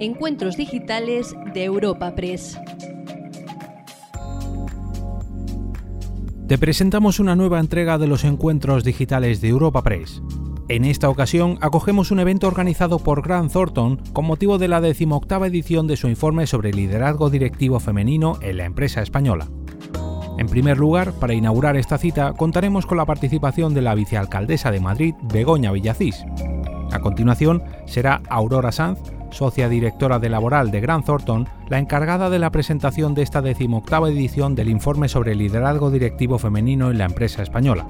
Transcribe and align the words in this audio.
Encuentros 0.00 0.56
Digitales 0.56 1.36
de 1.54 1.64
Europa 1.64 2.16
Press. 2.16 2.58
Te 6.48 6.58
presentamos 6.58 7.20
una 7.20 7.36
nueva 7.36 7.60
entrega 7.60 7.96
de 7.96 8.08
los 8.08 8.24
Encuentros 8.24 8.82
Digitales 8.82 9.40
de 9.40 9.48
Europa 9.48 9.82
Press. 9.82 10.20
En 10.68 10.84
esta 10.84 11.08
ocasión 11.08 11.58
acogemos 11.60 12.10
un 12.10 12.18
evento 12.18 12.48
organizado 12.48 12.98
por 12.98 13.22
Grant 13.22 13.52
Thornton 13.52 13.98
con 14.12 14.24
motivo 14.24 14.58
de 14.58 14.66
la 14.66 14.80
decimoctava 14.80 15.46
edición 15.46 15.86
de 15.86 15.96
su 15.96 16.08
informe 16.08 16.48
sobre 16.48 16.72
liderazgo 16.72 17.30
directivo 17.30 17.78
femenino 17.78 18.38
en 18.40 18.56
la 18.56 18.64
empresa 18.64 19.00
española. 19.00 19.48
En 20.38 20.48
primer 20.48 20.78
lugar, 20.78 21.12
para 21.12 21.34
inaugurar 21.34 21.76
esta 21.76 21.98
cita, 21.98 22.32
contaremos 22.32 22.86
con 22.86 22.98
la 22.98 23.06
participación 23.06 23.72
de 23.74 23.82
la 23.82 23.94
vicealcaldesa 23.94 24.72
de 24.72 24.80
Madrid, 24.80 25.14
Begoña 25.22 25.70
Villacís. 25.70 26.24
A 26.90 26.98
continuación, 26.98 27.62
será 27.86 28.20
Aurora 28.28 28.72
Sanz, 28.72 28.98
socia 29.34 29.68
directora 29.68 30.18
de 30.18 30.30
Laboral 30.30 30.70
de 30.70 30.80
Grant 30.80 31.04
Thornton, 31.04 31.48
la 31.68 31.78
encargada 31.78 32.30
de 32.30 32.38
la 32.38 32.50
presentación 32.50 33.14
de 33.14 33.22
esta 33.22 33.42
decimoctava 33.42 34.08
edición 34.08 34.54
del 34.54 34.70
informe 34.70 35.08
sobre 35.08 35.34
liderazgo 35.34 35.90
directivo 35.90 36.38
femenino 36.38 36.90
en 36.90 36.98
la 36.98 37.04
empresa 37.04 37.42
española. 37.42 37.86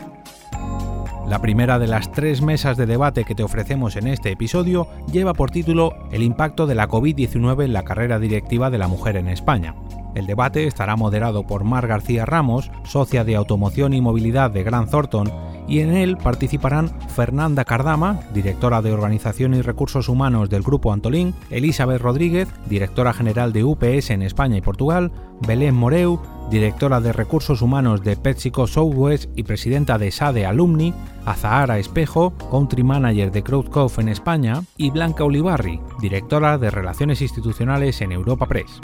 La 1.29 1.41
primera 1.41 1.79
de 1.79 1.87
las 1.87 2.13
tres 2.13 2.43
mesas 2.43 2.77
de 2.77 2.87
debate 2.87 3.25
que 3.25 3.35
te 3.35 3.43
ofrecemos 3.43 3.97
en 3.97 4.09
este 4.09 4.31
episodio 4.31 4.89
lleva 5.11 5.33
por 5.33 5.51
título 5.51 5.95
El 6.13 6.23
impacto 6.23 6.67
de 6.67 6.75
la 6.75 6.89
COVID-19 6.89 7.65
en 7.65 7.73
la 7.73 7.83
carrera 7.83 8.19
directiva 8.19 8.71
de 8.71 8.79
la 8.79 8.89
mujer 8.89 9.17
en 9.17 9.29
España. 9.29 9.75
El 10.15 10.27
debate 10.27 10.67
estará 10.67 10.97
moderado 10.97 11.45
por 11.45 11.65
Mar 11.65 11.87
García 11.87 12.25
Ramos, 12.25 12.71
socia 12.85 13.25
de 13.25 13.37
Automoción 13.37 13.95
y 13.95 14.01
Movilidad 14.01 14.51
de 14.51 14.63
Gran 14.63 14.89
Thornton, 14.89 15.33
y 15.67 15.81
en 15.81 15.95
él 15.95 16.17
participarán 16.17 16.91
Fernanda 17.09 17.65
Cardama, 17.65 18.21
directora 18.33 18.83
de 18.83 18.93
Organización 18.93 19.55
y 19.55 19.63
Recursos 19.63 20.09
Humanos 20.09 20.51
del 20.51 20.63
Grupo 20.63 20.93
Antolín, 20.93 21.35
Elizabeth 21.51 22.01
Rodríguez, 22.01 22.49
directora 22.69 23.13
general 23.13 23.53
de 23.53 23.65
UPS 23.65 24.11
en 24.11 24.23
España 24.23 24.57
y 24.57 24.61
Portugal, 24.61 25.13
Belén 25.47 25.75
Moreu, 25.75 26.21
directora 26.51 27.01
de 27.01 27.13
Recursos 27.13 27.63
Humanos 27.63 28.03
de 28.03 28.17
PepsiCo 28.17 28.67
Southwest 28.67 29.31
y 29.37 29.45
presidenta 29.45 29.99
de 29.99 30.11
SADE 30.11 30.47
Alumni, 30.47 30.95
Azahara 31.25 31.79
Espejo, 31.79 32.35
Country 32.51 32.83
Manager 32.83 33.33
de 33.33 33.43
CrowdCof 33.43 33.99
en 33.99 34.09
España, 34.09 34.63
y 34.77 34.91
Blanca 34.91 35.25
Olivarri, 35.25 35.81
directora 36.01 36.59
de 36.59 36.71
Relaciones 36.71 37.23
Institucionales 37.23 38.01
en 38.01 38.13
Europa 38.13 38.47
Press. 38.47 38.81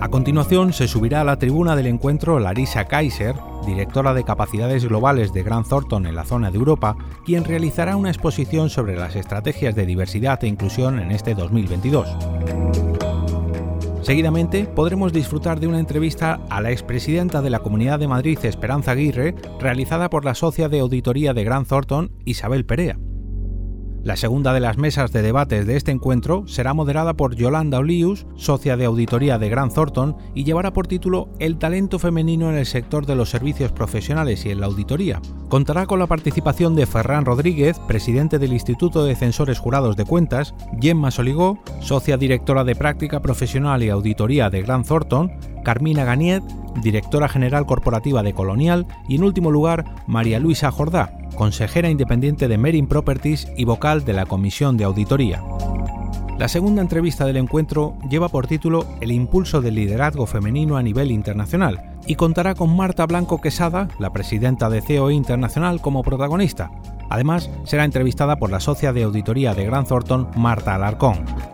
A 0.00 0.08
continuación 0.08 0.72
se 0.72 0.88
subirá 0.88 1.20
a 1.20 1.24
la 1.24 1.38
tribuna 1.38 1.76
del 1.76 1.86
encuentro 1.86 2.38
Larisa 2.38 2.86
Kaiser, 2.86 3.36
directora 3.66 4.14
de 4.14 4.24
capacidades 4.24 4.84
globales 4.84 5.32
de 5.32 5.42
Grant 5.42 5.68
Thornton 5.68 6.06
en 6.06 6.14
la 6.14 6.24
zona 6.24 6.50
de 6.50 6.58
Europa, 6.58 6.96
quien 7.24 7.44
realizará 7.44 7.96
una 7.96 8.10
exposición 8.10 8.70
sobre 8.70 8.96
las 8.96 9.16
estrategias 9.16 9.74
de 9.74 9.86
diversidad 9.86 10.42
e 10.42 10.48
inclusión 10.48 10.98
en 10.98 11.12
este 11.12 11.34
2022. 11.34 12.08
Seguidamente 14.02 14.64
podremos 14.64 15.12
disfrutar 15.12 15.60
de 15.60 15.68
una 15.68 15.78
entrevista 15.78 16.40
a 16.50 16.60
la 16.60 16.72
expresidenta 16.72 17.40
de 17.40 17.50
la 17.50 17.60
Comunidad 17.60 18.00
de 18.00 18.08
Madrid, 18.08 18.38
Esperanza 18.42 18.90
Aguirre, 18.90 19.36
realizada 19.60 20.10
por 20.10 20.24
la 20.24 20.34
socia 20.34 20.68
de 20.68 20.80
auditoría 20.80 21.34
de 21.34 21.44
Grant 21.44 21.68
Thornton, 21.68 22.10
Isabel 22.24 22.64
Perea. 22.66 22.98
La 24.04 24.16
segunda 24.16 24.52
de 24.52 24.58
las 24.58 24.78
mesas 24.78 25.12
de 25.12 25.22
debates 25.22 25.64
de 25.64 25.76
este 25.76 25.92
encuentro 25.92 26.42
será 26.48 26.74
moderada 26.74 27.14
por 27.14 27.36
Yolanda 27.36 27.78
Olius, 27.78 28.26
socia 28.34 28.76
de 28.76 28.84
auditoría 28.84 29.38
de 29.38 29.48
Grant 29.48 29.72
Thornton, 29.72 30.16
y 30.34 30.42
llevará 30.42 30.72
por 30.72 30.88
título 30.88 31.28
El 31.38 31.56
talento 31.56 32.00
femenino 32.00 32.50
en 32.50 32.56
el 32.56 32.66
sector 32.66 33.06
de 33.06 33.14
los 33.14 33.30
servicios 33.30 33.70
profesionales 33.70 34.44
y 34.44 34.50
en 34.50 34.58
la 34.58 34.66
auditoría. 34.66 35.22
Contará 35.48 35.86
con 35.86 36.00
la 36.00 36.08
participación 36.08 36.74
de 36.74 36.86
Ferran 36.86 37.24
Rodríguez, 37.24 37.78
presidente 37.86 38.40
del 38.40 38.52
Instituto 38.52 39.04
de 39.04 39.14
Censores 39.14 39.60
Jurados 39.60 39.96
de 39.96 40.04
Cuentas, 40.04 40.52
Gemma 40.80 41.12
Soligó, 41.12 41.62
socia 41.80 42.16
directora 42.16 42.64
de 42.64 42.74
práctica 42.74 43.22
profesional 43.22 43.84
y 43.84 43.90
auditoría 43.90 44.50
de 44.50 44.62
Grant 44.62 44.88
Thornton, 44.88 45.30
Carmina 45.62 46.04
Ganiet, 46.04 46.42
directora 46.80 47.28
general 47.28 47.66
corporativa 47.66 48.22
de 48.22 48.32
Colonial, 48.32 48.86
y 49.08 49.16
en 49.16 49.24
último 49.24 49.50
lugar, 49.50 49.84
María 50.06 50.38
Luisa 50.38 50.70
Jordá, 50.70 51.16
consejera 51.36 51.90
independiente 51.90 52.48
de 52.48 52.58
Merin 52.58 52.86
Properties 52.86 53.48
y 53.56 53.64
vocal 53.64 54.04
de 54.04 54.12
la 54.12 54.26
Comisión 54.26 54.76
de 54.76 54.84
Auditoría. 54.84 55.42
La 56.38 56.48
segunda 56.48 56.82
entrevista 56.82 57.24
del 57.24 57.36
encuentro 57.36 57.94
lleva 58.10 58.28
por 58.28 58.46
título 58.46 58.86
El 59.00 59.12
impulso 59.12 59.60
del 59.60 59.76
liderazgo 59.76 60.26
femenino 60.26 60.76
a 60.76 60.82
nivel 60.82 61.10
internacional 61.10 61.92
y 62.06 62.16
contará 62.16 62.54
con 62.54 62.74
Marta 62.74 63.06
Blanco 63.06 63.40
Quesada, 63.40 63.88
la 63.98 64.12
presidenta 64.12 64.68
de 64.68 64.80
CEO 64.80 65.10
Internacional, 65.10 65.80
como 65.80 66.02
protagonista. 66.02 66.70
Además, 67.10 67.50
será 67.64 67.84
entrevistada 67.84 68.36
por 68.36 68.50
la 68.50 68.60
socia 68.60 68.92
de 68.92 69.04
auditoría 69.04 69.54
de 69.54 69.66
Grant 69.66 69.88
Thornton, 69.88 70.30
Marta 70.34 70.74
Alarcón. 70.74 71.51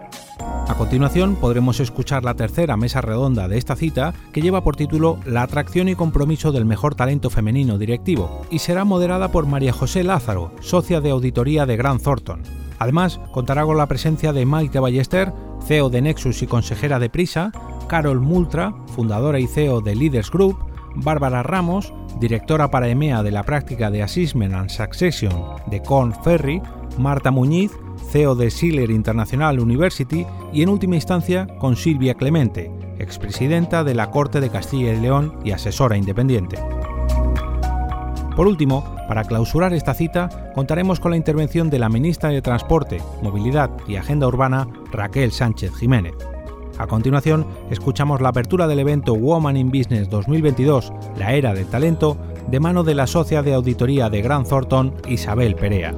A 0.69 0.75
continuación 0.77 1.37
podremos 1.37 1.81
escuchar 1.81 2.25
la 2.25 2.35
tercera 2.35 2.77
mesa 2.77 3.01
redonda 3.01 3.49
de 3.49 3.57
esta 3.57 3.75
cita 3.75 4.13
que 4.33 4.43
lleva 4.43 4.63
por 4.63 4.77
título 4.77 5.19
La 5.25 5.43
atracción 5.43 5.89
y 5.89 5.95
compromiso 5.95 6.53
del 6.53 6.67
mejor 6.67 6.95
talento 6.95 7.31
femenino 7.31 7.79
directivo 7.79 8.43
y 8.51 8.59
será 8.59 8.85
moderada 8.85 9.33
por 9.33 9.47
María 9.47 9.73
José 9.73 10.05
Lázaro, 10.05 10.53
socia 10.61 11.01
de 11.01 11.11
auditoría 11.11 11.65
de 11.65 11.77
Grant 11.77 12.03
Thornton. 12.03 12.43
Además, 12.79 13.19
contará 13.33 13.65
con 13.65 13.79
la 13.79 13.87
presencia 13.87 14.33
de 14.33 14.45
Maite 14.45 14.79
Ballester, 14.79 15.33
CEO 15.67 15.91
de 15.91 16.03
Nexus 16.03 16.43
y 16.43 16.47
consejera 16.47 16.99
de 16.99 17.11
Prisa, 17.11 17.51
Carol 17.89 18.21
Multra, 18.21 18.75
fundadora 18.95 19.41
y 19.41 19.47
CEO 19.47 19.81
de 19.81 19.95
Leaders 19.95 20.31
Group, 20.31 20.59
Bárbara 20.95 21.43
Ramos, 21.43 21.93
directora 22.21 22.71
para 22.71 22.89
EMEA 22.89 23.23
de 23.23 23.31
la 23.31 23.43
práctica 23.43 23.91
de 23.91 24.03
Assessment 24.03 24.55
and 24.55 24.71
Succession 24.71 25.33
de 25.67 25.83
Corn 25.83 26.15
Ferry, 26.23 26.61
Marta 26.99 27.31
Muñiz, 27.31 27.73
CEO 28.11 28.35
de 28.35 28.51
Schiller 28.51 28.91
International 28.91 29.61
University 29.61 30.27
y 30.53 30.63
en 30.63 30.69
última 30.69 30.97
instancia 30.97 31.47
con 31.59 31.77
Silvia 31.77 32.15
Clemente, 32.15 32.71
expresidenta 32.99 33.85
de 33.85 33.95
la 33.95 34.11
Corte 34.11 34.41
de 34.41 34.51
Castilla 34.51 34.95
y 34.95 35.01
León 35.01 35.39
y 35.45 35.53
asesora 35.53 35.97
independiente. 35.97 36.59
Por 38.35 38.47
último, 38.47 38.95
para 39.09 39.25
clausurar 39.25 39.73
esta 39.73 39.95
cita, 39.95 40.53
contaremos 40.55 41.01
con 41.01 41.11
la 41.11 41.17
intervención 41.17 41.71
de 41.71 41.79
la 41.79 41.89
ministra 41.89 42.31
de 42.31 42.43
Transporte, 42.43 43.03
Movilidad 43.23 43.71
y 43.89 43.97
Agenda 43.97 44.29
Urbana, 44.29 44.69
Raquel 44.93 45.33
Sánchez 45.33 45.75
Jiménez. 45.75 46.15
A 46.79 46.87
continuación, 46.87 47.45
escuchamos 47.71 48.21
la 48.21 48.29
apertura 48.29 48.69
del 48.69 48.79
evento 48.79 49.15
Woman 49.15 49.57
in 49.57 49.71
Business 49.71 50.09
2022, 50.09 50.93
la 51.19 51.33
era 51.35 51.53
del 51.53 51.67
talento, 51.67 52.17
de 52.49 52.61
mano 52.61 52.85
de 52.85 52.95
la 52.95 53.09
socia 53.09 53.43
de 53.43 53.55
auditoría 53.55 54.09
de 54.09 54.23
Grant 54.23 54.49
Thornton, 54.49 54.95
Isabel 55.09 55.57
Perea. 55.57 55.93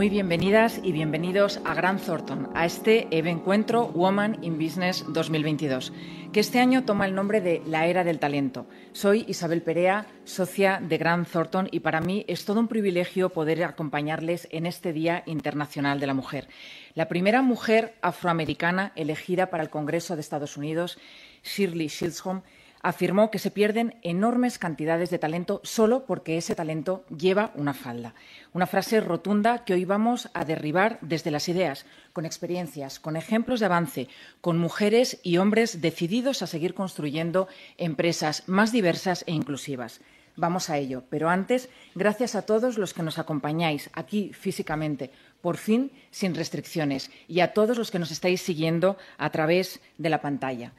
Muy 0.00 0.08
bienvenidas 0.08 0.80
y 0.82 0.92
bienvenidos 0.92 1.60
a 1.66 1.74
Grant 1.74 2.02
Thornton, 2.02 2.48
a 2.54 2.64
este 2.64 3.06
encuentro 3.10 3.88
Woman 3.88 4.38
in 4.42 4.56
Business 4.58 5.04
2022, 5.06 5.92
que 6.32 6.40
este 6.40 6.58
año 6.58 6.86
toma 6.86 7.04
el 7.04 7.14
nombre 7.14 7.42
de 7.42 7.60
La 7.66 7.86
Era 7.86 8.02
del 8.02 8.18
Talento. 8.18 8.64
Soy 8.92 9.26
Isabel 9.28 9.60
Perea, 9.60 10.06
socia 10.24 10.80
de 10.80 10.96
Grant 10.96 11.28
Thornton, 11.28 11.68
y 11.70 11.80
para 11.80 12.00
mí 12.00 12.24
es 12.28 12.46
todo 12.46 12.60
un 12.60 12.68
privilegio 12.68 13.28
poder 13.28 13.62
acompañarles 13.62 14.48
en 14.50 14.64
este 14.64 14.94
Día 14.94 15.22
Internacional 15.26 16.00
de 16.00 16.06
la 16.06 16.14
Mujer. 16.14 16.48
La 16.94 17.06
primera 17.06 17.42
mujer 17.42 17.94
afroamericana 18.00 18.92
elegida 18.96 19.50
para 19.50 19.64
el 19.64 19.68
Congreso 19.68 20.14
de 20.14 20.22
Estados 20.22 20.56
Unidos, 20.56 20.96
Shirley 21.44 21.90
Chisholm, 21.90 22.40
afirmó 22.82 23.30
que 23.30 23.38
se 23.38 23.50
pierden 23.50 23.96
enormes 24.02 24.58
cantidades 24.58 25.10
de 25.10 25.18
talento 25.18 25.60
solo 25.64 26.04
porque 26.06 26.36
ese 26.38 26.54
talento 26.54 27.04
lleva 27.08 27.52
una 27.54 27.74
falda. 27.74 28.14
Una 28.52 28.66
frase 28.66 29.00
rotunda 29.00 29.64
que 29.64 29.74
hoy 29.74 29.84
vamos 29.84 30.30
a 30.34 30.44
derribar 30.44 30.98
desde 31.00 31.30
las 31.30 31.48
ideas, 31.48 31.86
con 32.12 32.24
experiencias, 32.24 32.98
con 32.98 33.16
ejemplos 33.16 33.60
de 33.60 33.66
avance, 33.66 34.08
con 34.40 34.58
mujeres 34.58 35.20
y 35.22 35.36
hombres 35.36 35.80
decididos 35.80 36.42
a 36.42 36.46
seguir 36.46 36.74
construyendo 36.74 37.48
empresas 37.76 38.44
más 38.46 38.72
diversas 38.72 39.24
e 39.26 39.32
inclusivas. 39.32 40.00
Vamos 40.36 40.70
a 40.70 40.78
ello, 40.78 41.04
pero 41.10 41.28
antes, 41.28 41.68
gracias 41.94 42.34
a 42.34 42.42
todos 42.42 42.78
los 42.78 42.94
que 42.94 43.02
nos 43.02 43.18
acompañáis 43.18 43.90
aquí 43.92 44.32
físicamente, 44.32 45.10
por 45.42 45.56
fin 45.56 45.92
sin 46.10 46.34
restricciones, 46.34 47.10
y 47.28 47.40
a 47.40 47.52
todos 47.52 47.76
los 47.76 47.90
que 47.90 47.98
nos 47.98 48.10
estáis 48.10 48.40
siguiendo 48.40 48.96
a 49.18 49.30
través 49.30 49.80
de 49.98 50.08
la 50.08 50.22
pantalla. 50.22 50.72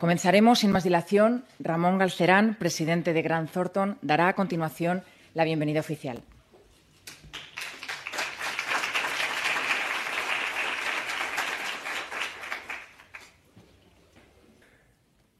Comenzaremos 0.00 0.60
sin 0.60 0.72
más 0.72 0.82
dilación. 0.82 1.44
Ramón 1.58 1.98
Galcerán, 1.98 2.56
presidente 2.58 3.12
de 3.12 3.20
Grant 3.20 3.52
Thornton, 3.52 3.98
dará 4.00 4.28
a 4.28 4.32
continuación 4.32 5.02
la 5.34 5.44
bienvenida 5.44 5.80
oficial. 5.80 6.22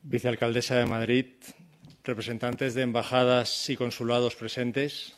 Vicealcaldesa 0.03 0.75
de 0.75 0.85
Madrid, 0.85 1.27
representantes 2.05 2.75
de 2.75 2.83
embajadas 2.83 3.71
y 3.71 3.77
consulados 3.77 4.37
presentes, 4.37 5.17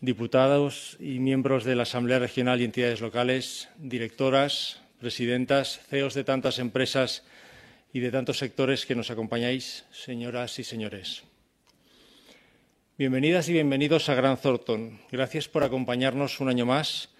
diputados 0.00 0.96
y 1.00 1.18
miembros 1.18 1.64
de 1.64 1.74
la 1.74 1.82
Asamblea 1.82 2.20
Regional 2.20 2.60
y 2.60 2.66
entidades 2.66 3.00
locales, 3.00 3.68
directoras, 3.78 4.80
presidentas, 5.00 5.80
CEOs 5.88 6.14
de 6.14 6.22
tantas 6.22 6.60
empresas 6.60 7.24
y 7.92 8.00
de 8.00 8.10
tantos 8.10 8.38
sectores 8.38 8.86
que 8.86 8.94
nos 8.94 9.10
acompañáis, 9.10 9.84
señoras 9.92 10.58
y 10.58 10.64
señores. 10.64 11.24
Bienvenidas 12.96 13.48
y 13.48 13.52
bienvenidos 13.52 14.08
a 14.08 14.14
Gran 14.14 14.38
Thornton. 14.38 14.98
Gracias 15.10 15.48
por 15.48 15.62
acompañarnos 15.62 16.40
un 16.40 16.48
año 16.48 16.64
más. 16.64 17.10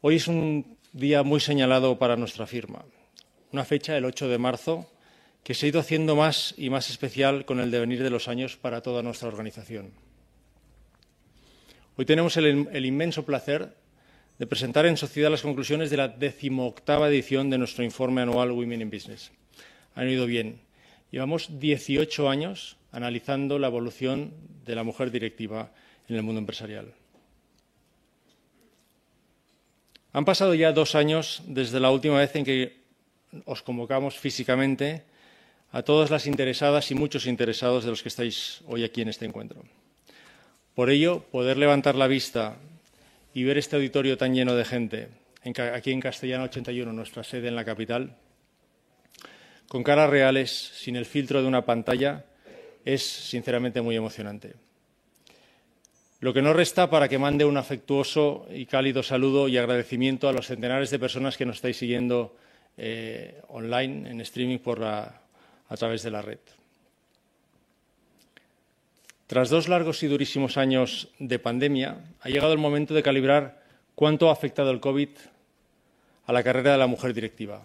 Hoy 0.00 0.16
es 0.16 0.28
un 0.28 0.78
día 0.92 1.24
muy 1.24 1.40
señalado 1.40 1.98
para 1.98 2.16
nuestra 2.16 2.46
firma, 2.46 2.84
una 3.50 3.64
fecha, 3.64 3.96
el 3.96 4.04
8 4.04 4.28
de 4.28 4.38
marzo, 4.38 4.88
que 5.42 5.54
se 5.54 5.66
ha 5.66 5.70
ido 5.70 5.80
haciendo 5.80 6.14
más 6.14 6.54
y 6.56 6.70
más 6.70 6.88
especial 6.88 7.44
con 7.44 7.58
el 7.58 7.72
devenir 7.72 8.04
de 8.04 8.10
los 8.10 8.28
años 8.28 8.56
para 8.56 8.82
toda 8.82 9.02
nuestra 9.02 9.28
organización. 9.28 9.90
Hoy 11.96 12.04
tenemos 12.04 12.36
el, 12.36 12.68
el 12.72 12.86
inmenso 12.86 13.24
placer 13.24 13.74
de 14.38 14.46
presentar 14.46 14.86
en 14.86 14.96
sociedad 14.96 15.30
las 15.30 15.42
conclusiones 15.42 15.90
de 15.90 15.96
la 15.96 16.08
decimoctava 16.08 17.08
edición 17.08 17.50
de 17.50 17.58
nuestro 17.58 17.82
informe 17.82 18.22
anual 18.22 18.52
Women 18.52 18.82
in 18.82 18.90
Business. 18.90 19.32
Han 19.94 20.08
ido 20.08 20.26
bien. 20.26 20.60
Llevamos 21.10 21.58
18 21.58 22.28
años 22.28 22.76
analizando 22.90 23.58
la 23.58 23.68
evolución 23.68 24.32
de 24.64 24.74
la 24.74 24.84
mujer 24.84 25.10
directiva 25.10 25.70
en 26.08 26.16
el 26.16 26.22
mundo 26.22 26.38
empresarial. 26.38 26.92
Han 30.12 30.24
pasado 30.24 30.54
ya 30.54 30.72
dos 30.72 30.94
años 30.94 31.42
desde 31.46 31.80
la 31.80 31.90
última 31.90 32.18
vez 32.18 32.36
en 32.36 32.44
que 32.44 32.82
os 33.46 33.62
convocamos 33.62 34.18
físicamente 34.18 35.04
a 35.72 35.82
todas 35.82 36.10
las 36.10 36.26
interesadas 36.26 36.90
y 36.90 36.94
muchos 36.94 37.26
interesados 37.26 37.84
de 37.84 37.90
los 37.90 38.02
que 38.02 38.10
estáis 38.10 38.60
hoy 38.66 38.84
aquí 38.84 39.00
en 39.00 39.08
este 39.08 39.24
encuentro. 39.24 39.62
Por 40.74 40.90
ello, 40.90 41.24
poder 41.30 41.56
levantar 41.56 41.94
la 41.94 42.06
vista 42.06 42.56
y 43.32 43.44
ver 43.44 43.56
este 43.56 43.76
auditorio 43.76 44.18
tan 44.18 44.34
lleno 44.34 44.54
de 44.54 44.66
gente, 44.66 45.08
aquí 45.42 45.92
en 45.92 46.00
Castellana 46.00 46.44
81, 46.44 46.92
nuestra 46.92 47.24
sede 47.24 47.48
en 47.48 47.56
la 47.56 47.64
capital, 47.64 48.16
con 49.72 49.82
caras 49.82 50.10
reales, 50.10 50.50
sin 50.50 50.96
el 50.96 51.06
filtro 51.06 51.40
de 51.40 51.48
una 51.48 51.64
pantalla, 51.64 52.26
es 52.84 53.02
sinceramente 53.02 53.80
muy 53.80 53.96
emocionante. 53.96 54.52
Lo 56.20 56.34
que 56.34 56.42
no 56.42 56.52
resta 56.52 56.90
para 56.90 57.08
que 57.08 57.16
mande 57.16 57.46
un 57.46 57.56
afectuoso 57.56 58.46
y 58.52 58.66
cálido 58.66 59.02
saludo 59.02 59.48
y 59.48 59.56
agradecimiento 59.56 60.28
a 60.28 60.34
los 60.34 60.48
centenares 60.48 60.90
de 60.90 60.98
personas 60.98 61.38
que 61.38 61.46
nos 61.46 61.56
estáis 61.56 61.78
siguiendo 61.78 62.36
eh, 62.76 63.40
online, 63.48 64.10
en 64.10 64.20
streaming, 64.20 64.58
a 64.76 65.76
través 65.78 66.02
de 66.02 66.10
la 66.10 66.20
red. 66.20 66.40
Tras 69.26 69.48
dos 69.48 69.70
largos 69.70 70.02
y 70.02 70.06
durísimos 70.06 70.58
años 70.58 71.08
de 71.18 71.38
pandemia, 71.38 71.96
ha 72.20 72.28
llegado 72.28 72.52
el 72.52 72.58
momento 72.58 72.92
de 72.92 73.02
calibrar 73.02 73.62
cuánto 73.94 74.28
ha 74.28 74.34
afectado 74.34 74.70
el 74.70 74.80
COVID 74.80 75.08
a 76.26 76.32
la 76.34 76.42
carrera 76.42 76.72
de 76.72 76.78
la 76.78 76.86
mujer 76.86 77.14
directiva. 77.14 77.62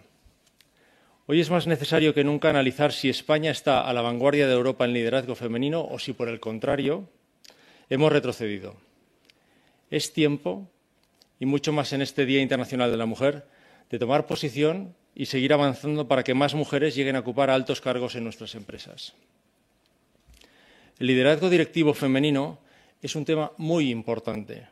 Hoy 1.30 1.42
es 1.42 1.50
más 1.50 1.68
necesario 1.68 2.14
que 2.14 2.24
nunca 2.24 2.50
analizar 2.50 2.94
si 2.94 3.10
España 3.10 3.52
está 3.52 3.82
a 3.82 3.92
la 3.92 4.02
vanguardia 4.02 4.48
de 4.48 4.54
Europa 4.54 4.86
en 4.86 4.94
liderazgo 4.94 5.36
femenino 5.36 5.86
o 5.86 6.00
si, 6.00 6.14
por 6.14 6.30
el 6.30 6.40
contrario, 6.40 7.10
hemos 7.90 8.14
retrocedido. 8.14 8.78
Es 9.92 10.14
tiempo, 10.14 10.72
y 11.38 11.46
mucho 11.46 11.74
más 11.74 11.92
en 11.92 12.02
este 12.02 12.26
Día 12.26 12.42
Internacional 12.42 12.92
de 12.92 12.96
la 12.96 13.06
Mujer, 13.06 13.46
de 13.90 14.00
tomar 14.00 14.26
posición 14.26 14.96
y 15.16 15.26
seguir 15.26 15.52
avanzando 15.52 16.08
para 16.08 16.24
que 16.24 16.34
más 16.34 16.56
mujeres 16.56 16.96
lleguen 16.96 17.18
a 17.18 17.20
ocupar 17.20 17.50
altos 17.50 17.82
cargos 17.82 18.16
en 18.16 18.24
nuestras 18.24 18.56
empresas. 18.56 19.14
El 20.98 21.08
liderazgo 21.08 21.50
directivo 21.50 21.94
femenino 21.94 22.58
es 23.02 23.18
un 23.18 23.26
tema 23.26 23.52
muy 23.58 23.92
importante, 23.92 24.70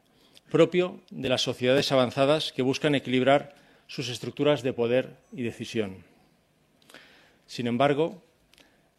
propio 0.50 1.02
de 1.12 1.28
las 1.28 1.42
sociedades 1.42 1.92
avanzadas 1.92 2.54
que 2.54 2.62
buscan 2.62 2.96
equilibrar 2.96 3.56
sus 3.88 4.08
estructuras 4.08 4.64
de 4.64 4.72
poder 4.72 5.18
y 5.34 5.44
decisión. 5.44 6.15
Sin 7.48 7.68
embargo, 7.68 8.22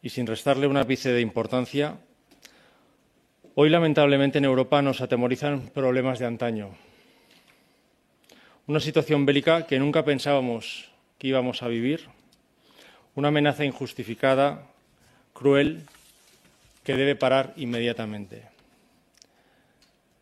y 0.01 0.09
sin 0.09 0.27
restarle 0.27 0.67
un 0.67 0.77
ápice 0.77 1.11
de 1.11 1.21
importancia, 1.21 1.97
hoy 3.55 3.69
lamentablemente 3.69 4.37
en 4.37 4.45
Europa 4.45 4.81
nos 4.81 5.01
atemorizan 5.01 5.69
problemas 5.69 6.19
de 6.19 6.25
antaño. 6.25 6.69
Una 8.67 8.79
situación 8.79 9.25
bélica 9.25 9.65
que 9.65 9.79
nunca 9.79 10.05
pensábamos 10.05 10.91
que 11.17 11.27
íbamos 11.27 11.63
a 11.63 11.67
vivir, 11.67 12.07
una 13.15 13.29
amenaza 13.29 13.65
injustificada, 13.65 14.67
cruel 15.33 15.83
que 16.83 16.95
debe 16.95 17.15
parar 17.15 17.53
inmediatamente. 17.57 18.43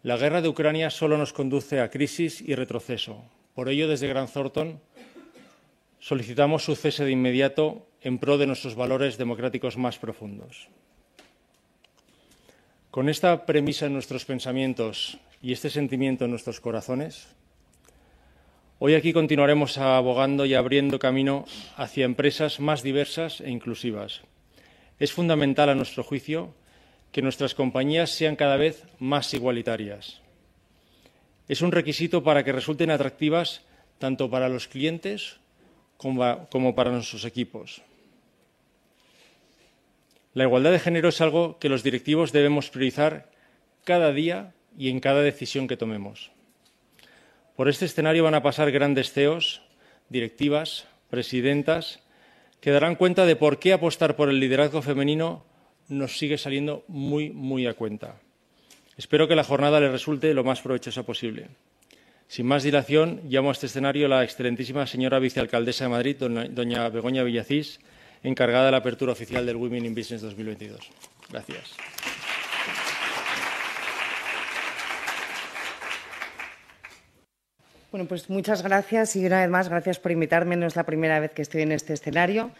La 0.03 0.17
guerra 0.17 0.41
de 0.41 0.47
Ucrania 0.47 0.89
solo 0.89 1.17
nos 1.17 1.33
conduce 1.33 1.81
a 1.81 1.89
crisis 1.89 2.41
y 2.41 2.55
retroceso. 2.55 3.23
Por 3.53 3.69
ello, 3.69 3.87
desde 3.87 4.07
Gran 4.07 4.27
Thornton 4.27 4.79
solicitamos 5.99 6.63
su 6.63 6.75
cese 6.75 7.03
de 7.03 7.11
inmediato 7.11 7.87
en 8.05 8.19
pro 8.21 8.37
de 8.37 8.45
nuestros 8.45 8.75
valores 8.75 9.17
democráticos 9.17 9.75
más 9.75 9.97
profundos. 9.97 10.69
Con 12.91 13.09
esta 13.09 13.45
premisa 13.45 13.87
en 13.87 13.93
nuestros 13.93 14.23
pensamientos 14.23 15.17
y 15.41 15.51
este 15.51 15.69
sentimiento 15.69 16.23
en 16.23 16.31
nuestros 16.31 16.61
corazones, 16.61 17.27
hoy 18.79 18.93
aquí 18.93 19.11
continuaremos 19.11 19.77
abogando 19.77 20.45
y 20.45 20.53
abriendo 20.53 20.99
camino 20.99 21.43
hacia 21.75 22.05
empresas 22.05 22.61
más 22.61 22.83
diversas 22.83 23.41
e 23.41 23.49
inclusivas 23.49 24.21
es 24.99 25.11
fundamental, 25.11 25.69
a 25.69 25.75
nuestro 25.75 26.03
juicio, 26.03 26.53
que 27.11 27.21
nuestras 27.21 27.53
compañías 27.53 28.11
sean 28.11 28.35
cada 28.35 28.57
vez 28.57 28.83
más 28.99 29.33
igualitarias. 29.33 30.21
Es 31.47 31.61
un 31.61 31.71
requisito 31.71 32.23
para 32.23 32.43
que 32.43 32.51
resulten 32.51 32.91
atractivas 32.91 33.61
tanto 33.99 34.29
para 34.29 34.49
los 34.49 34.67
clientes 34.67 35.37
como 35.97 36.75
para 36.75 36.91
nuestros 36.91 37.25
equipos. 37.25 37.81
La 40.35 40.43
igualdad 40.43 40.73
de 40.73 40.79
género 40.79 41.07
es 41.07 41.21
algo 41.21 41.59
que 41.59 41.69
los 41.69 41.81
directivos 41.81 42.33
debemos 42.33 42.69
priorizar 42.69 43.31
cada 43.85 44.11
día 44.11 44.53
y 44.77 44.89
en 44.89 44.99
cada 44.99 45.21
decisión 45.21 45.65
que 45.65 45.77
tomemos. 45.77 46.29
Por 47.55 47.69
este 47.69 47.85
escenario 47.85 48.25
van 48.25 48.35
a 48.35 48.43
pasar 48.43 48.69
grandes 48.69 49.13
CEOs, 49.13 49.61
directivas, 50.09 50.87
presidentas 51.09 52.01
que 52.59 52.71
darán 52.71 52.95
cuenta 52.95 53.25
de 53.25 53.37
por 53.37 53.59
qué 53.59 53.71
apostar 53.71 54.17
por 54.17 54.27
el 54.27 54.41
liderazgo 54.41 54.81
femenino 54.81 55.45
nos 55.87 56.17
sigue 56.17 56.37
saliendo 56.37 56.83
muy, 56.89 57.29
muy 57.29 57.65
a 57.65 57.73
cuenta. 57.73 58.19
Espero 58.97 59.29
que 59.29 59.37
la 59.37 59.45
jornada 59.45 59.79
les 59.79 59.91
resulte 59.91 60.33
lo 60.33 60.43
más 60.43 60.61
provechosa 60.61 61.03
posible. 61.03 61.47
Sin 62.27 62.45
más 62.45 62.63
dilación, 62.63 63.21
llamo 63.29 63.49
a 63.49 63.51
este 63.53 63.67
escenario 63.67 64.07
a 64.07 64.09
la 64.09 64.23
excelentísima 64.25 64.85
señora 64.85 65.19
vicealcaldesa 65.19 65.85
de 65.85 65.89
Madrid, 65.91 66.17
doña 66.17 66.89
Begoña 66.89 67.23
Villacís, 67.23 67.79
encargada 68.27 68.65
de 68.65 68.71
la 68.71 68.77
apertura 68.77 69.11
oficial 69.11 69.45
del 69.45 69.55
Women 69.55 69.85
in 69.85 69.95
Business 69.95 70.21
2022. 70.21 70.79
Gracias. 71.29 71.75
Bueno, 77.91 78.09
pues 78.09 78.29
muchas 78.29 78.61
gracias 78.61 79.15
y 79.15 79.25
una 79.25 79.39
vez 79.39 79.49
más 79.49 79.69
gracias 79.69 79.99
por 79.99 80.11
invitarme. 80.11 80.57
No 80.57 80.67
es 80.67 80.75
la 80.75 80.83
primera 80.83 81.19
vez 81.21 81.31
que 81.31 81.41
estoy 81.41 81.61
en 81.61 81.71
este 81.71 81.93
escenario. 81.93 82.51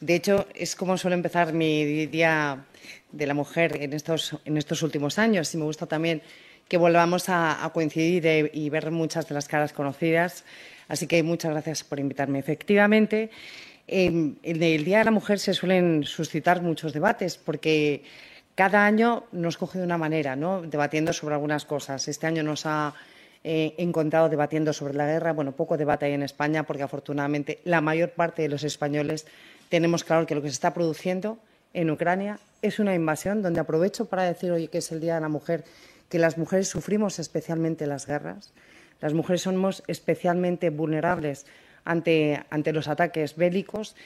De 0.00 0.14
hecho, 0.14 0.46
es 0.54 0.76
como 0.76 0.98
suelo 0.98 1.14
empezar 1.14 1.54
mi 1.54 2.06
Día 2.06 2.66
de 3.10 3.26
la 3.26 3.32
Mujer 3.32 3.78
en 3.80 3.94
estos, 3.94 4.36
en 4.44 4.58
estos 4.58 4.82
últimos 4.82 5.18
años 5.18 5.54
y 5.54 5.56
me 5.56 5.64
gusta 5.64 5.86
también 5.86 6.20
que 6.68 6.76
volvamos 6.76 7.28
a, 7.28 7.70
coincidir 7.72 8.50
y 8.52 8.68
ver 8.68 8.90
muchas 8.90 9.28
de 9.28 9.34
las 9.34 9.48
caras 9.48 9.72
conocidas. 9.72 10.44
Así 10.88 11.06
que 11.06 11.22
muchas 11.22 11.52
gracias 11.52 11.84
por 11.84 11.98
invitarme. 11.98 12.38
Efectivamente, 12.38 13.30
en 13.92 14.38
el 14.42 14.84
Día 14.84 14.98
de 14.98 15.04
la 15.04 15.10
Mujer 15.10 15.38
se 15.38 15.54
suelen 15.54 16.04
suscitar 16.04 16.62
muchos 16.62 16.92
debates 16.92 17.36
porque 17.36 18.02
cada 18.54 18.84
año 18.86 19.24
nos 19.32 19.56
coge 19.56 19.78
de 19.78 19.84
una 19.84 19.98
manera, 19.98 20.36
¿no? 20.36 20.62
debatiendo 20.62 21.12
sobre 21.12 21.34
algunas 21.34 21.64
cosas. 21.64 22.08
Este 22.08 22.26
año 22.26 22.42
nos 22.42 22.66
ha 22.66 22.94
eh, 23.44 23.74
encontrado 23.78 24.28
debatiendo 24.28 24.72
sobre 24.72 24.94
la 24.94 25.06
guerra. 25.06 25.32
Bueno, 25.32 25.52
poco 25.52 25.76
debate 25.76 26.06
hay 26.06 26.12
en 26.12 26.22
España 26.22 26.62
porque 26.62 26.82
afortunadamente 26.82 27.60
la 27.64 27.80
mayor 27.80 28.10
parte 28.12 28.42
de 28.42 28.48
los 28.48 28.64
españoles 28.64 29.26
tenemos 29.68 30.04
claro 30.04 30.26
que 30.26 30.34
lo 30.34 30.42
que 30.42 30.48
se 30.48 30.54
está 30.54 30.74
produciendo 30.74 31.38
en 31.74 31.90
Ucrania 31.90 32.38
es 32.62 32.78
una 32.78 32.94
invasión 32.94 33.42
donde 33.42 33.60
aprovecho 33.60 34.06
para 34.06 34.24
decir 34.24 34.52
hoy 34.52 34.68
que 34.68 34.78
es 34.78 34.92
el 34.92 35.00
Día 35.00 35.16
de 35.16 35.20
la 35.20 35.28
Mujer 35.28 35.64
que 36.08 36.18
las 36.18 36.38
mujeres 36.38 36.68
sufrimos 36.68 37.18
especialmente 37.18 37.86
las 37.86 38.06
guerras. 38.06 38.52
Las 39.00 39.14
mujeres 39.14 39.42
somos 39.42 39.82
especialmente 39.86 40.70
vulnerables 40.70 41.46
ante, 41.84 42.44
los 42.72 42.88
ataques 42.88 43.36
bélicos 43.36 43.96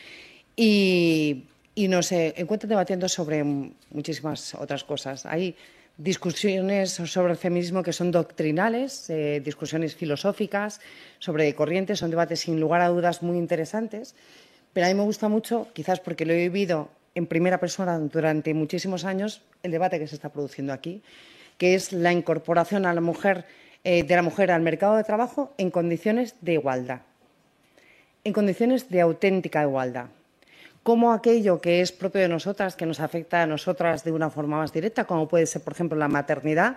y, 0.55 1.45
y 1.75 1.89
nos 1.89 2.13
encuentran 2.13 2.71
debatiendo 2.71 3.09
sobre 3.09 3.45
muchísimas 3.45 4.55
otras 4.55 4.85
cosas. 4.85 5.27
Hay 5.27 5.57
discusiones 5.99 6.91
sobre 6.93 7.33
el 7.33 7.39
feminismo 7.39 7.83
que 7.83 7.93
son 7.93 8.11
doctrinales, 8.11 9.09
eh, 9.09 9.41
discusiones 9.45 9.95
filosóficas 9.95 10.81
sobre 11.19 11.55
corrientes, 11.55 12.01
son 12.01 12.11
debates 12.11 12.41
sin 12.41 12.61
lugar 12.61 12.83
a 12.83 12.89
dudas 12.89 13.23
muy 13.23 13.39
interesantes, 13.39 14.15
pero 14.73 14.87
a 14.87 14.89
mí 14.91 14.95
me 14.95 15.05
gusta 15.05 15.29
mucho, 15.29 15.69
quizás 15.73 16.01
porque 16.01 16.27
lo 16.27 16.35
he 16.35 16.49
vivido 16.49 16.91
en 17.15 17.27
primera 17.27 17.59
persona 17.59 17.99
durante 17.99 18.53
muchísimos 18.53 19.07
años, 19.07 19.41
el 19.63 19.71
debate 19.71 19.99
que 19.99 20.07
se 20.07 20.17
está 20.17 20.29
produciendo 20.29 20.75
aquí, 20.75 21.03
que 21.57 21.75
es 21.75 21.93
la 21.93 22.13
incorporación 22.13 22.85
eh, 22.85 24.03
de 24.03 24.15
la 24.15 24.23
mujer 24.23 24.51
al 24.51 24.61
mercado 24.61 24.97
de 24.97 25.05
trabajo 25.05 25.55
en 25.57 25.71
condiciones 25.71 26.35
de 26.43 26.55
igualdad, 26.55 27.01
en 28.27 28.33
condiciones 28.33 28.91
de 28.91 29.01
auténtica 29.01 29.63
igualdad 29.63 30.09
cómo 30.83 31.13
aquello 31.13 31.61
que 31.61 31.81
es 31.81 31.91
propio 31.91 32.21
de 32.21 32.29
nosotras, 32.29 32.77
que 32.77 32.87
nos 32.87 33.01
afecta 33.01 33.43
a 33.43 33.47
nosotras 33.47 34.05
de 34.05 34.13
una 34.13 34.31
forma 34.31 34.59
más 34.59 34.73
directa, 34.73 35.05
como 35.05 35.27
puede 35.27 35.45
ser, 35.47 35.63
por 35.63 35.73
ejemplo, 35.73 35.99
la 35.99 36.07
maternidad, 36.07 36.77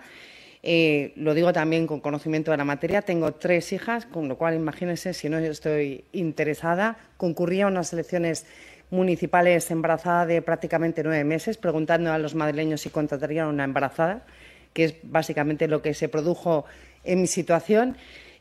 eh, 0.64 1.12
lo 1.14 1.32
digo 1.32 1.52
también 1.52 1.86
con 1.86 2.00
conocimiento 2.00 2.50
de 2.50 2.56
la 2.56 2.64
materia. 2.64 3.02
Tengo 3.02 3.34
tres 3.34 3.72
hijas, 3.72 4.06
con 4.06 4.26
lo 4.26 4.36
cual 4.36 4.56
imagínense 4.56 5.14
si 5.14 5.28
no 5.28 5.38
estoy 5.38 6.04
interesada. 6.12 6.96
Concurría 7.16 7.66
a 7.66 7.68
unas 7.68 7.92
elecciones 7.92 8.46
municipales 8.90 9.70
embarazada 9.70 10.26
de 10.26 10.42
prácticamente 10.42 11.04
nueve 11.04 11.22
meses, 11.22 11.56
preguntando 11.56 12.12
a 12.12 12.18
los 12.18 12.34
madrileños 12.34 12.80
si 12.80 12.90
contratarían 12.90 13.46
una 13.46 13.62
embarazada, 13.62 14.26
que 14.72 14.84
es 14.84 14.94
básicamente 15.04 15.68
lo 15.68 15.82
que 15.82 15.94
se 15.94 16.08
produjo 16.08 16.64
en 17.04 17.20
mi 17.20 17.28
situación. 17.28 17.96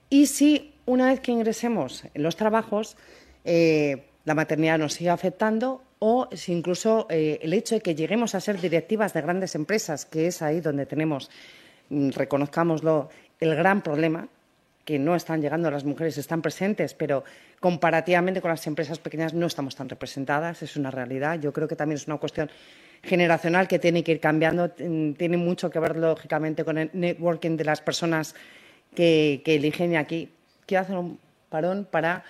Y 0.09 0.25
si 0.25 0.73
una 0.89 1.07
vez 1.07 1.19
que 1.19 1.31
ingresemos 1.31 2.03
en 2.13 2.23
los 2.23 2.35
trabajos, 2.35 2.97
eh, 3.45 4.05
la 4.25 4.35
maternidad 4.35 4.77
nos 4.77 4.93
sigue 4.93 5.09
afectando 5.09 5.81
o 5.99 6.29
si 6.33 6.53
incluso 6.53 7.07
eh, 7.09 7.39
el 7.41 7.53
hecho 7.53 7.75
de 7.75 7.81
que 7.81 7.95
lleguemos 7.95 8.35
a 8.35 8.39
ser 8.39 8.59
directivas 8.59 9.13
de 9.13 9.21
grandes 9.21 9.55
empresas, 9.55 10.05
que 10.05 10.27
es 10.27 10.41
ahí 10.41 10.61
donde 10.61 10.85
tenemos 10.85 11.29
Mm, 11.89 12.09
reconozcámoslo, 12.11 13.09
el 13.39 13.55
gran 13.55 13.81
problema, 13.81 14.27
que 14.85 14.99
no 14.99 15.15
están 15.15 15.41
llegando 15.41 15.69
las 15.71 15.83
mujeres, 15.85 16.17
están 16.17 16.41
presentes, 16.41 16.93
pero 16.93 17.23
comparativamente 17.59 18.41
con 18.41 18.49
las 18.49 18.65
empresas 18.67 18.99
pequeñas 18.99 19.33
no 19.33 19.47
estamos 19.47 19.75
tan 19.75 19.89
representadas, 19.89 20.61
es 20.61 20.75
una 20.77 20.91
realidad. 20.91 21.39
Yo 21.39 21.51
creo 21.53 21.67
que 21.67 21.75
también 21.75 21.97
es 21.97 22.07
una 22.07 22.17
cuestión 22.17 22.49
generacional 23.03 23.67
que 23.67 23.79
tiene 23.79 24.03
que 24.03 24.13
ir 24.13 24.19
cambiando, 24.19 24.71
mm, 24.77 25.13
tiene 25.13 25.37
mucho 25.37 25.69
que 25.69 25.79
ver, 25.79 25.95
lógicamente, 25.97 26.63
con 26.63 26.77
el 26.77 26.89
networking 26.93 27.57
de 27.57 27.65
las 27.65 27.81
personas 27.81 28.35
que, 28.95 29.41
que 29.43 29.55
eligen. 29.55 29.95
Aquí 29.95 30.29
quiero 30.69 30.83
hacer 30.83 30.97
un 30.97 31.19
parón 31.49 31.87
para 31.89 32.23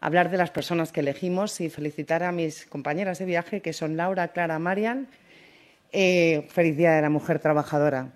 hablar 0.00 0.28
de 0.28 0.36
las 0.36 0.50
personas 0.50 0.90
que 0.90 0.98
elegimos 0.98 1.60
y 1.60 1.70
felicitar 1.70 2.24
a 2.24 2.32
mis 2.32 2.66
compañeras 2.66 3.20
de 3.20 3.24
viaje, 3.24 3.62
que 3.62 3.72
son 3.72 3.96
Laura, 3.96 4.28
Clara, 4.28 4.58
Marian. 4.58 5.06
Eh, 5.92 6.48
feliz 6.50 6.76
Día 6.76 6.90
de 6.92 7.02
la 7.02 7.08
Mujer 7.08 7.38
Trabajadora. 7.38 8.12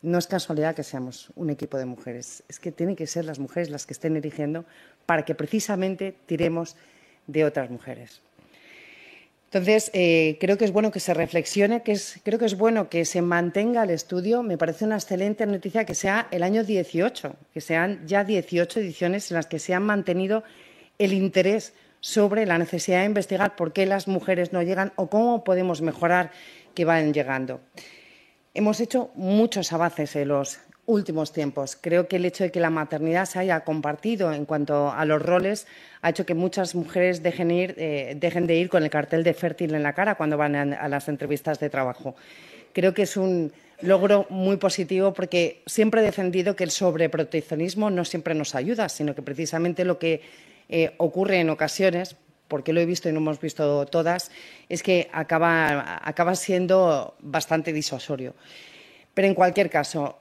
No 0.00 0.16
es 0.16 0.26
casualidad 0.26 0.74
que 0.74 0.82
seamos 0.82 1.30
un 1.36 1.50
equipo 1.50 1.76
de 1.76 1.84
mujeres, 1.84 2.42
es 2.48 2.58
que 2.58 2.72
tienen 2.72 2.96
que 2.96 3.06
ser 3.06 3.26
las 3.26 3.38
mujeres 3.38 3.68
las 3.68 3.84
que 3.84 3.92
estén 3.92 4.16
eligiendo 4.16 4.64
para 5.04 5.24
que 5.24 5.34
precisamente 5.34 6.16
tiremos 6.24 6.76
de 7.26 7.44
otras 7.44 7.68
mujeres. 7.68 8.22
Entonces, 9.50 9.90
eh, 9.94 10.36
creo 10.40 10.58
que 10.58 10.66
es 10.66 10.72
bueno 10.72 10.90
que 10.90 11.00
se 11.00 11.14
reflexione, 11.14 11.82
que 11.82 11.98
creo 12.22 12.38
que 12.38 12.44
es 12.44 12.58
bueno 12.58 12.90
que 12.90 13.06
se 13.06 13.22
mantenga 13.22 13.82
el 13.82 13.88
estudio. 13.88 14.42
Me 14.42 14.58
parece 14.58 14.84
una 14.84 14.96
excelente 14.96 15.46
noticia 15.46 15.86
que 15.86 15.94
sea 15.94 16.28
el 16.30 16.42
año 16.42 16.64
18, 16.64 17.34
que 17.54 17.62
sean 17.62 18.06
ya 18.06 18.24
18 18.24 18.80
ediciones 18.80 19.30
en 19.30 19.36
las 19.36 19.46
que 19.46 19.58
se 19.58 19.72
ha 19.72 19.80
mantenido 19.80 20.44
el 20.98 21.14
interés 21.14 21.72
sobre 22.00 22.44
la 22.44 22.58
necesidad 22.58 23.00
de 23.00 23.06
investigar 23.06 23.56
por 23.56 23.72
qué 23.72 23.86
las 23.86 24.06
mujeres 24.06 24.52
no 24.52 24.62
llegan 24.62 24.92
o 24.96 25.08
cómo 25.08 25.44
podemos 25.44 25.80
mejorar 25.80 26.30
que 26.74 26.84
vayan 26.84 27.14
llegando. 27.14 27.62
Hemos 28.52 28.80
hecho 28.80 29.12
muchos 29.14 29.72
avances 29.72 30.14
en 30.16 30.28
los 30.28 30.60
últimos 30.88 31.32
tiempos. 31.32 31.76
Creo 31.78 32.08
que 32.08 32.16
el 32.16 32.24
hecho 32.24 32.44
de 32.44 32.50
que 32.50 32.60
la 32.60 32.70
maternidad 32.70 33.26
se 33.26 33.38
haya 33.38 33.60
compartido 33.60 34.32
en 34.32 34.46
cuanto 34.46 34.90
a 34.90 35.04
los 35.04 35.20
roles 35.20 35.66
ha 36.00 36.08
hecho 36.10 36.24
que 36.24 36.34
muchas 36.34 36.74
mujeres 36.74 37.22
dejen, 37.22 37.50
eh, 37.50 38.16
de 38.18 38.56
ir 38.56 38.70
con 38.70 38.82
el 38.82 38.88
cartel 38.88 39.22
de 39.22 39.34
fértil 39.34 39.74
en 39.74 39.82
la 39.82 39.92
cara 39.92 40.14
cuando 40.14 40.38
van 40.38 40.56
a, 40.56 40.88
las 40.88 41.08
entrevistas 41.08 41.60
de 41.60 41.68
trabajo. 41.68 42.16
Creo 42.72 42.94
que 42.94 43.02
es 43.02 43.18
un 43.18 43.52
logro 43.82 44.26
muy 44.30 44.56
positivo 44.56 45.12
porque 45.12 45.62
siempre 45.66 46.00
he 46.00 46.04
defendido 46.04 46.56
que 46.56 46.64
el 46.64 46.70
sobreproteccionismo 46.70 47.90
no 47.90 48.06
siempre 48.06 48.34
nos 48.34 48.54
ayuda, 48.54 48.88
sino 48.88 49.14
que 49.14 49.20
precisamente 49.20 49.84
lo 49.84 49.98
que 49.98 50.22
eh, 50.70 50.94
ocurre 50.96 51.40
en 51.40 51.50
ocasiones, 51.50 52.16
porque 52.48 52.72
lo 52.72 52.80
he 52.80 52.86
visto 52.86 53.10
y 53.10 53.12
no 53.12 53.18
hemos 53.18 53.40
visto 53.40 53.84
todas, 53.84 54.30
es 54.70 54.82
que 54.82 55.10
acaba, 55.12 56.00
acaba 56.02 56.34
siendo 56.34 57.14
bastante 57.20 57.74
disuasorio. 57.74 58.34
Pero 59.12 59.28
en 59.28 59.34
cualquier 59.34 59.68
caso, 59.68 60.16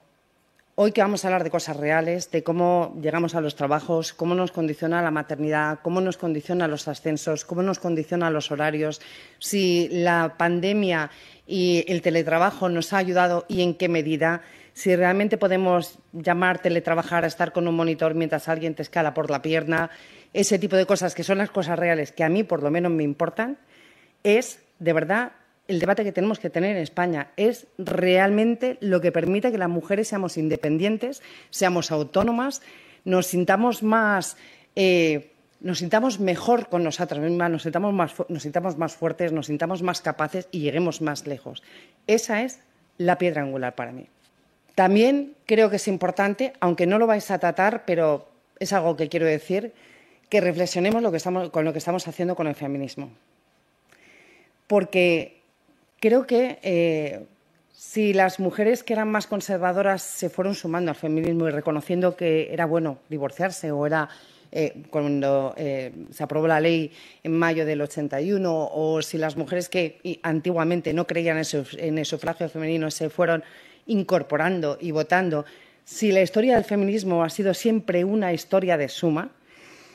hoy 0.80 0.92
que 0.92 1.02
vamos 1.02 1.26
a 1.26 1.30
hablar 1.30 1.44
de 1.44 1.50
cosas 1.50 1.76
reales, 1.76 2.30
de 2.30 2.44
cómo 2.44 2.96
llegamos 3.02 3.34
a 3.34 3.42
los 3.42 3.56
trabajos, 3.56 4.14
cómo 4.14 4.36
nos 4.36 4.52
condiciona 4.52 5.02
la 5.02 5.10
maternidad, 5.10 5.80
cómo 5.82 6.02
nos 6.02 6.18
condiciona 6.18 6.68
los 6.68 6.88
ascensos, 6.88 7.46
cómo 7.46 7.64
nos 7.64 7.80
condiciona 7.80 8.30
los 8.30 8.52
horarios, 8.52 9.02
si 9.40 9.90
la 9.92 10.36
pandemia 10.38 11.10
y 11.48 11.84
el 11.88 12.04
teletrabajo 12.04 12.70
nos 12.70 12.94
ha 12.94 13.00
ayudado 13.00 13.46
y 13.48 13.64
en 13.64 13.74
qué 13.74 13.90
medida, 13.90 14.44
si 14.74 14.96
realmente 14.96 15.40
podemos 15.40 15.98
llamar 16.14 16.60
teletrabajar 16.60 17.24
a 17.24 17.28
estar 17.28 17.54
con 17.54 17.68
un 17.68 17.74
monitor 17.74 18.14
mientras 18.14 18.48
alguien 18.48 18.76
te 18.76 18.84
escala 18.84 19.16
por 19.16 19.32
la 19.32 19.42
pierna, 19.42 19.90
ese 20.32 20.60
tipo 20.60 20.76
de 20.76 20.86
cosas 20.86 21.16
que 21.16 21.24
son 21.24 21.40
las 21.40 21.50
cosas 21.50 21.80
reales 21.80 22.12
que 22.12 22.24
a 22.24 22.30
mí 22.30 22.44
por 22.44 22.62
lo 22.62 22.70
menos 22.70 22.92
me 22.92 23.02
importan, 23.02 23.58
es 24.22 24.60
de 24.78 24.94
verdad 24.94 25.32
el 25.68 25.80
debate 25.80 26.04
que 26.04 26.12
tenemos 26.12 26.40
que 26.40 26.50
tener 26.50 26.76
en 26.76 26.82
España. 26.82 27.32
Es 27.38 27.68
realmente 27.78 28.78
lo 28.80 29.02
que 29.02 29.12
permite 29.12 29.52
que 29.52 29.58
las 29.58 29.70
mujeres 29.70 30.08
seamos 30.08 30.38
independientes, 30.38 31.22
seamos 31.50 31.92
autónomas, 31.92 32.62
nos 33.06 33.28
sintamos 33.28 33.84
más. 33.84 34.38
Eh, 34.76 35.32
nos 35.60 35.80
sintamos 35.80 36.20
mejor 36.20 36.70
con 36.70 36.84
nosotras 36.84 37.20
mismas, 37.20 37.50
nos 37.50 37.64
sintamos, 37.64 37.94
más, 37.94 38.14
nos 38.30 38.44
sintamos 38.44 38.78
más 38.78 38.96
fuertes, 38.96 39.32
nos 39.32 39.48
sintamos 39.48 39.82
más 39.82 40.02
capaces 40.02 40.48
y 40.52 40.60
lleguemos 40.60 41.02
más 41.02 41.26
lejos. 41.26 41.64
Esa 42.06 42.44
es 42.44 42.60
la 42.98 43.18
piedra 43.18 43.42
angular 43.42 43.74
para 43.76 43.92
mí. 43.92 44.08
También 44.76 45.34
creo 45.48 45.72
que 45.72 45.78
es 45.78 45.88
importante, 45.88 46.54
aunque 46.60 46.86
no 46.86 47.00
lo 47.00 47.08
vais 47.08 47.32
a 47.32 47.40
tratar, 47.40 47.86
pero 47.86 48.28
es 48.60 48.74
algo 48.74 48.96
que 48.96 49.10
quiero 49.10 49.26
decir, 49.26 49.74
que 50.30 50.42
reflexionemos 50.42 51.02
con 51.50 51.66
lo 51.66 51.72
que 51.72 51.80
estamos 51.80 52.08
haciendo 52.08 52.36
con 52.36 52.46
el 52.46 52.56
feminismo. 52.56 53.10
Porque 54.68 55.37
creo 56.00 56.28
que 56.28 56.60
eh, 56.62 57.26
si 57.74 58.14
las 58.14 58.40
mujeres 58.40 58.84
que 58.84 58.94
eran 58.94 59.10
más 59.10 59.28
conservadoras 59.28 60.02
se 60.02 60.30
fueron 60.30 60.56
sumando 60.56 60.92
al 60.92 60.96
feminismo 60.96 61.48
y 61.48 61.52
reconociendo 61.52 62.16
que 62.16 62.52
era 62.52 62.66
bueno 62.66 63.00
divorciarse 63.10 63.72
o 63.72 63.86
era 63.86 64.10
eh, 64.52 64.84
cuando 64.90 65.54
eh, 65.58 65.92
se 66.12 66.24
aprobó 66.24 66.48
la 66.48 66.60
ley 66.60 66.92
en 67.24 67.38
mayo 67.38 67.66
del 67.66 67.82
81 67.82 68.70
o 68.74 69.02
si 69.02 69.18
las 69.18 69.36
mujeres 69.36 69.70
que 69.70 70.20
antiguamente 70.24 70.94
no 70.94 71.06
creían 71.06 71.42
en 71.78 71.98
el 71.98 72.06
sufragio 72.06 72.48
femenino 72.50 72.90
se 72.90 73.10
fueron 73.10 73.44
incorporando 73.88 74.78
y 74.80 74.92
votando, 74.92 75.46
si 75.84 76.12
la 76.12 76.22
historia 76.22 76.56
del 76.56 76.66
feminismo 76.66 77.24
ha 77.24 77.30
sido 77.30 77.54
siempre 77.54 78.04
una 78.04 78.34
historia 78.34 78.78
de 78.78 78.90
suma, 78.90 79.32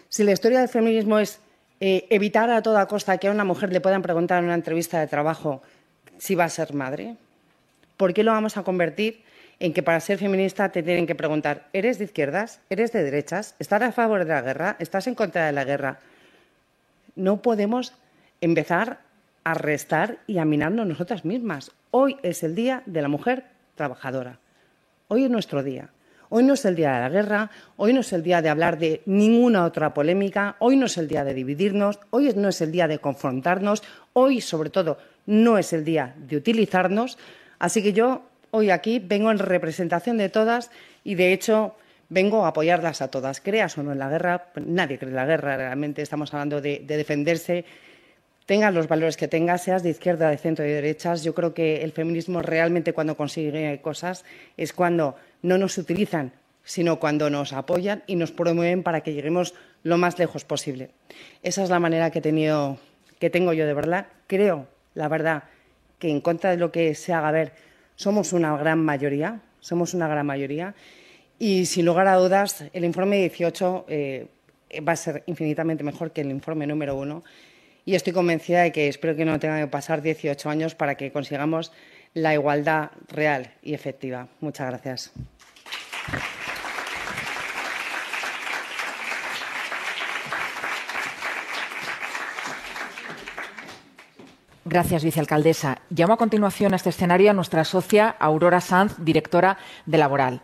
si 0.08 0.24
la 0.24 0.32
historia 0.32 0.60
del 0.60 0.68
feminismo 0.68 1.18
es 1.18 1.40
evitar 1.80 2.48
a 2.48 2.62
toda 2.62 2.86
costa 2.86 3.18
que 3.18 3.28
a 3.28 3.32
una 3.32 3.44
mujer 3.44 3.72
le 3.72 3.80
puedan 3.80 4.02
preguntar 4.02 4.38
en 4.38 4.44
una 4.44 4.54
entrevista 4.54 5.00
de 5.00 5.08
trabajo 5.08 5.62
si 6.22 6.36
va 6.36 6.44
a 6.44 6.48
ser 6.48 6.72
madre, 6.72 7.16
¿por 7.96 8.14
qué 8.14 8.22
lo 8.22 8.30
vamos 8.30 8.56
a 8.56 8.62
convertir 8.62 9.24
en 9.58 9.72
que 9.72 9.82
para 9.82 9.98
ser 9.98 10.18
feminista 10.18 10.68
te 10.68 10.84
tienen 10.84 11.04
que 11.04 11.16
preguntar, 11.16 11.66
¿eres 11.72 11.98
de 11.98 12.04
izquierdas? 12.04 12.60
¿Eres 12.70 12.92
de 12.92 13.02
derechas? 13.02 13.56
¿Estás 13.58 13.82
a 13.82 13.90
favor 13.90 14.20
de 14.20 14.32
la 14.32 14.40
guerra? 14.40 14.76
¿Estás 14.78 15.08
en 15.08 15.16
contra 15.16 15.46
de 15.46 15.52
la 15.52 15.64
guerra? 15.64 15.98
No 17.16 17.42
podemos 17.42 17.92
empezar 18.40 19.00
a 19.42 19.54
restar 19.54 20.18
y 20.28 20.38
a 20.38 20.44
minarnos 20.44 20.86
nosotras 20.86 21.24
mismas. 21.24 21.72
Hoy 21.90 22.16
es 22.22 22.44
el 22.44 22.54
Día 22.54 22.84
de 22.86 23.02
la 23.02 23.08
Mujer 23.08 23.42
Trabajadora. 23.74 24.38
Hoy 25.08 25.24
es 25.24 25.30
nuestro 25.30 25.64
día. 25.64 25.88
Hoy 26.28 26.44
no 26.44 26.54
es 26.54 26.64
el 26.64 26.76
día 26.76 26.92
de 26.94 27.00
la 27.00 27.08
guerra, 27.08 27.50
hoy 27.76 27.92
no 27.92 28.00
es 28.00 28.12
el 28.12 28.22
día 28.22 28.40
de 28.40 28.48
hablar 28.48 28.78
de 28.78 29.02
ninguna 29.06 29.64
otra 29.64 29.92
polémica, 29.92 30.54
hoy 30.60 30.76
no 30.76 30.86
es 30.86 30.96
el 30.96 31.08
día 31.08 31.24
de 31.24 31.34
dividirnos, 31.34 31.98
hoy 32.10 32.32
no 32.36 32.48
es 32.48 32.60
el 32.62 32.72
día 32.72 32.88
de 32.88 33.00
confrontarnos, 33.00 33.82
hoy, 34.14 34.40
sobre 34.40 34.70
todo, 34.70 34.96
no 35.26 35.58
es 35.58 35.72
el 35.72 35.84
día 35.84 36.14
de 36.16 36.36
utilizarnos. 36.36 37.18
Así 37.58 37.82
que 37.82 37.92
yo 37.92 38.22
hoy 38.50 38.70
aquí 38.70 38.98
vengo 38.98 39.30
en 39.30 39.38
representación 39.38 40.18
de 40.18 40.28
todas 40.28 40.70
y, 41.04 41.14
de 41.14 41.32
hecho, 41.32 41.74
vengo 42.08 42.44
a 42.44 42.48
apoyarlas 42.48 43.02
a 43.02 43.08
todas. 43.08 43.40
Creas 43.40 43.76
o 43.78 43.82
no 43.82 43.92
en 43.92 43.98
la 43.98 44.08
guerra, 44.08 44.46
nadie 44.64 44.98
cree 44.98 45.10
en 45.10 45.16
la 45.16 45.26
guerra, 45.26 45.56
realmente 45.56 46.02
estamos 46.02 46.32
hablando 46.34 46.60
de, 46.60 46.82
de 46.86 46.96
defenderse 46.96 47.64
tengas 48.46 48.74
los 48.74 48.88
valores 48.88 49.16
que 49.16 49.28
tengas, 49.28 49.62
seas 49.62 49.82
de 49.82 49.90
izquierda, 49.90 50.30
de 50.30 50.36
centro 50.36 50.64
de 50.64 50.72
derechas, 50.72 51.22
yo 51.22 51.34
creo 51.34 51.54
que 51.54 51.82
el 51.82 51.92
feminismo 51.92 52.42
realmente 52.42 52.92
cuando 52.92 53.16
consigue 53.16 53.80
cosas 53.80 54.24
es 54.56 54.72
cuando 54.72 55.16
no 55.42 55.58
nos 55.58 55.78
utilizan, 55.78 56.32
sino 56.64 56.98
cuando 56.98 57.30
nos 57.30 57.52
apoyan 57.52 58.02
y 58.06 58.16
nos 58.16 58.32
promueven 58.32 58.82
para 58.82 59.00
que 59.02 59.14
lleguemos 59.14 59.54
lo 59.82 59.98
más 59.98 60.18
lejos 60.18 60.44
posible. 60.44 60.90
Esa 61.42 61.62
es 61.62 61.70
la 61.70 61.80
manera 61.80 62.10
que 62.10 62.20
tengo 62.20 63.52
yo 63.52 63.66
de 63.66 63.74
verdad. 63.74 64.06
Creo, 64.26 64.66
la 64.94 65.08
verdad, 65.08 65.44
que 65.98 66.10
en 66.10 66.20
contra 66.20 66.50
de 66.50 66.56
lo 66.56 66.72
que 66.72 66.94
se 66.94 67.12
haga 67.12 67.30
ver, 67.30 67.52
somos 67.96 68.32
una 68.32 68.56
gran 68.56 68.84
mayoría, 68.84 69.40
somos 69.60 69.94
una 69.94 70.08
gran 70.08 70.26
mayoría. 70.26 70.74
Y 71.38 71.66
sin 71.66 71.86
lugar 71.86 72.08
a 72.08 72.16
dudas, 72.16 72.64
el 72.72 72.84
informe 72.84 73.18
18 73.18 73.86
eh, 73.88 74.26
va 74.86 74.92
a 74.92 74.96
ser 74.96 75.22
infinitamente 75.26 75.84
mejor 75.84 76.12
que 76.12 76.20
el 76.20 76.30
informe 76.30 76.66
número 76.66 76.96
uno 76.96 77.22
y 77.84 77.94
estoy 77.94 78.12
convencida 78.12 78.62
de 78.62 78.72
que 78.72 78.88
espero 78.88 79.16
que 79.16 79.24
no 79.24 79.38
tenga 79.40 79.60
que 79.60 79.66
pasar 79.66 80.02
18 80.02 80.48
años 80.48 80.74
para 80.74 80.96
que 80.96 81.10
consigamos 81.10 81.72
la 82.14 82.34
igualdad 82.34 82.90
real 83.08 83.52
y 83.62 83.74
efectiva. 83.74 84.28
Muchas 84.40 84.68
gracias. 84.68 85.12
Gracias, 94.72 95.04
vicealcaldesa. 95.04 95.82
Llamo 95.90 96.14
a 96.14 96.16
continuación 96.16 96.72
a 96.72 96.76
este 96.76 96.88
escenario 96.88 97.30
a 97.30 97.34
nuestra 97.34 97.62
socia 97.62 98.08
Aurora 98.18 98.62
Sanz, 98.62 98.94
directora 98.96 99.58
de 99.84 99.98
Laboral. 99.98 100.40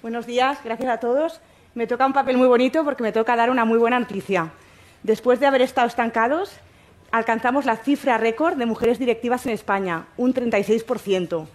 Buenos 0.00 0.24
días, 0.24 0.58
gracias 0.64 0.88
a 0.88 1.00
todos. 1.00 1.42
Me 1.74 1.86
toca 1.86 2.06
un 2.06 2.14
papel 2.14 2.38
muy 2.38 2.48
bonito 2.48 2.82
porque 2.82 3.02
me 3.02 3.12
toca 3.12 3.36
dar 3.36 3.50
una 3.50 3.66
muy 3.66 3.76
buena 3.76 4.00
noticia. 4.00 4.52
Después 5.02 5.38
de 5.38 5.46
haber 5.46 5.60
estado 5.60 5.86
estancados, 5.86 6.52
alcanzamos 7.10 7.66
la 7.66 7.76
cifra 7.76 8.16
récord 8.16 8.56
de 8.56 8.64
mujeres 8.64 8.98
directivas 8.98 9.44
en 9.44 9.52
España, 9.52 10.06
un 10.16 10.32
36%. 10.32 11.46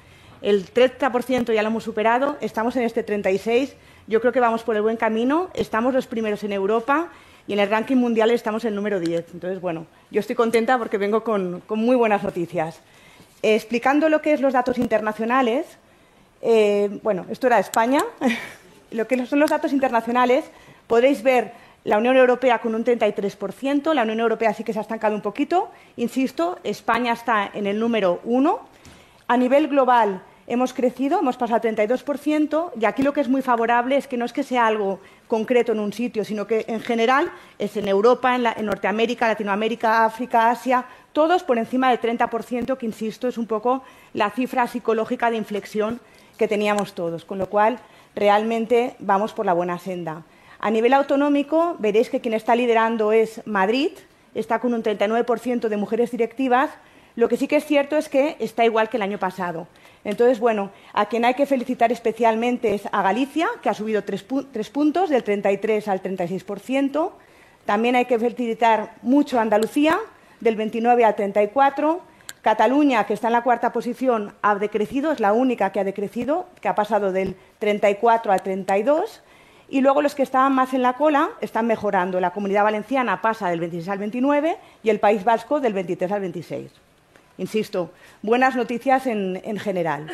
El 0.44 0.72
30% 0.72 1.52
ya 1.52 1.64
lo 1.64 1.70
hemos 1.70 1.84
superado, 1.84 2.38
estamos 2.42 2.76
en 2.76 2.84
este 2.84 3.04
36%. 3.04 3.74
Yo 4.08 4.20
creo 4.20 4.34
que 4.34 4.42
vamos 4.42 4.64
por 4.64 4.76
el 4.76 4.82
buen 4.82 4.98
camino, 4.98 5.50
estamos 5.54 5.94
los 5.94 6.08
primeros 6.08 6.44
en 6.44 6.52
Europa 6.52 7.08
y 7.48 7.54
en 7.54 7.60
el 7.60 7.70
ranking 7.70 7.96
mundial 7.96 8.32
estamos 8.32 8.66
en 8.66 8.76
número 8.76 9.00
10. 9.00 9.34
Entonces, 9.34 9.62
bueno, 9.62 9.86
yo 10.12 10.20
estoy 10.20 10.36
contenta 10.36 10.78
porque 10.78 10.98
vengo 10.98 11.24
con, 11.24 11.64
muy 11.70 11.96
buenas 11.96 12.22
noticias. 12.22 12.82
Eh, 13.42 13.56
explicando 13.56 14.10
lo 14.10 14.22
que 14.22 14.34
es 14.34 14.42
los 14.42 14.54
datos 14.54 14.78
internacionales, 14.78 15.66
eh, 16.42 17.00
bueno, 17.02 17.26
esto 17.30 17.48
era 17.48 17.60
España. 17.60 18.04
lo 18.92 19.08
que 19.08 19.26
son 19.26 19.40
los 19.40 19.50
datos 19.50 19.72
internacionales, 19.72 20.44
podréis 20.88 21.24
ver 21.24 21.54
la 21.86 21.98
Unión 21.98 22.18
Europea 22.18 22.60
con 22.60 22.76
un 22.76 22.84
33%, 22.84 23.94
la 23.94 24.04
Unión 24.04 24.20
Europea 24.20 24.54
sí 24.54 24.66
que 24.66 24.74
se 24.74 24.80
ha 24.80 24.82
estancado 24.82 25.16
un 25.16 25.22
poquito. 25.22 25.70
Insisto, 25.96 26.60
España 26.64 27.14
está 27.14 27.50
en 27.54 27.68
el 27.68 27.80
número 27.80 28.20
uno. 28.26 28.60
A 29.30 29.38
nivel 29.38 29.70
global, 29.70 30.22
hemos 30.48 30.74
crecido, 30.74 31.20
hemos 31.20 31.38
pasado 31.38 31.68
al 31.68 31.76
32%, 31.76 32.72
y 32.80 32.86
aquí 32.86 33.02
lo 33.02 33.14
que 33.14 33.22
es 33.22 33.30
muy 33.30 33.42
favorable 33.42 33.98
es 33.98 34.08
que 34.08 34.18
no 34.18 34.26
es 34.26 34.34
que 34.34 34.44
sea 34.44 34.68
algo 34.68 35.00
concreto 35.28 35.72
en 35.72 35.80
un 35.80 35.94
sitio, 35.94 36.24
sino 36.24 36.48
que 36.48 36.66
en 36.68 36.82
general 36.82 37.32
es 37.60 37.78
en 37.78 37.88
Europa, 37.88 38.36
en, 38.36 38.66
Norteamérica, 38.66 39.28
Latinoamérica, 39.28 40.06
África, 40.06 40.52
Asia, 40.52 40.86
todos 41.14 41.44
por 41.44 41.58
encima 41.58 41.90
del 41.90 42.02
30%, 42.02 42.78
que 42.78 42.86
insisto 42.86 43.28
es 43.28 43.38
un 43.38 43.48
poco 43.48 43.84
la 44.14 44.30
cifra 44.32 44.68
psicológica 44.68 45.32
de 45.32 45.38
inflexión 45.38 46.00
que 46.38 46.48
teníamos 46.48 46.94
todos, 46.94 47.26
con 47.26 47.38
lo 47.38 47.50
cual 47.50 47.80
realmente 48.16 48.96
vamos 49.00 49.34
por 49.34 49.46
la 49.46 49.54
buena 49.54 49.80
senda. 49.80 50.24
A 50.60 50.72
nivel 50.72 50.94
autonómico, 50.94 51.76
veréis 51.80 52.10
que 52.10 52.22
quien 52.22 52.34
está 52.34 52.56
liderando 52.56 53.12
es 53.12 53.42
Madrid, 53.46 53.92
está 54.34 54.60
con 54.60 54.74
un 54.74 54.84
39% 54.84 55.68
de 55.68 55.78
mujeres 55.78 56.12
directivas, 56.12 56.70
lo 57.16 57.30
que 57.30 57.38
sí 57.38 57.48
que 57.48 57.58
es 57.58 57.66
cierto 57.66 57.96
es 57.98 58.10
que 58.10 58.38
está 58.40 58.66
igual 58.66 58.90
que 58.90 58.98
el 58.98 59.04
año 59.04 59.20
pasado. 59.20 59.68
Entonces, 60.06 60.40
bueno, 60.40 60.72
a 60.92 61.06
quien 61.06 61.24
hay 61.26 61.34
que 61.34 61.46
felicitar 61.46 61.92
especialmente 61.92 62.76
es 62.76 62.84
a 62.92 63.02
Galicia, 63.02 63.48
que 63.62 63.70
ha 63.70 63.74
subido 63.74 64.04
tres, 64.04 64.24
puntos, 64.24 65.10
del 65.10 65.24
33 65.24 65.88
al 65.88 66.02
36%. 66.02 67.12
También 67.66 67.96
hay 67.96 68.06
que 68.06 68.20
felicitar 68.20 68.96
mucho 69.02 69.40
a 69.40 69.42
Andalucía, 69.42 69.98
del 70.42 70.58
29 70.58 71.06
al 71.06 71.16
34. 71.16 72.02
Cataluña, 72.42 73.06
que 73.06 73.14
está 73.14 73.28
en 73.28 73.34
la 73.34 73.44
cuarta 73.44 73.72
posición, 73.72 74.34
ha 74.42 74.56
decrecido, 74.56 75.14
es 75.14 75.22
la 75.22 75.32
única 75.32 75.72
que 75.72 75.80
ha 75.80 75.86
decrecido, 75.86 76.48
que 76.60 76.68
ha 76.68 76.76
pasado 76.76 77.14
del 77.14 77.38
34 77.60 78.34
al 78.34 78.42
32. 78.42 79.22
Y 79.70 79.80
luego 79.80 80.02
los 80.02 80.14
que 80.14 80.24
estaban 80.24 80.54
más 80.54 80.74
en 80.74 80.82
la 80.82 80.94
cola 80.94 81.30
están 81.40 81.66
mejorando. 81.68 82.20
La 82.20 82.32
comunidad 82.32 82.66
valenciana 82.66 83.22
pasa 83.22 83.50
del 83.50 83.62
26 83.62 83.88
al 83.88 84.00
29 84.00 84.58
y 84.84 84.90
el 84.90 85.00
País 85.00 85.24
Vasco 85.24 85.62
del 85.62 85.72
23 85.72 86.12
al 86.12 86.20
26. 86.20 86.72
Insisto, 87.38 87.92
buenas 88.22 88.56
noticias 88.56 89.08
en, 89.08 89.42
en 89.44 89.58
general. 89.58 90.12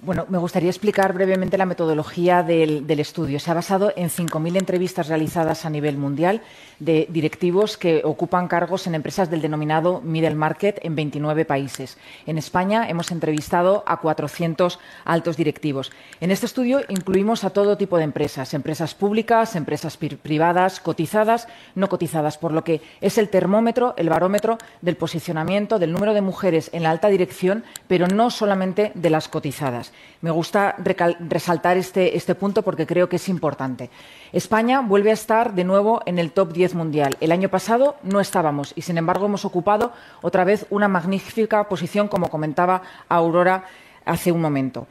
Bueno, 0.00 0.26
me 0.28 0.38
gustaría 0.38 0.70
explicar 0.70 1.12
brevemente 1.12 1.58
la 1.58 1.66
metodología 1.66 2.44
del, 2.44 2.86
del 2.86 3.00
estudio. 3.00 3.40
Se 3.40 3.50
ha 3.50 3.54
basado 3.54 3.92
en 3.96 4.10
5.000 4.10 4.56
entrevistas 4.56 5.08
realizadas 5.08 5.64
a 5.64 5.70
nivel 5.70 5.98
mundial 5.98 6.40
de 6.78 7.08
directivos 7.10 7.76
que 7.76 8.02
ocupan 8.04 8.46
cargos 8.46 8.86
en 8.86 8.94
empresas 8.94 9.28
del 9.28 9.42
denominado 9.42 10.00
middle 10.00 10.36
market 10.36 10.78
en 10.82 10.94
29 10.94 11.44
países. 11.44 11.98
En 12.26 12.38
España 12.38 12.88
hemos 12.88 13.10
entrevistado 13.10 13.82
a 13.88 13.96
400 13.96 14.78
altos 15.04 15.36
directivos. 15.36 15.90
En 16.20 16.30
este 16.30 16.46
estudio 16.46 16.82
incluimos 16.88 17.42
a 17.42 17.50
todo 17.50 17.76
tipo 17.76 17.98
de 17.98 18.04
empresas, 18.04 18.54
empresas 18.54 18.94
públicas, 18.94 19.56
empresas 19.56 19.96
privadas, 19.96 20.78
cotizadas, 20.78 21.48
no 21.74 21.88
cotizadas, 21.88 22.38
por 22.38 22.52
lo 22.52 22.62
que 22.62 22.80
es 23.00 23.18
el 23.18 23.30
termómetro, 23.30 23.94
el 23.96 24.10
barómetro 24.10 24.58
del 24.80 24.96
posicionamiento 24.96 25.80
del 25.80 25.92
número 25.92 26.14
de 26.14 26.20
mujeres 26.20 26.70
en 26.72 26.84
la 26.84 26.90
alta 26.90 27.08
dirección, 27.08 27.64
pero 27.88 28.06
no 28.06 28.30
solamente 28.30 28.92
de 28.94 29.10
las 29.10 29.26
cotizadas. 29.26 29.87
Me 30.20 30.30
gusta 30.30 30.76
resaltar 30.78 31.76
este, 31.76 32.16
este 32.16 32.34
punto 32.34 32.62
porque 32.62 32.86
creo 32.86 33.08
que 33.08 33.16
es 33.16 33.28
importante. 33.28 33.90
España 34.32 34.80
vuelve 34.80 35.10
a 35.10 35.14
estar 35.14 35.54
de 35.54 35.64
nuevo 35.64 36.00
en 36.06 36.18
el 36.18 36.32
top 36.32 36.52
10 36.52 36.74
mundial. 36.74 37.16
El 37.20 37.32
año 37.32 37.48
pasado 37.48 37.96
no 38.02 38.20
estábamos 38.20 38.72
y, 38.76 38.82
sin 38.82 38.98
embargo, 38.98 39.26
hemos 39.26 39.44
ocupado 39.44 39.92
otra 40.22 40.44
vez 40.44 40.66
una 40.70 40.88
magnífica 40.88 41.68
posición, 41.68 42.08
como 42.08 42.30
comentaba 42.30 42.82
Aurora 43.08 43.64
hace 44.04 44.32
un 44.32 44.40
momento. 44.40 44.86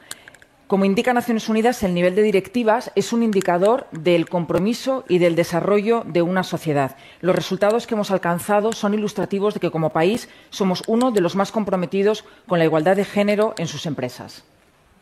Como 0.68 0.84
indica 0.84 1.14
Naciones 1.14 1.48
Unidas, 1.48 1.82
el 1.82 1.94
nivel 1.94 2.14
de 2.14 2.20
directivas 2.20 2.92
es 2.94 3.14
un 3.14 3.22
indicador 3.22 3.86
del 3.90 4.28
compromiso 4.28 5.02
y 5.08 5.16
del 5.16 5.34
desarrollo 5.34 6.04
de 6.06 6.20
una 6.20 6.42
sociedad. 6.42 6.94
Los 7.22 7.34
resultados 7.34 7.86
que 7.86 7.94
hemos 7.94 8.10
alcanzado 8.10 8.72
son 8.72 8.92
ilustrativos 8.92 9.54
de 9.54 9.60
que, 9.60 9.70
como 9.70 9.88
país, 9.88 10.28
somos 10.50 10.82
uno 10.86 11.10
de 11.10 11.22
los 11.22 11.36
más 11.36 11.52
comprometidos 11.52 12.26
con 12.46 12.58
la 12.58 12.66
igualdad 12.66 12.96
de 12.96 13.06
género 13.06 13.54
en 13.56 13.66
sus 13.66 13.86
empresas. 13.86 14.44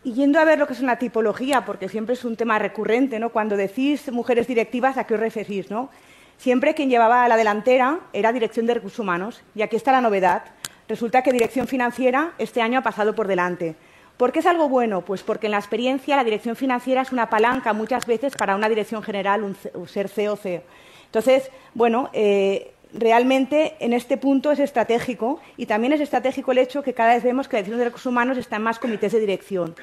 Y 0.07 0.13
yendo 0.13 0.39
a 0.39 0.45
ver 0.45 0.61
lo 0.61 0.69
que 0.69 0.73
es 0.73 0.81
una 0.81 1.01
tipología, 1.01 1.65
porque 1.65 1.89
siempre 1.89 2.15
es 2.15 2.25
un 2.25 2.37
tema 2.37 2.61
recurrente, 2.61 3.19
¿no? 3.19 3.31
Cuando 3.31 3.57
decís 3.57 4.13
mujeres 4.13 4.47
directivas, 4.47 4.97
¿a 4.99 5.03
qué 5.03 5.15
os 5.15 5.21
referís, 5.21 5.69
no? 5.69 5.91
Siempre 6.39 6.77
quien 6.77 6.89
llevaba 6.89 7.25
a 7.25 7.29
la 7.29 7.37
delantera 7.37 7.99
era 8.13 8.33
Dirección 8.33 8.67
de 8.67 8.75
Recursos 8.75 9.01
Humanos. 9.01 9.43
Y 9.57 9.63
aquí 9.63 9.75
está 9.75 9.91
la 9.91 10.01
novedad. 10.01 10.45
Resulta 10.89 11.23
que 11.23 11.33
Dirección 11.33 11.67
Financiera 11.67 12.35
este 12.39 12.63
año 12.63 12.79
ha 12.79 12.83
pasado 12.83 13.17
por 13.17 13.27
delante. 13.27 13.75
¿Por 14.17 14.31
qué 14.31 14.39
es 14.39 14.47
algo 14.47 14.69
bueno? 14.69 15.01
Pues 15.01 15.25
porque 15.25 15.49
en 15.49 15.51
la 15.51 15.59
experiencia 15.59 16.15
la 16.15 16.23
dirección 16.23 16.55
financiera 16.55 17.03
es 17.03 17.11
una 17.11 17.29
palanca 17.29 17.73
muchas 17.73 18.07
veces 18.07 18.37
para 18.37 18.55
una 18.55 18.69
dirección 18.69 19.03
general, 19.03 19.43
un, 19.43 19.57
ser 19.89 20.09
COC. 20.09 20.63
Entonces, 21.07 21.51
bueno, 21.75 22.11
eh, 22.13 22.75
realmente 22.93 23.75
en 23.81 23.93
este 23.93 24.17
punto 24.17 24.51
es 24.51 24.59
estratégico 24.59 25.41
y 25.57 25.67
también 25.67 25.93
es 25.93 26.01
estratégico 26.01 26.53
el 26.53 26.59
hecho 26.59 26.83
que 26.83 26.95
cada 26.95 27.15
vez 27.15 27.23
vemos 27.23 27.49
que 27.49 27.57
la 27.57 27.61
Dirección 27.61 27.79
de 27.79 27.85
Recursos 27.85 28.11
Humanos 28.11 28.39
está 28.39 28.57
en 28.57 28.63
más 28.63 28.79
comités 28.79 29.13
de 29.13 29.21
dirección. 29.21 29.75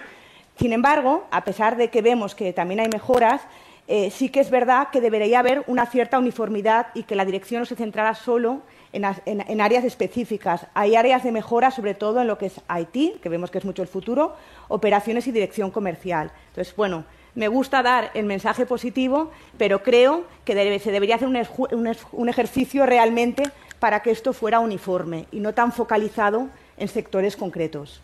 Sin 0.60 0.74
embargo, 0.74 1.26
a 1.32 1.44
pesar 1.44 1.78
de 1.78 1.90
que 1.90 2.02
vemos 2.02 2.36
que 2.36 2.54
también 2.54 2.80
hay 2.80 2.88
mejoras, 2.88 3.42
eh, 3.88 4.12
sí 4.12 4.30
que 4.30 4.40
es 4.40 4.50
verdad 4.50 4.90
que 4.92 5.02
debería 5.02 5.40
haber 5.40 5.64
una 5.68 5.86
cierta 5.86 6.18
uniformidad 6.18 6.88
y 6.94 7.04
que 7.04 7.16
la 7.16 7.26
dirección 7.26 7.62
no 7.62 7.66
se 7.66 7.76
centrara 7.76 8.16
solo 8.16 8.62
en, 8.94 9.04
en, 9.26 9.62
áreas 9.62 9.84
específicas. 9.84 10.68
Hay 10.74 10.96
áreas 10.96 11.24
de 11.24 11.32
mejora, 11.32 11.72
sobre 11.72 11.94
todo 11.96 12.22
en 12.22 12.28
lo 12.28 12.38
que 12.38 12.46
es 12.46 12.62
IT, 12.70 13.20
que 13.20 13.30
vemos 13.30 13.52
que 13.52 13.58
es 13.58 13.66
mucho 13.66 13.82
el 13.82 13.88
futuro, 13.88 14.36
operaciones 14.70 15.28
y 15.28 15.32
dirección 15.32 15.72
comercial. 15.72 16.32
Entonces, 16.50 16.74
bueno, 16.76 17.04
me 17.36 17.48
gusta 17.48 17.82
dar 17.82 18.12
el 18.14 18.26
mensaje 18.26 18.66
positivo, 18.66 19.32
pero 19.58 19.82
creo 19.82 20.26
que 20.46 20.80
se 20.80 20.92
debería 20.92 21.16
hacer 21.16 21.28
un, 21.28 22.30
ejercicio 22.30 22.86
realmente 22.86 23.44
para 23.80 24.02
que 24.02 24.12
esto 24.12 24.34
fuera 24.34 24.60
uniforme 24.60 25.26
y 25.32 25.40
no 25.40 25.54
tan 25.54 25.72
focalizado 25.72 26.50
en 26.78 26.88
sectores 26.88 27.36
concretos. 27.36 28.02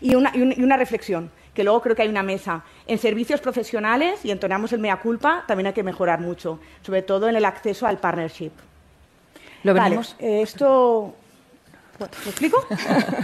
Y 0.00 0.14
una, 0.14 0.76
reflexión, 0.76 1.30
que 1.54 1.64
luego 1.64 1.80
creo 1.80 1.96
que 1.96 2.02
hay 2.02 2.08
una 2.08 2.22
mesa. 2.22 2.64
En 2.86 2.98
servicios 2.98 3.40
profesionales, 3.40 4.24
y 4.24 4.30
entonamos 4.30 4.72
el 4.72 4.80
mea 4.80 5.00
culpa, 5.00 5.44
también 5.46 5.68
hay 5.68 5.72
que 5.72 5.82
mejorar 5.82 6.20
mucho, 6.20 6.58
sobre 6.82 7.02
todo 7.02 7.28
en 7.28 7.36
el 7.36 7.44
acceso 7.44 7.86
al 7.86 7.98
partnership. 7.98 8.52
¿Lo 9.62 9.72
veremos? 9.72 10.16
Eh, 10.18 10.42
esto... 10.42 11.14
¿Lo 11.98 12.06
explico? 12.06 12.66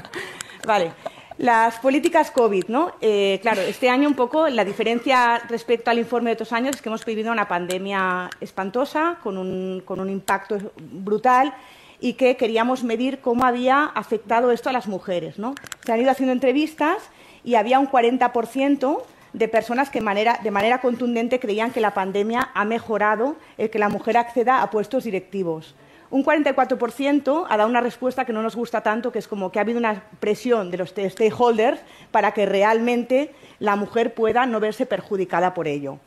vale. 0.67 0.93
Las 1.41 1.79
políticas 1.79 2.31
COVID, 2.31 2.67
¿no? 2.69 2.93
Eh, 3.01 3.39
claro, 3.41 3.63
este 3.63 3.89
año 3.89 4.07
un 4.07 4.15
poco 4.15 4.51
la 4.51 4.63
diferencia 4.63 5.39
respecto 5.49 5.91
al 5.91 5.99
informe 5.99 6.29
de 6.29 6.35
otros 6.35 6.53
años 6.53 6.77
es 6.77 6.83
que 6.83 6.91
hemos 6.91 7.03
vivido 7.07 7.33
una 7.33 7.49
pandemia 7.49 8.29
espantosa, 8.43 9.17
con 9.23 9.39
un, 9.39 9.81
con 9.87 10.01
un 10.01 10.11
impacto 10.11 10.59
brutal 10.77 11.55
y 11.99 12.13
que 12.13 12.37
queríamos 12.37 12.85
medir 12.85 13.21
cómo 13.21 13.47
había 13.47 13.87
afectado 13.87 14.51
esto 14.51 14.69
a 14.69 14.75
las 14.75 14.87
mujeres, 14.87 15.39
¿no? 15.39 15.55
Se 15.87 15.93
han 15.93 16.01
ido 16.01 16.11
haciendo 16.11 16.35
entrevistas 16.35 16.99
y 17.43 17.55
había 17.55 17.79
un 17.79 17.89
40% 17.89 19.03
de 19.33 19.49
personas 19.49 19.89
que 19.89 20.03
manera, 20.03 20.41
de 20.43 20.51
manera 20.51 20.83
contundente 20.83 21.41
creían 21.41 21.71
que 21.71 21.81
la 21.81 21.95
pandemia 21.95 22.51
ha 22.53 22.67
mejorado 22.67 23.37
el 23.57 23.71
que 23.71 23.79
la 23.79 23.89
mujer 23.89 24.19
acceda 24.19 24.61
a 24.61 24.69
puestos 24.69 25.05
directivos. 25.05 25.75
Un 26.11 26.25
44% 26.25 27.47
ha 27.49 27.57
dado 27.57 27.69
una 27.69 27.81
respuesta 27.81 28.25
que 28.25 28.33
no 28.33 28.43
nos 28.43 28.57
gusta 28.57 28.81
tanto, 28.81 29.13
que 29.13 29.21
es 29.21 29.29
como 29.29 29.53
que 29.53 29.61
ha 29.61 29.63
habido 29.63 29.79
una 29.79 30.03
presión 30.19 30.71
de 30.73 30.79
los 30.79 30.91
stakeholders 30.91 31.81
para 32.11 32.33
que 32.33 32.47
realmente 32.47 33.33
la 33.61 33.77
mujer 33.77 34.13
pueda 34.13 34.45
no 34.45 34.59
verse 34.59 34.87
perjudicada 34.87 35.55
por 35.55 35.69
ello. 35.69 35.99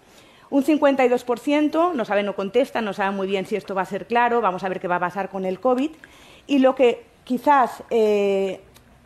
Un 0.50 0.66
52% 0.66 1.94
no 1.94 2.06
sabe, 2.06 2.22
no 2.22 2.36
contesta, 2.36 2.82
no 2.82 2.94
sabe 2.94 3.16
muy 3.16 3.28
bien 3.28 3.46
si 3.46 3.56
esto 3.56 3.74
va 3.74 3.84
a 3.84 3.86
ser 3.86 4.06
claro, 4.06 4.42
vamos 4.42 4.64
a 4.64 4.70
ver 4.70 4.80
qué 4.80 4.88
va 4.88 4.98
a 4.98 5.00
pasar 5.00 5.30
con 5.30 5.46
el 5.46 5.60
COVID. 5.60 5.92
Y 6.48 6.60
lo 6.60 6.76
que 6.76 7.06
quizás 7.24 7.82
eh, 7.90 8.60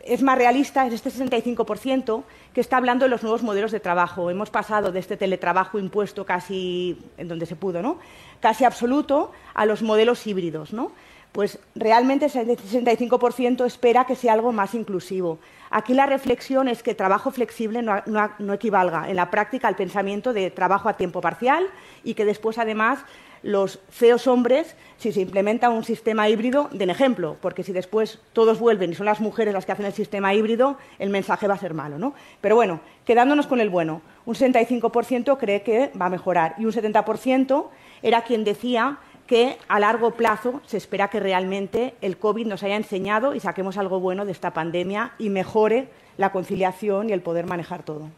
es 0.04 0.22
más 0.22 0.38
realista 0.38 0.86
es 0.86 0.94
este 0.94 1.10
65% 1.10 2.22
que 2.54 2.60
está 2.60 2.76
hablando 2.76 3.04
de 3.04 3.10
los 3.10 3.22
nuevos 3.22 3.42
modelos 3.42 3.72
de 3.72 3.80
trabajo. 3.80 4.30
Hemos 4.30 4.50
pasado 4.50 4.92
de 4.92 5.00
este 5.00 5.16
teletrabajo 5.16 5.78
impuesto 5.78 6.24
casi 6.24 6.98
en 7.16 7.28
donde 7.28 7.46
se 7.46 7.56
pudo, 7.56 7.82
¿no? 7.82 7.98
casi 8.40 8.64
absoluto, 8.64 9.32
a 9.54 9.66
los 9.66 9.82
modelos 9.82 10.26
híbridos. 10.26 10.72
¿no? 10.72 10.92
Pues 11.32 11.58
realmente 11.74 12.26
ese 12.26 12.46
65% 12.46 13.66
espera 13.66 14.06
que 14.06 14.16
sea 14.16 14.32
algo 14.32 14.52
más 14.52 14.74
inclusivo. 14.74 15.38
Aquí 15.70 15.92
la 15.92 16.06
reflexión 16.06 16.68
es 16.68 16.82
que 16.82 16.94
trabajo 16.94 17.30
flexible 17.30 17.82
no, 17.82 18.02
no 18.06 18.52
equivalga 18.54 19.10
en 19.10 19.16
la 19.16 19.30
práctica 19.30 19.68
al 19.68 19.76
pensamiento 19.76 20.32
de 20.32 20.50
trabajo 20.50 20.88
a 20.88 20.96
tiempo 20.96 21.20
parcial 21.20 21.66
y 22.02 22.14
que 22.14 22.24
después, 22.24 22.56
además, 22.56 23.00
los 23.42 23.80
feos 23.90 24.26
hombres 24.26 24.74
si 24.98 25.12
se 25.12 25.20
implementa 25.20 25.70
un 25.70 25.84
sistema 25.84 26.28
híbrido 26.28 26.68
den 26.72 26.90
ejemplo, 26.90 27.36
porque 27.40 27.62
si 27.62 27.72
después 27.72 28.18
todos 28.32 28.58
vuelven 28.58 28.90
y 28.90 28.94
son 28.96 29.06
las 29.06 29.20
mujeres 29.20 29.54
las 29.54 29.64
que 29.64 29.72
hacen 29.72 29.86
el 29.86 29.92
sistema 29.92 30.34
híbrido, 30.34 30.76
el 30.98 31.10
mensaje 31.10 31.46
va 31.46 31.54
a 31.54 31.58
ser 31.58 31.72
malo. 31.72 31.98
¿no? 31.98 32.14
Pero 32.40 32.56
bueno, 32.56 32.80
quedándonos 33.04 33.46
con 33.46 33.60
el 33.60 33.70
bueno, 33.70 34.02
un 34.26 34.34
65% 34.34 35.38
cree 35.38 35.62
que 35.62 35.92
va 36.00 36.06
a 36.06 36.10
mejorar 36.10 36.56
y 36.58 36.64
un 36.64 36.72
70% 36.72 37.66
era 38.02 38.22
quien 38.22 38.42
decía 38.42 38.98
que 39.28 39.56
a 39.68 39.78
largo 39.78 40.12
plazo 40.12 40.60
se 40.66 40.78
espera 40.78 41.08
que 41.08 41.20
realmente 41.20 41.94
el 42.00 42.18
COVID 42.18 42.46
nos 42.46 42.62
haya 42.62 42.76
enseñado 42.76 43.34
y 43.34 43.40
saquemos 43.40 43.76
algo 43.76 44.00
bueno 44.00 44.24
de 44.24 44.32
esta 44.32 44.52
pandemia 44.52 45.12
y 45.18 45.28
mejore 45.28 45.88
la 46.16 46.32
conciliación 46.32 47.08
y 47.08 47.12
el 47.12 47.20
poder 47.20 47.46
manejar 47.46 47.84
todo. 47.84 48.08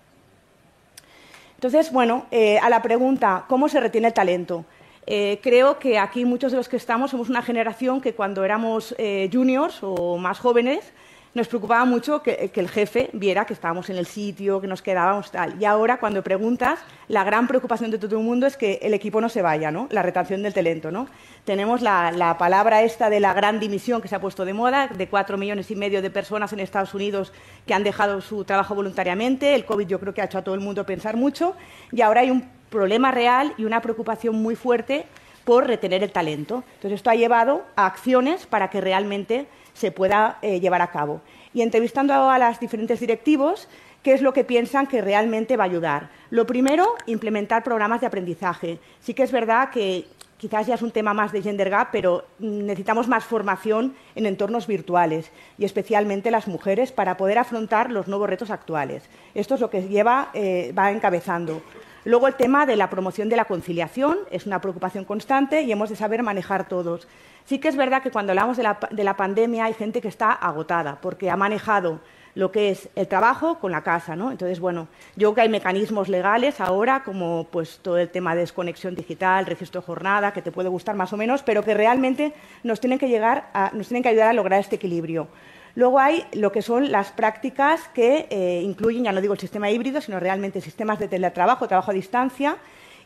Entonces, 1.57 1.93
bueno, 1.93 2.25
eh, 2.31 2.59
a 2.59 2.71
la 2.71 2.81
pregunta, 2.81 3.45
¿cómo 3.49 3.69
se 3.69 3.81
retiene 3.81 4.07
el 4.09 4.15
talento? 4.15 4.65
Eh, 5.13 5.41
creo 5.43 5.81
que 5.81 5.99
aquí 5.99 6.25
muchos 6.25 6.53
de 6.53 6.59
los 6.59 6.69
que 6.69 6.77
estamos 6.77 7.11
somos 7.11 7.29
una 7.29 7.43
generación 7.43 8.01
que 8.01 8.15
cuando 8.15 8.45
éramos 8.45 8.95
eh, 8.97 9.29
juniors 9.33 9.81
o 9.83 10.19
más 10.19 10.39
jóvenes 10.39 10.93
nos 11.33 11.47
preocupaba 11.47 11.85
mucho 11.85 12.23
que, 12.23 12.51
el 12.55 12.69
jefe 12.69 13.11
viera 13.13 13.45
que 13.45 13.55
estábamos 13.55 13.89
en 13.89 13.97
el 13.97 14.07
sitio, 14.07 14.61
que 14.61 14.67
nos 14.67 14.83
quedábamos 14.83 15.31
tal. 15.31 15.61
Y 15.61 15.65
ahora, 15.65 15.99
cuando 15.99 16.23
preguntas, 16.23 16.81
la 17.09 17.23
gran 17.23 17.47
preocupación 17.47 17.91
de 17.91 17.99
todo 17.99 18.19
el 18.19 18.25
mundo 18.25 18.47
es 18.47 18.57
que 18.57 18.81
el 18.83 18.95
equipo 18.95 19.21
no 19.21 19.29
se 19.29 19.41
vaya, 19.41 19.71
¿no? 19.71 19.87
La 19.91 20.03
retención 20.03 20.43
del 20.43 20.53
talento, 20.53 20.91
¿no? 20.91 21.07
Tenemos 21.45 21.83
la, 21.83 22.11
la, 22.11 22.37
palabra 22.37 22.83
esta 22.83 23.09
de 23.11 23.21
la 23.21 23.33
gran 23.33 23.61
dimisión 23.61 24.03
que 24.03 24.09
se 24.09 24.17
ha 24.17 24.21
puesto 24.21 24.45
de 24.45 24.55
moda, 24.55 24.89
de 24.89 25.09
cuatro 25.09 25.39
millones 25.39 25.71
y 25.71 25.77
medio 25.77 26.03
de 26.03 26.11
personas 26.11 26.53
en 26.53 26.61
Estados 26.61 26.95
Unidos 26.95 27.33
que 27.67 27.75
han 27.75 27.85
dejado 27.85 28.21
su 28.21 28.45
trabajo 28.45 28.75
voluntariamente. 28.75 29.55
El 29.55 29.65
COVID 29.65 29.87
yo 29.87 30.01
creo 30.01 30.13
que 30.13 30.23
ha 30.23 30.25
hecho 30.25 30.39
a 30.39 30.43
todo 30.43 30.57
el 30.57 30.61
mundo 30.61 30.85
pensar 30.85 31.17
mucho. 31.17 31.55
Y 31.93 32.01
ahora 32.01 32.23
hay 32.23 32.31
un 32.31 32.49
problema 32.71 33.11
real 33.11 33.55
y 33.57 33.65
una 33.65 33.81
preocupación 33.81 34.35
muy 34.35 34.57
fuerte 34.57 35.07
por 35.45 35.67
retener 35.67 36.03
el 36.03 36.13
talento. 36.13 36.65
Entonces, 36.75 36.99
esto 36.99 37.11
ha 37.11 37.15
llevado 37.15 37.65
a 37.77 37.87
acciones 37.87 38.47
para 38.47 38.69
que 38.71 38.81
realmente 38.81 39.47
se 39.73 39.93
pueda 39.93 40.39
eh, 40.43 40.61
llevar 40.61 40.83
a 40.83 40.91
cabo. 40.91 41.21
Y 41.53 41.63
entrevistando 41.63 42.15
a 42.15 42.39
los 42.39 42.61
diferentes 42.61 43.01
directivos, 43.01 43.69
¿qué 44.03 44.13
es 44.13 44.23
lo 44.23 44.33
que 44.33 44.45
piensan 44.45 44.87
que 44.87 45.01
realmente 45.01 45.57
va 45.57 45.65
a 45.65 45.67
ayudar? 45.67 46.11
Lo 46.31 46.47
primero, 46.47 46.95
implementar 47.07 47.65
programas 47.65 48.01
de 48.01 48.07
aprendizaje. 48.07 48.79
Sí 49.01 49.15
que 49.15 49.25
es 49.25 49.33
verdad 49.33 49.71
que 49.71 50.07
quizás 50.41 50.67
ya 50.67 50.75
es 50.75 50.83
un 50.83 50.91
tema 50.91 51.13
más 51.13 51.33
de 51.33 51.43
gender 51.43 51.69
gap, 51.69 51.89
pero 51.93 52.25
necesitamos 52.39 53.09
más 53.09 53.25
formación 53.25 53.95
en 54.15 54.25
entornos 54.25 54.67
virtuales 54.67 55.31
y 55.59 55.67
especialmente 55.67 56.31
las 56.31 56.49
mujeres 56.49 56.93
para 56.93 57.19
poder 57.19 57.37
afrontar 57.37 57.91
los 57.91 58.09
nuevos 58.09 58.31
retos 58.31 58.51
actuales. 58.51 59.03
Esto 59.35 59.57
es 59.57 59.61
lo 59.61 59.69
que 59.69 59.83
lleva, 59.83 60.31
eh, 60.33 60.73
va 60.77 60.93
encabezando. 60.93 61.61
Luego 62.05 62.29
el 62.29 62.35
tema 62.35 62.65
de 62.65 62.77
la 62.77 62.89
promoción 62.89 63.29
de 63.29 63.37
la 63.37 63.45
conciliación 63.45 64.19
es 64.31 64.47
una 64.47 64.61
preocupación 64.61 65.05
constante 65.05 65.63
y 65.63 65.73
hemos 65.73 65.91
de 65.91 65.97
saber 65.97 66.23
manejar 66.23 66.67
todos. 66.67 67.07
Sí 67.45 67.59
que 67.59 67.69
es 67.69 67.77
verdad 67.77 68.03
que 68.03 68.11
cuando 68.11 68.33
hablamos 68.33 68.57
de 68.57 68.63
la, 69.05 69.17
pandemia 69.17 69.67
hay 69.67 69.75
gente 69.75 70.01
que 70.01 70.09
está 70.09 70.33
agotada 70.33 70.99
porque 71.03 71.31
ha 71.31 71.37
manejado 71.37 72.01
lo 72.35 72.53
que 72.53 72.71
es 72.71 72.89
el 72.95 73.09
trabajo 73.09 73.59
con 73.59 73.73
la 73.73 73.83
casa, 73.83 74.17
¿no? 74.17 74.31
Entonces, 74.31 74.61
bueno, 74.61 74.87
yo 75.17 75.29
creo 75.29 75.35
que 75.35 75.41
hay 75.43 75.49
mecanismos 75.49 76.09
legales 76.09 76.61
ahora, 76.61 77.03
como 77.03 77.49
pues 77.51 77.81
todo 77.83 77.99
el 77.99 78.09
tema 78.09 78.35
de 78.35 78.43
desconexión 78.43 78.95
digital, 78.95 79.47
registro 79.47 79.81
de 79.81 79.87
jornada, 79.87 80.33
que 80.33 80.41
te 80.41 80.53
puede 80.53 80.69
gustar 80.69 80.95
más 80.95 81.13
o 81.13 81.17
menos, 81.17 81.43
pero 81.43 81.65
que 81.65 81.75
realmente 81.75 82.33
nos 82.63 82.81
tienen 82.81 82.99
que 82.99 83.09
llegar 83.09 83.51
nos 83.73 83.89
tienen 83.89 84.03
que 84.03 84.11
ayudar 84.11 84.29
a 84.29 84.33
lograr 84.33 84.61
este 84.61 84.77
equilibrio. 84.77 85.27
Luego 85.75 85.99
hay 85.99 86.25
lo 86.33 86.53
que 86.53 86.63
son 86.63 86.91
las 86.91 87.13
prácticas 87.13 87.89
que 87.95 88.27
eh, 88.31 88.63
incluyen, 88.65 89.05
ya 89.05 89.13
no 89.13 89.21
digo 89.21 89.35
el 89.35 89.41
sistema 89.41 89.71
híbrido, 89.71 90.01
sino 90.01 90.21
realmente 90.21 90.61
sistemas 90.61 90.99
de 90.99 91.09
teletrabajo, 91.09 91.69
trabajo 91.69 91.91
a 91.91 91.95
distancia, 91.95 92.57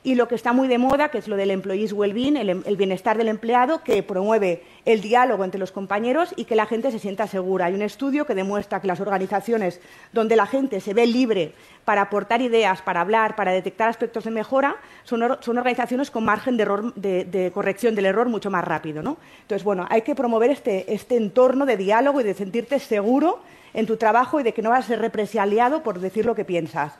y 0.04 0.16
lo 0.16 0.28
que 0.28 0.34
está 0.34 0.52
muy 0.52 0.68
de 0.68 0.76
moda, 0.76 1.08
que 1.08 1.16
es 1.16 1.28
lo 1.28 1.36
del 1.36 1.50
employees 1.50 1.94
well-being, 1.94 2.36
el, 2.36 2.76
bienestar 2.76 3.16
del 3.16 3.28
empleado, 3.28 3.82
que 3.82 4.02
promueve 4.02 4.62
el 4.84 5.00
diálogo 5.00 5.44
entre 5.44 5.58
los 5.58 5.72
compañeros 5.72 6.34
y 6.36 6.44
que 6.44 6.54
la 6.54 6.66
gente 6.66 6.90
se 6.90 6.98
sienta 6.98 7.26
segura. 7.26 7.64
Hay 7.66 7.74
un 7.74 7.80
estudio 7.80 8.26
que 8.26 8.34
demuestra 8.34 8.82
que 8.82 8.86
las 8.86 9.00
organizaciones 9.00 9.80
donde 10.12 10.36
la 10.36 10.46
gente 10.46 10.82
se 10.82 10.92
ve 10.92 11.06
libre 11.06 11.54
para 11.86 12.02
aportar 12.02 12.42
ideas, 12.42 12.82
para 12.82 13.00
hablar, 13.00 13.34
para 13.34 13.52
detectar 13.52 13.88
aspectos 13.88 14.24
de 14.24 14.30
mejora, 14.30 14.76
son, 15.04 15.22
organizaciones 15.22 16.10
con 16.10 16.22
margen 16.22 16.58
de, 16.58 17.50
corrección 17.54 17.94
del 17.94 18.04
error 18.04 18.28
mucho 18.28 18.50
más 18.50 18.62
rápido. 18.62 19.02
¿no? 19.02 19.16
Entonces, 19.40 19.64
bueno, 19.64 19.86
hay 19.88 20.02
que 20.02 20.14
promover 20.14 20.50
este, 20.50 20.92
este 20.92 21.16
entorno 21.16 21.64
de 21.64 21.78
diálogo 21.78 22.20
y 22.20 22.24
de 22.24 22.34
sentirte 22.34 22.78
seguro 22.78 23.40
en 23.72 23.86
tu 23.86 23.96
trabajo 23.96 24.38
y 24.38 24.42
de 24.42 24.52
que 24.52 24.60
no 24.60 24.68
vas 24.68 24.84
a 24.84 24.88
ser 24.88 25.00
represaliado 25.00 25.82
por 25.82 25.98
decir 25.98 26.26
lo 26.26 26.34
que 26.34 26.44
piensas. 26.44 26.92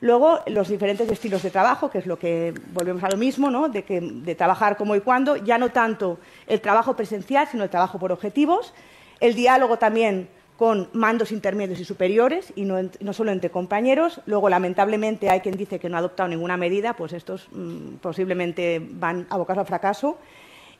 Luego, 0.00 0.40
los 0.46 0.68
diferentes 0.68 1.10
estilos 1.10 1.42
de 1.42 1.50
trabajo, 1.50 1.90
que 1.90 1.98
es 1.98 2.06
lo 2.06 2.18
que 2.18 2.52
volvemos 2.72 3.02
a 3.04 3.10
lo 3.10 3.16
mismo, 3.16 3.50
¿no? 3.50 3.68
de, 3.68 4.34
trabajar 4.36 4.76
como 4.76 4.96
y 4.96 5.00
cuándo, 5.00 5.36
ya 5.36 5.58
no 5.58 5.70
tanto 5.70 6.18
el 6.46 6.60
trabajo 6.60 6.94
presencial, 6.96 7.48
sino 7.50 7.64
el 7.64 7.70
trabajo 7.70 7.98
por 7.98 8.12
objetivos, 8.12 8.74
el 9.20 9.34
diálogo 9.34 9.78
también 9.78 10.28
con 10.56 10.88
mandos 10.92 11.32
intermedios 11.32 11.80
y 11.80 11.84
superiores 11.84 12.52
y 12.54 12.64
no, 12.64 13.12
solo 13.12 13.32
entre 13.32 13.50
compañeros. 13.50 14.20
Luego, 14.26 14.48
lamentablemente, 14.48 15.30
hay 15.30 15.40
quien 15.40 15.56
dice 15.56 15.78
que 15.78 15.88
no 15.88 15.96
ha 15.96 15.98
adoptado 15.98 16.28
ninguna 16.28 16.56
medida, 16.56 16.94
pues 16.94 17.12
estos 17.12 17.48
mm, 17.52 17.96
posiblemente 17.96 18.80
van 18.80 19.26
abocados 19.30 19.60
al 19.60 19.66
fracaso. 19.66 20.18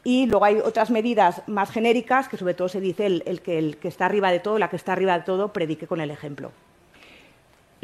Y 0.04 0.26
luego 0.26 0.44
hay 0.44 0.56
otras 0.56 0.90
medidas 0.90 1.42
más 1.46 1.70
genéricas, 1.70 2.28
que 2.28 2.36
sobre 2.36 2.54
todo 2.54 2.68
se 2.68 2.80
dice 2.80 3.06
el, 3.06 3.40
que 3.40 3.58
el 3.58 3.78
que 3.78 3.88
está 3.88 4.04
arriba 4.04 4.30
de 4.30 4.38
todo, 4.38 4.58
la 4.58 4.68
que 4.68 4.76
está 4.76 4.92
arriba 4.92 5.18
de 5.18 5.24
todo, 5.24 5.52
predique 5.52 5.86
con 5.86 6.00
el 6.00 6.10
ejemplo 6.10 6.52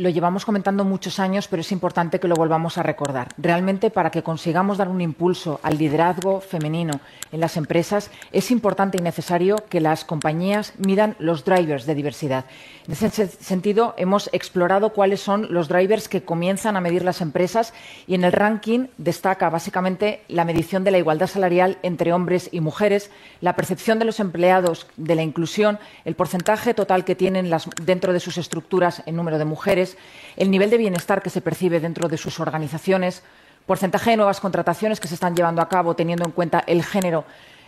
lo 0.01 0.09
llevamos 0.09 0.47
comentando 0.47 0.83
muchos 0.85 1.21
años, 1.21 1.47
pero 1.47 1.61
es 1.61 1.73
importante 1.73 2.21
que 2.21 2.29
lo 2.29 2.35
volvamos 2.35 2.79
a 2.79 2.83
recordar. 2.83 3.29
Realmente, 3.37 3.91
para 3.91 4.11
que 4.11 4.23
consigamos 4.23 4.79
dar 4.79 4.89
un 4.89 5.03
impulso 5.03 5.61
al 5.63 5.77
liderazgo 5.77 6.41
femenino 6.41 7.01
en 7.33 7.41
las 7.41 7.59
empresas, 7.59 8.11
es 8.33 8.51
importante 8.51 8.97
y 8.99 9.03
necesario 9.03 9.57
que 9.69 9.81
las 9.81 10.05
compañías 10.05 10.73
midan 10.79 11.17
los 11.19 11.45
drivers 11.45 11.85
de 11.85 11.95
diversidad. 11.95 12.47
En 12.87 12.95
ese 12.95 13.29
sentido, 13.29 13.95
hemos 13.99 14.31
explorado 14.33 14.95
cuáles 14.95 15.21
son 15.21 15.53
los 15.53 15.69
drivers 15.69 16.09
que 16.09 16.23
comienzan 16.23 16.77
a 16.77 16.81
medir 16.81 17.05
las 17.05 17.21
empresas 17.21 17.75
y 18.07 18.15
en 18.15 18.25
el 18.25 18.33
ranking 18.33 18.87
destaca 18.97 19.51
básicamente 19.51 20.23
la 20.29 20.47
medición 20.47 20.83
de 20.83 20.91
la 20.91 20.99
igualdad 20.99 21.27
salarial 21.27 21.79
entre 21.83 22.13
hombres 22.13 22.49
y 22.53 22.61
mujeres, 22.61 23.11
la 23.41 23.55
percepción 23.55 23.99
de 23.99 24.07
los 24.07 24.19
empleados 24.19 24.87
de 24.97 25.15
la 25.15 25.23
inclusión, 25.23 25.79
el 26.05 26.15
porcentaje 26.15 26.73
total 26.73 27.05
que 27.05 27.15
tienen 27.15 27.51
dentro 27.83 28.13
de 28.15 28.21
sus 28.21 28.39
estructuras 28.39 29.03
en 29.05 29.15
número 29.15 29.39
de 29.39 29.45
mujeres, 29.45 29.90
el 30.37 30.51
nivel 30.51 30.71
de 30.71 30.79
bienestar 30.79 31.23
que 31.23 31.31
se 31.31 31.41
percibe 31.41 31.81
dentro 31.81 32.09
de 32.09 32.17
sus 32.17 32.41
organizaciones, 32.41 33.23
porcentaje 33.67 34.11
de 34.11 34.17
nuevas 34.17 34.41
contrataciones 34.41 35.01
que 35.01 35.09
se 35.09 35.15
están 35.15 35.37
llevando 35.37 35.63
a 35.63 35.69
cabo 35.69 35.95
teniendo 35.95 36.25
en 36.25 36.33
cuenta 36.33 36.65
el 36.67 36.83
género 36.83 37.25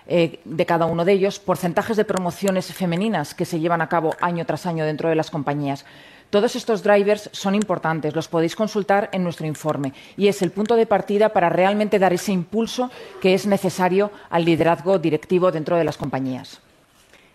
eh, 0.07 0.41
de 0.45 0.67
cada 0.67 0.87
uno 0.87 1.05
de 1.05 1.13
ellos, 1.13 1.39
porcentajes 1.39 1.97
de 1.97 2.05
promociones 2.05 2.73
femeninas 2.73 3.35
que 3.35 3.45
se 3.45 3.61
llevan 3.61 3.83
a 3.83 3.89
cabo 3.89 4.17
año 4.21 4.45
tras 4.45 4.67
año 4.67 4.85
dentro 4.85 5.09
de 5.09 5.15
las 5.15 5.31
compañías. 5.31 5.85
Todos 6.31 6.57
estos 6.57 6.83
drivers 6.83 7.29
son 7.33 7.55
importantes, 7.55 8.15
los 8.15 8.27
podéis 8.27 8.57
consultar 8.57 9.11
en 9.13 9.23
nuestro 9.23 9.47
informe 9.47 9.93
y 10.17 10.29
es 10.29 10.41
el 10.41 10.51
punto 10.51 10.77
de 10.77 10.87
partida 10.87 11.29
para 11.29 11.51
realmente 11.51 11.99
dar 11.99 12.15
ese 12.15 12.33
impulso 12.33 12.91
que 13.21 13.35
es 13.35 13.47
necesario 13.47 14.11
al 14.31 14.47
liderazgo 14.47 14.99
directivo 14.99 15.53
dentro 15.53 15.77
de 15.77 15.85
las 15.85 15.99
compañías. 15.99 16.61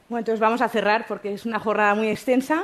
Bueno, 0.10 0.22
entonces 0.22 0.40
vamos 0.40 0.62
a 0.62 0.70
cerrar 0.70 1.06
porque 1.08 1.32
es 1.32 1.46
una 1.46 1.60
jornada 1.60 1.94
muy 1.94 2.10
extensa. 2.10 2.64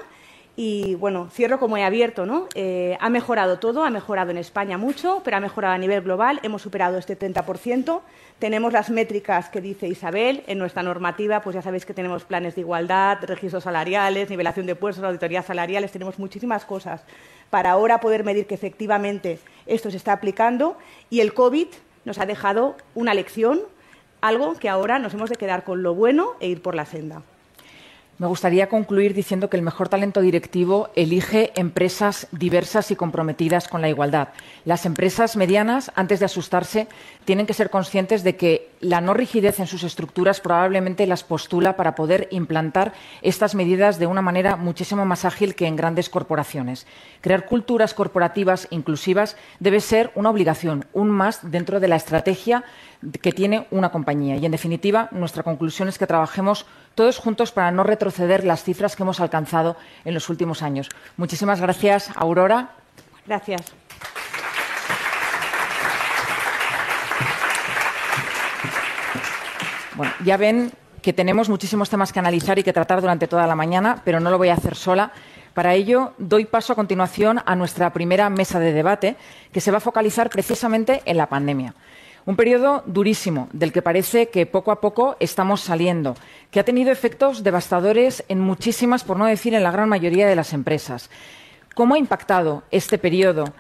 Y 0.56 0.94
bueno, 0.96 1.30
cierro 1.32 1.58
como 1.58 1.78
he 1.78 1.84
abierto, 1.84 2.28
¿no? 2.28 2.48
Eh, 2.54 2.96
ha 3.00 3.10
mejorado 3.10 3.58
todo, 3.58 3.84
ha 3.84 3.90
mejorado 3.90 4.30
en 4.30 4.38
España 4.38 4.78
mucho, 4.78 5.22
pero 5.24 5.38
ha 5.38 5.40
mejorado 5.40 5.74
a 5.74 5.80
nivel 5.80 6.02
global, 6.02 6.40
hemos 6.44 6.62
superado 6.62 7.00
este 7.00 7.18
30%. 7.18 8.02
Tenemos 8.38 8.72
las 8.72 8.92
métricas 8.92 9.50
que 9.50 9.62
dice 9.62 9.88
Isabel, 9.88 10.44
en 10.46 10.60
nuestra 10.60 10.84
normativa, 10.84 11.42
pues 11.42 11.56
ya 11.56 11.64
sabéis 11.64 11.88
que 11.88 11.96
tenemos 11.96 12.24
planes 12.24 12.54
de 12.54 12.62
igualdad, 12.62 13.18
registros 13.24 13.64
salariales, 13.64 14.30
nivelación 14.30 14.68
de 14.68 14.76
puestos, 14.76 15.04
auditorías 15.04 15.46
salariales, 15.46 15.92
tenemos 15.92 16.20
muchísimas 16.20 16.66
cosas 16.66 17.04
para 17.50 17.72
ahora 17.72 18.00
poder 18.00 18.24
medir 18.24 18.46
que 18.46 18.56
efectivamente 18.56 19.40
esto 19.66 19.90
se 19.90 19.98
está 19.98 20.14
aplicando 20.14 20.78
y 21.10 21.22
el 21.22 21.34
COVID 21.34 21.68
nos 22.06 22.20
ha 22.20 22.28
dejado 22.28 22.76
una 22.94 23.16
lección, 23.16 23.62
algo 24.22 24.54
que 24.54 24.70
ahora 24.70 25.00
nos 25.00 25.16
hemos 25.16 25.32
de 25.32 25.36
quedar 25.36 25.64
con 25.64 25.82
lo 25.82 25.96
bueno 25.96 26.34
e 26.40 26.48
ir 26.48 26.62
por 26.62 26.76
la 26.76 26.86
senda. 26.86 27.24
Me 28.20 28.28
gustaría 28.28 28.70
concluir 28.70 29.14
diciendo 29.14 29.50
que 29.50 29.58
el 29.58 29.64
mejor 29.64 29.90
talento 29.90 30.22
directivo 30.22 30.90
elige 30.96 31.52
empresas 31.56 32.28
diversas 32.32 32.92
y 32.92 32.96
comprometidas 32.96 33.68
con 33.68 33.82
la 33.82 33.90
igualdad. 33.90 34.30
Las 34.66 34.86
empresas 34.86 35.36
medianas, 35.36 35.92
antes 35.96 36.20
de 36.20 36.26
asustarse, 36.26 36.88
tienen 37.26 37.48
que 37.48 37.56
ser 37.56 37.72
conscientes 37.72 38.24
de 38.24 38.36
que 38.36 38.70
la 38.84 39.02
no 39.02 39.14
rigidez 39.14 39.60
en 39.60 39.68
sus 39.68 39.84
estructuras 39.84 40.42
probablemente 40.42 41.08
las 41.08 41.24
postula 41.24 41.76
para 41.76 41.96
poder 41.96 42.28
implantar 42.32 42.94
estas 43.22 43.56
medidas 43.56 43.98
de 43.98 44.08
una 44.08 44.22
manera 44.22 44.56
muchísimo 44.58 45.06
más 45.06 45.26
ágil 45.26 45.56
que 45.56 45.68
en 45.68 45.76
grandes 45.76 46.10
corporaciones. 46.10 46.86
Crear 47.22 47.46
culturas 47.46 47.94
corporativas 47.94 48.68
inclusivas 48.72 49.38
debe 49.60 49.80
ser 49.80 50.12
una 50.16 50.30
obligación, 50.30 50.86
un 50.94 51.10
más 51.10 51.40
dentro 51.50 51.80
de 51.80 51.88
la 51.88 51.96
estrategia 51.96 52.64
que 53.22 53.32
tiene 53.32 53.68
una 53.72 53.90
compañía. 53.90 54.36
Y, 54.36 54.46
en 54.46 54.52
definitiva, 54.52 55.08
nuestra 55.12 55.44
conclusión 55.44 55.88
es 55.88 55.98
que 55.98 56.08
trabajemos 56.08 56.66
todos 56.96 57.18
juntos 57.18 57.52
para 57.52 57.72
no 57.72 57.84
retroceder 57.84 58.44
las 58.44 58.64
cifras 58.64 58.96
que 58.96 59.04
hemos 59.04 59.20
alcanzado 59.20 59.78
en 60.06 60.14
los 60.14 60.30
últimos 60.30 60.62
años. 60.62 60.90
Muchísimas 61.18 61.62
gracias, 61.62 62.12
Aurora. 62.16 62.72
Gracias. 63.26 63.74
Bueno, 69.96 70.12
ya 70.26 70.38
ven 70.38 70.72
que 71.04 71.14
tenemos 71.14 71.50
muchísimos 71.50 71.90
temas 71.90 72.12
que 72.12 72.20
analizar 72.20 72.58
y 72.58 72.64
que 72.64 72.74
tratar 72.74 73.02
durante 73.02 73.28
toda 73.28 73.46
la 73.46 73.56
mañana, 73.56 74.02
pero 74.04 74.20
no 74.20 74.32
lo 74.32 74.40
voy 74.40 74.50
a 74.50 74.54
hacer 74.54 74.76
sola. 74.76 75.12
Para 75.54 75.76
ello, 75.76 76.14
doy 76.18 76.46
paso 76.46 76.74
a 76.74 76.76
continuación 76.76 77.42
a 77.46 77.56
nuestra 77.56 77.94
primera 77.94 78.30
mesa 78.32 78.60
de 78.60 78.74
debate, 78.74 79.18
que 79.52 79.62
se 79.62 79.70
va 79.70 79.78
a 79.78 79.82
focalizar 79.82 80.32
precisamente 80.32 81.04
en 81.06 81.18
la 81.18 81.30
pandemia. 81.30 81.76
Un 82.26 82.36
periodo 82.36 82.84
durísimo, 82.88 83.50
del 83.52 83.72
que 83.72 83.82
parece 83.84 84.30
que 84.30 84.48
poco 84.48 84.72
a 84.72 84.82
poco 84.82 85.16
estamos 85.20 85.62
saliendo, 85.62 86.16
que 86.50 86.60
ha 86.60 86.66
tenido 86.66 86.92
efectos 86.92 87.44
devastadores 87.44 88.24
en 88.30 88.40
muchísimas, 88.40 89.04
por 89.04 89.18
no 89.18 89.26
decir 89.26 89.54
en 89.54 89.64
la 89.64 89.72
gran 89.72 89.90
mayoría 89.90 90.26
de 90.26 90.36
las 90.36 90.54
empresas. 90.54 91.12
¿Cómo 91.76 91.94
ha 91.94 92.00
impactado 92.00 92.64
este 92.72 92.98
periodo 92.98 93.54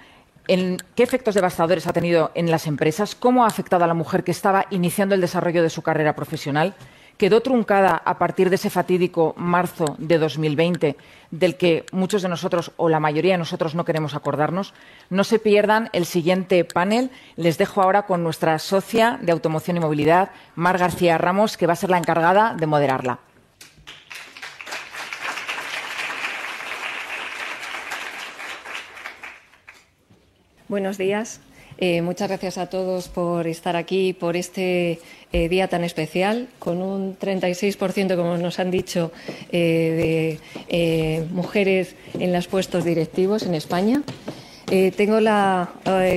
qué 0.47 1.03
efectos 1.03 1.35
devastadores 1.35 1.87
ha 1.87 1.93
tenido 1.93 2.31
en 2.35 2.51
las 2.51 2.67
empresas, 2.67 3.15
cómo 3.15 3.43
ha 3.43 3.47
afectado 3.47 3.83
a 3.83 3.87
la 3.87 3.93
mujer 3.93 4.23
que 4.23 4.31
estaba 4.31 4.65
iniciando 4.69 5.15
el 5.15 5.21
desarrollo 5.21 5.63
de 5.63 5.69
su 5.69 5.81
carrera 5.81 6.15
profesional, 6.15 6.75
quedó 7.17 7.41
truncada 7.41 8.01
a 8.03 8.17
partir 8.17 8.49
de 8.49 8.55
ese 8.55 8.69
fatídico 8.69 9.33
marzo 9.37 9.95
de 9.97 10.17
2020, 10.17 10.97
del 11.31 11.57
que 11.57 11.85
muchos 11.91 12.21
de 12.21 12.29
nosotros 12.29 12.71
o 12.77 12.89
la 12.89 12.99
mayoría 12.99 13.33
de 13.33 13.37
nosotros 13.37 13.75
no 13.75 13.85
queremos 13.85 14.15
acordarnos. 14.15 14.73
No 15.09 15.23
se 15.23 15.39
pierdan 15.39 15.89
el 15.93 16.05
siguiente 16.05 16.65
panel. 16.65 17.11
Les 17.35 17.57
dejo 17.57 17.81
ahora 17.81 18.05
con 18.05 18.23
nuestra 18.23 18.57
socia 18.59 19.19
de 19.21 19.31
automoción 19.31 19.77
y 19.77 19.79
movilidad, 19.79 20.31
Mar 20.55 20.77
García 20.77 21.17
Ramos, 21.17 21.57
que 21.57 21.67
va 21.67 21.73
a 21.73 21.77
ser 21.77 21.89
la 21.89 21.97
encargada 21.97 22.55
de 22.55 22.67
moderarla. 22.67 23.19
Buenos 30.69 30.97
días. 30.97 31.41
Eh, 31.77 32.01
muchas 32.01 32.29
gracias 32.29 32.57
a 32.57 32.67
todos 32.67 33.09
por 33.09 33.47
estar 33.47 33.75
aquí, 33.75 34.13
por 34.13 34.37
este 34.37 34.99
eh, 35.33 35.49
día 35.49 35.67
tan 35.67 35.83
especial, 35.83 36.47
con 36.57 36.81
un 36.81 37.19
36%, 37.19 38.15
como 38.15 38.37
nos 38.37 38.59
han 38.59 38.71
dicho, 38.71 39.11
eh, 39.51 40.39
de 40.69 41.27
mujeres 41.31 41.95
en 42.13 42.31
los 42.31 42.47
puestos 42.47 42.85
directivos 42.85 43.43
en 43.43 43.55
España. 43.55 44.03
tengo 44.95 45.19
la 45.19 45.69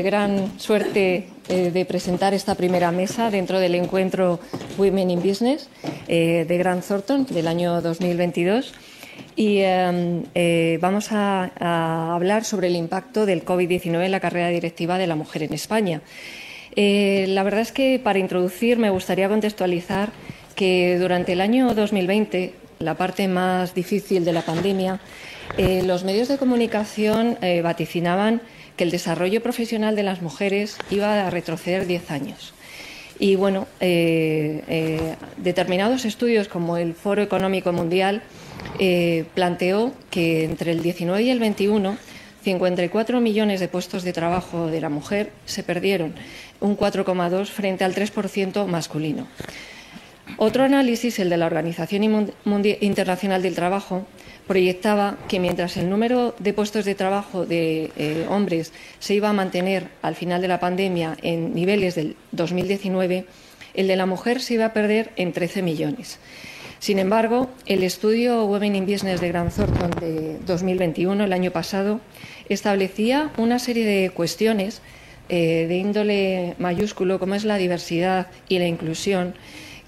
gran 0.05 0.59
suerte 0.59 1.29
de 1.49 1.85
presentar 1.85 2.33
esta 2.33 2.55
primera 2.55 2.91
mesa 2.93 3.31
dentro 3.31 3.59
del 3.59 3.75
encuentro 3.75 4.41
Women 4.79 5.11
in 5.11 5.23
Business 5.23 5.69
de 6.09 6.57
Grant 6.59 6.85
Thornton 6.85 7.27
del 7.27 7.49
año 7.49 7.83
2022 7.83 8.73
y 9.37 9.59
em, 9.59 10.25
eh, 10.35 10.79
vamos 10.81 11.13
a, 11.13 12.15
hablar 12.15 12.45
sobre 12.45 12.69
el 12.69 12.77
impacto 12.77 13.27
del 13.27 13.45
COVID-19 13.45 14.07
en 14.07 14.11
la 14.11 14.21
carrera 14.21 14.49
directiva 14.49 14.97
de 14.97 15.07
la 15.07 15.15
mujer 15.15 15.43
en 15.43 15.53
España. 15.53 16.01
Eh, 16.75 17.27
la 17.29 17.43
verdad 17.43 17.61
es 17.61 17.71
que 17.71 18.01
para 18.03 18.19
introducir 18.19 18.79
me 18.79 18.89
gustaría 18.91 19.29
contextualizar 19.29 20.11
que 20.55 20.99
durante 20.99 21.33
el 21.35 21.43
año 21.43 21.75
2020, 21.75 22.55
la 22.79 22.95
parte 22.95 23.29
más 23.29 23.75
difícil 23.75 24.25
de 24.25 24.33
la 24.33 24.41
pandemia, 24.43 25.01
eh, 25.59 25.83
los 25.85 26.03
medios 26.05 26.29
de 26.29 26.39
comunicación 26.39 27.39
vaticinaban 27.63 28.41
que 28.77 28.85
el 28.85 28.91
desarrollo 28.91 29.43
profesional 29.43 29.97
de 29.97 30.03
las 30.03 30.23
mujeres 30.23 30.79
iba 30.91 31.27
a 31.27 31.31
retroceder 31.31 31.87
10 31.87 32.11
años. 32.11 32.55
Y 33.19 33.37
bueno, 33.37 33.67
determinados 35.39 36.05
estudios 36.05 36.49
como 36.49 36.77
el 36.77 36.95
Foro 36.95 37.23
Económico 37.23 37.73
Mundial 37.73 38.23
eh, 38.79 39.25
planteó 39.35 39.93
que 40.11 40.45
entre 40.45 40.73
el 40.73 40.83
19 40.83 41.23
y 41.23 41.31
el 41.31 41.39
21 41.39 41.97
54 42.47 43.21
millones 43.21 43.59
de 43.59 43.67
puestos 43.67 44.05
de 44.05 44.13
trabajo 44.13 44.69
de 44.69 44.81
la 44.81 44.89
mujer 44.89 45.33
se 45.47 45.65
perdieron, 45.65 46.15
un 46.61 46.77
4,2 46.77 47.47
frente 47.47 47.83
al 47.83 47.93
3% 47.93 48.67
masculino. 48.67 49.27
Otro 50.37 50.63
análisis, 50.63 51.19
el 51.19 51.29
de 51.29 51.39
la 51.39 51.47
Organización 51.47 52.31
Internacional 52.81 53.43
del 53.43 53.57
Trabajo, 53.57 54.07
proyectaba 54.47 55.19
que 55.27 55.41
mientras 55.41 55.77
el 55.77 55.91
número 55.91 56.37
de 56.39 56.53
puestos 56.53 56.85
de 56.85 56.95
trabajo 56.95 57.47
de 57.47 57.91
eh, 57.97 58.27
hombres 58.29 58.73
se 59.01 59.15
iba 59.15 59.29
a 59.29 59.33
mantener 59.33 59.89
al 60.03 60.15
final 60.15 60.41
de 60.41 60.49
la 60.49 60.61
pandemia 60.61 61.17
en 61.23 61.53
niveles 61.53 61.97
del 61.97 62.15
2019, 62.31 63.27
el 63.75 63.89
de 63.89 63.97
la 63.97 64.07
mujer 64.07 64.41
se 64.41 64.55
iba 64.55 64.67
a 64.67 64.73
perder 64.73 65.11
en 65.17 65.33
13 65.33 65.63
millones. 65.63 66.21
Sin 66.79 66.99
embargo, 66.99 67.51
el 67.65 67.83
estudio 67.83 68.45
Women 68.45 68.77
in 68.77 68.87
Business 68.87 69.21
de 69.21 69.29
Grant 69.29 69.55
Thornton 69.55 69.91
de 69.93 70.39
2021, 70.47 71.25
el 71.25 71.33
año 71.33 71.51
pasado, 71.51 72.01
establecía 72.49 73.31
una 73.39 73.59
serie 73.59 73.87
de 73.87 74.11
cuestiones 74.11 74.83
eh, 75.29 75.67
de 75.69 75.77
índole 75.77 76.55
mayúsculo, 76.59 77.19
como 77.19 77.35
es 77.35 77.45
la 77.45 77.57
diversidad 77.57 78.29
y 78.49 78.59
la 78.59 78.67
inclusión, 78.67 79.35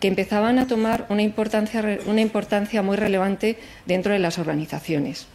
que 0.00 0.08
empezaban 0.08 0.58
a 0.58 0.66
tomar 0.66 1.06
una 1.10 1.22
importancia, 1.22 2.00
una 2.06 2.20
importancia 2.20 2.82
muy 2.82 2.96
relevante 2.96 3.58
dentro 3.86 4.12
de 4.12 4.18
las 4.18 4.38
organizaciones. 4.38 5.26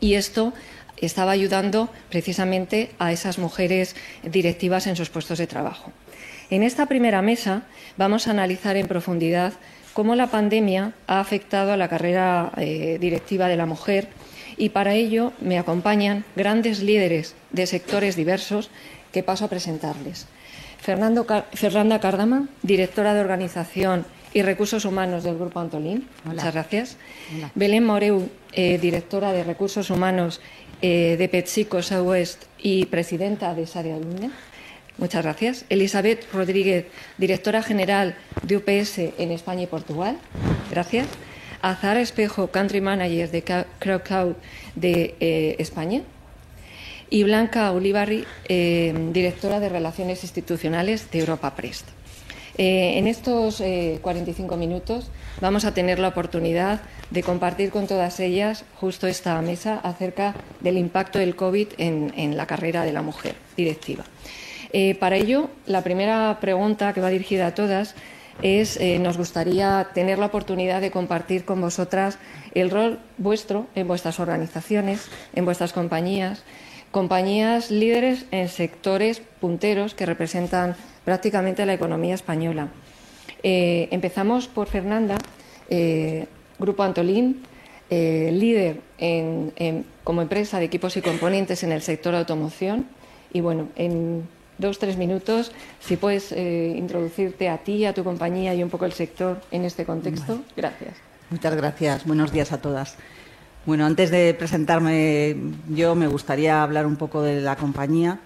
Y 0.00 0.14
esto 0.14 0.54
estaba 0.96 1.32
ayudando 1.32 1.90
precisamente 2.08 2.90
a 2.98 3.12
esas 3.12 3.38
mujeres 3.38 3.96
directivas 4.22 4.86
en 4.86 4.96
sus 4.96 5.10
puestos 5.10 5.38
de 5.38 5.46
trabajo. 5.46 5.92
En 6.50 6.62
esta 6.62 6.86
primera 6.86 7.20
mesa 7.20 7.62
vamos 7.96 8.26
a 8.26 8.30
analizar 8.30 8.76
en 8.76 8.88
profundidad 8.88 9.54
cómo 9.98 10.14
la 10.14 10.28
pandemia 10.28 10.92
ha 11.08 11.18
afectado 11.18 11.72
a 11.72 11.76
la 11.76 11.88
carrera 11.88 12.52
eh, 12.56 12.98
directiva 13.00 13.48
de 13.48 13.56
la 13.56 13.66
mujer 13.66 14.06
y 14.56 14.68
para 14.68 14.94
ello 14.94 15.32
me 15.40 15.58
acompañan 15.58 16.24
grandes 16.36 16.84
líderes 16.84 17.34
de 17.50 17.66
sectores 17.66 18.14
diversos 18.14 18.70
que 19.10 19.24
paso 19.24 19.46
a 19.46 19.48
presentarles. 19.48 20.28
Fernanda 20.78 21.98
Cárdama, 21.98 22.46
directora 22.62 23.12
de 23.12 23.22
Organización 23.22 24.06
y 24.32 24.42
Recursos 24.42 24.84
Humanos 24.84 25.24
del 25.24 25.36
Grupo 25.36 25.58
Antolín. 25.58 26.06
Muchas 26.22 26.54
gracias. 26.54 26.96
Belén 27.56 27.84
Moreu, 27.84 28.30
eh, 28.52 28.78
directora 28.78 29.32
de 29.32 29.42
Recursos 29.42 29.90
Humanos 29.90 30.40
eh, 30.80 31.16
de 31.18 31.28
PepsiCo 31.28 31.82
Southwest 31.82 32.44
y 32.56 32.86
presidenta 32.86 33.52
de 33.52 33.66
Saria 33.66 33.96
Luna. 33.96 34.30
Muchas 34.98 35.22
gracias. 35.22 35.64
Elizabeth 35.68 36.26
Rodríguez, 36.32 36.86
directora 37.18 37.62
general 37.62 38.16
de 38.42 38.56
UPS 38.56 38.98
en 39.16 39.30
España 39.30 39.62
y 39.62 39.66
Portugal. 39.68 40.18
Gracias. 40.72 41.06
Azara 41.62 42.00
Espejo, 42.00 42.48
country 42.48 42.80
manager 42.80 43.30
de 43.30 43.64
Crowcow 43.78 44.34
de 44.74 45.14
eh, 45.20 45.56
España. 45.60 46.02
Y 47.10 47.22
Blanca 47.22 47.70
Ulibarri, 47.70 48.24
eh, 48.48 48.92
directora 49.12 49.60
de 49.60 49.68
Relaciones 49.68 50.24
Institucionales 50.24 51.10
de 51.12 51.20
Europa 51.20 51.54
Prest. 51.54 51.86
Eh, 52.56 52.98
en 52.98 53.06
estos 53.06 53.62
45 54.02 54.56
minutos 54.56 55.12
vamos 55.40 55.64
a 55.64 55.72
tener 55.74 56.00
la 56.00 56.08
oportunidad 56.08 56.80
de 57.10 57.22
compartir 57.22 57.70
con 57.70 57.86
todas 57.86 58.18
ellas 58.18 58.64
justo 58.74 59.06
esta 59.06 59.40
mesa 59.42 59.78
acerca 59.78 60.34
del 60.58 60.76
impacto 60.76 61.20
del 61.20 61.36
COVID 61.36 61.68
en 61.78 62.36
la 62.36 62.46
carrera 62.46 62.84
de 62.84 62.92
la 62.92 63.02
mujer 63.02 63.36
directiva. 63.56 64.04
Eh, 64.72 64.94
para 64.96 65.16
ello, 65.16 65.48
la 65.66 65.82
primera 65.82 66.38
pregunta 66.40 66.92
que 66.92 67.00
va 67.00 67.08
dirigida 67.10 67.46
a 67.48 67.54
todas 67.54 67.94
es, 68.42 68.76
eh, 68.76 68.98
nos 68.98 69.16
gustaría 69.16 69.88
tener 69.94 70.18
la 70.18 70.26
oportunidad 70.26 70.80
de 70.80 70.90
compartir 70.90 71.44
con 71.44 71.60
vosotras 71.60 72.18
el 72.54 72.70
rol 72.70 73.00
vuestro 73.16 73.66
en 73.74 73.88
vuestras 73.88 74.20
organizaciones, 74.20 75.08
en 75.34 75.44
vuestras 75.44 75.72
compañías, 75.72 76.44
compañías 76.90 77.70
líderes 77.70 78.26
en 78.30 78.48
sectores 78.48 79.20
punteros 79.40 79.94
que 79.94 80.06
representan 80.06 80.76
prácticamente 81.04 81.66
la 81.66 81.74
economía 81.74 82.14
española. 82.14 82.68
Eh, 83.42 83.88
empezamos 83.90 84.48
por 84.48 84.68
Fernanda, 84.68 85.16
Grupo 86.58 86.82
Antolín, 86.82 87.42
líder 87.90 88.80
como 90.02 90.22
empresa 90.22 90.58
de 90.58 90.64
equipos 90.64 90.96
y 90.96 91.02
componentes 91.02 91.62
en 91.62 91.72
el 91.72 91.82
sector 91.82 92.14
automoción. 92.14 92.86
Y 93.32 93.42
bueno, 93.42 93.68
en 93.76 94.26
dos, 94.58 94.78
tres 94.78 94.96
minutos, 94.96 95.52
si 95.80 95.96
puedes 95.96 96.32
eh, 96.32 96.74
introducirte 96.76 97.48
a 97.48 97.58
ti, 97.58 97.84
a 97.84 97.94
tu 97.94 98.04
compañía 98.04 98.54
y 98.54 98.62
un 98.62 98.70
poco 98.70 98.84
el 98.84 98.92
sector 98.92 99.40
en 99.50 99.64
este 99.64 99.84
contexto. 99.84 100.40
Gracias. 100.56 100.94
Muchas 101.30 101.54
gracias. 101.54 102.04
Buenos 102.04 102.32
días 102.32 102.52
a 102.52 102.60
todas. 102.60 102.96
Bueno, 103.66 103.84
antes 103.84 104.10
de 104.10 104.34
presentarme 104.34 105.36
yo, 105.68 105.94
me 105.94 106.06
gustaría 106.06 106.62
hablar 106.62 106.86
un 106.86 106.96
poco 106.96 107.22
de 107.22 107.40
la 107.40 107.56
compañía. 107.56 108.20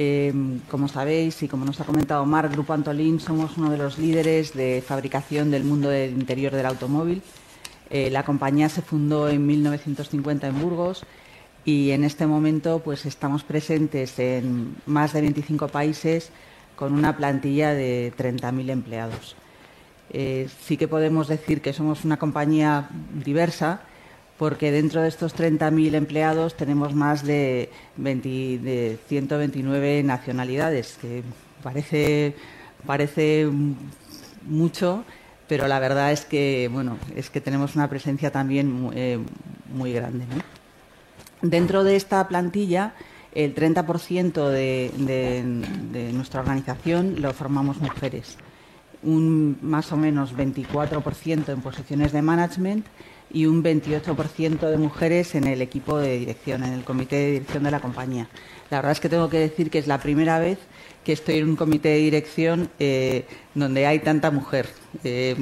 Eh, 0.00 0.32
como 0.70 0.86
sabéis 0.86 1.42
y 1.42 1.48
como 1.48 1.64
nos 1.64 1.80
ha 1.80 1.84
comentado 1.84 2.24
Marc, 2.24 2.52
Grupo 2.52 2.72
Antolín 2.72 3.18
somos 3.18 3.56
uno 3.56 3.70
de 3.70 3.78
los 3.78 3.98
líderes 3.98 4.54
de 4.54 4.80
fabricación 4.86 5.50
del 5.50 5.64
mundo 5.64 5.88
del 5.88 6.12
interior 6.12 6.52
del 6.52 6.66
automóvil. 6.66 7.22
Eh, 7.90 8.08
la 8.10 8.22
compañía 8.22 8.68
se 8.68 8.82
fundó 8.82 9.28
en 9.28 9.44
1950 9.44 10.46
en 10.46 10.60
Burgos 10.60 11.04
y 11.68 11.90
en 11.90 12.02
este 12.02 12.26
momento 12.26 12.80
pues, 12.82 13.04
estamos 13.04 13.44
presentes 13.44 14.18
en 14.18 14.74
más 14.86 15.12
de 15.12 15.20
25 15.20 15.68
países 15.68 16.30
con 16.76 16.94
una 16.94 17.14
plantilla 17.14 17.74
de 17.74 18.10
30.000 18.16 18.70
empleados. 18.70 19.36
Eh, 20.08 20.48
sí 20.62 20.78
que 20.78 20.88
podemos 20.88 21.28
decir 21.28 21.60
que 21.60 21.74
somos 21.74 22.06
una 22.06 22.16
compañía 22.16 22.88
diversa 23.22 23.82
porque 24.38 24.72
dentro 24.72 25.02
de 25.02 25.08
estos 25.08 25.36
30.000 25.36 25.94
empleados 25.94 26.56
tenemos 26.56 26.94
más 26.94 27.22
de, 27.22 27.68
129 27.98 30.02
nacionalidades, 30.04 30.96
que 30.98 31.22
parece, 31.62 32.34
parece 32.86 33.46
mucho, 34.46 35.04
pero 35.48 35.68
la 35.68 35.78
verdad 35.80 36.12
es 36.12 36.24
que, 36.24 36.70
bueno, 36.72 36.96
es 37.14 37.28
que 37.28 37.42
tenemos 37.42 37.76
una 37.76 37.90
presencia 37.90 38.32
también 38.32 38.72
muy, 38.72 38.94
eh, 38.96 39.92
grande. 39.92 40.24
Dentro 41.42 41.84
de 41.84 41.96
esta 41.96 42.26
plantilla, 42.26 42.94
el 43.32 43.54
30% 43.54 44.48
de, 44.48 46.10
nuestra 46.12 46.40
organización 46.40 47.20
lo 47.20 47.32
formamos 47.32 47.78
mujeres, 47.78 48.36
un 49.02 49.58
más 49.62 49.92
o 49.92 49.96
menos 49.96 50.34
24% 50.34 51.48
en 51.48 51.60
posiciones 51.60 52.12
de 52.12 52.22
management 52.22 52.86
y 53.30 53.46
un 53.46 53.62
28% 53.62 54.70
de 54.70 54.78
mujeres 54.78 55.34
en 55.34 55.44
el 55.44 55.62
equipo 55.62 55.98
de 55.98 56.18
dirección, 56.18 56.64
en 56.64 56.72
el 56.72 56.84
comité 56.84 57.16
de 57.16 57.32
dirección 57.32 57.62
de 57.62 57.70
la 57.70 57.80
compañía. 57.80 58.28
La 58.70 58.78
verdad 58.78 58.92
es 58.92 59.00
que 59.00 59.08
tengo 59.08 59.28
que 59.28 59.38
decir 59.38 59.70
que 59.70 59.78
es 59.78 59.86
la 59.86 59.98
primera 59.98 60.38
vez 60.38 60.58
que 61.04 61.12
estoy 61.12 61.38
en 61.38 61.50
un 61.50 61.56
comité 61.56 61.90
de 61.90 61.98
dirección 61.98 62.70
eh, 62.78 63.26
donde 63.54 63.86
hay 63.86 64.00
tanta 64.00 64.30
mujer. 64.30 64.68
Eh, 65.04 65.36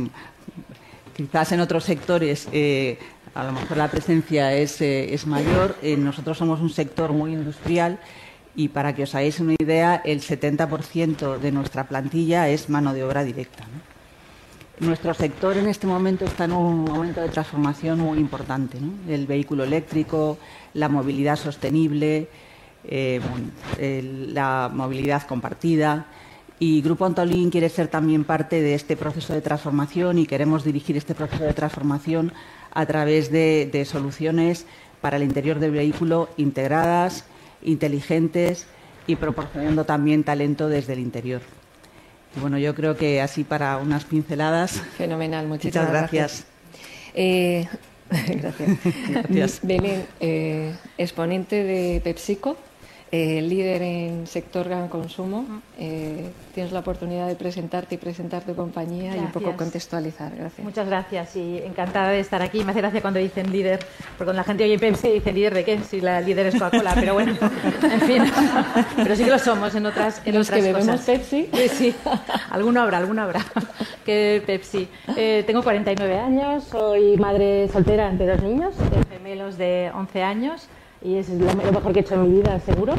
quizás 1.17 1.53
en 1.53 1.61
otros 1.61 1.85
sectores 1.85 2.49
eh, 2.53 2.99
a 3.37 3.45
lo 3.45 3.53
mejor 3.53 3.77
la 3.77 3.89
presencia 3.89 4.53
es, 4.55 4.81
es 4.81 5.27
mayor. 5.27 5.77
nosotros 5.99 6.39
somos 6.39 6.61
un 6.61 6.71
sector 6.71 7.13
muy 7.13 7.35
industrial 7.35 7.99
y 8.55 8.69
para 8.69 8.95
que 8.95 9.03
os 9.03 9.15
hagáis 9.15 9.39
una 9.41 9.55
idea, 9.59 10.01
el 10.03 10.23
70% 10.23 11.39
de 11.39 11.53
nuestra 11.53 11.85
plantilla 11.85 12.49
es 12.49 12.71
mano 12.71 12.95
de 12.95 13.05
obra 13.05 13.23
directa. 13.23 13.65
Nuestro 14.81 15.13
sector 15.13 15.57
en 15.59 15.69
este 15.69 15.87
momento 15.87 16.25
está 16.25 16.45
en 16.45 16.53
un 16.53 16.85
momento 16.85 17.21
de 17.21 17.29
transformación 17.29 18.01
muy 18.01 18.19
importante. 18.19 18.79
El 19.09 19.27
vehículo 19.27 19.65
eléctrico, 19.65 20.39
la 20.73 20.89
movilidad 20.89 21.37
sostenible, 21.37 22.29
eh, 22.85 23.21
la 24.33 24.71
movilidad 24.73 25.23
compartida. 25.27 26.07
Y 26.59 26.81
Grupo 26.83 27.05
Antolín 27.05 27.51
quiere 27.51 27.69
ser 27.69 27.89
también 27.89 28.25
parte 28.25 28.63
de 28.63 28.75
este 28.75 28.97
proceso 28.97 29.35
de 29.35 29.43
transformación 29.43 30.19
y 30.19 30.27
queremos 30.27 30.65
dirigir 30.65 30.97
este 30.97 31.15
proceso 31.15 31.45
de 31.45 31.53
transformación 31.53 32.33
a 32.73 32.87
través 32.87 33.31
de 33.31 33.87
soluciones 33.91 34.67
para 35.01 35.19
el 35.19 35.23
interior 35.23 35.59
del 35.59 35.73
vehículo 35.73 36.29
integradas, 36.37 37.25
inteligentes 37.63 38.67
y 39.07 39.17
proporcionando 39.17 39.85
también 39.85 40.25
talento 40.25 40.69
desde 40.69 40.95
el 40.95 41.01
interior. 41.01 41.43
Bueno, 42.41 42.59
yo 42.59 42.75
creo 42.75 42.97
que 42.97 43.21
así 43.21 43.45
para 43.45 43.79
unas 43.79 44.05
pinceladas. 44.05 44.73
Fenomenal, 44.99 45.47
muchas 45.47 45.73
gracias. 45.89 46.45
Eh, 47.15 47.67
gracias. 48.11 48.79
gracias. 49.09 49.61
Belén, 49.63 50.07
eh, 50.21 50.75
exponente 50.99 51.65
de 51.65 52.01
PepsiCo, 52.05 52.57
eh, 53.13 53.41
líder 53.41 53.83
en 53.83 54.27
sector 54.27 54.69
gran 54.69 54.89
consumo. 54.89 55.47
Eh, 55.79 56.29
tienes 56.55 56.73
la 56.73 56.81
oportunidad 56.81 57.29
de 57.29 57.37
presentarte 57.37 57.95
y 57.95 57.99
presentar 57.99 58.43
tu 58.43 58.55
compañía 58.57 59.17
y 59.17 59.21
un 59.21 59.31
poco 59.31 59.57
contextualizar. 59.57 60.35
Gracias. 60.35 60.65
Muchas 60.65 60.87
gracias 60.89 61.37
y 61.37 61.59
encantada 61.59 62.11
de 62.11 62.19
estar 62.19 62.43
aquí. 62.43 62.65
Me 62.65 62.73
hace 62.73 62.81
gracia 62.81 63.01
cuando 63.01 63.21
dicen 63.21 63.53
líder, 63.53 63.79
porque 63.79 64.25
cuando 64.25 64.35
la 64.35 64.45
gente 64.45 64.65
oye 64.65 64.79
Pepsi 64.79 65.09
dice 65.09 65.33
líder 65.33 65.55
de 65.55 65.65
qué, 65.65 65.79
si 65.85 66.01
la 66.01 66.21
líder 66.21 66.47
es 66.47 66.55
Coca-Cola, 66.55 66.95
pero 66.95 67.15
bueno, 67.15 67.37
en 67.83 68.01
fin. 68.01 68.25
Pero 68.97 69.15
sí 69.15 69.25
que 69.25 69.31
lo 69.31 69.39
somos 69.39 69.73
en 69.77 69.87
otras, 69.87 70.21
en 70.25 70.35
Los 70.35 70.49
otras 70.49 70.65
que 70.65 70.73
bebemos 70.73 71.01
Pepsi. 71.03 71.49
Sí, 71.53 71.69
sí, 71.69 71.95
alguno 72.51 72.83
habrá, 72.83 72.99
alguno 72.99 73.23
habrá 73.23 73.45
que 74.05 74.43
Pepsi. 74.45 74.89
Eh, 75.17 75.45
tengo 75.47 75.63
49 75.63 76.19
años, 76.19 76.65
soy 76.65 77.17
madre 77.19 77.69
soltera 77.69 78.11
de 78.11 78.27
dos 78.27 78.43
niños, 78.43 78.75
gemelos 79.11 79.57
de 79.59 79.93
11 79.95 80.23
años 80.23 80.69
y 81.03 81.17
es 81.17 81.29
lo, 81.29 81.55
mejor 81.55 81.93
que 81.93 82.01
he 82.01 82.03
hecho 82.03 82.15
en 82.15 82.23
mi 82.23 82.41
vida, 82.41 82.59
seguro. 82.61 82.95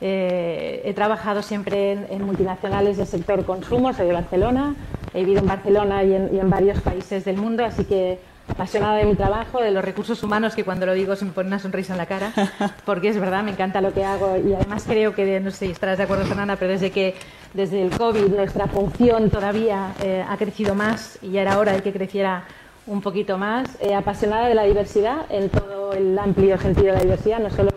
Eh, 0.00 0.80
he 0.84 0.94
trabajado 0.94 1.42
siempre 1.42 1.92
en, 1.92 2.24
multinacionales 2.24 2.96
del 2.96 3.06
sector 3.06 3.44
consumo, 3.44 3.92
soy 3.92 4.06
de 4.06 4.14
Barcelona, 4.14 4.74
he 5.12 5.20
vivido 5.20 5.40
en 5.40 5.46
Barcelona 5.46 6.02
y 6.04 6.14
en, 6.14 6.48
varios 6.48 6.80
países 6.80 7.24
del 7.24 7.36
mundo, 7.36 7.64
así 7.64 7.84
que 7.84 8.18
apasionada 8.48 8.96
de 8.96 9.04
mi 9.04 9.14
trabajo, 9.14 9.60
de 9.60 9.70
los 9.70 9.84
recursos 9.84 10.22
humanos, 10.22 10.54
que 10.54 10.64
cuando 10.64 10.86
lo 10.86 10.94
digo 10.94 11.14
se 11.16 11.24
me 11.24 11.32
pone 11.32 11.48
una 11.48 11.58
sonrisa 11.58 11.92
en 11.92 11.98
la 11.98 12.06
cara, 12.06 12.32
porque 12.86 13.08
es 13.08 13.20
verdad, 13.20 13.44
me 13.44 13.50
encanta 13.50 13.80
lo 13.82 13.92
que 13.92 14.04
hago 14.04 14.38
y 14.38 14.54
además 14.54 14.84
creo 14.86 15.14
que, 15.14 15.38
no 15.38 15.50
sé 15.50 15.66
si 15.66 15.72
estarás 15.72 15.98
de 15.98 16.04
acuerdo, 16.04 16.24
Fernanda, 16.24 16.56
pero 16.56 16.72
desde 16.72 16.90
que 16.90 17.14
desde 17.52 17.82
el 17.82 17.90
COVID 17.90 18.28
nuestra 18.28 18.68
función 18.68 19.28
todavía 19.28 19.92
eh, 20.02 20.24
ha 20.26 20.36
crecido 20.38 20.74
más 20.74 21.18
y 21.20 21.32
ya 21.32 21.42
era 21.42 21.58
hora 21.58 21.72
de 21.72 21.82
que 21.82 21.92
creciera 21.92 22.44
un 22.90 23.00
poquito 23.00 23.38
más, 23.38 23.68
eh, 23.80 23.94
apasionada 23.94 24.48
de 24.48 24.54
la 24.54 24.64
diversidad 24.64 25.24
en 25.30 25.48
todo 25.48 25.92
el 25.92 26.18
amplio 26.18 26.58
sentido 26.58 26.88
de 26.88 26.94
la 26.94 27.00
diversidad, 27.00 27.38
no 27.38 27.48
solo, 27.48 27.70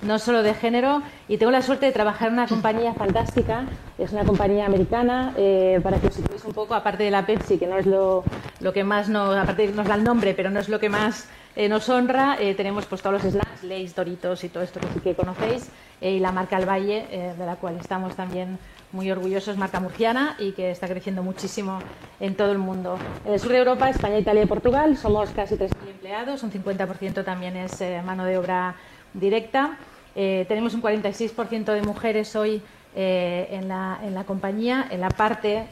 no 0.00 0.18
solo 0.18 0.42
de 0.42 0.54
género, 0.54 1.02
y 1.28 1.36
tengo 1.36 1.52
la 1.52 1.60
suerte 1.60 1.84
de 1.84 1.92
trabajar 1.92 2.28
en 2.28 2.34
una 2.34 2.46
compañía 2.46 2.94
fantástica, 2.94 3.66
es 3.98 4.12
una 4.12 4.24
compañía 4.24 4.64
americana, 4.64 5.34
eh, 5.36 5.80
para 5.82 5.98
que 5.98 6.06
os 6.06 6.14
situéis 6.14 6.42
un 6.46 6.54
poco, 6.54 6.72
aparte 6.74 7.04
de 7.04 7.10
la 7.10 7.26
Pepsi, 7.26 7.58
que 7.58 7.66
no 7.66 7.76
es 7.76 7.84
lo, 7.84 8.24
lo 8.60 8.72
que 8.72 8.84
más 8.84 9.10
nos, 9.10 9.36
aparte 9.36 9.68
nos 9.68 9.86
da 9.86 9.96
el 9.96 10.04
nombre, 10.04 10.32
pero 10.32 10.48
no 10.50 10.60
es 10.60 10.70
lo 10.70 10.80
que 10.80 10.88
más 10.88 11.28
eh, 11.56 11.68
nos 11.68 11.88
honra, 11.88 12.36
tenemos 12.56 12.86
pues 12.86 13.02
todos 13.02 13.22
los 13.22 13.32
snacks, 13.32 13.64
Lays, 13.64 13.94
Doritos 13.94 14.44
y 14.44 14.48
todo 14.48 14.62
esto 14.62 14.80
que 14.80 15.00
que 15.00 15.14
conocéis, 15.14 15.70
y 16.00 16.18
la 16.18 16.32
marca 16.32 16.58
El 16.58 16.68
Valle, 16.68 17.34
de 17.38 17.46
la 17.46 17.56
cual 17.56 17.76
estamos 17.76 18.14
también 18.14 18.58
muy 18.94 19.10
orgullosos, 19.10 19.58
marca 19.58 19.80
murciana 19.80 20.36
y 20.38 20.52
que 20.52 20.70
está 20.70 20.86
creciendo 20.86 21.22
muchísimo 21.22 21.80
en 22.20 22.36
todo 22.36 22.52
el 22.52 22.58
mundo. 22.58 22.96
En 23.26 23.32
el 23.32 23.40
sur 23.40 23.50
de 23.50 23.58
Europa, 23.58 23.90
España, 23.90 24.18
Italia 24.18 24.44
y 24.44 24.46
Portugal, 24.46 24.96
somos 24.96 25.30
casi 25.30 25.56
3.000 25.56 25.90
empleados, 25.90 26.42
un 26.44 26.52
50% 26.52 27.24
también 27.24 27.56
es 27.56 27.80
eh, 27.80 28.00
mano 28.06 28.24
de 28.24 28.38
obra 28.38 28.76
directa. 29.12 29.76
Eh, 30.14 30.46
tenemos 30.48 30.74
un 30.74 30.82
46% 30.82 31.64
de 31.72 31.82
mujeres 31.82 32.34
hoy 32.36 32.62
eh, 32.94 33.48
en, 33.50 33.68
la, 33.68 33.98
en, 34.02 34.14
la, 34.14 34.22
compañía, 34.22 34.86
en 34.90 35.00
la 35.00 35.08
parte, 35.08 35.66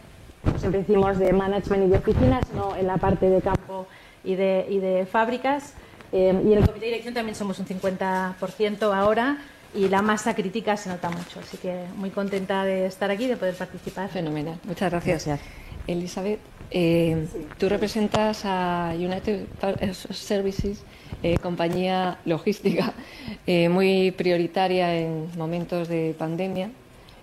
siempre 0.59 0.81
decimos, 0.81 1.19
de 1.19 1.33
management 1.33 1.87
y 1.87 1.91
de 1.91 1.99
oficinas, 1.99 2.43
no 2.53 2.75
en 2.77 2.89
la 2.89 2.97
parte 2.97 3.31
de 3.31 3.41
campo 3.41 3.87
y 4.25 4.35
de, 4.35 4.67
y 4.69 4.79
de 4.79 5.07
fábricas. 5.07 5.75
y 6.13 6.17
en 6.19 6.53
el 6.53 6.67
comité 6.67 6.81
de 6.81 6.87
dirección 6.87 7.15
también 7.15 7.35
somos 7.35 7.59
un 7.59 7.67
50% 7.67 8.95
ahora 8.95 9.39
y 9.75 9.89
la 9.89 10.03
masa 10.03 10.35
crítica 10.35 10.77
se 10.77 10.89
nota 10.89 11.11
mucho. 11.11 11.41
Así 11.41 11.57
que 11.57 11.85
muy 11.97 12.11
contenta 12.11 12.65
de 12.65 12.87
estar 12.87 13.11
aquí, 13.11 13.27
de 13.27 13.37
poder 13.37 13.55
participar. 13.55 14.09
Fenomenal. 14.11 14.59
Muchas 14.65 14.91
gracias. 14.91 15.29
Elizabeth, 15.87 16.39
eh, 16.71 17.27
tú 17.59 17.69
representas 17.69 18.43
a 18.45 18.93
United 18.95 19.47
Services, 20.11 20.85
eh, 21.23 21.39
compañía 21.39 22.19
logística 22.25 22.93
eh, 23.47 23.69
muy 23.69 24.11
prioritaria 24.13 24.95
en 24.97 25.29
momentos 25.37 25.89
de 25.89 26.15
pandemia 26.19 26.71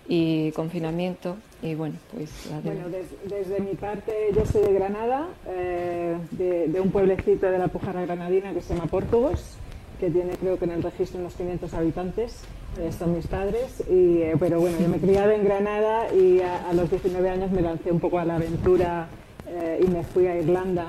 y 0.09 0.51
confinamiento. 0.51 1.37
Y 1.61 1.75
bueno, 1.75 1.95
pues. 2.13 2.49
Bueno, 2.63 2.87
desde 2.89 3.59
mi 3.61 3.75
parte, 3.75 4.11
yo 4.35 4.45
soy 4.45 4.63
de 4.63 4.73
Granada, 4.73 5.29
de, 5.45 6.67
de, 6.67 6.81
un 6.81 6.91
pueblecito 6.91 7.49
de 7.49 7.57
la 7.57 7.69
Pujarra 7.69 8.01
Granadina 8.01 8.53
que 8.53 8.61
se 8.61 8.73
llama 8.73 8.87
Portugos 8.87 9.57
que 9.99 10.09
tiene 10.09 10.31
creo 10.37 10.57
que 10.57 10.65
en 10.65 10.71
el 10.71 10.83
registro 10.83 11.19
unos 11.19 11.33
500 11.35 11.73
habitantes, 11.73 12.41
eh, 12.79 12.91
son 12.97 13.13
mis 13.13 13.27
padres, 13.27 13.83
y, 13.89 14.21
eh, 14.21 14.35
pero 14.39 14.59
bueno, 14.59 14.77
yo 14.79 14.87
me 14.87 14.97
he 14.97 14.99
criado 14.99 15.31
en 15.31 15.43
Granada 15.43 16.13
y 16.13 16.39
a, 16.41 16.71
los 16.73 16.89
19 16.89 17.29
años 17.29 17.51
me 17.51 17.61
lancé 17.61 17.91
un 17.91 17.99
poco 17.99 18.19
a 18.19 18.25
la 18.25 18.35
aventura 18.35 19.07
eh, 19.47 19.83
y 19.83 19.87
me 19.87 20.03
fui 20.03 20.27
a 20.27 20.37
Irlanda 20.39 20.87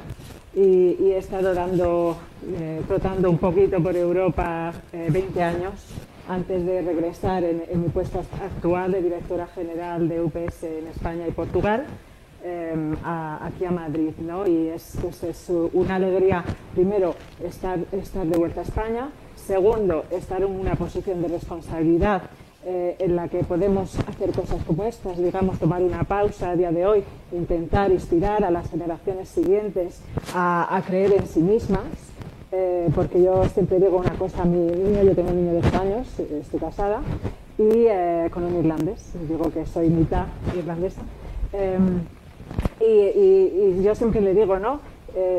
y, 0.55 1.11
he 1.11 1.19
estado 1.19 1.55
dando, 1.55 2.17
trotando 2.89 3.31
un 3.31 3.39
poquito 3.39 3.81
por 3.83 3.97
Europa 3.97 4.73
20 4.93 5.43
años 5.43 5.73
antes 6.31 6.65
de 6.65 6.83
regresar 6.83 7.45
en, 7.45 7.65
en 7.69 7.83
mi 7.83 7.89
puesto 7.89 8.21
actual 8.21 8.93
de 8.93 9.03
directora 9.03 9.47
general 9.49 10.09
de 10.09 10.23
UPS 10.23 10.63
en 10.65 10.87
España 10.87 11.27
y 11.27 11.33
Portugal. 11.33 11.85
Em, 12.43 12.97
aquí 13.05 13.67
a 13.67 13.71
Madrid, 13.71 14.13
¿no? 14.19 14.47
Y 14.47 14.69
es, 14.69 14.97
pues 15.03 15.23
es 15.25 15.51
una 15.75 15.97
alegría, 15.97 16.43
primero, 16.75 17.15
estar, 17.45 17.79
estar 17.93 18.27
de 18.27 18.39
vuelta 18.39 18.61
a 18.61 18.63
España, 18.63 19.11
segundo, 19.37 20.07
estar 20.11 20.41
en 20.41 20.49
una 20.49 20.75
posición 20.75 21.21
de 21.21 21.29
responsabilidad 21.29 22.23
eh, 22.65 22.97
en 22.99 23.15
la 23.15 23.29
que 23.29 23.45
podemos 23.45 23.99
hacer 24.09 24.33
cosas 24.33 24.63
como 24.65 24.85
estas, 24.85 25.19
digamos, 25.19 25.59
tomar 25.59 25.83
una 25.83 26.05
pausa 26.05 26.51
a 26.51 26.57
día 26.57 26.73
de 26.73 26.87
hoy, 26.87 27.05
intentar 27.33 27.93
inspirar 27.93 28.43
a 28.43 28.51
las 28.51 28.71
generaciones 28.71 29.29
siguientes 29.29 30.01
a, 30.35 30.83
creer 30.87 31.13
en 31.13 31.27
sí 31.27 31.41
mismas, 31.41 31.85
eh, 32.53 32.89
porque 32.95 33.23
yo 33.23 33.45
siempre 33.47 33.79
digo 33.79 33.99
una 33.99 34.15
cosa 34.15 34.43
a 34.43 34.45
mi 34.45 34.59
niño, 34.59 35.03
yo 35.03 35.15
tengo 35.15 35.31
un 35.31 35.37
niño 35.37 35.53
de 35.53 35.69
8 35.69 35.81
años, 35.81 36.19
estoy 36.19 36.61
casada, 36.61 37.01
y 37.59 37.87
con 38.31 38.45
un 38.45 38.59
irlandés. 38.59 39.13
Digo 39.29 39.51
que 39.51 39.67
soy 39.67 39.89
mitad 39.89 40.27
irlandesa. 40.57 41.03
Em, 41.53 42.01
y, 42.81 43.83
yo 43.83 43.95
siempre 43.95 44.21
le 44.21 44.35
digo, 44.35 44.59
¿no? 44.59 44.81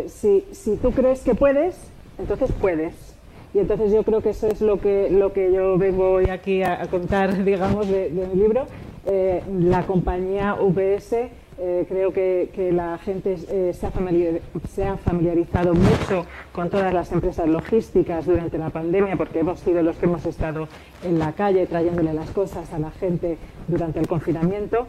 si, 0.07 0.45
si 0.51 0.76
tú 0.76 0.91
crees 0.91 1.22
que 1.22 1.34
puedes, 1.34 1.76
entonces 2.20 2.51
puedes. 2.59 3.12
Y 3.53 3.59
entonces 3.59 3.91
yo 3.91 4.03
creo 4.03 4.22
que 4.22 4.30
eso 4.30 4.47
es 4.47 4.62
lo 4.62 4.80
que, 4.80 5.09
lo 5.09 5.34
que 5.34 5.51
yo 5.51 5.78
vengo 5.78 6.12
hoy 6.12 6.30
aquí 6.30 6.64
a, 6.64 6.88
contar, 6.88 7.43
digamos, 7.43 7.88
de, 7.88 8.09
mi 8.09 8.39
libro. 8.39 8.66
Eh, 9.05 9.41
la 9.59 9.86
compañía 9.86 10.55
UPS, 10.55 11.16
eh, 11.62 11.86
creo 11.88 12.12
que, 12.12 12.72
la 12.74 12.97
gente 12.97 13.36
eh, 13.49 13.74
se, 13.74 14.86
ha 14.86 14.97
familiarizado 14.97 15.74
mucho 15.74 16.26
con 16.51 16.70
todas 16.70 16.93
las 16.93 17.12
empresas 17.12 17.47
logísticas 17.47 18.26
durante 18.26 18.57
la 18.57 18.70
pandemia, 18.70 19.16
porque 19.16 19.39
hemos 19.39 19.59
sido 19.59 19.82
los 19.84 19.95
que 19.97 20.05
hemos 20.05 20.26
estado 20.26 20.68
en 21.03 21.20
la 21.20 21.34
calle 21.34 21.66
trayéndole 21.68 22.14
las 22.14 22.30
cosas 22.32 22.74
a 22.74 22.80
la 22.80 22.91
gente 22.91 23.38
durante 23.68 23.99
el 23.99 24.07
confinamiento. 24.07 24.88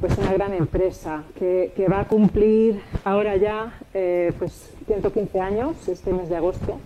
Pues 0.00 0.18
una 0.18 0.32
gran 0.32 0.54
empresa 0.54 1.22
que, 1.38 1.86
va 1.88 2.00
a 2.00 2.04
cumplir 2.08 2.80
ahora 3.04 3.36
ya 3.36 3.78
pues 4.38 4.74
115 4.86 5.40
años 5.40 5.88
este 5.88 6.12
mes 6.12 6.28
de 6.28 6.36
agosto 6.36 6.80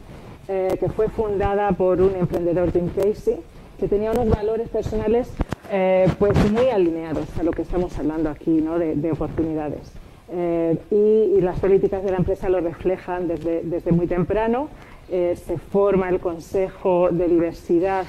eh, 0.49 0.77
que 0.79 0.89
fue 0.89 1.09
fundada 1.09 1.73
por 1.73 2.01
un 2.01 2.15
emprendedor, 2.15 2.71
Tim 2.71 2.89
Casey, 2.91 3.41
que 3.79 3.89
tenía 3.89 4.11
unos 4.11 4.29
valores 4.29 4.69
personales 4.69 5.29
eh, 5.71 6.09
pues 6.19 6.37
muy 6.51 6.69
alineados 6.69 7.27
a 7.39 7.43
lo 7.43 7.51
que 7.51 7.63
estamos 7.63 7.99
hablando 7.99 8.31
aquí, 8.31 8.51
¿no? 8.51 8.79
de, 8.79 9.11
oportunidades. 9.11 9.93
Eh, 10.33 10.77
y, 10.91 11.41
las 11.41 11.61
políticas 11.61 12.03
de 12.03 12.11
la 12.11 12.17
empresa 12.17 12.49
lo 12.49 12.61
reflejan 12.61 13.29
desde, 13.29 13.63
desde 13.63 13.93
muy 13.93 14.07
temprano. 14.07 14.69
se 15.09 15.59
forma 15.71 16.09
el 16.09 16.19
Consejo 16.19 17.11
de 17.11 17.29
Diversidad 17.29 18.07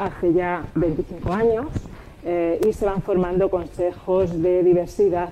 hace 0.00 0.32
ya 0.32 0.64
25 0.74 1.32
años 1.32 1.66
y 2.66 2.72
se 2.72 2.84
van 2.84 3.00
formando 3.02 3.48
consejos 3.48 4.42
de 4.42 4.64
diversidad 4.64 5.30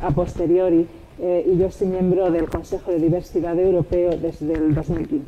a 0.00 0.10
posteriori 0.10 0.88
eh, 1.20 1.44
y 1.46 1.58
yo 1.58 1.70
soy 1.70 1.88
miembro 1.88 2.30
del 2.30 2.48
Consejo 2.48 2.90
de 2.90 2.98
Diversidad 2.98 3.58
Europeo 3.58 4.16
desde 4.16 4.54
el 4.54 4.74
2015. 4.74 5.24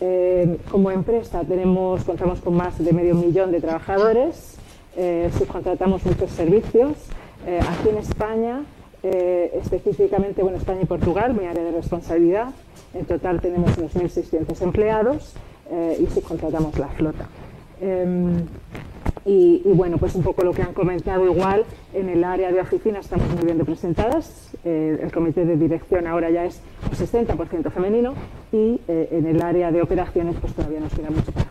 Eh, 0.00 0.58
como 0.70 0.90
empresa 0.90 1.44
tenemos, 1.44 2.02
contamos 2.04 2.40
con 2.40 2.54
más 2.54 2.82
de 2.82 2.92
medio 2.92 3.14
millón 3.14 3.52
de 3.52 3.60
trabajadores, 3.60 4.56
eh, 4.96 5.30
subcontratamos 5.38 6.04
muchos 6.04 6.30
servicios. 6.30 6.94
aquí 7.46 7.90
en 7.90 7.98
España, 7.98 8.62
específicamente, 9.02 10.42
bueno, 10.42 10.58
España 10.58 10.80
y 10.82 10.86
Portugal, 10.86 11.32
mi 11.32 11.46
área 11.46 11.62
de 11.62 11.70
responsabilidad, 11.70 12.48
en 12.92 13.04
total 13.04 13.40
tenemos 13.40 13.78
unos 13.78 13.94
1.600 13.94 14.62
empleados 14.62 15.34
y 16.00 16.06
subcontratamos 16.06 16.76
la 16.76 16.88
flota. 16.88 17.28
Em, 19.26 19.60
y, 19.64 19.72
bueno, 19.74 19.98
pues 19.98 20.14
un 20.14 20.22
poco 20.22 20.44
lo 20.44 20.52
que 20.52 20.62
han 20.62 20.72
comentado 20.72 21.26
igual, 21.26 21.64
en 21.92 22.08
el 22.08 22.24
área 22.24 22.52
de 22.52 22.60
oficina 22.60 23.00
estamos 23.00 23.28
muy 23.34 23.44
bien 23.44 23.58
representadas, 23.58 24.50
eh, 24.64 24.98
el 25.02 25.12
comité 25.12 25.44
de 25.44 25.56
dirección 25.56 26.06
ahora 26.06 26.30
ya 26.30 26.44
es 26.44 26.60
un 26.90 26.96
60% 26.96 27.70
femenino 27.70 28.14
y 28.52 28.80
eh, 28.88 29.08
en 29.10 29.26
el 29.26 29.42
área 29.42 29.72
de 29.72 29.82
operaciones 29.82 30.36
pues 30.40 30.54
todavía 30.54 30.80
nos 30.80 30.92
queda 30.92 31.10
mucho 31.10 31.32
para 31.32 31.46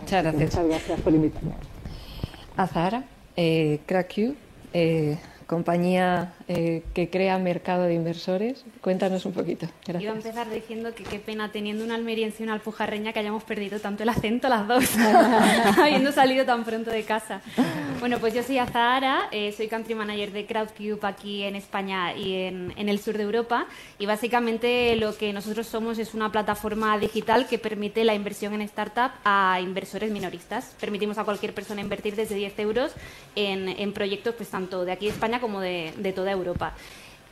Muchas 0.00 0.22
gracias. 0.22 0.54
Muchas 0.54 0.68
gracias 0.68 1.00
por 1.00 1.12
invitarme. 1.14 1.52
Azahara, 2.56 3.04
eh, 3.36 3.80
eh 4.72 5.18
compañía 5.46 6.34
eh, 6.48 6.82
que 6.92 7.08
crea 7.08 7.38
mercado 7.38 7.84
de 7.84 7.94
inversores. 7.94 8.64
Cuéntanos 8.80 9.24
un 9.26 9.32
poquito. 9.32 9.66
Gracias. 9.84 10.02
Iba 10.02 10.12
a 10.12 10.16
empezar 10.16 10.50
diciendo 10.50 10.94
que 10.94 11.04
qué 11.04 11.18
pena 11.18 11.52
teniendo 11.52 11.84
una 11.84 11.94
almeriense 11.94 12.42
y 12.42 12.44
una 12.44 12.54
alpujarreña 12.54 13.12
que 13.12 13.20
hayamos 13.20 13.44
perdido 13.44 13.78
tanto 13.78 14.02
el 14.02 14.08
acento 14.08 14.48
las 14.48 14.66
dos, 14.66 14.84
habiendo 15.78 16.10
salido 16.12 16.44
tan 16.44 16.64
pronto 16.64 16.90
de 16.90 17.04
casa. 17.04 17.40
Bueno, 18.00 18.18
pues 18.18 18.34
yo 18.34 18.42
soy 18.42 18.58
Azahara, 18.58 19.28
eh, 19.30 19.52
soy 19.56 19.68
country 19.68 19.94
manager 19.94 20.32
de 20.32 20.46
Crowdcube 20.46 20.98
aquí 21.02 21.44
en 21.44 21.56
España 21.56 22.14
y 22.14 22.34
en, 22.34 22.72
en, 22.76 22.88
el 22.88 22.98
sur 22.98 23.16
de 23.16 23.22
Europa 23.22 23.66
y 23.98 24.06
básicamente 24.06 24.96
lo 24.96 25.16
que 25.16 25.32
nosotros 25.32 25.66
somos 25.66 25.98
es 25.98 26.12
una 26.14 26.30
plataforma 26.30 26.98
digital 26.98 27.46
que 27.46 27.58
permite 27.58 28.04
la 28.04 28.14
inversión 28.14 28.52
en 28.54 28.62
startup 28.62 29.12
a 29.24 29.60
inversores 29.62 30.10
minoristas. 30.10 30.74
Permitimos 30.80 31.18
a 31.18 31.24
cualquier 31.24 31.54
persona 31.54 31.80
invertir 31.80 32.16
desde 32.16 32.34
10 32.34 32.58
euros 32.58 32.92
en, 33.36 33.68
en 33.68 33.92
proyectos 33.92 34.34
pues 34.34 34.48
tanto 34.48 34.84
de 34.84 34.92
aquí 34.92 35.06
de 35.06 35.12
España 35.12 35.35
como 35.40 35.60
de, 35.60 35.92
de 35.98 36.12
toda 36.12 36.30
Europa. 36.32 36.74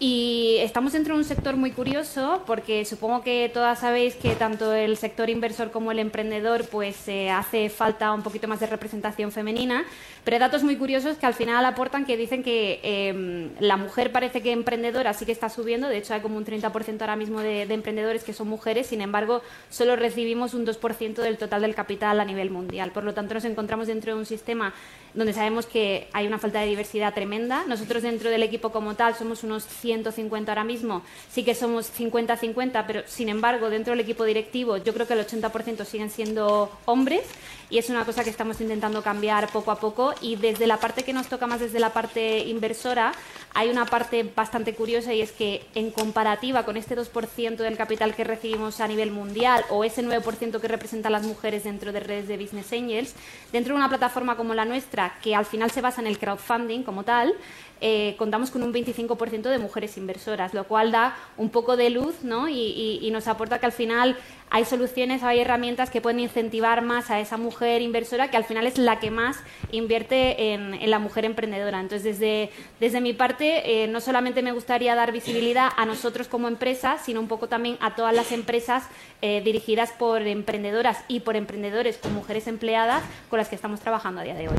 Y 0.01 0.57
estamos 0.59 0.92
dentro 0.92 1.14
de 1.14 1.20
un 1.20 1.24
sector 1.24 1.57
muy 1.57 1.70
curioso 1.70 2.42
porque 2.47 2.84
supongo 2.84 3.22
que 3.22 3.49
todas 3.55 3.78
sabéis 3.78 4.16
que 4.16 4.34
tanto 4.34 4.74
el 4.74 4.97
sector 4.97 5.30
inversor 5.30 5.70
como 5.70 5.92
el 5.92 6.01
emprendedor 6.01 6.66
pues 6.66 7.07
eh, 7.07 7.30
hace 7.30 7.70
falta 7.70 8.12
un 8.12 8.22
poquito 8.22 8.49
más 8.49 8.59
de 8.59 8.66
representación 8.66 9.30
femenina, 9.30 9.84
pero 10.24 10.34
hay 10.34 10.40
datos 10.40 10.64
muy 10.64 10.76
curiosos 10.76 11.16
que 11.16 11.26
al 11.26 11.34
final 11.34 11.64
aportan 11.64 12.05
que 12.05 12.16
dicen 12.16 12.42
que 12.42 12.80
em, 12.82 13.51
la 13.61 13.76
mujer 13.76 14.11
parece 14.11 14.42
que 14.42 14.51
emprendedora 14.51 15.14
sí 15.14 15.26
que 15.26 15.32
está 15.32 15.49
subiendo, 15.49 15.86
de 15.86 15.99
hecho 15.99 16.12
hay 16.12 16.20
como 16.20 16.38
un 16.38 16.45
30% 16.45 17.01
ahora 17.01 17.14
mismo 17.14 17.38
de, 17.40 17.62
emprendedores 17.62 18.24
que 18.24 18.32
son 18.32 18.49
mujeres, 18.49 18.88
sin 18.88 19.01
embargo 19.01 19.42
solo 19.70 19.95
recibimos 19.95 20.55
un 20.55 20.66
2% 20.66 21.14
del 21.22 21.38
total 21.38 21.62
del 21.62 21.76
capital 21.76 22.18
a 22.18 22.24
nivel 22.24 22.51
mundial, 22.51 22.90
por 22.90 23.05
lo 23.05 23.14
tanto 23.14 23.34
nos 23.34 23.45
encontramos 23.45 23.86
dentro 23.86 24.12
de 24.12 24.18
un 24.18 24.26
sistema 24.26 24.74
donde 25.14 25.32
sabemos 25.32 25.66
que 25.66 26.09
hay 26.12 26.26
una 26.26 26.38
falta 26.38 26.61
de 26.61 26.66
diversidad 26.66 27.14
tremenda, 27.14 27.64
nosotros 27.68 28.03
dentro 28.03 28.30
del 28.30 28.42
equipo 28.42 28.72
como 28.72 28.97
tal 28.97 29.14
somos 29.14 29.45
unos 29.45 29.64
150 29.85 30.51
ahora 30.51 30.64
mismo, 30.64 31.03
sí 31.30 31.45
que 31.45 31.55
somos 31.55 31.93
50-50, 31.95 32.85
pero 32.87 33.03
sin 33.07 33.28
embargo, 33.28 33.68
dentro 33.68 33.93
del 33.93 34.01
equipo 34.01 34.24
directivo 34.24 34.78
yo 34.78 34.95
creo 34.95 35.07
que 35.07 35.12
el 35.12 35.26
80% 35.26 35.85
siguen 35.85 36.11
siendo 36.11 36.70
hombres 36.87 37.24
y 37.71 37.79
es 37.79 37.91
una 37.91 38.05
cosa 38.05 38.25
que 38.25 38.31
estamos 38.31 38.61
intentando 38.61 39.03
cambiar 39.03 39.49
poco 39.49 39.71
a 39.71 39.81
poco 39.81 40.15
y 40.21 40.37
desde 40.37 40.67
la 40.67 40.79
parte 40.79 41.03
que 41.03 41.12
nos 41.12 41.29
toca 41.29 41.47
más 41.47 41.61
desde 41.61 41.81
la 41.81 41.93
parte 41.93 42.41
inversora 42.41 43.12
hay 43.55 43.71
una 43.71 43.87
parte 43.87 44.29
bastante 44.35 44.75
curiosa 44.75 45.12
y 45.12 45.21
es 45.21 45.33
que 45.33 45.65
en 45.75 45.91
comparativa 45.91 46.65
con 46.65 46.77
este 46.77 46.97
2% 46.97 47.57
del 47.57 47.77
capital 47.77 48.15
que 48.15 48.25
recibimos 48.25 48.81
a 48.81 48.89
nivel 48.89 49.11
mundial 49.11 49.65
o 49.71 49.85
ese 49.85 50.05
9% 50.05 50.61
que 50.61 50.69
representan 50.69 51.12
las 51.12 51.25
mujeres 51.25 51.65
dentro 51.65 51.93
de 51.93 52.01
redes 52.01 52.29
de 52.29 52.37
Business 52.37 52.73
Angels, 52.73 53.15
dentro 53.53 53.75
de 53.75 53.79
una 53.79 53.89
plataforma 53.89 54.37
como 54.37 54.55
la 54.55 54.65
nuestra 54.65 55.15
que 55.23 55.35
al 55.35 55.47
final 55.47 55.71
se 55.71 55.81
basa 55.81 56.01
en 56.01 56.07
el 56.07 56.19
crowdfunding 56.19 56.83
como 56.83 57.05
tal, 57.05 57.35
eh, 57.81 58.15
contamos 58.17 58.51
con 58.51 58.62
un 58.62 58.73
25% 58.73 59.43
de 59.43 59.59
mujeres 59.59 59.97
inversoras, 59.99 60.55
lo 60.55 60.65
cual 60.65 60.91
da 60.91 61.17
un 61.37 61.51
poco 61.51 61.77
de 61.77 61.91
luz 61.91 62.23
¿no? 62.23 62.49
y, 62.49 63.11
nos 63.12 63.29
aporta 63.29 63.59
que 63.61 63.67
al 63.67 63.73
final 63.73 64.17
hay 64.55 64.64
soluciones, 64.64 65.24
hay 65.24 65.40
herramientas 65.40 65.90
que 65.90 66.00
pueden 66.00 66.20
incentivar 66.20 66.80
más 66.80 67.11
a 67.11 67.18
esa 67.18 67.36
mujer 67.36 67.82
inversora 67.82 68.30
que 68.30 68.36
al 68.36 68.44
final 68.44 68.68
es 68.68 68.78
la 68.78 69.00
que 69.00 69.11
más 69.11 69.36
invierte 69.72 70.52
en, 70.52 70.88
la 70.88 71.00
mujer 71.00 71.24
emprendedora. 71.24 71.80
Entonces, 71.80 72.20
desde, 72.20 72.50
desde 72.78 73.00
mi 73.00 73.14
parte, 73.14 73.82
eh, 73.82 73.88
no 73.88 74.00
solamente 74.00 74.42
me 74.42 74.52
gustaría 74.52 74.94
dar 74.94 75.11
visibilidad 75.11 75.70
a 75.76 75.86
nosotros 75.86 76.28
como 76.28 76.46
empresa, 76.46 76.98
sino 77.05 77.18
un 77.18 77.26
poco 77.26 77.48
también 77.48 77.78
a 77.80 77.96
todas 77.96 78.14
las 78.14 78.30
empresas 78.30 78.84
eh, 79.22 79.42
dirigidas 79.44 79.90
por 79.90 80.22
emprendedoras 80.22 80.98
y 81.09 81.18
por 81.18 81.34
emprendedores 81.34 81.98
con 81.98 82.14
mujeres 82.14 82.46
empleadas 82.46 83.02
con 83.30 83.40
las 83.40 83.48
que 83.48 83.57
estamos 83.57 83.80
trabajando 83.80 84.20
a 84.20 84.24
día 84.24 84.34
de 84.34 84.50
hoy. 84.50 84.57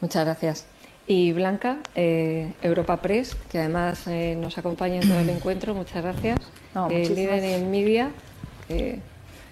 Muchas 0.00 0.24
gracias. 0.24 0.66
Y 1.06 1.32
Blanca, 1.32 1.78
eh, 1.94 2.52
Europa 2.60 2.98
Press, 2.98 3.34
que 3.50 3.58
además 3.58 4.06
eh, 4.06 4.34
nos 4.38 4.56
acompaña 4.56 5.00
en 5.00 5.08
todo 5.08 5.18
el 5.18 5.28
encuentro, 5.36 5.74
muchas 5.74 6.02
gracias. 6.02 6.38
No, 6.74 6.90
eh, 6.90 7.08
líder 7.08 7.44
en 7.44 7.70
media. 7.70 8.10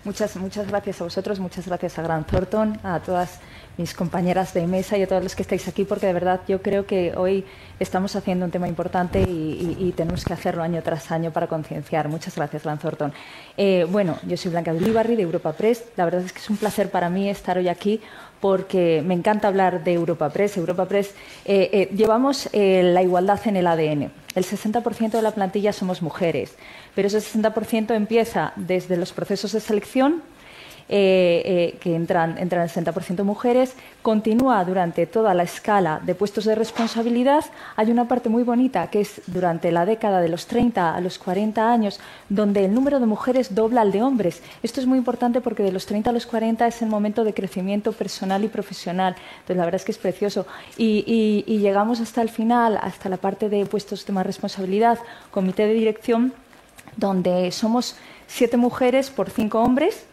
Muchas, 0.05 0.37
muchas 0.37 0.69
gracias 0.69 1.01
a 1.01 1.05
vosotros, 1.05 1.41
muchas 1.41 1.67
gracias 1.67 1.99
a 1.99 2.03
Gran 2.03 2.25
Thornton, 2.25 2.79
a 2.85 3.01
todas 3.01 3.41
mis 3.77 3.93
compañeras 3.93 4.55
de 4.55 4.67
mesa 4.69 4.97
y 4.97 5.03
a 5.03 5.09
todos 5.09 5.21
los 5.21 5.35
que 5.35 5.43
estáis 5.43 5.67
aquí, 5.67 5.83
porque 5.85 6.07
de 6.07 6.13
verdad 6.13 6.43
yo 6.47 6.63
creo 6.63 6.87
que 6.87 7.13
hoy 7.17 7.45
estamos 7.81 8.15
haciendo 8.15 8.45
un 8.45 8.53
tema 8.53 8.69
importante 8.69 9.21
y, 9.21 9.93
tenemos 9.97 10.25
que 10.25 10.33
hacerlo 10.33 10.63
año 10.63 10.81
tras 10.83 11.11
año 11.11 11.33
para 11.33 11.49
concienciar. 11.49 12.09
Muchas 12.09 12.37
gracias, 12.37 12.63
Gran 12.63 12.79
Thornton. 12.79 13.13
bueno, 13.89 14.17
yo 14.27 14.37
soy 14.37 14.53
Blanca 14.53 14.73
de 14.73 15.23
Europa 15.23 15.53
Press. 15.55 15.85
La 15.97 16.05
verdad 16.05 16.23
es 16.23 16.33
que 16.33 16.39
es 16.39 16.51
un 16.51 16.57
placer 16.57 16.91
para 16.91 17.11
mí 17.11 17.29
estar 17.29 17.59
hoy 17.59 17.69
aquí 17.69 18.01
porque 18.41 19.03
me 19.05 19.15
encanta 19.15 19.49
hablar 19.49 19.83
de 19.85 19.95
Europa 19.95 20.31
Press. 20.31 20.57
Europa 20.57 20.87
Press 20.87 21.15
eh, 21.45 21.71
eh, 21.73 21.89
llevamos 21.95 22.49
eh, 22.53 22.83
la 22.83 23.03
igualdad 23.03 23.41
en 23.47 23.57
el 23.57 23.67
ADN. 23.67 24.13
El 24.35 24.45
60% 24.45 25.11
de 25.11 25.23
la 25.23 25.31
plantilla 25.31 25.73
somos 25.73 26.03
mujeres, 26.03 26.55
pero 26.97 27.07
ese 27.07 27.19
60% 27.19 27.95
empieza 27.95 28.53
desde 28.57 28.97
los 28.97 29.13
procesos 29.13 29.53
de 29.53 29.61
selección 29.61 30.23
eh, 30.89 31.43
eh, 31.45 31.79
que 31.81 31.97
entran, 31.97 32.39
entran 32.39 32.63
el 32.63 32.71
60% 32.71 33.25
mujeres, 33.25 33.75
continúa 34.03 34.65
durante 34.65 35.05
toda 35.05 35.35
la 35.35 35.43
escala 35.43 36.01
de 36.05 36.15
puestos 36.15 36.45
de 36.45 36.55
responsabilidad. 36.55 37.45
Hay 37.75 37.91
una 37.91 38.07
parte 38.07 38.29
muy 38.29 38.45
bonita 38.45 38.89
que 38.89 39.01
es 39.01 39.21
durante 39.27 39.73
la 39.73 39.85
década 39.85 40.21
de 40.21 40.29
los 40.29 40.47
30 40.47 40.95
a 40.95 41.01
los 41.01 41.19
40 41.19 41.73
años, 41.73 41.99
donde 42.29 42.65
el 42.65 42.73
número 42.73 43.01
de 43.01 43.07
mujeres 43.07 43.53
dobla 43.53 43.81
al 43.81 43.91
de 43.91 44.03
hombres. 44.03 44.43
Esto 44.63 44.81
es 44.81 44.87
muy 44.87 44.97
importante 44.97 45.41
porque 45.41 45.65
de 45.65 45.73
los 45.73 45.87
30 45.87 46.11
a 46.11 46.13
los 46.13 46.25
40 46.25 46.69
es 46.69 46.81
el 46.81 46.89
momento 46.89 47.25
de 47.25 47.35
crecimiento 47.35 47.91
personal 47.91 48.45
y 48.45 48.49
profesional. 48.49 49.17
Entonces, 49.41 49.57
la 49.57 49.65
verdad 49.65 49.81
es 49.81 49.85
que 49.85 49.93
es 49.93 49.99
precioso. 49.99 50.47
Y, 50.79 51.43
y 51.49 51.59
llegamos 51.59 52.01
hasta 52.01 52.23
el 52.23 52.29
final, 52.29 52.79
hasta 52.81 53.09
la 53.09 53.17
parte 53.17 53.49
de 53.49 53.67
puestos 53.67 54.07
de 54.07 54.13
más 54.13 54.25
responsabilidad, 54.25 55.01
comité 55.33 55.67
de 55.67 55.75
dirección, 55.75 56.33
donde 56.97 57.51
somos 57.53 57.97
siete 58.27 58.57
mujeres 58.57 59.11
por 59.11 59.31
cinco 59.31 59.61
hombres 59.61 60.07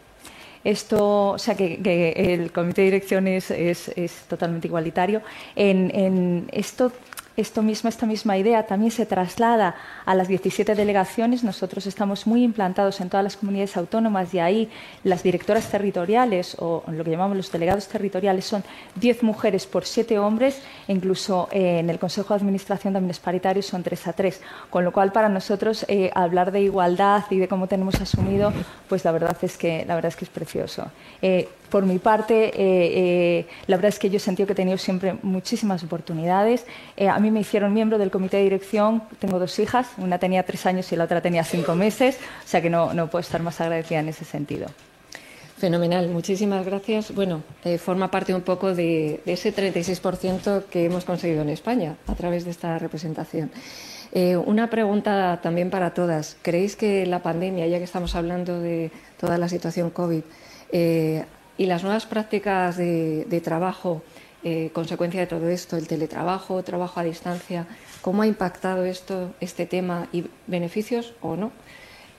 esto, 0.64 1.32
o 1.32 1.38
sea, 1.38 1.54
que, 1.54 2.14
el 2.16 2.50
comité 2.50 2.80
de 2.80 2.84
dirección 2.86 3.28
es, 3.28 3.50
es, 3.50 3.90
totalmente 4.28 4.66
igualitario. 4.66 5.20
En, 5.54 5.90
en 5.94 6.48
esto 6.52 6.90
esto 7.36 7.62
mismo, 7.62 7.88
esta 7.88 8.06
misma 8.06 8.38
idea 8.38 8.66
también 8.66 8.92
se 8.92 9.06
traslada 9.06 9.74
a 10.04 10.14
las 10.14 10.28
17 10.28 10.74
delegaciones. 10.74 11.42
Nosotros 11.42 11.86
estamos 11.86 12.26
muy 12.26 12.44
implantados 12.44 13.00
en 13.00 13.08
todas 13.08 13.24
las 13.24 13.36
comunidades 13.36 13.76
autónomas 13.76 14.32
y 14.34 14.38
ahí 14.38 14.70
las 15.02 15.22
directoras 15.22 15.68
territoriales 15.68 16.56
o 16.60 16.84
lo 16.86 17.02
que 17.02 17.10
llamamos 17.10 17.36
los 17.36 17.50
delegados 17.50 17.88
territoriales 17.88 18.44
son 18.44 18.62
10 18.96 19.22
mujeres 19.24 19.66
por 19.66 19.84
7 19.84 20.18
hombres. 20.18 20.62
Incluso 20.86 21.48
eh, 21.50 21.80
en 21.80 21.90
el 21.90 21.98
Consejo 21.98 22.34
de 22.34 22.40
Administración 22.40 22.94
también 22.94 23.10
es 23.10 23.18
paritario, 23.18 23.62
son 23.62 23.82
3 23.82 24.06
a 24.06 24.12
3. 24.12 24.40
Con 24.70 24.84
lo 24.84 24.92
cual, 24.92 25.12
para 25.12 25.28
nosotros, 25.28 25.84
eh, 25.88 26.10
hablar 26.14 26.52
de 26.52 26.60
igualdad 26.60 27.24
y 27.30 27.38
de 27.38 27.48
cómo 27.48 27.66
tenemos 27.66 28.00
asumido, 28.00 28.52
pues 28.88 29.04
la 29.04 29.12
verdad 29.12 29.36
es 29.42 29.56
que, 29.56 29.84
la 29.86 29.94
verdad 29.96 30.10
es, 30.10 30.16
que 30.16 30.24
es 30.24 30.30
precioso. 30.30 30.90
Eh, 31.20 31.48
por 31.74 31.86
mi 31.86 31.98
parte, 31.98 32.50
eh, 32.50 32.52
eh, 32.56 33.46
la 33.66 33.74
verdad 33.74 33.88
es 33.88 33.98
que 33.98 34.08
yo 34.08 34.18
he 34.18 34.20
sentido 34.20 34.46
que 34.46 34.52
he 34.52 34.54
tenido 34.54 34.78
siempre 34.78 35.16
muchísimas 35.24 35.82
oportunidades. 35.82 36.66
Eh, 36.96 37.08
a 37.08 37.18
mí 37.18 37.32
me 37.32 37.40
hicieron 37.40 37.74
miembro 37.74 37.98
del 37.98 38.12
comité 38.12 38.36
de 38.36 38.44
dirección. 38.44 39.02
Tengo 39.18 39.40
dos 39.40 39.58
hijas, 39.58 39.88
una 39.98 40.20
tenía 40.20 40.44
tres 40.44 40.66
años 40.66 40.92
y 40.92 40.94
la 40.94 41.02
otra 41.02 41.20
tenía 41.20 41.42
cinco 41.42 41.74
meses, 41.74 42.16
o 42.44 42.48
sea 42.48 42.62
que 42.62 42.70
no, 42.70 42.94
no 42.94 43.10
puedo 43.10 43.22
estar 43.22 43.42
más 43.42 43.60
agradecida 43.60 43.98
en 43.98 44.08
ese 44.08 44.24
sentido. 44.24 44.68
Fenomenal, 45.58 46.08
muchísimas 46.10 46.64
gracias. 46.64 47.12
Bueno, 47.12 47.42
forma 47.80 48.08
parte 48.08 48.32
un 48.32 48.42
poco 48.42 48.72
de, 48.72 49.20
ese 49.26 49.52
36% 49.52 50.66
que 50.66 50.84
hemos 50.84 51.04
conseguido 51.04 51.42
en 51.42 51.48
España 51.48 51.96
a 52.06 52.14
través 52.14 52.44
de 52.44 52.52
esta 52.52 52.78
representación. 52.78 53.50
una 54.46 54.70
pregunta 54.70 55.40
también 55.42 55.70
para 55.70 55.92
todas. 55.92 56.36
¿Creéis 56.40 56.76
que 56.76 57.04
la 57.04 57.18
pandemia, 57.18 57.66
ya 57.66 57.78
que 57.78 57.84
estamos 57.84 58.14
hablando 58.14 58.60
de 58.60 58.92
toda 59.18 59.38
la 59.38 59.48
situación 59.48 59.90
COVID, 59.90 60.22
y 61.56 61.66
las 61.66 61.82
nuevas 61.82 62.06
prácticas 62.06 62.76
de, 62.76 63.40
trabajo, 63.42 64.02
eh, 64.42 64.70
consecuencia 64.72 65.20
de 65.20 65.26
todo 65.26 65.48
esto, 65.48 65.76
el 65.76 65.86
teletrabajo, 65.86 66.62
trabajo 66.62 67.00
a 67.00 67.04
distancia, 67.04 67.66
¿cómo 68.02 68.22
ha 68.22 68.26
impactado 68.26 68.84
esto, 68.84 69.34
este 69.40 69.66
tema 69.66 70.08
y 70.12 70.26
beneficios 70.46 71.14
o 71.20 71.36
no? 71.36 71.52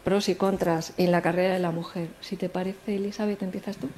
Pros 0.03 0.29
y 0.29 0.35
contras 0.35 0.93
en 0.97 1.11
la 1.11 1.21
carrera 1.21 1.53
de 1.53 1.59
la 1.59 1.71
mujer. 1.71 2.09
Si 2.21 2.35
te 2.35 2.47
parece, 2.47 2.95
Elizabeth, 2.95 3.41
empiezas 3.41 3.77
tú. 3.77 3.89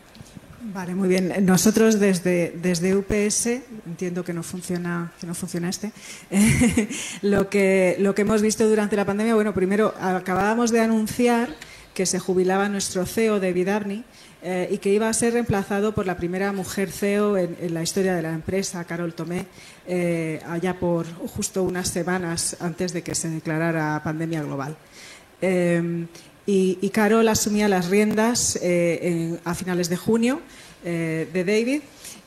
Vale, 0.60 0.96
muy 0.96 1.08
bien. 1.08 1.46
Nosotros 1.46 2.00
desde, 2.00 2.52
desde 2.62 2.96
UPS, 2.96 3.62
entiendo 3.86 4.24
que 4.24 4.34
no 4.34 4.42
funciona, 4.42 5.14
que 5.20 5.28
no 5.28 5.36
funciona 5.36 5.70
este, 5.70 5.92
lo, 7.22 7.50
que, 7.50 7.96
lo 8.00 8.16
que 8.16 8.24
hemos 8.24 8.42
visto 8.42 8.68
durante 8.68 8.96
la 8.96 9.06
pandemia, 9.06 9.36
bueno, 9.36 9.54
primero 9.54 9.94
acabábamos 10.00 10.72
de 10.72 10.80
anunciar 10.80 11.50
que 11.94 12.06
se 12.06 12.20
jubilaba 12.20 12.70
nuestro 12.70 13.06
CEO, 13.06 13.40
David 13.40 13.70
Abney, 13.70 14.04
eh, 14.44 14.70
y 14.72 14.78
que 14.78 14.94
iba 14.94 15.10
a 15.10 15.14
ser 15.14 15.34
reemplazado 15.34 15.96
por 15.96 16.06
la 16.06 16.16
primera 16.16 16.52
mujer 16.52 16.92
CEO 16.92 17.38
en, 17.38 17.74
la 17.74 17.82
historia 17.82 18.16
de 18.16 18.22
la 18.22 18.34
empresa, 18.34 18.84
Carol 18.84 19.14
Tomé, 19.14 19.48
eh, 19.88 20.40
allá 20.48 20.76
por 20.80 21.08
justo 21.28 21.64
unas 21.64 21.88
semanas 21.88 22.56
antes 22.60 22.94
de 22.94 23.02
que 23.02 23.16
se 23.16 23.30
declarara 23.30 24.00
pandemia 24.04 24.44
global. 24.44 24.78
Eh, 25.42 26.06
y, 26.46 26.90
Carol 26.92 27.28
asumía 27.28 27.68
las 27.68 27.90
riendas 27.90 28.58
a 29.44 29.54
finales 29.54 29.90
de 29.90 29.98
junio 29.98 30.40
de 30.84 31.44
David. 31.46 31.82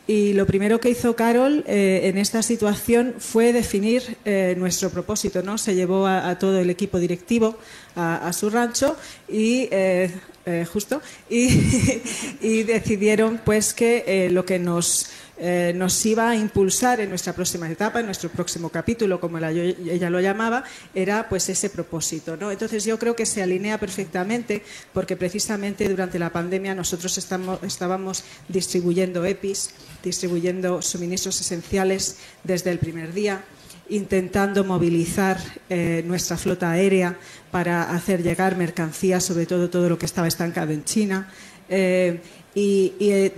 Y 0.07 0.35
lo 0.35 0.45
primero 0.45 0.79
que 0.79 0.91
hizo 0.91 1.17
Carol 1.17 1.65
en 1.67 2.19
esta 2.19 2.43
situación 2.43 3.15
fue 3.19 3.55
definir 3.55 4.19
nuestro 4.59 4.91
propósito. 4.91 5.43
¿no? 5.43 5.57
Se 5.57 5.75
llevó 5.75 6.07
a, 6.07 6.39
todo 6.39 6.59
el 6.59 6.69
equipo 6.69 6.99
directivo 6.99 7.57
a, 7.97 8.31
su 8.35 8.51
rancho 8.51 8.95
y 9.27 9.69
eh, 9.71 10.11
justo, 10.73 11.01
y, 11.31 12.63
decidieron 12.63 13.41
pues 13.45 13.75
que 13.75 14.05
eh, 14.07 14.31
lo 14.31 14.45
que 14.45 14.59
nos, 14.59 15.11
eh, 15.39 15.73
nos 15.75 16.05
iba 16.07 16.31
a 16.31 16.37
impulsar 16.37 17.01
en 17.01 17.09
nuestra 17.11 17.33
próxima 17.33 17.71
etapa, 17.71 18.01
en 18.01 18.07
nuestro 18.07 18.31
próximo 18.31 18.71
capítulo, 18.71 19.21
como 19.21 19.39
ella 19.39 20.11
lo 20.11 20.21
llamaba, 20.21 20.65
era 20.95 21.29
pues 21.29 21.49
ese 21.49 21.71
propósito. 21.71 22.37
¿no? 22.37 22.51
Entonces 22.51 22.85
yo 22.85 22.99
creo 22.99 23.15
que 23.15 23.27
se 23.27 23.43
alinea 23.43 23.79
perfectamente 23.79 24.63
porque 24.93 25.17
precisamente 25.17 25.89
durante 25.89 26.19
la 26.19 26.31
pandemia 26.31 26.75
nosotros 26.75 27.17
estamos, 27.19 27.63
estábamos 27.63 28.25
distribuyendo 28.49 29.25
EPIs, 29.25 29.71
distribuyendo 30.03 30.83
suministros 30.83 31.41
esenciales 31.41 32.17
desde 32.45 32.71
el 32.71 32.79
primer 32.79 33.13
día 33.13 33.45
intentando 33.91 34.65
movilizar 34.65 35.39
eh, 35.69 36.03
nuestra 36.07 36.37
flota 36.37 36.71
aérea 36.71 37.17
para 37.51 37.91
hacer 37.91 38.23
llegar 38.23 38.57
mercancías, 38.57 39.25
sobre 39.25 39.47
todo 39.47 39.69
todo 39.69 39.89
lo 39.89 39.99
que 39.99 40.07
estaba 40.07 40.29
estancado 40.29 40.73
en 40.73 40.85
China. 40.85 41.29
Eh, 41.69 42.21
y, 42.55 42.93
eh, 43.01 43.33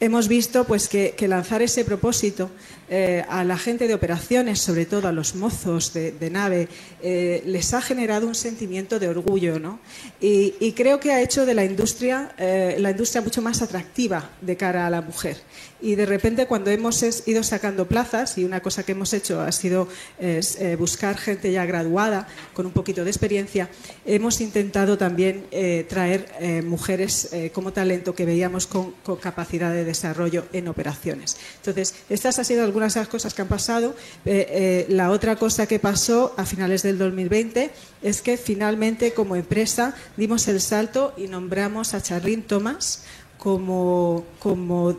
hemos 0.00 0.28
visto 0.28 0.64
pues, 0.64 0.88
que, 0.88 1.14
lanzar 1.28 1.62
ese 1.62 1.84
propósito 1.84 2.50
a 2.90 3.44
la 3.44 3.58
gente 3.58 3.86
de 3.86 3.94
operaciones, 3.94 4.60
sobre 4.60 4.86
todo 4.86 5.08
a 5.08 5.12
los 5.12 5.34
mozos 5.34 5.92
de, 5.92 6.30
nave, 6.30 6.68
les 7.02 7.74
ha 7.74 7.82
generado 7.82 8.26
un 8.26 8.34
sentimiento 8.34 8.98
de 8.98 9.08
orgullo. 9.08 9.58
¿no? 9.58 9.80
Y, 10.20 10.54
y, 10.60 10.72
creo 10.72 11.00
que 11.00 11.12
ha 11.12 11.20
hecho 11.20 11.46
de 11.46 11.54
la 11.54 11.64
industria 11.64 12.32
la 12.38 12.90
industria 12.90 13.22
mucho 13.22 13.42
más 13.42 13.62
atractiva 13.62 14.30
de 14.40 14.56
cara 14.56 14.86
a 14.86 14.90
la 14.90 15.02
mujer 15.02 15.36
y 15.80 15.94
de 15.94 16.06
repente 16.06 16.46
cuando 16.46 16.70
hemos 16.70 17.02
ido 17.26 17.42
sacando 17.42 17.86
plazas 17.86 18.38
y 18.38 18.44
una 18.44 18.60
cosa 18.60 18.82
que 18.82 18.92
hemos 18.92 19.12
hecho 19.12 19.40
ha 19.40 19.52
sido 19.52 19.88
eh, 20.18 20.76
buscar 20.78 21.16
gente 21.16 21.52
ya 21.52 21.64
graduada 21.66 22.26
con 22.52 22.66
un 22.66 22.72
poquito 22.72 23.04
de 23.04 23.10
experiencia, 23.10 23.68
hemos 24.04 24.40
intentado 24.40 24.98
también 24.98 25.46
eh, 25.50 25.86
traer 25.88 26.28
eh, 26.40 26.62
mujeres 26.62 27.30
como 27.52 27.72
talento 27.72 28.14
que 28.14 28.24
veíamos 28.24 28.66
con, 28.66 28.94
capacidad 29.20 29.72
de 29.72 29.84
desarrollo 29.84 30.46
en 30.52 30.68
operaciones. 30.68 31.36
Entonces, 31.56 31.94
estas 32.08 32.38
han 32.38 32.44
sido 32.44 32.64
algunas 32.64 32.77
de 32.80 33.00
las 33.00 33.08
cosas 33.08 33.34
que 33.34 33.42
han 33.42 33.48
pasado. 33.48 33.94
la 34.24 35.10
otra 35.10 35.36
cosa 35.36 35.66
que 35.66 35.78
pasó 35.78 36.34
a 36.36 36.44
finales 36.44 36.82
del 36.82 36.98
2020 36.98 37.70
es 38.02 38.22
que 38.22 38.36
finalmente 38.36 39.12
como 39.12 39.36
empresa 39.36 39.94
dimos 40.16 40.48
el 40.48 40.60
salto 40.60 41.14
y 41.16 41.28
nombramos 41.28 41.94
a 41.94 42.02
Charlene 42.02 42.42
Thomas 42.42 43.04
como, 43.38 44.24
como 44.38 44.96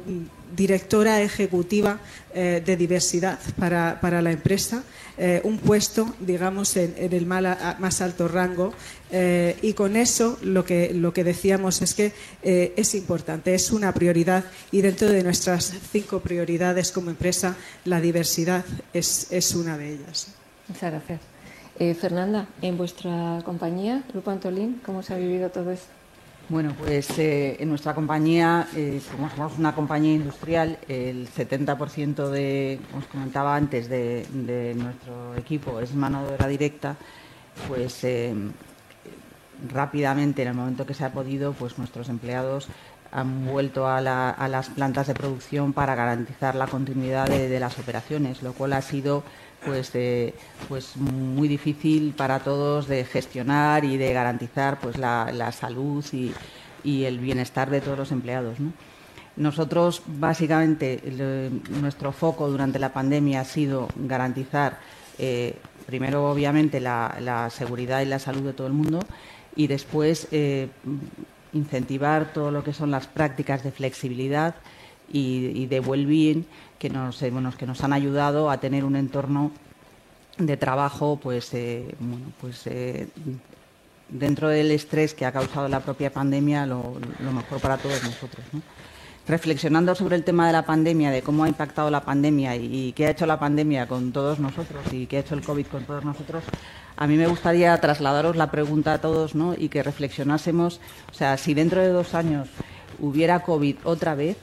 directora 0.55 1.21
ejecutiva 1.21 1.99
eh, 2.33 2.61
de 2.65 2.77
diversidad 2.77 3.39
para, 3.57 4.21
la 4.21 4.31
empresa, 4.31 4.83
eh, 5.19 5.41
un 5.43 5.57
puesto, 5.57 6.15
digamos, 6.19 6.75
en, 6.77 6.95
el 6.97 7.25
más 7.25 8.01
alto 8.01 8.27
rango. 8.27 8.73
Eh, 9.11 9.57
y 9.61 9.73
con 9.73 9.95
eso 9.95 10.39
lo 10.41 10.63
que, 10.63 10.93
lo 10.93 11.13
que 11.13 11.23
decíamos 11.23 11.81
es 11.81 11.93
que 11.93 12.13
es 12.41 12.95
importante, 12.95 13.53
es 13.53 13.71
una 13.71 13.93
prioridad 13.93 14.45
y 14.71 14.81
dentro 14.81 15.09
de 15.09 15.23
nuestras 15.23 15.73
cinco 15.91 16.19
prioridades 16.19 16.91
como 16.91 17.09
empresa, 17.09 17.55
la 17.85 17.99
diversidad 17.99 18.63
es, 18.93 19.31
es 19.31 19.55
una 19.55 19.77
de 19.77 19.93
ellas. 19.93 20.27
Muchas 20.67 20.91
gracias. 20.91 21.21
Fernanda, 21.99 22.47
en 22.61 22.77
vuestra 22.77 23.41
compañía, 23.45 24.03
Grupo 24.11 24.31
Antolín, 24.31 24.81
¿cómo 24.85 25.01
se 25.01 25.13
ha 25.13 25.17
vivido 25.17 25.49
todo 25.49 25.71
esto? 25.71 25.98
Bueno, 26.49 26.73
pues 26.75 27.19
eh, 27.19 27.57
en 27.59 27.69
nuestra 27.69 27.93
compañía, 27.93 28.67
eh, 28.75 28.99
como 29.11 29.29
somos 29.29 29.59
una 29.59 29.75
compañía 29.75 30.15
industrial, 30.15 30.79
el 30.87 31.29
70% 31.29 32.27
de, 32.29 32.79
como 32.89 33.03
os 33.03 33.07
comentaba 33.07 33.55
antes, 33.55 33.87
de, 33.87 34.25
nuestro 34.75 35.35
equipo 35.35 35.79
es 35.79 35.93
mano 35.93 36.25
de 36.25 36.33
obra 36.33 36.47
directa, 36.47 36.95
pues 37.67 38.03
eh, 38.03 38.33
rápidamente, 39.71 40.41
en 40.41 40.47
el 40.47 40.53
momento 40.55 40.87
que 40.87 40.95
se 40.95 41.05
ha 41.05 41.13
podido, 41.13 41.53
pues 41.53 41.77
nuestros 41.77 42.09
empleados 42.09 42.67
han 43.11 43.45
vuelto 43.45 43.87
a, 43.87 44.01
las 44.01 44.69
plantas 44.69 45.05
de 45.05 45.13
producción 45.13 45.73
para 45.73 45.93
garantizar 45.93 46.55
la 46.55 46.65
continuidad 46.65 47.27
de 47.27 47.59
las 47.59 47.77
operaciones, 47.77 48.41
lo 48.41 48.53
cual 48.53 48.73
ha 48.73 48.81
sido 48.81 49.23
pues, 49.65 49.91
pues 50.67 50.95
muy 50.97 51.47
difícil 51.47 52.13
para 52.15 52.39
todos 52.39 52.87
de 52.87 53.05
gestionar 53.05 53.85
y 53.85 53.97
de 53.97 54.13
garantizar 54.13 54.79
pues 54.79 54.97
la, 54.97 55.51
salud 55.51 56.03
y, 56.11 57.03
el 57.03 57.19
bienestar 57.19 57.69
de 57.69 57.81
todos 57.81 57.97
los 57.97 58.11
empleados. 58.11 58.57
Nosotros, 59.35 60.01
básicamente, 60.05 61.01
nuestro 61.81 62.11
foco 62.11 62.49
durante 62.49 62.79
la 62.79 62.93
pandemia 62.93 63.41
ha 63.41 63.45
sido 63.45 63.87
garantizar, 63.95 64.79
eh, 65.17 65.55
primero, 65.85 66.29
obviamente, 66.29 66.79
la, 66.79 67.49
seguridad 67.51 68.01
y 68.01 68.05
la 68.05 68.19
salud 68.19 68.43
de 68.43 68.53
todo 68.53 68.67
el 68.67 68.73
mundo 68.73 68.99
y 69.55 69.67
después 69.67 70.27
eh, 70.31 70.69
incentivar 71.53 72.33
todo 72.33 72.51
lo 72.51 72.63
que 72.63 72.73
son 72.73 72.91
las 72.91 73.07
prácticas 73.07 73.63
de 73.63 73.71
flexibilidad 73.71 74.55
y, 75.11 75.65
de 75.65 75.79
well-being 75.79 76.45
que 76.79 76.89
nos, 76.89 77.21
eh, 77.21 77.31
que 77.57 77.67
nos 77.67 77.83
han 77.83 77.93
ayudado 77.93 78.49
a 78.49 78.59
tener 78.59 78.85
un 78.85 78.95
entorno 78.95 79.51
de 80.37 80.57
trabajo 80.57 81.19
pues, 81.21 81.53
eh, 81.53 81.95
pues 82.39 82.65
eh, 82.65 83.09
dentro 84.07 84.47
del 84.47 84.71
estrés 84.71 85.13
que 85.13 85.25
ha 85.25 85.31
causado 85.31 85.67
la 85.67 85.81
propia 85.81 86.11
pandemia 86.11 86.65
lo, 86.65 86.95
mejor 87.19 87.59
para 87.59 87.77
todos 87.77 88.01
nosotros. 88.03 88.45
Reflexionando 89.27 89.93
sobre 89.93 90.15
el 90.15 90.23
tema 90.23 90.47
de 90.47 90.53
la 90.53 90.65
pandemia, 90.65 91.11
de 91.11 91.21
cómo 91.21 91.43
ha 91.43 91.49
impactado 91.49 91.91
la 91.91 92.01
pandemia 92.01 92.55
y, 92.55 92.93
qué 92.93 93.05
ha 93.05 93.11
hecho 93.11 93.27
la 93.27 93.37
pandemia 93.37 93.87
con 93.87 94.11
todos 94.11 94.39
nosotros 94.39 94.81
y 94.91 95.05
qué 95.05 95.17
ha 95.17 95.19
hecho 95.19 95.35
el 95.35 95.43
COVID 95.43 95.67
con 95.67 95.83
todos 95.83 96.03
nosotros, 96.03 96.43
a 96.97 97.05
mí 97.05 97.15
me 97.15 97.27
gustaría 97.27 97.77
trasladaros 97.79 98.35
la 98.35 98.49
pregunta 98.49 98.93
a 98.93 99.01
todos 99.01 99.33
y 99.57 99.69
que 99.69 99.83
reflexionásemos, 99.83 100.79
o 101.11 101.13
sea, 101.13 101.37
si 101.37 101.53
dentro 101.53 101.81
de 101.81 101.89
dos 101.89 102.15
años 102.15 102.49
hubiera 102.97 103.43
COVID 103.43 103.75
otra 103.83 104.15
vez, 104.15 104.37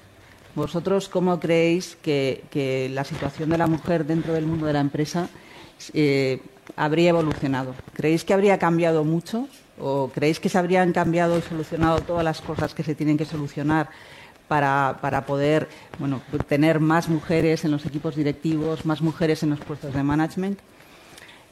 ¿vosotros 0.56 1.08
cómo 1.08 1.38
creéis 1.38 1.96
que, 2.02 2.90
la 2.92 3.04
situación 3.04 3.50
de 3.50 3.58
la 3.58 3.68
mujer 3.68 4.04
dentro 4.06 4.32
del 4.32 4.46
mundo 4.46 4.66
de 4.66 4.72
la 4.72 4.80
empresa 4.80 5.28
eh, 5.92 6.40
habría 6.74 7.10
evolucionado? 7.10 7.74
¿Creéis 7.92 8.24
que 8.24 8.34
habría 8.34 8.58
cambiado 8.58 9.04
mucho? 9.04 9.46
¿O 9.78 10.10
creéis 10.12 10.40
que 10.40 10.48
se 10.48 10.58
habrían 10.58 10.92
cambiado 10.92 11.38
y 11.38 11.42
solucionado 11.42 12.00
todas 12.00 12.24
las 12.24 12.40
cosas 12.40 12.74
que 12.74 12.82
se 12.82 12.94
tienen 12.94 13.18
que 13.18 13.26
solucionar 13.26 13.90
para, 14.48 15.24
poder 15.26 15.68
bueno, 15.98 16.22
tener 16.48 16.80
más 16.80 17.08
mujeres 17.08 17.64
en 17.64 17.72
los 17.72 17.84
equipos 17.84 18.16
directivos, 18.16 18.86
más 18.86 19.02
mujeres 19.02 19.42
en 19.42 19.50
los 19.50 19.60
puestos 19.60 19.92
de 19.92 20.02
management? 20.02 20.58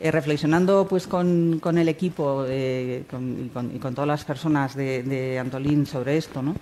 Eh, 0.01 0.11
reflexionando 0.11 0.87
pues 0.89 1.07
con, 1.07 1.61
el 1.79 1.89
equipo 1.89 2.47
y, 2.49 3.05
con, 3.11 3.95
todas 3.95 4.09
las 4.09 4.25
personas 4.25 4.75
de, 4.75 5.39
Antolín 5.39 5.87
sobre 5.87 6.17
esto, 6.17 6.43
¿no? 6.43 6.57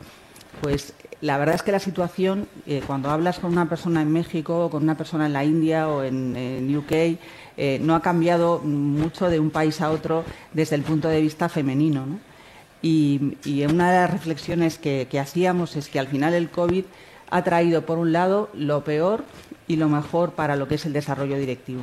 Pues 0.61 0.94
la 1.22 1.38
verdad 1.38 1.55
es 1.55 1.62
que 1.62 1.70
la 1.70 1.78
situación, 1.78 2.48
eh, 2.66 2.82
cuando 2.84 3.09
hablas 3.09 3.38
con 3.38 3.53
una 3.53 3.68
persona 3.68 4.03
en 4.03 4.12
México, 4.12 4.66
o 4.66 4.70
con 4.70 4.82
una 4.82 4.96
persona 4.96 5.26
en 5.26 5.32
la 5.32 5.44
India 5.44 5.88
o 5.88 6.03
en, 6.03 6.76
UK, 6.76 6.92
eh, 7.57 7.78
no 7.80 7.94
ha 7.94 8.03
cambiado 8.03 8.59
mucho 8.59 9.30
de 9.30 9.38
un 9.38 9.50
país 9.50 9.80
a 9.80 9.90
otro 9.90 10.24
desde 10.53 10.74
el 10.74 10.82
punto 10.82 11.09
de 11.09 11.20
vista 11.20 11.48
femenino. 11.48 12.18
Y, 12.82 13.36
una 13.64 13.92
de 13.92 13.98
las 14.00 14.11
reflexiones 14.11 14.78
que, 14.78 15.07
hacíamos 15.20 15.76
es 15.76 15.88
que 15.88 16.00
al 16.00 16.09
final 16.09 16.34
el 16.34 16.50
COVID 16.50 16.84
ha 17.30 17.44
traído, 17.44 17.86
por 17.86 17.98
un 17.98 18.12
lado, 18.12 18.50
lo 18.53 18.82
peor 18.82 19.24
y 19.68 19.76
lo 19.76 19.88
mejor 19.88 20.32
para 20.32 20.57
lo 20.57 20.66
que 20.66 20.74
es 20.74 20.86
el 20.86 20.92
desarrollo 20.92 21.38
directivo. 21.38 21.82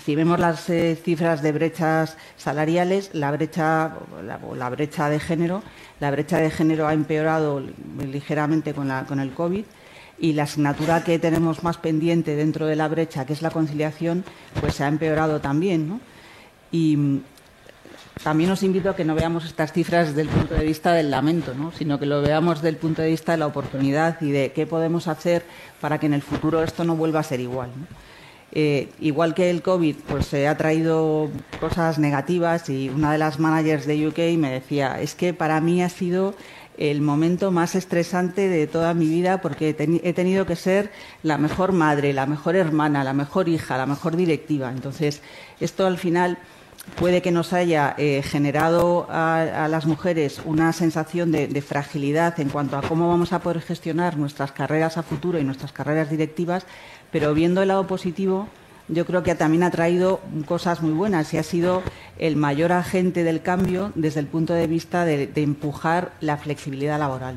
Si 0.00 0.16
vemos 0.16 0.40
las 0.40 0.68
eh, 0.70 0.96
cifras 0.96 1.42
de 1.42 1.52
brechas 1.52 2.16
salariales, 2.36 3.10
la 3.12 3.30
brecha, 3.30 3.92
la, 4.24 4.70
brecha 4.70 5.10
de 5.10 5.20
género, 5.20 5.62
la 6.00 6.10
brecha 6.10 6.38
de 6.38 6.50
género 6.50 6.88
ha 6.88 6.94
empeorado 6.94 7.62
ligeramente 7.98 8.72
con, 8.72 8.88
la, 8.88 9.06
el 9.10 9.32
COVID 9.32 9.64
y 10.18 10.32
la 10.32 10.44
asignatura 10.44 11.04
que 11.04 11.18
tenemos 11.18 11.62
más 11.62 11.76
pendiente 11.76 12.36
dentro 12.36 12.66
de 12.66 12.74
la 12.74 12.88
brecha, 12.88 13.26
que 13.26 13.34
es 13.34 13.42
la 13.42 13.50
conciliación, 13.50 14.24
pues 14.60 14.76
se 14.76 14.84
ha 14.84 14.88
empeorado 14.88 15.40
también. 15.40 16.00
Y 16.70 16.96
mm, 16.96 17.22
también 18.22 18.50
os 18.50 18.62
invito 18.62 18.88
a 18.88 18.96
que 18.96 19.04
no 19.04 19.14
veamos 19.14 19.44
estas 19.44 19.72
cifras 19.72 20.08
desde 20.08 20.22
el 20.22 20.28
punto 20.28 20.54
de 20.54 20.64
vista 20.64 20.92
del 20.94 21.10
lamento, 21.10 21.54
¿no? 21.54 21.70
sino 21.72 21.98
que 21.98 22.06
lo 22.06 22.22
veamos 22.22 22.58
desde 22.58 22.70
el 22.70 22.76
punto 22.76 23.02
de 23.02 23.10
vista 23.10 23.32
de 23.32 23.38
la 23.38 23.46
oportunidad 23.46 24.20
y 24.22 24.30
de 24.30 24.52
qué 24.52 24.66
podemos 24.66 25.06
hacer 25.06 25.44
para 25.80 25.98
que 25.98 26.06
en 26.06 26.14
el 26.14 26.22
futuro 26.22 26.62
esto 26.62 26.82
no 26.82 26.96
vuelva 26.96 27.20
a 27.20 27.24
ser 27.24 27.40
igual. 27.40 27.70
Eh, 28.54 28.90
igual 29.00 29.34
que 29.34 29.48
el 29.48 29.62
COVID, 29.62 29.96
pues 30.08 30.26
se 30.26 30.46
ha 30.46 30.56
traído 30.58 31.30
cosas 31.58 31.98
negativas 31.98 32.68
y 32.68 32.90
una 32.90 33.12
de 33.12 33.18
las 33.18 33.38
managers 33.38 33.86
de 33.86 34.06
UK 34.06 34.18
me 34.38 34.50
decía, 34.50 35.00
es 35.00 35.14
que 35.14 35.32
para 35.32 35.60
mí 35.62 35.82
ha 35.82 35.88
sido 35.88 36.34
el 36.76 37.00
momento 37.00 37.50
más 37.50 37.74
estresante 37.74 38.48
de 38.48 38.66
toda 38.66 38.92
mi 38.94 39.06
vida 39.06 39.40
porque 39.40 39.70
he, 39.78 40.12
tenido 40.12 40.46
que 40.46 40.56
ser 40.56 40.90
la 41.22 41.38
mejor 41.38 41.72
madre, 41.72 42.12
la 42.12 42.26
mejor 42.26 42.56
hermana, 42.56 43.04
la 43.04 43.12
mejor 43.12 43.48
hija, 43.48 43.78
la 43.78 43.86
mejor 43.86 44.16
directiva. 44.16 44.70
Entonces, 44.70 45.22
esto 45.60 45.86
al 45.86 45.98
final 45.98 46.38
puede 46.96 47.22
que 47.22 47.30
nos 47.30 47.52
haya 47.52 47.94
eh, 47.96 48.22
generado 48.24 49.06
a, 49.08 49.68
las 49.68 49.86
mujeres 49.86 50.40
una 50.44 50.72
sensación 50.72 51.30
de, 51.30 51.62
fragilidad 51.62 52.40
en 52.40 52.48
cuanto 52.48 52.76
a 52.76 52.82
cómo 52.82 53.08
vamos 53.08 53.32
a 53.32 53.40
poder 53.40 53.60
gestionar 53.60 54.16
nuestras 54.16 54.52
carreras 54.52 54.96
a 54.96 55.02
futuro 55.02 55.38
y 55.38 55.44
nuestras 55.44 55.72
carreras 55.72 56.10
directivas, 56.10 56.66
pero 57.12 57.34
viendo 57.34 57.62
el 57.62 57.68
lado 57.68 57.86
positivo, 57.86 58.48
yo 58.88 59.06
creo 59.06 59.22
que 59.22 59.34
también 59.34 59.62
ha 59.62 59.70
traído 59.70 60.20
cosas 60.46 60.82
muy 60.82 60.92
buenas 60.92 61.32
y 61.32 61.38
ha 61.38 61.42
sido 61.42 61.82
el 62.18 62.36
mayor 62.36 62.72
agente 62.72 63.22
del 63.22 63.42
cambio 63.42 63.92
desde 63.94 64.20
el 64.20 64.26
punto 64.26 64.54
de 64.54 64.66
vista 64.66 65.04
de, 65.04 65.30
empujar 65.36 66.12
la 66.20 66.36
flexibilidad 66.36 66.98
laboral. 66.98 67.36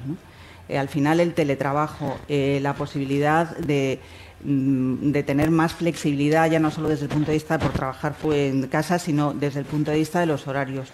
Eh, 0.67 0.77
al 0.77 0.89
final, 0.89 1.19
el 1.19 1.33
teletrabajo, 1.33 2.17
eh, 2.27 2.59
la 2.61 2.73
posibilidad 2.73 3.55
mm, 3.59 5.11
de, 5.11 5.23
tener 5.23 5.51
más 5.51 5.73
flexibilidad, 5.73 6.49
ya 6.49 6.59
no 6.59 6.71
solo 6.71 6.89
desde 6.89 7.03
el 7.05 7.11
punto 7.11 7.27
de 7.27 7.37
vista 7.37 7.59
por 7.59 7.71
trabajar 7.71 8.15
en 8.31 8.67
casa, 8.67 8.97
sino 8.97 9.33
desde 9.33 9.59
el 9.59 9.65
punto 9.65 9.91
de 9.91 9.97
vista 9.97 10.19
de 10.19 10.25
los 10.25 10.47
horarios. 10.47 10.89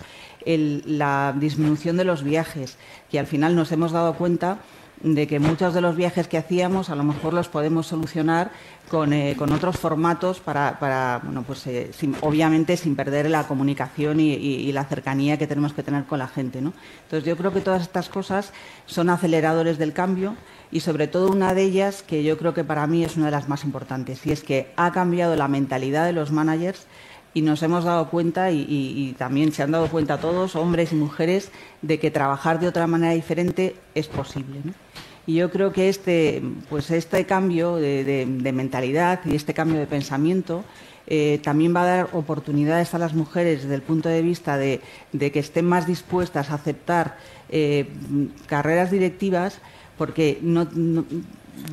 la 0.46 1.34
disminución 1.40 1.98
de 1.98 2.04
los 2.04 2.24
viajes, 2.24 2.78
que 3.10 3.20
al 3.20 3.28
final 3.28 3.56
nos 3.56 3.72
hemos 3.72 3.92
dado 3.92 4.16
cuenta 4.16 4.58
de 5.04 5.28
que 5.28 5.40
muchos 5.40 5.74
de 5.74 5.82
los 5.82 5.96
viajes 5.96 6.28
que 6.28 6.38
hacíamos 6.38 6.90
a 6.90 6.96
lo 6.96 7.04
mejor 7.04 7.34
los 7.34 7.50
podemos 7.50 7.88
solucionar 7.88 8.52
con, 8.90 9.14
eh, 9.14 9.36
otros 9.40 9.78
formatos 9.78 10.40
para, 10.40 11.22
bueno, 11.24 11.44
pues 11.44 11.66
eh, 11.68 11.92
obviamente 12.22 12.78
sin 12.78 12.96
perder 12.96 13.30
la 13.30 13.48
comunicación 13.48 14.20
y, 14.20 14.72
la 14.72 14.86
cercanía 14.86 15.38
que 15.38 15.48
tenemos 15.48 15.74
que 15.74 15.84
tener 15.84 16.06
con 16.06 16.20
la 16.20 16.28
gente. 16.28 16.62
¿no? 16.62 16.74
Entonces 17.04 17.28
yo 17.28 17.36
creo 17.36 17.52
que 17.52 17.62
todas 17.62 17.82
estas 17.82 18.10
cosas 18.10 18.54
son 18.86 19.10
aceleradores 19.10 19.78
del 19.78 19.94
cambio 19.94 20.36
y 20.72 20.82
sobre 20.82 21.08
todo 21.08 21.30
una 21.30 21.54
de 21.54 21.64
ellas 21.64 22.04
que 22.04 22.24
yo 22.24 22.38
creo 22.38 22.54
que 22.54 22.64
para 22.64 22.88
mí 22.88 23.04
es 23.04 23.18
una 23.18 23.26
de 23.26 23.32
las 23.32 23.50
más 23.50 23.64
importantes 23.64 24.26
y 24.26 24.32
es 24.32 24.44
que 24.44 24.72
ha 24.78 24.92
cambiado 24.92 25.36
la 25.36 25.48
mentalidad 25.48 26.06
de 26.06 26.14
los 26.14 26.32
managers 26.32 26.86
y 27.34 27.42
nos 27.42 27.64
hemos 27.64 27.84
dado 27.84 28.10
cuenta 28.10 28.52
y, 28.52 29.16
también 29.18 29.52
se 29.52 29.64
han 29.64 29.72
dado 29.72 29.88
cuenta 29.88 30.20
todos, 30.20 30.56
hombres 30.56 30.92
y 30.92 30.96
mujeres, 30.96 31.52
de 31.82 32.00
que 32.00 32.12
trabajar 32.12 32.60
de 32.60 32.68
otra 32.68 32.88
manera 32.88 33.14
diferente 33.14 33.76
es 33.96 34.08
posible. 34.08 34.60
Y 35.26 35.36
yo 35.36 35.52
creo 35.52 35.72
que 35.72 35.88
este, 35.88 36.42
pues 36.70 36.92
este 36.92 37.26
cambio 37.26 37.76
de, 37.76 38.26
mentalidad 38.54 39.22
y 39.26 39.36
este 39.36 39.54
cambio 39.54 39.80
de 39.80 39.88
pensamiento 39.88 40.64
eh, 41.08 41.40
también 41.44 41.76
va 41.76 41.84
a 41.84 41.86
dar 41.86 42.10
oportunidades 42.14 42.94
a 42.94 42.98
las 42.98 43.14
mujeres 43.14 43.64
desde 43.64 43.76
el 43.76 43.82
punto 43.82 44.10
de 44.10 44.22
vista 44.22 44.58
de, 44.58 44.82
que 45.12 45.40
estén 45.40 45.66
más 45.66 45.88
dispuestas 45.88 46.50
a 46.50 46.56
aceptar 46.56 47.18
eh, 47.50 47.88
carreras 48.48 48.92
directivas 48.92 49.60
porque 49.98 50.40
no 50.42 50.68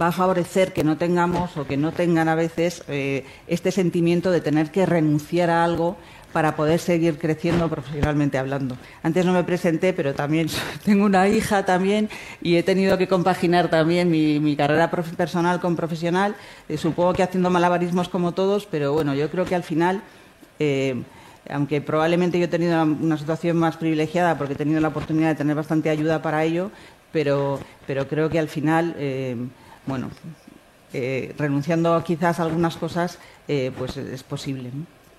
va 0.00 0.08
a 0.08 0.12
favorecer 0.12 0.72
que 0.72 0.84
no 0.84 0.96
tengamos 0.96 1.56
o 1.56 1.66
que 1.66 1.76
no 1.76 1.92
tengan 1.92 2.28
a 2.28 2.34
veces 2.34 2.82
eh, 2.88 3.24
este 3.46 3.70
sentimiento 3.72 4.30
de 4.30 4.40
tener 4.40 4.70
que 4.70 4.86
renunciar 4.86 5.50
a 5.50 5.64
algo 5.64 5.96
para 6.32 6.56
poder 6.56 6.78
seguir 6.78 7.18
creciendo 7.18 7.68
profesionalmente 7.68 8.38
hablando. 8.38 8.76
Antes 9.02 9.24
no 9.24 9.32
me 9.32 9.44
presenté, 9.44 9.92
pero 9.92 10.14
también 10.14 10.48
tengo 10.84 11.04
una 11.04 11.28
hija 11.28 11.64
también 11.64 12.08
y 12.42 12.56
he 12.56 12.62
tenido 12.62 12.98
que 12.98 13.08
compaginar 13.08 13.68
también 13.68 14.10
mi, 14.10 14.56
carrera 14.56 14.90
personal 14.90 15.60
con 15.60 15.76
profesional. 15.76 16.34
Eh, 16.68 16.76
supongo 16.76 17.12
que 17.14 17.22
haciendo 17.22 17.50
malabarismos 17.50 18.08
como 18.08 18.32
todos, 18.32 18.66
pero 18.66 18.92
bueno, 18.92 19.14
yo 19.14 19.30
creo 19.30 19.44
que 19.44 19.54
al 19.54 19.62
final, 19.62 20.02
eh, 20.58 21.02
aunque 21.48 21.80
probablemente 21.80 22.38
yo 22.38 22.44
he 22.44 22.48
tenido 22.48 22.82
una, 22.82 23.16
situación 23.16 23.56
más 23.56 23.76
privilegiada 23.76 24.36
porque 24.36 24.52
he 24.52 24.56
tenido 24.56 24.80
la 24.80 24.88
oportunidad 24.88 25.28
de 25.28 25.34
tener 25.36 25.56
bastante 25.56 25.88
ayuda 25.88 26.20
para 26.20 26.44
ello, 26.44 26.70
pero, 27.10 27.58
pero 27.86 28.06
creo 28.06 28.28
que 28.28 28.38
al 28.38 28.48
final 28.48 28.94
bueno, 29.88 30.10
eh, 30.92 31.34
renunciando 31.38 32.02
quizás 32.04 32.38
a 32.38 32.44
algunas 32.44 32.76
cosas, 32.76 33.18
eh, 33.48 33.72
pues 33.76 33.96
es 33.96 34.22
posible. 34.22 34.70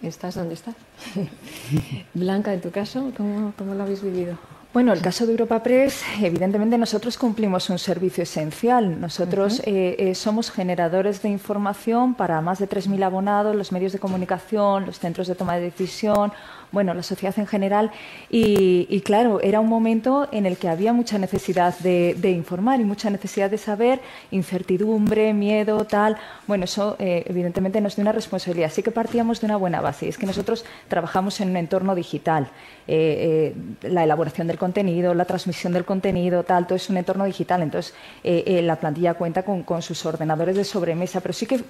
¿Estás 0.01 0.35
donde 0.35 0.53
estás? 0.53 0.75
Blanca, 2.13 2.53
en 2.53 2.61
tu 2.61 2.71
caso, 2.71 3.11
¿cómo, 3.17 3.51
¿cómo, 3.57 3.73
lo 3.73 3.83
habéis 3.83 4.01
vivido? 4.01 4.37
Bueno, 4.71 4.93
el 4.93 5.01
caso 5.01 5.25
de 5.25 5.31
Europa 5.31 5.63
Press, 5.63 6.03
evidentemente 6.21 6.77
nosotros 6.77 7.17
cumplimos 7.17 7.69
un 7.71 7.79
servicio 7.79 8.23
esencial. 8.23 9.01
Nosotros 9.01 9.61
eh, 9.65 10.13
somos 10.13 10.51
generadores 10.51 11.23
de 11.23 11.29
información 11.29 12.13
para 12.13 12.39
más 12.39 12.59
de 12.59 12.69
3.000 12.69 13.03
abonados, 13.03 13.55
los 13.55 13.71
medios 13.71 13.91
de 13.91 13.99
comunicación, 13.99 14.85
los 14.85 14.99
centros 14.99 15.27
de 15.27 15.33
toma 15.33 15.55
de 15.55 15.61
decisión, 15.61 16.31
bueno, 16.71 16.93
la 16.93 17.03
sociedad 17.03 17.37
en 17.37 17.47
general. 17.47 17.91
Y, 18.29 19.01
claro, 19.01 19.41
era 19.41 19.59
un 19.59 19.67
momento 19.67 20.27
en 20.31 20.45
el 20.45 20.57
que 20.57 20.67
había 20.67 20.93
mucha 20.93 21.17
necesidad 21.17 21.77
de, 21.79 22.29
informar 22.29 22.79
y 22.79 22.83
mucha 22.83 23.09
necesidad 23.09 23.49
de 23.49 23.57
saber, 23.57 23.99
incertidumbre, 24.31 25.33
miedo, 25.33 25.85
tal. 25.85 26.17
Bueno, 26.47 26.65
eso 26.65 26.95
eh, 26.99 27.23
evidentemente 27.27 27.81
nos 27.81 27.95
dio 27.95 28.03
una 28.03 28.11
responsabilidad. 28.11 28.71
Sí 28.71 28.83
que 28.83 28.91
partíamos 28.91 29.41
de 29.41 29.47
una 29.47 29.57
buena 29.57 29.81
base. 29.81 30.07
Es 30.07 30.17
que 30.17 30.25
nosotros 30.25 30.65
trabajamos 30.87 31.41
en 31.41 31.49
un 31.49 31.57
entorno 31.57 31.95
digital. 31.95 32.49
Eh, 32.87 33.53
eh, 33.83 33.89
la 33.89 34.03
elaboración 34.03 34.47
del 34.47 34.57
contenido, 34.57 35.13
la 35.13 35.25
transmisión 35.25 35.73
del 35.73 35.85
contenido, 35.85 36.43
tal, 36.43 36.65
todo 36.65 36.75
es 36.75 36.89
un 36.89 36.97
entorno 36.97 37.25
digital. 37.25 37.61
Entonces, 37.61 37.93
la 38.23 38.75
plantilla 38.75 39.13
cuenta 39.15 39.43
con, 39.43 39.63
con, 39.63 39.81
sus 39.81 40.05
ordenadores 40.05 40.55
de 40.55 40.63
sobremesa. 40.63 41.19
Pero 41.21 41.33
sí 41.33 41.45
que 41.45 41.63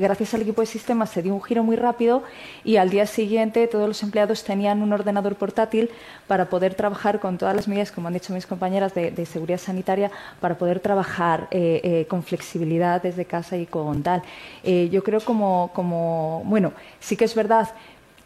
gracias 0.00 0.34
al 0.34 0.42
equipo 0.42 0.60
de 0.60 0.66
sistemas 0.66 1.10
se 1.10 1.22
dio 1.22 1.34
un 1.34 1.42
giro 1.42 1.62
muy 1.62 1.76
rápido 1.76 2.22
y 2.64 2.76
al 2.76 2.90
día 2.90 3.06
siguiente 3.06 3.66
todos 3.66 3.86
los 3.86 4.02
empleados 4.02 4.39
tenían 4.44 4.82
un 4.82 4.92
ordenador 4.92 5.36
portátil 5.36 5.90
para 6.26 6.48
poder 6.48 6.74
trabajar 6.74 7.20
con 7.20 7.38
todas 7.38 7.54
las 7.54 7.68
medidas, 7.68 7.92
como 7.92 8.08
han 8.08 8.14
dicho 8.14 8.32
mis 8.32 8.46
compañeras, 8.46 8.94
de, 8.94 9.26
seguridad 9.26 9.58
sanitaria, 9.58 10.10
para 10.40 10.56
poder 10.56 10.80
trabajar 10.80 11.48
eh, 11.50 11.80
eh, 11.82 12.06
con 12.08 12.22
flexibilidad 12.22 13.02
desde 13.02 13.24
casa 13.24 13.56
y 13.56 13.66
con 13.66 14.02
tal. 14.02 14.22
Eh, 14.62 14.88
yo 14.90 15.02
creo 15.02 15.20
como, 15.20 15.70
como, 15.74 16.42
bueno, 16.44 16.72
sí 17.00 17.16
que 17.16 17.24
es 17.24 17.34
verdad 17.34 17.70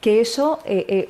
que 0.00 0.20
eso 0.20 0.58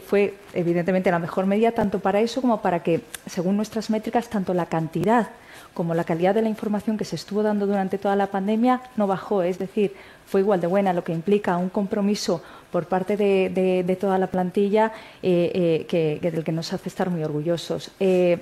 fue 0.07 0.35
evidentemente 0.53 1.11
la 1.11 1.19
mejor 1.19 1.47
medida 1.47 1.73
tanto 1.73 1.99
para 1.99 2.21
eso 2.21 2.41
como 2.41 2.63
para 2.63 2.81
que, 2.85 3.01
según 3.27 3.57
nuestras 3.57 3.91
métricas, 3.91 4.31
tanto 4.31 4.55
la 4.55 4.67
cantidad 4.67 5.31
como 5.75 5.95
la 5.95 6.05
calidad 6.05 6.35
de 6.35 6.43
la 6.43 6.49
información 6.49 6.97
que 6.97 7.05
se 7.05 7.17
estuvo 7.17 7.43
dando 7.43 7.67
durante 7.67 7.99
toda 7.99 8.17
la 8.17 8.29
pandemia 8.29 8.81
no 8.97 9.07
bajó, 9.07 9.43
es 9.43 9.59
decir, 9.59 9.93
fue 10.27 10.41
igual 10.41 10.61
de 10.61 10.67
buena, 10.67 10.93
lo 10.93 11.05
que 11.05 11.13
implica 11.13 11.57
un 11.57 11.69
compromiso 11.69 12.43
por 12.71 12.87
parte 12.87 13.17
de, 13.17 13.97
toda 14.01 14.19
la 14.19 14.29
plantilla 14.29 14.93
eh, 15.23 15.51
eh, 15.55 15.87
que, 15.87 16.31
del 16.31 16.45
que 16.45 16.53
nos 16.53 16.73
hace 16.73 16.89
estar 16.89 17.11
muy 17.11 17.23
orgullosos. 17.23 17.91
Eh, 18.01 18.39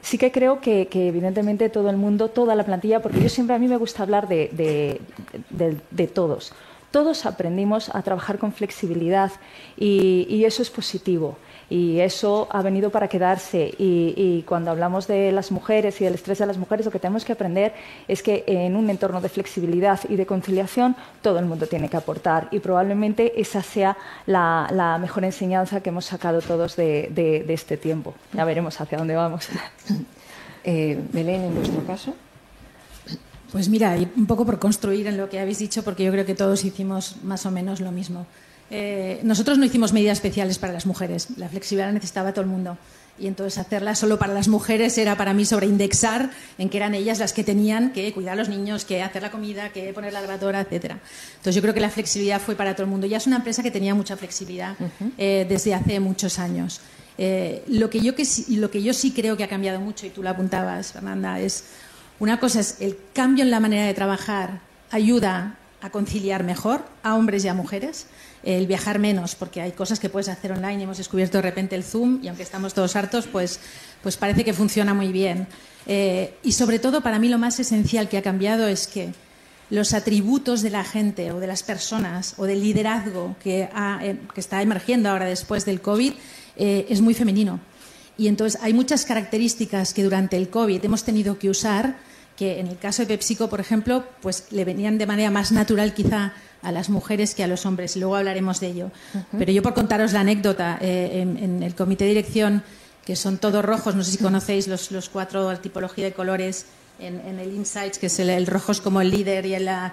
sí 0.00 0.18
que 0.18 0.32
creo 0.32 0.60
que, 0.60 0.88
evidentemente 0.92 1.68
todo 1.68 1.90
el 1.90 1.96
mundo, 1.96 2.28
toda 2.28 2.54
la 2.54 2.64
plantilla, 2.64 3.00
porque 3.00 3.20
yo 3.20 3.28
siempre 3.28 3.54
a 3.54 3.58
mí 3.58 3.68
me 3.68 3.76
gusta 3.76 4.02
hablar 4.02 4.26
de, 4.26 5.00
de, 5.50 6.06
todos. 6.08 6.52
Todos 6.90 7.24
aprendimos 7.24 7.88
a 7.94 8.02
trabajar 8.02 8.38
con 8.38 8.52
flexibilidad 8.52 9.30
y 9.76 10.44
eso 10.44 10.62
es 10.62 10.70
positivo 10.70 11.38
y 11.72 12.00
eso 12.00 12.48
ha 12.50 12.60
venido 12.60 12.90
para 12.90 13.08
quedarse. 13.08 13.74
Y, 13.78 14.44
cuando 14.46 14.70
hablamos 14.70 15.06
de 15.06 15.32
las 15.32 15.50
mujeres 15.50 15.98
y 16.00 16.04
del 16.04 16.14
estrés 16.14 16.38
de 16.38 16.44
las 16.44 16.58
mujeres, 16.58 16.84
lo 16.84 16.92
que 16.92 16.98
tenemos 16.98 17.24
que 17.24 17.32
aprender 17.32 17.72
es 18.06 18.22
que 18.22 18.44
en 18.46 18.76
un 18.76 18.90
entorno 18.90 19.22
de 19.22 19.30
flexibilidad 19.30 19.98
y 20.06 20.16
de 20.16 20.26
conciliación 20.26 20.94
todo 21.22 21.38
el 21.38 21.46
mundo 21.46 21.66
tiene 21.66 21.88
que 21.88 21.96
aportar 21.96 22.48
y 22.50 22.58
probablemente 22.58 23.40
esa 23.40 23.62
sea 23.62 23.96
la, 24.26 24.98
mejor 25.00 25.24
enseñanza 25.24 25.80
que 25.80 25.88
hemos 25.88 26.04
sacado 26.04 26.42
todos 26.42 26.76
de, 26.76 27.46
este 27.48 27.78
tiempo. 27.78 28.12
Ya 28.34 28.44
veremos 28.44 28.78
hacia 28.78 28.98
dónde 28.98 29.16
vamos. 29.16 29.48
Eh, 30.64 30.96
Belén, 31.12 31.42
en 31.42 31.54
vuestro 31.56 31.84
caso. 31.84 32.14
Pues 33.50 33.68
mira, 33.68 33.96
un 34.14 34.26
poco 34.26 34.46
por 34.46 34.60
construir 34.60 35.08
en 35.08 35.16
lo 35.16 35.28
que 35.28 35.40
habéis 35.40 35.58
dicho, 35.58 35.82
porque 35.82 36.04
yo 36.04 36.12
creo 36.12 36.24
que 36.24 36.36
todos 36.36 36.64
hicimos 36.64 37.16
más 37.24 37.44
o 37.46 37.50
menos 37.50 37.80
lo 37.80 37.90
mismo. 37.90 38.26
Eh, 38.74 39.20
nosotros 39.22 39.58
no 39.58 39.66
hicimos 39.66 39.92
medidas 39.92 40.16
especiales 40.16 40.58
para 40.58 40.72
las 40.72 40.86
mujeres. 40.86 41.28
La 41.36 41.50
flexibilidad 41.50 41.92
necesitaba 41.92 42.32
todo 42.32 42.40
el 42.40 42.50
mundo. 42.50 42.78
Y 43.18 43.26
entonces 43.26 43.58
hacerla 43.58 43.94
solo 43.94 44.18
para 44.18 44.32
las 44.32 44.48
mujeres 44.48 44.96
era 44.96 45.14
para 45.18 45.34
mí 45.34 45.44
sobreindexar 45.44 46.30
en 46.56 46.70
que 46.70 46.78
eran 46.78 46.94
ellas 46.94 47.18
las 47.18 47.34
que 47.34 47.44
tenían 47.44 47.92
que 47.92 48.10
cuidar 48.14 48.32
a 48.32 48.36
los 48.36 48.48
niños, 48.48 48.86
que 48.86 49.02
hacer 49.02 49.20
la 49.20 49.30
comida, 49.30 49.68
que 49.68 49.92
poner 49.92 50.14
la 50.14 50.22
lavadora, 50.22 50.62
etcétera. 50.62 50.98
Entonces 51.32 51.54
yo 51.54 51.60
creo 51.60 51.74
que 51.74 51.80
la 51.80 51.90
flexibilidad 51.90 52.40
fue 52.40 52.54
para 52.54 52.74
todo 52.74 52.84
el 52.84 52.90
mundo. 52.90 53.06
Ya 53.06 53.18
es 53.18 53.26
una 53.26 53.36
empresa 53.36 53.62
que 53.62 53.70
tenía 53.70 53.94
mucha 53.94 54.16
flexibilidad 54.16 54.74
eh, 55.18 55.44
desde 55.46 55.74
hace 55.74 56.00
muchos 56.00 56.38
años. 56.38 56.80
Eh, 57.18 57.62
lo, 57.68 57.90
que 57.90 58.00
yo 58.00 58.14
que, 58.14 58.26
lo 58.48 58.70
que 58.70 58.82
yo 58.82 58.94
sí 58.94 59.10
creo 59.10 59.36
que 59.36 59.44
ha 59.44 59.48
cambiado 59.48 59.80
mucho, 59.80 60.06
y 60.06 60.10
tú 60.10 60.22
lo 60.22 60.30
apuntabas, 60.30 60.92
Fernanda, 60.92 61.38
es 61.38 61.64
una 62.18 62.40
cosa 62.40 62.60
es 62.60 62.80
el 62.80 62.96
cambio 63.12 63.44
en 63.44 63.50
la 63.50 63.60
manera 63.60 63.86
de 63.86 63.92
trabajar 63.92 64.60
ayuda 64.90 65.56
a 65.82 65.90
conciliar 65.90 66.42
mejor 66.42 66.82
a 67.02 67.16
hombres 67.16 67.44
y 67.44 67.48
a 67.48 67.54
mujeres 67.54 68.06
el 68.42 68.66
viajar 68.66 68.98
menos, 68.98 69.34
porque 69.34 69.60
hay 69.60 69.72
cosas 69.72 70.00
que 70.00 70.08
puedes 70.08 70.28
hacer 70.28 70.52
online. 70.52 70.82
Hemos 70.82 70.98
descubierto 70.98 71.38
de 71.38 71.42
repente 71.42 71.76
el 71.76 71.84
Zoom 71.84 72.20
y 72.22 72.28
aunque 72.28 72.42
estamos 72.42 72.74
todos 72.74 72.96
hartos, 72.96 73.26
pues, 73.26 73.60
pues 74.02 74.16
parece 74.16 74.44
que 74.44 74.52
funciona 74.52 74.94
muy 74.94 75.12
bien. 75.12 75.46
Eh, 75.86 76.34
y 76.42 76.52
sobre 76.52 76.78
todo, 76.78 77.00
para 77.00 77.18
mí 77.18 77.28
lo 77.28 77.38
más 77.38 77.58
esencial 77.60 78.08
que 78.08 78.18
ha 78.18 78.22
cambiado 78.22 78.66
es 78.68 78.86
que 78.86 79.12
los 79.70 79.94
atributos 79.94 80.62
de 80.62 80.70
la 80.70 80.84
gente 80.84 81.32
o 81.32 81.40
de 81.40 81.46
las 81.46 81.62
personas 81.62 82.34
o 82.36 82.44
del 82.44 82.62
liderazgo 82.62 83.36
que, 83.42 83.70
eh, 84.02 84.18
está 84.36 84.60
emergiendo 84.60 85.08
ahora 85.08 85.24
después 85.24 85.64
del 85.64 85.80
COVID 85.80 86.12
eh, 86.56 86.86
es 86.88 87.00
muy 87.00 87.14
femenino. 87.14 87.58
Y 88.18 88.28
entonces 88.28 88.60
hay 88.62 88.74
muchas 88.74 89.06
características 89.06 89.94
que 89.94 90.04
durante 90.04 90.36
el 90.36 90.50
COVID 90.50 90.84
hemos 90.84 91.04
tenido 91.04 91.38
que 91.38 91.48
usar 91.48 91.96
que 92.36 92.60
en 92.60 92.66
el 92.66 92.78
caso 92.78 93.02
de 93.02 93.08
PepsiCo, 93.08 93.48
por 93.48 93.60
ejemplo, 93.60 94.04
pues 94.20 94.46
le 94.50 94.64
venían 94.64 94.98
de 94.98 95.06
manera 95.06 95.30
más 95.30 95.52
natural 95.52 95.94
quizá 95.94 96.32
a 96.62 96.72
las 96.72 96.88
mujeres 96.88 97.34
que 97.34 97.42
a 97.42 97.46
los 97.46 97.66
hombres. 97.66 97.96
Luego 97.96 98.16
hablaremos 98.16 98.60
de 98.60 98.68
ello. 98.68 98.90
Pero 99.36 99.52
yo 99.52 99.62
por 99.62 99.74
contaros 99.74 100.12
la 100.12 100.20
anécdota, 100.20 100.78
eh, 100.80 101.20
en, 101.20 101.62
el 101.62 101.74
comité 101.74 102.04
de 102.04 102.10
dirección, 102.10 102.62
que 103.04 103.16
son 103.16 103.38
todos 103.38 103.64
rojos, 103.64 103.94
no 103.96 104.04
sé 104.04 104.12
si 104.12 104.18
conocéis 104.18 104.68
los, 104.68 104.92
los 104.92 105.08
cuatro 105.08 105.58
tipología 105.58 106.04
de 106.04 106.12
colores 106.12 106.66
en, 107.00 107.38
el 107.38 107.52
Insights, 107.52 107.98
que 107.98 108.06
es 108.06 108.18
el, 108.20 108.30
el 108.30 108.46
rojo 108.46 108.70
es 108.70 108.80
como 108.80 109.00
el 109.00 109.10
líder 109.10 109.44
y 109.46 109.54
el, 109.54 109.64
la, 109.64 109.92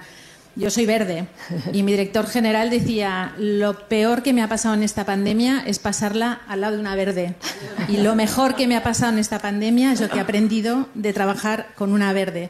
yo 0.59 0.69
soy 0.69 0.85
verde 0.85 1.27
y 1.71 1.83
mi 1.83 1.93
director 1.93 2.27
general 2.27 2.69
decía, 2.69 3.33
lo 3.37 3.87
peor 3.87 4.23
que 4.23 4.33
me 4.33 4.43
ha 4.43 4.49
pasado 4.49 4.75
en 4.75 4.83
esta 4.83 5.05
pandemia 5.05 5.63
es 5.65 5.79
pasarla 5.79 6.41
al 6.47 6.61
lado 6.61 6.75
de 6.75 6.81
una 6.81 6.95
verde. 6.95 7.35
Y 7.87 7.97
lo 7.97 8.15
mejor 8.15 8.55
que 8.55 8.67
me 8.67 8.75
ha 8.75 8.83
pasado 8.83 9.13
en 9.13 9.19
esta 9.19 9.39
pandemia 9.39 9.93
es 9.93 10.01
lo 10.01 10.09
que 10.09 10.17
he 10.17 10.21
aprendido 10.21 10.89
de 10.93 11.13
trabajar 11.13 11.69
con 11.75 11.93
una 11.93 12.11
verde. 12.11 12.49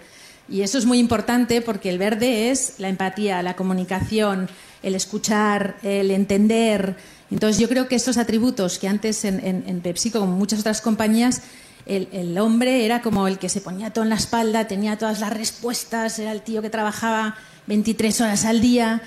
Y 0.50 0.62
eso 0.64 0.80
es 0.80 0.86
muy 0.86 0.98
importante 0.98 1.62
porque 1.62 1.90
el 1.90 2.00
verde 2.00 2.50
es 2.50 2.74
la 2.80 2.90
empatía, 2.90 3.44
la 3.44 3.56
comunicación, 3.56 4.50
el 4.82 4.96
escuchar, 4.96 5.78
el 5.84 6.10
entender. 6.10 6.96
Entonces 7.30 7.62
yo 7.62 7.70
creo 7.70 7.88
que 7.88 7.96
estos 7.96 8.18
atributos 8.18 8.80
que 8.80 8.88
antes 8.88 9.24
en, 9.26 9.40
en, 9.44 9.82
PepsiCo, 9.82 10.20
como 10.20 10.36
muchas 10.36 10.62
otras 10.62 10.82
compañías, 10.82 11.44
el, 11.90 12.08
el, 12.12 12.38
hombre 12.38 12.86
era 12.86 13.02
como 13.02 13.28
el 13.28 13.38
que 13.38 13.50
se 13.50 13.62
ponía 13.62 13.92
todo 13.92 14.04
en 14.04 14.10
la 14.10 14.16
espalda, 14.16 14.68
tenía 14.68 14.98
todas 14.98 15.20
las 15.20 15.34
respuestas, 15.34 16.20
era 16.20 16.32
el 16.32 16.42
tío 16.42 16.62
que 16.62 16.70
trabajaba 16.70 17.36
23 17.68 18.22
horas 18.22 18.46
al 18.46 18.62
día. 18.62 19.02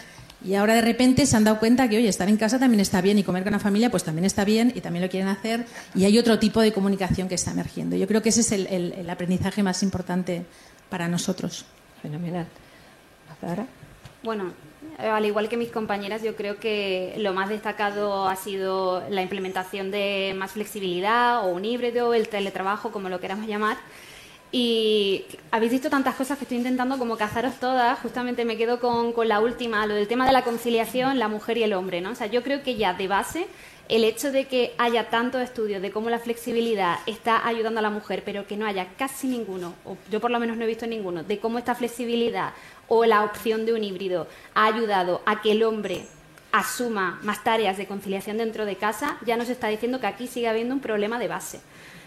Y 0.45 0.55
ahora 0.55 0.75
de 0.75 0.81
repente 0.81 1.25
se 1.27 1.37
han 1.37 1.45
dado 1.45 1.59
cuenta 1.59 1.89
que, 1.89 1.97
oye, 1.97 2.09
estar 2.09 2.29
en 2.29 2.37
casa 2.37 2.59
también 2.59 2.81
está 2.81 3.01
bien 3.01 3.19
y 3.19 3.23
comer 3.23 3.45
con 3.45 3.53
la 3.53 3.61
familia 3.61 3.91
pues 3.91 4.03
también 4.03 4.25
está 4.25 4.45
bien 4.45 4.73
y 4.75 4.81
también 4.81 5.05
lo 5.05 5.11
quieren 5.11 5.29
hacer. 5.29 5.67
Y 5.95 6.05
hay 6.05 6.19
otro 6.19 6.39
tipo 6.39 6.61
de 6.61 6.73
comunicación 6.73 7.29
que 7.29 7.37
está 7.37 7.53
emergiendo. 7.53 7.97
Yo 7.97 8.09
creo 8.09 8.23
que 8.23 8.31
ese 8.31 8.41
es 8.41 8.53
el, 8.53 9.09
aprendizaje 9.09 9.63
más 9.63 9.83
importante 9.83 10.45
para 10.89 11.07
nosotros. 11.09 11.65
Fenomenal. 12.01 12.47
Bueno, 14.23 14.53
al 14.99 15.25
igual 15.27 15.49
que 15.49 15.57
mis 15.57 15.71
compañeras, 15.71 16.23
yo 16.23 16.37
creo 16.37 16.59
que 16.59 17.15
lo 17.19 17.33
más 17.33 17.49
destacado 17.49 18.29
ha 18.29 18.37
sido 18.37 19.03
la 19.11 19.23
implementación 19.23 19.91
de 19.91 20.35
más 20.37 20.53
flexibilidad 20.53 21.45
o 21.45 21.49
un 21.49 21.65
híbrido, 21.65 22.15
el 22.15 22.29
teletrabajo, 22.29 22.93
como 22.93 23.09
lo 23.09 23.21
queramos 23.21 23.47
llamar. 23.47 23.77
Y 24.55 25.25
habéis 25.51 25.73
visto 25.73 25.89
tantas 25.89 26.15
cosas 26.15 26.37
que 26.37 26.45
estoy 26.45 26.59
intentando 26.59 26.99
como 26.99 27.17
cazaros 27.17 27.59
todas. 27.59 27.99
Justamente 28.01 28.45
me 28.45 28.59
quedo 28.59 28.81
con, 28.81 29.13
con, 29.13 29.27
la 29.27 29.41
última, 29.41 29.87
lo 29.87 29.95
del 29.95 30.07
tema 30.07 30.27
de 30.27 30.33
la 30.33 30.45
conciliación, 30.45 31.19
la 31.19 31.29
mujer 31.29 31.57
y 31.57 31.63
el 31.63 31.73
hombre, 31.73 32.03
¿no? 32.03 32.11
O 32.11 32.15
sea, 32.15 32.27
yo 32.27 32.43
creo 32.43 32.63
que 32.63 32.77
ya 32.77 32.93
de 32.93 33.09
base 33.09 33.47
el 33.93 34.05
hecho 34.05 34.33
de 34.33 34.47
que 34.47 34.73
haya 34.79 35.11
tantos 35.11 35.43
estudios 35.43 35.83
de 35.83 35.91
cómo 35.91 36.09
la 36.09 36.19
flexibilidad 36.19 37.01
está 37.05 37.47
ayudando 37.47 37.81
a 37.81 37.83
la 37.83 37.91
mujer, 37.91 38.23
pero 38.25 38.47
que 38.47 38.57
no 38.57 38.65
haya 38.65 38.89
casi 38.97 39.27
ninguno, 39.27 39.75
o 39.85 39.99
yo 40.11 40.19
por 40.19 40.31
lo 40.31 40.41
menos 40.41 40.57
no 40.57 40.65
he 40.65 40.67
visto 40.67 40.87
ninguno, 40.87 41.23
de 41.23 41.39
cómo 41.39 41.59
esta 41.59 41.75
flexibilidad 41.75 42.55
o 42.89 43.05
la 43.05 43.23
opción 43.23 43.67
de 43.67 43.75
un 43.75 43.85
híbrido 43.85 44.29
ha 44.55 44.65
ayudado 44.65 45.21
a 45.27 45.43
que 45.43 45.53
el 45.53 45.63
hombre 45.63 46.07
asuma 46.53 47.21
más 47.23 47.45
tareas 47.45 47.77
de 47.77 47.87
conciliación 47.87 48.39
dentro 48.39 48.65
de 48.65 48.77
casa, 48.77 49.19
ya 49.27 49.37
nos 49.37 49.51
está 49.51 49.69
diciendo 49.69 50.01
que 50.01 50.07
aquí 50.07 50.27
sigue 50.27 50.49
habiendo 50.49 50.75
un 50.75 50.81
problema 50.81 51.19
de 51.19 51.29
base. 51.29 51.61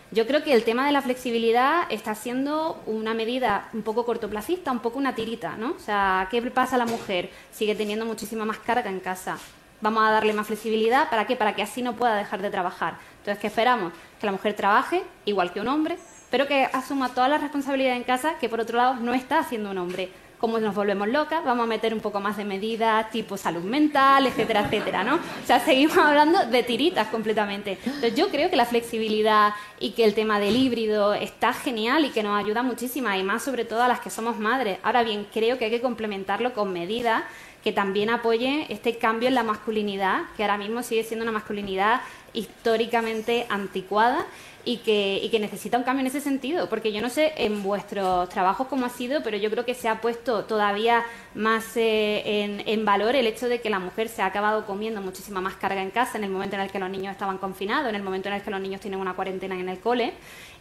Yo 0.10 0.26
creo 0.26 0.44
que 0.44 0.54
el 0.54 0.64
tema 0.64 0.88
de 0.88 0.92
la 0.92 1.04
flexibilidad 1.04 1.84
está 1.92 2.16
siendo 2.16 2.82
una 2.88 3.14
medida 3.14 3.70
un 3.74 3.84
poco 3.84 4.08
cortoplacista, 4.08 4.72
un 4.72 4.80
poco 4.80 4.98
una 4.98 5.14
tirita, 5.14 5.56
¿no? 5.56 5.76
O 5.78 5.80
sea, 5.80 6.30
¿qué 6.32 6.42
pasa 6.50 6.78
a 6.78 6.80
la 6.80 6.86
mujer? 6.88 7.30
Sigue 7.52 7.76
teniendo 7.76 8.08
muchísima 8.08 8.44
más 8.44 8.58
carga 8.58 8.90
en 8.90 9.00
casa. 9.00 9.38
Vamos 9.86 10.04
a 10.04 10.10
darle 10.10 10.34
más 10.34 10.48
flexibilidad, 10.48 11.12
¿para 11.12 11.28
qué? 11.28 11.36
Para 11.36 11.54
que 11.54 11.62
así 11.62 11.84
no 11.84 11.96
pueda 11.96 12.16
dejar 12.16 12.42
de 12.42 12.50
trabajar. 12.50 12.96
Entonces, 13.20 13.38
¿qué 13.40 13.46
esperamos? 13.46 13.94
Que 14.20 14.26
la 14.26 14.32
mujer 14.32 14.56
trabaje 14.56 15.04
igual 15.26 15.54
que 15.54 15.62
un 15.62 15.68
hombre, 15.68 16.00
pero 16.32 16.48
que 16.48 16.68
asuma 16.74 17.10
toda 17.10 17.28
la 17.28 17.38
responsabilidad 17.38 17.96
en 17.96 18.02
casa 18.02 18.34
que 18.40 18.50
por 18.50 18.60
otro 18.60 18.78
lado 18.78 18.96
no 18.96 19.14
está 19.14 19.38
haciendo 19.38 19.70
un 19.70 19.78
hombre 19.78 20.10
como 20.40 20.60
nos 20.60 20.76
volvemos 20.76 21.08
locas, 21.08 21.44
vamos 21.46 21.64
a 21.64 21.68
meter 21.68 21.94
un 21.94 22.02
poco 22.02 22.20
más 22.20 22.38
de 22.38 22.46
medidas 22.46 23.10
tipo 23.10 23.38
salud 23.38 23.64
mental, 23.64 24.28
etcétera, 24.28 24.62
etcétera, 24.66 25.04
¿no? 25.04 25.16
O 25.16 25.46
sea, 25.46 25.60
seguimos 25.60 25.98
hablando 26.00 26.46
de 26.46 26.64
tiritas 26.64 27.08
completamente. 27.08 27.80
Entonces, 27.84 28.16
yo 28.16 28.30
creo 28.30 28.50
que 28.50 28.56
la 28.56 28.66
flexibilidad 28.66 29.54
y 29.80 29.92
que 29.92 30.04
el 30.04 30.14
tema 30.14 30.40
del 30.40 30.56
híbrido 30.56 31.14
está 31.14 31.54
genial 31.54 32.06
y 32.06 32.10
que 32.10 32.22
nos 32.22 32.38
ayuda 32.38 32.64
muchísimo, 32.64 33.12
y 33.14 33.24
más 33.24 33.44
sobre 33.44 33.66
todo 33.66 33.82
a 33.82 33.88
las 33.88 34.02
que 34.02 34.10
somos 34.10 34.38
madres. 34.38 34.78
Ahora 34.84 35.04
bien, 35.04 35.26
creo 35.34 35.58
que 35.58 35.66
hay 35.66 35.72
que 35.72 35.82
complementarlo 35.82 36.54
con 36.54 36.74
medidas 36.74 37.24
que 37.66 37.74
también 37.74 38.12
apoyen 38.12 38.68
este 38.70 39.00
cambio 39.00 39.28
en 39.28 39.34
la 39.34 39.42
masculinidad, 39.42 40.26
que 40.38 40.44
ahora 40.44 40.56
mismo 40.56 40.84
sigue 40.84 41.04
siendo 41.04 41.24
una 41.24 41.32
masculinidad 41.32 42.02
históricamente 42.32 43.48
anticuada 43.50 44.28
y 44.64 44.78
que, 44.78 45.36
necesita 45.40 45.76
un 45.76 45.84
cambio 45.84 46.02
en 46.02 46.08
ese 46.08 46.22
sentido, 46.22 46.70
porque 46.70 46.94
yo 46.94 47.02
no 47.02 47.10
sé 47.10 47.34
en 47.38 47.64
vuestros 47.64 48.30
trabajos 48.30 48.68
cómo 48.68 48.86
ha 48.86 48.90
sido, 48.90 49.24
pero 49.24 49.38
yo 49.38 49.50
creo 49.50 49.66
que 49.66 49.74
se 49.74 49.90
ha 49.90 50.00
puesto 50.00 50.46
todavía 50.46 51.06
más 51.34 51.76
eh, 51.76 52.64
en, 52.68 52.86
valor 52.86 53.16
el 53.16 53.26
hecho 53.26 53.50
de 53.50 53.60
que 53.62 53.72
la 53.72 53.80
mujer 53.80 54.10
se 54.10 54.22
ha 54.22 54.28
acabado 54.28 54.68
comiendo 54.68 55.02
muchísima 55.02 55.42
más 55.42 55.56
carga 55.56 55.82
en 55.82 55.90
casa 55.90 56.20
en 56.20 56.24
el 56.24 56.30
momento 56.30 56.58
en 56.58 56.62
el 56.62 56.70
que 56.70 56.78
los 56.78 56.90
niños 56.92 57.14
estaban 57.14 57.40
confinados, 57.40 57.90
en 57.90 57.96
el 57.96 58.04
momento 58.04 58.30
en 58.30 58.36
el 58.36 58.44
que 58.44 58.52
los 58.52 58.62
niños 58.62 58.80
tienen 58.80 59.00
una 59.00 59.16
cuarentena 59.16 59.60
en 59.60 59.70
el 59.70 59.80
cole, 59.80 60.14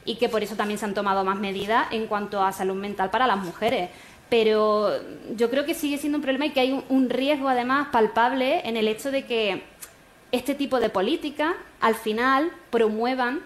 y 0.06 0.16
que 0.16 0.30
por 0.30 0.42
eso 0.42 0.56
también 0.56 0.78
se 0.78 0.86
han 0.86 0.94
tomado 0.94 1.22
más 1.22 1.38
medidas 1.38 1.86
en 1.90 2.06
cuanto 2.06 2.42
a 2.42 2.52
salud 2.52 2.76
mental 2.76 3.10
para 3.10 3.26
las 3.26 3.38
mujeres 3.38 3.90
pero 4.34 4.90
yo 5.36 5.48
creo 5.48 5.64
que 5.64 5.74
sigue 5.74 5.96
siendo 5.96 6.18
un 6.18 6.22
problema 6.22 6.46
y 6.46 6.50
que 6.50 6.58
hay 6.58 6.84
un 6.88 7.08
riesgo 7.08 7.48
además 7.48 7.90
palpable 7.92 8.68
en 8.68 8.76
el 8.76 8.88
hecho 8.88 9.12
de 9.12 9.24
que 9.26 9.62
este 10.32 10.56
tipo 10.56 10.80
de 10.80 10.90
políticas 10.90 11.54
al 11.80 11.94
final 11.94 12.50
promuevan 12.70 13.42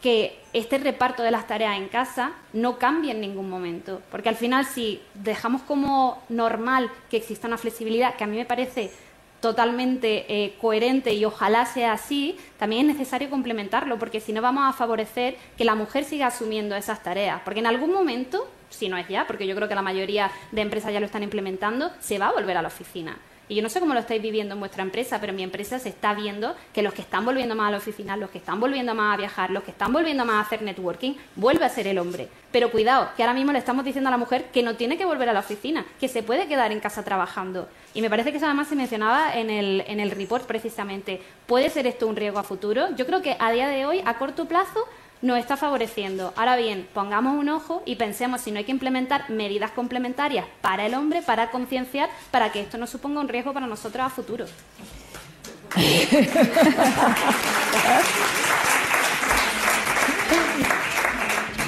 que 0.00 0.38
este 0.52 0.78
reparto 0.78 1.24
de 1.24 1.32
las 1.32 1.48
tareas 1.48 1.76
en 1.76 1.88
casa 1.88 2.34
no 2.52 2.78
cambie 2.78 3.10
en 3.10 3.20
ningún 3.20 3.50
momento. 3.50 4.00
Porque 4.12 4.28
al 4.28 4.36
final, 4.36 4.64
si 4.64 5.02
dejamos 5.14 5.62
como 5.62 6.22
normal 6.28 6.88
que 7.10 7.16
exista 7.16 7.48
una 7.48 7.58
flexibilidad, 7.58 8.14
que 8.14 8.22
a 8.22 8.28
mí 8.28 8.36
me 8.36 8.44
parece 8.44 8.92
totalmente 9.40 10.24
eh, 10.28 10.54
coherente 10.60 11.14
y 11.14 11.24
ojalá 11.24 11.66
sea 11.66 11.92
así, 11.92 12.36
también 12.58 12.88
es 12.88 12.96
necesario 12.96 13.30
complementarlo, 13.30 13.98
porque 13.98 14.20
si 14.20 14.32
no 14.32 14.42
vamos 14.42 14.64
a 14.68 14.72
favorecer 14.72 15.36
que 15.56 15.64
la 15.64 15.74
mujer 15.74 16.04
siga 16.04 16.26
asumiendo 16.26 16.74
esas 16.76 17.02
tareas. 17.02 17.40
Porque 17.44 17.60
en 17.60 17.66
algún 17.66 17.92
momento, 17.92 18.48
si 18.70 18.88
no 18.88 18.96
es 18.96 19.08
ya, 19.08 19.26
porque 19.26 19.46
yo 19.46 19.54
creo 19.54 19.68
que 19.68 19.74
la 19.74 19.82
mayoría 19.82 20.30
de 20.50 20.62
empresas 20.62 20.92
ya 20.92 21.00
lo 21.00 21.06
están 21.06 21.22
implementando, 21.22 21.90
se 22.00 22.18
va 22.18 22.28
a 22.28 22.32
volver 22.32 22.56
a 22.56 22.62
la 22.62 22.68
oficina. 22.68 23.18
Y 23.48 23.54
yo 23.54 23.62
no 23.62 23.68
sé 23.68 23.80
cómo 23.80 23.94
lo 23.94 24.00
estáis 24.00 24.20
viviendo 24.20 24.54
en 24.54 24.60
vuestra 24.60 24.82
empresa, 24.82 25.20
pero 25.20 25.32
mi 25.32 25.42
empresa 25.42 25.78
se 25.78 25.88
está 25.88 26.14
viendo 26.14 26.54
que 26.74 26.82
los 26.82 26.92
que 26.92 27.02
están 27.02 27.24
volviendo 27.24 27.54
más 27.54 27.68
a 27.68 27.70
la 27.72 27.76
oficina, 27.78 28.16
los 28.16 28.30
que 28.30 28.38
están 28.38 28.60
volviendo 28.60 28.94
más 28.94 29.14
a 29.14 29.16
viajar, 29.16 29.50
los 29.50 29.62
que 29.62 29.70
están 29.70 29.92
volviendo 29.92 30.24
más 30.24 30.36
a 30.36 30.40
hacer 30.40 30.62
networking, 30.62 31.14
vuelve 31.36 31.64
a 31.64 31.68
ser 31.68 31.86
el 31.86 31.98
hombre. 31.98 32.28
Pero 32.52 32.70
cuidado, 32.70 33.10
que 33.16 33.22
ahora 33.22 33.34
mismo 33.34 33.52
le 33.52 33.58
estamos 33.58 33.84
diciendo 33.84 34.08
a 34.08 34.10
la 34.10 34.16
mujer 34.16 34.50
que 34.52 34.62
no 34.62 34.76
tiene 34.76 34.98
que 34.98 35.04
volver 35.04 35.28
a 35.28 35.32
la 35.32 35.40
oficina, 35.40 35.84
que 35.98 36.08
se 36.08 36.22
puede 36.22 36.46
quedar 36.46 36.72
en 36.72 36.80
casa 36.80 37.04
trabajando. 37.04 37.68
Y 37.94 38.02
me 38.02 38.10
parece 38.10 38.30
que 38.30 38.36
eso 38.36 38.46
además 38.46 38.68
se 38.68 38.76
mencionaba 38.76 39.34
en 39.34 39.50
el, 39.50 39.84
en 39.86 40.00
el 40.00 40.10
report 40.10 40.46
precisamente. 40.46 41.20
¿Puede 41.46 41.70
ser 41.70 41.86
esto 41.86 42.06
un 42.06 42.16
riesgo 42.16 42.38
a 42.38 42.42
futuro? 42.42 42.94
Yo 42.96 43.06
creo 43.06 43.22
que 43.22 43.36
a 43.38 43.50
día 43.50 43.68
de 43.68 43.86
hoy, 43.86 44.02
a 44.04 44.18
corto 44.18 44.46
plazo, 44.46 44.86
nos 45.22 45.38
está 45.38 45.56
favoreciendo. 45.56 46.32
Ahora 46.36 46.56
bien, 46.56 46.86
pongamos 46.94 47.36
un 47.36 47.48
ojo 47.48 47.82
y 47.84 47.96
pensemos 47.96 48.40
si 48.40 48.50
no 48.52 48.58
hay 48.58 48.64
que 48.64 48.72
implementar 48.72 49.30
medidas 49.30 49.70
complementarias 49.72 50.46
para 50.60 50.86
el 50.86 50.94
hombre, 50.94 51.22
para 51.22 51.50
concienciar, 51.50 52.08
para 52.30 52.52
que 52.52 52.60
esto 52.60 52.78
no 52.78 52.86
suponga 52.86 53.20
un 53.20 53.28
riesgo 53.28 53.52
para 53.52 53.66
nosotros 53.66 54.06
a 54.06 54.10
futuro. 54.10 54.46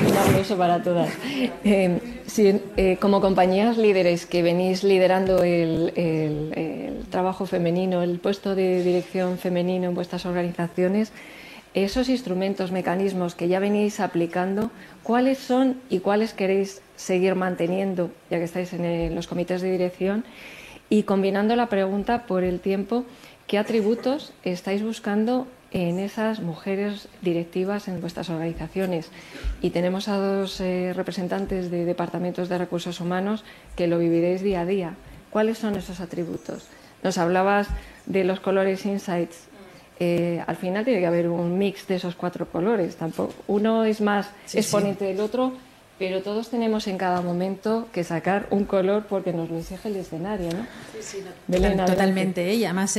Un 0.00 0.16
aplauso 0.16 0.56
para 0.56 0.82
todas. 0.82 1.10
Eh, 1.64 2.00
eh, 2.76 2.96
como 3.00 3.20
compañías 3.20 3.76
líderes 3.76 4.24
que 4.24 4.42
venís 4.42 4.84
liderando 4.84 5.42
el 5.42 7.06
trabajo 7.10 7.44
femenino, 7.44 8.02
el 8.02 8.18
puesto 8.18 8.54
de 8.54 8.82
dirección 8.82 9.36
femenino 9.36 9.88
en 9.88 9.94
vuestras 9.94 10.24
organizaciones, 10.24 11.12
esos 11.74 12.08
instrumentos, 12.08 12.72
mecanismos 12.72 13.34
que 13.34 13.48
ya 13.48 13.60
venís 13.60 14.00
aplicando, 14.00 14.70
¿cuáles 15.02 15.38
son 15.38 15.80
y 15.88 16.00
cuáles 16.00 16.34
queréis 16.34 16.82
seguir 16.96 17.36
manteniendo, 17.36 18.10
ya 18.30 18.38
que 18.38 18.44
estáis 18.44 18.72
en 18.72 19.14
los 19.14 19.26
comités 19.26 19.62
de 19.62 19.70
dirección? 19.70 20.24
Y 20.88 21.04
combinando 21.04 21.54
la 21.54 21.68
pregunta 21.68 22.26
por 22.26 22.42
el 22.42 22.58
tiempo, 22.58 23.04
¿qué 23.46 23.58
atributos 23.58 24.32
estáis 24.42 24.82
buscando 24.82 25.46
en 25.70 26.00
esas 26.00 26.40
mujeres 26.40 27.08
directivas 27.22 27.86
en 27.86 28.00
vuestras 28.00 28.28
organizaciones? 28.28 29.10
Y 29.62 29.70
tenemos 29.70 30.08
a 30.08 30.16
dos 30.16 30.60
eh, 30.60 30.92
representantes 30.96 31.70
de 31.70 31.84
departamentos 31.84 32.48
de 32.48 32.58
recursos 32.58 33.00
humanos 33.00 33.44
que 33.76 33.86
lo 33.86 33.98
viviréis 33.98 34.42
día 34.42 34.62
a 34.62 34.66
día. 34.66 34.94
¿Cuáles 35.30 35.58
son 35.58 35.76
esos 35.76 36.00
atributos? 36.00 36.66
Nos 37.04 37.16
hablabas 37.18 37.68
de 38.06 38.24
los 38.24 38.40
colores 38.40 38.84
insights 38.84 39.49
eh, 40.02 40.42
al 40.46 40.56
final 40.56 40.82
tiene 40.82 40.98
que 40.98 41.06
haber 41.06 41.28
un 41.28 41.58
mix 41.58 41.86
de 41.86 41.96
esos 41.96 42.16
cuatro 42.16 42.50
colores. 42.50 42.96
Tampoco, 42.96 43.34
uno 43.48 43.84
es 43.84 44.00
más 44.00 44.30
exponente 44.54 45.04
del 45.04 45.20
otro, 45.20 45.52
pero 45.98 46.22
todos 46.22 46.48
tenemos 46.48 46.86
en 46.86 46.96
cada 46.96 47.20
momento 47.20 47.86
que 47.92 48.02
sacar 48.02 48.46
un 48.48 48.64
color 48.64 49.04
porque 49.06 49.34
nos 49.34 49.50
lo 49.50 49.58
exige 49.58 49.90
el 49.90 49.96
escenario, 49.96 50.48
¿no? 50.52 50.66
Sí, 51.02 51.18
totalmente. 51.86 52.54
Y 52.54 52.64
además 52.64 52.98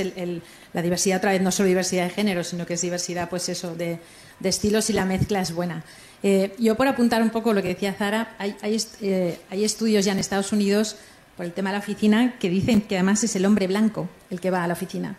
la 0.74 0.82
diversidad, 0.84 1.18
otra 1.18 1.32
vez, 1.32 1.42
no 1.42 1.52
solo 1.52 1.70
diversidad 1.70 2.04
de 2.04 2.12
género, 2.12 2.44
sino 2.44 2.68
que 2.68 2.76
es 2.76 2.82
diversidad, 2.82 3.32
pues 3.32 3.50
eso, 3.50 3.76
de, 3.76 3.98
estilos 4.44 4.92
y 4.92 4.94
la 4.94 5.06
mezcla 5.06 5.42
es 5.42 5.56
buena. 5.56 5.84
Eh, 6.22 6.54
yo 6.60 6.76
por 6.76 6.88
apuntar 6.88 7.24
un 7.24 7.32
poco 7.32 7.52
lo 7.54 7.64
que 7.64 7.70
decía 7.70 7.94
Zara, 7.94 8.36
hay, 8.38 8.56
eh, 9.02 9.40
hay 9.50 9.64
estudios 9.64 10.06
ya 10.06 10.12
en 10.12 10.20
Estados 10.20 10.52
Unidos 10.52 10.98
por 11.36 11.48
el 11.48 11.54
tema 11.54 11.72
de 11.72 11.78
la 11.78 11.80
oficina 11.80 12.36
que 12.38 12.52
dicen 12.52 12.82
que 12.82 12.98
además 12.98 13.24
es 13.24 13.36
el 13.36 13.48
hombre 13.48 13.66
blanco 13.66 14.08
el 14.30 14.40
que 14.40 14.52
va 14.52 14.64
a 14.64 14.68
la 14.68 14.74
oficina 14.74 15.18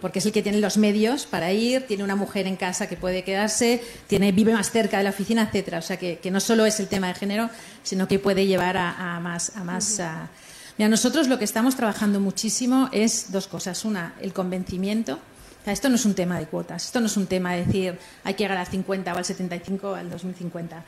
porque 0.00 0.18
es 0.20 0.26
el 0.26 0.32
que 0.32 0.42
tiene 0.42 0.58
los 0.58 0.78
medios 0.78 1.26
para 1.26 1.52
ir, 1.52 1.86
tiene 1.86 2.04
una 2.04 2.16
mujer 2.16 2.46
en 2.46 2.56
casa 2.56 2.88
que 2.88 2.96
puede 2.96 3.24
quedarse, 3.24 3.82
tiene, 4.06 4.32
vive 4.32 4.52
más 4.52 4.70
cerca 4.70 4.98
de 4.98 5.04
la 5.04 5.10
oficina, 5.10 5.42
etcétera. 5.42 5.78
O 5.78 5.82
sea 5.82 5.98
que, 5.98 6.18
no 6.30 6.40
solo 6.40 6.66
es 6.66 6.80
el 6.80 6.88
tema 6.88 7.08
de 7.08 7.14
género, 7.14 7.50
sino 7.82 8.08
que 8.08 8.18
puede 8.18 8.46
llevar 8.46 8.76
a, 8.76 9.18
más. 9.20 9.56
A 9.56 9.64
más 9.64 10.00
Mira, 10.78 10.88
nosotros 10.88 11.28
lo 11.28 11.38
que 11.38 11.44
estamos 11.44 11.76
trabajando 11.76 12.20
muchísimo 12.20 12.88
es 12.92 13.32
dos 13.32 13.46
cosas. 13.48 13.84
Una, 13.84 14.14
el 14.22 14.32
convencimiento. 14.32 15.18
esto 15.66 15.90
no 15.90 15.96
es 15.96 16.06
un 16.06 16.14
tema 16.14 16.38
de 16.38 16.46
cuotas, 16.46 16.86
esto 16.86 17.00
no 17.00 17.06
es 17.06 17.18
un 17.18 17.26
tema 17.26 17.52
de 17.52 17.66
decir 17.66 17.98
hay 18.24 18.32
que 18.32 18.44
llegar 18.44 18.56
al 18.56 18.66
50 18.66 19.12
o 19.12 19.18
al 19.18 19.24
75 19.24 19.90
o 19.90 19.94
al 19.94 20.08
2050. 20.08 20.82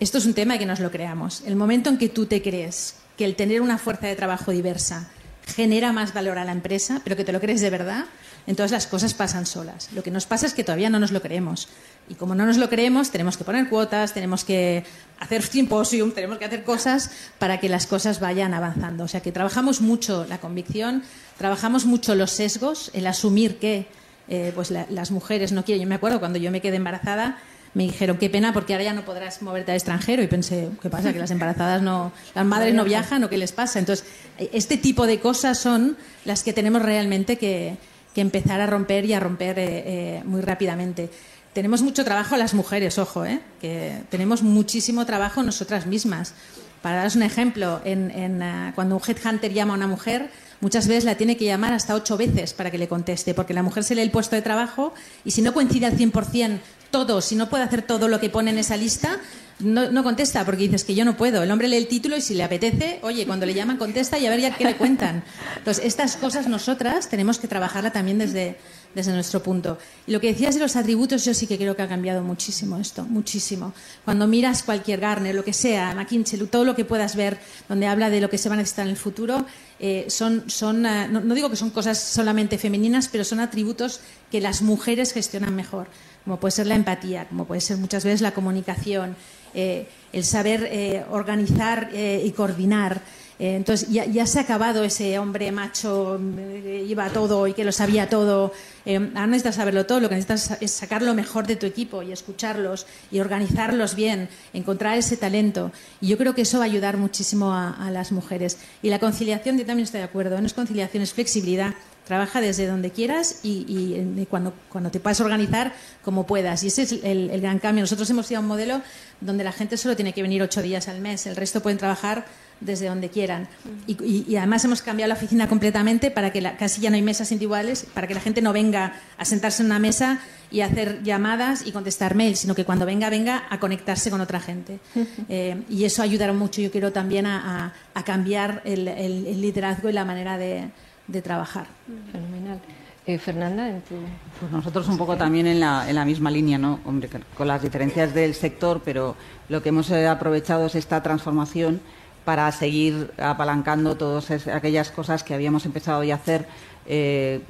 Esto 0.00 0.18
es 0.18 0.26
un 0.26 0.34
tema 0.34 0.54
de 0.54 0.58
que 0.58 0.66
nos 0.66 0.80
lo 0.80 0.90
creamos. 0.90 1.42
El 1.46 1.56
momento 1.56 1.88
en 1.88 1.96
que 1.96 2.10
tú 2.10 2.26
te 2.26 2.42
crees 2.42 2.96
que 3.16 3.24
el 3.24 3.36
tener 3.36 3.62
una 3.62 3.78
fuerza 3.78 4.06
de 4.06 4.16
trabajo 4.16 4.50
diversa 4.50 5.08
genera 5.46 5.92
más 5.92 6.12
valor 6.12 6.38
a 6.38 6.44
la 6.44 6.52
empresa, 6.52 7.00
pero 7.04 7.16
que 7.16 7.24
te 7.24 7.32
lo 7.32 7.40
crees 7.40 7.60
de 7.60 7.70
verdad, 7.70 8.04
entonces 8.46 8.72
las 8.72 8.86
cosas 8.86 9.14
pasan 9.14 9.46
solas. 9.46 9.88
Lo 9.94 10.02
que 10.02 10.10
nos 10.10 10.26
pasa 10.26 10.46
es 10.46 10.54
que 10.54 10.64
todavía 10.64 10.90
no 10.90 10.98
nos 10.98 11.12
lo 11.12 11.22
creemos. 11.22 11.68
Y 12.08 12.14
como 12.14 12.34
no 12.34 12.44
nos 12.44 12.56
lo 12.56 12.68
creemos, 12.68 13.10
tenemos 13.10 13.36
que 13.36 13.44
poner 13.44 13.68
cuotas, 13.68 14.12
tenemos 14.12 14.44
que 14.44 14.84
hacer 15.20 15.42
simposium, 15.42 16.10
tenemos 16.14 16.38
que 16.38 16.44
hacer 16.44 16.64
cosas 16.64 17.10
para 17.38 17.60
que 17.60 17.68
las 17.68 17.86
cosas 17.86 18.20
vayan 18.20 18.54
avanzando. 18.54 19.04
O 19.04 19.08
sea 19.08 19.20
que 19.20 19.32
trabajamos 19.32 19.80
mucho 19.80 20.26
la 20.28 20.38
convicción, 20.38 21.02
trabajamos 21.38 21.86
mucho 21.86 22.14
los 22.14 22.32
sesgos, 22.32 22.90
el 22.94 23.06
asumir 23.06 23.58
que 23.58 23.86
eh, 24.28 24.52
pues 24.54 24.70
las 24.70 25.10
mujeres 25.10 25.52
no 25.52 25.64
quieren. 25.64 25.82
Yo 25.82 25.88
me 25.88 25.94
acuerdo 25.94 26.18
cuando 26.18 26.38
yo 26.38 26.50
me 26.50 26.60
quedé 26.60 26.76
embarazada, 26.76 27.38
me 27.74 27.84
dijeron 27.84 28.18
qué 28.18 28.28
pena 28.28 28.52
porque 28.52 28.74
ahora 28.74 28.84
ya 28.84 28.92
no 28.92 29.04
podrás 29.04 29.40
moverte 29.40 29.70
al 29.70 29.76
extranjero 29.76 30.22
y 30.22 30.26
pensé 30.26 30.68
qué 30.82 30.90
pasa 30.90 31.12
que 31.12 31.18
las 31.18 31.30
embarazadas 31.30 31.80
no 31.80 32.12
las 32.34 32.44
madres 32.44 32.74
no 32.74 32.84
viajan 32.84 33.24
o 33.24 33.30
qué 33.30 33.38
les 33.38 33.52
pasa 33.52 33.78
entonces 33.78 34.04
este 34.52 34.76
tipo 34.76 35.06
de 35.06 35.20
cosas 35.20 35.56
son 35.56 35.96
las 36.26 36.42
que 36.42 36.52
tenemos 36.52 36.82
realmente 36.82 37.38
que, 37.38 37.78
que 38.14 38.20
empezar 38.20 38.60
a 38.60 38.66
romper 38.66 39.04
y 39.04 39.14
a 39.14 39.20
romper 39.20 39.58
eh, 39.58 39.64
eh, 39.68 40.22
muy 40.24 40.40
rápidamente. 40.40 41.10
Tenemos 41.52 41.82
mucho 41.82 42.04
trabajo 42.04 42.36
las 42.36 42.54
mujeres, 42.54 42.98
ojo, 42.98 43.24
eh, 43.24 43.40
que 43.60 44.02
tenemos 44.10 44.42
muchísimo 44.42 45.04
trabajo 45.04 45.42
nosotras 45.42 45.86
mismas. 45.86 46.34
Para 46.80 46.96
daros 46.96 47.14
un 47.14 47.22
ejemplo, 47.22 47.80
en, 47.84 48.42
cuando 48.74 48.96
un 48.96 49.02
headhunter 49.06 49.52
llama 49.52 49.74
a 49.74 49.76
una 49.76 49.86
mujer, 49.86 50.30
muchas 50.60 50.88
veces 50.88 51.04
la 51.04 51.14
tiene 51.14 51.36
que 51.36 51.44
llamar 51.44 51.72
hasta 51.72 51.94
ocho 51.94 52.16
veces 52.16 52.54
para 52.54 52.72
que 52.72 52.78
le 52.78 52.88
conteste, 52.88 53.34
porque 53.34 53.54
la 53.54 53.62
mujer 53.62 53.84
se 53.84 53.94
lee 53.94 54.02
el 54.02 54.10
puesto 54.10 54.34
de 54.34 54.42
trabajo 54.42 54.92
y 55.24 55.30
si 55.30 55.42
no 55.42 55.54
coincide 55.54 55.86
al 55.86 55.96
100% 55.96 56.58
todo, 56.92 57.20
si 57.20 57.34
no 57.34 57.48
puede 57.48 57.64
hacer 57.64 57.82
todo 57.82 58.06
lo 58.06 58.20
que 58.20 58.30
pone 58.30 58.50
en 58.52 58.58
esa 58.58 58.76
lista, 58.76 59.18
no, 59.62 60.02
contesta 60.02 60.44
porque 60.44 60.64
dices 60.64 60.84
que 60.84 60.94
yo 60.94 61.04
no 61.04 61.16
puedo. 61.16 61.42
El 61.42 61.50
hombre 61.50 61.68
lee 61.68 61.76
el 61.76 61.88
título 61.88 62.16
y 62.16 62.20
si 62.20 62.34
le 62.34 62.42
apetece, 62.42 62.98
oye, 63.02 63.26
cuando 63.26 63.46
le 63.46 63.54
llaman 63.54 63.76
contesta 63.76 64.18
y 64.18 64.26
a 64.26 64.30
ver 64.30 64.40
ya 64.40 64.54
qué 64.56 64.64
le 64.64 64.76
cuentan. 64.76 65.22
Entonces, 65.56 65.84
estas 65.84 66.16
cosas 66.16 66.46
nosotras 66.48 67.08
tenemos 67.08 67.38
que 67.38 67.48
trabajarla 67.48 67.90
también 67.92 68.18
desde, 68.18 68.56
nuestro 68.94 69.42
punto. 69.42 69.78
Y 70.06 70.12
lo 70.12 70.20
que 70.20 70.28
decías 70.28 70.54
de 70.54 70.60
los 70.60 70.76
atributos, 70.76 71.24
yo 71.24 71.32
sí 71.32 71.46
que 71.46 71.56
creo 71.56 71.76
que 71.76 71.82
ha 71.82 71.88
cambiado 71.88 72.22
muchísimo 72.22 72.78
esto, 72.78 73.04
muchísimo. 73.04 73.72
Cuando 74.04 74.26
miras 74.26 74.62
cualquier 74.62 75.00
Garner, 75.00 75.34
lo 75.34 75.44
que 75.44 75.52
sea, 75.52 75.94
McKinsey, 75.94 76.38
todo 76.46 76.64
lo 76.64 76.74
que 76.74 76.84
puedas 76.84 77.16
ver 77.16 77.38
donde 77.68 77.86
habla 77.86 78.10
de 78.10 78.20
lo 78.20 78.28
que 78.28 78.38
se 78.38 78.48
va 78.48 78.54
a 78.54 78.58
necesitar 78.58 78.86
en 78.86 78.90
el 78.90 78.96
futuro, 78.96 79.46
eh, 79.78 80.06
son, 80.08 80.44
eh, 80.48 81.08
no 81.08 81.34
digo 81.34 81.50
que 81.50 81.56
son 81.56 81.70
cosas 81.70 81.98
solamente 81.98 82.58
femeninas, 82.58 83.08
pero 83.08 83.24
son 83.24 83.40
atributos 83.40 84.00
que 84.30 84.40
las 84.40 84.62
mujeres 84.62 85.12
gestionan 85.12 85.54
mejor 85.54 85.88
como 86.24 86.38
puede 86.38 86.52
ser 86.52 86.66
la 86.66 86.74
empatía, 86.74 87.26
como 87.28 87.44
puede 87.44 87.60
ser 87.60 87.76
muchas 87.78 88.04
veces 88.04 88.20
la 88.20 88.32
comunicación, 88.32 89.16
eh, 89.54 89.86
el 90.12 90.24
saber 90.24 90.68
eh, 90.70 91.04
organizar 91.10 91.90
eh, 91.92 92.22
y 92.24 92.30
coordinar. 92.32 93.00
entonces 93.38 93.88
ya, 93.88 94.26
se 94.26 94.38
ha 94.38 94.42
acabado 94.42 94.84
ese 94.84 95.18
hombre 95.18 95.50
macho 95.50 96.20
que 96.62 96.84
iba 96.84 97.06
a 97.06 97.10
todo 97.10 97.46
y 97.48 97.54
que 97.54 97.64
lo 97.64 97.72
sabía 97.72 98.08
todo. 98.08 98.52
ahora 98.86 99.26
necesitas 99.26 99.56
saberlo 99.56 99.84
todo, 99.84 100.00
lo 100.00 100.08
que 100.08 100.14
necesitas 100.14 100.58
es 100.60 100.70
sacar 100.70 101.02
lo 101.02 101.12
mejor 101.14 101.46
de 101.46 101.56
tu 101.56 101.66
equipo 101.66 102.02
y 102.02 102.12
escucharlos 102.12 102.86
y 103.10 103.20
organizarlos 103.20 103.96
bien, 103.96 104.28
encontrar 104.52 104.96
ese 104.96 105.16
talento. 105.16 105.72
Y 106.00 106.08
yo 106.08 106.18
creo 106.18 106.34
que 106.34 106.42
eso 106.42 106.58
va 106.58 106.64
a 106.64 106.66
ayudar 106.66 106.98
muchísimo 106.98 107.52
a, 107.52 107.70
a 107.70 107.90
las 107.90 108.12
mujeres. 108.12 108.58
Y 108.80 108.90
la 108.90 108.98
conciliación, 108.98 109.58
yo 109.58 109.66
también 109.66 109.84
estoy 109.84 110.00
de 110.00 110.06
acuerdo, 110.06 110.40
no 110.40 110.46
es 110.46 110.54
conciliación, 110.54 111.02
es 111.02 111.12
flexibilidad 111.12 111.74
Trabaja 112.06 112.40
desde 112.40 112.66
donde 112.66 112.90
quieras 112.90 113.40
y, 113.42 114.26
cuando, 114.28 114.52
cuando, 114.68 114.90
te 114.90 114.98
puedas 114.98 115.20
organizar 115.20 115.72
como 116.02 116.26
puedas. 116.26 116.62
Y 116.64 116.66
ese 116.66 116.82
es 116.82 116.92
el, 117.04 117.40
gran 117.40 117.58
cambio. 117.58 117.82
Nosotros 117.82 118.10
hemos 118.10 118.30
ido 118.30 118.38
a 118.38 118.40
un 118.40 118.48
modelo 118.48 118.82
donde 119.20 119.44
la 119.44 119.52
gente 119.52 119.76
solo 119.76 119.94
tiene 119.94 120.12
que 120.12 120.22
venir 120.22 120.42
ocho 120.42 120.62
días 120.62 120.88
al 120.88 121.00
mes, 121.00 121.26
el 121.26 121.36
resto 121.36 121.62
pueden 121.62 121.78
trabajar 121.78 122.24
desde 122.60 122.86
donde 122.86 123.08
quieran. 123.08 123.48
Y, 123.86 124.36
además 124.36 124.64
hemos 124.64 124.82
cambiado 124.82 125.08
la 125.08 125.14
oficina 125.14 125.48
completamente 125.48 126.10
para 126.10 126.32
que 126.32 126.42
casi 126.58 126.80
ya 126.80 126.90
no 126.90 126.96
hay 126.96 127.02
mesas 127.02 127.30
individuales, 127.32 127.86
para 127.92 128.06
que 128.06 128.14
la 128.14 128.20
gente 128.20 128.42
no 128.42 128.52
venga 128.52 128.94
a 129.18 129.24
sentarse 129.24 129.62
en 129.62 129.66
una 129.66 129.78
mesa 129.78 130.18
y 130.50 130.60
hacer 130.60 131.02
llamadas 131.02 131.66
y 131.66 131.72
contestar 131.72 132.14
mails, 132.14 132.40
sino 132.40 132.54
que 132.54 132.64
cuando 132.64 132.84
venga, 132.84 133.10
venga 133.10 133.44
a 133.48 133.58
conectarse 133.58 134.10
con 134.10 134.20
otra 134.20 134.40
gente. 134.40 134.80
Eh, 135.28 135.62
y 135.68 135.84
eso 135.84 136.02
ayudará 136.02 136.32
mucho, 136.32 136.60
yo 136.60 136.70
quiero 136.70 136.92
también 136.92 137.26
a, 137.26 137.72
cambiar 138.04 138.62
el 138.64 139.40
liderazgo 139.40 139.88
y 139.88 139.92
la 139.92 140.04
manera 140.04 140.36
de 140.36 140.70
de 141.06 141.22
trabajar. 141.22 141.66
Fenomenal. 142.10 142.60
Eh, 143.04 143.18
Fernanda, 143.18 143.68
en 143.68 143.80
tu... 143.82 143.96
Pues 144.38 144.52
nosotros 144.52 144.88
un 144.88 144.96
poco 144.96 145.16
también 145.16 145.48
en 145.48 145.58
la, 145.58 145.88
en 145.88 145.96
la 145.96 146.04
misma 146.04 146.30
línea, 146.30 146.56
¿no? 146.56 146.78
Hombre, 146.84 147.08
con 147.36 147.48
las 147.48 147.60
diferencias 147.60 148.14
del 148.14 148.34
sector, 148.34 148.80
pero 148.84 149.16
lo 149.48 149.60
que 149.60 149.70
hemos 149.70 149.90
eh, 149.90 150.06
aprovechado 150.06 150.66
es 150.66 150.76
esta 150.76 151.02
transformación 151.02 151.80
para 152.24 152.50
seguir 152.52 153.12
apalancando 153.18 153.96
todas 153.96 154.30
aquellas 154.46 154.92
cosas 154.92 155.24
que 155.24 155.34
habíamos 155.34 155.66
empezado 155.66 156.04
ya 156.04 156.14
a 156.14 156.18
hacer 156.18 156.46
eh, 156.86 157.40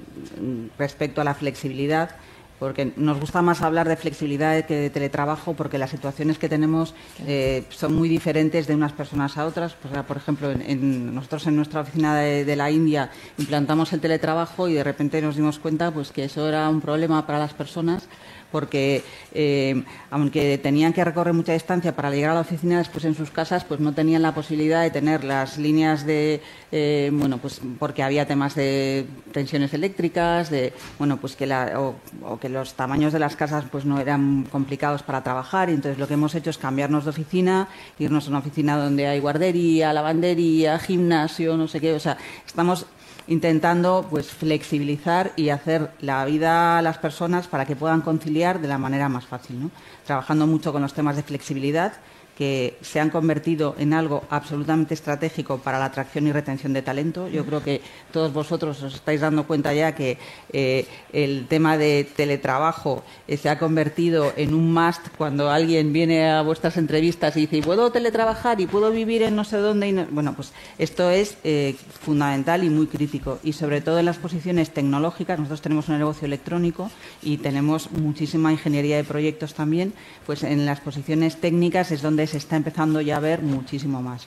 respecto 0.78 1.20
a 1.20 1.24
la 1.24 1.34
flexibilidad. 1.34 2.16
Porque 2.62 2.92
nos 2.94 3.18
gusta 3.18 3.42
más 3.42 3.60
hablar 3.60 3.88
de 3.88 3.96
flexibilidad 3.96 4.64
que 4.64 4.76
de 4.76 4.88
teletrabajo, 4.88 5.54
porque 5.54 5.78
las 5.78 5.90
situaciones 5.90 6.38
que 6.38 6.48
tenemos 6.48 6.94
eh, 7.26 7.64
son 7.70 7.92
muy 7.92 8.08
diferentes 8.08 8.68
de 8.68 8.76
unas 8.76 8.92
personas 8.92 9.36
a 9.36 9.46
otras. 9.46 9.74
Pues, 9.74 9.92
por 10.04 10.16
ejemplo, 10.16 10.48
en, 10.48 11.12
nosotros 11.12 11.48
en 11.48 11.56
nuestra 11.56 11.80
oficina 11.80 12.14
de, 12.14 12.54
la 12.54 12.70
India 12.70 13.10
implantamos 13.36 13.92
el 13.92 14.00
teletrabajo 14.00 14.68
y 14.68 14.74
de 14.74 14.84
repente 14.84 15.20
nos 15.20 15.34
dimos 15.34 15.58
cuenta 15.58 15.90
pues, 15.90 16.12
que 16.12 16.22
eso 16.22 16.48
era 16.48 16.68
un 16.68 16.80
problema 16.80 17.26
para 17.26 17.40
las 17.40 17.52
personas 17.52 18.06
porque 18.52 19.02
eh, 19.32 19.82
aunque 20.10 20.58
tenían 20.58 20.92
que 20.92 21.02
recorrer 21.02 21.32
mucha 21.32 21.54
distancia 21.54 21.96
para 21.96 22.10
llegar 22.10 22.30
a 22.30 22.34
la 22.34 22.40
oficina, 22.40 22.78
después 22.78 23.04
en 23.04 23.14
sus 23.14 23.30
casas 23.30 23.64
pues 23.64 23.80
no 23.80 23.92
tenían 23.94 24.22
la 24.22 24.34
posibilidad 24.34 24.82
de 24.82 24.90
tener 24.90 25.24
las 25.24 25.58
líneas 25.58 26.06
de, 26.06 26.42
eh, 26.70 27.10
bueno, 27.12 27.38
pues 27.38 27.60
porque 27.78 28.02
había 28.02 28.26
temas 28.26 28.54
de 28.54 29.06
tensiones 29.32 29.72
eléctricas, 29.74 30.50
de, 30.50 30.72
bueno, 30.98 31.16
pues 31.16 31.34
que 31.34 31.52
o, 31.76 31.96
que 32.38 32.48
los 32.48 32.74
tamaños 32.74 33.12
de 33.12 33.18
las 33.18 33.34
casas 33.34 33.64
pues 33.70 33.84
no 33.84 33.98
eran 33.98 34.44
complicados 34.50 35.02
para 35.02 35.22
trabajar. 35.22 35.70
Y 35.70 35.74
entonces 35.74 35.98
lo 35.98 36.06
que 36.06 36.14
hemos 36.14 36.34
hecho 36.34 36.50
es 36.50 36.58
cambiarnos 36.58 37.04
de 37.04 37.10
oficina, 37.10 37.68
irnos 37.98 38.26
a 38.26 38.30
una 38.30 38.38
oficina 38.38 38.76
donde 38.76 39.06
hay 39.06 39.20
guardería, 39.20 39.92
lavandería, 39.92 40.78
gimnasio, 40.78 41.56
no 41.56 41.66
sé 41.66 41.80
qué, 41.80 41.94
o 41.94 42.00
sea, 42.00 42.18
estamos 42.46 42.86
intentando 43.32 44.06
pues 44.08 44.30
flexibilizar 44.30 45.32
y 45.36 45.48
hacer 45.48 45.90
la 46.00 46.24
vida 46.24 46.78
a 46.78 46.82
las 46.82 46.98
personas 46.98 47.48
para 47.48 47.64
que 47.64 47.76
puedan 47.76 48.02
conciliar 48.02 48.60
de 48.60 48.68
la 48.68 48.78
manera 48.78 49.08
más 49.08 49.26
fácil, 49.26 49.60
¿no? 49.60 49.70
trabajando 50.04 50.46
mucho 50.46 50.72
con 50.72 50.82
los 50.82 50.94
temas 50.94 51.16
de 51.16 51.22
flexibilidad 51.22 51.94
que 52.36 52.78
se 52.80 52.98
han 52.98 53.10
convertido 53.10 53.74
en 53.78 53.92
algo 53.92 54.24
absolutamente 54.30 54.94
estratégico 54.94 55.58
para 55.58 55.78
la 55.78 55.86
atracción 55.86 56.26
y 56.26 56.32
retención 56.32 56.72
de 56.72 56.82
talento. 56.82 57.28
Yo 57.28 57.44
creo 57.44 57.62
que 57.62 57.80
todos 58.12 58.32
vosotros 58.32 58.82
os 58.82 58.94
estáis 58.94 59.20
dando 59.20 59.46
cuenta 59.46 59.74
ya 59.74 59.94
que 59.94 60.18
eh, 60.52 60.86
el 61.12 61.46
tema 61.48 61.76
de 61.76 62.04
teletrabajo 62.16 63.04
eh, 63.28 63.36
se 63.36 63.48
ha 63.48 63.58
convertido 63.58 64.32
en 64.36 64.54
un 64.54 64.72
must 64.72 65.08
cuando 65.16 65.50
alguien 65.50 65.92
viene 65.92 66.30
a 66.30 66.42
vuestras 66.42 66.76
entrevistas 66.76 67.36
y 67.36 67.46
dice, 67.46 67.62
¿puedo 67.62 67.92
teletrabajar 67.92 68.60
y 68.60 68.66
puedo 68.66 68.90
vivir 68.90 69.22
en 69.22 69.36
no 69.36 69.44
sé 69.44 69.58
dónde? 69.58 70.06
Bueno, 70.10 70.34
pues 70.34 70.52
esto 70.78 71.10
es 71.10 71.36
eh, 71.44 71.76
fundamental 72.00 72.64
y 72.64 72.70
muy 72.70 72.86
crítico. 72.86 73.38
Y 73.42 73.52
sobre 73.52 73.80
todo 73.80 73.98
en 73.98 74.06
las 74.06 74.18
posiciones 74.18 74.70
tecnológicas, 74.70 75.38
nosotros 75.38 75.60
tenemos 75.60 75.88
un 75.88 75.98
negocio 75.98 76.26
electrónico 76.26 76.90
y 77.22 77.38
tenemos 77.38 77.90
muchísima 77.92 78.52
ingeniería 78.52 78.96
de 78.96 79.04
proyectos 79.04 79.54
también, 79.54 79.92
pues 80.26 80.42
en 80.42 80.64
las 80.66 80.80
posiciones 80.80 81.36
técnicas 81.36 81.90
es 81.92 82.02
donde 82.02 82.21
se 82.26 82.38
está 82.38 82.56
empezando 82.56 83.00
ya 83.00 83.16
a 83.16 83.20
ver 83.20 83.42
muchísimo 83.42 84.02
más. 84.02 84.26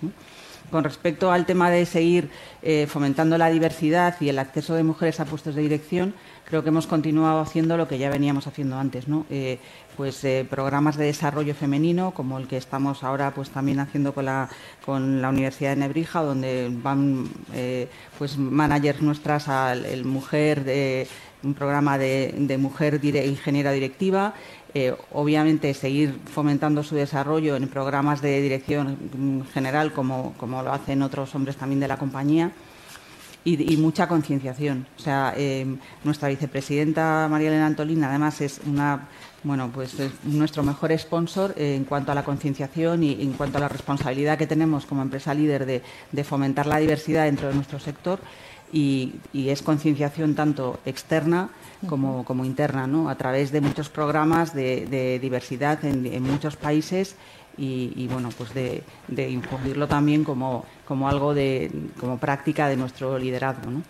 Con 0.72 0.84
respecto 0.84 1.32
al 1.32 1.46
tema 1.46 1.70
de 1.70 1.86
seguir 1.86 2.30
eh, 2.62 2.88
fomentando 2.88 3.38
la 3.38 3.50
diversidad 3.50 4.16
y 4.20 4.30
el 4.30 4.40
acceso 4.40 4.74
de 4.74 4.84
mujeres 4.84 5.20
a 5.20 5.26
puestos 5.26 5.56
de 5.56 5.62
dirección, 5.62 6.16
creo 6.44 6.64
que 6.64 6.70
hemos 6.70 6.88
continuado 6.88 7.40
haciendo 7.40 7.78
lo 7.78 7.88
que 7.88 7.98
ya 7.98 8.10
veníamos 8.10 8.48
haciendo 8.48 8.78
antes, 8.78 9.06
eh, 9.30 9.60
pues 9.96 10.24
eh, 10.24 10.46
programas 10.50 10.98
de 10.98 11.06
desarrollo 11.06 11.54
femenino, 11.54 12.12
como 12.12 12.40
el 12.40 12.48
que 12.48 12.58
estamos 12.58 13.04
ahora 13.04 13.32
pues 13.32 13.52
también 13.52 13.80
haciendo 13.80 14.14
con 14.14 14.26
la, 14.26 14.50
Universidad 14.88 15.72
de 15.72 15.76
Nebrija, 15.78 16.22
donde 16.22 16.70
van 16.72 17.30
pues 18.18 18.38
managers 18.38 19.02
nuestras 19.02 19.48
al 19.48 20.04
mujer 20.04 20.64
de 20.64 21.08
un 21.44 21.54
programa 21.54 21.98
de 21.98 22.58
mujer 22.60 23.00
ingeniera 23.04 23.72
directiva, 23.72 24.34
eh, 24.78 24.94
obviamente 25.14 25.74
seguir 25.74 26.20
fomentando 26.26 26.84
su 26.84 26.96
desarrollo 26.96 27.56
en 27.56 27.70
programas 27.70 28.22
de 28.22 28.42
dirección 28.42 29.46
general, 29.54 29.94
como, 29.94 30.36
lo 30.42 30.74
hacen 30.74 31.02
otros 31.02 31.34
hombres 31.34 31.56
también 31.56 31.80
de 31.80 31.88
la 31.88 31.96
compañía. 31.96 32.52
Y, 33.46 33.78
mucha 33.78 34.10
concienciación. 34.10 34.86
O 34.98 35.00
sea, 35.00 35.34
eh, 35.38 35.66
nuestra 36.04 36.28
vicepresidenta 36.28 37.28
María 37.32 37.50
Elena 37.50 37.68
Antolín, 37.68 38.04
además, 38.04 38.42
es 38.42 38.60
una 38.66 39.08
bueno, 39.44 39.70
pues 39.74 39.96
nuestro 40.24 40.64
mejor 40.64 40.92
sponsor 40.98 41.54
en 41.56 41.86
cuanto 41.86 42.12
a 42.12 42.16
la 42.16 42.26
concienciación 42.26 43.02
y 43.04 43.22
en 43.22 43.32
cuanto 43.34 43.60
a 43.60 43.62
la 43.62 43.70
responsabilidad 43.70 44.38
que 44.38 44.48
tenemos 44.48 44.86
como 44.86 45.04
empresa 45.04 45.34
líder 45.34 45.66
de, 45.66 46.24
fomentar 46.26 46.66
la 46.66 46.80
diversidad 46.80 47.26
dentro 47.26 47.48
de 47.48 47.54
nuestro 47.54 47.80
sector 47.80 48.20
y 48.74 49.14
es 49.34 49.62
concienciación 49.62 50.36
tanto 50.36 50.80
externa 50.86 51.50
como, 51.88 52.26
como 52.26 52.46
interna, 52.46 52.88
¿no? 52.88 53.10
a 53.10 53.16
través 53.16 53.52
de 53.52 53.62
muchos 53.62 53.90
programas 53.90 54.54
de, 54.54 55.20
diversidad 55.22 55.84
en, 55.86 56.24
muchos 56.24 56.56
países 56.56 57.16
y, 57.58 58.08
bueno, 58.12 58.30
pues 58.38 58.54
de, 58.54 58.84
de 59.08 59.88
también 59.88 60.24
como, 60.24 60.66
como 60.86 61.08
algo 61.08 61.34
de, 61.34 61.72
como 62.00 62.18
práctica 62.18 62.68
de 62.68 62.78
nuestro 62.78 63.18
liderazgo. 63.18 63.72
¿no? 63.72 63.82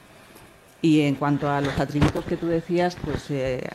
Y 0.81 1.01
en 1.01 1.15
cuanto 1.15 1.49
a 1.49 1.61
los 1.61 1.79
atributos 1.79 2.25
que 2.25 2.37
tú 2.37 2.45
decías, 2.45 2.95
pues 3.03 3.31
eh, 3.31 3.67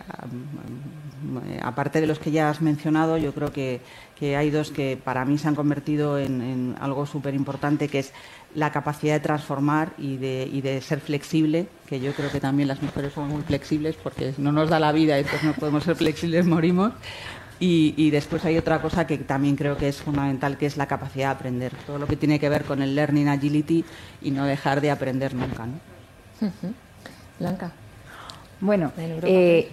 aparte 1.61 2.01
de 2.01 2.07
los 2.07 2.19
que 2.19 2.31
ya 2.31 2.49
has 2.49 2.63
mencionado, 2.63 3.17
yo 3.19 3.35
creo 3.35 3.53
que, 3.53 3.81
hay 4.21 4.51
dos 4.51 4.71
que 4.71 4.97
para 5.03 5.25
mí 5.25 5.39
se 5.39 5.49
han 5.49 5.55
convertido 5.55 6.19
en, 6.19 6.77
algo 6.81 7.07
súper 7.07 7.35
importante, 7.35 7.89
que 7.89 8.01
es 8.01 8.13
la 8.55 8.73
capacidad 8.73 9.15
de 9.15 9.21
transformar 9.21 9.93
y 9.99 10.17
de, 10.17 10.81
ser 10.83 11.01
flexible, 11.01 11.69
que 11.87 12.01
yo 12.01 12.13
creo 12.13 12.31
que 12.31 12.41
también 12.41 12.69
las 12.69 12.83
mujeres 12.83 13.13
somos 13.13 13.31
muy 13.31 13.43
flexibles 13.43 13.97
porque 14.03 14.35
no 14.39 14.53
nos 14.53 14.69
da 14.69 14.79
la 14.79 14.93
vida 14.93 15.19
y 15.19 15.25
pues 15.25 15.43
no 15.43 15.53
podemos 15.53 15.85
ser 15.85 15.97
flexibles, 15.97 16.47
morimos. 16.47 16.93
Y, 17.63 18.11
después 18.11 18.43
hay 18.47 18.57
otra 18.57 18.81
cosa 18.81 19.07
que 19.07 19.19
también 19.19 19.55
creo 19.55 19.77
que 19.77 19.89
es 19.89 19.99
fundamental, 19.99 20.57
que 20.57 20.65
es 20.65 20.79
la 20.79 20.87
capacidad 20.87 21.29
de 21.29 21.35
aprender. 21.35 21.73
Todo 21.87 21.99
lo 21.99 22.07
que 22.07 22.17
tiene 22.17 22.41
que 22.41 22.49
ver 22.49 22.65
con 22.65 22.81
el 22.81 22.95
learning 22.95 23.29
agility 23.29 23.85
y 24.23 24.31
no 24.31 24.47
dejar 24.47 24.81
de 24.81 24.91
aprender 24.91 25.35
nunca. 25.35 25.67
¿no? 25.67 25.79
Blanca. 27.39 27.73
Bueno, 28.61 28.93
eh, 28.97 29.71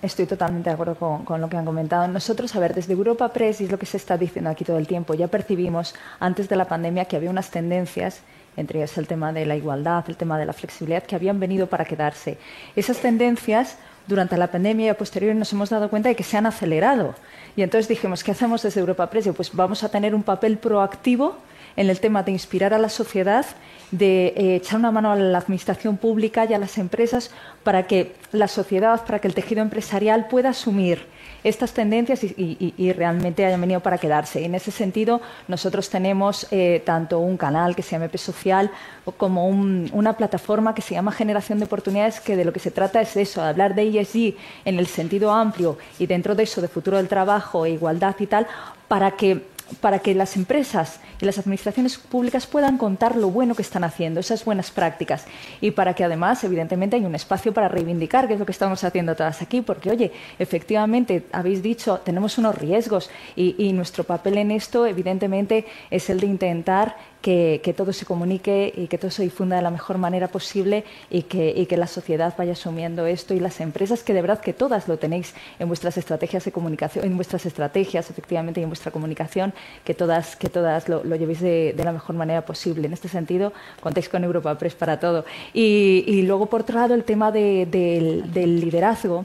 estoy 0.00 0.26
totalmente 0.26 0.70
de 0.70 0.74
acuerdo 0.74 0.94
con, 1.24 1.40
lo 1.40 1.48
que 1.48 1.56
han 1.56 1.64
comentado. 1.64 2.08
Nosotros, 2.08 2.54
a 2.56 2.60
ver, 2.60 2.74
desde 2.74 2.92
Europa 2.92 3.28
Press, 3.32 3.60
y 3.60 3.64
es 3.64 3.70
lo 3.70 3.78
que 3.78 3.86
se 3.86 3.96
está 3.96 4.16
diciendo 4.16 4.50
aquí 4.50 4.64
todo 4.64 4.78
el 4.78 4.86
tiempo, 4.86 5.14
ya 5.14 5.28
percibimos 5.28 5.94
antes 6.20 6.48
de 6.48 6.56
la 6.56 6.66
pandemia 6.66 7.04
que 7.04 7.16
había 7.16 7.30
unas 7.30 7.50
tendencias 7.50 8.22
entre 8.56 8.80
ellas 8.80 8.96
el 8.98 9.06
tema 9.06 9.32
de 9.32 9.46
la 9.46 9.56
igualdad, 9.56 10.04
el 10.08 10.16
tema 10.16 10.38
de 10.38 10.46
la 10.46 10.52
flexibilidad, 10.52 11.02
que 11.02 11.14
habían 11.14 11.40
venido 11.40 11.66
para 11.68 11.84
quedarse. 11.84 12.38
Esas 12.76 12.98
tendencias, 12.98 13.78
durante 14.06 14.36
la 14.36 14.48
pandemia 14.48 14.86
y 14.86 14.88
a 14.90 14.98
posteriori, 14.98 15.38
nos 15.38 15.52
hemos 15.52 15.70
dado 15.70 15.88
cuenta 15.88 16.08
de 16.08 16.16
que 16.16 16.22
se 16.22 16.36
han 16.36 16.46
acelerado. 16.46 17.14
Y 17.56 17.62
entonces 17.62 17.88
dijimos, 17.88 18.22
¿qué 18.22 18.32
hacemos 18.32 18.62
desde 18.62 18.80
Europa 18.80 19.08
Press? 19.08 19.30
Pues 19.34 19.54
vamos 19.54 19.82
a 19.84 19.88
tener 19.88 20.14
un 20.14 20.22
papel 20.22 20.58
proactivo 20.58 21.38
en 21.76 21.90
el 21.90 22.00
tema 22.00 22.22
de 22.22 22.32
inspirar 22.32 22.74
a 22.74 22.78
la 22.78 22.88
sociedad, 22.88 23.46
de 23.90 24.28
eh, 24.36 24.56
echar 24.56 24.78
una 24.78 24.90
mano 24.90 25.12
a 25.12 25.16
la 25.16 25.38
administración 25.38 25.96
pública 25.96 26.46
y 26.46 26.54
a 26.54 26.58
las 26.58 26.78
empresas 26.78 27.30
para 27.62 27.86
que 27.86 28.14
la 28.32 28.48
sociedad, 28.48 29.04
para 29.04 29.18
que 29.18 29.28
el 29.28 29.34
tejido 29.34 29.62
empresarial 29.62 30.28
pueda 30.28 30.50
asumir 30.50 31.06
estas 31.44 31.72
tendencias 31.72 32.22
y, 32.22 32.92
realmente 32.92 33.44
hayan 33.44 33.60
venido 33.60 33.80
para 33.80 33.98
quedarse. 33.98 34.44
En 34.44 34.54
ese 34.54 34.70
sentido, 34.70 35.20
nosotros 35.48 35.90
tenemos 35.90 36.46
eh, 36.50 36.82
tanto 36.84 37.18
un 37.18 37.36
canal 37.36 37.74
que 37.74 37.82
se 37.82 37.92
llama 37.92 38.06
EP 38.06 38.16
Social 38.16 38.70
como 39.16 39.48
una 39.48 40.12
plataforma 40.16 40.74
que 40.74 40.82
se 40.82 40.94
llama 40.94 41.10
Generación 41.10 41.58
de 41.58 41.64
Oportunidades, 41.64 42.20
que 42.20 42.36
de 42.36 42.44
lo 42.44 42.52
que 42.52 42.60
se 42.60 42.70
trata 42.70 43.00
es 43.00 43.16
eso, 43.16 43.42
de 43.42 43.48
hablar 43.48 43.74
de 43.74 43.88
ESG 43.88 44.36
en 44.64 44.78
el 44.78 44.86
sentido 44.86 45.32
amplio 45.32 45.78
y 45.98 46.06
dentro 46.06 46.34
de 46.34 46.44
eso 46.44 46.60
de 46.60 46.68
futuro 46.68 46.96
del 46.96 47.08
trabajo, 47.08 47.66
e 47.66 47.70
igualdad 47.70 48.14
y 48.20 48.26
tal, 48.26 48.46
para 48.86 49.12
que 49.12 49.42
para 49.80 50.00
que 50.00 50.14
las 50.14 50.36
empresas 50.36 51.00
y 51.20 51.24
las 51.24 51.38
administraciones 51.38 51.98
públicas 51.98 52.46
puedan 52.46 52.78
contar 52.78 53.16
lo 53.16 53.30
bueno 53.30 53.54
que 53.54 53.62
están 53.62 53.84
haciendo, 53.84 54.20
esas 54.20 54.44
buenas 54.44 54.70
prácticas, 54.70 55.26
y 55.60 55.70
para 55.70 55.94
que 55.94 56.04
además, 56.04 56.42
evidentemente, 56.44 56.96
hay 56.96 57.04
un 57.04 57.14
espacio 57.14 57.52
para 57.52 57.68
reivindicar, 57.68 58.26
que 58.26 58.34
es 58.34 58.40
lo 58.40 58.46
que 58.46 58.52
estamos 58.52 58.82
haciendo 58.84 59.14
todas 59.14 59.42
aquí, 59.42 59.60
porque, 59.62 59.90
oye, 59.90 60.12
efectivamente, 60.38 61.26
habéis 61.32 61.62
dicho, 61.62 61.98
tenemos 61.98 62.38
unos 62.38 62.54
riesgos 62.54 63.10
y, 63.36 63.54
y 63.58 63.72
nuestro 63.72 64.04
papel 64.04 64.38
en 64.38 64.50
esto, 64.50 64.86
evidentemente, 64.86 65.66
es 65.90 66.10
el 66.10 66.20
de 66.20 66.26
intentar 66.26 67.11
que, 67.22 67.74
todo 67.76 67.92
se 67.92 68.04
comunique 68.04 68.72
y 68.76 68.88
que 68.88 68.98
todo 68.98 69.10
se 69.10 69.22
difunda 69.22 69.56
de 69.56 69.62
la 69.62 69.70
mejor 69.70 69.96
manera 69.96 70.28
posible 70.28 70.84
y 71.08 71.22
que, 71.22 71.66
la 71.72 71.86
sociedad 71.86 72.34
vaya 72.36 72.52
asumiendo 72.52 73.06
esto 73.06 73.32
y 73.32 73.40
las 73.40 73.60
empresas 73.60 74.02
que 74.02 74.12
de 74.12 74.20
verdad 74.20 74.40
que 74.40 74.52
todas 74.52 74.88
lo 74.88 74.98
tenéis 74.98 75.34
en 75.58 75.68
vuestras 75.68 75.96
estrategias 75.96 76.44
de 76.44 76.52
comunicación, 76.52 77.04
en 77.06 77.16
vuestras 77.16 77.46
estrategias 77.46 78.10
efectivamente 78.10 78.60
y 78.60 78.64
en 78.64 78.68
vuestra 78.68 78.92
comunicación, 78.92 79.54
que 79.84 79.94
todas, 79.94 80.36
que 80.36 80.50
todas 80.50 80.88
lo, 80.88 81.02
llevéis 81.16 81.40
de, 81.40 81.74
la 81.82 81.92
mejor 81.92 82.14
manera 82.16 82.44
posible. 82.44 82.86
En 82.86 82.92
este 82.92 83.08
sentido, 83.08 83.52
contéis 83.80 84.08
con 84.08 84.22
Europa 84.22 84.56
Press 84.58 84.74
para 84.74 85.00
todo. 85.00 85.24
Y, 85.54 86.22
luego, 86.22 86.46
por 86.46 86.62
otro 86.62 86.78
lado, 86.78 86.94
el 86.94 87.04
tema 87.04 87.32
del, 87.32 87.70
del 87.70 88.60
liderazgo. 88.60 89.24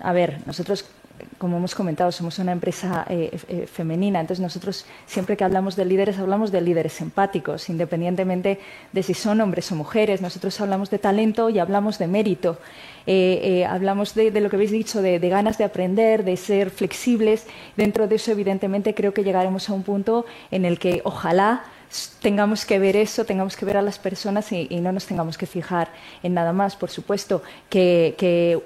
A 0.00 0.12
ver, 0.12 0.40
nosotros 0.46 0.84
como 1.38 1.56
hemos 1.56 1.74
comentado, 1.74 2.12
somos 2.12 2.38
una 2.38 2.52
empresa 2.52 3.06
eh, 3.08 3.38
eh, 3.48 3.66
femenina, 3.66 4.20
entonces 4.20 4.42
nosotros 4.42 4.86
siempre 5.06 5.36
que 5.36 5.44
hablamos 5.44 5.76
de 5.76 5.84
líderes 5.84 6.18
hablamos 6.18 6.52
de 6.52 6.60
líderes 6.60 7.00
empáticos, 7.00 7.68
independientemente 7.68 8.60
de 8.92 9.02
si 9.02 9.14
son 9.14 9.40
hombres 9.40 9.70
o 9.72 9.74
mujeres. 9.74 10.20
Nosotros 10.20 10.60
hablamos 10.60 10.90
de 10.90 10.98
talento 10.98 11.50
y 11.50 11.58
hablamos 11.58 11.98
de 11.98 12.06
mérito. 12.06 12.58
Eh, 13.06 13.64
hablamos 13.68 14.14
de, 14.14 14.30
lo 14.40 14.50
que 14.50 14.56
habéis 14.56 14.72
dicho, 14.72 15.00
de, 15.00 15.18
ganas 15.18 15.58
de 15.58 15.64
aprender, 15.64 16.24
de 16.24 16.36
ser 16.36 16.70
flexibles. 16.70 17.46
Dentro 17.76 18.08
de 18.08 18.16
eso, 18.16 18.32
evidentemente, 18.32 18.94
creo 18.94 19.14
que 19.14 19.22
llegaremos 19.22 19.68
a 19.68 19.74
un 19.74 19.82
punto 19.82 20.26
en 20.50 20.64
el 20.64 20.78
que 20.78 21.02
ojalá 21.04 21.64
tengamos 22.20 22.64
que 22.64 22.78
ver 22.78 22.96
eso, 22.96 23.24
tengamos 23.24 23.56
que 23.56 23.64
ver 23.64 23.76
a 23.76 23.82
las 23.82 23.98
personas 23.98 24.50
y, 24.52 24.68
no 24.80 24.92
nos 24.92 25.06
tengamos 25.06 25.36
que 25.38 25.46
fijar 25.46 25.88
en 26.22 26.34
nada 26.34 26.52
más. 26.52 26.76
Por 26.76 26.90
supuesto, 26.90 27.42
que, 27.68 28.14
que, 28.18 28.60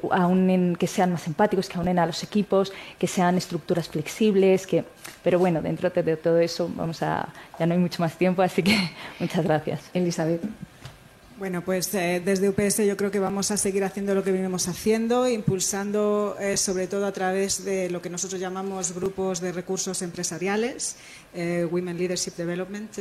que 0.79 0.87
sean 0.87 1.13
más 1.13 1.27
empáticos, 1.27 1.69
que 1.69 1.79
aunen 1.79 1.99
a 1.99 2.07
los 2.07 2.23
equipos, 2.23 2.73
que 2.99 3.07
sean 3.07 3.37
estructuras 3.37 3.89
flexibles, 3.89 4.67
que... 4.67 4.85
pero 5.23 5.39
bueno, 5.39 5.63
dentro 5.63 5.91
de 5.91 6.17
todo 6.17 6.39
eso 6.39 6.71
vamos 6.75 7.03
a... 7.03 7.29
ya 7.59 7.67
no 7.67 7.75
hay 7.75 7.81
mucho 7.81 8.03
más 8.03 8.17
tiempo, 8.17 8.43
así 8.43 8.63
que 8.63 8.77
muchas 9.21 9.45
gracias. 9.45 9.91
Elizabeth. 9.95 10.43
Bueno, 11.41 11.65
pues 11.65 11.95
eh, 11.95 12.21
desde 12.23 12.51
UPS 12.51 12.85
yo 12.85 12.99
creo 12.99 13.11
que 13.11 13.19
vamos 13.19 13.51
a 13.51 13.57
seguir 13.57 13.83
haciendo 13.83 14.15
lo 14.15 14.23
que 14.23 14.31
venimos 14.31 14.69
haciendo, 14.69 15.27
impulsando 15.27 16.37
eh, 16.39 16.59
sobre 16.59 16.87
todo 16.87 17.07
a 17.07 17.13
través 17.13 17.65
de 17.65 17.89
lo 17.89 18.03
que 18.03 18.11
nosotros 18.11 18.39
llamamos 18.39 18.95
grupos 18.95 19.41
de 19.41 19.51
recursos 19.51 20.03
empresariales, 20.03 20.97
eh, 21.33 21.67
Women 21.71 21.97
Leadership 21.97 22.33
Development, 22.37 22.95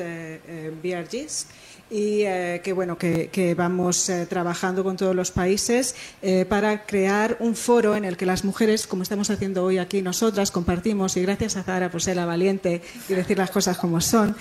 BRGs, 0.82 1.48
y 1.90 2.20
que 2.64 2.74
bueno 2.74 2.98
que, 2.98 3.56
vamos 3.58 4.12
trabajando 4.30 4.84
con 4.84 4.96
todos 4.96 5.16
los 5.16 5.32
países 5.32 5.96
para 6.48 6.86
crear 6.86 7.38
un 7.40 7.56
foro 7.56 7.96
en 7.96 8.06
el 8.06 8.16
que 8.16 8.26
las 8.26 8.44
mujeres, 8.44 8.86
como 8.88 9.04
estamos 9.04 9.30
haciendo 9.30 9.64
hoy 9.64 9.78
aquí 9.78 10.02
nosotras, 10.02 10.52
compartimos 10.52 11.18
y 11.18 11.22
gracias 11.22 11.58
a 11.58 11.64
Zara 11.64 11.90
por 11.90 12.02
ser 12.02 12.16
la 12.16 12.26
valiente 12.26 12.82
y 13.08 13.14
decir 13.14 13.38
las 13.38 13.52
cosas 13.52 13.78
como 13.78 14.02
son, 14.02 14.36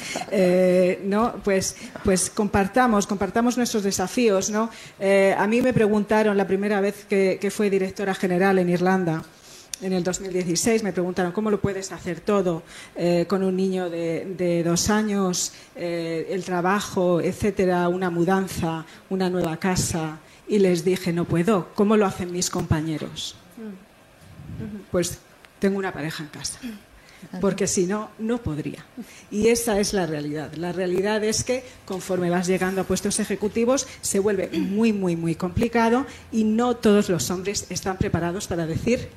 no, 1.04 1.34
pues 1.42 1.76
pues 2.04 2.30
compartamos 2.30 3.06
compartamos 3.06 3.56
nuestros 3.56 3.82
desafíos. 3.82 4.50
¿no? 4.50 4.70
Eh, 5.00 5.34
a 5.36 5.46
mí 5.46 5.60
me 5.62 5.72
preguntaron 5.72 6.36
la 6.36 6.46
primera 6.46 6.80
vez 6.80 7.04
que, 7.08 7.48
fue 7.50 7.70
directora 7.70 8.14
general 8.14 8.58
en 8.58 8.68
Irlanda 8.68 9.22
en 9.80 9.92
el 9.92 10.02
2016 10.02 10.82
me 10.82 10.92
preguntaron 10.92 11.32
cómo 11.32 11.50
lo 11.50 11.60
puedes 11.60 11.92
hacer 11.92 12.20
todo 12.20 12.62
eh, 12.96 13.26
con 13.28 13.42
un 13.42 13.56
niño 13.56 13.90
de, 13.90 14.62
dos 14.64 14.90
años, 14.90 15.52
eh, 15.76 16.26
el 16.30 16.44
trabajo, 16.44 17.20
etcétera, 17.20 17.88
una 17.88 18.10
mudanza, 18.10 18.84
una 19.10 19.30
nueva 19.30 19.56
casa. 19.58 20.18
Y 20.48 20.58
les 20.58 20.84
dije, 20.84 21.12
no 21.12 21.26
puedo. 21.26 21.68
¿Cómo 21.74 21.96
lo 21.96 22.06
hacen 22.06 22.32
mis 22.32 22.48
compañeros? 22.48 23.36
Mm. 23.56 24.90
Pues 24.90 25.18
tengo 25.58 25.78
una 25.78 25.92
pareja 25.92 26.22
en 26.22 26.30
casa 26.30 26.58
porque 27.40 27.66
si 27.66 27.86
no, 27.86 28.10
no 28.18 28.38
podría. 28.38 28.84
Y 29.30 29.48
esa 29.48 29.80
es 29.80 29.92
la 29.92 30.06
realidad. 30.06 30.54
La 30.54 30.72
realidad 30.72 31.22
es 31.24 31.44
que 31.44 31.64
conforme 31.84 32.30
vas 32.30 32.46
llegando 32.46 32.80
a 32.80 32.84
puestos 32.84 33.18
ejecutivos 33.20 33.86
se 34.00 34.18
vuelve 34.18 34.48
muy, 34.52 34.92
muy, 34.92 35.16
muy 35.16 35.34
complicado 35.34 36.06
y 36.32 36.44
no 36.44 36.76
todos 36.76 37.08
los 37.08 37.30
hombres 37.30 37.66
están 37.70 37.98
preparados 37.98 38.46
para 38.46 38.66
decir 38.66 39.08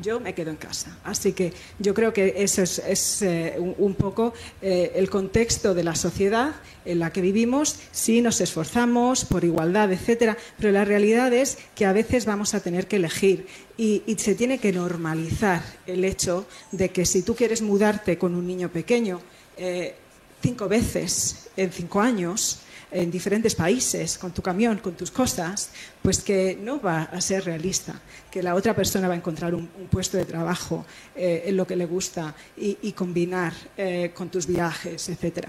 yo 0.00 0.20
me 0.20 0.34
quedo 0.34 0.50
en 0.50 0.56
casa. 0.56 0.96
Así 1.04 1.32
que 1.32 1.52
yo 1.78 1.94
creo 1.94 2.12
que 2.12 2.34
eso 2.38 2.62
es, 2.62 3.22
eh, 3.22 3.56
un, 3.58 3.94
poco 3.94 4.32
eh, 4.60 4.92
el 4.94 5.10
contexto 5.10 5.74
de 5.74 5.84
la 5.84 5.94
sociedad 5.94 6.54
en 6.84 6.98
la 6.98 7.12
que 7.12 7.20
vivimos. 7.20 7.76
Sí 7.90 8.22
nos 8.22 8.40
esforzamos 8.40 9.24
por 9.24 9.44
igualdad, 9.44 9.92
etcétera, 9.92 10.36
pero 10.58 10.72
la 10.72 10.84
realidad 10.84 11.32
es 11.32 11.58
que 11.74 11.86
a 11.86 11.92
veces 11.92 12.26
vamos 12.26 12.54
a 12.54 12.60
tener 12.60 12.86
que 12.86 12.96
elegir 12.96 13.46
y, 13.76 14.02
se 14.18 14.34
tiene 14.34 14.58
que 14.58 14.72
normalizar 14.72 15.62
el 15.86 16.04
hecho 16.04 16.46
de 16.70 16.90
que 16.90 17.04
si 17.04 17.22
tú 17.22 17.34
quieres 17.34 17.60
mudarte 17.60 18.18
con 18.18 18.36
un 18.36 18.46
niño 18.46 18.68
pequeño 18.68 19.20
eh, 19.56 19.96
cinco 20.40 20.68
veces 20.68 21.48
en 21.56 21.72
cinco 21.72 22.00
años, 22.00 22.60
en 22.92 23.10
diferentes 23.10 23.54
países 23.54 24.18
con 24.18 24.32
tu 24.32 24.42
camión, 24.42 24.78
con 24.78 24.94
tus 24.94 25.10
cosas, 25.10 25.70
pues 26.02 26.20
que 26.20 26.58
no 26.60 26.80
va 26.80 27.02
a 27.04 27.20
ser 27.20 27.44
realista, 27.44 28.00
que 28.30 28.42
la 28.42 28.54
otra 28.54 28.74
persona 28.74 29.08
va 29.08 29.14
a 29.14 29.16
encontrar 29.16 29.54
un, 29.54 29.68
puesto 29.90 30.16
de 30.16 30.24
trabajo 30.24 30.84
eh, 31.16 31.44
en 31.46 31.56
lo 31.56 31.66
que 31.66 31.76
le 31.76 31.86
gusta 31.86 32.34
y, 32.56 32.92
combinar 32.92 33.52
eh, 33.76 34.12
con 34.14 34.28
tus 34.28 34.46
viajes, 34.46 35.08
etcétera. 35.08 35.48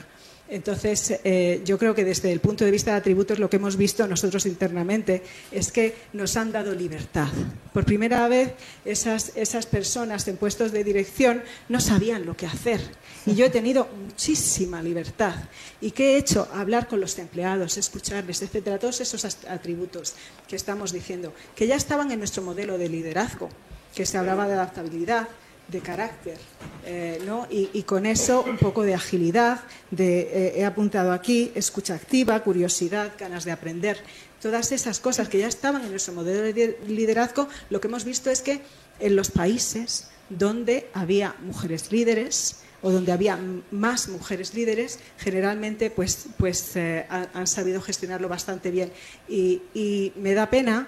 Entonces, 0.50 1.20
eh, 1.24 1.62
yo 1.66 1.78
creo 1.80 1.96
que 1.96 2.04
desde 2.04 2.32
el 2.32 2.40
punto 2.40 2.66
de 2.66 2.72
vista 2.72 2.92
de 2.92 2.98
atributos 2.98 3.40
lo 3.40 3.50
que 3.50 3.56
hemos 3.56 3.78
visto 3.78 4.06
nosotros 4.08 4.46
internamente 4.46 5.24
es 5.52 5.72
que 5.72 5.96
nos 6.14 6.36
han 6.38 6.52
dado 6.52 6.76
libertad. 6.76 7.30
Por 7.74 7.86
primera 7.86 8.28
vez, 8.28 8.54
esas, 8.86 9.32
esas 9.36 9.66
personas 9.66 10.28
en 10.28 10.38
puestos 10.38 10.72
de 10.72 10.84
dirección 10.84 11.44
no 11.70 11.80
sabían 11.80 12.26
lo 12.26 12.36
que 12.36 12.46
hacer. 12.46 12.82
Y 13.26 13.36
yo 13.36 13.46
he 13.46 13.50
tenido 13.50 13.88
muchísima 14.06 14.82
libertad. 14.82 15.36
¿Y 15.80 15.92
qué 15.92 16.14
he 16.14 16.18
hecho? 16.18 16.48
Hablar 16.54 16.88
con 16.88 17.00
los 17.00 17.18
empleados, 17.20 17.78
escucharles, 17.78 18.42
etcétera. 18.42 18.80
Todos 18.80 19.00
esos 19.02 19.24
atributos 19.48 20.16
que 20.48 20.56
estamos 20.56 20.92
diciendo, 20.92 21.34
que 21.56 21.68
ya 21.68 21.76
estaban 21.76 22.12
en 22.12 22.20
nuestro 22.20 22.44
modelo 22.44 22.78
de 22.78 22.90
liderazgo, 22.90 23.50
que 23.96 24.06
se 24.06 24.18
hablaba 24.18 24.48
de 24.48 24.54
adaptabilidad, 24.54 25.30
de 25.68 25.80
carácter, 25.80 26.38
eh, 26.86 27.22
¿no? 27.26 27.48
y, 27.50 27.84
con 27.84 28.06
eso 28.06 28.44
un 28.44 28.58
poco 28.58 28.84
de 28.84 28.94
agilidad, 28.94 29.62
de, 29.92 30.22
eh, 30.22 30.54
he 30.58 30.66
apuntado 30.66 31.14
aquí, 31.14 31.52
escucha 31.56 31.96
activa, 31.96 32.44
curiosidad, 32.44 33.14
ganas 33.18 33.46
de 33.46 33.54
aprender, 33.54 33.98
todas 34.42 34.74
esas 34.74 35.00
cosas 35.00 35.30
que 35.30 35.40
ya 35.40 35.48
estaban 35.48 35.84
en 35.84 35.92
nuestro 35.92 36.14
modelo 36.14 36.42
de 36.42 36.78
liderazgo, 36.88 37.48
lo 37.70 37.80
que 37.80 37.88
hemos 37.88 38.04
visto 38.04 38.30
es 38.30 38.42
que 38.42 38.62
en 39.00 39.16
los 39.16 39.32
países 39.32 40.10
donde 40.30 40.90
había 40.94 41.36
mujeres 41.42 41.92
líderes 41.92 42.58
o 42.84 42.92
donde 42.92 43.12
había 43.12 43.40
más 43.72 44.08
mujeres 44.10 44.54
líderes, 44.54 45.00
generalmente 45.18 45.90
pues, 45.90 46.28
pues 46.38 46.76
eh, 46.76 47.08
han, 47.10 47.48
sabido 47.48 47.82
gestionarlo 47.82 48.30
bastante 48.30 48.70
bien. 48.70 48.92
y 49.28 50.14
me 50.16 50.36
da 50.36 50.50
pena 50.50 50.88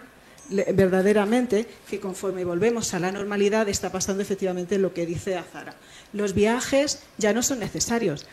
verdaderamente 0.49 1.67
que 1.89 1.99
conforme 1.99 2.45
volvemos 2.45 2.93
a 2.93 2.99
la 2.99 3.11
normalidad 3.11 3.67
está 3.67 3.91
pasando 3.91 4.21
efectivamente 4.21 4.77
lo 4.77 4.93
que 4.93 5.05
dice 5.05 5.35
Azara. 5.35 5.73
Los 6.13 6.33
viajes 6.33 6.99
ya 7.17 7.33
no 7.33 7.41
son 7.41 7.59
necesarios. 7.59 8.25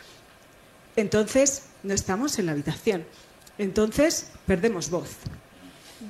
Entonces, 0.96 1.64
no 1.82 1.94
estamos 1.94 2.38
en 2.38 2.46
la 2.46 2.52
habitación. 2.52 3.04
Entonces, 3.58 4.30
perdemos 4.46 4.90
voz. 4.90 5.10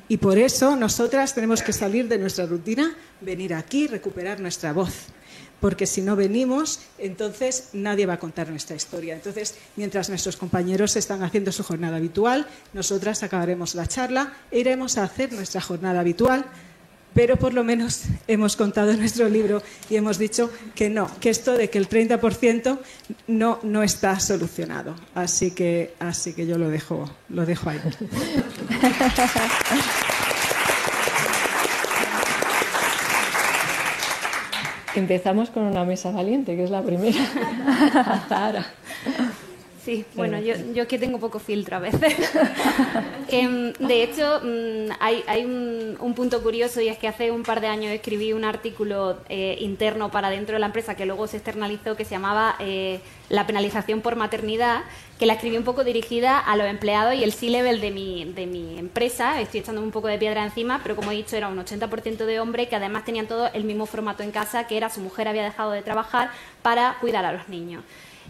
Y 0.09 0.16
por 0.16 0.38
eso 0.38 0.74
nosotras 0.74 1.34
tenemos 1.34 1.62
que 1.62 1.72
salir 1.72 2.09
de 2.09 2.18
nuestra 2.18 2.46
rutina, 2.46 2.96
venir 3.20 3.55
aquí, 3.55 3.86
recuperar 3.86 4.40
nuestra 4.40 4.72
voz 4.72 5.07
porque 5.62 5.86
si 5.86 6.02
no 6.02 6.16
venimos, 6.16 6.80
entonces 6.98 7.68
nadie 7.72 8.04
va 8.04 8.14
a 8.14 8.18
contar 8.18 8.50
nuestra 8.50 8.74
historia. 8.74 9.14
Entonces, 9.14 9.54
mientras 9.76 10.08
nuestros 10.08 10.36
compañeros 10.36 10.96
están 10.96 11.22
haciendo 11.22 11.52
su 11.52 11.62
jornada 11.62 11.98
habitual, 11.98 12.48
nosotras 12.72 13.22
acabaremos 13.22 13.76
la 13.76 13.86
charla 13.86 14.32
e 14.50 14.58
iremos 14.58 14.98
a 14.98 15.04
hacer 15.04 15.32
nuestra 15.32 15.60
jornada 15.60 16.00
habitual, 16.00 16.44
pero 17.14 17.36
por 17.36 17.54
lo 17.54 17.62
menos 17.62 18.02
hemos 18.26 18.56
contado 18.56 18.92
nuestro 18.96 19.28
libro 19.28 19.62
y 19.88 19.94
hemos 19.94 20.18
dicho 20.18 20.50
que 20.74 20.90
no, 20.90 21.08
que 21.20 21.30
esto 21.30 21.52
de 21.52 21.70
que 21.70 21.78
el 21.78 21.88
30% 21.88 22.80
no, 23.28 23.60
no 23.62 23.84
está 23.84 24.18
solucionado. 24.18 24.96
Así 25.14 25.52
que, 25.52 25.94
así 26.00 26.32
que 26.32 26.44
yo 26.44 26.58
lo 26.58 26.70
dejo, 26.70 27.08
lo 27.28 27.46
dejo 27.46 27.70
ahí. 27.70 27.80
Empezamos 34.95 35.51
con 35.51 35.62
una 35.64 35.84
mesa 35.84 36.11
valiente, 36.11 36.57
que 36.57 36.64
es 36.64 36.70
la 36.70 36.82
primera. 36.82 37.18
Sí, 39.85 40.05
bueno, 40.14 40.39
yo, 40.39 40.55
yo 40.72 40.87
que 40.87 40.97
tengo 40.97 41.18
poco 41.18 41.41
filtro 41.41 41.76
a 41.76 41.80
veces. 41.80 42.14
Em, 43.28 43.72
de 43.72 44.03
hecho, 44.03 44.41
mm, 44.43 44.93
hay, 45.01 45.24
hay 45.26 45.45
un, 45.45 46.12
punto 46.14 46.43
curioso 46.43 46.83
y 46.83 46.89
es 46.89 46.99
que 46.99 47.09
hace 47.09 47.30
un 47.30 47.43
par 47.43 47.62
de 47.62 47.68
años 47.68 47.91
escribí 47.91 48.35
un 48.35 48.45
artículo 48.45 49.18
eh, 49.30 49.57
interno 49.61 50.11
para 50.11 50.28
dentro 50.28 50.55
de 50.55 50.61
la 50.61 50.66
empresa 50.66 50.95
que 50.95 51.07
luego 51.07 51.26
se 51.26 51.39
externalizó 51.39 51.97
que 51.97 52.05
se 52.05 52.11
llamaba 52.11 52.57
eh, 52.59 53.01
La 53.30 53.47
penalización 53.47 54.03
por 54.03 54.16
maternidad, 54.16 54.83
que 55.18 55.24
la 55.24 55.33
escribí 55.33 55.57
un 55.57 55.64
poco 55.64 55.83
dirigida 55.83 56.39
a 56.39 56.57
los 56.57 56.66
empleados 56.66 57.14
y 57.14 57.24
el 57.24 57.33
C-level 57.33 57.80
de 57.80 57.91
mi, 57.91 58.26
de 58.26 58.47
mi 58.47 58.78
empresa. 58.78 59.41
Estoy 59.41 59.61
echando 59.61 59.83
un 59.83 59.91
poco 59.91 60.09
de 60.09 60.18
piedra 60.18 60.45
encima, 60.45 60.80
pero 60.83 60.95
como 60.95 61.11
he 61.11 61.17
dicho, 61.17 61.34
era 61.34 61.49
un 61.49 61.59
80% 61.59 62.26
de 62.26 62.38
hombres 62.38 62.68
que 62.68 62.76
además 62.76 63.07
tenían 63.07 63.26
todo 63.26 63.49
el 63.54 63.64
mismo 63.64 63.87
formato 63.87 64.22
en 64.22 64.30
casa, 64.30 64.67
que 64.67 64.76
era 64.76 64.91
su 64.91 65.00
mujer 65.00 65.26
había 65.26 65.42
dejado 65.42 65.71
de 65.71 65.80
trabajar 65.80 66.30
para 66.61 66.99
cuidar 67.00 67.25
a 67.25 67.33
los 67.33 67.49
niños. 67.49 67.83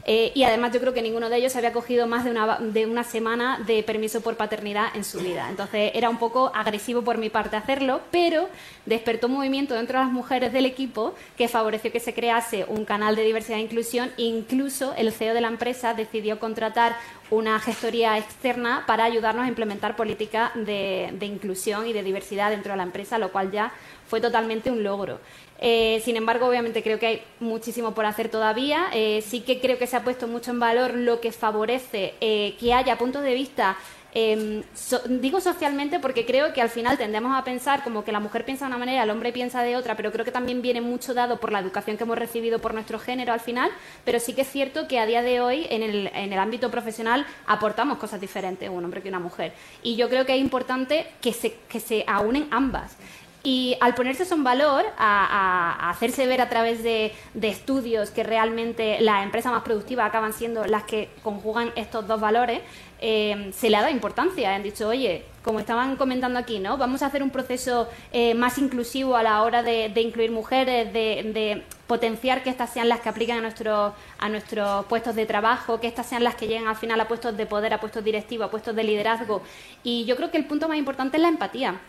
Eh, 0.05 0.33
y 0.35 0.43
además 0.43 0.73
yo 0.73 0.81
creo 0.81 0.93
que 0.93 1.03
ninguno 1.03 1.29
de 1.31 1.37
ellos 1.37 1.55
había 1.55 1.73
cogido 1.73 2.07
más 2.07 2.24
de 2.24 2.33
una, 2.33 2.59
de 2.59 2.87
una 2.87 3.05
semana 3.05 3.61
de 3.66 3.83
permiso 3.83 4.20
por 4.20 4.37
paternidad 4.37 4.95
en 4.95 5.05
su 5.05 5.20
vida. 5.20 5.49
Entonces 5.49 5.93
era 5.95 6.11
un 6.11 6.19
poco 6.19 6.51
agresivo 6.55 7.03
por 7.03 7.19
mi 7.19 7.31
parte 7.31 7.57
hacerlo, 7.57 8.01
pero 8.11 8.49
despertó 8.85 9.29
un 9.29 9.35
movimiento 9.35 9.74
dentro 9.74 9.99
de 9.99 10.05
las 10.05 10.12
mujeres 10.12 10.53
del 10.53 10.66
equipo 10.66 11.15
que 11.37 11.47
favoreció 11.49 11.93
que 11.93 12.01
se 12.01 12.15
crease 12.15 12.65
un 12.69 12.85
canal 12.85 13.15
de 13.15 13.23
diversidad 13.23 13.59
e 13.59 13.62
inclusión. 13.62 14.11
Incluso 14.16 14.93
el 14.97 15.12
CEO 15.12 15.35
de 15.35 15.41
la 15.41 15.49
empresa 15.49 15.95
decidió 15.95 16.41
contratar 16.41 16.97
una 17.31 17.61
gestoría 17.61 18.19
externa 18.19 18.85
para 18.87 19.05
ayudarnos 19.05 19.47
a 19.47 19.49
implementar 19.49 19.97
políticas 19.97 20.51
de, 20.55 21.11
de 21.12 21.27
inclusión 21.27 21.87
y 21.87 21.93
de 21.93 22.03
diversidad 22.03 22.51
dentro 22.51 22.73
de 22.73 22.77
la 22.77 22.83
empresa, 22.83 23.19
lo 23.19 23.31
cual 23.33 23.51
ya 23.51 23.73
fue 24.07 24.20
totalmente 24.20 24.70
un 24.70 24.83
logro. 24.83 25.20
Eh, 25.64 26.02
sin 26.05 26.16
embargo, 26.16 26.48
obviamente 26.48 26.82
creo 26.82 26.98
que 26.98 27.06
hay 27.06 27.22
muchísimo 27.39 27.94
por 27.94 28.05
hacer 28.05 28.28
todavía. 28.28 28.89
Eh, 28.93 29.22
sí 29.24 29.43
que 29.43 29.60
creo 29.60 29.78
que 29.78 29.86
se 29.86 29.97
ha 29.97 30.02
puesto 30.02 30.26
mucho 30.26 30.51
en 30.51 30.59
valor 30.59 30.94
lo 30.94 31.20
que 31.20 31.30
favorece 31.30 32.14
eh, 32.20 32.56
que 32.59 32.74
haya 32.74 32.98
puntos 32.98 33.22
de 33.22 33.32
vista 33.32 33.76
Em, 34.14 34.62
digo 35.09 35.40
socialmente 35.40 35.98
porque 35.98 36.26
creo 36.26 36.52
que 36.52 36.60
al 36.60 36.68
final 36.68 36.98
tendemos 36.98 37.34
a 37.34 37.44
pensar 37.44 37.82
como 37.82 38.05
que 38.05 38.12
la 38.12 38.20
mujer 38.20 38.44
piensa 38.44 38.66
de 38.66 38.68
una 38.68 38.78
manera, 38.78 39.05
el 39.05 39.09
hombre 39.10 39.32
piensa 39.32 39.62
de 39.62 39.74
otra, 39.74 39.97
pero 39.97 40.12
creo 40.12 40.22
que 40.22 40.30
también 40.30 40.60
viene 40.60 40.82
mucho 40.82 41.14
dado 41.14 41.40
por 41.40 41.51
la 41.51 41.60
educación 41.60 41.97
que 41.97 42.05
hemos 42.05 42.18
recibido 42.18 42.59
por 42.59 42.74
nuestro 42.74 42.98
género 42.98 43.32
al 43.32 43.40
final, 43.40 43.70
pero 44.05 44.20
sí 44.20 44.34
que 44.34 44.43
es 44.43 44.51
cierto 44.51 44.86
que 44.86 44.98
a 44.98 45.06
día 45.06 45.22
de 45.22 45.40
hoy 45.40 45.66
en 45.70 45.82
el, 45.82 46.39
ámbito 46.39 46.70
profesional 46.70 47.24
aportamos 47.47 47.97
cosas 47.98 48.20
diferentes 48.20 48.68
un 48.68 48.84
hombre 48.84 49.01
que 49.01 49.09
una 49.09 49.18
mujer. 49.18 49.55
Y 49.82 49.97
yo 49.97 50.10
creo 50.10 50.26
que 50.26 50.34
es 50.34 50.40
importante 50.40 51.06
que 51.22 51.32
se, 51.32 51.55
que 51.68 51.80
se 51.80 52.05
aúnen 52.06 52.48
ambas. 52.51 52.97
Y 53.44 53.77
al 53.81 53.94
ponerse 53.94 54.23
en 54.32 54.44
valor, 54.44 54.85
a, 54.97 55.90
hacerse 55.90 56.27
ver 56.27 56.40
a 56.40 56.48
través 56.48 56.82
de, 56.82 57.12
estudios 57.40 58.10
que 58.10 58.23
realmente 58.23 59.01
las 59.01 59.24
empresas 59.24 59.52
más 59.52 59.62
productivas 59.62 60.06
acaban 60.06 60.32
siendo 60.32 60.64
las 60.64 60.85
que 60.85 61.10
conjugan 61.23 61.73
estos 61.74 62.06
dos 62.06 62.20
valores, 62.20 62.60
eh, 63.01 63.51
se 63.52 63.69
le 63.69 63.77
ha 63.77 63.81
dado 63.81 63.93
importancia. 63.93 64.55
Han 64.55 64.62
dicho, 64.62 64.89
oye, 64.89 65.24
como 65.43 65.59
estaban 65.59 65.97
comentando 65.97 66.39
aquí, 66.39 66.60
¿no? 66.60 66.78
Vamos 66.78 67.02
a 67.02 67.06
hacer 67.06 67.23
un 67.23 67.31
proceso 67.31 67.89
eh, 68.12 68.35
más 68.35 68.59
inclusivo 68.59 69.16
a 69.16 69.24
la 69.24 69.43
hora 69.43 69.64
de, 69.64 69.93
incluir 69.97 70.31
mujeres, 70.31 70.93
de, 70.93 71.64
potenciar 71.89 72.43
que 72.43 72.48
estas 72.48 72.73
sean 72.73 72.89
las 72.89 73.01
que 73.01 73.09
apliquen 73.09 73.39
a, 73.39 73.40
nuestro, 73.40 73.93
a 74.19 74.28
nuestros 74.28 74.86
puestos 74.86 75.14
de 75.16 75.27
trabajo, 75.27 75.81
que 75.81 75.89
estas 75.89 76.06
sean 76.06 76.24
las 76.24 76.36
que 76.36 76.47
lleguen 76.47 76.69
al 76.69 76.77
final 76.77 76.98
a 77.01 77.09
puestos 77.09 77.36
de 77.36 77.44
poder, 77.44 77.74
a 77.74 77.81
puestos 77.81 78.05
directivos, 78.05 78.47
a 78.47 78.51
puestos 78.51 78.74
de 78.74 78.85
liderazgo. 78.85 79.43
Y 79.82 80.05
yo 80.05 80.16
creo 80.16 80.31
que 80.31 80.39
el 80.39 80.47
punto 80.47 80.69
más 80.69 80.78
importante 80.78 81.16
es 81.16 81.23
la 81.23 81.28
empatía. 81.28 81.81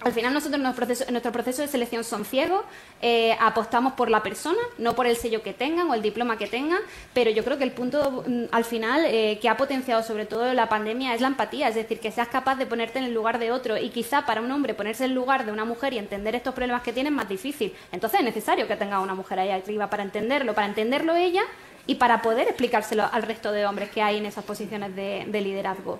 Al 0.00 0.12
final 0.12 0.32
nosotros 0.32 0.58
en 0.58 0.62
nuestro 0.62 0.86
proceso, 0.86 1.10
nuestro 1.10 1.32
proceso 1.32 1.60
de 1.60 1.66
selección 1.66 2.04
son 2.04 2.24
ciegos, 2.24 2.62
eh, 3.02 3.36
apostamos 3.40 3.94
por 3.94 4.10
la 4.10 4.22
persona, 4.22 4.58
no 4.78 4.94
por 4.94 5.08
el 5.08 5.16
sello 5.16 5.42
que 5.42 5.52
tengan 5.52 5.90
o 5.90 5.94
el 5.94 6.02
diploma 6.02 6.38
que 6.38 6.46
tengan, 6.46 6.78
pero 7.12 7.32
yo 7.32 7.42
creo 7.42 7.58
que 7.58 7.64
el 7.64 7.72
punto 7.72 8.22
mm, 8.24 8.44
al 8.52 8.64
final 8.64 9.04
eh, 9.06 9.40
que 9.42 9.48
ha 9.48 9.56
potenciado 9.56 10.04
sobre 10.04 10.24
todo 10.24 10.54
la 10.54 10.68
pandemia 10.68 11.14
es 11.14 11.20
la 11.20 11.26
empatía, 11.26 11.68
es 11.68 11.74
decir, 11.74 11.98
que 11.98 12.12
seas 12.12 12.28
capaz 12.28 12.54
de 12.54 12.66
ponerte 12.66 13.00
en 13.00 13.06
el 13.06 13.12
lugar 13.12 13.40
de 13.40 13.50
otro 13.50 13.76
y 13.76 13.90
quizá 13.90 14.24
para 14.24 14.40
un 14.40 14.52
hombre 14.52 14.72
ponerse 14.72 15.04
en 15.04 15.10
el 15.10 15.16
lugar 15.16 15.44
de 15.44 15.50
una 15.50 15.64
mujer 15.64 15.92
y 15.92 15.98
entender 15.98 16.36
estos 16.36 16.54
problemas 16.54 16.82
que 16.82 16.92
tiene 16.92 17.08
es 17.08 17.14
más 17.16 17.28
difícil. 17.28 17.74
Entonces 17.90 18.20
es 18.20 18.24
necesario 18.24 18.68
que 18.68 18.76
tenga 18.76 19.00
una 19.00 19.16
mujer 19.16 19.40
ahí 19.40 19.50
arriba 19.50 19.90
para 19.90 20.04
entenderlo, 20.04 20.54
para 20.54 20.68
entenderlo 20.68 21.16
ella 21.16 21.42
y 21.88 21.96
para 21.96 22.22
poder 22.22 22.46
explicárselo 22.46 23.04
al 23.10 23.24
resto 23.24 23.50
de 23.50 23.66
hombres 23.66 23.90
que 23.90 24.00
hay 24.00 24.18
en 24.18 24.26
esas 24.26 24.44
posiciones 24.44 24.94
de 24.94 25.40
liderazgo. 25.40 25.98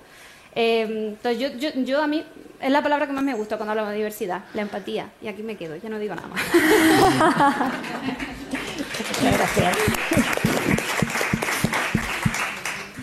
Eh, 0.55 1.15
entonces, 1.17 1.39
yo, 1.39 1.49
yo, 1.59 1.71
yo, 1.83 2.03
a 2.03 2.07
mí 2.07 2.25
es 2.61 2.71
la 2.71 2.83
palabra 2.83 3.07
que 3.07 3.13
más 3.13 3.25
me 3.25 3.35
gusta 3.35 3.57
cuando 3.57 3.73
hablamos 3.73 3.91
de 3.93 3.97
diversidad, 3.97 4.45
la 4.55 4.63
empatía. 4.63 5.11
Y 5.23 5.29
aquí 5.29 5.43
me 5.43 5.57
quedo, 5.57 5.77
ya 5.77 5.89
no 5.89 5.99
digo 5.99 6.15
nada 6.15 6.29
más. 6.29 6.43
gracias. 9.23 9.77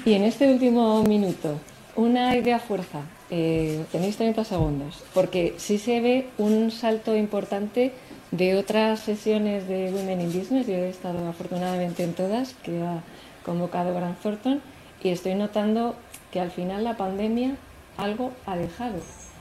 Y 0.05 0.13
en 0.13 0.23
este 0.23 0.51
último 0.51 1.03
minuto, 1.03 1.59
una 1.95 2.35
idea 2.35 2.59
fuerza. 2.59 3.01
Eh, 3.31 3.85
tenéis 3.91 4.17
30 4.17 4.43
segundos, 4.43 5.03
porque 5.15 5.55
sí 5.57 5.79
se 5.79 5.99
ve 5.99 6.27
un 6.37 6.69
salto 6.69 7.15
importante 7.15 7.91
de 8.29 8.55
otras 8.55 8.99
sesiones 8.99 9.67
de 9.67 9.91
Women 9.91 10.21
in 10.21 10.27
Business. 10.27 10.67
Yo 10.67 10.75
he 10.75 10.89
estado 10.89 11.27
afortunadamente 11.27 12.03
en 12.03 12.13
todas 12.13 12.53
que 12.53 12.83
ha 12.83 13.01
convocado 13.43 13.95
Grant 13.95 14.19
Thornton 14.21 14.61
y 15.01 15.09
estoy 15.09 15.35
notando 15.35 15.95
que 16.35 16.41
al 16.41 16.51
final 16.51 16.83
la 16.83 16.97
pandemia 16.97 17.55
algo 17.95 18.33
ha 18.45 18.57
dejado. 18.57 18.97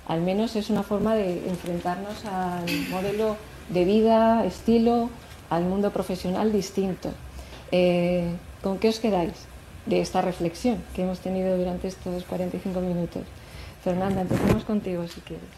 Al 0.07 0.21
menos 0.21 0.55
es 0.55 0.71
una 0.71 0.85
forma 0.85 1.17
de 1.17 1.49
enfrentarnos 1.49 2.25
al 2.25 2.71
modelo 2.89 3.37
de 3.69 3.85
vida, 3.85 4.45
estilo, 4.45 5.11
al 5.51 5.65
mundo 5.65 5.91
profesional 5.91 6.53
distinto. 6.53 7.11
Eh, 7.73 8.31
¿Con 8.63 8.79
qué 8.79 8.91
os 8.91 9.01
quedáis 9.01 9.33
de 9.87 10.01
esta 10.01 10.23
reflexión 10.23 10.85
que 10.95 11.03
hemos 11.03 11.19
tenido 11.19 11.59
durante 11.59 11.89
estos 11.89 12.23
45 12.23 12.81
minutos? 12.81 13.25
Fernanda, 13.83 14.21
empecemos 14.21 14.63
contigo 14.63 15.05
si 15.09 15.21
quieres. 15.23 15.49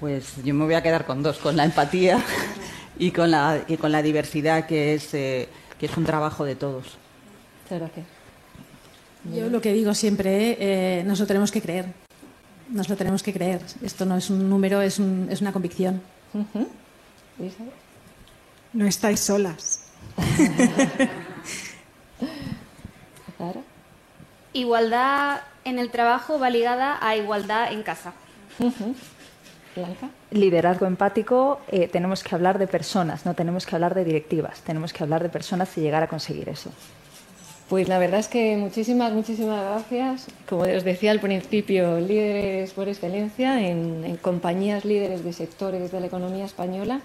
Pues 0.00 0.42
yo 0.42 0.54
me 0.54 0.64
voy 0.64 0.74
a 0.74 0.82
quedar 0.82 1.06
con 1.06 1.22
dos, 1.22 1.38
con 1.38 1.56
la 1.56 1.64
empatía 1.64 2.20
y 2.98 3.12
con 3.12 3.30
la, 3.30 3.60
y 3.68 3.76
con 3.76 3.92
la 3.92 4.02
diversidad 4.02 4.66
que 4.66 4.94
es, 4.94 5.14
eh, 5.14 5.48
que 5.78 5.86
es 5.86 5.96
un 5.96 6.04
trabajo 6.04 6.44
de 6.44 6.56
todos. 6.56 6.98
Muchas 7.62 7.78
gracias. 7.78 8.17
Yo 9.24 9.48
lo 9.48 9.60
que 9.60 9.72
digo 9.72 9.94
siempre, 9.94 10.56
eh, 10.60 11.02
nos 11.04 11.20
lo 11.20 11.26
tenemos 11.26 11.50
que 11.50 11.60
creer. 11.60 11.86
Nos 12.70 12.88
lo 12.88 12.96
tenemos 12.96 13.22
que 13.22 13.32
creer. 13.32 13.60
Esto 13.82 14.04
no 14.04 14.16
es 14.16 14.30
un 14.30 14.48
número, 14.48 14.80
es, 14.82 14.98
es 14.98 15.40
una 15.40 15.52
convicción. 15.52 16.00
No 18.72 18.86
estáis 18.86 19.20
solas. 19.20 19.84
Igualdad 24.52 25.40
en 25.64 25.78
el 25.78 25.90
trabajo 25.90 26.38
va 26.38 26.50
ligada 26.50 26.98
a 27.00 27.16
igualdad 27.16 27.72
en 27.72 27.82
casa. 27.82 28.12
Liderazgo 30.30 30.86
empático, 30.86 31.60
eh, 31.68 31.88
tenemos 31.88 32.24
que 32.24 32.34
hablar 32.34 32.58
de 32.58 32.66
personas, 32.66 33.24
no 33.24 33.34
tenemos 33.34 33.66
que 33.66 33.76
hablar 33.76 33.94
de 33.94 34.04
directivas, 34.04 34.60
tenemos 34.62 34.92
que 34.92 35.02
hablar 35.04 35.22
de 35.22 35.28
personas 35.28 35.76
y 35.78 35.80
llegar 35.80 36.02
a 36.02 36.08
conseguir 36.08 36.48
eso. 36.48 36.70
Pues 37.68 37.86
la 37.86 37.98
verdad 37.98 38.20
es 38.20 38.28
que 38.28 38.56
muchísimas, 38.56 39.12
muchísimas 39.12 39.62
gracias. 39.62 40.26
Como 40.48 40.62
os 40.62 40.84
decía 40.84 41.10
al 41.10 41.20
principio, 41.20 42.00
líderes 42.00 42.72
por 42.72 42.88
excelencia 42.88 43.60
en, 43.60 44.16
compañías 44.22 44.86
líderes 44.86 45.22
de 45.22 45.34
sectores 45.34 45.92
de 45.92 46.00
la 46.00 46.06
economía 46.06 46.46
española. 46.46 47.00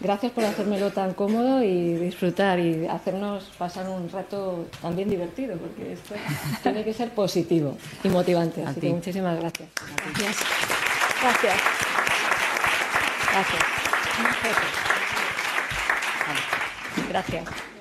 Gracias 0.00 0.32
por 0.32 0.44
hacérmelo 0.44 0.90
tan 0.90 1.14
cómodo 1.14 1.62
y 1.62 1.94
disfrutar 1.94 2.58
y 2.60 2.86
hacernos 2.86 3.44
pasar 3.58 3.88
un 3.88 4.08
rato 4.10 4.66
también 4.80 5.08
divertido, 5.08 5.56
porque 5.56 5.92
esto 5.92 6.14
tiene 6.62 6.84
que 6.84 6.92
ser 6.92 7.10
positivo 7.10 7.76
y 8.02 8.08
motivante. 8.08 8.64
Así 8.64 8.80
que 8.80 8.90
muchísimas 8.90 9.38
gracias. 9.38 9.68
Gracias. 9.96 10.36
Gracias. 11.20 11.54
Gracias. 13.32 13.62
Gracias. 17.08 17.77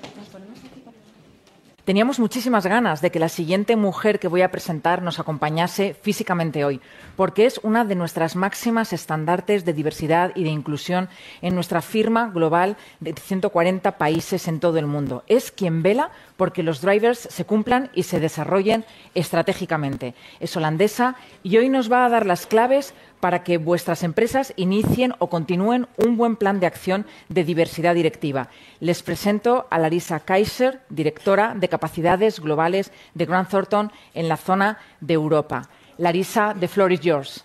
Teníamos 1.88 2.20
muchísimas 2.20 2.66
ganas 2.66 3.00
de 3.00 3.12
que 3.12 3.20
la 3.20 3.30
siguiente 3.30 3.78
mujer 3.78 4.20
que 4.20 4.28
voy 4.28 4.42
a 4.42 4.52
presentar 4.52 5.02
nos 5.02 5.20
acompañase 5.20 5.94
físicamente 5.94 6.66
hoy, 6.66 6.82
porque 7.16 7.46
es 7.46 7.62
una 7.64 7.86
de 7.86 7.96
nuestras 7.96 8.36
máximas 8.36 8.92
estandartes 8.92 9.64
de 9.64 9.72
diversidad 9.72 10.34
y 10.36 10.44
de 10.44 10.50
inclusión 10.50 11.08
en 11.42 11.56
nuestra 11.56 11.82
firma 11.82 12.28
global 12.28 12.76
de 13.00 13.14
140 13.14 13.98
países 13.98 14.50
en 14.50 14.60
todo 14.60 14.80
el 14.80 14.86
mundo. 14.86 15.24
Es 15.28 15.50
quien 15.50 15.82
vela 15.82 16.12
porque 16.36 16.62
los 16.62 16.82
drivers 16.82 17.20
se 17.20 17.46
cumplan 17.46 17.90
y 17.94 18.04
se 18.04 18.20
desarrollen 18.20 18.84
estratégicamente. 19.16 20.14
Es 20.42 20.58
holandesa 20.58 21.16
y 21.42 21.56
hoy 21.56 21.70
nos 21.70 21.90
va 21.90 22.06
a 22.06 22.10
dar 22.10 22.26
las 22.26 22.48
claves 22.48 22.94
para 23.20 23.44
que 23.44 23.58
vuestras 23.58 24.04
empresas 24.04 24.54
inicien 24.56 25.14
o 25.20 25.30
continúen 25.30 25.88
un 25.98 26.18
buen 26.18 26.36
plan 26.36 26.60
de 26.60 26.68
acción 26.68 27.06
de 27.30 27.44
diversidad 27.44 27.96
directiva. 27.96 28.50
Les 28.80 29.04
presento 29.04 29.68
a 29.70 29.80
Larisa 29.80 30.20
Kaiser, 30.20 30.82
directora 30.90 31.56
de 31.56 31.70
capacidades 31.70 32.40
globales 32.40 32.92
de 33.14 33.26
Grant 33.26 33.50
Thornton 33.50 33.92
en 34.14 34.30
la 34.30 34.38
zona 34.38 34.78
de 35.02 35.14
Europa. 35.14 35.70
Larisa, 35.98 36.56
the 36.60 36.68
floor 36.68 36.92
is 36.92 37.02
yours. 37.02 37.44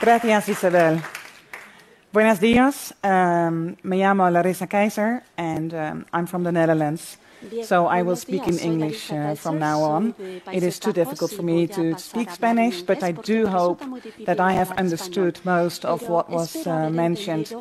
Gracias, 0.00 0.48
Isabel. 0.48 1.00
Buenos 2.12 2.38
días. 2.38 2.94
Um, 3.02 3.76
me 3.82 3.98
llamo 3.98 4.28
Larissa 4.30 4.66
Kaiser 4.66 5.22
and 5.36 5.74
um, 5.74 6.04
I'm 6.12 6.26
from 6.26 6.44
the 6.44 6.52
Netherlands. 6.52 7.18
So 7.62 7.86
I 7.86 8.02
will 8.02 8.16
speak 8.16 8.48
in 8.48 8.58
English 8.58 9.12
uh, 9.12 9.34
from 9.34 9.58
now 9.58 9.82
on. 9.82 10.14
It 10.52 10.62
is 10.62 10.78
too 10.78 10.92
difficult 10.92 11.32
for 11.32 11.42
me 11.42 11.66
to 11.68 11.98
speak 11.98 12.30
Spanish, 12.30 12.82
but 12.82 13.02
I 13.02 13.12
do 13.12 13.46
hope 13.46 13.82
that 14.24 14.40
I 14.40 14.52
have 14.52 14.72
understood 14.72 15.40
most 15.44 15.84
of 15.84 16.08
what 16.08 16.30
was 16.30 16.66
uh, 16.66 16.90
mentioned 16.90 17.52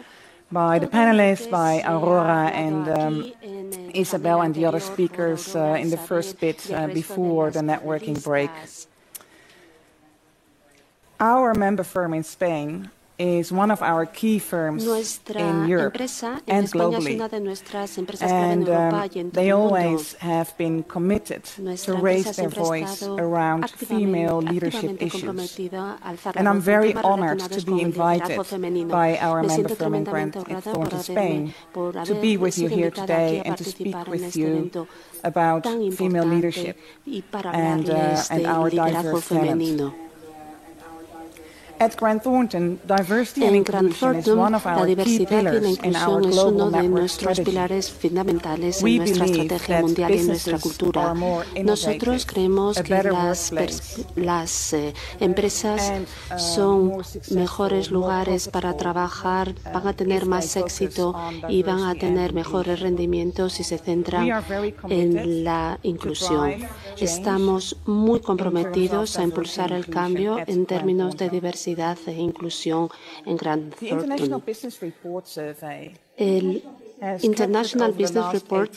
by 0.52 0.80
the 0.80 0.88
panelists, 0.88 1.50
by 1.50 1.84
Aurora 1.86 2.52
and 2.54 2.88
um, 2.88 3.32
Isabel 3.94 4.42
and 4.42 4.54
the 4.54 4.66
other 4.66 4.80
speakers 4.80 5.56
uh, 5.56 5.78
in 5.80 5.90
the 5.90 5.98
first 5.98 6.40
bit 6.40 6.72
uh, 6.72 6.88
before 6.88 7.52
the 7.52 7.62
networking 7.62 8.22
break. 8.24 8.52
Our 11.20 11.54
member 11.54 11.84
firm 11.84 12.14
in 12.14 12.24
Spain 12.24 12.92
is 13.18 13.52
one 13.52 13.72
of 13.72 13.82
our 13.82 14.06
key 14.06 14.40
firms 14.40 14.86
Nuestra 14.86 15.40
in 15.40 15.68
Europe 15.68 15.96
and 16.48 16.68
globally. 16.68 17.16
and 18.22 18.70
um, 18.70 19.30
they 19.32 19.52
always 19.52 20.14
have 20.16 20.58
been 20.58 20.84
committed 20.84 21.44
to 21.44 21.94
raise 21.94 22.36
their 22.36 22.50
voice 22.50 23.04
around 23.04 23.70
female 23.72 24.42
leadership 24.42 25.02
issues. 25.02 25.58
And 26.36 26.48
I'm 26.50 26.62
very 26.62 26.94
honored 26.94 27.40
to 27.40 27.62
be 27.66 27.82
invited 27.82 28.38
by 28.90 29.18
our 29.18 29.44
member 29.44 29.70
firm 29.70 29.96
in 29.96 30.04
Grant 30.04 30.34
Thornton, 30.64 31.00
Spain, 31.00 31.54
to 31.74 32.18
be 32.22 32.38
with 32.38 32.58
you 32.58 32.68
here 32.68 32.92
today 32.92 33.42
and 33.46 33.58
to 33.58 33.64
speak 33.64 33.96
with 34.08 34.36
you 34.36 34.88
about 35.24 35.64
female 35.94 36.26
leadership 36.26 36.78
and, 37.44 37.90
uh, 37.90 38.24
and 38.30 38.46
our 38.46 38.70
diverse 38.70 39.28
talent. 39.30 40.05
En 41.80 41.90
Grant 41.98 42.24
Thornton, 42.24 42.80
la 42.88 44.86
diversidad 44.86 45.42
y 45.42 45.60
la 45.60 45.70
inclusión 45.70 46.26
es 46.26 46.38
uno 46.38 46.72
de 46.72 46.88
nuestros 46.88 47.40
pilares 47.42 47.92
fundamentales 47.92 48.82
en 48.82 48.98
nuestra 48.98 49.26
estrategia 49.26 49.82
mundial 49.82 50.14
y 50.14 50.20
en 50.20 50.28
nuestra 50.28 50.60
cultura. 50.60 51.14
Nosotros 51.64 52.26
creemos 52.26 52.82
que 52.82 53.04
las, 53.04 53.54
las 54.16 54.74
eh, 54.74 54.94
empresas 55.20 55.92
uh, 56.32 56.40
son 56.40 57.04
mejores 57.32 57.92
lugares 57.92 58.48
para 58.48 58.76
trabajar, 58.78 59.54
van 59.74 59.88
a 59.88 59.94
tener 59.94 60.26
más 60.26 60.56
éxito 60.56 61.14
y 61.50 61.64
van 61.64 61.84
a 61.84 61.96
tener 61.96 62.34
mejores 62.34 62.80
rendimientos 62.80 63.54
si 63.54 63.64
se 63.64 63.78
centran 63.78 64.30
en 64.90 65.44
la 65.44 65.80
inclusión. 65.84 66.54
Estamos 66.98 67.78
muy 67.86 68.22
comprometidos 68.22 69.18
a 69.18 69.24
impulsar 69.24 69.74
el 69.74 69.88
cambio 69.88 70.38
en 70.48 70.66
términos 70.66 71.18
de 71.18 71.30
diversidad 71.30 71.65
e 71.68 72.12
inclusión 72.12 72.90
en 73.26 73.38
Grand 73.38 73.74
Thornton. 73.76 74.44
El 76.18 76.64
International 77.22 77.92
Business 77.92 78.32
Report, 78.32 78.72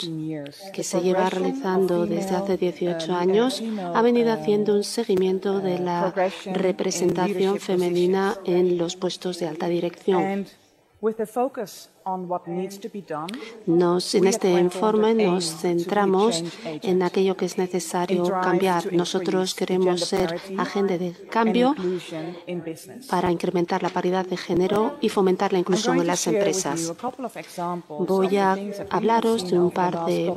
que 0.73 0.83
se 0.83 1.01
lleva 1.01 1.29
realizando 1.29 2.05
desde 2.05 2.35
hace 2.35 2.57
18 2.57 3.13
años, 3.13 3.63
ha 3.93 4.01
venido 4.01 4.33
haciendo 4.33 4.75
un 4.75 4.83
seguimiento 4.83 5.59
de 5.59 5.79
la 5.79 6.13
representación 6.53 7.59
femenina 7.59 8.37
en 8.45 8.77
los 8.77 8.95
puestos 8.95 9.39
de 9.39 9.47
alta 9.47 9.67
dirección. 9.67 10.47
Nos, 13.65 14.15
en 14.15 14.27
este 14.27 14.51
informe 14.51 15.13
nos 15.13 15.55
centramos 15.57 16.43
en 16.65 17.03
aquello 17.03 17.35
que 17.37 17.45
es 17.45 17.57
necesario 17.57 18.23
cambiar. 18.41 18.93
Nosotros 18.93 19.53
queremos 19.53 20.01
ser 20.01 20.39
agente 20.57 20.97
de 20.97 21.11
cambio 21.29 21.75
para 23.09 23.31
incrementar 23.31 23.83
la 23.83 23.89
paridad 23.89 24.25
de 24.25 24.37
género 24.37 24.97
y 25.01 25.09
fomentar 25.09 25.53
la 25.53 25.59
inclusión 25.59 25.99
en 25.99 26.07
las 26.07 26.25
empresas. 26.27 26.93
Voy 27.99 28.37
a 28.37 28.57
hablaros 28.89 29.49
de 29.49 29.59
un 29.59 29.71
par 29.71 30.05
de 30.05 30.33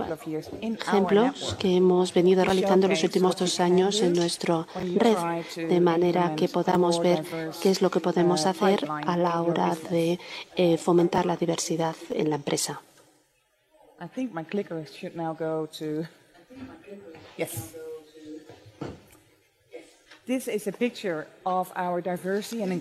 ejemplos 0.61 1.57
que 1.59 1.77
hemos 1.77 2.13
venido 2.13 2.45
realizando 2.45 2.87
en 2.87 2.93
los 2.93 3.05
últimos 3.05 3.37
dos 3.37 3.61
años 3.61 4.03
en 4.03 4.13
nuestra 4.13 4.67
red, 4.97 5.17
de 5.57 5.81
manera 5.81 6.35
que 6.35 6.49
podamos 6.49 7.01
ver 7.01 7.25
qué 7.63 7.71
es 7.71 7.81
lo 7.83 7.91
que 7.91 8.01
podemos 8.01 8.47
hacer 8.47 8.89
a 9.07 9.17
la 9.17 9.41
hora 9.43 9.77
de 9.91 10.19
eh, 10.57 10.77
fomentar 10.77 11.25
la 11.27 11.37
diversidad 11.37 11.62
en 11.71 12.31
la 12.31 12.37
empresa. 12.37 12.81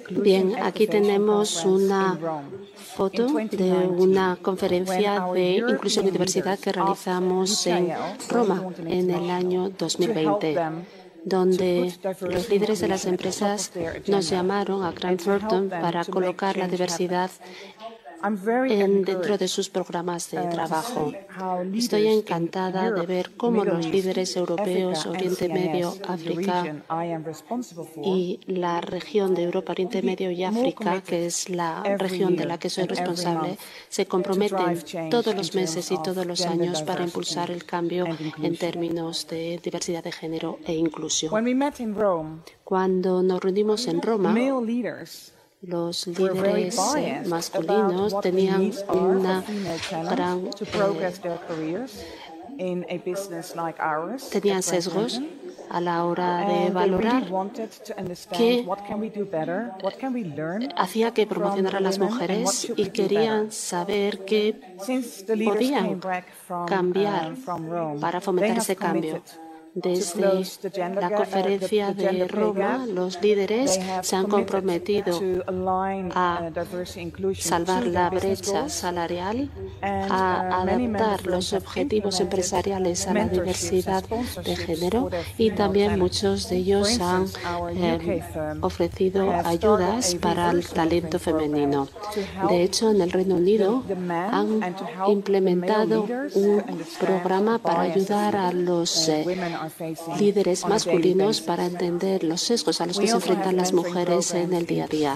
Bien, 0.09 0.55
aquí 0.61 0.87
tenemos 0.87 1.65
una 1.65 2.19
foto 2.75 3.27
de 3.27 3.71
una 3.71 4.37
conferencia 4.41 5.25
de 5.33 5.51
inclusión 5.57 6.07
y 6.07 6.11
diversidad 6.11 6.59
que 6.59 6.71
realizamos 6.71 7.67
en 7.67 7.93
Roma 8.29 8.63
en 8.85 9.09
el 9.09 9.29
año 9.29 9.69
2020 9.69 10.57
donde 11.23 11.93
los 12.21 12.49
líderes 12.49 12.79
de 12.79 12.87
las 12.87 13.05
empresas 13.05 13.71
nos 14.07 14.29
llamaron 14.29 14.83
a 14.83 14.91
Grant 14.91 15.23
Thornton 15.23 15.69
para 15.69 16.03
colocar 16.05 16.57
la 16.57 16.67
diversidad 16.67 17.29
dentro 19.03 19.37
de 19.37 19.47
sus 19.47 19.69
programas 19.69 20.29
de 20.31 20.41
trabajo. 20.47 21.11
Estoy 21.73 22.07
encantada 22.07 22.91
de 22.91 23.05
ver 23.05 23.31
cómo 23.35 23.65
los 23.65 23.85
líderes 23.87 24.35
europeos, 24.35 25.05
Oriente 25.05 25.49
Medio, 25.49 25.93
África 26.07 26.75
y 28.03 28.39
la 28.47 28.81
región 28.81 29.33
de 29.33 29.43
Europa, 29.43 29.71
Oriente 29.71 30.01
Medio 30.01 30.31
y 30.31 30.43
África, 30.43 31.01
que 31.01 31.25
es 31.25 31.49
la 31.49 31.83
región 31.97 32.35
de 32.35 32.45
la 32.45 32.57
que 32.57 32.69
soy 32.69 32.85
responsable, 32.85 33.57
se 33.89 34.05
comprometen 34.05 35.09
todos 35.09 35.35
los 35.35 35.55
meses 35.55 35.91
y 35.91 36.01
todos 36.01 36.25
los 36.25 36.45
años 36.45 36.81
para 36.83 37.03
impulsar 37.03 37.51
el 37.51 37.65
cambio 37.65 38.05
en 38.41 38.57
términos 38.57 39.27
de 39.27 39.59
diversidad 39.63 40.03
de 40.03 40.11
género 40.11 40.59
e 40.65 40.73
inclusión. 40.73 41.31
Cuando 42.63 43.21
nos 43.21 43.41
reunimos 43.41 43.87
en 43.87 44.01
Roma, 44.01 44.33
los 45.61 46.07
líderes 46.07 46.77
eh, 46.97 47.21
masculinos 47.27 48.19
tenían 48.21 48.71
una 48.89 49.43
gran 50.09 50.49
tenían 54.31 54.63
sesgos 54.63 55.21
a 55.69 55.79
la 55.79 56.05
hora 56.05 56.47
de 56.47 56.69
valorar 56.69 57.23
qué 58.35 58.65
hacía 60.75 61.13
que 61.13 61.27
promocionar 61.27 61.75
a 61.75 61.79
las 61.79 61.99
mujeres 61.99 62.71
y 62.75 62.89
querían 62.89 63.51
saber 63.51 64.25
qué 64.25 64.59
podían 65.45 66.01
cambiar 66.67 67.35
para 67.99 68.19
fomentar 68.19 68.57
ese 68.57 68.75
cambio. 68.75 69.21
Desde 69.73 70.43
la 70.99 71.11
conferencia 71.11 71.93
de 71.93 72.27
Roma, 72.27 72.85
los 72.85 73.21
líderes 73.21 73.79
se 74.01 74.15
han 74.15 74.27
comprometido 74.27 75.17
a 76.13 76.51
salvar 77.39 77.85
la 77.87 78.09
brecha 78.09 78.67
salarial, 78.67 79.49
a 79.81 80.61
adaptar 80.61 81.25
los 81.25 81.53
objetivos 81.53 82.19
empresariales 82.19 83.07
a 83.07 83.13
la 83.13 83.27
diversidad 83.27 84.03
de 84.43 84.55
género 84.55 85.09
y 85.37 85.51
también 85.51 85.97
muchos 85.97 86.49
de 86.49 86.57
ellos 86.57 86.99
han 86.99 87.25
eh, 87.75 88.23
ofrecido 88.61 89.31
ayudas 89.31 90.15
para 90.15 90.51
el 90.51 90.67
talento 90.67 91.17
femenino. 91.17 91.87
De 92.49 92.63
hecho, 92.63 92.91
en 92.91 93.01
el 93.01 93.11
Reino 93.11 93.35
Unido 93.35 93.83
han 94.09 94.75
implementado 95.07 96.05
un 96.35 96.63
programa 96.99 97.57
para 97.57 97.81
ayudar 97.81 98.35
a 98.35 98.51
los 98.51 99.07
eh, 99.07 99.25
líderes 100.19 100.65
masculinos 100.67 101.41
para 101.41 101.65
entender 101.65 102.23
los 102.23 102.41
sesgos 102.41 102.81
a 102.81 102.85
los 102.85 102.99
que 102.99 103.07
se 103.07 103.15
enfrentan 103.15 103.57
las 103.57 103.73
mujeres 103.73 104.33
en 104.33 104.53
el 104.53 104.65
día 104.65 104.85
a 104.85 104.87
día. 104.87 105.15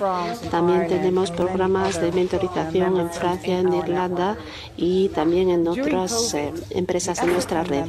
También 0.52 0.88
tenemos 0.88 1.32
programas 1.32 2.00
de 2.00 2.12
mentorización 2.12 3.00
en 3.00 3.10
Francia, 3.10 3.60
en 3.60 3.74
Irlanda 3.74 4.38
y 4.78 5.10
también 5.10 5.50
en 5.50 5.68
otras 5.68 6.34
eh, 6.34 6.54
empresas 6.72 7.22
de 7.22 7.28
nuestra 7.28 7.64
red. 7.64 7.86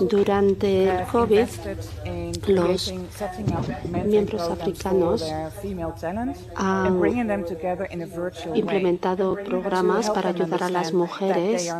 Durante 0.00 0.88
el 0.88 1.06
COVID, 1.06 1.46
los 2.48 2.94
miembros 4.04 4.42
africanos 4.42 5.24
han 6.56 7.00
implementado 8.54 9.36
programas 9.36 10.10
para 10.10 10.30
ayudar 10.30 10.64
a 10.64 10.70
las 10.70 10.92
mujeres 10.92 11.72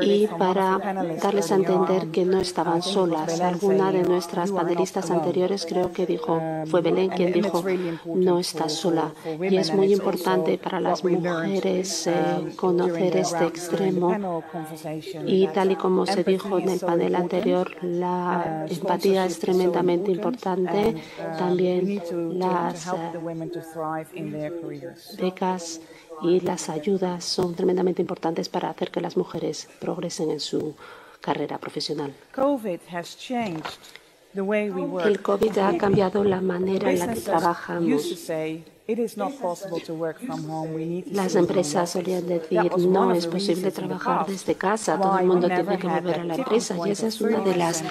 y 0.00 0.26
para 0.26 0.78
darles 1.22 1.50
a 1.52 1.54
entender 1.56 2.08
que 2.08 2.24
no 2.24 2.40
estaban 2.40 2.82
solas. 2.82 2.99
Alguna 3.42 3.92
de 3.92 4.02
nuestras 4.02 4.50
panelistas 4.50 5.10
anteriores 5.10 5.66
creo 5.66 5.92
que 5.92 6.06
dijo, 6.06 6.40
fue 6.66 6.80
Belén 6.80 7.10
quien 7.10 7.32
dijo, 7.32 7.64
no 8.06 8.38
estás 8.38 8.72
sola. 8.72 9.12
Y 9.40 9.56
es 9.56 9.72
muy 9.74 9.92
importante 9.92 10.58
para 10.58 10.80
las 10.80 11.04
mujeres 11.04 12.06
eh, 12.06 12.12
conocer 12.56 13.16
este 13.16 13.46
extremo. 13.46 14.42
Y 15.26 15.46
tal 15.48 15.72
y 15.72 15.76
como 15.76 16.06
se 16.06 16.24
dijo 16.24 16.58
en 16.58 16.68
el 16.68 16.80
panel 16.80 17.14
anterior, 17.14 17.70
la 17.82 18.66
empatía 18.68 19.26
es 19.26 19.38
tremendamente 19.38 20.10
importante. 20.10 20.96
También 21.38 22.02
las 22.38 22.88
eh, 24.14 24.52
becas 25.18 25.80
y 26.22 26.40
las 26.40 26.68
ayudas 26.68 27.24
son 27.24 27.54
tremendamente 27.54 28.02
importantes 28.02 28.48
para 28.48 28.70
hacer 28.70 28.90
que 28.90 29.00
las 29.00 29.16
mujeres 29.16 29.68
progresen 29.80 30.30
en 30.30 30.40
su 30.40 30.74
carrera 31.20 31.58
profesional. 31.58 32.14
El 34.34 35.22
COVID 35.22 35.58
ha 35.58 35.76
cambiado 35.76 36.24
la 36.24 36.40
manera 36.40 36.90
en 36.90 36.98
la 36.98 37.14
que 37.14 37.20
trabajamos. 37.20 38.30
Las 41.12 41.34
empresas 41.36 41.90
solían 41.90 42.26
decir 42.26 42.76
no 42.78 43.12
es 43.12 43.26
posible 43.26 43.70
trabajar 43.70 44.26
desde 44.26 44.54
casa, 44.56 44.98
todo 44.98 45.18
el 45.18 45.26
mundo 45.26 45.46
tiene 45.46 45.78
que 45.78 45.86
volver 45.86 46.20
a 46.20 46.24
la 46.24 46.34
empresa 46.34 46.76
y 46.84 46.90
esa 46.90 47.06
es 47.06 47.20
una 47.20 47.40
de 47.40 47.56
las 47.56 47.84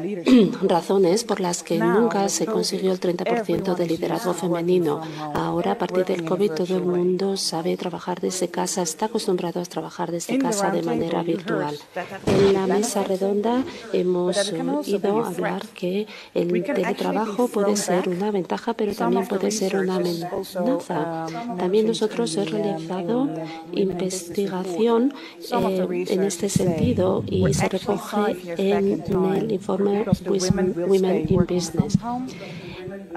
razones 0.62 1.22
por 1.24 1.40
las 1.40 1.62
que 1.62 1.78
nunca 1.78 2.28
se 2.28 2.46
consiguió 2.46 2.92
el 2.92 3.00
30% 3.00 3.76
de 3.76 3.86
liderazgo 3.86 4.34
femenino. 4.34 5.00
Ahora, 5.34 5.72
a 5.72 5.78
partir 5.78 6.04
del 6.06 6.24
COVID, 6.24 6.52
todo 6.52 6.76
el 6.76 6.84
mundo 6.84 7.36
sabe 7.36 7.76
trabajar 7.76 8.20
desde 8.20 8.48
casa, 8.48 8.82
está 8.82 9.06
acostumbrado 9.06 9.60
a 9.60 9.64
trabajar 9.64 10.10
desde 10.10 10.38
casa 10.38 10.70
de 10.70 10.82
manera 10.82 11.22
virtual. 11.22 11.78
En 12.26 12.52
la 12.52 12.66
mesa 12.66 13.04
redonda 13.04 13.62
hemos 13.92 14.52
oído 14.52 15.24
hablar 15.24 15.66
que 15.68 16.06
el 16.34 16.64
teletrabajo 16.64 17.46
puede 17.46 17.76
ser 17.76 18.08
una 18.08 18.30
ventaja, 18.32 18.74
pero 18.74 18.92
también 18.92 19.28
puede 19.28 19.50
ser 19.50 19.76
una 19.76 19.96
amenaza 19.96 20.31
NASA. 20.54 21.26
También 21.58 21.86
nosotros 21.86 22.34
hemos 22.36 22.50
realizado 22.50 23.28
investigación 23.72 25.14
eh, 25.50 26.04
en 26.08 26.22
este 26.22 26.48
sentido 26.48 27.24
y 27.26 27.52
se 27.54 27.68
recoge 27.68 28.36
en 28.56 29.02
el 29.34 29.52
informe 29.52 30.04
Women 30.26 31.26
in 31.28 31.46
Business. 31.46 31.98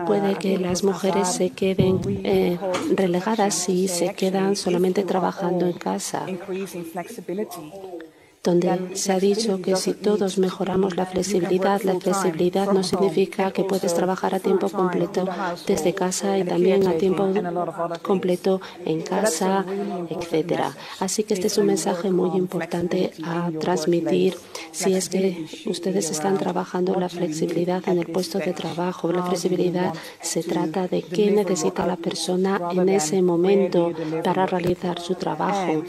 Puede 0.05 0.35
que 0.35 0.57
las 0.57 0.83
mujeres 0.83 1.27
se 1.27 1.49
queden 1.49 1.99
eh, 2.23 2.57
relegadas 2.95 3.53
si 3.55 3.87
se 3.87 4.13
quedan 4.13 4.55
solamente 4.55 5.03
trabajando 5.03 5.65
en 5.65 5.73
casa 5.73 6.25
donde 8.45 8.95
se 8.95 9.11
ha 9.11 9.19
dicho 9.19 9.59
que 9.61 9.75
si 9.75 9.93
todos 9.93 10.37
mejoramos 10.37 10.95
la 10.95 11.07
flexibilidad, 11.07 11.81
la 11.81 11.99
flexibilidad 11.99 12.71
no 12.71 12.83
significa 12.83 13.51
que 13.51 13.63
puedes 13.63 13.93
trabajar 13.93 14.35
a 14.35 14.39
tiempo 14.39 14.69
completo 14.69 15.27
desde 15.65 15.93
casa 15.93 16.37
y 16.37 16.43
también 16.43 16.87
a 16.87 16.93
tiempo 16.93 17.27
completo 18.03 18.61
en 18.85 19.01
casa, 19.01 19.65
etcétera. 20.09 20.75
Así 20.99 21.23
que 21.23 21.33
este 21.33 21.47
es 21.47 21.57
un 21.57 21.65
mensaje 21.65 22.11
muy 22.11 22.37
importante 22.37 23.11
a 23.23 23.49
transmitir 23.59 24.37
si 24.71 24.93
es 24.93 25.09
que 25.09 25.45
ustedes 25.65 26.11
están 26.11 26.37
trabajando 26.37 26.99
la 26.99 27.09
flexibilidad 27.09 27.81
en 27.89 27.97
el 27.97 28.07
puesto 28.07 28.37
de 28.37 28.53
trabajo. 28.53 29.11
La 29.11 29.23
flexibilidad 29.23 29.91
se 30.21 30.43
trata 30.43 30.87
de 30.87 31.01
qué 31.01 31.31
necesita 31.31 31.87
la 31.87 31.97
persona 31.97 32.61
en 32.71 32.89
ese 32.89 33.21
momento 33.23 33.91
para 34.23 34.45
realizar 34.45 34.99
su 34.99 35.15
trabajo 35.15 35.83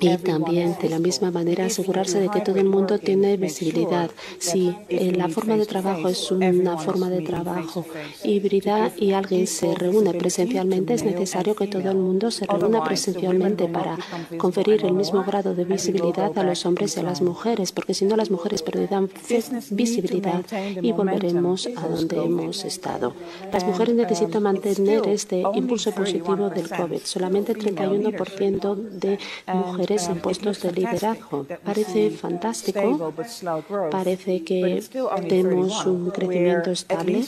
y 0.00 0.16
también 0.18 0.76
de 0.80 0.88
la 0.88 0.98
misma 0.98 1.30
manera 1.30 1.66
asegurarse 1.66 2.20
de 2.20 2.28
que 2.28 2.40
todo 2.40 2.56
el 2.56 2.68
mundo 2.68 2.98
tiene 2.98 3.36
visibilidad. 3.36 4.10
Si 4.38 4.74
eh, 4.88 5.12
la 5.12 5.28
forma 5.28 5.56
de 5.56 5.66
trabajo 5.66 6.08
es 6.08 6.30
una 6.30 6.78
forma 6.78 7.10
de 7.10 7.22
trabajo 7.22 7.84
híbrida 8.22 8.92
y 8.96 9.12
alguien 9.12 9.46
se 9.46 9.74
reúne 9.74 10.14
presencialmente, 10.14 10.94
es 10.94 11.04
necesario 11.04 11.54
que 11.54 11.66
todo 11.66 11.90
el 11.90 11.96
mundo 11.96 12.30
se 12.30 12.46
reúna 12.46 12.82
presencialmente 12.84 13.68
para 13.68 13.98
conferir 14.38 14.84
el 14.84 14.92
mismo 14.92 15.22
grado 15.24 15.54
de 15.54 15.64
visibilidad 15.64 16.36
a 16.38 16.42
los 16.42 16.66
hombres 16.66 16.96
y 16.96 17.00
a 17.00 17.02
las 17.02 17.22
mujeres, 17.22 17.72
porque 17.72 17.94
si 17.94 18.04
no 18.04 18.16
las 18.16 18.30
mujeres 18.30 18.62
perderán 18.62 19.10
visibilidad 19.70 20.44
y 20.82 20.92
volveremos 20.92 21.68
a 21.76 21.88
donde 21.88 22.16
hemos 22.16 22.64
estado. 22.64 23.14
Las 23.52 23.64
mujeres 23.64 23.94
necesitan 23.94 24.42
mantener 24.42 25.06
este 25.08 25.42
impulso 25.54 25.92
positivo 25.92 26.50
del 26.50 26.68
COVID. 26.68 27.00
Solamente 27.04 27.52
el 27.52 27.58
31% 27.58 28.74
de 28.74 29.03
mujeres 29.46 30.08
en 30.08 30.20
puestos 30.20 30.60
de 30.62 30.72
liderazgo. 30.72 31.46
Parece 31.64 32.10
fantástico, 32.10 33.12
parece 33.90 34.42
que 34.44 34.82
tenemos 35.28 35.84
un 35.86 36.10
crecimiento 36.10 36.70
estable, 36.70 37.24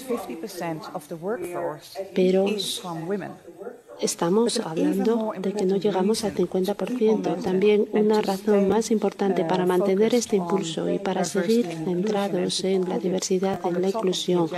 pero 2.15 2.47
Estamos 4.01 4.61
hablando 4.61 5.33
de 5.39 5.53
que 5.53 5.65
no 5.65 5.77
llegamos 5.77 6.25
al 6.25 6.35
50%. 6.35 7.43
También 7.43 7.89
una 7.93 8.21
razón 8.21 8.69
más 8.69 8.91
importante 8.91 9.45
para 9.45 9.65
mantener 9.65 10.15
este 10.15 10.37
impulso 10.37 10.91
y 10.91 10.99
para 10.99 11.25
seguir 11.25 11.67
centrados 11.67 12.63
en 12.65 12.89
la 12.89 12.99
diversidad, 12.99 13.61
en 13.65 13.81
la 13.81 13.89
inclusión 13.89 14.49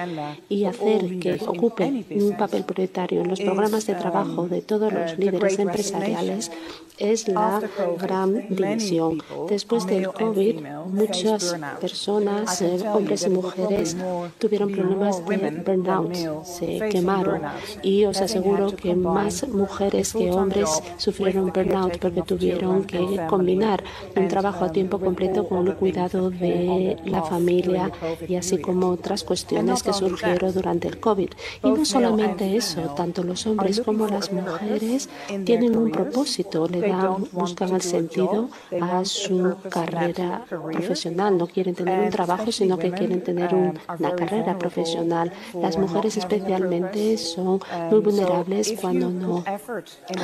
y 0.49 0.65
hacer 0.65 1.19
que 1.21 1.39
ocupe 1.47 2.05
un 2.11 2.37
papel 2.37 2.65
prioritario 2.65 3.23
en 3.23 3.29
los 3.29 3.41
programas 3.41 3.87
de 3.87 3.95
trabajo 3.95 4.49
de 4.49 4.63
todos 4.63 4.93
los 4.93 5.19
líderes 5.19 5.59
empresariales 5.59 6.51
es 6.99 7.29
la 7.29 7.63
gran 8.01 8.49
división. 8.49 9.23
Después 9.49 9.87
del 9.87 10.09
COVID, 10.09 10.61
muchas 10.87 11.57
personas, 11.81 12.61
eh, 12.63 12.81
hombres 12.93 13.25
y 13.27 13.31
mujeres, 13.31 13.97
tuvieron 14.39 14.73
problemas 14.73 15.25
de 15.27 15.63
burnout, 15.65 16.45
se 16.45 16.89
quemaron. 16.91 17.43
y 17.83 18.05
os 18.05 18.21
aseguro 18.21 18.75
que 18.75 18.95
más 18.95 19.28
mujeres 19.49 20.13
que 20.13 20.31
hombres 20.31 20.83
sufrieron 20.97 21.53
burnout 21.53 21.99
porque 21.99 22.23
tuvieron 22.23 22.85
que 22.85 23.27
combinar 23.29 23.83
un 24.17 24.29
trabajo 24.29 24.65
a 24.65 24.73
tiempo 24.73 24.99
completo 24.99 25.47
con 25.47 25.67
el 25.67 25.75
cuidado 25.75 26.31
de 26.31 26.97
la 27.05 27.23
familia 27.23 27.91
y 28.27 28.37
así 28.37 28.59
como 28.59 28.89
otras 28.89 29.25
cuestiones 29.25 29.83
que 29.83 29.93
surgieron 29.93 30.53
durante 30.53 30.89
el 30.89 30.99
COVID. 31.01 31.31
Y 31.65 31.71
no 31.71 31.85
solamente 31.85 32.57
eso, 32.57 32.81
tanto 32.97 33.23
los 33.23 33.47
hombres 33.47 33.81
como 33.81 34.07
las 34.07 34.33
mujeres 34.33 35.09
tienen 35.45 35.77
un 35.77 35.91
propósito, 35.91 36.69
le 36.69 36.93
buscan 37.33 37.75
el 37.75 37.83
sentido 37.83 38.49
a 38.81 39.05
su 39.05 39.57
carrera 39.69 40.45
profesional. 40.49 41.37
No 41.39 41.47
quieren 41.47 41.75
tener 41.75 42.01
un 42.01 42.11
trabajo, 42.11 42.51
sino 42.53 42.79
que 42.79 42.91
quieren 42.91 43.23
tener 43.23 43.55
una 43.55 44.15
carrera 44.15 44.59
profesional. 44.59 45.33
Las 45.55 45.77
mujeres 45.79 46.17
especialmente 46.17 47.17
son 47.19 47.61
muy 47.91 48.01
vulnerables 48.01 48.75
cuando 48.81 49.11
no 49.19 49.45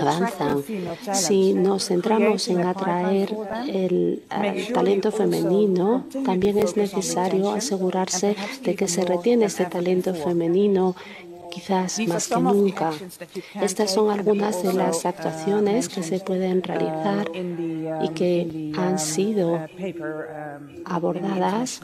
avanzan. 0.00 0.62
Si 1.12 1.52
nos 1.54 1.86
centramos 1.86 2.48
en 2.48 2.60
atraer 2.60 3.34
el, 3.68 4.22
el 4.42 4.72
talento 4.72 5.12
femenino, 5.12 6.06
también 6.24 6.58
es 6.58 6.76
necesario 6.76 7.50
asegurarse 7.52 8.36
de 8.62 8.74
que 8.74 8.88
se 8.88 9.04
retiene 9.04 9.46
este 9.46 9.66
talento 9.66 10.14
femenino 10.14 10.94
quizás 11.54 12.00
más 12.08 12.28
que 12.28 12.40
nunca. 12.40 12.90
Estas 13.60 13.92
son 13.92 14.10
algunas 14.10 14.62
de 14.62 14.72
las 14.72 15.06
actuaciones 15.06 15.88
que 15.88 16.02
se 16.02 16.18
pueden 16.18 16.62
realizar 16.62 17.30
y 17.34 18.08
que 18.10 18.72
han 18.76 18.98
sido 18.98 19.60
abordadas 20.84 21.80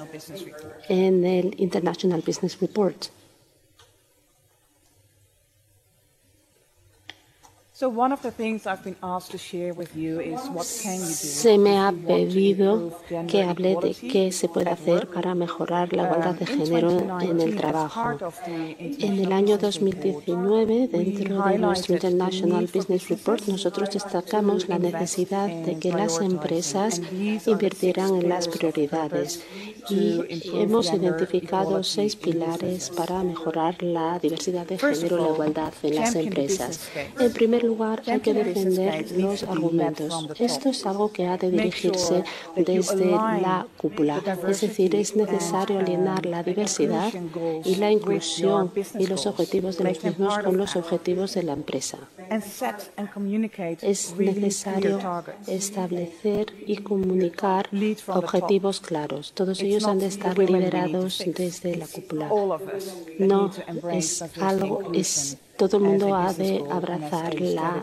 en 0.88 1.24
el 1.24 1.54
International 1.58 2.22
Business 2.26 2.58
Report. 2.60 3.06
Se 11.02 11.56
me 11.56 11.78
ha 11.78 11.92
pedido 11.92 12.92
que 13.26 13.42
hable 13.42 13.76
de 13.80 13.94
qué 13.94 14.32
se 14.32 14.48
puede 14.50 14.68
hacer 14.68 15.08
para 15.08 15.34
mejorar 15.34 15.90
la 15.94 16.02
igualdad 16.04 16.34
de 16.34 16.44
género 16.44 17.20
en 17.22 17.40
el 17.40 17.56
trabajo. 17.56 18.18
En 18.46 19.18
el 19.18 19.32
año 19.32 19.56
2019, 19.56 20.88
dentro 20.88 21.42
de 21.42 21.58
nuestro 21.58 21.94
International 21.94 22.68
Business 22.70 23.08
Report, 23.08 23.46
nosotros 23.46 23.88
destacamos 23.90 24.68
la 24.68 24.78
necesidad 24.78 25.48
de 25.48 25.78
que 25.78 25.90
las 25.90 26.20
empresas 26.20 27.00
invirtieran 27.46 28.14
en 28.14 28.28
las 28.28 28.46
prioridades. 28.48 29.42
y 29.88 30.20
hemos 30.54 30.92
identificado 30.92 31.82
seis 31.82 32.14
pilares 32.14 32.90
para 32.90 33.24
mejorar 33.24 33.82
la 33.82 34.18
diversidad 34.18 34.66
de 34.66 34.78
género 34.78 35.16
y 35.18 35.22
la 35.22 35.28
igualdad 35.30 35.72
en 35.82 35.94
las 35.96 36.14
empresas. 36.14 36.80
En 37.18 37.32
primer 37.32 37.64
lugar, 37.64 37.69
hay 38.06 38.20
que 38.20 38.34
defender 38.34 39.10
los 39.12 39.42
argumentos. 39.42 40.28
Esto 40.38 40.68
es 40.70 40.86
algo 40.86 41.12
que 41.12 41.26
ha 41.26 41.36
de 41.36 41.50
dirigirse 41.50 42.24
desde 42.56 43.06
la 43.06 43.66
cúpula. 43.76 44.22
Es 44.48 44.60
decir, 44.60 44.94
es 44.94 45.16
necesario 45.16 45.78
alinear 45.78 46.26
la 46.26 46.42
diversidad 46.42 47.12
y 47.64 47.76
la 47.76 47.90
inclusión 47.90 48.72
y 48.98 49.06
los 49.06 49.26
objetivos 49.26 49.78
de 49.78 49.84
los 49.84 50.04
mismos 50.04 50.38
con 50.38 50.56
los 50.56 50.76
objetivos 50.76 51.34
de 51.34 51.42
la 51.42 51.52
empresa. 51.52 51.98
Es 53.82 54.14
necesario 54.16 54.98
establecer 55.46 56.52
y 56.66 56.78
comunicar 56.78 57.68
objetivos 58.08 58.80
claros. 58.80 59.32
Todos 59.32 59.60
ellos 59.60 59.84
han 59.84 59.98
de 59.98 60.06
estar 60.06 60.38
liderados 60.38 61.22
desde 61.26 61.76
la 61.76 61.86
cúpula. 61.86 62.30
No 63.18 63.50
es 63.92 64.22
algo, 64.40 64.92
es 64.94 65.38
todo 65.60 65.76
el 65.76 65.82
mundo 65.82 66.14
ha 66.14 66.32
de 66.32 66.64
abrazar 66.70 67.38
la 67.38 67.82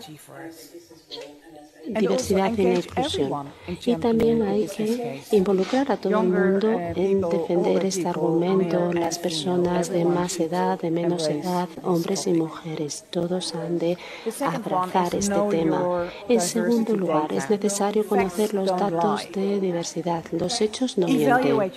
diversidad 1.87 2.51
y 2.57 2.63
la 2.63 2.75
inclusión. 2.75 3.47
Y 3.85 3.95
también 3.95 4.41
hay 4.41 4.67
que 4.67 5.21
involucrar 5.31 5.91
a 5.91 5.97
todo 5.97 6.21
el 6.21 6.27
mundo 6.27 6.69
en 6.69 7.21
defender 7.21 7.85
este 7.85 8.07
argumento. 8.07 8.93
Las 8.93 9.19
personas 9.19 9.89
de 9.89 10.05
más 10.05 10.39
edad, 10.39 10.79
de 10.79 10.91
menos 10.91 11.27
edad, 11.27 11.67
hombres 11.83 12.27
y 12.27 12.33
mujeres, 12.33 13.05
todos 13.09 13.53
han 13.55 13.79
de 13.79 13.97
abrazar 14.41 15.15
este 15.15 15.39
tema. 15.49 16.05
En 16.27 16.41
segundo 16.41 16.95
lugar, 16.95 17.31
es 17.33 17.49
necesario 17.49 18.05
conocer 18.05 18.53
los 18.53 18.67
datos 18.67 19.27
de 19.33 19.59
diversidad. 19.59 20.23
Los 20.31 20.61
hechos 20.61 20.97
no 20.97 21.07
mienten. 21.07 21.59
Hay 21.59 21.69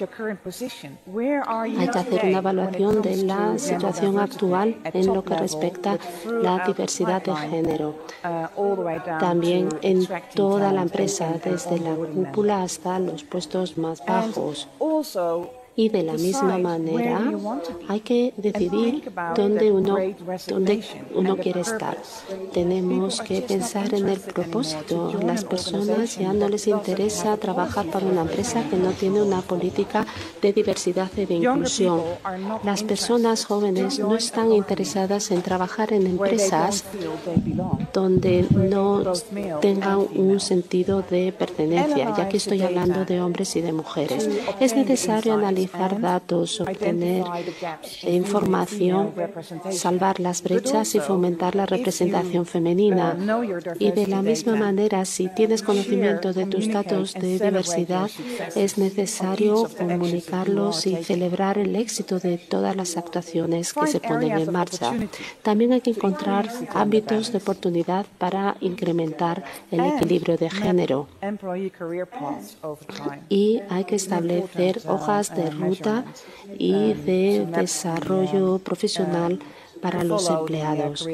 que 1.89 1.99
hacer 1.99 2.24
una 2.24 2.39
evaluación 2.39 3.03
de 3.03 3.16
la 3.24 3.59
situación 3.59 4.19
actual 4.19 4.77
en 4.85 5.07
lo 5.07 5.24
que 5.24 5.35
respecta 5.37 5.93
a 5.93 5.99
la 6.32 6.65
diversidad 6.66 7.23
de 7.23 7.35
género. 7.37 7.95
También 9.19 9.69
en 9.82 9.99
toda 10.35 10.72
la 10.72 10.82
empresa, 10.82 11.35
desde 11.44 11.78
la 11.81 11.94
cúpula 11.94 12.62
hasta 12.62 12.98
los 12.98 13.24
puestos 13.24 13.77
más 13.78 14.05
bajos. 14.05 14.68
Y 15.81 15.89
de 15.89 16.02
la 16.02 16.12
misma 16.12 16.59
manera 16.59 17.32
hay 17.89 18.01
que 18.01 18.35
decidir 18.36 19.11
dónde 19.35 19.73
uno, 19.73 19.97
dónde 20.47 20.85
uno 21.15 21.36
quiere 21.39 21.62
estar. 21.62 21.97
Tenemos 22.52 23.23
que 23.23 23.40
pensar 23.40 23.94
en 23.94 24.11
el 24.11 24.20
propósito. 24.20 25.11
Las 25.24 25.43
personas 25.47 26.19
ya 26.19 26.35
no 26.35 26.51
les 26.51 26.66
interesa 26.66 27.35
trabajar 27.39 27.86
para 27.86 28.05
una 28.05 28.20
empresa 28.20 28.62
que 28.69 28.77
no 28.77 28.90
tiene 28.90 29.23
una 29.23 29.40
política 29.40 30.05
de 30.43 30.52
diversidad 30.52 31.11
y 31.16 31.24
de 31.24 31.36
inclusión. 31.36 32.02
Las 32.62 32.82
personas 32.82 33.47
jóvenes 33.47 34.01
no 34.01 34.16
están 34.16 34.52
interesadas 34.52 35.31
en 35.31 35.40
trabajar 35.40 35.94
en 35.94 36.07
empresas 36.07 36.85
donde 37.94 38.44
no 38.52 39.15
tengan 39.62 40.01
un 40.15 40.40
sentido 40.40 41.02
de 41.09 41.32
pertenencia, 41.32 42.15
ya 42.19 42.28
que 42.28 42.36
estoy 42.36 42.61
hablando 42.61 43.07
de 43.07 43.23
hombres 43.23 43.57
y 43.57 43.62
de 43.62 43.73
mujeres. 43.73 44.28
Es 44.61 44.77
necesario 44.77 45.32
analizar 45.32 45.69
datos, 46.01 46.60
obtener 46.60 47.24
información, 48.02 49.12
salvar 49.70 50.20
las 50.20 50.42
brechas 50.42 50.94
y 50.94 51.01
fomentar 51.01 51.55
la 51.55 51.66
representación 51.66 52.47
femenina. 52.47 53.16
Y 53.78 53.90
de 53.92 54.06
la 54.06 54.22
misma 54.22 54.56
manera, 54.56 55.05
si 55.05 55.28
tienes 55.28 55.62
conocimiento 55.62 56.32
de 56.32 56.47
tus 56.47 56.70
datos 56.70 57.14
de 57.14 57.38
diversidad, 57.38 58.10
es 58.55 58.78
necesario 58.78 59.68
comunicarlos 59.78 60.86
y 60.86 60.97
celebrar 61.02 61.59
el 61.59 61.76
éxito 61.76 62.18
de 62.18 62.38
todas 62.38 62.76
las 62.76 62.97
actuaciones 62.97 63.72
que 63.72 63.86
se 63.86 64.01
ponen 64.01 64.32
en 64.32 64.52
marcha. 64.52 64.92
También 65.42 65.72
hay 65.72 65.80
que 65.80 65.90
encontrar 65.90 66.48
ámbitos 66.74 67.32
de 67.32 67.38
oportunidad 67.38 68.06
para 68.18 68.56
incrementar 68.60 69.44
el 69.70 69.80
equilibrio 69.80 70.36
de 70.36 70.51
género. 70.51 71.09
Y 73.28 73.60
hay 73.68 73.84
que 73.84 73.97
establecer 73.97 74.80
hojas 74.86 75.34
de 75.34 75.51
ruta 75.61 76.05
y 76.59 76.95
de 76.95 77.47
desarrollo 77.47 78.59
profesional 78.59 79.39
para 79.81 80.05
los 80.05 80.28
empleados. 80.28 81.07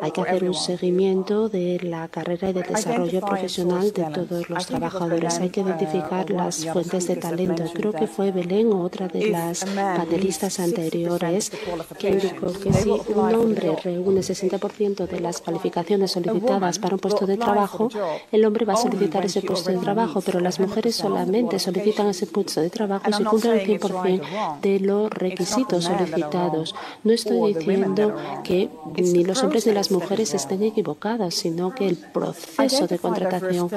Hay 0.00 0.10
que 0.10 0.20
hacer 0.20 0.44
un 0.44 0.54
seguimiento 0.54 1.48
de 1.48 1.78
la 1.82 2.08
carrera 2.08 2.50
y 2.50 2.52
del 2.52 2.64
desarrollo 2.64 3.20
profesional 3.20 3.92
de 3.92 4.04
todos 4.04 4.50
los 4.50 4.66
trabajadores. 4.66 5.38
Hay 5.38 5.50
que 5.50 5.60
identificar 5.60 6.30
las 6.30 6.66
fuentes 6.66 7.06
de 7.08 7.16
talento. 7.16 7.64
Creo 7.72 7.92
que 7.92 8.06
fue 8.06 8.30
Belén 8.30 8.72
o 8.72 8.82
otra 8.82 9.08
de 9.08 9.30
las 9.30 9.64
panelistas 9.64 10.60
anteriores 10.60 11.50
que 11.98 12.10
indicó 12.10 12.52
que 12.52 12.72
si 12.72 12.90
un 12.90 13.34
hombre 13.34 13.76
reúne 13.82 14.20
60% 14.20 15.06
de 15.06 15.20
las 15.20 15.40
cualificaciones 15.40 16.12
solicitadas 16.12 16.78
para 16.78 16.94
un 16.94 17.00
puesto 17.00 17.26
de 17.26 17.36
trabajo, 17.36 17.88
el 18.32 18.44
hombre 18.44 18.64
va 18.64 18.74
a 18.74 18.76
solicitar 18.76 19.24
ese 19.24 19.42
puesto 19.42 19.70
de 19.70 19.78
trabajo, 19.78 20.20
pero 20.20 20.40
las 20.40 20.60
mujeres 20.60 20.96
solamente 20.96 21.58
solicitan 21.58 22.08
ese 22.08 22.26
puesto 22.26 22.60
de 22.60 22.70
trabajo 22.70 23.10
si 23.12 23.24
cumplen 23.24 23.60
el 23.60 23.80
100% 23.80 24.60
de 24.60 24.80
los 24.80 25.10
requisitos 25.10 25.84
solicitados. 25.84 26.74
No 27.04 27.12
estoy 27.12 27.54
diciendo 27.54 28.14
que 28.44 28.68
ni 28.96 29.24
los 29.24 29.42
hombres 29.42 29.66
ni 29.66 29.72
las 29.72 29.85
mujeres 29.90 30.34
estén 30.34 30.62
equivocadas, 30.62 31.34
sino 31.34 31.74
que 31.74 31.86
el 31.88 31.96
proceso 31.96 32.86
de 32.86 32.98
contratación 32.98 33.68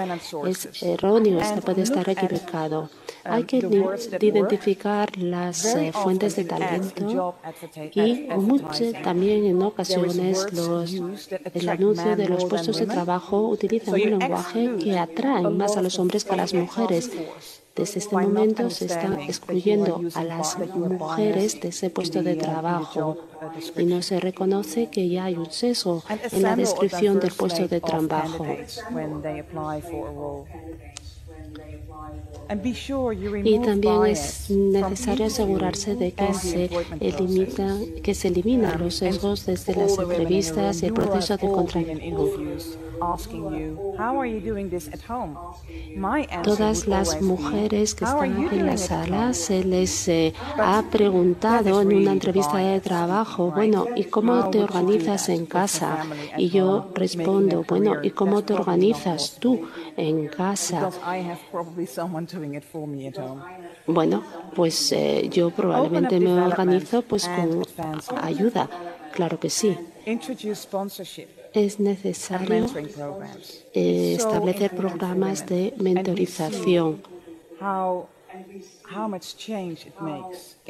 es 0.48 0.81
erróneo, 0.81 1.40
puede 1.61 1.84
estar 1.84 2.07
equivocado. 2.10 2.90
Hay 3.23 3.44
que 3.44 3.57
identificar 4.22 5.18
las 5.18 5.65
eh, 5.76 5.91
fuentes 5.91 6.36
de 6.36 6.45
talento 6.45 7.36
y 7.94 8.27
también 9.03 9.45
en 9.45 9.61
ocasiones 9.61 10.48
los, 10.53 10.94
el 11.53 11.69
anuncio 11.69 12.15
de 12.15 12.30
los 12.30 12.45
puestos 12.45 12.80
de 12.80 12.86
trabajo 12.86 13.49
utiliza 13.49 13.91
un 13.91 14.19
lenguaje 14.19 14.77
que 14.81 14.98
atrae 14.98 15.44
más 15.44 15.77
a 15.77 15.81
los 15.81 15.99
hombres 15.99 16.23
que 16.23 16.34
a 16.34 16.38
las 16.38 16.53
mujeres. 16.53 17.11
Desde 17.80 17.99
este 17.99 18.15
momento 18.15 18.69
se 18.69 18.85
está 18.85 19.23
excluyendo 19.23 20.01
a 20.14 20.23
las 20.26 20.57
mujeres 20.57 21.61
de 21.61 21.69
ese 21.69 21.89
puesto 21.89 22.22
de 22.22 22.35
trabajo. 22.35 23.18
y 23.77 23.85
no 23.85 24.01
se 24.01 24.19
reconoce 24.19 24.88
que 24.88 25.07
ya 25.07 25.26
hay 25.26 25.35
un 25.35 25.49
sesgo 25.49 26.03
en 26.31 26.41
la 26.43 26.57
descripción 26.57 27.22
del 27.22 27.31
puesto 27.31 27.68
de 27.69 27.80
trabajo. 27.80 28.45
Y 33.43 33.59
también 33.59 34.05
es 34.07 34.49
necesario 34.49 35.27
asegurarse 35.27 35.95
de 35.95 36.11
que 36.11 36.34
se, 36.34 36.69
elimina, 36.99 37.77
que 38.01 38.15
se 38.15 38.30
eliminan 38.30 38.80
los 38.80 38.95
sesgos 38.95 39.45
desde 39.45 39.76
las 39.76 39.97
entrevistas 39.99 40.81
y 40.81 40.88
el 40.88 40.93
proceso 40.93 41.38
de 41.38 41.47
contratación. 41.47 41.99
Todas 46.43 46.88
las 46.88 47.21
mujeres 47.21 47.95
que 47.95 48.05
están 48.05 48.47
en 48.51 48.65
la 48.65 48.77
sala 48.77 49.34
se 49.34 49.63
les 49.63 50.07
eh, 50.09 50.34
ha 50.57 50.84
preguntado 50.91 51.81
en 51.81 51.93
una 51.95 52.11
entrevista 52.11 52.57
de 52.57 52.81
trabajo, 52.81 53.51
bueno, 53.51 53.85
¿y 53.95 54.03
cómo 54.05 54.49
te 54.49 54.59
organizas 54.61 55.30
en 55.30 55.45
casa? 55.45 56.05
Y 56.38 56.49
yo 56.49 56.89
respondo, 56.93 57.63
bueno, 57.67 58.03
¿y 58.03 58.09
cómo 58.11 58.43
te 58.43 58.53
organizas 58.53 59.38
tú 59.39 59.61
en 59.95 60.27
casa? 60.27 60.89
Bueno, 63.87 64.23
pues 64.55 64.91
eh, 64.91 65.29
yo 65.31 65.49
probablemente 65.49 66.19
me 66.19 66.41
organizo 66.41 67.01
pues 67.01 67.27
con 67.27 67.63
ayuda, 68.21 68.69
claro 69.13 69.39
que 69.39 69.49
sí. 69.49 69.77
Es 71.53 71.79
necesario 71.79 72.67
eh, 73.73 74.13
establecer 74.15 74.75
programas 74.75 75.45
de 75.47 75.73
mentorización. 75.77 77.01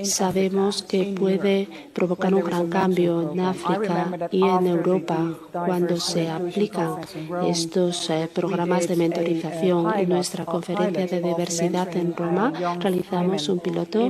Sabemos 0.04 0.84
que 0.84 1.16
puede 1.18 1.68
provocar 1.94 2.34
un 2.34 2.44
gran 2.44 2.70
cambio 2.70 3.32
en 3.32 3.40
África 3.40 4.30
y 4.32 4.44
en 4.44 4.68
Europa 4.68 5.38
cuando 5.52 5.98
se 5.98 6.30
aplican 6.30 7.00
estos 7.48 8.10
eh, 8.10 8.30
programas 8.34 8.88
de 8.88 8.96
mentorización. 8.98 9.94
En 9.98 10.10
nuestra 10.10 10.46
conferencia 10.46 11.08
de 11.08 11.22
diversidad 11.22 11.96
en 11.96 12.16
Roma 12.16 12.52
realizamos 12.80 13.48
un 13.48 13.60
piloto 13.60 14.10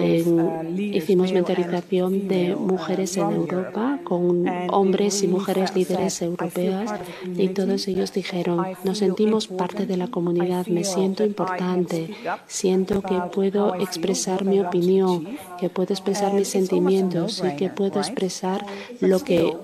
hicimos 0.00 1.32
mentorización 1.32 2.28
de 2.28 2.54
mujeres 2.56 3.16
en 3.16 3.30
Europa 3.30 4.00
con 4.04 4.46
hombres 4.70 5.22
y 5.22 5.28
mujeres 5.28 5.74
líderes 5.74 6.22
europeas 6.22 6.92
y 7.36 7.48
todos 7.48 7.88
ellos 7.88 8.12
dijeron, 8.12 8.64
nos 8.84 8.98
sentimos 8.98 9.48
parte 9.48 9.86
de 9.86 9.96
la 9.96 10.08
comunidad, 10.08 10.66
me 10.66 10.84
siento 10.84 11.24
importante, 11.24 12.14
siento 12.46 13.02
que 13.02 13.20
puedo 13.32 13.74
expresar 13.76 14.44
mi 14.44 14.60
opinión, 14.60 15.36
que 15.58 15.70
puedo 15.70 15.92
expresar 15.92 16.32
mis 16.32 16.48
sentimientos 16.48 17.42
y 17.44 17.56
que 17.56 17.68
puedo 17.68 18.00
expresar 18.00 18.64
lo 19.00 19.20
que 19.20 19.54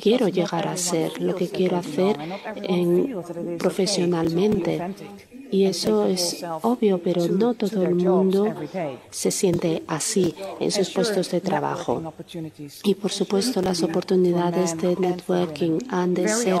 quiero 0.00 0.28
llegar 0.28 0.66
a 0.68 0.76
ser, 0.76 1.20
lo 1.20 1.34
que 1.34 1.48
quiero 1.48 1.76
hacer 1.76 2.16
en, 2.56 3.16
profesionalmente. 3.58 4.80
Y 5.50 5.64
eso 5.64 6.06
es 6.06 6.44
obvio, 6.62 7.00
pero 7.02 7.26
no 7.26 7.54
todo 7.54 7.82
el 7.82 7.96
mundo 7.96 8.54
se 9.10 9.30
siente 9.30 9.82
así 9.88 10.34
en 10.60 10.70
sus 10.70 10.90
puestos 10.90 11.30
de 11.30 11.40
trabajo. 11.40 12.14
Y 12.84 12.94
por 12.94 13.10
supuesto, 13.10 13.60
las 13.60 13.82
oportunidades 13.82 14.76
de 14.76 14.94
networking 14.96 15.78
han 15.88 16.14
de 16.14 16.28
ser 16.28 16.60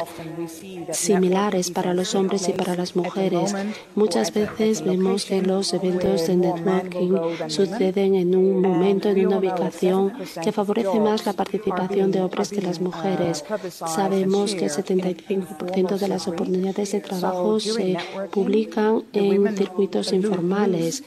similares 0.92 1.70
para 1.70 1.94
los 1.94 2.14
hombres 2.16 2.48
y 2.48 2.52
para 2.52 2.74
las 2.74 2.96
mujeres. 2.96 3.54
Muchas 3.94 4.34
veces 4.34 4.82
vemos 4.84 5.24
que 5.24 5.40
los 5.40 5.72
eventos 5.72 6.26
de 6.26 6.36
networking 6.36 7.12
suceden 7.48 8.16
en 8.16 8.34
un 8.34 8.60
momento, 8.60 9.08
en 9.08 9.26
una 9.26 9.38
ubicación 9.38 10.12
que 10.42 10.50
favorece 10.50 10.98
más 10.98 11.26
la 11.26 11.32
participación 11.32 12.10
de 12.10 12.22
hombres 12.22 12.50
que 12.50 12.60
las 12.60 12.80
mujeres. 12.80 13.29
Sabemos 13.70 14.54
que 14.54 14.66
el 14.66 14.70
75% 14.70 15.98
de 15.98 16.08
las 16.08 16.28
oportunidades 16.28 16.92
de 16.92 17.00
trabajo 17.00 17.60
se 17.60 17.96
publican 18.30 19.04
en 19.12 19.56
circuitos 19.56 20.12
informales 20.12 21.02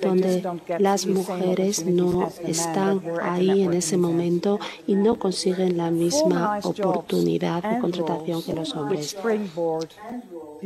donde 0.00 0.42
las 0.78 1.06
mujeres 1.06 1.84
no 1.84 2.30
están 2.44 3.02
ahí 3.22 3.62
en 3.62 3.72
ese 3.74 3.96
momento 3.96 4.58
y 4.86 4.94
no 4.94 5.18
consiguen 5.18 5.76
la 5.76 5.90
misma 5.90 6.60
oportunidad 6.62 7.62
de 7.62 7.80
contratación 7.80 8.42
que 8.42 8.52
los 8.54 8.74
hombres. 8.74 9.16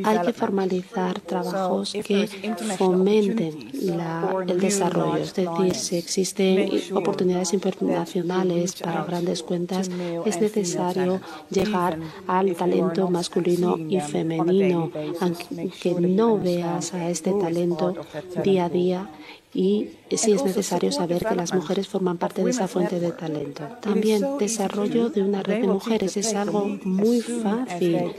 Hay 0.05 0.19
que 0.21 0.33
formalizar 0.33 1.21
trabajos 1.21 1.93
que 1.93 2.27
fomenten 2.79 3.71
el 4.49 4.61
desarrollo, 4.61 5.17
es 5.17 5.35
decir, 5.35 5.75
si 5.75 5.97
existen 5.97 6.71
oportunidades 6.95 7.53
internacionales 7.53 8.75
para 8.77 9.05
grandes 9.05 9.43
cuentas, 9.43 9.91
es 10.25 10.41
necesario 10.41 10.92
llegar 11.51 11.99
al 12.27 12.55
talento 12.55 13.09
masculino 13.09 13.77
y 13.79 14.01
femenino, 14.01 14.91
aunque 15.21 15.95
no 16.01 16.39
veas 16.39 16.95
a 16.95 17.11
este 17.11 17.33
talento 17.33 17.95
día 18.43 18.67
a 18.67 18.69
día 18.69 19.11
y 19.55 19.91
si 20.11 20.33
es 20.33 20.45
necesario 20.45 20.91
saber 20.93 21.25
que 21.25 21.35
las 21.35 21.53
mujeres 21.53 21.87
forman 21.87 22.17
parte 22.17 22.43
de 22.43 22.51
esa 22.51 22.69
fuente 22.69 23.01
de 23.01 23.13
talento. 23.13 23.65
También 23.81 24.39
desarrollo 24.39 25.11
de 25.11 25.23
una 25.23 25.43
red 25.43 25.61
de 25.61 25.69
mujeres. 25.69 26.17
Es 26.17 26.35
algo 26.35 26.67
muy 26.85 27.21
fácil 27.21 28.13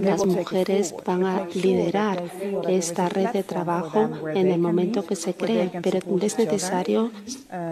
Las 0.00 0.26
mujeres 0.26 0.94
van 1.04 1.24
a 1.24 1.46
liderar 1.54 2.22
esta 2.68 3.08
red 3.08 3.28
de 3.30 3.42
trabajo 3.42 4.10
en 4.34 4.48
el 4.48 4.58
momento 4.58 5.06
que 5.06 5.16
se 5.16 5.34
cree, 5.34 5.70
pero 5.82 5.98
es 6.22 6.38
necesario 6.38 7.10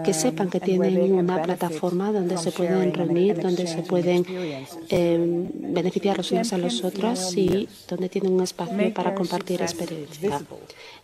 que 0.03 0.13
sepan 0.13 0.49
que 0.49 0.59
tienen 0.59 1.13
una 1.13 1.41
plataforma 1.41 2.11
donde 2.11 2.37
se 2.37 2.51
pueden 2.51 2.93
reunir, 2.93 3.39
donde 3.39 3.67
se 3.67 3.81
pueden 3.83 4.25
eh, 4.89 5.47
beneficiar 5.53 6.17
los 6.17 6.31
unos 6.31 6.53
a 6.53 6.57
los 6.57 6.83
otros 6.83 7.35
y 7.37 7.67
donde 7.87 8.09
tienen 8.09 8.33
un 8.33 8.43
espacio 8.43 8.93
para 8.93 9.13
compartir 9.13 9.61
experiencia. 9.61 10.41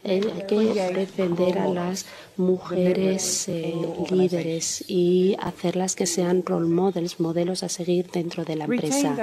Hay 0.04 0.22
que 0.48 0.94
defender 0.96 1.60
a 1.60 1.68
las 1.68 2.06
mujeres 2.36 3.48
eh, 3.48 3.76
líderes 4.10 4.84
y 4.88 5.36
hacerlas 5.40 5.96
que 5.96 6.08
sean 6.08 6.44
role 6.44 6.68
models, 6.68 7.20
modelos 7.20 7.62
a 7.62 7.70
seguir 7.70 8.10
dentro 8.10 8.44
de 8.44 8.56
la 8.56 8.66
empresa. 8.66 9.16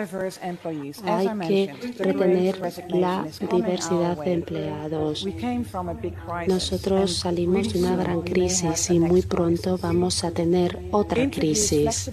Hay 1.05 1.29
que 1.49 1.75
retener 1.99 2.61
la 2.91 3.27
diversidad 3.51 4.17
de 4.19 4.33
empleados. 4.33 5.27
Nosotros 6.47 7.17
salimos 7.17 7.73
de 7.73 7.81
una 7.81 7.97
gran 7.97 8.23
crisis 8.23 8.91
y 8.91 9.01
muy 9.01 9.23
pronto 9.23 9.79
vamos 9.79 10.23
a 10.23 10.31
tener 10.31 10.79
otra 10.93 11.29
crisis 11.29 12.11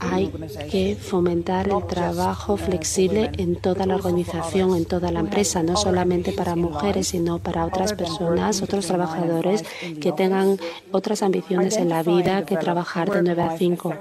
hay 0.00 0.32
que 0.70 0.96
fomentar 0.96 1.68
el 1.68 1.86
trabajo 1.86 2.56
flexible 2.56 3.30
en 3.36 3.56
toda 3.56 3.86
la 3.86 3.96
organización, 3.96 4.74
en 4.74 4.86
toda 4.86 5.12
la 5.12 5.20
empresa, 5.20 5.62
no 5.62 5.76
solamente 5.76 6.32
para 6.32 6.56
mujeres, 6.56 7.08
sino 7.08 7.38
para 7.38 7.66
otras 7.66 7.92
personas, 7.92 8.62
otros 8.62 8.86
trabajadores 8.86 9.64
que 10.00 10.12
tengan 10.12 10.58
otras 10.90 11.22
ambiciones 11.22 11.76
en 11.76 11.90
la 11.90 12.02
vida 12.02 12.44
que 12.46 12.56
trabajar 12.56 13.10
de 13.10 13.22
9 13.22 13.42
a 13.42 13.58
5. 13.58 13.94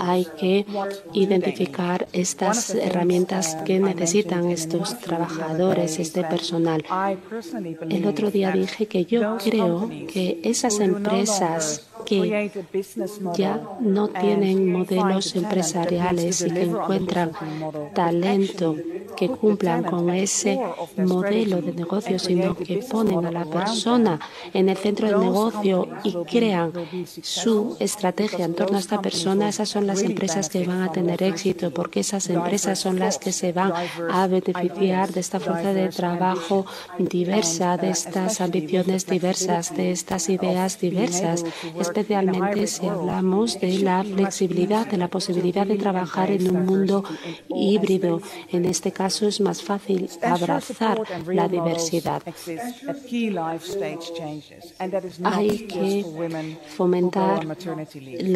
Hay 0.00 0.26
que 0.38 0.66
identificar 1.12 2.08
estas 2.12 2.70
herramientas 2.74 3.56
que 3.64 3.78
necesitan 3.78 4.50
estos 4.50 4.98
trabajadores, 5.00 5.98
este 5.98 6.24
personal. 6.24 6.84
El 7.90 8.06
otro 8.06 8.30
día 8.30 8.52
dije 8.52 8.86
que 8.86 9.04
yo 9.04 9.36
creo 9.38 9.88
que 10.12 10.40
esas 10.44 10.80
empresas 10.80 11.86
que 12.04 12.50
ya 13.36 13.60
no 13.80 14.08
tienen 14.08 14.72
modelos 14.72 15.25
empresariales 15.34 16.42
y 16.42 16.50
que 16.50 16.62
encuentran 16.62 17.32
talento 17.94 18.76
que 19.16 19.28
cumplan 19.28 19.82
con 19.84 20.10
ese 20.10 20.60
modelo 20.98 21.60
de 21.62 21.72
negocio, 21.72 22.18
sino 22.18 22.54
que 22.54 22.78
ponen 22.90 23.24
a 23.24 23.32
la 23.32 23.44
persona 23.44 24.20
en 24.52 24.68
el 24.68 24.76
centro 24.76 25.08
del 25.08 25.20
negocio 25.20 25.88
y 26.04 26.14
crean 26.24 26.72
su 27.22 27.76
estrategia 27.80 28.44
en 28.44 28.54
torno 28.54 28.76
a 28.76 28.80
esta 28.80 29.00
persona, 29.00 29.48
esas 29.48 29.68
son 29.68 29.86
las 29.86 30.02
empresas 30.02 30.48
que 30.48 30.66
van 30.66 30.82
a 30.82 30.92
tener 30.92 31.22
éxito, 31.22 31.72
porque 31.72 32.00
esas 32.00 32.28
empresas 32.28 32.78
son 32.78 32.98
las 32.98 33.18
que 33.18 33.32
se 33.32 33.52
van 33.52 33.72
a 34.10 34.26
beneficiar 34.26 35.12
de 35.12 35.20
esta 35.20 35.40
fuerza 35.40 35.72
de 35.72 35.88
trabajo 35.88 36.66
diversa, 36.98 37.76
de 37.76 37.90
estas 37.90 38.40
ambiciones 38.40 39.06
diversas, 39.06 39.74
de 39.74 39.90
estas 39.90 40.28
ideas 40.28 40.78
diversas, 40.78 41.44
especialmente 41.80 42.66
si 42.66 42.86
hablamos 42.86 43.58
de 43.60 43.78
la 43.78 44.04
flexibilidad, 44.04 44.86
de 44.86 44.98
la 44.98 45.08
posibilidad 45.16 45.66
de 45.66 45.76
trabajar 45.76 46.30
en 46.30 46.44
un 46.54 46.66
mundo 46.66 46.96
híbrido. 47.48 48.20
En 48.56 48.62
este 48.66 48.90
caso 48.92 49.26
es 49.26 49.40
más 49.40 49.62
fácil 49.62 50.10
abrazar 50.22 50.96
la 51.38 51.48
diversidad. 51.48 52.20
Hay 55.36 55.50
que 55.72 55.88
fomentar 56.76 57.38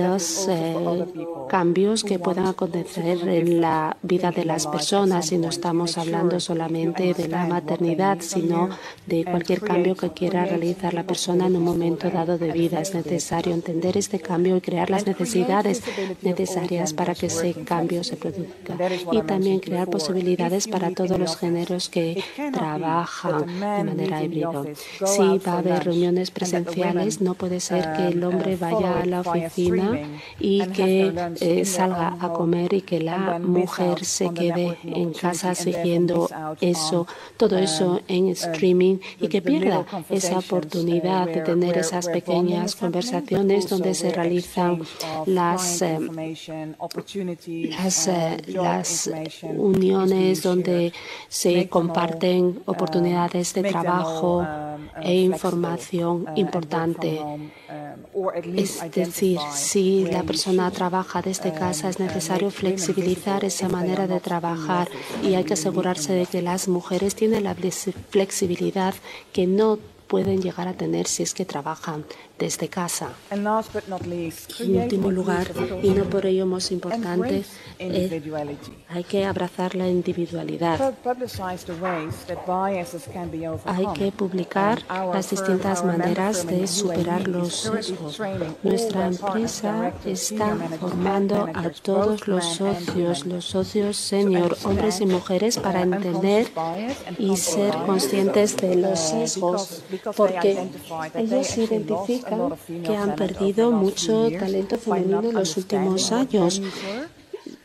los 0.02 0.48
eh, 0.48 0.76
cambios 1.56 2.02
que 2.08 2.18
puedan 2.18 2.46
acontecer 2.46 3.16
en 3.28 3.60
la 3.60 3.96
vida 4.12 4.30
de 4.30 4.44
las 4.46 4.66
personas 4.66 5.32
y 5.32 5.36
no 5.36 5.50
estamos 5.56 5.98
hablando 5.98 6.40
solamente 6.40 7.12
de 7.12 7.28
la 7.28 7.44
maternidad, 7.56 8.18
sino 8.20 8.70
de 9.06 9.18
cualquier 9.32 9.60
cambio 9.60 9.94
que 9.96 10.10
quiera 10.18 10.46
realizar 10.46 10.94
la 10.94 11.04
persona 11.04 11.46
en 11.46 11.56
un 11.56 11.64
momento 11.72 12.08
dado 12.08 12.38
de 12.38 12.50
vida. 12.52 12.80
Es 12.80 12.94
necesario 12.94 13.52
entender 13.52 13.98
este 13.98 14.18
cambio 14.20 14.56
y 14.56 14.62
crear 14.62 14.88
las 14.88 15.04
necesidades 15.06 15.82
necesarias 16.22 16.69
para 16.96 17.14
que 17.14 17.26
ese 17.26 17.54
cambio 17.64 18.04
se 18.04 18.16
produzca. 18.16 18.76
Y 19.12 19.22
también 19.22 19.60
crear 19.60 19.88
posibilidades 19.88 20.68
para 20.68 20.90
todos 20.92 21.18
los 21.18 21.36
géneros 21.36 21.88
que 21.88 22.22
trabajan 22.52 23.46
de 23.46 23.84
manera 23.84 24.22
híbrida. 24.22 24.62
Si 25.04 25.38
va 25.38 25.52
a 25.54 25.58
haber 25.58 25.84
reuniones 25.84 26.30
presenciales, 26.30 27.20
no 27.20 27.34
puede 27.34 27.60
ser 27.60 27.92
que 27.96 28.08
el 28.08 28.22
hombre 28.22 28.56
vaya 28.56 29.00
a 29.00 29.06
la 29.06 29.20
oficina 29.20 30.00
y 30.38 30.66
que 30.68 31.12
eh, 31.40 31.64
salga 31.64 32.16
a 32.20 32.32
comer 32.32 32.72
y 32.74 32.82
que 32.82 33.00
la 33.00 33.38
mujer 33.38 34.04
se 34.04 34.30
quede 34.30 34.78
en 34.84 35.12
casa 35.12 35.54
siguiendo 35.54 36.28
eso, 36.60 37.06
todo 37.36 37.58
eso 37.58 38.00
en 38.08 38.28
streaming 38.28 38.98
y 39.20 39.28
que 39.28 39.42
pierda 39.42 39.84
esa 40.08 40.38
oportunidad 40.38 41.26
de 41.26 41.40
tener 41.40 41.78
esas 41.78 42.06
pequeñas 42.08 42.76
conversaciones 42.76 43.68
donde 43.68 43.94
se 43.94 44.10
realizan 44.10 44.82
las, 45.26 45.82
eh, 45.82 45.98
las, 47.70 48.08
eh, 48.08 48.36
las, 48.48 49.10
uniones, 49.42 50.42
donde 50.42 50.92
se 51.28 51.68
comparten 51.68 52.62
oportunidades 52.66 53.54
de 53.54 53.62
trabajo 53.62 54.46
e 55.02 55.14
información 55.14 56.26
importante. 56.36 57.20
Es 58.56 58.80
decir, 58.92 59.38
si 59.52 60.04
la 60.04 60.22
persona 60.22 60.70
trabaja 60.70 61.22
desde 61.22 61.52
casa, 61.52 61.88
es 61.88 61.98
necesario 61.98 62.50
flexibilizar 62.50 63.44
esa 63.44 63.68
manera 63.68 64.06
de 64.06 64.20
trabajar 64.20 64.88
y 65.22 65.34
hay 65.34 65.44
que 65.44 65.54
asegurarse 65.54 66.12
de 66.12 66.26
que 66.26 66.42
las 66.42 66.68
mujeres 66.68 67.14
tienen 67.14 67.44
la 67.44 67.54
flexibilidad 68.10 68.94
que 69.32 69.46
no 69.46 69.78
pueden 70.10 70.42
llegar 70.42 70.66
a 70.66 70.74
tener 70.74 71.06
si 71.06 71.22
es 71.22 71.34
que 71.34 71.44
trabajan 71.44 72.04
desde 72.40 72.68
casa. 72.68 73.10
En 73.30 73.46
último 73.46 75.10
lugar, 75.10 75.46
y 75.82 75.90
no 75.90 76.04
por 76.04 76.24
ello 76.24 76.46
más 76.46 76.72
importante, 76.72 77.44
eh, 77.78 78.22
hay 78.88 79.04
que 79.04 79.26
abrazar 79.26 79.74
la 79.74 79.88
individualidad. 79.88 80.94
Hay 83.66 83.86
que 83.94 84.12
publicar 84.12 84.82
las 84.88 85.30
distintas 85.30 85.84
maneras 85.84 86.46
de 86.46 86.66
superar 86.66 87.28
los 87.28 87.54
sesgos. 87.54 88.20
Nuestra 88.62 89.06
empresa 89.06 89.92
está 90.04 90.56
formando 90.80 91.46
a 91.52 91.70
todos 91.82 92.26
los 92.26 92.44
socios, 92.44 93.26
los 93.26 93.44
socios 93.44 93.96
senior, 93.98 94.56
hombres 94.64 95.00
y 95.02 95.06
mujeres, 95.06 95.58
para 95.58 95.82
entender 95.82 96.50
y 97.18 97.36
ser 97.36 97.74
conscientes 97.84 98.56
de 98.56 98.76
los 98.76 98.98
sesgos, 98.98 99.82
porque 100.16 100.70
ellos 101.14 101.58
identifican 101.58 102.29
que 102.84 102.96
han 102.96 103.14
perdido 103.16 103.70
mucho 103.70 104.30
talento 104.30 104.76
femenino 104.78 105.22
en 105.22 105.34
los 105.34 105.56
últimos 105.56 106.12
años 106.12 106.62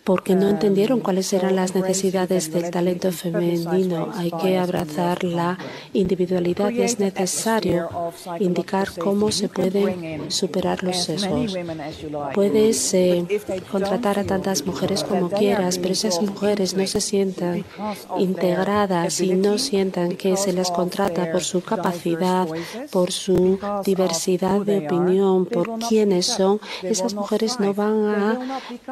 porque 0.06 0.36
no 0.36 0.48
entendieron 0.48 1.00
cuáles 1.00 1.34
eran 1.34 1.56
las 1.56 1.74
necesidades 1.74 2.52
del 2.54 2.70
talento 2.70 3.12
femenino. 3.12 4.12
Hay 4.16 4.32
que 4.32 4.58
abrazar 4.58 5.24
la 5.24 5.58
individualidad 5.94 6.70
y 6.70 6.84
es 6.84 7.00
necesario 7.00 7.90
indicar 8.40 8.88
cómo 9.00 9.32
se 9.32 9.50
pueden 9.50 10.30
superar 10.32 10.84
los 10.84 11.04
sesgos. 11.04 11.58
Puedes 12.36 12.94
eh, 12.94 13.26
contratar 13.72 14.20
a 14.20 14.24
tantas 14.26 14.64
mujeres 14.64 15.04
como 15.04 15.30
quieras, 15.30 15.80
pero 15.80 15.94
esas 15.94 16.22
mujeres 16.22 16.76
no 16.76 16.86
se 16.86 17.02
sientan 17.02 17.66
integradas 18.20 19.20
y 19.22 19.34
no 19.34 19.58
sientan 19.58 20.16
que 20.18 20.38
se 20.38 20.54
las 20.54 20.70
contrata 20.70 21.32
por 21.32 21.44
su 21.44 21.62
capacidad, 21.62 22.48
por 22.92 23.12
su 23.12 23.58
diversidad 23.84 24.62
de 24.62 24.86
opinión, 24.86 25.48
por 25.48 25.80
quiénes 25.80 26.28
son, 26.28 26.62
esas 26.84 27.16
mujeres 27.16 27.60
no 27.60 27.74
van 27.74 28.06
a 28.06 28.40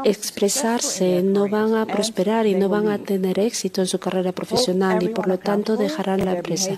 expresarse 0.03 1.02
no 1.23 1.47
van 1.47 1.75
a 1.75 1.85
prosperar 1.85 2.47
y 2.47 2.55
no 2.55 2.69
van 2.69 2.87
a 2.87 2.97
tener 2.97 3.39
éxito 3.39 3.81
en 3.81 3.87
su 3.87 3.99
carrera 3.99 4.31
profesional 4.31 5.01
y 5.03 5.09
por 5.09 5.27
lo 5.27 5.37
tanto 5.37 5.77
dejarán 5.77 6.25
la 6.25 6.33
empresa. 6.37 6.77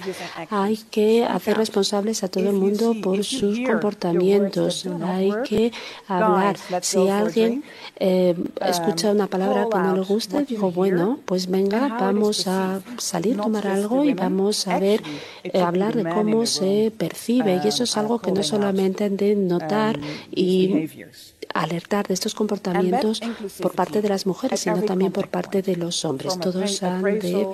Hay 0.49 0.77
que 0.89 1.25
hacer 1.25 1.57
responsables 1.57 2.23
a 2.23 2.27
todo 2.27 2.49
el 2.49 2.55
mundo 2.55 2.95
por 3.01 3.23
sus 3.23 3.59
comportamientos. 3.59 4.87
Hay 5.03 5.31
que 5.47 5.71
hablar. 6.07 6.57
Si 6.81 7.07
alguien 7.09 7.63
eh, 7.97 8.35
escucha 8.61 9.11
una 9.11 9.27
palabra 9.27 9.67
que 9.71 9.77
no 9.77 9.95
le 9.95 10.01
gusta, 10.01 10.41
digo, 10.41 10.71
bueno, 10.71 11.19
pues 11.25 11.47
venga, 11.49 11.87
vamos 11.87 12.47
a 12.47 12.81
salir, 12.97 13.37
tomar 13.37 13.67
algo 13.67 14.03
y 14.03 14.13
vamos 14.13 14.67
a 14.67 14.79
ver, 14.79 15.01
eh, 15.43 15.59
hablar 15.61 15.95
de 15.95 16.09
cómo 16.09 16.45
se 16.45 16.91
percibe. 16.97 17.61
Y 17.63 17.67
eso 17.67 17.83
es 17.83 17.97
algo 17.97 18.19
que 18.19 18.31
no 18.31 18.43
solamente 18.43 19.03
han 19.03 19.17
de 19.17 19.35
notar 19.35 19.99
y 20.31 20.89
alertar 21.55 22.05
de 22.05 22.13
estos 22.13 22.35
comportamientos 22.35 23.21
por 23.61 23.73
parte 23.73 24.01
de 24.01 24.09
las 24.09 24.25
mujeres, 24.25 24.59
sino 24.59 24.81
también 24.83 25.11
por 25.11 25.29
parte 25.29 25.61
de 25.61 25.77
los 25.77 26.03
hombres. 26.03 26.37
Todos 26.37 26.83
han 26.83 27.01
de 27.01 27.47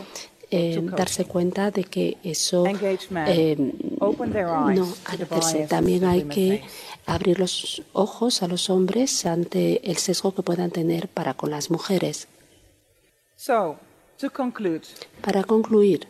eh, 0.49 0.81
darse 0.97 1.25
cuenta 1.25 1.69
de 1.69 1.83
que 1.83 2.17
eso 2.23 2.65
eh, 2.65 3.55
no 3.57 4.87
hacerse. 5.05 5.67
También 5.67 6.03
hay 6.05 6.23
que 6.23 6.63
abrir 7.05 7.39
los 7.39 7.83
ojos 7.93 8.41
a 8.41 8.47
los 8.47 8.69
hombres 8.71 9.25
ante 9.25 9.89
el 9.89 9.97
sesgo 9.97 10.33
que 10.33 10.41
puedan 10.41 10.71
tener 10.71 11.07
para 11.07 11.35
con 11.35 11.51
las 11.51 11.69
mujeres. 11.69 12.27
Para 15.21 15.43
concluir, 15.43 16.07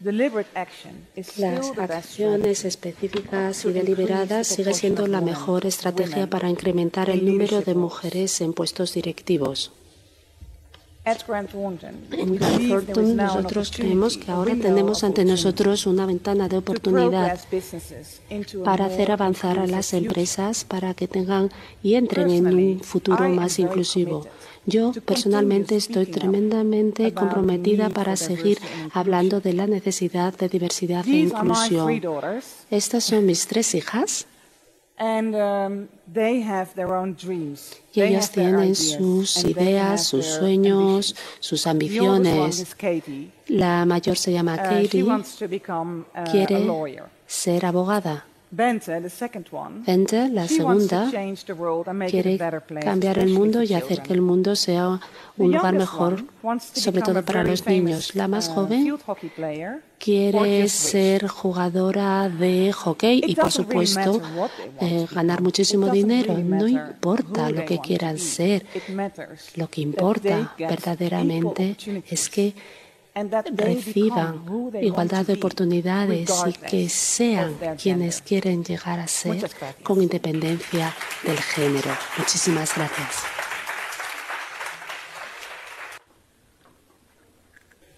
las 0.00 1.78
acciones 1.90 2.64
específicas 2.64 3.64
y 3.66 3.72
deliberadas 3.72 4.46
sigue 4.46 4.72
siendo 4.72 5.06
la 5.06 5.20
mejor 5.20 5.66
estrategia 5.66 6.26
para 6.26 6.48
incrementar 6.48 7.10
el 7.10 7.26
número 7.26 7.60
de 7.60 7.74
mujeres 7.74 8.40
en 8.40 8.54
puestos 8.54 8.94
directivos. 8.94 9.72
En 11.02 12.36
Grant 12.36 12.68
Thornton 12.68 13.16
nosotros 13.16 13.72
creemos 13.74 14.18
que 14.18 14.30
ahora 14.30 14.54
tenemos 14.54 14.98
of 14.98 15.04
ante 15.04 15.24
nosotros 15.24 15.86
una 15.86 16.04
ventana 16.04 16.46
de 16.46 16.58
oportunidad 16.58 17.40
para 18.64 18.84
hacer 18.84 19.10
avanzar 19.10 19.58
a 19.58 19.66
las 19.66 19.94
empresas 19.94 20.64
para 20.64 20.92
que 20.92 21.08
tengan 21.08 21.50
y 21.82 21.94
entren 21.94 22.30
en 22.30 22.46
un 22.46 22.80
futuro 22.80 23.28
más 23.30 23.58
inclusivo. 23.58 24.26
Yo 24.66 24.92
personalmente 25.04 25.76
estoy 25.76 26.06
tremendamente 26.06 27.12
comprometida 27.14 27.88
para 27.88 28.16
seguir 28.16 28.58
hablando 28.92 29.40
de 29.40 29.54
la 29.54 29.66
necesidad 29.66 30.36
de 30.36 30.48
diversidad 30.48 31.06
e 31.06 31.18
inclusión. 31.18 32.00
Estas 32.70 33.04
son 33.04 33.26
mis 33.26 33.46
tres 33.46 33.74
hijas. 33.74 34.26
Um, 35.00 35.88
y 37.94 38.00
ellas 38.02 38.30
tienen 38.30 38.74
sus 38.74 39.44
ideas, 39.46 40.04
sus 40.04 40.26
sueños, 40.26 41.16
sus 41.38 41.66
ambiciones. 41.66 42.76
La 43.46 43.86
mayor 43.86 44.18
se 44.18 44.32
llama 44.32 44.56
Uh, 44.56 44.82
Katie, 44.82 45.02
uh, 45.02 45.22
quiere 46.30 46.66
ser 47.26 47.64
abogada. 47.64 48.26
Bente, 48.52 50.28
la 50.28 50.48
segunda, 50.48 51.08
quiere 52.08 52.36
cambiar 52.80 53.18
el 53.20 53.30
mundo 53.30 53.62
y 53.62 53.74
hacer 53.74 54.02
que 54.02 54.12
el 54.12 54.22
mundo 54.22 54.56
sea 54.56 54.98
un 55.36 55.52
lugar 55.52 55.74
mejor, 55.74 56.24
sobre 56.72 57.02
todo 57.02 57.24
para 57.24 57.44
los 57.44 57.64
niños. 57.64 58.14
La 58.16 58.26
más 58.26 58.48
uh, 58.48 58.54
joven 58.54 58.98
quiere 60.00 60.68
ser 60.68 61.28
jugadora 61.28 62.28
de 62.28 62.72
hockey 62.72 63.22
y, 63.24 63.36
por 63.36 63.52
supuesto, 63.52 64.20
eh, 64.80 65.06
ganar 65.12 65.42
muchísimo 65.42 65.88
dinero. 65.88 66.36
No 66.36 66.66
importa 66.66 67.50
lo 67.50 67.64
que 67.64 67.78
quieran 67.78 68.18
ser. 68.18 68.66
Lo 69.54 69.68
que 69.68 69.80
importa 69.82 70.54
verdaderamente 70.58 71.76
es 72.10 72.28
que 72.28 72.54
reciban 73.52 74.44
igualdad 74.80 75.26
de 75.26 75.34
oportunidades 75.34 76.30
y 76.46 76.52
que 76.52 76.88
sean 76.88 77.56
quienes 77.80 78.22
quieren 78.22 78.64
llegar 78.64 79.00
a 79.00 79.08
ser 79.08 79.50
con 79.82 80.02
independencia 80.02 80.94
del 81.24 81.38
género. 81.38 81.90
Muchísimas 82.18 82.74
gracias. 82.76 83.24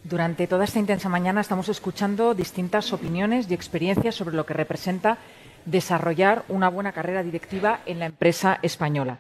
Durante 0.05 0.47
toda 0.47 0.65
esta 0.65 0.79
intensa 0.79 1.09
mañana 1.09 1.41
estamos 1.41 1.69
escuchando 1.69 2.35
distintas 2.35 2.93
opiniones 2.93 3.51
y 3.51 3.55
experiencias 3.55 4.15
sobre 4.15 4.35
lo 4.35 4.45
que 4.45 4.53
representa 4.53 5.19
desarrollar 5.65 6.45
una 6.49 6.69
buena 6.69 6.93
carrera 6.93 7.23
directiva 7.23 7.81
en 7.87 8.01
la 8.01 8.07
empresa 8.07 8.59
española. 8.63 9.19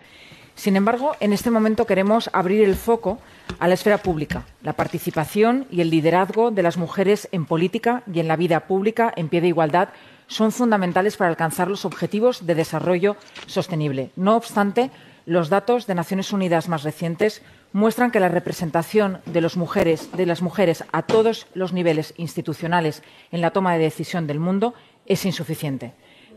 Sin 0.63 0.77
embargo, 0.77 1.17
en 1.19 1.33
este 1.33 1.51
momento 1.51 1.87
queremos 1.87 2.31
abrir 2.33 2.63
el 2.63 2.77
foco 2.77 3.19
a 3.59 3.67
la 3.67 3.75
esfera 3.75 3.99
pública, 3.99 4.45
la 4.63 4.75
participación 4.75 5.67
y 5.73 5.81
el 5.81 5.91
liderazgo 5.91 6.53
de 6.53 6.63
las 6.63 6.77
mujeres 6.77 7.29
en 7.33 7.47
política 7.47 8.05
y 8.15 8.21
en 8.21 8.29
la 8.29 8.37
vida 8.37 8.61
pública 8.69 9.13
en 9.17 9.29
pie 9.29 9.41
de 9.41 9.49
igualdad 9.49 9.89
son 10.29 10.53
fundamentales 10.53 11.17
para 11.17 11.31
alcanzar 11.31 11.67
los 11.67 11.85
objetivos 11.85 12.47
de 12.47 12.55
desarrollo 12.55 13.17
sostenible. 13.47 14.13
No 14.15 14.37
obstante, 14.37 14.93
los 15.27 15.49
datos 15.49 15.89
de 15.89 15.97
Naciones 15.97 16.33
Unidas 16.33 16.69
más 16.69 16.85
recientes 16.85 17.43
muestran 17.73 18.13
que 18.13 18.21
la 18.21 18.29
representación 18.29 19.19
de, 19.27 19.41
mujeres, 19.57 20.13
de 20.17 20.27
las 20.27 20.43
mujeres 20.43 20.85
a 20.93 21.03
todos 21.03 21.49
los 21.55 21.73
niveles 21.73 22.15
institucionales 22.19 23.03
en 23.33 23.41
la 23.41 23.51
toma 23.51 23.73
de 23.73 23.81
decisión 23.81 24.29
del 24.29 24.39
mundo 24.39 24.75
es 25.07 25.27
insuficiente, 25.27 25.93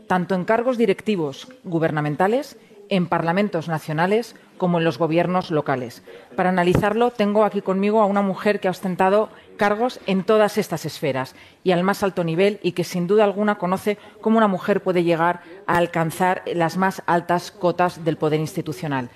tanto 0.08 0.34
en 0.34 0.44
cargos 0.44 0.78
directivos 0.78 1.46
gubernamentales, 1.62 2.56
en 2.88 3.06
parlamentos 3.06 3.68
nacionales 3.68 4.36
como 4.58 4.78
en 4.78 4.84
los 4.84 4.98
gobiernos 4.98 5.50
locales. 5.50 6.02
Para 6.34 6.48
analizarlo, 6.48 7.10
tengo 7.10 7.44
aquí 7.44 7.60
conmigo 7.60 8.00
a 8.00 8.06
una 8.06 8.22
mujer 8.22 8.60
que 8.60 8.68
ha 8.68 8.70
ostentado 8.70 9.28
cargos 9.56 10.00
en 10.06 10.24
todas 10.24 10.58
estas 10.58 10.84
esferas 10.86 11.34
y 11.64 11.72
al 11.72 11.82
más 11.82 12.02
alto 12.02 12.24
nivel 12.24 12.58
y 12.62 12.72
que 12.72 12.84
sin 12.84 13.06
duda 13.06 13.24
alguna 13.24 13.56
conoce 13.56 13.98
cómo 14.20 14.38
una 14.38 14.48
mujer 14.48 14.82
puede 14.82 15.04
llegar 15.04 15.42
a 15.66 15.76
alcanzar 15.76 16.42
las 16.46 16.76
más 16.76 17.02
altas 17.06 17.50
cotas 17.50 18.04
del 18.04 18.16
poder 18.16 18.40
institucional. 18.40 19.10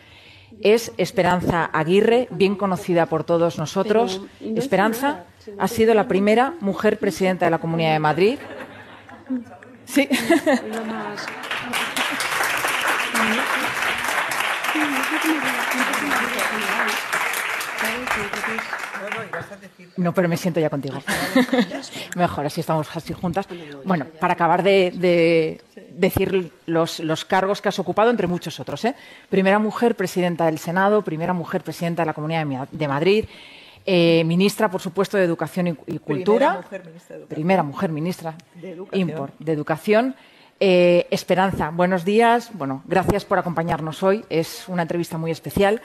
Es 0.62 0.92
Esperanza 0.98 1.70
Aguirre, 1.72 2.28
bien 2.30 2.56
conocida 2.56 3.06
por 3.06 3.24
todos 3.24 3.58
nosotros. 3.58 4.20
Pero, 4.38 4.50
¿y 4.50 4.52
no 4.52 4.58
es 4.58 4.64
Esperanza 4.64 5.24
ha 5.58 5.68
sido 5.68 5.94
la 5.94 6.08
primera 6.08 6.54
mujer 6.60 6.98
presidenta 6.98 7.46
de 7.46 7.50
la 7.50 7.58
Comunidad 7.58 7.92
de 7.92 7.98
Madrid. 7.98 8.38
Sí. 9.86 10.08
No, 19.96 20.12
pero 20.14 20.28
me 20.28 20.36
siento 20.36 20.60
ya 20.60 20.70
contigo. 20.70 20.98
Mejor, 22.16 22.46
así 22.46 22.60
estamos 22.60 22.88
así 22.94 23.12
juntas. 23.12 23.46
Bueno, 23.84 24.06
para 24.18 24.34
acabar 24.34 24.62
de, 24.62 24.92
de 24.94 25.60
decir 25.90 26.52
los, 26.66 27.00
los 27.00 27.24
cargos 27.24 27.60
que 27.60 27.68
has 27.68 27.78
ocupado, 27.78 28.10
entre 28.10 28.26
muchos 28.26 28.60
otros. 28.60 28.84
¿eh? 28.84 28.94
Primera 29.28 29.58
mujer 29.58 29.94
presidenta 29.96 30.46
del 30.46 30.58
Senado, 30.58 31.02
primera 31.02 31.32
mujer 31.32 31.62
presidenta 31.62 32.02
de 32.02 32.06
la 32.06 32.14
Comunidad 32.14 32.46
de 32.70 32.88
Madrid, 32.88 33.24
eh, 33.86 34.22
ministra, 34.24 34.70
por 34.70 34.80
supuesto, 34.80 35.16
de 35.16 35.24
Educación 35.24 35.68
y, 35.68 35.70
y 35.86 35.98
Cultura. 35.98 36.56
mujer 36.62 36.84
ministra 36.84 37.16
de 37.16 37.20
Educación. 37.22 37.28
Primera 37.28 37.62
mujer 37.62 37.90
ministra 37.90 38.34
De 38.54 38.70
Educación. 38.72 39.08
impor- 39.08 39.30
de 39.38 39.52
Educación. 39.52 40.14
Eh, 40.62 41.06
Esperanza, 41.10 41.70
buenos 41.70 42.04
días. 42.04 42.50
Bueno, 42.52 42.82
gracias 42.84 43.24
por 43.24 43.38
acompañarnos 43.38 44.02
hoy. 44.02 44.26
Es 44.28 44.68
una 44.68 44.82
entrevista 44.82 45.16
muy 45.16 45.30
especial. 45.30 45.80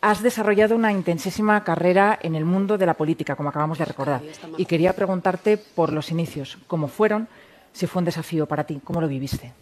Has 0.00 0.22
desarrollado 0.22 0.74
una 0.74 0.92
intensísima 0.92 1.62
carrera 1.62 2.18
en 2.22 2.34
el 2.34 2.46
mundo 2.46 2.78
de 2.78 2.86
la 2.86 2.94
política, 2.94 3.36
como 3.36 3.50
acabamos 3.50 3.76
de 3.78 3.84
recordar. 3.84 4.22
Y 4.56 4.64
quería 4.64 4.94
preguntarte 4.94 5.58
por 5.58 5.92
los 5.92 6.10
inicios, 6.10 6.56
cómo 6.66 6.88
fueron, 6.88 7.28
si 7.74 7.86
fue 7.86 8.00
un 8.00 8.06
desafío 8.06 8.46
para 8.46 8.64
ti, 8.64 8.80
cómo 8.82 9.02
lo 9.02 9.08
viviste. 9.08 9.52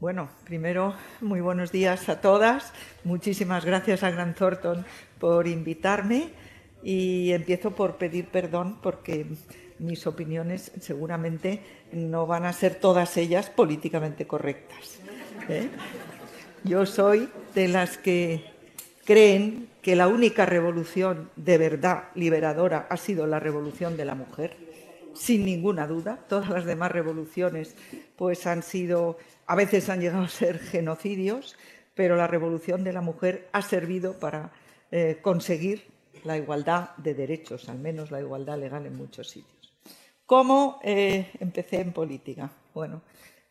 Bueno, 0.00 0.28
primero, 0.44 0.94
muy 1.20 1.40
buenos 1.40 1.70
días 1.70 2.08
a 2.08 2.20
todas. 2.20 2.72
Muchísimas 3.04 3.64
gracias 3.64 4.02
a 4.02 4.10
Grant 4.10 4.36
Thornton 4.36 4.84
por 5.20 5.46
invitarme 5.46 6.30
y 6.82 7.30
empiezo 7.30 7.70
por 7.70 7.96
pedir 7.96 8.26
perdón 8.26 8.78
porque 8.82 9.26
mis 9.78 10.06
opiniones 10.06 10.72
seguramente 10.80 11.60
no 11.92 12.26
van 12.26 12.44
a 12.44 12.52
ser 12.52 12.76
todas 12.76 13.16
ellas 13.16 13.50
políticamente 13.50 14.26
correctas. 14.26 14.98
¿eh? 15.48 15.68
Yo 16.64 16.86
soy 16.86 17.28
de 17.54 17.68
las 17.68 17.98
que 17.98 18.44
creen 19.04 19.68
que 19.82 19.96
la 19.96 20.08
única 20.08 20.46
revolución 20.46 21.30
de 21.36 21.58
verdad 21.58 22.04
liberadora 22.14 22.86
ha 22.90 22.96
sido 22.96 23.26
la 23.26 23.38
revolución 23.38 23.96
de 23.96 24.04
la 24.04 24.14
mujer 24.14 24.56
sin 25.14 25.44
ninguna 25.44 25.86
duda. 25.86 26.18
Todas 26.28 26.50
las 26.50 26.64
demás 26.64 26.92
revoluciones 26.92 27.76
pues 28.16 28.46
han 28.46 28.62
sido, 28.62 29.18
a 29.46 29.54
veces 29.54 29.88
han 29.88 30.00
llegado 30.00 30.24
a 30.24 30.28
ser 30.28 30.58
genocidios, 30.58 31.56
pero 31.94 32.16
la 32.16 32.26
revolución 32.26 32.84
de 32.84 32.92
la 32.92 33.00
mujer 33.00 33.48
ha 33.52 33.62
servido 33.62 34.18
para 34.18 34.50
eh, 34.90 35.18
conseguir 35.22 35.84
la 36.24 36.36
igualdad 36.36 36.90
de 36.96 37.14
derechos, 37.14 37.68
al 37.68 37.78
menos 37.78 38.10
la 38.10 38.20
igualdad 38.20 38.58
legal 38.58 38.86
en 38.86 38.96
muchos 38.96 39.30
sitios. 39.30 39.55
¿Cómo 40.26 40.80
eh, 40.82 41.30
empecé 41.38 41.80
en 41.80 41.92
política? 41.92 42.50
Bueno, 42.74 43.02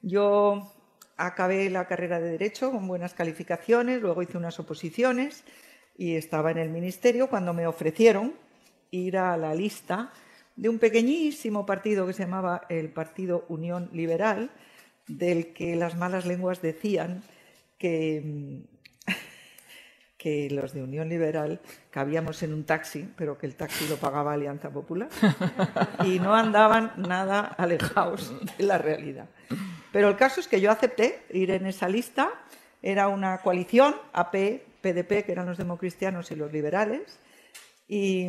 yo 0.02 0.73
acabé 1.15 1.69
la 1.69 1.88
carrera 1.88 2.19
de 2.19 2.31
Derecho 2.31 2.69
con 2.69 2.85
buenas 2.85 3.14
calificaciones, 3.14 4.02
luego 4.02 4.22
hice 4.22 4.38
unas 4.38 4.60
oposiciones 4.60 5.45
y 5.97 6.15
estaba 6.15 6.52
en 6.52 6.57
el 6.57 6.69
ministerio 6.69 7.30
cuando 7.30 7.53
me 7.53 7.65
ofrecieron 7.65 8.34
ir 8.91 9.18
a 9.18 9.38
la 9.38 9.56
lista 9.56 10.11
de 10.57 10.68
un 10.68 10.77
pequeñísimo 10.77 11.65
partido 11.65 12.06
que 12.06 12.11
se 12.11 12.23
llamaba 12.23 12.64
el 12.68 12.89
Partido 12.89 13.45
Unión 13.47 13.89
Liberal, 13.93 14.52
del 15.07 15.53
que 15.53 15.77
las 15.77 15.95
malas 15.95 16.26
lenguas 16.26 16.61
decían 16.61 17.23
que, 17.77 18.22
mm, 18.22 18.74
que 20.26 20.49
los 20.49 20.73
de 20.73 20.81
Unión 20.81 21.07
Liberal 21.07 21.60
cabíamos 21.91 22.41
en 22.41 22.52
un 22.52 22.64
taxi, 22.64 23.07
pero 23.15 23.38
que 23.38 23.45
el 23.45 23.53
taxi 23.53 23.88
lo 23.88 23.97
pagaba 23.97 24.34
Alianza 24.34 24.72
Popular 24.72 25.07
y 26.03 26.18
no 26.18 26.34
andaban 26.34 26.93
nada 26.97 27.41
alejados 27.41 28.34
de 28.57 28.64
la 28.64 28.80
realidad. 28.80 29.27
Pero 29.91 30.10
el 30.10 30.15
caso 30.15 30.39
es 30.39 30.47
que 30.47 30.60
yo 30.60 30.72
acepté 30.72 31.22
ir 31.30 31.52
en 31.52 31.68
esa 31.68 31.88
lista. 31.88 32.31
Era 32.81 33.07
una 33.07 33.38
coalición, 33.38 33.93
AP, 34.14 34.64
PDP, 34.81 35.23
que 35.23 35.31
eran 35.31 35.45
los 35.45 35.60
democristianos 35.60 36.31
y 36.31 36.35
los 36.35 36.52
liberales, 36.52 37.19
y, 37.88 38.27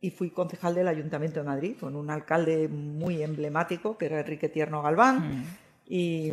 y 0.00 0.10
fui 0.10 0.30
concejal 0.30 0.76
del 0.76 0.86
Ayuntamiento 0.86 1.40
de 1.40 1.46
Madrid 1.46 1.76
con 1.80 1.96
un 1.96 2.08
alcalde 2.08 2.68
muy 2.68 3.20
emblemático, 3.20 3.98
que 3.98 4.06
era 4.06 4.20
Enrique 4.20 4.48
Tierno 4.48 4.80
Galván, 4.80 5.44
y, 5.88 6.30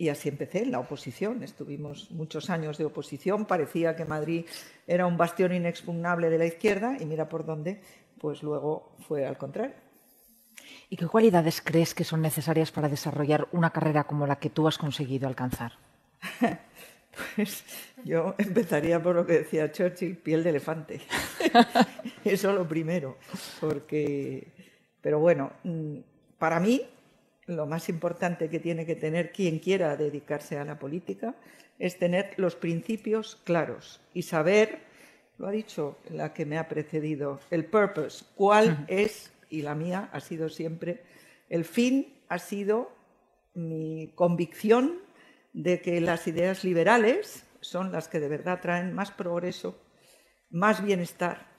Y 0.00 0.08
así 0.08 0.30
empecé 0.30 0.62
en 0.62 0.70
la 0.70 0.78
oposición. 0.78 1.42
Estuvimos 1.42 2.10
muchos 2.10 2.48
años 2.48 2.78
de 2.78 2.86
oposición. 2.86 3.44
Parecía 3.44 3.96
que 3.96 4.06
Madrid 4.06 4.46
era 4.86 5.04
un 5.04 5.18
bastión 5.18 5.52
inexpugnable 5.52 6.30
de 6.30 6.38
la 6.38 6.46
izquierda 6.46 6.96
y 6.98 7.04
mira 7.04 7.28
por 7.28 7.44
dónde, 7.44 7.82
pues 8.18 8.42
luego 8.42 8.96
fue 9.06 9.26
al 9.26 9.36
contrario. 9.36 9.74
¿Y 10.88 10.96
qué 10.96 11.06
cualidades 11.06 11.60
crees 11.60 11.92
que 11.92 12.04
son 12.04 12.22
necesarias 12.22 12.72
para 12.72 12.88
desarrollar 12.88 13.46
una 13.52 13.74
carrera 13.74 14.04
como 14.04 14.26
la 14.26 14.36
que 14.36 14.48
tú 14.48 14.66
has 14.66 14.78
conseguido 14.78 15.28
alcanzar? 15.28 15.72
pues 17.36 17.62
yo 18.02 18.34
empezaría 18.38 19.02
por 19.02 19.16
lo 19.16 19.26
que 19.26 19.40
decía 19.40 19.70
Churchill, 19.70 20.16
piel 20.16 20.42
de 20.42 20.48
elefante. 20.48 21.02
Eso 22.24 22.54
lo 22.54 22.66
primero, 22.66 23.18
porque, 23.60 24.48
pero 25.02 25.18
bueno, 25.18 25.52
mm, 25.62 25.98
para 26.38 26.58
mí 26.58 26.88
lo 27.50 27.66
más 27.66 27.88
importante 27.88 28.48
que 28.48 28.60
tiene 28.60 28.86
que 28.86 28.96
tener 28.96 29.32
quien 29.32 29.58
quiera 29.58 29.96
dedicarse 29.96 30.58
a 30.58 30.64
la 30.64 30.78
política 30.78 31.34
es 31.78 31.98
tener 31.98 32.34
los 32.36 32.54
principios 32.56 33.36
claros 33.44 34.00
y 34.14 34.22
saber, 34.22 34.80
lo 35.38 35.48
ha 35.48 35.50
dicho 35.50 35.98
la 36.10 36.32
que 36.32 36.46
me 36.46 36.58
ha 36.58 36.68
precedido, 36.68 37.40
el 37.50 37.64
purpose, 37.64 38.24
cuál 38.34 38.84
es, 38.88 39.32
y 39.48 39.62
la 39.62 39.74
mía 39.74 40.08
ha 40.12 40.20
sido 40.20 40.48
siempre, 40.48 41.02
el 41.48 41.64
fin 41.64 42.14
ha 42.28 42.38
sido 42.38 42.92
mi 43.54 44.12
convicción 44.14 45.00
de 45.52 45.80
que 45.80 46.00
las 46.00 46.26
ideas 46.28 46.62
liberales 46.64 47.44
son 47.60 47.90
las 47.92 48.08
que 48.08 48.20
de 48.20 48.28
verdad 48.28 48.60
traen 48.60 48.92
más 48.92 49.10
progreso, 49.10 49.78
más 50.50 50.84
bienestar 50.84 51.50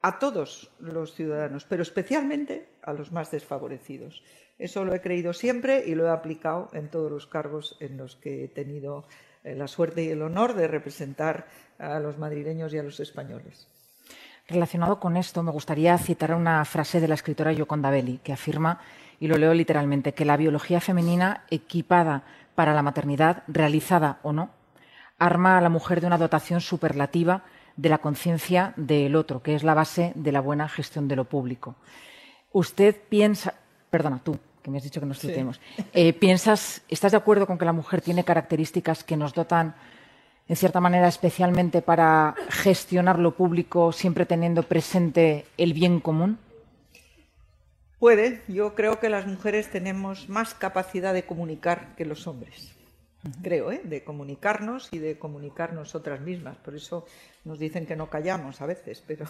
a 0.00 0.18
todos 0.18 0.70
los 0.80 1.14
ciudadanos, 1.14 1.64
pero 1.64 1.82
especialmente 1.82 2.73
a 2.84 2.92
los 2.92 3.12
más 3.12 3.30
desfavorecidos. 3.30 4.22
Eso 4.58 4.84
lo 4.84 4.94
he 4.94 5.00
creído 5.00 5.32
siempre 5.32 5.84
y 5.86 5.94
lo 5.94 6.06
he 6.06 6.10
aplicado 6.10 6.70
en 6.72 6.88
todos 6.88 7.10
los 7.10 7.26
cargos 7.26 7.76
en 7.80 7.96
los 7.96 8.16
que 8.16 8.44
he 8.44 8.48
tenido 8.48 9.04
eh, 9.42 9.54
la 9.54 9.66
suerte 9.66 10.04
y 10.04 10.10
el 10.10 10.22
honor 10.22 10.54
de 10.54 10.68
representar 10.68 11.48
a 11.78 11.98
los 11.98 12.18
madrileños 12.18 12.72
y 12.72 12.78
a 12.78 12.82
los 12.82 13.00
españoles. 13.00 13.66
Relacionado 14.46 15.00
con 15.00 15.16
esto, 15.16 15.42
me 15.42 15.50
gustaría 15.50 15.96
citar 15.98 16.34
una 16.34 16.64
frase 16.64 17.00
de 17.00 17.08
la 17.08 17.14
escritora 17.14 17.52
Yoconda 17.52 17.90
Belli, 17.90 18.18
que 18.18 18.32
afirma, 18.32 18.80
y 19.18 19.26
lo 19.26 19.38
leo 19.38 19.54
literalmente, 19.54 20.12
que 20.12 20.26
la 20.26 20.36
biología 20.36 20.80
femenina 20.80 21.44
equipada 21.50 22.24
para 22.54 22.74
la 22.74 22.82
maternidad, 22.82 23.42
realizada 23.48 24.18
o 24.22 24.32
no, 24.32 24.50
arma 25.18 25.56
a 25.56 25.60
la 25.60 25.70
mujer 25.70 26.00
de 26.00 26.06
una 26.06 26.18
dotación 26.18 26.60
superlativa 26.60 27.44
de 27.76 27.88
la 27.88 27.98
conciencia 27.98 28.74
del 28.76 29.16
otro, 29.16 29.42
que 29.42 29.54
es 29.54 29.64
la 29.64 29.74
base 29.74 30.12
de 30.14 30.32
la 30.32 30.40
buena 30.40 30.68
gestión 30.68 31.08
de 31.08 31.16
lo 31.16 31.24
público. 31.24 31.76
Usted 32.54 32.94
piensa, 33.08 33.52
perdona, 33.90 34.20
tú, 34.22 34.38
que 34.62 34.70
me 34.70 34.78
has 34.78 34.84
dicho 34.84 35.00
que 35.00 35.06
nos 35.06 35.18
citemos, 35.18 35.60
eh, 35.92 36.12
piensas, 36.12 36.82
¿estás 36.88 37.10
de 37.10 37.18
acuerdo 37.18 37.48
con 37.48 37.58
que 37.58 37.64
la 37.64 37.72
mujer 37.72 38.00
tiene 38.00 38.22
características 38.22 39.02
que 39.02 39.16
nos 39.16 39.34
dotan, 39.34 39.74
en 40.46 40.54
cierta 40.54 40.78
manera, 40.78 41.08
especialmente 41.08 41.82
para 41.82 42.36
gestionar 42.50 43.18
lo 43.18 43.34
público, 43.34 43.90
siempre 43.90 44.24
teniendo 44.24 44.62
presente 44.62 45.46
el 45.58 45.72
bien 45.72 45.98
común? 45.98 46.38
Puede. 47.98 48.42
Yo 48.46 48.76
creo 48.76 49.00
que 49.00 49.08
las 49.08 49.26
mujeres 49.26 49.68
tenemos 49.68 50.28
más 50.28 50.54
capacidad 50.54 51.12
de 51.12 51.24
comunicar 51.24 51.96
que 51.96 52.04
los 52.04 52.28
hombres 52.28 52.72
creo, 53.42 53.72
¿eh? 53.72 53.80
de 53.82 54.04
comunicarnos 54.04 54.90
y 54.92 54.98
de 54.98 55.18
comunicar 55.18 55.72
nosotras 55.72 56.20
mismas. 56.20 56.56
Por 56.58 56.76
eso 56.76 57.04
nos 57.44 57.58
dicen 57.58 57.84
que 57.84 57.96
no 57.96 58.08
callamos 58.08 58.60
a 58.60 58.66
veces, 58.66 59.02
pero, 59.04 59.26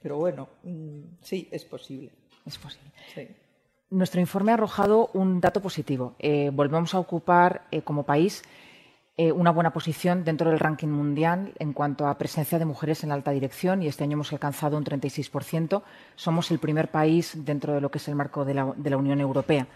pero 0.00 0.16
bueno, 0.16 0.48
mm, 0.62 1.00
sí, 1.22 1.48
es 1.50 1.64
posible. 1.64 2.12
Es 2.46 2.58
posible. 2.58 2.90
Nuestro 3.90 4.20
informe 4.20 4.52
ha 4.52 4.54
arrojado 4.54 5.10
un 5.12 5.40
dato 5.40 5.60
positivo. 5.60 6.14
Eh, 6.18 6.50
volvemos 6.52 6.94
a 6.94 6.98
ocupar 6.98 7.66
eh, 7.70 7.82
como 7.82 8.04
país 8.04 8.42
eh, 9.16 9.32
una 9.32 9.50
buena 9.50 9.72
posición 9.72 10.24
dentro 10.24 10.50
del 10.50 10.58
ranking 10.58 10.88
mundial 10.88 11.54
en 11.58 11.72
cuanto 11.72 12.06
a 12.06 12.18
presencia 12.18 12.58
de 12.58 12.64
mujeres 12.64 13.02
en 13.02 13.08
la 13.08 13.14
alta 13.14 13.30
dirección 13.30 13.82
y 13.82 13.86
este 13.86 14.04
año 14.04 14.14
hemos 14.14 14.32
alcanzado 14.32 14.76
un 14.76 14.84
36%. 14.84 15.82
Somos 16.16 16.50
el 16.50 16.58
primer 16.58 16.90
país 16.90 17.44
dentro 17.44 17.74
de 17.74 17.80
lo 17.80 17.90
que 17.90 17.98
es 17.98 18.08
el 18.08 18.14
marco 18.14 18.44
de 18.44 18.54
la, 18.54 18.74
de 18.76 18.90
la 18.90 18.96
Unión 18.96 19.20
Europea. 19.20 19.66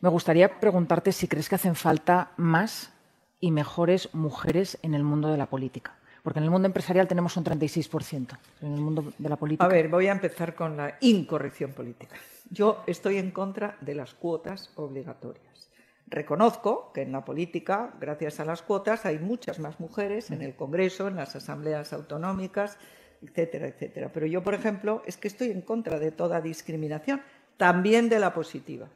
Me 0.00 0.08
gustaría 0.08 0.60
preguntarte 0.60 1.12
si 1.12 1.28
crees 1.28 1.48
que 1.48 1.56
hacen 1.56 1.74
falta 1.74 2.32
más 2.36 2.92
y 3.38 3.50
mejores 3.50 4.14
mujeres 4.14 4.78
en 4.82 4.94
el 4.94 5.02
mundo 5.02 5.28
de 5.28 5.36
la 5.36 5.46
política. 5.46 5.99
Porque 6.22 6.38
en 6.38 6.44
el 6.44 6.50
mundo 6.50 6.66
empresarial 6.66 7.08
tenemos 7.08 7.36
un 7.36 7.44
36%. 7.44 8.38
En 8.62 8.74
el 8.74 8.80
mundo 8.80 9.12
de 9.16 9.28
la 9.28 9.36
política. 9.36 9.64
A 9.64 9.68
ver, 9.68 9.88
voy 9.88 10.08
a 10.08 10.12
empezar 10.12 10.54
con 10.54 10.76
la 10.76 10.96
incorrección 11.00 11.72
política. 11.72 12.16
Yo 12.50 12.82
estoy 12.86 13.18
en 13.18 13.30
contra 13.30 13.76
de 13.80 13.94
las 13.94 14.14
cuotas 14.14 14.70
obligatorias. 14.76 15.70
Reconozco 16.06 16.92
que 16.92 17.02
en 17.02 17.12
la 17.12 17.24
política, 17.24 17.94
gracias 18.00 18.40
a 18.40 18.44
las 18.44 18.62
cuotas, 18.62 19.06
hay 19.06 19.18
muchas 19.18 19.60
más 19.60 19.78
mujeres 19.78 20.30
en 20.32 20.42
el 20.42 20.56
Congreso, 20.56 21.06
en 21.06 21.16
las 21.16 21.36
asambleas 21.36 21.92
autonómicas, 21.92 22.78
etcétera, 23.22 23.68
etcétera. 23.68 24.10
Pero 24.12 24.26
yo, 24.26 24.42
por 24.42 24.54
ejemplo, 24.54 25.02
es 25.06 25.16
que 25.16 25.28
estoy 25.28 25.50
en 25.52 25.62
contra 25.62 26.00
de 26.00 26.10
toda 26.10 26.40
discriminación, 26.40 27.22
también 27.56 28.08
de 28.08 28.18
la 28.18 28.34
positiva 28.34 28.88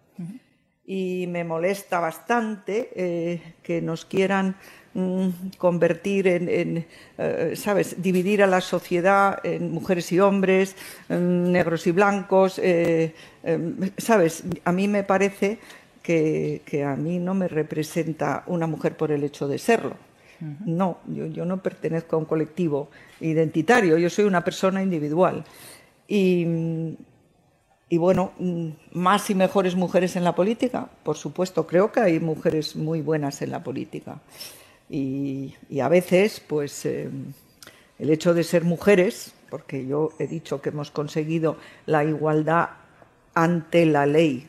y 0.86 1.26
me 1.28 1.44
molesta 1.44 1.98
bastante 1.98 2.90
eh, 2.94 3.54
que 3.62 3.80
nos 3.80 4.04
quieran 4.04 4.56
convertir 5.58 6.28
en, 6.28 6.86
eh, 7.18 7.52
¿sabes?, 7.56 8.00
dividir 8.00 8.42
a 8.42 8.46
la 8.46 8.60
sociedad 8.60 9.44
en 9.44 9.72
mujeres 9.72 10.12
y 10.12 10.20
hombres, 10.20 10.76
negros 11.08 11.86
y 11.86 11.90
blancos, 11.90 12.60
eh, 12.62 13.14
¿sabes? 13.98 14.44
A 14.64 14.72
mí 14.72 14.86
me 14.86 15.02
parece 15.02 15.58
que, 16.02 16.84
a 16.86 16.96
mí 16.96 17.18
no 17.18 17.34
me 17.34 17.48
representa 17.48 18.44
una 18.46 18.66
mujer 18.66 18.96
por 18.96 19.10
el 19.10 19.24
hecho 19.24 19.48
de 19.48 19.58
serlo. 19.58 19.96
No, 20.66 20.98
yo, 21.06 21.26
yo 21.26 21.44
no 21.46 21.62
pertenezco 21.62 22.16
a 22.16 22.18
un 22.18 22.26
colectivo 22.26 22.90
identitario, 23.20 23.96
yo 23.96 24.10
soy 24.10 24.26
una 24.26 24.44
persona 24.44 24.82
individual. 24.82 25.44
Y, 26.06 26.46
y 27.88 27.96
bueno, 27.96 28.32
mm, 28.38 28.68
más 28.92 29.30
y 29.30 29.34
mejores 29.34 29.74
mujeres 29.74 30.16
en 30.16 30.24
la 30.24 30.34
política, 30.34 30.88
por 31.02 31.16
supuesto, 31.16 31.66
creo 31.66 31.92
que 31.92 32.00
hay 32.00 32.20
mujeres 32.20 32.76
muy 32.76 33.00
buenas 33.00 33.40
en 33.40 33.50
la 33.50 33.62
política. 33.62 34.20
Y, 34.88 35.54
a 35.82 35.88
veces, 35.88 36.40
pues, 36.40 36.84
eh, 36.86 37.08
el 37.98 38.10
hecho 38.10 38.34
de 38.34 38.44
ser 38.44 38.64
mujeres, 38.64 39.34
porque 39.50 39.86
yo 39.86 40.10
he 40.18 40.26
dicho 40.26 40.60
que 40.60 40.70
hemos 40.70 40.90
conseguido 40.90 41.56
la 41.86 42.04
igualdad 42.04 42.70
ante 43.34 43.86
la 43.86 44.06
ley 44.06 44.48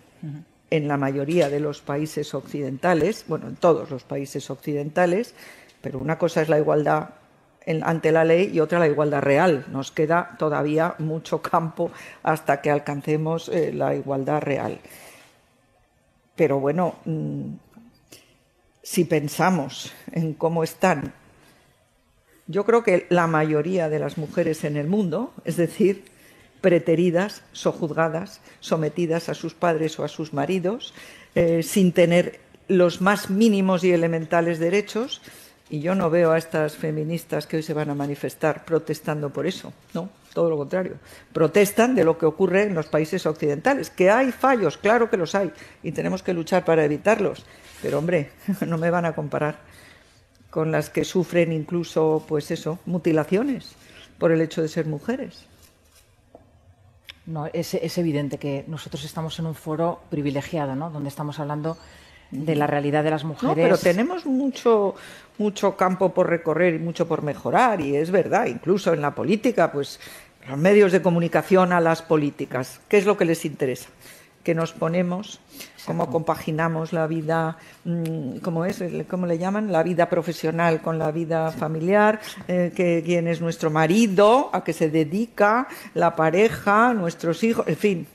en 0.70 0.88
la 0.88 0.98
mayoría 0.98 1.50
de 1.50 1.60
los 1.60 1.82
países 1.82 2.34
occidentales, 2.34 3.26
bueno, 3.28 3.48
en 3.48 3.56
todos 3.56 3.90
los 3.92 4.04
países 4.04 4.50
occidentales, 4.50 5.34
pero 5.82 6.00
una 6.00 6.18
cosa 6.18 6.42
es 6.42 6.50
la 6.50 6.58
igualdad 6.58 7.10
ante 7.84 8.12
la 8.12 8.24
ley 8.24 8.52
y 8.54 8.60
otra 8.60 8.80
la 8.80 8.88
igualdad 8.88 9.22
real. 9.22 9.66
Nos 9.72 9.92
queda 9.92 10.36
todavía 10.38 10.96
mucho 11.00 11.42
campo 11.42 11.92
hasta 12.24 12.62
que 12.62 12.72
alcancemos 12.72 13.50
eh, 13.50 13.72
la 13.74 13.96
igualdad 13.96 14.42
real. 14.42 14.80
Pero 16.36 16.60
bueno, 16.60 16.96
mm, 17.06 17.46
si 18.86 19.04
pensamos 19.04 19.92
en 20.12 20.36
cómo 20.36 20.64
están, 20.64 21.12
yo 22.46 22.66
creo 22.66 22.84
que 22.84 23.08
la 23.10 23.26
mayoría 23.26 23.90
de 23.90 23.98
las 23.98 24.20
mujeres 24.20 24.64
en 24.64 24.78
el 24.78 24.86
mundo, 24.86 25.34
es 25.44 25.58
decir, 25.58 26.06
preteridas, 26.62 27.42
sojuzgadas, 27.52 28.42
sometidas 28.60 29.28
a 29.28 29.34
sus 29.34 29.56
padres 29.56 29.98
o 29.98 30.04
a 30.04 30.08
sus 30.08 30.34
maridos, 30.34 30.94
eh, 31.34 31.64
sin 31.64 31.94
tener 31.94 32.40
los 32.68 33.02
más 33.02 33.32
mínimos 33.32 33.84
y 33.84 33.92
elementales 33.92 34.60
derechos, 34.60 35.24
y 35.68 35.80
yo 35.80 35.96
no 35.96 36.12
veo 36.12 36.32
a 36.32 36.38
estas 36.38 36.76
feministas 36.76 37.48
que 37.48 37.58
hoy 37.58 37.64
se 37.64 37.74
van 37.74 37.90
a 37.90 37.96
manifestar 37.96 38.66
protestando 38.66 39.32
por 39.32 39.48
eso, 39.48 39.74
no, 39.96 40.12
todo 40.32 40.48
lo 40.48 40.58
contrario. 40.58 41.00
Protestan 41.34 41.96
de 41.96 42.04
lo 42.04 42.20
que 42.20 42.28
ocurre 42.28 42.64
en 42.64 42.76
los 42.76 42.86
países 42.86 43.26
occidentales, 43.26 43.90
que 43.90 44.12
hay 44.12 44.32
fallos, 44.32 44.78
claro 44.78 45.10
que 45.10 45.18
los 45.18 45.34
hay, 45.34 45.52
y 45.82 45.92
tenemos 45.92 46.22
que 46.22 46.36
luchar 46.36 46.64
para 46.64 46.86
evitarlos. 46.86 47.48
Pero 47.86 48.00
hombre, 48.00 48.32
no 48.66 48.80
me 48.80 48.90
van 48.90 49.06
a 49.06 49.14
comparar 49.14 49.60
con 50.50 50.72
las 50.72 50.90
que 50.90 51.06
sufren 51.06 51.52
incluso, 51.52 52.26
pues 52.28 52.50
eso, 52.50 52.80
mutilaciones 52.88 53.76
por 54.18 54.32
el 54.32 54.42
hecho 54.42 54.64
de 54.64 54.70
ser 54.70 54.88
mujeres. 54.88 55.46
No, 57.28 57.46
es, 57.46 57.76
es 57.76 57.98
evidente 58.00 58.40
que 58.40 58.66
nosotros 58.68 59.04
estamos 59.04 59.38
en 59.38 59.46
un 59.46 59.54
foro 59.54 60.02
privilegiado, 60.10 60.76
¿no? 60.76 60.90
Donde 60.90 61.10
estamos 61.10 61.40
hablando 61.40 61.78
de 62.32 62.56
la 62.56 62.66
realidad 62.66 63.04
de 63.04 63.12
las 63.12 63.24
mujeres. 63.24 63.56
No, 63.56 63.62
pero 63.62 63.78
tenemos 63.78 64.26
mucho, 64.26 64.96
mucho 65.38 65.78
campo 65.78 66.12
por 66.12 66.28
recorrer 66.28 66.74
y 66.74 66.80
mucho 66.80 67.08
por 67.08 67.22
mejorar, 67.22 67.82
y 67.82 67.96
es 67.96 68.10
verdad, 68.10 68.48
incluso 68.48 68.94
en 68.94 69.02
la 69.02 69.14
política, 69.14 69.72
pues 69.72 70.00
los 70.50 70.58
medios 70.58 70.92
de 70.92 71.04
comunicación 71.04 71.72
a 71.72 71.82
las 71.82 72.02
políticas, 72.02 72.82
¿qué 72.90 72.98
es 72.98 73.06
lo 73.06 73.16
que 73.16 73.26
les 73.26 73.46
interesa? 73.46 73.90
Que 74.46 74.54
nos 74.54 74.74
ponemos, 74.74 75.40
cómo 75.88 76.08
compaginamos 76.12 76.94
la 76.94 77.08
vida, 77.08 77.58
mm, 77.84 78.38
¿cómo 78.38 78.64
es? 78.64 78.84
¿Cómo 79.10 79.26
le 79.26 79.40
llaman? 79.40 79.72
La 79.72 79.82
vida 79.82 80.08
profesional 80.08 80.82
con 80.82 81.00
la 81.00 81.10
vida 81.12 81.52
familiar, 81.52 82.22
eh, 82.48 82.72
que, 82.76 83.02
quién 83.04 83.28
es 83.28 83.42
nuestro 83.42 83.72
marido, 83.72 84.52
a 84.54 84.64
qué 84.64 84.72
se 84.72 84.92
dedica, 84.92 85.68
la 85.96 86.16
pareja, 86.16 86.94
nuestros 86.94 87.44
hijos, 87.44 87.68
en 87.68 87.76
fin, 87.76 88.08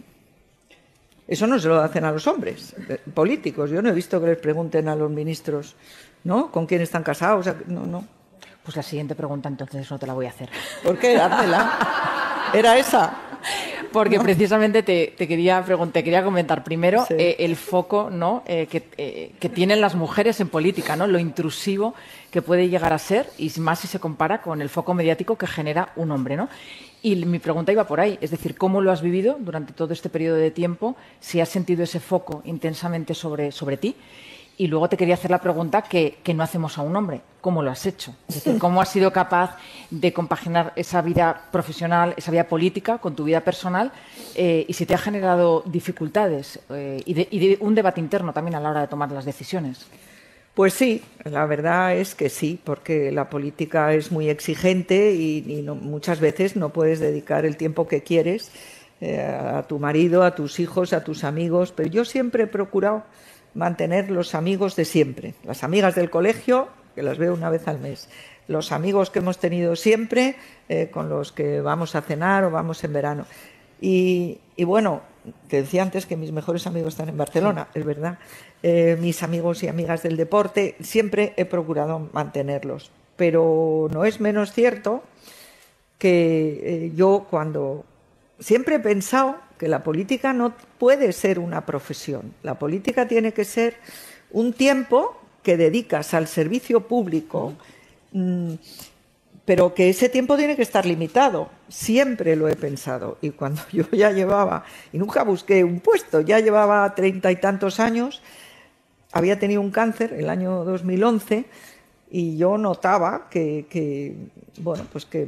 Eso 1.26 1.46
no 1.46 1.58
se 1.58 1.68
lo 1.68 1.80
hacen 1.80 2.04
a 2.04 2.10
los 2.10 2.26
hombres 2.26 2.74
eh, 2.88 2.98
políticos. 3.12 3.70
Yo 3.70 3.82
no 3.82 3.88
he 3.90 3.92
visto 3.92 4.20
que 4.20 4.28
les 4.28 4.38
pregunten 4.38 4.88
a 4.88 4.96
los 4.96 5.10
ministros, 5.10 5.76
¿no? 6.24 6.50
¿Con 6.50 6.66
quién 6.66 6.80
están 6.80 7.02
casados? 7.02 7.46
No, 7.66 7.86
no. 7.86 8.04
Pues 8.64 8.76
la 8.76 8.82
siguiente 8.82 9.14
pregunta 9.14 9.48
entonces 9.48 9.90
no 9.90 9.98
te 9.98 10.06
la 10.06 10.14
voy 10.14 10.26
a 10.26 10.30
hacer. 10.30 10.48
¿Por 10.82 10.98
qué? 10.98 11.16
Házmela. 11.16 12.50
Era 12.52 12.78
esa. 12.78 13.14
Porque 13.92 14.20
precisamente 14.20 14.82
te, 14.82 15.14
quería 15.16 15.64
te 15.92 16.04
quería 16.04 16.22
comentar 16.22 16.62
primero 16.64 17.06
eh, 17.10 17.36
el 17.40 17.56
foco 17.56 18.08
¿no? 18.10 18.42
Eh, 18.46 18.66
que, 18.66 19.32
que, 19.38 19.48
tienen 19.48 19.80
las 19.80 19.94
mujeres 19.94 20.40
en 20.40 20.48
política, 20.48 20.96
¿no? 20.96 21.06
lo 21.06 21.18
intrusivo 21.18 21.94
que 22.30 22.42
puede 22.42 22.68
llegar 22.68 22.92
a 22.92 22.98
ser, 22.98 23.26
y 23.38 23.50
más 23.58 23.80
si 23.80 23.88
se 23.88 23.98
compara 23.98 24.40
con 24.40 24.62
el 24.62 24.68
foco 24.68 24.94
mediático 24.94 25.36
que 25.36 25.46
genera 25.46 25.92
un 25.96 26.12
hombre. 26.12 26.36
¿no? 26.36 26.48
Y 27.02 27.16
mi 27.16 27.38
pregunta 27.38 27.72
iba 27.72 27.86
por 27.86 28.00
ahí, 28.00 28.18
es 28.20 28.30
decir, 28.30 28.56
¿cómo 28.56 28.80
lo 28.80 28.92
has 28.92 29.00
vivido 29.00 29.36
durante 29.40 29.72
todo 29.72 29.92
este 29.92 30.10
periodo 30.10 30.36
de 30.36 30.50
tiempo? 30.50 30.96
Si 31.18 31.40
has 31.40 31.48
sentido 31.48 31.82
ese 31.82 31.98
foco 31.98 32.42
intensamente 32.44 33.14
sobre, 33.14 33.52
sobre 33.52 33.76
ti. 33.78 33.96
Y 34.60 34.66
luego 34.66 34.90
te 34.90 34.98
quería 34.98 35.14
hacer 35.14 35.30
la 35.30 35.40
pregunta 35.40 35.80
que, 35.80 36.18
no 36.34 36.42
hacemos 36.42 36.76
a 36.76 36.82
un 36.82 36.94
hombre. 36.94 37.22
¿Cómo 37.40 37.62
lo 37.62 37.70
has 37.70 37.86
hecho? 37.86 38.14
Es 38.28 38.34
decir, 38.34 38.58
¿cómo 38.58 38.82
has 38.82 38.90
sido 38.90 39.10
capaz 39.10 39.56
de 39.88 40.12
compaginar 40.12 40.74
esa 40.76 41.00
vida 41.00 41.48
profesional, 41.50 42.12
esa 42.18 42.30
vida 42.30 42.44
política 42.44 42.98
con 42.98 43.16
tu 43.16 43.24
vida 43.24 43.40
personal? 43.40 43.90
Eh, 44.34 44.66
y 44.68 44.74
si 44.74 44.84
te 44.84 44.92
ha 44.92 44.98
generado 44.98 45.62
dificultades 45.64 46.60
eh, 46.68 47.00
y, 47.06 47.56
un 47.64 47.74
debate 47.74 48.00
interno 48.00 48.34
también 48.34 48.54
a 48.54 48.60
la 48.60 48.68
hora 48.68 48.80
de 48.82 48.88
tomar 48.88 49.10
las 49.12 49.24
decisiones. 49.24 49.86
Pues 50.52 50.74
sí, 50.74 51.02
la 51.24 51.46
verdad 51.46 51.96
es 51.96 52.14
que 52.14 52.28
sí, 52.28 52.60
porque 52.62 53.10
la 53.12 53.30
política 53.30 53.94
es 53.94 54.12
muy 54.12 54.28
exigente 54.28 55.14
y, 55.14 55.64
muchas 55.80 56.20
veces 56.20 56.54
no 56.54 56.68
puedes 56.68 57.00
dedicar 57.00 57.46
el 57.46 57.56
tiempo 57.56 57.88
que 57.88 58.02
quieres 58.02 58.52
eh, 59.00 59.22
a 59.22 59.62
tu 59.62 59.78
marido, 59.78 60.22
a 60.22 60.34
tus 60.34 60.60
hijos, 60.60 60.92
a 60.92 61.02
tus 61.02 61.24
amigos, 61.24 61.72
pero 61.74 61.88
yo 61.88 62.04
siempre 62.04 62.42
he 62.42 62.46
procurado 62.46 63.04
mantener 63.54 64.10
los 64.10 64.34
amigos 64.34 64.76
de 64.76 64.84
siempre, 64.84 65.34
las 65.44 65.64
amigas 65.64 65.94
del 65.94 66.10
colegio, 66.10 66.68
que 66.94 67.02
las 67.02 67.18
veo 67.18 67.34
una 67.34 67.50
vez 67.50 67.68
al 67.68 67.78
mes, 67.78 68.08
los 68.48 68.72
amigos 68.72 69.10
que 69.10 69.20
hemos 69.20 69.38
tenido 69.38 69.76
siempre, 69.76 70.36
eh, 70.68 70.88
con 70.90 71.08
los 71.08 71.32
que 71.32 71.60
vamos 71.60 71.94
a 71.94 72.02
cenar 72.02 72.44
o 72.44 72.50
vamos 72.50 72.82
en 72.84 72.92
verano. 72.92 73.26
Y, 73.80 74.40
bueno, 74.58 75.02
te 75.48 75.62
decía 75.62 75.82
antes 75.82 76.04
que 76.04 76.16
mis 76.16 76.32
mejores 76.32 76.66
amigos 76.66 76.94
están 76.94 77.08
en 77.08 77.16
Barcelona, 77.16 77.68
es 77.74 77.84
verdad. 77.84 78.18
Eh, 78.62 78.98
mis 79.00 79.22
amigos 79.22 79.62
y 79.62 79.68
amigas 79.68 80.02
del 80.02 80.16
deporte, 80.16 80.76
siempre 80.80 81.32
he 81.36 81.44
procurado 81.44 82.10
mantenerlos. 82.12 82.90
Pero 83.16 83.88
no 83.92 84.04
es 84.04 84.20
menos 84.20 84.52
cierto 84.52 85.02
que 85.98 86.60
eh, 86.62 86.92
yo 86.94 87.26
cuando 87.30 87.84
siempre 88.40 88.76
he 88.76 88.80
pensado 88.80 89.36
que 89.58 89.68
la 89.68 89.84
política 89.84 90.32
no 90.32 90.54
puede 90.78 91.12
ser 91.12 91.38
una 91.38 91.64
profesión. 91.66 92.34
La 92.42 92.58
política 92.58 93.06
tiene 93.06 93.32
que 93.32 93.44
ser 93.44 93.76
un 94.30 94.52
tiempo 94.52 95.16
que 95.42 95.56
dedicas 95.56 96.14
al 96.14 96.26
servicio 96.26 96.88
público. 96.88 97.54
Mm, 98.12 98.54
pero 99.44 99.74
que 99.74 99.88
ese 99.88 100.08
tiempo 100.08 100.36
tiene 100.36 100.54
que 100.54 100.62
estar 100.62 100.86
limitado. 100.86 101.50
Siempre 101.68 102.36
lo 102.36 102.48
he 102.48 102.56
pensado. 102.56 103.18
Y 103.20 103.30
cuando 103.30 103.62
yo 103.72 103.84
ya 103.90 104.12
llevaba, 104.12 104.64
y 104.92 104.98
nunca 104.98 105.24
busqué 105.24 105.64
un 105.64 105.80
puesto, 105.80 106.20
ya 106.20 106.38
llevaba 106.40 106.94
treinta 106.94 107.32
y 107.32 107.36
tantos 107.36 107.80
años, 107.80 108.22
había 109.12 109.38
tenido 109.38 109.60
un 109.60 109.70
cáncer 109.70 110.12
el 110.12 110.28
año 110.28 110.64
2011 110.64 111.46
y 112.12 112.36
yo 112.36 112.58
notaba 112.58 113.28
que, 113.28 114.14
bueno, 114.58 114.86
pues 114.92 115.04
que 115.04 115.26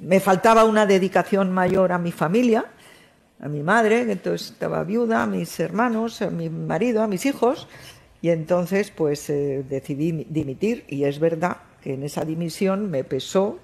me 0.00 0.20
faltaba 0.20 0.64
una 0.64 0.86
dedicación 0.86 1.52
mayor 1.52 1.92
a 1.92 1.98
mi 1.98 2.12
familia, 2.12 2.66
a 3.40 3.48
mi 3.48 3.62
madre, 3.62 4.06
que 4.06 4.12
entonces 4.12 4.50
estaba 4.50 4.84
viuda, 4.84 5.22
a 5.22 5.26
mis 5.26 5.58
hermanos, 5.60 6.22
a 6.22 6.30
mi 6.30 6.48
marido, 6.48 7.02
a 7.02 7.06
mis 7.06 7.26
hijos, 7.26 7.68
y 8.22 8.30
entonces 8.30 8.90
pues 8.90 9.28
eh, 9.30 9.64
decidí 9.68 10.26
dimitir 10.28 10.84
y 10.88 11.04
es 11.04 11.18
verdad 11.18 11.58
que 11.82 11.94
en 11.94 12.02
esa 12.02 12.24
dimisión 12.24 12.90
me 12.90 13.04
pesó, 13.04 13.58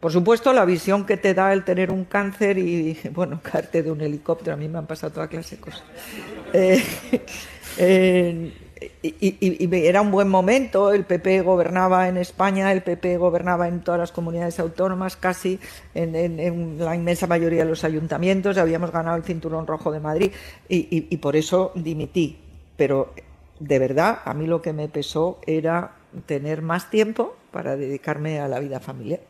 por 0.00 0.10
supuesto, 0.10 0.52
la 0.52 0.64
visión 0.64 1.06
que 1.06 1.16
te 1.16 1.34
da 1.34 1.52
el 1.52 1.64
tener 1.64 1.92
un 1.92 2.04
cáncer 2.04 2.58
y, 2.58 2.98
bueno, 3.12 3.40
caerte 3.42 3.82
de 3.82 3.90
un 3.90 4.00
helicóptero, 4.00 4.54
a 4.54 4.56
mí 4.56 4.68
me 4.68 4.78
han 4.78 4.86
pasado 4.86 5.12
toda 5.12 5.28
clase 5.28 5.56
de 5.56 5.62
cosas. 5.62 5.84
Eh, 6.52 8.52
y, 9.02 9.68
era 9.72 10.00
un 10.00 10.10
buen 10.10 10.28
momento, 10.28 10.92
el 10.92 11.04
PP 11.04 11.42
gobernaba 11.42 12.08
en 12.08 12.16
España, 12.16 12.72
el 12.72 12.82
PP 12.82 13.16
gobernaba 13.16 13.68
en 13.68 13.80
todas 13.82 13.98
las 13.98 14.12
comunidades 14.12 14.58
autónomas, 14.60 15.16
casi 15.16 15.58
en, 15.94 16.14
en 16.14 16.78
la 16.78 16.94
inmensa 16.94 17.26
mayoría 17.26 17.64
de 17.64 17.70
los 17.70 17.84
ayuntamientos, 17.84 18.58
habíamos 18.58 18.90
ganado 18.90 19.16
el 19.16 19.24
cinturón 19.24 19.66
rojo 19.66 19.90
de 19.92 20.00
Madrid 20.00 20.32
y 20.68 21.16
por 21.18 21.36
eso 21.36 21.72
dimití. 21.74 22.38
Pero 22.76 23.12
de 23.60 23.78
verdad, 23.78 24.20
a 24.24 24.34
mí 24.34 24.46
lo 24.46 24.60
que 24.60 24.72
me 24.72 24.88
pesó 24.88 25.38
era 25.46 25.92
tener 26.26 26.62
más 26.62 26.90
tiempo 26.90 27.36
para 27.50 27.76
dedicarme 27.76 28.40
a 28.40 28.48
la 28.48 28.58
vida 28.58 28.80
familiar. 28.80 29.20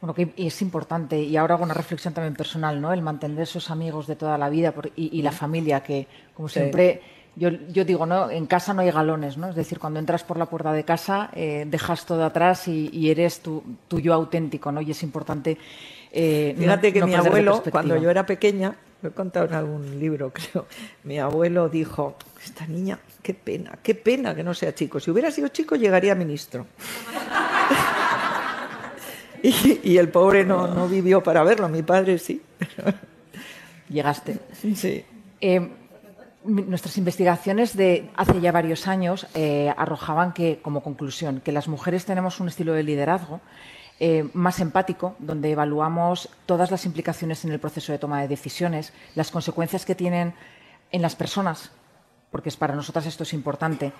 Bueno, 0.00 0.14
que 0.14 0.32
es 0.36 0.62
importante, 0.62 1.18
y 1.18 1.36
ahora 1.36 1.54
hago 1.54 1.64
una 1.64 1.74
reflexión 1.74 2.12
también 2.12 2.34
personal, 2.34 2.80
¿no? 2.80 2.92
El 2.92 3.02
mantener 3.02 3.40
esos 3.40 3.70
amigos 3.70 4.06
de 4.06 4.16
toda 4.16 4.36
la 4.36 4.48
vida 4.50 4.74
y, 4.94 5.22
la 5.22 5.32
familia, 5.32 5.82
que 5.82 6.06
como 6.34 6.48
siempre, 6.48 7.00
yo, 7.36 7.50
digo, 7.84 8.06
¿no? 8.06 8.30
En 8.30 8.46
casa 8.46 8.72
no 8.72 8.80
hay 8.80 8.90
galones, 8.90 9.36
¿no? 9.36 9.50
Es 9.50 9.56
decir, 9.56 9.78
cuando 9.78 10.00
entras 10.00 10.24
por 10.24 10.38
la 10.38 10.46
puerta 10.46 10.72
de 10.72 10.84
casa, 10.84 11.30
eh, 11.34 11.66
dejas 11.68 12.06
todo 12.06 12.24
atrás 12.24 12.66
y, 12.66 13.10
eres 13.10 13.40
tu, 13.40 13.62
yo 13.90 14.14
auténtico, 14.14 14.72
¿no? 14.72 14.80
Y 14.80 14.92
es 14.92 15.02
importante. 15.02 15.58
Eh, 16.12 16.54
Fíjate 16.58 16.94
que 16.94 17.04
mi 17.04 17.14
abuelo, 17.14 17.62
cuando 17.70 17.96
yo 17.98 18.08
era 18.08 18.24
pequeña, 18.24 18.74
lo 19.02 19.10
he 19.10 19.12
contado 19.12 19.44
en 19.46 19.52
algún 19.52 20.00
libro, 20.00 20.32
creo, 20.34 20.66
mi 21.04 21.18
abuelo 21.18 21.68
dijo, 21.68 22.16
esta 22.42 22.66
niña, 22.66 22.98
qué 23.22 23.34
pena, 23.34 23.78
qué 23.82 23.94
pena 23.94 24.34
que 24.34 24.42
no 24.42 24.54
sea 24.54 24.74
chico. 24.74 24.98
Si 24.98 25.10
hubiera 25.10 25.30
sido 25.30 25.48
chico, 25.48 25.76
llegaría 25.76 26.14
ministro. 26.14 26.66
y, 29.42 29.98
el 29.98 30.08
pobre 30.08 30.42
no, 30.42 30.88
vivió 30.88 31.22
para 31.22 31.44
verlo, 31.44 31.68
mi 31.68 31.82
padre 31.82 32.18
sí. 32.18 32.40
Llegaste. 33.90 34.38
Sí. 34.74 35.04
Eh, 35.38 35.68
nuestras 36.46 36.96
investigaciones 36.98 37.76
de 37.76 38.10
hace 38.16 38.40
ya 38.40 38.52
varios 38.52 38.86
años 38.86 39.26
eh, 39.34 39.72
arrojaban 39.76 40.32
que, 40.32 40.60
como 40.62 40.82
conclusión, 40.82 41.40
que 41.40 41.52
las 41.52 41.68
mujeres 41.68 42.04
tenemos 42.04 42.40
un 42.40 42.48
estilo 42.48 42.72
de 42.72 42.82
liderazgo 42.82 43.40
eh, 43.98 44.28
más 44.32 44.60
empático, 44.60 45.16
donde 45.18 45.50
evaluamos 45.50 46.28
todas 46.46 46.70
las 46.70 46.84
implicaciones 46.86 47.44
en 47.44 47.52
el 47.52 47.60
proceso 47.60 47.92
de 47.92 47.98
toma 47.98 48.20
de 48.20 48.28
decisiones, 48.28 48.92
las 49.14 49.30
consecuencias 49.30 49.84
que 49.84 49.94
tienen 49.94 50.34
en 50.92 51.02
las 51.02 51.16
personas 51.16 51.72
porque 52.36 52.50
para 52.52 52.74
nosotras 52.74 53.06
esto 53.06 53.22
es 53.22 53.32
importante. 53.32 53.92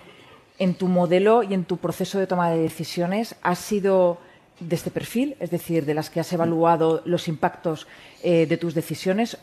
En 0.59 0.75
tu 0.75 0.89
modelo 0.89 1.43
y 1.43 1.55
en 1.55 1.65
tu 1.65 1.79
proceso 1.79 2.19
de 2.19 2.27
toma 2.27 2.51
de 2.51 2.59
decisiones, 2.59 3.37
¿has 3.43 3.59
sido 3.59 4.19
de 4.61 4.77
este 4.77 4.91
perfil, 4.91 5.37
es 5.41 5.51
decir, 5.51 5.87
de 5.87 5.95
las 5.95 6.11
que 6.11 6.21
has 6.21 6.33
evaluado 6.33 7.03
los 7.05 7.29
impactos 7.29 7.87
eh, 8.23 8.47
de 8.47 8.57
tus 8.57 8.75
decisiones, 8.75 9.39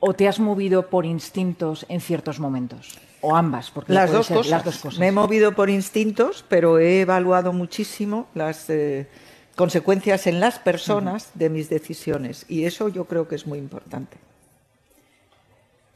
o 0.00 0.14
te 0.14 0.28
has 0.28 0.38
movido 0.38 0.88
por 0.88 1.04
instintos 1.04 1.86
en 1.88 2.00
ciertos 2.00 2.40
momentos? 2.40 2.98
O 3.20 3.34
ambas, 3.34 3.70
porque 3.70 3.92
las, 3.92 4.12
dos 4.12 4.28
cosas. 4.28 4.50
las 4.50 4.64
dos 4.64 4.78
cosas. 4.78 5.00
Me 5.00 5.08
he 5.08 5.12
movido 5.12 5.52
por 5.52 5.70
instintos, 5.70 6.44
pero 6.48 6.78
he 6.78 7.00
evaluado 7.00 7.52
muchísimo 7.52 8.28
las 8.34 8.70
eh, 8.70 9.08
consecuencias 9.56 10.28
en 10.28 10.38
las 10.38 10.60
personas 10.60 11.30
de 11.34 11.50
mis 11.50 11.68
decisiones. 11.68 12.46
Y 12.48 12.64
eso 12.64 12.88
yo 12.88 13.06
creo 13.06 13.26
que 13.26 13.34
es 13.34 13.46
muy 13.46 13.58
importante. 13.58 14.18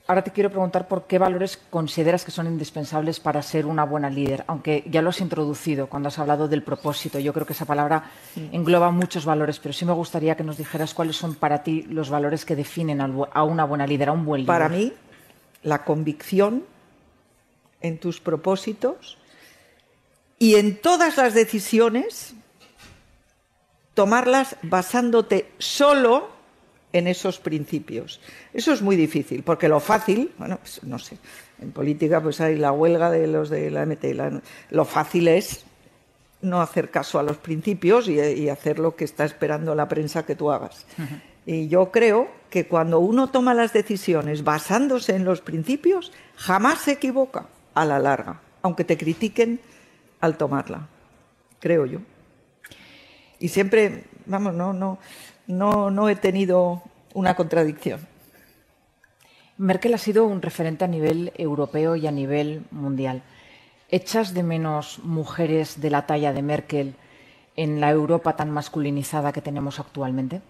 Ahora 0.09 0.25
te 0.25 0.33
quiero 0.33 0.51
preguntar 0.51 0.89
por 0.89 1.07
qué 1.07 1.19
valores 1.19 1.57
consideras 1.71 2.25
que 2.25 2.33
son 2.33 2.49
indispensables 2.49 3.21
para 3.21 3.41
ser 3.41 3.67
una 3.67 3.85
buena 3.85 4.11
líder, 4.11 4.43
aunque 4.49 4.85
ya 4.91 5.01
lo 5.01 5.11
has 5.11 5.21
introducido 5.21 5.87
cuando 5.87 6.09
has 6.09 6.19
hablado 6.19 6.49
del 6.49 6.65
propósito. 6.65 7.21
Yo 7.21 7.33
creo 7.33 7.47
que 7.47 7.53
esa 7.53 7.67
palabra 7.67 8.11
engloba 8.51 8.91
muchos 8.91 9.25
valores, 9.25 9.61
pero 9.61 9.73
sí 9.73 9.85
me 9.85 9.93
gustaría 9.93 10.37
que 10.37 10.43
nos 10.43 10.59
dijeras 10.59 10.93
cuáles 10.93 11.17
son 11.17 11.37
para 11.37 11.63
ti 11.63 11.83
los 11.83 12.11
valores 12.11 12.45
que 12.45 12.57
definen 12.57 13.01
a 13.01 13.43
una 13.45 13.65
buena 13.65 13.87
líder, 13.87 14.09
a 14.09 14.13
un 14.13 14.25
buen 14.25 14.41
líder. 14.41 14.49
Para 14.49 14.69
mí, 14.69 14.93
la 15.63 15.85
convicción 15.85 16.65
en 17.81 17.99
tus 17.99 18.21
propósitos 18.21 19.19
y 20.41 20.57
en 20.57 20.81
todas 20.81 21.17
las 21.17 21.33
decisiones, 21.33 22.35
tomarlas 23.95 24.57
basándote 24.63 25.53
solo 25.59 26.32
en 26.93 27.07
esos 27.07 27.39
principios. 27.39 28.21
Eso 28.53 28.73
es 28.73 28.83
muy 28.83 28.97
difícil, 28.97 29.43
porque 29.43 29.69
lo 29.69 29.81
fácil, 29.81 30.33
bueno, 30.39 30.59
pues, 30.59 30.83
no 30.85 30.99
sé, 30.99 31.19
en 31.61 31.73
política 31.73 32.21
pues 32.21 32.41
hay 32.41 32.57
la 32.57 32.73
huelga 32.73 33.11
de 33.11 33.27
los 33.27 33.51
de 33.51 33.71
la 33.71 33.87
MT, 33.87 34.05
lo 34.71 34.85
fácil 34.85 35.29
es 35.29 35.65
no 36.43 36.61
hacer 36.61 36.91
caso 36.91 37.19
a 37.19 37.23
los 37.23 37.37
principios 37.37 38.09
y, 38.09 38.49
hacer 38.49 38.79
lo 38.79 38.97
que 38.97 39.05
está 39.05 39.25
esperando 39.25 39.75
la 39.75 39.89
prensa 39.89 40.27
que 40.27 40.35
tú 40.35 40.51
hagas. 40.51 40.85
Y 41.47 41.69
yo 41.69 41.91
creo 41.91 42.29
que 42.51 42.67
cuando 42.67 42.99
uno 42.99 43.31
toma 43.31 43.55
las 43.55 43.73
decisiones 43.73 44.45
basándose 44.45 45.15
en 45.15 45.25
los 45.25 45.41
principios, 45.41 46.13
jamás 46.37 46.81
se 46.81 46.93
equivoca 46.93 47.47
a 47.75 47.85
la 47.85 47.99
larga, 47.99 48.41
aunque 48.61 48.85
te 48.85 48.99
critiquen 48.99 49.61
al 50.21 50.37
tomarla, 50.37 50.89
creo 51.61 51.87
yo. 51.87 52.01
Y 53.39 53.49
siempre, 53.49 54.05
vamos, 54.27 54.55
no, 54.55 54.73
no, 54.73 54.99
no, 55.47 55.91
no 55.91 56.09
he 56.09 56.17
tenido 56.17 56.83
una 57.15 57.35
contradicción. 57.35 58.01
Merkel 59.59 59.95
ha 59.95 59.99
sido 59.99 60.27
un 60.27 60.43
referente 60.43 60.85
a 60.85 60.89
nivel 60.89 61.33
europeo 61.37 61.95
y 61.97 62.07
a 62.07 62.11
nivel 62.11 62.65
mundial. 62.71 63.23
¿Echas 63.89 64.35
de 64.35 64.43
menos 64.43 65.01
mujeres 65.05 65.81
de 65.81 65.91
la 65.91 66.07
talla 66.07 66.33
de 66.33 66.43
Merkel 66.43 66.95
en 67.57 67.81
la 67.81 67.91
Europa 67.91 68.35
tan 68.35 68.51
masculinizada 68.51 69.33
que 69.33 69.43
tenemos 69.43 69.79
actualmente? 69.79 70.41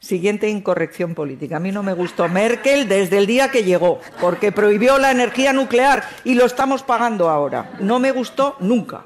Siguiente 0.00 0.48
incorrección 0.48 1.14
política. 1.14 1.56
A 1.56 1.60
mí 1.60 1.72
no 1.72 1.82
me 1.82 1.92
gustó 1.92 2.28
Merkel 2.28 2.88
desde 2.88 3.18
el 3.18 3.26
día 3.26 3.50
que 3.50 3.64
llegó, 3.64 4.00
porque 4.20 4.52
prohibió 4.52 4.98
la 4.98 5.10
energía 5.10 5.52
nuclear 5.52 6.04
y 6.24 6.34
lo 6.34 6.44
estamos 6.44 6.82
pagando 6.82 7.28
ahora. 7.28 7.76
No 7.80 7.98
me 7.98 8.12
gustó 8.12 8.56
nunca. 8.60 9.04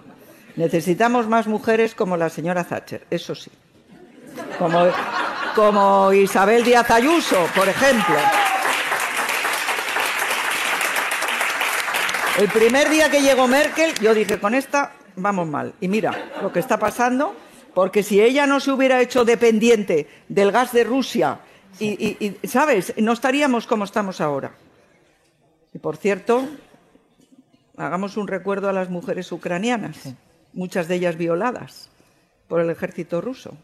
Necesitamos 0.57 1.29
más 1.29 1.47
mujeres 1.47 1.95
como 1.95 2.17
la 2.17 2.29
señora 2.29 2.65
Thatcher, 2.65 3.07
eso 3.11 3.35
sí. 3.35 3.51
Como, 4.59 4.87
como 5.55 6.13
Isabel 6.13 6.65
Díaz 6.65 6.91
Ayuso, 6.91 7.47
por 7.55 7.69
ejemplo. 7.69 8.17
El 12.39 12.49
primer 12.49 12.89
día 12.89 13.11
que 13.11 13.21
llegó 13.21 13.47
Merkel, 13.47 13.95
yo 14.01 14.15
dije, 14.15 14.41
con 14.41 14.55
esta 14.55 14.93
vamos 15.17 15.47
mal. 15.47 15.75
Y 15.81 15.89
mira 15.89 16.31
lo 16.41 16.53
que 16.53 16.61
está 16.61 16.79
pasando, 16.79 17.35
porque 17.75 18.03
si 18.03 18.21
ella 18.21 18.47
no 18.47 18.61
se 18.61 18.73
hubiera 18.73 19.01
hecho 19.01 19.25
dependiente 19.25 20.09
del 20.29 20.51
gas 20.51 20.73
de 20.73 20.85
Rusia, 20.85 21.41
y, 21.79 22.37
¿sabes? 22.45 22.95
No 22.99 23.13
estaríamos 23.13 23.67
como 23.67 23.85
estamos 23.85 24.21
ahora. 24.21 24.53
Y 25.75 25.79
por 25.79 25.97
cierto, 25.97 26.47
hagamos 27.77 28.17
un 28.17 28.29
recuerdo 28.29 28.69
a 28.69 28.73
las 28.73 28.91
mujeres 28.91 29.33
ucranianas, 29.33 29.97
muchas 30.53 30.89
de 30.89 30.97
ellas 30.97 31.17
violadas 31.17 31.89
por 32.49 32.61
el 32.61 32.71
ejército 32.71 33.21
ruso. 33.21 33.57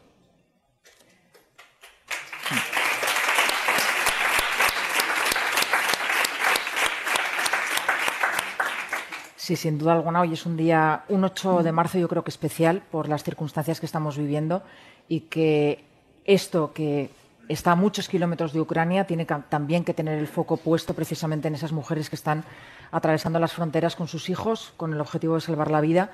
Sí, 9.48 9.56
sin 9.56 9.78
duda 9.78 9.94
alguna. 9.94 10.20
Hoy 10.20 10.34
es 10.34 10.44
un 10.44 10.58
día, 10.58 11.04
un 11.08 11.24
8 11.24 11.62
de 11.62 11.72
marzo, 11.72 11.96
yo 11.96 12.06
creo 12.06 12.22
que 12.22 12.28
especial 12.28 12.82
por 12.90 13.08
las 13.08 13.24
circunstancias 13.24 13.80
que 13.80 13.86
estamos 13.86 14.18
viviendo 14.18 14.62
y 15.08 15.20
que 15.20 15.86
esto 16.26 16.74
que 16.74 17.08
está 17.48 17.72
a 17.72 17.74
muchos 17.74 18.10
kilómetros 18.10 18.52
de 18.52 18.60
Ucrania 18.60 19.06
tiene 19.06 19.24
también 19.24 19.84
que 19.84 19.94
tener 19.94 20.18
el 20.18 20.26
foco 20.26 20.58
puesto 20.58 20.92
precisamente 20.92 21.48
en 21.48 21.54
esas 21.54 21.72
mujeres 21.72 22.10
que 22.10 22.16
están 22.16 22.44
atravesando 22.90 23.38
las 23.38 23.54
fronteras 23.54 23.96
con 23.96 24.06
sus 24.06 24.28
hijos 24.28 24.74
con 24.76 24.92
el 24.92 25.00
objetivo 25.00 25.36
de 25.36 25.40
salvar 25.40 25.70
la 25.70 25.80
vida 25.80 26.10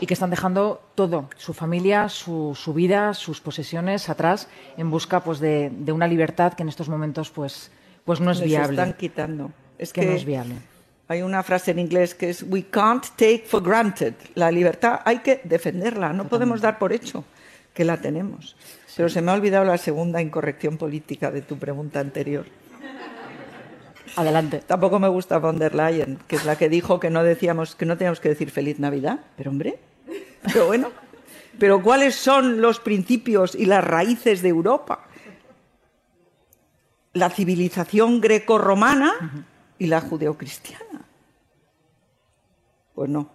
y 0.00 0.06
que 0.06 0.14
están 0.14 0.30
dejando 0.30 0.82
todo, 0.96 1.30
su 1.36 1.54
familia, 1.54 2.08
su, 2.08 2.56
vida, 2.74 3.14
sus 3.14 3.40
posesiones 3.40 4.08
atrás 4.08 4.48
en 4.76 4.90
busca 4.90 5.20
pues, 5.20 5.38
de, 5.38 5.70
una 5.92 6.08
libertad 6.08 6.54
que 6.54 6.64
en 6.64 6.68
estos 6.68 6.88
momentos 6.88 7.30
pues, 7.30 7.70
pues 8.04 8.18
no 8.18 8.32
es 8.32 8.40
Les 8.40 8.48
viable. 8.48 8.82
están 8.82 8.94
quitando. 8.94 9.52
Es 9.78 9.92
que 9.92 10.04
no 10.04 10.12
es 10.14 10.24
viable. 10.24 10.71
Hay 11.12 11.20
una 11.20 11.42
frase 11.42 11.72
en 11.72 11.78
inglés 11.78 12.14
que 12.14 12.30
es 12.30 12.42
We 12.42 12.62
can't 12.70 13.04
take 13.16 13.44
for 13.46 13.62
granted. 13.62 14.14
La 14.34 14.50
libertad 14.50 15.00
hay 15.04 15.18
que 15.18 15.42
defenderla, 15.44 16.14
no 16.14 16.26
podemos 16.26 16.62
dar 16.62 16.78
por 16.78 16.90
hecho 16.90 17.22
que 17.74 17.84
la 17.84 17.98
tenemos. 17.98 18.56
Pero 18.96 19.10
se 19.10 19.20
me 19.20 19.30
ha 19.30 19.34
olvidado 19.34 19.66
la 19.66 19.76
segunda 19.76 20.22
incorrección 20.22 20.78
política 20.78 21.30
de 21.30 21.42
tu 21.42 21.58
pregunta 21.58 22.00
anterior. 22.00 22.46
Adelante. 24.16 24.62
Tampoco 24.66 24.98
me 24.98 25.08
gusta 25.08 25.36
von 25.36 25.58
der 25.58 25.74
Leyen, 25.74 26.18
que 26.26 26.36
es 26.36 26.46
la 26.46 26.56
que 26.56 26.70
dijo 26.70 26.98
que 26.98 27.10
no 27.10 27.22
decíamos 27.22 27.76
que 27.76 27.84
no 27.84 27.98
teníamos 27.98 28.20
que 28.20 28.30
decir 28.30 28.50
feliz 28.50 28.78
Navidad, 28.78 29.20
pero 29.36 29.50
hombre, 29.50 29.80
pero 30.50 30.66
bueno, 30.66 30.92
pero 31.58 31.82
¿cuáles 31.82 32.14
son 32.14 32.62
los 32.62 32.80
principios 32.80 33.54
y 33.54 33.66
las 33.66 33.84
raíces 33.84 34.40
de 34.40 34.48
Europa? 34.48 35.04
La 37.12 37.28
civilización 37.28 38.22
greco-romana 38.22 39.46
y 39.78 39.88
la 39.88 40.00
judeocristiana. 40.00 40.91
Pues 42.94 43.08
no. 43.08 43.28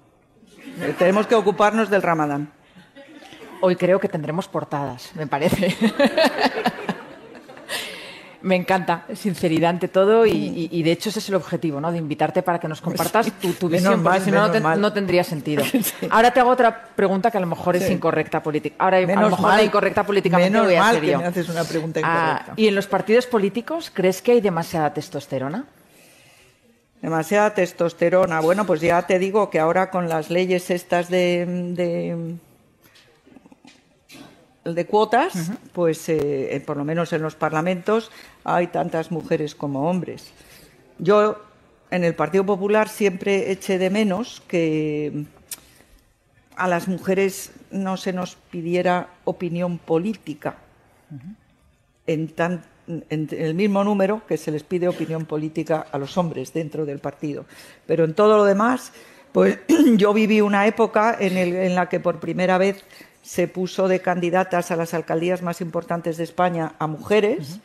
Eh, 0.80 0.96
tenemos 0.98 1.28
que 1.28 1.36
ocuparnos 1.36 1.90
del 1.90 2.02
Ramadán. 2.02 2.52
Hoy 3.62 3.76
creo 3.76 4.00
que 4.00 4.08
tendremos 4.08 4.48
portadas, 4.48 5.12
me 5.16 5.26
parece. 5.26 5.76
me 8.42 8.56
encanta, 8.56 9.06
sinceridad 9.16 9.72
ante 9.72 9.88
todo 9.88 10.26
y, 10.26 10.84
de 10.84 10.92
hecho 10.92 11.10
ese 11.10 11.20
es 11.20 11.30
el 11.30 11.36
objetivo, 11.36 11.82
¿no? 11.82 11.92
De 11.92 11.98
invitarte 11.98 12.44
para 12.44 12.60
que 12.60 12.68
nos 12.68 12.82
compartas 12.82 13.32
tu, 13.40 13.68
visión, 13.68 14.04
porque 14.04 14.22
si 14.22 14.32
no, 14.32 14.48
no, 14.76 14.94
tendría 14.94 15.24
sentido. 15.24 15.64
Ahora 16.10 16.32
te 16.32 16.40
hago 16.40 16.52
otra 16.52 16.90
pregunta 16.96 17.32
que 17.32 17.38
a 17.38 17.42
lo 17.42 17.48
mejor 17.48 17.76
es 17.76 17.90
incorrecta 17.90 18.44
política. 18.44 18.76
Ahora 18.80 18.98
a 18.98 19.02
lo 19.02 19.30
mejor 19.30 19.56
la 19.56 19.64
incorrecta 19.64 20.06
políticamente 20.06 20.60
voy 20.60 20.76
a 20.76 20.90
hacer 20.90 21.04
yo. 21.04 21.18
me 21.18 21.26
haces 21.26 21.50
una 21.50 21.64
pregunta 21.64 22.00
ah, 22.04 22.30
incorrecta. 22.38 22.54
¿Y 22.56 22.68
en 22.68 22.76
los 22.76 22.88
partidos 22.88 23.26
políticos 23.26 23.92
crees 23.94 24.22
que 24.22 24.34
hay 24.34 24.42
demasiada 24.42 24.94
testosterona? 24.94 25.66
Demasiada 27.02 27.54
testosterona. 27.54 28.40
Bueno, 28.40 28.66
pues 28.66 28.82
ya 28.82 29.06
te 29.06 29.20
digo 29.20 29.50
que 29.50 29.60
ahora 29.60 29.92
con 29.92 30.10
las 30.10 30.30
leyes 30.30 30.72
estas 30.72 31.10
de, 31.10 32.38
de, 34.64 34.86
cuotas, 34.86 35.52
pues 35.74 36.10
eh, 36.10 36.62
por 36.66 36.78
lo 36.78 36.84
menos 36.84 37.14
en 37.14 37.22
los 37.22 37.36
parlamentos 37.36 38.12
hay 38.44 38.68
tantas 38.68 39.12
mujeres 39.12 39.54
como 39.54 39.90
hombres. 39.90 40.32
Yo 40.98 41.40
en 41.92 42.04
el 42.04 42.16
Partido 42.16 42.46
Popular 42.46 42.90
siempre 42.90 43.52
eché 43.52 43.78
de 43.78 43.90
menos 43.90 44.42
que 44.48 45.26
a 46.56 46.68
las 46.68 46.88
mujeres 46.88 47.52
no 47.70 47.98
se 47.98 48.12
nos 48.12 48.36
pidiera 48.50 49.10
opinión 49.24 49.78
política 49.78 50.56
en 52.08 52.28
tan 52.30 52.64
en 52.88 53.28
el 53.32 53.54
mismo 53.54 53.84
número 53.84 54.22
que 54.28 54.38
se 54.38 54.52
les 54.52 54.64
pide 54.64 54.88
opinión 54.88 55.26
política 55.26 55.86
a 55.92 55.98
los 55.98 56.18
hombres 56.18 56.54
dentro 56.54 56.86
del 56.86 57.00
partido. 57.00 57.46
Pero 57.86 58.06
en 58.06 58.14
todo 58.14 58.38
lo 58.38 58.46
demás, 58.46 58.94
pues 59.32 59.60
yo 59.98 60.14
viví 60.14 60.42
una 60.42 60.68
época 60.68 61.16
en, 61.20 61.76
la 61.76 61.90
que 61.90 62.00
por 62.00 62.20
primera 62.20 62.58
vez 62.58 62.84
se 63.22 63.48
puso 63.48 63.88
de 63.88 64.00
candidatas 64.00 64.72
a 64.72 64.76
las 64.76 64.94
alcaldías 64.94 65.42
más 65.42 65.62
importantes 65.62 66.18
de 66.18 66.24
España 66.24 66.74
a 66.80 66.88
mujeres, 66.88 67.60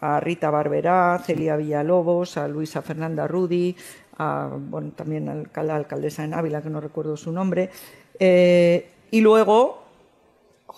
a 0.00 0.20
Rita 0.20 0.50
Barberá, 0.50 1.22
Celia 1.24 1.56
Villalobos, 1.56 2.36
a 2.36 2.48
Luisa 2.48 2.82
Fernanda 2.82 3.26
Rudi, 3.26 3.76
a, 4.18 4.50
bueno, 4.52 4.90
también 4.94 5.48
a 5.54 5.62
la 5.62 5.76
alcaldesa 5.76 6.26
de 6.26 6.34
Ávila, 6.34 6.62
que 6.62 6.70
no 6.70 6.80
recuerdo 6.80 7.16
su 7.16 7.32
nombre, 7.32 7.70
eh, 8.18 8.90
y 9.10 9.20
luego 9.20 9.87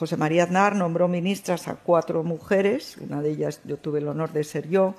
José 0.00 0.16
María 0.16 0.44
Aznar 0.44 0.76
nombró 0.76 1.08
ministras 1.08 1.68
a 1.68 1.74
cuatro 1.74 2.24
mujeres, 2.24 2.96
una 3.02 3.20
de 3.20 3.32
ellas 3.32 3.60
yo 3.66 3.76
tuve 3.76 3.98
el 3.98 4.08
honor 4.08 4.32
de 4.32 4.44
ser 4.44 4.66
yo, 4.70 4.94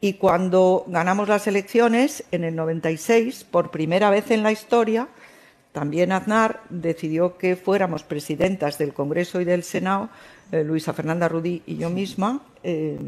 y 0.00 0.12
cuando 0.12 0.84
ganamos 0.86 1.28
las 1.28 1.48
elecciones, 1.48 2.22
en 2.30 2.44
el 2.44 2.54
96, 2.54 3.42
por 3.42 3.72
primera 3.72 4.08
vez 4.08 4.30
en 4.30 4.44
la 4.44 4.52
historia, 4.52 5.08
también 5.72 6.12
Aznar 6.12 6.60
decidió 6.70 7.36
que 7.36 7.56
fuéramos 7.56 8.04
presidentas 8.04 8.78
del 8.78 8.94
Congreso 8.94 9.40
y 9.40 9.44
del 9.44 9.64
Senado, 9.64 10.10
eh, 10.52 10.62
Luisa 10.62 10.92
Fernanda 10.92 11.28
Rudí 11.28 11.64
y 11.66 11.76
yo 11.76 11.90
misma, 11.90 12.40
eh, 12.62 13.00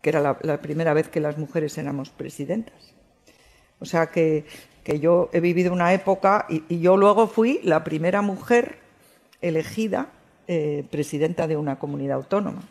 que 0.00 0.10
era 0.10 0.20
la, 0.20 0.60
primera 0.60 0.94
vez 0.94 1.08
que 1.08 1.20
las 1.20 1.38
mujeres 1.38 1.78
éramos 1.78 2.10
presidentas. 2.10 2.92
O 3.78 3.84
sea 3.84 4.06
que, 4.08 4.46
yo 5.00 5.30
he 5.32 5.38
vivido 5.38 5.72
una 5.72 5.94
época 5.94 6.44
y 6.48 6.80
yo 6.80 6.96
luego 6.96 7.28
fui 7.28 7.60
la 7.62 7.84
primera 7.84 8.20
mujer 8.20 8.81
elegida 9.42 10.08
eh, 10.46 10.84
presidenta 10.90 11.46
de 11.46 11.56
una 11.56 11.78
comunidad 11.78 12.16
autónoma. 12.16 12.62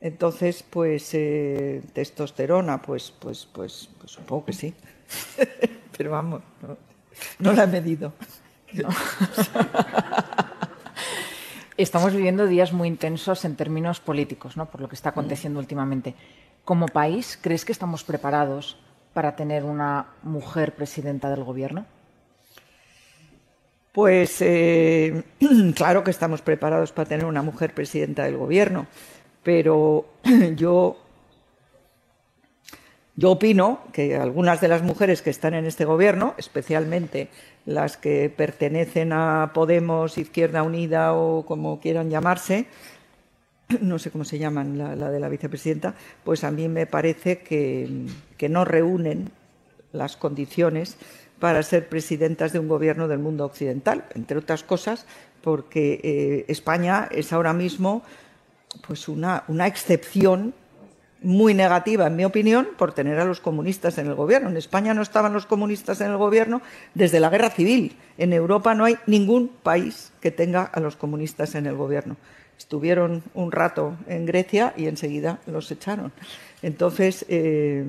Entonces, 0.00 0.62
pues 0.62 1.10
eh, 1.14 1.82
testosterona, 1.92 2.82
pues, 2.82 3.12
pues, 3.18 3.46
pues, 3.52 3.88
pues 3.98 4.12
supongo 4.12 4.44
que 4.46 4.52
sí. 4.52 4.74
Pero 5.96 6.10
vamos, 6.10 6.42
no, 7.38 7.52
la 7.52 7.64
he 7.64 7.66
medido. 7.66 8.12
Estamos 11.76 12.12
viviendo 12.12 12.46
días 12.46 12.72
muy 12.72 12.88
intensos 12.88 13.44
en 13.44 13.56
términos 13.56 14.00
políticos, 14.00 14.56
¿no? 14.56 14.66
Por 14.66 14.80
lo 14.80 14.88
que 14.88 14.94
está 14.94 15.10
aconteciendo 15.10 15.60
últimamente. 15.60 16.14
Como 16.64 16.86
país, 16.86 17.38
¿crees 17.40 17.64
que 17.64 17.72
estamos 17.72 18.04
preparados 18.04 18.78
para 19.14 19.34
tener 19.34 19.64
una 19.64 20.08
mujer 20.22 20.74
presidenta 20.74 21.30
del 21.30 21.44
gobierno? 21.44 21.86
Pues 23.98 24.40
eh, 24.42 25.24
claro 25.74 26.04
que 26.04 26.12
estamos 26.12 26.40
preparados 26.40 26.92
para 26.92 27.08
tener 27.08 27.24
una 27.24 27.42
mujer 27.42 27.74
presidenta 27.74 28.22
del 28.26 28.36
gobierno, 28.36 28.86
pero 29.42 30.06
yo, 30.54 30.98
yo 33.16 33.32
opino 33.32 33.80
que 33.92 34.14
algunas 34.14 34.60
de 34.60 34.68
las 34.68 34.84
mujeres 34.84 35.20
que 35.20 35.30
están 35.30 35.54
en 35.54 35.64
este 35.64 35.84
gobierno, 35.84 36.36
especialmente 36.38 37.26
las 37.66 37.96
que 37.96 38.30
pertenecen 38.30 39.12
a 39.12 39.50
Podemos, 39.52 40.16
Izquierda 40.16 40.62
Unida 40.62 41.14
o 41.14 41.44
como 41.44 41.80
quieran 41.80 42.08
llamarse, 42.08 42.66
no 43.80 43.98
sé 43.98 44.12
cómo 44.12 44.24
se 44.24 44.38
llaman 44.38 44.78
la, 44.78 45.10
de 45.10 45.18
la 45.18 45.28
vicepresidenta, 45.28 45.96
pues 46.22 46.44
a 46.44 46.52
mí 46.52 46.68
me 46.68 46.86
parece 46.86 47.38
que, 47.40 48.06
que 48.36 48.48
no 48.48 48.64
reúnen 48.64 49.32
las 49.90 50.16
condiciones 50.16 50.98
para 51.38 51.62
ser 51.62 51.88
presidentas 51.88 52.52
de 52.52 52.58
un 52.58 52.68
gobierno 52.68 53.08
del 53.08 53.18
mundo 53.18 53.44
occidental, 53.44 54.04
entre 54.14 54.38
otras 54.38 54.62
cosas 54.62 55.06
porque 55.42 56.00
eh, 56.02 56.44
España 56.48 57.08
es 57.10 57.32
ahora 57.32 57.52
mismo 57.52 58.02
pues 58.86 59.08
una, 59.08 59.44
una 59.48 59.66
excepción 59.66 60.52
muy 61.20 61.52
negativa, 61.52 62.06
en 62.06 62.16
mi 62.16 62.24
opinión, 62.24 62.68
por 62.76 62.92
tener 62.92 63.18
a 63.18 63.24
los 63.24 63.40
comunistas 63.40 63.98
en 63.98 64.06
el 64.06 64.14
gobierno. 64.14 64.50
En 64.50 64.56
España 64.56 64.94
no 64.94 65.02
estaban 65.02 65.32
los 65.32 65.46
comunistas 65.46 66.00
en 66.00 66.10
el 66.10 66.16
gobierno 66.16 66.62
desde 66.94 67.18
la 67.18 67.28
guerra 67.28 67.50
civil. 67.50 67.96
En 68.18 68.32
Europa 68.32 68.74
no 68.74 68.84
hay 68.84 68.96
ningún 69.06 69.48
país 69.48 70.12
que 70.20 70.30
tenga 70.30 70.62
a 70.62 70.80
los 70.80 70.96
comunistas 70.96 71.54
en 71.54 71.66
el 71.66 71.74
gobierno. 71.74 72.16
Estuvieron 72.56 73.22
un 73.34 73.50
rato 73.50 73.96
en 74.06 74.26
Grecia 74.26 74.74
y 74.76 74.86
enseguida 74.86 75.40
los 75.46 75.70
echaron. 75.70 76.12
Entonces, 76.62 77.24
eh, 77.28 77.84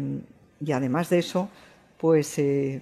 y 0.60 0.72
además 0.72 1.10
de 1.10 1.20
eso, 1.20 1.50
pues 1.98 2.40
eh, 2.40 2.82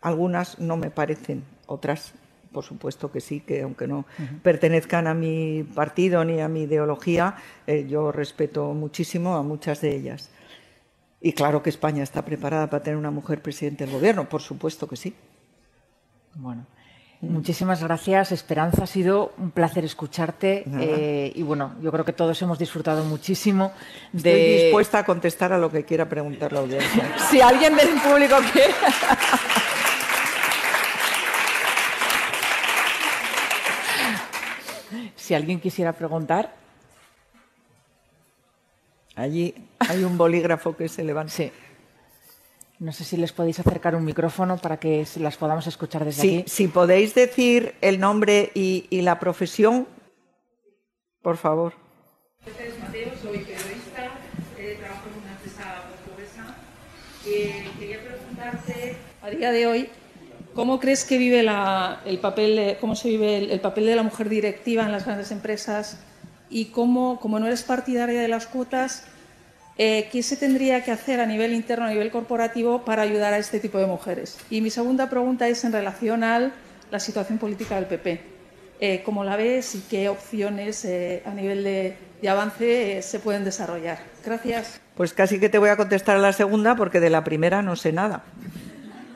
algunas 0.00 0.58
no 0.58 0.76
me 0.76 0.90
parecen, 0.90 1.44
otras 1.66 2.14
por 2.52 2.64
supuesto 2.64 3.10
que 3.12 3.20
sí, 3.20 3.40
que 3.40 3.62
aunque 3.62 3.86
no 3.86 4.04
pertenezcan 4.42 5.06
a 5.06 5.14
mi 5.14 5.62
partido 5.62 6.24
ni 6.24 6.40
a 6.40 6.48
mi 6.48 6.62
ideología, 6.62 7.36
eh, 7.66 7.86
yo 7.88 8.12
respeto 8.12 8.72
muchísimo 8.74 9.36
a 9.36 9.42
muchas 9.42 9.80
de 9.80 9.94
ellas. 9.94 10.30
Y 11.20 11.32
claro 11.32 11.62
que 11.62 11.70
España 11.70 12.02
está 12.02 12.24
preparada 12.24 12.68
para 12.68 12.82
tener 12.82 12.96
una 12.96 13.10
mujer 13.10 13.42
presidente 13.42 13.84
del 13.84 13.94
gobierno, 13.94 14.28
por 14.28 14.40
supuesto 14.40 14.88
que 14.88 14.96
sí. 14.96 15.14
Bueno. 16.34 16.66
Muchísimas 17.22 17.82
gracias, 17.82 18.32
Esperanza. 18.32 18.84
Ha 18.84 18.86
sido 18.86 19.34
un 19.36 19.50
placer 19.50 19.84
escucharte 19.84 20.64
eh, 20.80 21.30
y 21.34 21.42
bueno, 21.42 21.74
yo 21.82 21.92
creo 21.92 22.02
que 22.02 22.14
todos 22.14 22.40
hemos 22.40 22.58
disfrutado 22.58 23.04
muchísimo 23.04 23.72
de. 24.14 24.30
Estoy 24.30 24.64
dispuesta 24.64 25.00
a 25.00 25.04
contestar 25.04 25.52
a 25.52 25.58
lo 25.58 25.70
que 25.70 25.84
quiera 25.84 26.08
preguntar 26.08 26.50
la 26.54 26.60
audiencia. 26.60 27.14
si 27.30 27.42
alguien 27.42 27.76
del 27.76 27.90
público 28.00 28.36
quiere. 28.50 28.72
Si 35.30 35.34
alguien 35.36 35.60
quisiera 35.60 35.92
preguntar. 35.92 36.52
Allí 39.14 39.54
hay 39.78 40.02
un 40.02 40.18
bolígrafo 40.18 40.76
que 40.76 40.88
se 40.88 41.04
levanta. 41.04 41.32
Sí. 41.32 41.52
No 42.80 42.90
sé 42.90 43.04
si 43.04 43.16
les 43.16 43.30
podéis 43.30 43.60
acercar 43.60 43.94
un 43.94 44.04
micrófono 44.04 44.58
para 44.58 44.78
que 44.80 45.06
las 45.20 45.36
podamos 45.36 45.68
escuchar 45.68 46.04
desde 46.04 46.22
sí, 46.22 46.38
aquí. 46.40 46.50
Si 46.50 46.66
podéis 46.66 47.14
decir 47.14 47.76
el 47.80 48.00
nombre 48.00 48.50
y, 48.54 48.88
la 49.02 49.20
profesión, 49.20 49.86
por 51.22 51.36
favor. 51.36 51.74
Mateo, 52.80 53.12
soy 53.22 53.38
periodista, 53.38 54.10
eh, 54.58 54.78
trabajo 54.80 55.04
en 55.10 55.22
una 55.22 55.32
empresa 55.34 55.84
portuguesa. 55.90 56.56
Eh, 57.24 57.70
quería 57.78 58.02
preguntarte, 58.02 58.96
a 59.22 59.30
día 59.30 59.52
de 59.52 59.66
hoy, 59.68 59.90
¿Cómo 60.60 60.78
crees 60.78 61.06
que 61.06 61.16
vive 61.16 61.40
el 61.40 62.18
papel, 62.18 62.76
cómo 62.82 62.94
se 62.94 63.08
vive 63.08 63.50
el, 63.50 63.60
papel 63.60 63.86
de 63.86 63.96
la 63.96 64.02
mujer 64.02 64.28
directiva 64.28 64.84
en 64.84 64.92
las 64.92 65.06
grandes 65.06 65.30
empresas 65.30 65.96
y 66.50 66.66
cómo, 66.66 67.18
como 67.18 67.40
no 67.40 67.46
eres 67.46 67.62
partidaria 67.62 68.20
de 68.20 68.28
las 68.28 68.46
cuotas, 68.46 69.04
eh, 69.78 70.10
qué 70.12 70.22
se 70.22 70.36
tendría 70.36 70.84
que 70.84 70.90
hacer 70.90 71.18
a 71.18 71.24
nivel 71.24 71.54
interno, 71.54 71.86
a 71.86 71.88
nivel 71.88 72.10
corporativo, 72.10 72.84
para 72.84 73.00
ayudar 73.00 73.32
a 73.32 73.38
este 73.38 73.58
tipo 73.58 73.78
de 73.78 73.86
mujeres? 73.86 74.36
Y 74.50 74.60
mi 74.60 74.68
segunda 74.68 75.08
pregunta 75.08 75.48
es 75.48 75.64
en 75.64 75.72
relación 75.72 76.22
a 76.24 76.52
la 76.90 77.00
situación 77.00 77.38
política 77.38 77.76
del 77.76 77.86
PP. 77.86 78.20
Eh, 78.80 79.02
¿Cómo 79.02 79.24
la 79.24 79.36
ves 79.36 79.74
y 79.74 79.80
qué 79.88 80.10
opciones 80.10 80.84
eh, 80.84 81.22
a 81.24 81.30
nivel 81.30 81.64
de, 81.64 81.96
de 82.20 82.28
avance 82.28 83.00
se 83.00 83.18
pueden 83.18 83.44
desarrollar? 83.44 84.00
Gracias. 84.22 84.78
Pues 84.94 85.14
casi 85.14 85.40
que 85.40 85.48
te 85.48 85.56
voy 85.56 85.70
a 85.70 85.78
contestar 85.78 86.18
a 86.18 86.20
la 86.20 86.34
segunda 86.34 86.76
porque 86.76 87.00
de 87.00 87.08
la 87.08 87.24
primera 87.24 87.62
no 87.62 87.76
sé 87.76 87.92
nada. 87.92 88.24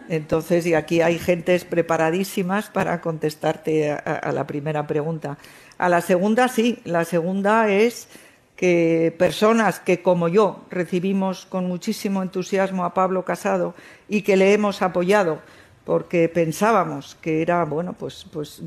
Entonces, 0.09 0.67
y 0.67 0.75
aquí 0.75 1.01
hay 1.01 1.19
gentes 1.19 1.65
preparadísimas 1.65 2.71
para 2.71 3.01
contestarte 3.01 3.91
a, 3.91 4.33
la 4.33 4.47
primera 4.47 4.87
pregunta. 4.87 5.39
A 5.79 5.89
la 5.89 6.01
segunda, 6.01 6.49
sí. 6.49 6.81
La 6.85 7.05
segunda 7.05 7.69
es 7.69 8.09
que 8.57 9.15
personas 9.19 9.81
que, 9.81 10.03
como 10.03 10.29
yo, 10.29 10.65
recibimos 10.71 11.47
con 11.47 11.67
muchísimo 11.67 12.23
entusiasmo 12.23 12.85
a 12.85 12.95
Pablo 12.95 13.25
Casado 13.25 13.75
y 14.09 14.23
que 14.23 14.37
le 14.37 14.53
hemos 14.53 14.83
apoyado 14.83 15.41
porque 15.85 16.29
pensábamos 16.29 17.17
que 17.21 17.43
era, 17.43 17.65
bueno, 17.65 17.93
pues, 17.93 18.27
pues 18.33 18.63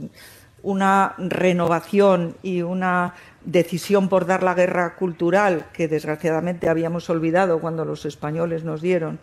una 0.64 1.16
renovación 1.18 2.36
y 2.44 2.62
una 2.62 3.16
decisión 3.44 4.10
por 4.10 4.26
dar 4.26 4.44
la 4.44 4.54
guerra 4.54 4.96
cultural 4.96 5.66
que 5.74 5.88
desgraciadamente 5.88 6.70
habíamos 6.70 7.10
olvidado 7.10 7.60
cuando 7.60 7.86
los 7.86 8.06
españoles 8.06 8.64
nos 8.64 8.82
dieron 8.82 9.20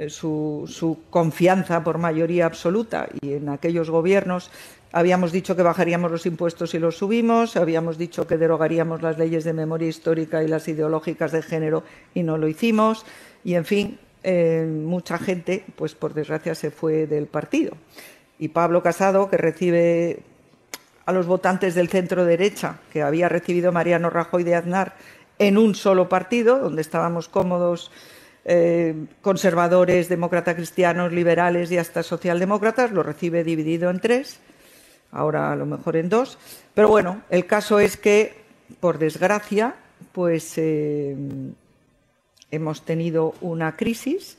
eh, 0.00 0.08
su, 0.08 0.96
confianza 1.10 1.84
por 1.84 1.98
mayoría 1.98 2.46
absoluta 2.46 3.06
y 3.20 3.34
en 3.34 3.50
aquellos 3.50 3.90
gobiernos 3.90 4.50
habíamos 4.92 5.30
dicho 5.30 5.54
que 5.56 5.62
bajaríamos 5.62 6.10
los 6.10 6.24
impuestos 6.24 6.72
y 6.72 6.78
los 6.78 6.96
subimos, 6.96 7.58
habíamos 7.58 7.98
dicho 7.98 8.26
que 8.26 8.38
derogaríamos 8.38 9.02
las 9.02 9.18
leyes 9.18 9.44
de 9.44 9.52
memoria 9.52 9.88
histórica 9.88 10.42
y 10.42 10.48
las 10.48 10.68
ideológicas 10.68 11.32
de 11.32 11.42
género 11.42 11.82
y 12.14 12.22
no 12.22 12.38
lo 12.38 12.48
hicimos. 12.48 13.04
Y 13.44 13.56
en 13.56 13.66
fin 13.66 13.98
eh, 14.22 14.66
mucha 14.66 15.18
gente 15.18 15.66
pues 15.76 15.94
por 15.94 16.14
desgracia 16.14 16.54
se 16.54 16.70
fue 16.70 17.06
del 17.06 17.26
partido. 17.26 17.76
Y 18.38 18.48
Pablo 18.48 18.82
Casado 18.82 19.28
que 19.28 19.36
recibe 19.36 20.20
a 21.04 21.12
los 21.12 21.26
votantes 21.26 21.74
del 21.74 21.90
centro 21.90 22.24
derecha 22.24 22.80
que 22.90 23.02
había 23.02 23.28
recibido 23.28 23.70
Mariano 23.70 24.08
Rajoy 24.08 24.44
de 24.44 24.54
Aznar 24.54 24.96
en 25.38 25.58
un 25.58 25.74
solo 25.74 26.08
partido 26.08 26.58
donde 26.58 26.80
estábamos 26.80 27.28
cómodos 27.28 27.90
eh, 28.44 28.94
conservadores, 29.20 30.08
demócratas 30.08 30.54
cristianos, 30.54 31.12
liberales 31.12 31.70
y 31.70 31.78
hasta 31.78 32.02
socialdemócratas, 32.02 32.92
lo 32.92 33.02
recibe 33.02 33.44
dividido 33.44 33.90
en 33.90 34.00
tres, 34.00 34.40
ahora 35.12 35.52
a 35.52 35.56
lo 35.56 35.66
mejor 35.66 35.96
en 35.96 36.08
dos. 36.08 36.38
Pero 36.74 36.88
bueno, 36.88 37.22
el 37.30 37.46
caso 37.46 37.80
es 37.80 37.96
que, 37.96 38.34
por 38.80 38.98
desgracia, 38.98 39.74
pues 40.12 40.54
eh, 40.56 41.16
hemos 42.50 42.84
tenido 42.84 43.34
una 43.40 43.76
crisis, 43.76 44.38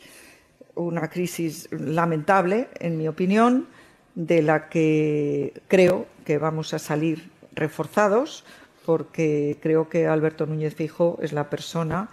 una 0.76 1.10
crisis 1.10 1.70
lamentable, 1.72 2.70
en 2.80 2.98
mi 2.98 3.08
opinión, 3.08 3.68
de 4.16 4.42
la 4.42 4.68
que 4.68 5.54
creo 5.68 6.08
que 6.26 6.38
vamos 6.38 6.74
a 6.74 6.80
salir 6.80 7.30
reforzados, 7.54 8.44
porque 8.86 9.58
creo 9.62 9.90
que 9.90 10.08
Alberto 10.08 10.46
Núñez 10.46 10.76
Fijo 10.76 11.20
es 11.22 11.34
la 11.34 11.50
persona 11.50 12.10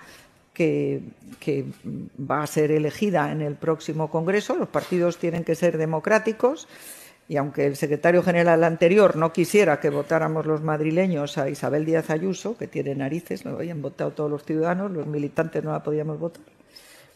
que, 0.58 1.64
va 2.18 2.42
a 2.42 2.46
ser 2.46 2.72
elegida 2.72 3.30
en 3.30 3.42
el 3.42 3.54
próximo 3.54 4.10
Congreso. 4.10 4.56
Los 4.56 4.68
partidos 4.68 5.18
tienen 5.18 5.44
que 5.44 5.54
ser 5.54 5.78
democráticos 5.78 6.68
y 7.28 7.36
aunque 7.36 7.66
el 7.66 7.76
secretario 7.76 8.22
general 8.22 8.64
anterior 8.64 9.16
no 9.16 9.32
quisiera 9.32 9.80
que 9.80 9.90
votáramos 9.90 10.46
los 10.46 10.62
madrileños 10.62 11.38
a 11.38 11.48
Isabel 11.48 11.84
Díaz 11.84 12.10
Ayuso, 12.10 12.56
que 12.56 12.66
tiene 12.66 12.94
narices, 12.94 13.44
lo 13.44 13.52
habían 13.52 13.82
votado 13.82 14.10
todos 14.12 14.30
los 14.30 14.44
ciudadanos, 14.44 14.90
los 14.90 15.06
militantes 15.06 15.62
no 15.62 15.72
la 15.72 15.82
podíamos 15.82 16.18
votar, 16.18 16.42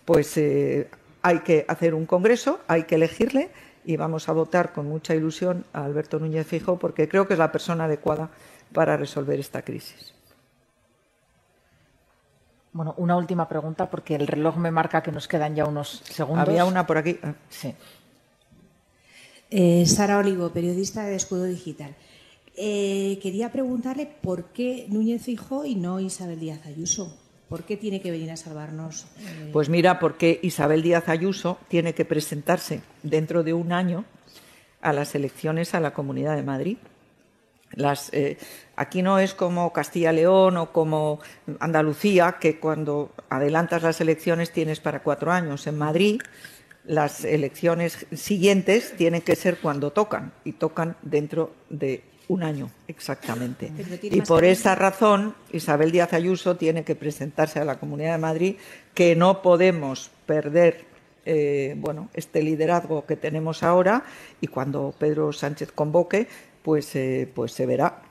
pues 0.04 0.36
eh, 0.36 0.88
hay 1.22 1.40
que 1.40 1.64
hacer 1.66 1.94
un 1.94 2.06
Congreso, 2.06 2.60
hay 2.68 2.84
que 2.84 2.94
elegirle 2.94 3.50
y 3.84 3.96
vamos 3.96 4.28
a 4.28 4.32
votar 4.32 4.72
con 4.72 4.86
mucha 4.86 5.14
ilusión 5.14 5.64
a 5.72 5.84
Alberto 5.84 6.18
Núñez 6.18 6.46
Fijo 6.46 6.78
porque 6.78 7.08
creo 7.08 7.26
que 7.26 7.34
es 7.34 7.38
la 7.38 7.50
persona 7.50 7.84
adecuada 7.84 8.30
para 8.72 8.96
resolver 8.96 9.40
esta 9.40 9.62
crisis. 9.62 10.11
Bueno, 12.72 12.94
una 12.96 13.16
última 13.16 13.48
pregunta 13.48 13.90
porque 13.90 14.14
el 14.14 14.26
reloj 14.26 14.56
me 14.56 14.70
marca 14.70 15.02
que 15.02 15.12
nos 15.12 15.28
quedan 15.28 15.54
ya 15.54 15.66
unos 15.66 16.02
segundos. 16.04 16.48
Había 16.48 16.64
una 16.64 16.86
por 16.86 16.98
aquí. 16.98 17.18
Sí. 17.50 17.74
Eh, 19.50 19.84
Sara 19.86 20.18
Olivo, 20.18 20.48
periodista 20.50 21.04
de 21.04 21.14
Escudo 21.14 21.44
Digital. 21.44 21.94
Eh, 22.56 23.18
quería 23.22 23.52
preguntarle 23.52 24.06
por 24.06 24.44
qué 24.46 24.86
Núñez 24.88 25.22
Fijo 25.22 25.64
y 25.66 25.74
no 25.74 26.00
Isabel 26.00 26.40
Díaz 26.40 26.64
Ayuso. 26.66 27.18
¿Por 27.50 27.64
qué 27.64 27.76
tiene 27.76 28.00
que 28.00 28.10
venir 28.10 28.30
a 28.30 28.36
salvarnos? 28.38 29.06
Eh? 29.18 29.50
Pues 29.52 29.68
mira, 29.68 29.98
porque 29.98 30.40
Isabel 30.42 30.82
Díaz 30.82 31.10
Ayuso 31.10 31.58
tiene 31.68 31.94
que 31.94 32.06
presentarse 32.06 32.80
dentro 33.02 33.42
de 33.42 33.52
un 33.52 33.72
año 33.72 34.06
a 34.80 34.94
las 34.94 35.14
elecciones 35.14 35.74
a 35.74 35.80
la 35.80 35.92
Comunidad 35.92 36.34
de 36.34 36.42
Madrid. 36.42 36.78
Eh, 38.12 38.38
aquí 38.82 39.02
no 39.02 39.18
es 39.18 39.34
como 39.34 39.72
Castilla-León 39.72 40.56
o 40.56 40.72
como 40.72 41.20
Andalucía, 41.60 42.36
que 42.38 42.60
cuando 42.60 43.10
adelantas 43.30 43.82
las 43.82 44.00
elecciones 44.00 44.52
tienes 44.52 44.80
para 44.80 45.02
cuatro 45.02 45.32
años. 45.32 45.66
En 45.66 45.78
Madrid 45.78 46.20
las 46.84 47.24
elecciones 47.24 48.06
siguientes 48.12 48.96
tienen 48.96 49.22
que 49.22 49.36
ser 49.36 49.58
cuando 49.58 49.92
tocan 49.92 50.32
y 50.44 50.52
tocan 50.52 50.96
dentro 51.02 51.54
de 51.70 52.02
un 52.28 52.42
año 52.42 52.70
exactamente. 52.88 53.72
Y 54.02 54.20
por 54.22 54.44
esa 54.44 54.74
razón 54.74 55.34
Isabel 55.52 55.92
Díaz 55.92 56.12
Ayuso 56.12 56.56
tiene 56.56 56.82
que 56.84 56.94
presentarse 56.94 57.60
a 57.60 57.64
la 57.64 57.78
Comunidad 57.78 58.12
de 58.12 58.18
Madrid, 58.18 58.56
que 58.94 59.14
no 59.14 59.42
podemos 59.42 60.10
perder 60.26 60.92
eh, 61.24 61.74
bueno, 61.76 62.08
este 62.14 62.42
liderazgo 62.42 63.06
que 63.06 63.16
tenemos 63.16 63.62
ahora 63.62 64.04
y 64.40 64.48
cuando 64.48 64.92
Pedro 64.98 65.32
Sánchez 65.32 65.70
convoque, 65.70 66.26
pues, 66.62 66.96
eh, 66.96 67.30
pues 67.32 67.52
se 67.52 67.66
verá. 67.66 68.02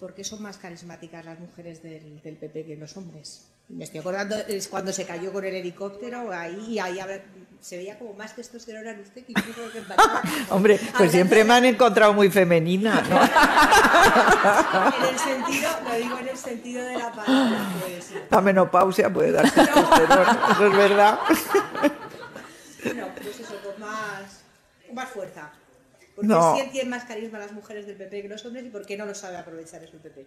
¿Por 0.00 0.14
qué 0.14 0.24
son 0.24 0.42
más 0.42 0.56
carismáticas 0.56 1.22
las 1.26 1.38
mujeres 1.38 1.82
del, 1.82 2.20
PP 2.22 2.64
que 2.64 2.76
los 2.76 2.96
hombres? 2.96 3.50
Me 3.68 3.84
estoy 3.84 4.00
acordando, 4.00 4.34
es 4.48 4.66
cuando 4.66 4.94
se 4.94 5.04
cayó 5.04 5.30
con 5.30 5.44
el 5.44 5.54
helicóptero, 5.54 6.32
ahí, 6.32 6.78
ahí 6.78 6.98
se 7.60 7.76
veía 7.76 7.98
como 7.98 8.14
más 8.14 8.34
testosterona 8.34 8.92
en 8.92 9.00
usted 9.00 9.26
que 9.26 9.32
incluso 9.32 9.70
que 9.70 9.82
Hombre, 10.50 10.80
pues 10.96 11.12
siempre 11.12 11.44
me 11.44 11.52
han 11.52 11.66
encontrado 11.66 12.14
muy 12.14 12.30
femenina, 12.30 13.02
¿no? 13.02 13.20
en 15.06 15.14
el 15.14 15.18
sentido, 15.18 15.70
lo 15.84 15.94
digo 15.94 16.18
en 16.18 16.28
el 16.28 16.36
sentido 16.38 16.82
de 16.82 16.96
la 16.96 17.12
palabra, 17.12 17.68
pues. 17.82 18.12
La 18.30 18.40
menopausia 18.40 19.12
puede 19.12 19.32
dar 19.32 19.50
testosterona, 19.50 20.48
eso 20.52 20.66
es 20.66 20.76
verdad. 20.76 21.18
Bueno, 22.84 23.06
pues 23.14 23.38
eso, 23.38 23.54
con 23.62 23.78
más, 23.80 24.40
con 24.86 24.94
más 24.94 25.10
fuerza. 25.10 25.52
¿Por 26.14 26.24
qué 26.24 26.28
No. 26.28 26.56
sí 26.56 26.62
tienen 26.72 26.90
más 26.90 27.04
carisma 27.04 27.38
las 27.38 27.52
mujeres 27.52 27.86
del 27.86 27.96
PP 27.96 28.22
que 28.22 28.28
los 28.28 28.44
hombres 28.44 28.64
y 28.66 28.70
por 28.70 28.84
qué 28.84 28.96
no 28.96 29.06
lo 29.06 29.14
sabe 29.14 29.36
aprovechar 29.36 29.82
eso 29.82 29.92
el 29.94 30.00
PP? 30.00 30.26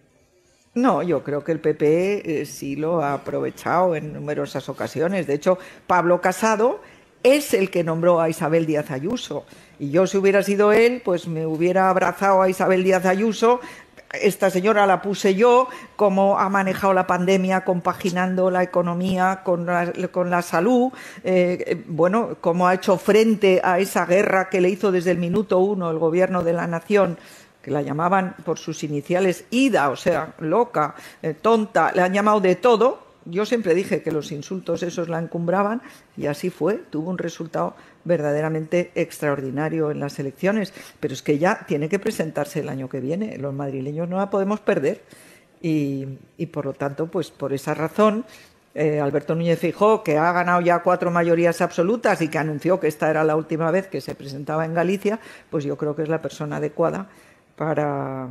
No, 0.75 1.03
yo 1.03 1.23
creo 1.23 1.43
que 1.43 1.51
el 1.51 1.59
PP 1.59 2.41
eh, 2.41 2.45
sí 2.45 2.75
lo 2.75 3.03
ha 3.03 3.13
aprovechado 3.13 3.95
en 3.95 4.11
numerosas 4.13 4.67
ocasiones. 4.69 5.27
De 5.27 5.35
hecho, 5.35 5.59
Pablo 5.85 6.19
Casado 6.19 6.81
es 7.21 7.53
el 7.53 7.69
que 7.69 7.83
nombró 7.83 8.19
a 8.19 8.27
Isabel 8.27 8.65
Díaz 8.65 8.89
Ayuso. 8.89 9.45
Y 9.79 9.91
yo, 9.91 10.07
si 10.07 10.17
hubiera 10.17 10.41
sido 10.41 10.71
él, 10.73 11.01
pues 11.05 11.27
me 11.27 11.45
hubiera 11.45 11.89
abrazado 11.89 12.41
a 12.41 12.49
Isabel 12.49 12.83
Díaz 12.83 13.05
Ayuso. 13.05 13.59
Esta 14.13 14.51
señora 14.51 14.85
la 14.85 15.01
puse 15.01 15.33
yo, 15.33 15.67
cómo 15.95 16.37
ha 16.37 16.47
manejado 16.47 16.93
la 16.93 17.07
pandemia 17.07 17.65
compaginando 17.65 18.51
la 18.51 18.61
economía 18.61 19.41
con 19.43 19.65
la, 19.65 20.41
salud, 20.43 20.91
eh, 21.23 21.83
bueno, 21.87 22.37
cómo 22.39 22.67
ha 22.67 22.75
hecho 22.75 22.99
frente 22.99 23.59
a 23.63 23.79
esa 23.79 24.05
guerra 24.05 24.49
que 24.49 24.61
le 24.61 24.69
hizo 24.69 24.91
desde 24.91 25.09
el 25.09 25.17
minuto 25.17 25.57
uno 25.57 25.89
el 25.89 25.97
gobierno 25.97 26.43
de 26.43 26.53
la 26.53 26.67
nación 26.67 27.17
que 27.63 27.71
la 27.71 27.81
llamaban 27.81 28.35
por 28.45 28.59
sus 28.59 28.83
iniciales 28.83 29.45
Ida, 29.49 29.89
o 29.89 29.95
sea, 29.95 30.35
loca, 30.37 30.93
eh, 31.23 31.33
tonta, 31.33 31.91
le 31.91 32.03
han 32.03 32.13
llamado 32.13 32.39
de 32.39 32.55
todo. 32.55 33.01
Yo 33.25 33.47
siempre 33.47 33.73
dije 33.73 34.03
que 34.03 34.11
los 34.11 34.31
insultos 34.31 34.83
esos 34.83 35.09
la 35.09 35.17
encumbraban 35.17 35.81
y 36.17 36.27
así 36.27 36.51
fue, 36.51 36.75
tuvo 36.75 37.09
un 37.09 37.17
resultado 37.17 37.73
verdaderamente 38.05 38.91
extraordinario 38.95 39.91
en 39.91 39.99
las 39.99 40.19
elecciones, 40.19 40.73
pero 40.99 41.13
es 41.13 41.21
que 41.21 41.37
ya 41.37 41.65
tiene 41.67 41.89
que 41.89 41.99
presentarse 41.99 42.59
el 42.59 42.69
año 42.69 42.89
que 42.89 42.99
viene, 42.99 43.37
los 43.37 43.53
madrileños 43.53 44.09
no 44.09 44.17
la 44.17 44.29
podemos 44.29 44.59
perder 44.59 45.01
y, 45.61 46.45
por 46.51 46.65
lo 46.65 46.73
tanto, 46.73 47.07
pues 47.07 47.31
por 47.31 47.53
esa 47.53 47.73
razón, 47.73 48.25
eh, 48.75 48.99
Alberto 48.99 49.33
Núñez 49.33 49.59
Fijó, 49.59 50.03
que 50.03 50.17
ha 50.17 50.33
ganado 50.33 50.59
ya 50.59 50.79
cuatro 50.79 51.09
mayorías 51.09 51.61
absolutas 51.61 52.21
y 52.21 52.27
que 52.27 52.37
anunció 52.37 52.81
que 52.81 52.87
esta 52.87 53.09
era 53.09 53.23
la 53.23 53.37
última 53.37 53.71
vez 53.71 53.87
que 53.87 54.01
se 54.01 54.13
presentaba 54.13 54.65
en 54.65 54.73
Galicia, 54.73 55.21
pues 55.49 55.63
yo 55.63 55.77
creo 55.77 55.95
que 55.95 56.03
es 56.03 56.09
la 56.09 56.21
persona 56.21 56.57
adecuada 56.57 57.07
para, 57.55 58.29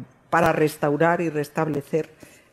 restaurar 0.53 1.23
y 1.23 1.31
restablecer 1.31 2.11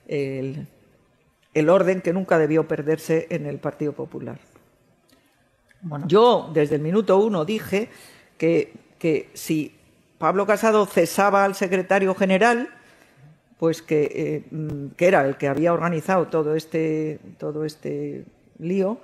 el 0.08 1.70
orden 1.70 2.00
que 2.00 2.14
nunca 2.14 2.38
debió 2.38 2.68
perderse 2.68 3.28
en 3.32 3.46
el 3.46 3.58
Partido 3.60 3.92
Popular. 3.92 4.40
Yo, 6.08 6.50
desde 6.54 6.76
el 6.76 6.82
minuto 6.82 7.18
uno, 7.18 7.46
dije 7.46 7.90
que, 8.38 8.74
que 8.98 9.30
si 9.34 9.74
Pablo 10.18 10.46
Casado 10.46 10.86
cesaba 10.86 11.46
al 11.46 11.56
secretario 11.56 12.14
general, 12.16 12.70
pues 13.58 13.82
que, 13.82 14.12
eh, 14.14 14.44
mm, 14.52 14.96
que 14.96 15.08
era 15.08 15.26
el 15.26 15.38
que 15.38 15.48
había 15.48 15.74
organizado 15.74 16.28
todo 16.28 16.56
este, 16.56 17.20
todo 17.38 17.66
este 17.66 18.26
lío, 18.58 19.00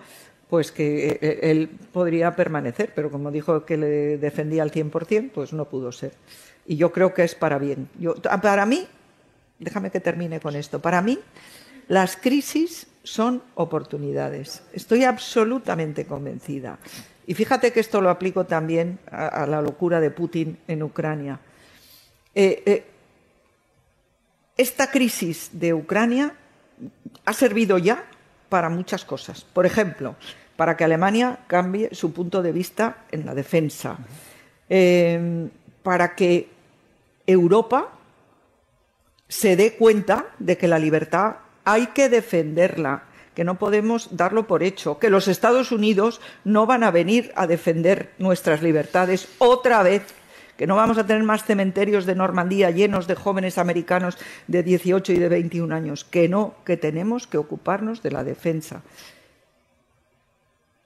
pues 0.49 0.71
que 0.71 1.19
eh, 1.21 1.39
él 1.43 1.69
podría 1.91 2.35
permanecer, 2.35 2.91
pero 2.95 3.09
como 3.09 3.31
dijo 3.31 3.65
que 3.65 3.77
le 3.77 4.17
defendía 4.17 4.63
al 4.63 4.71
100%, 4.71 5.31
pues 5.33 5.53
no 5.53 5.65
pudo 5.65 5.91
ser. 5.91 6.13
Y 6.65 6.77
yo 6.77 6.91
creo 6.91 7.13
que 7.13 7.23
es 7.23 7.35
para 7.35 7.57
bien. 7.57 7.89
Yo, 7.99 8.15
para 8.15 8.65
mí, 8.65 8.87
déjame 9.59 9.91
que 9.91 9.99
termine 9.99 10.39
con 10.39 10.55
esto, 10.55 10.79
para 10.79 11.01
mí 11.01 11.19
las 11.87 12.17
crisis 12.17 12.87
son 13.03 13.43
oportunidades. 13.55 14.63
Estoy 14.73 15.03
absolutamente 15.03 16.05
convencida. 16.05 16.79
Y 17.27 17.33
fíjate 17.33 17.71
que 17.71 17.79
esto 17.79 18.01
lo 18.01 18.09
aplico 18.09 18.45
también 18.45 18.99
a, 19.11 19.45
la 19.47 19.61
locura 19.61 19.99
de 19.99 20.11
Putin 20.11 20.57
en 20.67 20.83
Ucrania. 20.83 21.39
Eh, 22.33 22.63
eh, 22.65 22.85
esta 24.57 24.91
crisis 24.91 25.49
de 25.53 25.73
Ucrania 25.73 26.33
ha 27.25 27.33
servido 27.33 27.77
ya 27.77 28.05
para 28.49 28.69
muchas 28.69 29.05
cosas. 29.05 29.43
Por 29.43 29.65
ejemplo, 29.65 30.15
para 30.55 30.77
que 30.77 30.83
Alemania 30.83 31.39
cambie 31.47 31.89
su 31.93 32.13
punto 32.13 32.41
de 32.41 32.51
vista 32.51 33.05
en 33.11 33.25
la 33.25 33.33
defensa, 33.33 33.97
eh, 34.69 35.49
para 35.83 36.15
que 36.15 36.49
Europa 37.27 37.91
se 39.27 39.55
dé 39.55 39.75
cuenta 39.75 40.27
de 40.39 40.57
que 40.57 40.67
la 40.67 40.79
libertad 40.79 41.35
hay 41.65 41.87
que 41.87 42.09
defenderla, 42.09 43.03
que 43.33 43.43
no 43.43 43.59
podemos 43.59 44.15
darlo 44.15 44.47
por 44.47 44.63
hecho, 44.63 44.97
que 44.97 45.09
los 45.09 45.27
Estados 45.27 45.71
Unidos 45.71 46.21
no 46.45 46.65
van 46.65 46.83
a 46.83 46.91
venir 46.91 47.33
a 47.35 47.47
defender 47.47 48.13
nuestras 48.17 48.61
libertades 48.61 49.27
otra 49.39 49.83
vez 49.83 50.03
que 50.57 50.67
no 50.67 50.75
vamos 50.75 50.97
a 50.97 51.05
tener 51.05 51.23
más 51.23 51.43
cementerios 51.43 52.05
de 52.05 52.15
Normandía 52.15 52.71
llenos 52.71 53.07
de 53.07 53.15
jóvenes 53.15 53.57
americanos 53.57 54.17
de 54.47 54.63
18 54.63 55.11
y 55.11 55.19
de 55.19 55.29
21 55.29 55.75
años, 55.75 56.05
que 56.05 56.29
no, 56.29 56.55
que 56.63 56.77
tenemos 56.77 57.27
que 57.27 57.37
ocuparnos 57.37 58.01
de 58.01 58.11
la 58.11 58.23
defensa. 58.23 58.81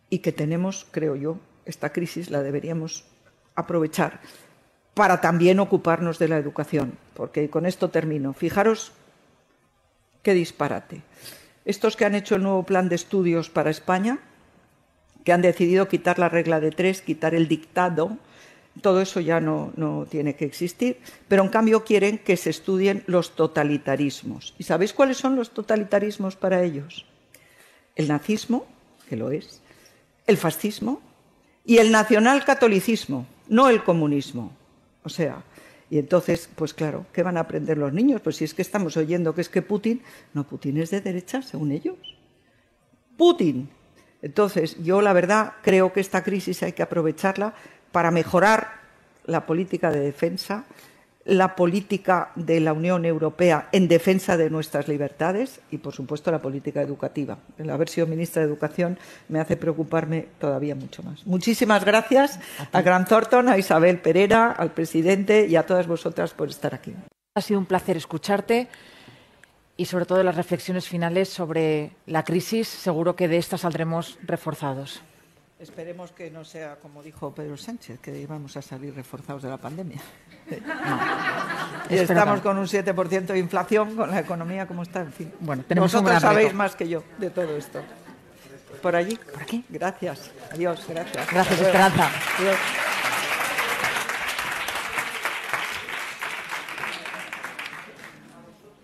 Y 0.10 0.19
que 0.19 0.31
tenemos, 0.31 0.88
creo 0.89 1.15
yo, 1.15 1.38
esta 1.65 1.91
crisis 1.91 2.31
la 2.31 2.41
deberíamos 2.41 3.06
aprovechar 3.53 4.22
para 4.95 5.22
también 5.22 5.60
ocuparnos 5.60 6.18
de 6.18 6.30
la 6.30 6.38
educación, 6.38 6.97
porque 7.14 7.49
con 7.49 7.68
esto 7.68 7.89
termino. 7.89 8.34
Fijaros 8.34 8.91
disparate. 10.34 11.01
Estos 11.65 11.95
que 11.95 12.06
han 12.06 12.15
hecho 12.15 12.35
el 12.35 12.43
nuevo 12.43 12.64
plan 12.64 12.89
de 12.89 12.95
estudios 12.95 13.49
para 13.49 13.69
España, 13.69 14.19
que 15.23 15.34
han 15.34 15.41
decidido 15.41 15.88
quitar 15.88 16.19
la 16.19 16.30
regla 16.30 16.60
de 16.60 16.72
tres, 16.72 17.01
quitar 17.01 17.35
el 17.35 17.47
dictado, 17.47 18.18
todo 18.81 19.01
eso 19.01 19.19
ya 19.19 19.39
no, 19.41 19.73
no, 19.76 20.06
tiene 20.10 20.35
que 20.35 20.45
existir, 20.45 20.99
pero 21.27 21.43
en 21.43 21.49
cambio 21.49 21.84
quieren 21.84 22.18
que 22.18 22.38
se 22.38 22.49
estudien 22.49 23.03
los 23.07 23.35
totalitarismos. 23.35 24.56
¿Y 24.57 24.64
sabéis 24.64 24.93
cuáles 24.93 25.18
son 25.18 25.35
los 25.35 25.51
totalitarismos 25.51 26.35
para 26.35 26.64
ellos? 26.64 27.06
El 27.95 28.07
nazismo, 28.07 28.65
que 29.10 29.18
lo 29.18 29.31
es, 29.31 29.61
el 30.27 30.38
fascismo 30.38 31.01
y 31.65 31.77
el 31.77 31.91
nacionalcatolicismo, 31.91 33.26
no 33.49 33.69
el 33.69 33.84
comunismo. 33.84 34.53
O 35.03 35.10
sea, 35.10 35.43
y 35.90 35.98
entonces, 35.98 36.49
pues 36.56 36.74
claro, 36.74 37.06
¿qué 37.14 37.24
van 37.24 37.38
a 37.38 37.41
aprender 37.41 37.78
los 37.78 37.91
niños? 37.91 38.22
Pues 38.22 38.36
si 38.36 38.44
es 38.44 38.53
que 38.53 38.61
estamos 38.61 38.95
oyendo 38.95 39.34
que 39.34 39.41
es 39.41 39.49
que 39.49 39.61
Putin, 39.61 40.02
no, 40.34 40.45
Putin 40.45 40.78
es 40.78 40.91
de 40.91 41.02
derecha, 41.02 41.41
según 41.41 41.72
ellos. 41.72 41.98
Putin. 43.18 43.70
Entonces, 44.22 44.78
yo 44.84 45.02
la 45.02 45.14
verdad 45.14 45.53
creo 45.64 45.91
que 45.91 45.99
esta 45.99 46.24
crisis 46.24 46.61
hay 46.61 46.74
que 46.74 46.84
aprovecharla 46.84 47.53
para 47.91 48.11
mejorar 48.11 48.80
la 49.26 49.45
política 49.45 49.91
de 49.91 49.99
defensa, 49.99 50.66
la 51.26 51.56
política 51.56 52.32
de 52.36 52.60
la 52.60 52.74
Unión 52.74 53.06
Europea 53.06 53.70
en 53.72 53.88
defensa 53.88 54.38
de 54.38 54.50
nuestras 54.50 54.88
libertades 54.88 55.62
y, 55.70 55.78
por 55.78 55.94
supuesto, 55.94 56.32
la 56.32 56.41
política 56.41 56.82
educativa. 56.82 57.38
El 57.58 57.70
haber 57.70 57.90
sido 57.90 58.08
ministra 58.08 58.41
de 58.41 58.48
Educación 58.48 58.98
me 59.28 59.40
hace 59.40 59.58
preocuparme 59.58 60.28
todavía 60.40 60.76
mucho 60.76 61.04
más. 61.04 61.26
Muchísimas 61.28 61.86
gracias 61.86 62.40
a, 62.72 62.78
a 62.78 62.82
Gran 62.82 63.06
Thornton, 63.06 63.50
a 63.50 63.58
Isabel 63.58 64.00
Pereira, 64.00 64.52
al 64.52 64.72
presidente 64.72 65.46
y 65.48 65.56
a 65.56 65.66
todas 65.66 65.88
vosotras 65.88 66.34
por 66.34 66.50
estar 66.50 66.74
aquí. 66.74 66.94
Ha 67.36 67.41
sido 67.41 67.60
un 67.60 67.66
placer 67.66 67.98
escucharte 67.98 68.68
y 69.78 69.86
sobre 69.86 70.06
todo 70.06 70.24
las 70.24 70.36
reflexiones 70.36 70.88
finales 70.88 71.30
sobre 71.30 71.91
la 72.06 72.24
crisis. 72.24 72.68
Seguro 72.68 73.16
que 73.16 73.28
de 73.28 73.38
esta 73.38 73.58
saldremos 73.58 74.18
reforzados. 74.24 75.02
Esperemos 75.60 76.14
que 76.14 76.31
no 76.31 76.45
sea 76.45 76.77
como 76.77 77.03
dijo 77.03 77.36
Pedro 77.36 77.57
Sánchez, 77.57 77.99
que 77.99 78.18
íbamos 78.18 78.56
a 78.56 78.61
salir 78.61 78.95
reforzados 78.95 79.44
de 79.44 79.49
la 79.49 79.57
pandemia. 79.57 79.99
No. 81.90 81.95
estamos 81.95 82.41
con 82.41 82.57
un 82.57 82.65
7% 82.65 83.26
de 83.26 83.40
inflación, 83.40 83.95
con 83.95 84.10
la 84.10 84.19
economía 84.19 84.68
como 84.68 84.84
está, 84.84 85.02
en 85.02 85.11
fin. 85.11 85.34
Bueno, 85.40 85.64
tenemos 85.68 85.91
Vosotros 85.91 86.22
sabéis 86.22 86.53
más 86.53 86.76
que 86.76 86.88
yo 86.88 87.03
de 87.18 87.30
todo 87.30 87.56
esto. 87.56 87.81
Por 88.81 88.95
allí. 88.95 89.15
¿Por 89.31 89.41
aquí? 89.41 89.64
Gracias. 89.69 90.31
Adiós, 90.52 90.86
gracias. 90.88 91.31
Gracias. 91.31 91.61
Esperanza. 91.61 92.10
Adiós. 92.40 92.57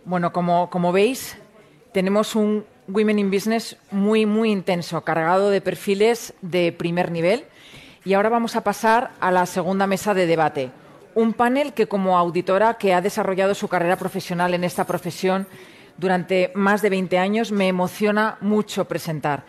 Bueno, 0.04 0.32
como, 0.32 0.70
como 0.70 0.92
veis, 0.92 1.38
tenemos 1.94 2.36
un 2.36 2.66
Women 2.88 3.20
in 3.20 3.32
Business 3.32 3.78
muy, 3.92 4.26
muy 4.26 4.52
intenso, 4.52 5.02
cargado 5.02 5.50
de 5.50 5.62
perfiles 5.62 6.34
de 6.42 6.72
primer 6.72 7.12
nivel. 7.12 7.46
Y 8.04 8.14
ahora 8.14 8.30
vamos 8.30 8.56
a 8.56 8.64
pasar 8.64 9.12
a 9.20 9.32
la 9.32 9.46
segunda 9.46 9.88
mesa 9.88 10.14
de 10.14 10.28
debate. 10.28 10.70
Un 11.16 11.34
panel 11.34 11.74
que, 11.74 11.88
como 11.88 12.18
auditora 12.18 12.76
que 12.76 12.94
ha 12.94 13.02
desarrollado 13.02 13.56
su 13.56 13.68
carrera 13.68 13.96
profesional 13.98 14.54
en 14.54 14.64
esta 14.64 14.86
profesión 14.86 15.48
durante 15.98 16.52
más 16.54 16.82
de 16.82 16.90
20 16.90 17.18
años, 17.18 17.52
me 17.52 17.68
emociona 17.68 18.38
mucho 18.42 18.86
presentar. 18.86 19.46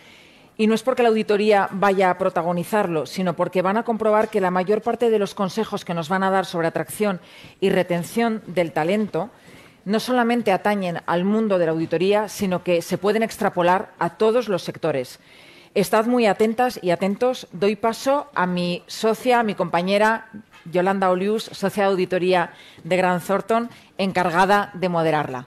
Y 0.57 0.67
no 0.69 0.75
es 0.75 0.83
porque 0.83 1.03
la 1.03 1.11
auditoría 1.11 1.69
vaya 1.71 2.09
a 2.09 2.17
protagonizarlo, 2.17 3.05
sino 3.05 3.37
porque 3.37 3.61
van 3.61 3.77
a 3.77 3.83
comprobar 3.83 4.31
que 4.31 4.41
la 4.41 4.51
mayor 4.51 4.81
parte 4.81 5.11
de 5.11 5.19
los 5.19 5.35
consejos 5.35 5.85
que 5.85 5.93
nos 5.93 6.09
van 6.09 6.23
a 6.23 6.31
dar 6.31 6.47
sobre 6.47 6.69
atracción 6.69 7.21
y 7.61 7.69
retención 7.69 8.43
del 8.47 8.73
talento 8.73 9.31
no 9.87 10.01
solamente 10.01 10.53
atañen 10.53 10.99
al 11.07 11.25
mundo 11.25 11.59
de 11.59 11.67
la 11.67 11.73
auditoría, 11.73 12.29
sino 12.29 12.63
que 12.65 12.83
se 12.83 12.99
pueden 12.99 13.23
extrapolar 13.23 13.93
a 14.01 14.11
todos 14.11 14.49
los 14.49 14.63
sectores. 14.65 15.21
Estad 15.75 16.07
muy 16.07 16.27
atentas 16.27 16.81
y 16.83 16.91
atentos. 16.91 17.47
Doy 17.53 17.77
paso 17.77 18.27
a 18.35 18.47
mi 18.47 18.83
socia, 18.89 19.41
a 19.41 19.43
mi 19.45 19.55
compañera 19.55 20.29
Yolanda 20.65 21.09
Olius, 21.09 21.45
socia 21.45 21.85
de 21.85 21.91
auditoría 21.91 22.51
de 22.83 22.97
Gran 22.97 23.21
Thornton, 23.21 23.71
encargada 23.97 24.71
de 24.75 24.89
moderarla. 24.89 25.47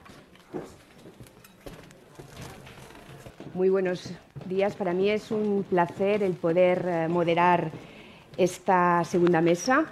Muy 3.52 3.68
buenos 3.68 4.10
días. 4.46 4.74
Para 4.74 4.94
mí 4.94 5.10
es 5.10 5.30
un 5.30 5.66
placer 5.68 6.22
el 6.22 6.32
poder 6.32 6.86
eh, 6.88 7.08
moderar 7.08 7.72
esta 8.38 9.04
segunda 9.04 9.42
mesa, 9.42 9.84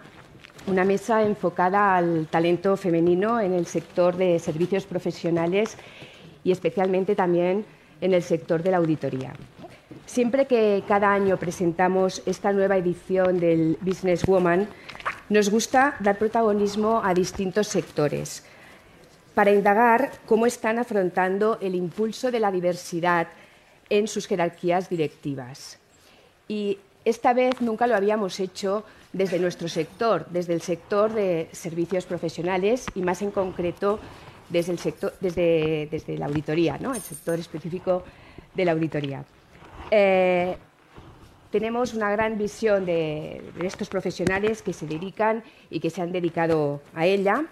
una 0.67 0.85
mesa 0.85 1.23
enfocada 1.23 1.97
al 1.97 2.27
talento 2.27 2.77
femenino 2.77 3.41
en 3.41 3.53
el 3.53 3.67
sector 3.67 4.17
de 4.17 4.39
servicios 4.39 4.85
profesionales 4.85 5.77
y 6.45 6.53
especialmente 6.53 7.15
también 7.15 7.65
en 8.01 8.15
el 8.15 8.23
sector 8.23 8.63
de 8.63 8.71
la 8.71 8.79
auditoría. 8.79 9.33
Siempre 10.07 10.47
que 10.47 10.83
cada 10.89 11.13
año 11.13 11.37
presentamos 11.37 12.23
esta 12.27 12.53
nueva 12.53 12.77
edición 12.77 13.41
del 13.41 13.79
Business 13.81 14.25
Woman, 14.25 14.69
nos 15.29 15.51
gusta 15.51 15.97
dar 16.01 16.19
protagonismo 16.19 17.03
a 17.05 17.13
distintos 17.13 17.69
sectores 17.69 18.45
para 19.35 19.53
indagar 19.53 20.11
cómo 20.27 20.47
están 20.47 20.79
afrontando 20.79 21.59
el 21.61 21.75
impulso 21.75 22.31
de 22.31 22.41
la 22.41 22.51
diversidad 22.51 23.29
en 23.91 24.09
sus 24.09 24.27
jerarquías 24.27 24.89
directivas. 24.89 25.79
Y 26.49 26.79
esta 27.05 27.33
vez 27.35 27.61
nunca 27.61 27.87
lo 27.87 27.95
habíamos 27.95 28.41
hecho 28.41 28.85
desde 29.13 29.39
nuestro 29.39 29.69
sector, 29.69 30.27
desde 30.31 30.55
el 30.55 30.61
sector 30.61 31.13
de 31.13 31.49
servicios 31.53 32.05
profesionales 32.07 32.87
y 32.95 33.03
más 33.03 33.23
en 33.23 33.31
concreto 33.31 33.99
desde, 34.49 34.73
el 34.73 34.79
sector, 34.79 35.15
desde, 35.21 35.89
desde 35.91 36.19
la 36.19 36.27
auditoría, 36.27 36.79
¿no? 36.79 36.95
el 36.95 37.01
sector 37.01 37.39
específico 37.39 38.05
de 38.55 38.65
la 38.65 38.73
auditoría. 38.73 39.25
Eh, 39.91 40.57
tenemos 41.51 41.95
una 41.95 42.11
gran 42.11 42.37
visión 42.37 42.85
de, 42.85 43.43
estos 43.63 43.89
profesionales 43.89 44.63
que 44.63 44.73
se 44.73 44.87
dedican 44.87 45.43
y 45.71 45.81
que 45.81 45.91
se 45.91 46.03
han 46.03 46.13
dedicado 46.13 46.83
a 46.95 47.07
ella. 47.07 47.45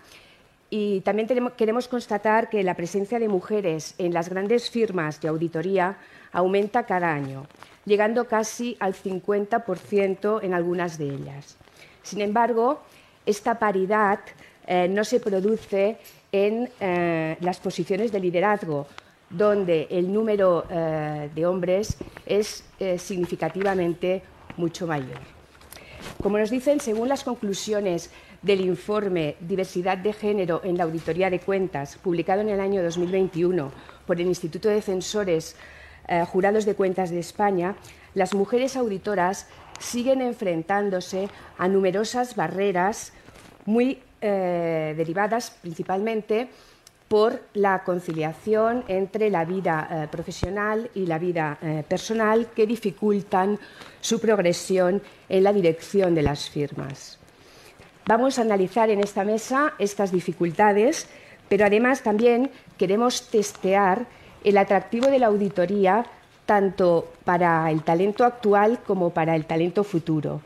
Y 0.69 1.01
también 1.03 1.29
queremos 1.57 1.89
constatar 1.89 2.51
que 2.51 2.63
la 2.63 2.75
presencia 2.75 3.19
de 3.19 3.29
mujeres 3.29 3.95
en 3.99 4.13
las 4.13 4.29
grandes 4.29 4.69
firmas 4.69 5.21
de 5.21 5.29
auditoría 5.29 5.97
aumenta 6.33 6.85
cada 6.85 7.15
año, 7.15 7.47
llegando 7.87 8.27
casi 8.27 8.77
al 8.81 8.95
50% 8.95 10.41
en 10.43 10.53
algunas 10.53 10.99
de 10.99 11.07
ellas. 11.07 11.57
Sin 12.03 12.21
embargo, 12.21 12.83
esta 13.25 13.59
paridad 13.59 14.21
eh, 14.67 14.89
no 14.89 15.05
se 15.05 15.21
produce 15.21 15.99
en 16.31 16.69
eh, 16.81 17.37
las 17.41 17.59
posiciones 17.61 18.13
de 18.13 18.21
liderazgo, 18.21 18.87
donde 19.31 19.87
el 19.91 20.13
número 20.13 20.67
eh, 20.69 21.31
de 21.35 21.47
hombres 21.47 21.97
es 22.27 22.65
significativamente 22.99 24.23
mucho 24.57 24.87
mayor. 24.87 25.19
Como 26.23 26.39
nos 26.39 26.51
dicen, 26.51 26.81
según 26.81 27.09
las 27.09 27.25
conclusiones 27.25 28.11
del 28.43 28.61
informe 28.61 29.37
Diversidad 29.41 29.99
de 29.99 30.13
Género 30.13 30.61
en 30.63 30.77
la 30.77 30.85
Auditoría 30.85 31.31
de 31.31 31.41
Cuentas, 31.41 31.97
publicado 31.97 32.41
en 32.41 32.49
el 32.49 32.61
año 32.61 32.83
2021 32.83 33.73
por 34.07 34.21
el 34.21 34.27
Instituto 34.27 34.69
de 34.69 34.83
Censores 34.83 35.57
eh, 36.09 36.25
Jurados 36.25 36.65
de 36.65 36.75
Cuentas 36.75 37.11
de 37.11 37.19
España, 37.19 37.77
las 38.15 38.35
mujeres 38.35 38.77
auditoras 38.77 39.49
siguen 39.79 40.23
enfrentándose 40.23 41.29
a 41.59 41.69
numerosas 41.69 42.37
barreras 42.37 43.13
muy 43.65 44.01
eh, 44.21 44.95
derivadas 44.97 45.51
principalmente 45.51 46.49
por 47.09 47.43
la 47.55 47.85
conciliación 47.85 48.85
entre 48.89 49.31
la 49.31 49.45
vida 49.45 49.89
eh, 49.91 50.09
profesional 50.11 50.91
y 50.95 51.07
la 51.07 51.19
vida 51.19 51.59
personal 51.89 52.49
que 52.55 52.67
dificultan 52.67 53.59
su 54.01 54.21
progresión 54.21 55.03
en 55.29 55.45
la 55.45 55.53
dirección 55.53 56.15
de 56.15 56.23
las 56.23 56.51
firmas. 56.51 57.19
Vamos 58.07 58.39
a 58.39 58.43
analizar 58.43 58.89
en 58.91 59.01
esta 59.01 59.25
mesa 59.25 59.75
estas 59.79 60.13
dificultades, 60.13 61.09
pero 61.49 61.67
además 61.67 62.03
también 62.03 62.51
queremos 62.79 63.29
testear 63.31 64.07
el 64.45 64.59
atractivo 64.59 65.07
de 65.09 65.19
la 65.19 65.27
auditoría 65.27 66.07
tanto 66.47 67.13
para 67.25 67.71
el 67.71 67.83
talento 67.83 68.25
actual 68.25 68.79
como 68.87 69.11
para 69.11 69.35
el 69.35 69.45
talento 69.45 69.85
futuro. 69.85 70.41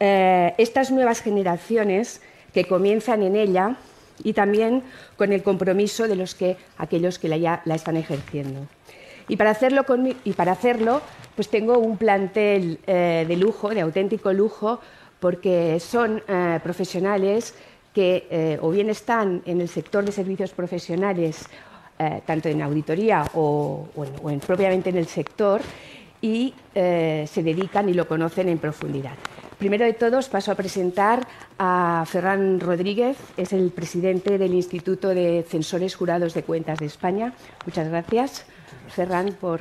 Eh, 0.00 0.54
estas 0.58 0.90
nuevas 0.90 1.22
generaciones 1.22 2.20
que 2.52 2.64
comienzan 2.64 3.22
en 3.22 3.36
ella 3.36 3.76
y 4.22 4.32
también 4.32 4.82
con 5.16 5.32
el 5.32 5.42
compromiso 5.42 6.08
de 6.08 6.16
los 6.16 6.34
que, 6.34 6.56
aquellos 6.76 7.18
que 7.18 7.28
la, 7.28 7.36
ya 7.36 7.62
la 7.64 7.76
están 7.76 7.96
ejerciendo. 7.96 8.66
Y 9.28 9.36
para 9.36 9.50
hacerlo, 9.50 9.84
y 10.24 10.32
para 10.32 10.52
hacerlo 10.52 11.02
pues 11.36 11.48
tengo 11.48 11.78
un 11.78 11.96
plantel 11.96 12.80
eh, 12.86 13.24
de 13.28 13.36
lujo, 13.36 13.68
de 13.68 13.82
auténtico 13.82 14.32
lujo, 14.32 14.80
porque 15.20 15.78
son 15.78 16.22
eh, 16.26 16.58
profesionales 16.62 17.54
que 17.94 18.58
o 18.62 18.70
bien 18.70 18.90
están 18.90 19.42
en 19.44 19.60
el 19.60 19.68
sector 19.68 20.04
de 20.04 20.12
servicios 20.12 20.52
profesionales, 20.52 21.48
eh, 21.98 22.22
tanto 22.24 22.48
en 22.48 22.62
auditoría 22.62 23.24
o, 23.34 23.88
o, 23.94 24.04
en, 24.04 24.12
o 24.22 24.30
en, 24.30 24.40
propiamente 24.40 24.90
en 24.90 24.96
el 24.96 25.06
sector, 25.06 25.60
y 26.20 26.52
eh, 26.74 27.28
se 27.30 27.42
dedican 27.42 27.88
y 27.88 27.94
lo 27.94 28.08
conocen 28.08 28.48
en 28.48 28.58
profundidad. 28.58 29.12
Primero 29.56 29.84
de 29.84 29.92
todos 29.92 30.28
paso 30.28 30.52
a 30.52 30.54
presentar 30.54 31.26
a 31.58 32.04
Ferran 32.06 32.60
Rodríguez, 32.60 33.16
es 33.36 33.52
el 33.52 33.70
presidente 33.70 34.38
del 34.38 34.54
Instituto 34.54 35.08
de 35.08 35.44
Censores 35.48 35.94
Jurados 35.94 36.34
de 36.34 36.42
Cuentas 36.42 36.78
de 36.78 36.86
España. 36.86 37.32
Muchas 37.66 37.88
gracias, 37.88 38.46
Ferran, 38.88 39.32
por, 39.40 39.60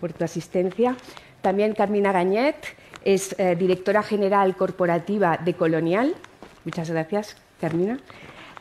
por 0.00 0.12
tu 0.12 0.24
asistencia. 0.24 0.96
También 1.40 1.74
Carmina 1.74 2.12
Gañet, 2.12 2.56
es 3.04 3.34
eh, 3.38 3.56
directora 3.56 4.02
general 4.02 4.56
corporativa 4.56 5.36
de 5.36 5.54
Colonial. 5.54 6.14
Muchas 6.64 6.90
gracias, 6.90 7.36
Carmina. 7.60 7.98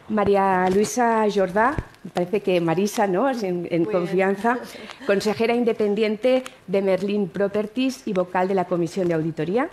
María 0.10 0.70
Luisa 0.70 1.26
Jordá, 1.34 1.76
parece 2.14 2.42
que 2.42 2.62
Marisa, 2.62 3.08
¿no? 3.08 3.30
En, 3.30 3.68
en 3.70 3.86
confianza, 3.86 4.54
bien. 4.54 5.06
consejera 5.06 5.54
independiente 5.54 6.44
de 6.66 6.82
Merlin 6.82 7.28
Properties 7.28 8.08
y 8.08 8.14
vocal 8.14 8.48
de 8.48 8.56
la 8.56 8.66
Comisión 8.66 9.08
de 9.08 9.16
Auditoría. 9.16 9.70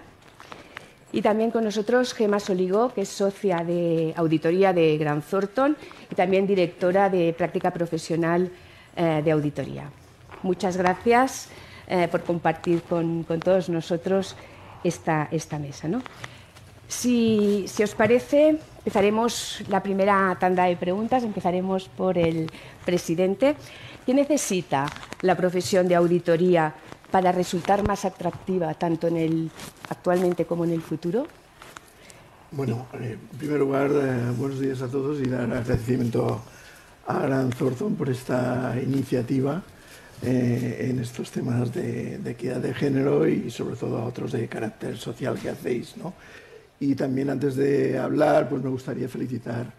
Y 1.13 1.23
también 1.23 1.53
con 1.53 1.63
nosotros 1.63 2.13
Gema 2.13 2.41
Soligo, 2.41 2.93
que 2.93 3.03
es 3.03 3.09
socia 3.09 3.59
de 3.59 4.13
auditoría 4.17 4.73
de 4.73 4.99
Gran 4.99 5.23
Thornton 5.23 5.77
y 6.11 6.15
también 6.17 6.45
directora 6.45 7.09
de 7.09 7.33
práctica 7.33 7.71
profesional 7.71 8.51
eh, 8.97 9.23
de 9.25 9.31
auditoría. 9.31 9.91
Muchas 10.43 10.77
gracias 10.77 11.49
eh, 11.87 12.09
por 12.11 12.25
compartir 12.25 12.83
con, 12.83 13.23
con, 13.23 13.39
todos 13.39 13.69
nosotros 13.69 14.35
esta, 14.83 15.29
esta 15.31 15.61
mesa. 15.61 15.87
¿no? 15.87 16.03
Si, 16.89 17.65
si 17.69 17.85
os 17.85 17.95
parece, 17.95 18.59
empezaremos 18.85 19.65
la 19.69 19.83
primera 19.83 20.37
tanda 20.39 20.65
de 20.65 20.77
preguntas. 20.77 21.23
Empezaremos 21.23 21.89
por 21.89 22.19
el 22.19 22.51
presidente. 22.85 23.57
¿Qué 24.05 24.13
necesita 24.13 24.85
la 25.23 25.35
profesión 25.35 25.89
de 25.89 25.95
auditoría 25.95 26.75
para 27.11 27.33
resultar 27.33 27.87
más 27.89 28.05
atractiva 28.05 28.75
tanto 28.75 29.09
en 29.09 29.17
el 29.17 29.51
actualmente 29.89 30.45
como 30.45 30.65
en 30.65 30.73
el 30.73 30.83
futuro? 30.83 31.27
Bueno, 32.51 32.87
eh, 33.01 33.17
en 33.33 33.39
primer 33.39 33.61
lugar, 33.61 33.91
eh, 33.91 34.31
buenos 34.37 34.61
días 34.61 34.83
a 34.83 34.89
todos 34.89 35.19
y 35.21 35.31
dar 35.31 35.51
agradecimiento 35.51 36.43
a 37.07 37.19
Gran 37.21 37.51
Thornton 37.51 37.95
por 37.95 38.11
esta 38.11 38.77
iniciativa 38.83 39.63
eh, 40.23 40.89
en 40.91 40.99
estos 40.99 41.31
temas 41.31 41.73
de, 41.73 42.19
de, 42.19 42.31
equidad 42.33 42.61
de 42.61 42.75
género 42.75 43.27
y 43.27 43.51
sobre 43.51 43.77
todo 43.77 43.99
a 43.99 44.05
otros 44.05 44.33
de 44.33 44.47
carácter 44.47 44.99
social 44.99 45.39
que 45.39 45.49
hacéis. 45.49 45.97
¿no? 45.97 46.13
Y 46.81 46.95
también 46.95 47.31
antes 47.31 47.57
de 47.57 47.99
hablar, 47.99 48.49
pues 48.49 48.63
me 48.63 48.71
gustaría 48.71 49.09
felicitar 49.09 49.73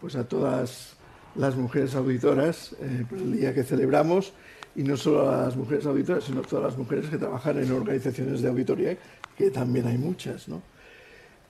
pues, 0.00 0.16
a 0.16 0.24
todas 0.28 0.94
las 1.34 1.56
mujeres 1.56 1.94
auditoras 1.94 2.74
eh, 2.80 3.04
por 3.08 3.18
el 3.18 3.32
día 3.32 3.54
que 3.54 3.64
celebramos 3.64 4.32
y 4.76 4.82
no 4.82 4.96
solo 4.96 5.30
a 5.30 5.46
las 5.46 5.56
mujeres 5.56 5.86
auditoras, 5.86 6.24
sino 6.24 6.40
a 6.40 6.42
todas 6.42 6.64
las 6.66 6.78
mujeres 6.78 7.06
que 7.08 7.18
trabajan 7.18 7.58
en 7.58 7.72
organizaciones 7.72 8.42
de 8.42 8.48
auditoría, 8.48 8.96
que 9.36 9.50
también 9.50 9.86
hay 9.86 9.98
muchas. 9.98 10.48
¿no? 10.48 10.62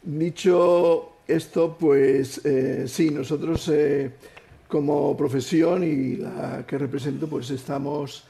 Dicho 0.03 1.17
esto, 1.27 1.77
pues 1.79 2.45
eh, 2.45 2.85
sí, 2.87 3.11
nosotros 3.11 3.69
eh, 3.69 4.13
como 4.69 5.17
profesión 5.17 5.85
y 5.85 6.17
la 6.17 6.65
que 6.67 6.79
represento, 6.79 7.29
pues 7.29 7.51
estamos 7.51 8.27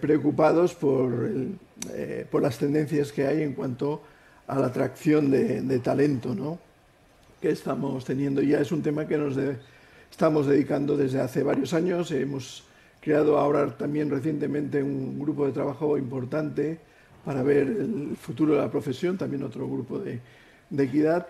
preocupados 0.00 0.74
por, 0.74 1.30
por, 2.30 2.42
las 2.42 2.58
tendencias 2.58 3.12
que 3.12 3.26
hay 3.26 3.42
en 3.42 3.52
cuanto 3.52 4.02
a 4.50 4.58
la 4.58 4.66
atracción 4.66 5.30
de, 5.30 5.78
talento 5.78 6.34
¿no? 6.34 6.58
que 7.40 7.50
estamos 7.50 8.04
teniendo. 8.04 8.42
Ya 8.42 8.60
es 8.60 8.72
un 8.72 8.82
tema 8.82 9.06
que 9.06 9.16
nos 9.16 9.36
de, 9.36 9.56
estamos 10.10 10.46
dedicando 10.46 10.96
desde 10.96 11.20
hace 11.20 11.42
varios 11.42 11.72
años. 11.72 12.10
Hemos 12.10 12.64
creado 13.00 13.38
ahora 13.38 13.76
también 13.76 14.10
recientemente 14.10 14.82
un 14.82 15.18
grupo 15.20 15.46
de 15.46 15.52
trabajo 15.52 15.96
importante 15.96 16.78
para 17.24 17.42
ver 17.42 17.66
el 17.68 18.16
futuro 18.20 18.54
de 18.54 18.60
la 18.60 18.70
profesión, 18.70 19.16
también 19.16 19.42
otro 19.44 19.68
grupo 19.68 19.98
de, 19.98 20.20
equidad. 20.76 21.28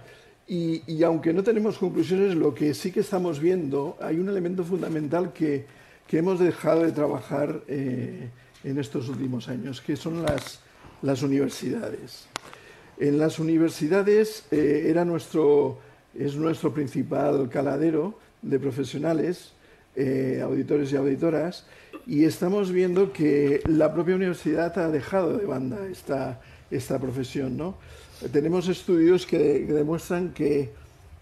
Y, 0.48 0.82
y, 0.86 1.02
aunque 1.04 1.32
no 1.32 1.42
tenemos 1.42 1.78
conclusiones, 1.78 2.34
lo 2.34 2.54
que 2.54 2.74
sí 2.74 2.90
que 2.90 3.00
estamos 3.00 3.38
viendo, 3.38 3.96
hay 4.00 4.18
un 4.18 4.28
elemento 4.28 4.64
fundamental 4.64 5.32
que, 5.32 5.66
que 6.08 6.18
hemos 6.18 6.40
dejado 6.40 6.82
de 6.82 6.92
trabajar 6.92 7.60
eh, 7.68 8.30
en 8.64 8.78
estos 8.78 9.08
últimos 9.08 9.48
años, 9.48 9.80
que 9.80 9.94
son 9.94 10.22
las 10.22 10.60
las 11.02 11.22
universidades. 11.22 12.26
En 13.00 13.18
las 13.18 13.38
universidades 13.38 14.44
eh, 14.50 14.84
era 14.88 15.06
nuestro, 15.06 15.78
es 16.14 16.36
nuestro 16.36 16.74
principal 16.74 17.48
caladero 17.48 18.18
de 18.42 18.60
profesionales, 18.60 19.52
eh, 19.96 20.40
auditores 20.44 20.92
y 20.92 20.96
auditoras, 20.96 21.64
y 22.06 22.24
estamos 22.24 22.70
viendo 22.70 23.10
que 23.10 23.62
la 23.64 23.94
propia 23.94 24.16
universidad 24.16 24.78
ha 24.78 24.90
dejado 24.90 25.38
de 25.38 25.46
banda 25.46 25.86
esta, 25.90 26.42
esta 26.70 26.98
profesión. 26.98 27.56
¿no? 27.56 27.76
Tenemos 28.32 28.68
estudios 28.68 29.24
que, 29.24 29.64
demuestran 29.64 30.34
que, 30.34 30.68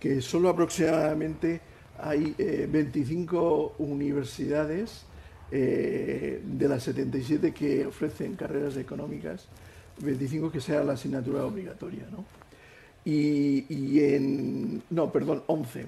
que, 0.00 0.20
solo 0.20 0.48
aproximadamente 0.48 1.60
hay 1.96 2.34
25 2.68 3.76
eh, 3.78 3.82
universidades 3.84 5.04
de 5.50 6.66
las 6.68 6.82
77 6.82 7.54
que 7.54 7.86
ofrecen 7.86 8.34
carreras 8.34 8.76
económicas 8.76 9.48
25 10.00 10.50
que 10.50 10.60
sea 10.60 10.82
la 10.84 10.94
asignatura 10.94 11.44
obligatoria, 11.44 12.04
¿no? 12.10 12.24
Y, 13.04 14.00
en, 14.00 14.82
no, 14.90 15.10
perdón, 15.10 15.42
11. 15.46 15.86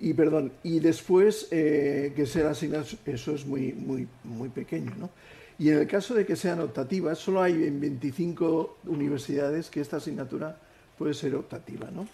Y, 0.00 0.14
perdón, 0.14 0.52
y 0.62 0.80
después 0.80 1.48
eh, 1.50 2.12
que 2.16 2.26
sea 2.26 2.50
asignatura, 2.50 2.98
eso 3.06 3.34
es 3.34 3.44
muy, 3.44 3.72
muy, 3.72 4.08
muy 4.24 4.48
pequeño, 4.48 4.92
¿no? 4.98 5.10
Y 5.58 5.68
en 5.68 5.78
el 5.78 5.86
caso 5.86 6.14
de 6.14 6.26
que 6.26 6.36
sean 6.36 6.60
optativas, 6.60 7.18
solo 7.18 7.42
hay 7.42 7.64
en 7.64 7.80
25 7.80 8.78
universidades 8.86 9.70
que 9.70 9.80
esta 9.80 9.98
asignatura 9.98 10.58
puede 10.98 11.14
ser 11.14 11.34
optativa, 11.34 11.90
¿no? 11.90 12.08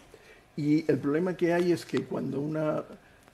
Y 0.57 0.85
el 0.91 0.99
problema 0.99 1.37
que 1.37 1.53
hay 1.55 1.73
es 1.73 1.87
que 1.87 2.05
cuando 2.05 2.41
una 2.41 2.85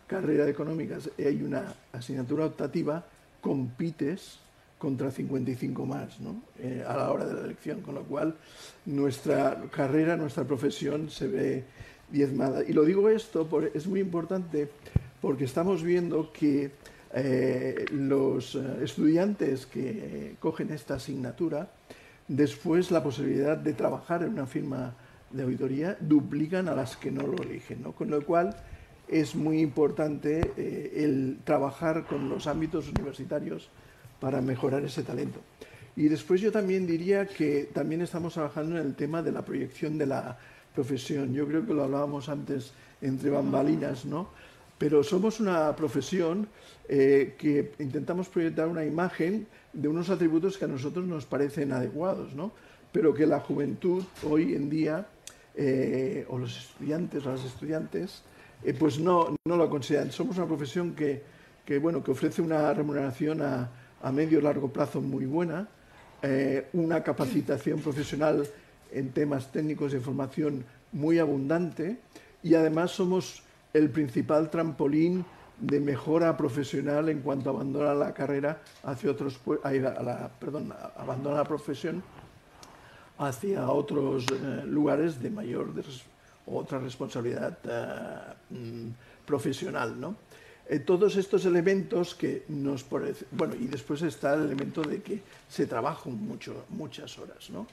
carrera 0.06 0.44
de 0.44 0.52
económicas 0.52 1.10
hay 1.18 1.42
una 1.42 1.74
asignatura 1.92 2.46
optativa, 2.46 3.04
compites 3.40 4.38
contra 4.78 5.10
55 5.10 5.86
más 5.86 6.20
¿no? 6.20 6.42
Eh, 6.58 6.84
a 6.86 6.96
la 6.96 7.10
hora 7.10 7.26
de 7.26 7.34
la 7.34 7.40
elección, 7.40 7.80
con 7.80 7.94
lo 7.94 8.04
cual 8.04 8.36
nuestra 8.84 9.62
carrera, 9.70 10.16
nuestra 10.16 10.44
profesión 10.44 11.10
se 11.10 11.28
ve 11.28 11.64
diezmada. 12.10 12.62
Y 12.62 12.72
lo 12.72 12.84
digo 12.84 13.08
esto, 13.08 13.46
porque 13.46 13.76
es 13.76 13.86
muy 13.86 14.00
importante 14.00 14.68
porque 15.20 15.44
estamos 15.44 15.82
viendo 15.82 16.30
que 16.32 16.70
eh, 17.14 17.86
los 17.90 18.54
eh, 18.54 18.60
estudiantes 18.82 19.66
que 19.66 20.36
cogen 20.38 20.70
esta 20.70 20.94
asignatura, 20.94 21.70
después 22.28 22.90
la 22.90 23.02
posibilidad 23.02 23.56
de 23.56 23.72
trabajar 23.72 24.22
en 24.22 24.30
una 24.30 24.46
firma 24.46 24.94
de 25.30 25.42
auditoría 25.42 25.96
duplican 25.98 26.68
a 26.68 26.74
las 26.74 26.96
que 26.96 27.10
no 27.10 27.26
lo 27.26 27.42
eligen, 27.42 27.82
¿no? 27.82 27.92
con 27.92 28.10
lo 28.10 28.24
cual 28.24 28.54
es 29.08 29.34
muy 29.34 29.60
importante 29.60 30.52
el 30.56 31.38
trabajar 31.44 32.06
con 32.06 32.28
los 32.28 32.46
ámbitos 32.46 32.88
universitarios 32.88 33.70
para 34.20 34.40
mejorar 34.40 34.84
ese 34.84 35.02
talento. 35.02 35.40
Y 35.96 36.08
después 36.08 36.40
yo 36.40 36.52
también 36.52 36.86
diría 36.86 37.26
que 37.26 37.70
también 37.72 38.02
estamos 38.02 38.34
trabajando 38.34 38.78
en 38.78 38.86
el 38.86 38.94
tema 38.94 39.22
de 39.22 39.32
la 39.32 39.42
proyección 39.42 39.96
de 39.96 40.06
la 40.06 40.38
profesión. 40.74 41.32
Yo 41.32 41.46
creo 41.46 41.66
que 41.66 41.72
lo 41.72 41.84
hablábamos 41.84 42.28
antes 42.28 42.72
entre 43.00 43.30
bambalinas, 43.30 44.04
¿no? 44.04 44.28
Pero 44.76 45.02
somos 45.02 45.40
una 45.40 45.74
profesión 45.74 46.48
eh, 46.86 47.34
que 47.38 47.72
intentamos 47.78 48.28
proyectar 48.28 48.68
una 48.68 48.84
imagen 48.84 49.46
de 49.72 49.88
unos 49.88 50.10
atributos 50.10 50.58
que 50.58 50.66
a 50.66 50.68
nosotros 50.68 51.06
nos 51.06 51.24
parecen 51.24 51.72
adecuados, 51.72 52.34
¿no? 52.34 52.52
Pero 52.92 53.14
que 53.14 53.24
la 53.24 53.40
juventud 53.40 54.04
hoy 54.22 54.54
en 54.54 54.68
día, 54.68 55.06
eh, 55.54 56.26
o 56.28 56.38
los 56.38 56.58
estudiantes 56.58 57.24
o 57.24 57.30
las 57.30 57.44
estudiantes, 57.44 58.22
eh, 58.62 58.74
pues 58.74 58.98
no, 58.98 59.34
no 59.46 59.56
lo 59.56 59.70
consideran. 59.70 60.12
Somos 60.12 60.36
una 60.36 60.46
profesión 60.46 60.94
que, 60.94 61.22
que, 61.64 61.78
bueno, 61.78 62.04
que 62.04 62.10
ofrece 62.10 62.42
una 62.42 62.74
remuneración 62.74 63.40
a, 63.40 63.70
a 64.06 64.12
medio 64.12 64.38
y 64.38 64.42
largo 64.42 64.68
plazo 64.68 65.00
muy 65.00 65.26
buena, 65.26 65.66
eh, 66.22 66.68
una 66.74 67.02
capacitación 67.02 67.80
profesional 67.80 68.46
en 68.92 69.10
temas 69.10 69.50
técnicos 69.50 69.90
de 69.90 69.98
formación 69.98 70.64
muy 70.92 71.18
abundante 71.18 71.98
y 72.40 72.54
además 72.54 72.92
somos 72.92 73.42
el 73.72 73.90
principal 73.90 74.48
trampolín 74.48 75.24
de 75.58 75.80
mejora 75.80 76.36
profesional 76.36 77.08
en 77.08 77.20
cuanto 77.20 77.50
a 77.50 77.54
abandonar 77.54 77.96
la 77.96 78.14
carrera 78.14 78.62
hacia 78.84 79.10
otros 79.10 79.40
a 79.64 79.72
la, 79.72 80.30
perdón, 80.38 80.72
abandonar 80.96 81.38
la 81.38 81.44
profesión 81.44 82.00
hacia 83.18 83.68
otros 83.68 84.24
eh, 84.30 84.62
lugares 84.66 85.20
de 85.20 85.30
mayor 85.30 85.72
otra 86.46 86.78
responsabilidad 86.78 87.58
eh, 87.64 88.54
mm, 88.54 88.88
profesional, 89.26 90.00
¿no? 90.00 90.14
Eh, 90.68 90.80
todos 90.80 91.16
estos 91.16 91.44
elementos 91.44 92.14
que 92.14 92.42
nos 92.48 92.84
bueno, 92.88 93.54
y 93.54 93.66
después 93.66 94.02
está 94.02 94.34
el 94.34 94.46
elemento 94.46 94.82
de 94.82 95.00
que 95.00 95.22
se 95.48 95.66
trabaja 95.66 96.10
mucho, 96.10 96.64
muchas 96.70 97.18
horas, 97.18 97.50
¿no? 97.50 97.66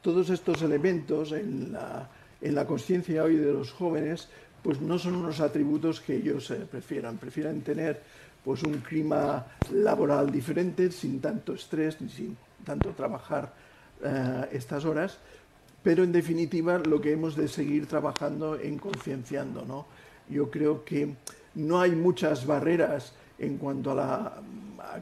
Todos 0.00 0.30
estos 0.30 0.62
elementos 0.62 1.32
en 1.32 1.72
la, 1.72 2.08
en 2.40 2.54
la 2.54 2.64
conciencia 2.64 3.24
hoy 3.24 3.36
de 3.36 3.52
los 3.52 3.72
jóvenes, 3.72 4.28
pues 4.62 4.80
no 4.80 4.96
son 4.98 5.16
unos 5.16 5.40
atributos 5.40 6.00
que 6.00 6.16
ellos 6.16 6.50
eh, 6.52 6.66
prefieran, 6.70 7.18
prefieren 7.18 7.62
tener 7.62 8.02
pues 8.44 8.62
un 8.62 8.78
clima 8.78 9.44
laboral 9.72 10.30
diferente, 10.30 10.92
sin 10.92 11.20
tanto 11.20 11.52
estrés, 11.52 12.00
ni 12.00 12.08
sin 12.08 12.36
tanto 12.64 12.90
trabajar 12.90 13.52
eh, 14.04 14.48
estas 14.52 14.84
horas, 14.84 15.18
pero 15.82 16.04
en 16.04 16.12
definitiva 16.12 16.78
lo 16.78 17.00
que 17.00 17.10
hemos 17.10 17.34
de 17.34 17.48
seguir 17.48 17.86
trabajando 17.86 18.56
en 18.56 18.78
concienciando, 18.78 19.64
¿no? 19.64 19.86
Yo 20.28 20.48
creo 20.50 20.84
que 20.84 21.14
no 21.56 21.80
hay 21.80 21.92
muchas 21.92 22.46
barreras 22.46 23.12
en 23.38 23.56
cuanto 23.58 23.98
a, 23.98 24.42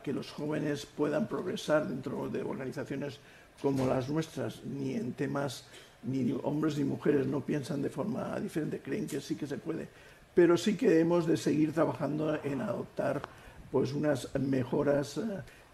que 0.02 0.12
los 0.12 0.30
jóvenes 0.30 0.86
puedan 0.86 1.28
progresar 1.28 1.86
dentro 1.86 2.28
de 2.28 2.42
organizaciones 2.42 3.20
como 3.60 3.86
las 3.86 4.08
nuestras, 4.08 4.64
ni 4.64 4.94
en 4.94 5.12
temas, 5.12 5.66
ni 6.02 6.32
hombres 6.42 6.78
ni 6.78 6.84
mujeres 6.84 7.26
no 7.26 7.40
piensan 7.40 7.82
de 7.82 7.90
forma 7.90 8.38
diferente, 8.40 8.80
creen 8.80 9.06
que 9.06 9.20
sí 9.20 9.36
que 9.36 9.46
se 9.46 9.58
puede. 9.58 9.88
Pero 10.34 10.56
sí 10.56 10.76
que 10.76 10.98
hemos 10.98 11.26
de 11.26 11.36
seguir 11.36 11.72
trabajando 11.72 12.38
en 12.42 12.60
adoptar 12.60 13.22
pues 13.70 13.92
unas 13.92 14.34
mejoras 14.36 15.18
eh, 15.18 15.22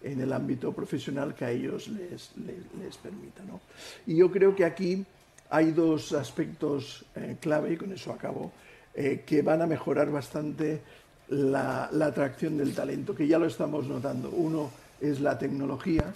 en 0.03 0.21
el 0.21 0.33
ámbito 0.33 0.71
profesional 0.71 1.33
que 1.33 1.45
a 1.45 1.51
ellos 1.51 1.87
les, 1.87 2.31
les, 2.35 2.97
permita. 2.97 3.43
Y 4.05 4.17
yo 4.17 4.31
creo 4.31 4.55
que 4.55 4.65
aquí 4.65 5.05
hay 5.49 5.71
dos 5.71 6.13
aspectos 6.13 7.05
eh, 7.15 7.37
clave, 7.39 7.73
y 7.73 7.77
con 7.77 7.91
eso 7.91 8.11
acabo, 8.11 8.51
eh, 8.93 9.23
que 9.25 9.41
van 9.41 9.61
a 9.61 9.67
mejorar 9.67 10.11
bastante 10.11 10.81
la, 11.29 11.85
atracción 11.85 12.57
del 12.57 12.75
talento, 12.75 13.15
que 13.15 13.27
ya 13.27 13.39
lo 13.39 13.45
estamos 13.45 13.87
notando. 13.87 14.29
Uno 14.29 14.69
es 14.99 15.21
la 15.21 15.39
tecnología 15.39 16.13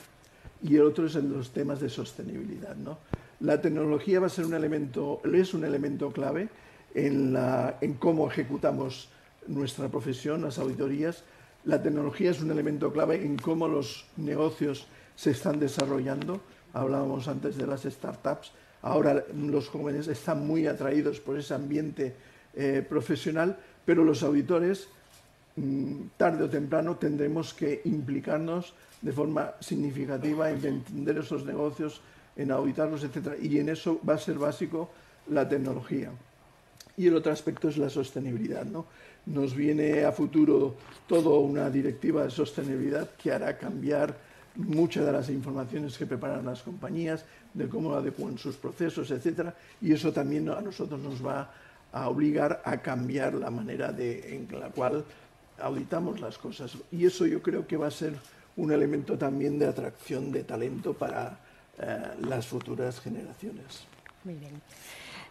y 0.61 0.75
el 0.75 0.81
otro 0.81 1.05
es 1.07 1.15
en 1.15 1.31
los 1.31 1.51
temas 1.51 1.79
de 1.79 1.89
sostenibilidad. 1.89 2.75
¿no? 2.75 2.97
La 3.39 3.61
tecnología 3.61 4.19
va 4.19 4.27
a 4.27 4.29
ser 4.29 4.45
un 4.45 4.53
elemento, 4.53 5.21
es 5.23 5.53
un 5.53 5.63
elemento 5.63 6.11
clave 6.11 6.49
en, 6.93 7.33
la, 7.33 7.77
en 7.81 7.93
cómo 7.93 8.27
ejecutamos 8.27 9.09
nuestra 9.47 9.87
profesión, 9.87 10.41
las 10.41 10.59
auditorías. 10.59 11.23
La 11.63 11.81
tecnología 11.81 12.31
es 12.31 12.41
un 12.41 12.51
elemento 12.51 12.91
clave 12.91 13.25
en 13.25 13.37
cómo 13.37 13.67
los 13.67 14.05
negocios 14.17 14.87
se 15.15 15.31
están 15.31 15.59
desarrollando. 15.59 16.41
Hablábamos 16.73 17.29
antes 17.29 17.57
de 17.57 17.67
las 17.67 17.83
startups. 17.83 18.51
Ahora 18.81 19.23
los 19.33 19.69
jóvenes 19.69 20.07
están 20.07 20.45
muy 20.45 20.67
atraídos 20.67 21.19
por 21.21 21.39
ese 21.39 21.53
ambiente 21.53 22.15
eh, 22.55 22.85
profesional, 22.87 23.57
pero 23.85 24.03
los 24.03 24.23
auditores, 24.23 24.87
mm, 25.55 26.15
tarde 26.17 26.43
o 26.43 26.49
temprano, 26.49 26.95
tendremos 26.95 27.53
que 27.53 27.81
implicarnos 27.85 28.73
de 29.01 29.11
forma 29.11 29.53
significativa 29.59 30.49
en 30.49 30.65
entender 30.65 31.17
esos 31.17 31.45
negocios, 31.45 32.01
en 32.35 32.51
auditarlos, 32.51 33.03
etc. 33.03 33.37
Y 33.41 33.59
en 33.59 33.69
eso 33.69 33.99
va 34.07 34.15
a 34.15 34.17
ser 34.17 34.37
básico 34.37 34.89
la 35.29 35.47
tecnología. 35.47 36.11
Y 36.97 37.07
el 37.07 37.15
otro 37.15 37.31
aspecto 37.31 37.69
es 37.69 37.77
la 37.77 37.89
sostenibilidad. 37.89 38.65
¿no? 38.65 38.85
Nos 39.25 39.55
viene 39.55 40.05
a 40.05 40.11
futuro 40.11 40.75
toda 41.07 41.37
una 41.39 41.69
directiva 41.69 42.23
de 42.23 42.31
sostenibilidad 42.31 43.09
que 43.11 43.31
hará 43.31 43.57
cambiar 43.57 44.15
muchas 44.55 45.05
de 45.05 45.11
las 45.11 45.29
informaciones 45.29 45.97
que 45.97 46.05
preparan 46.05 46.45
las 46.45 46.61
compañías, 46.61 47.25
de 47.53 47.67
cómo 47.67 47.93
adecuan 47.93 48.37
sus 48.37 48.55
procesos, 48.55 49.11
etc. 49.11 49.49
Y 49.81 49.93
eso 49.93 50.11
también 50.11 50.49
a 50.49 50.61
nosotros 50.61 50.99
nos 50.99 51.25
va 51.25 51.41
a 51.41 51.51
obligar 52.03 52.61
a 52.65 52.77
cambiar 52.81 53.33
la 53.33 53.49
manera 53.49 53.91
de, 53.91 54.35
en 54.35 54.59
la 54.59 54.69
cual 54.69 55.05
auditamos 55.59 56.19
las 56.19 56.37
cosas. 56.37 56.77
Y 56.91 57.05
eso 57.05 57.25
yo 57.25 57.41
creo 57.41 57.65
que 57.65 57.77
va 57.77 57.87
a 57.87 57.91
ser 57.91 58.13
un 58.57 58.71
elemento 58.71 59.17
también 59.17 59.59
de 59.59 59.67
atracción 59.67 60.31
de 60.31 60.43
talento 60.43 60.93
para 60.93 61.37
eh, 61.79 61.97
las 62.27 62.47
futuras 62.47 62.99
generaciones. 62.99 63.83
Muy 64.23 64.35
bien. 64.35 64.61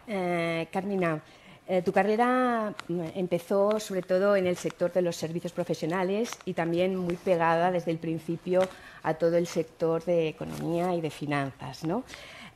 Eh, 0.07 0.67
Carmina, 0.71 1.21
eh, 1.67 1.81
tu 1.81 1.91
carrera 1.91 2.73
mm, 2.87 3.01
empezó 3.15 3.79
sobre 3.79 4.03
todo 4.03 4.35
en 4.35 4.45
el 4.45 4.55
sector 4.55 4.93
de 4.93 5.01
los 5.01 5.15
servicios 5.15 5.53
profesionales 5.53 6.31
y 6.45 6.53
también 6.53 6.95
muy 6.95 7.15
pegada 7.15 7.71
desde 7.71 7.91
el 7.91 7.97
principio 7.97 8.61
a 9.01 9.15
todo 9.15 9.37
el 9.37 9.47
sector 9.47 10.03
de 10.05 10.27
economía 10.27 10.93
y 10.93 11.01
de 11.01 11.09
finanzas. 11.09 11.83
¿no? 11.83 12.03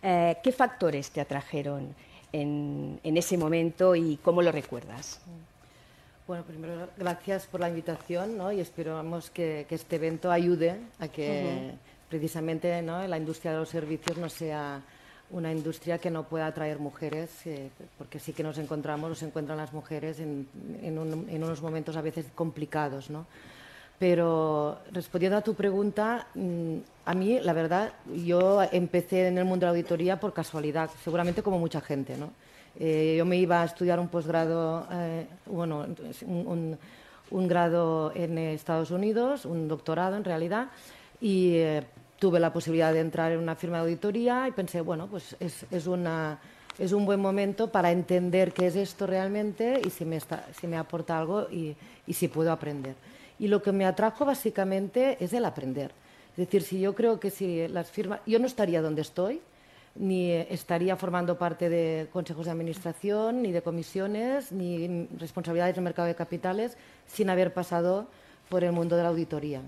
¿Qué 0.01 0.53
factores 0.55 1.11
te 1.11 1.19
atrajeron 1.19 1.93
en, 2.31 2.99
ese 3.03 3.37
momento 3.37 3.95
y 3.95 4.17
cómo 4.17 4.41
lo 4.41 4.51
recuerdas? 4.51 5.21
Bueno, 6.27 6.43
primero 6.43 6.89
gracias 6.97 7.47
por 7.47 7.59
la 7.59 7.69
invitación 7.69 8.37
¿no? 8.37 8.51
y 8.51 8.59
esperamos 8.59 9.29
que, 9.31 9.65
que, 9.67 9.75
este 9.75 9.95
evento 9.95 10.31
ayude 10.31 10.79
a 10.99 11.07
que 11.07 11.71
precisamente 12.07 12.81
¿no? 12.81 13.05
la 13.07 13.17
industria 13.17 13.53
de 13.53 13.57
los 13.57 13.69
servicios 13.69 14.17
no 14.17 14.29
sea 14.29 14.81
una 15.31 15.51
industria 15.51 15.97
que 15.99 16.09
no 16.09 16.23
pueda 16.23 16.47
atraer 16.47 16.79
mujeres, 16.79 17.29
eh, 17.45 17.69
porque 17.97 18.19
sí 18.19 18.33
que 18.33 18.43
nos 18.43 18.57
encontramos, 18.57 19.09
nos 19.09 19.23
encuentran 19.23 19.57
las 19.57 19.73
mujeres 19.73 20.19
en, 20.19 20.47
en, 20.81 20.97
un, 20.97 21.27
en 21.29 21.43
unos 21.43 21.61
momentos 21.61 21.95
a 21.95 22.01
veces 22.01 22.25
complicados, 22.33 23.09
¿no? 23.09 23.25
Pero 23.99 24.79
respondiendo 24.93 25.37
a 25.37 25.41
tu 25.41 25.53
pregunta, 25.53 26.25
mm, 26.33 26.77
a 27.05 27.13
mí, 27.13 27.39
la 27.41 27.51
verdad, 27.51 27.91
yo 28.25 28.63
empecé 28.71 29.27
en 29.27 29.37
el 29.37 29.43
mundo 29.43 29.65
de 29.65 29.65
la 29.65 29.71
auditoría 29.71 30.19
por 30.19 30.31
casualidad, 30.31 30.89
seguramente 31.03 31.43
como 31.43 31.59
mucha 31.59 31.81
gente, 31.81 32.17
¿no? 32.17 32.31
Eh, 32.79 33.15
yo 33.17 33.25
me 33.25 33.35
iba 33.35 33.61
a 33.61 33.65
estudiar 33.65 33.99
un 33.99 34.07
posgrado, 34.07 34.87
eh, 34.89 35.27
bueno, 35.47 35.85
un, 36.25 37.47
grado 37.47 38.13
en 38.15 38.37
Estados 38.37 38.91
Unidos, 38.91 39.43
un 39.43 39.67
doctorado 39.67 40.15
en 40.15 40.23
realidad, 40.23 40.67
y 41.19 41.55
eh, 41.55 41.83
tuve 42.19 42.39
la 42.39 42.53
posibilidad 42.53 42.93
de 42.93 43.01
entrar 43.01 43.33
en 43.33 43.39
una 43.39 43.55
firma 43.55 43.77
de 43.77 43.83
auditoría 43.83 44.47
y 44.47 44.51
pensé, 44.51 44.79
bueno, 44.79 45.07
pues 45.07 45.35
es, 45.41 45.65
es, 45.71 45.89
es 46.79 46.91
un 46.93 47.05
buen 47.05 47.19
momento 47.19 47.69
para 47.69 47.91
entender 47.91 48.53
qué 48.53 48.67
es 48.67 48.77
esto 48.77 49.05
realmente 49.07 49.81
y 49.85 49.89
si 49.89 50.05
me, 50.05 50.15
está, 50.15 50.45
si 50.57 50.67
me 50.67 50.77
aporta 50.77 51.19
algo 51.19 51.47
y 51.51 51.75
si 52.13 52.29
puedo 52.29 52.51
aprender. 52.51 52.95
Y 53.39 53.47
lo 53.47 53.61
que 53.61 53.71
me 53.71 53.85
atrajo 53.85 54.25
básicamente 54.25 55.17
es 55.23 55.33
el 55.33 55.45
aprender. 55.45 55.91
Es 56.31 56.37
decir, 56.37 56.61
si 56.61 56.79
yo 56.79 56.93
creo 56.93 57.19
que 57.19 57.31
si 57.31 57.67
las 57.67 57.89
firmas, 57.89 58.19
yo 58.25 58.37
no 58.39 58.45
estaría 58.45 58.81
donde 58.81 59.01
estoy, 59.01 59.41
ni 59.95 60.31
estaría 60.31 60.95
formando 60.95 61.37
parte 61.37 61.69
de 61.69 62.07
consejos 62.13 62.45
de 62.45 62.51
administración, 62.51 63.41
ni 63.41 63.51
de 63.51 63.61
comisiones, 63.61 64.51
ni 64.51 65.07
responsabilidades 65.17 65.75
del 65.75 65.83
mercado 65.83 66.07
de 66.07 66.15
capitales, 66.15 66.77
sin 67.07 67.29
haber 67.29 67.53
pasado 67.53 68.07
por 68.49 68.63
el 68.63 68.71
mundo 68.71 68.95
de 68.95 69.03
la 69.03 69.09
auditoría 69.09 69.61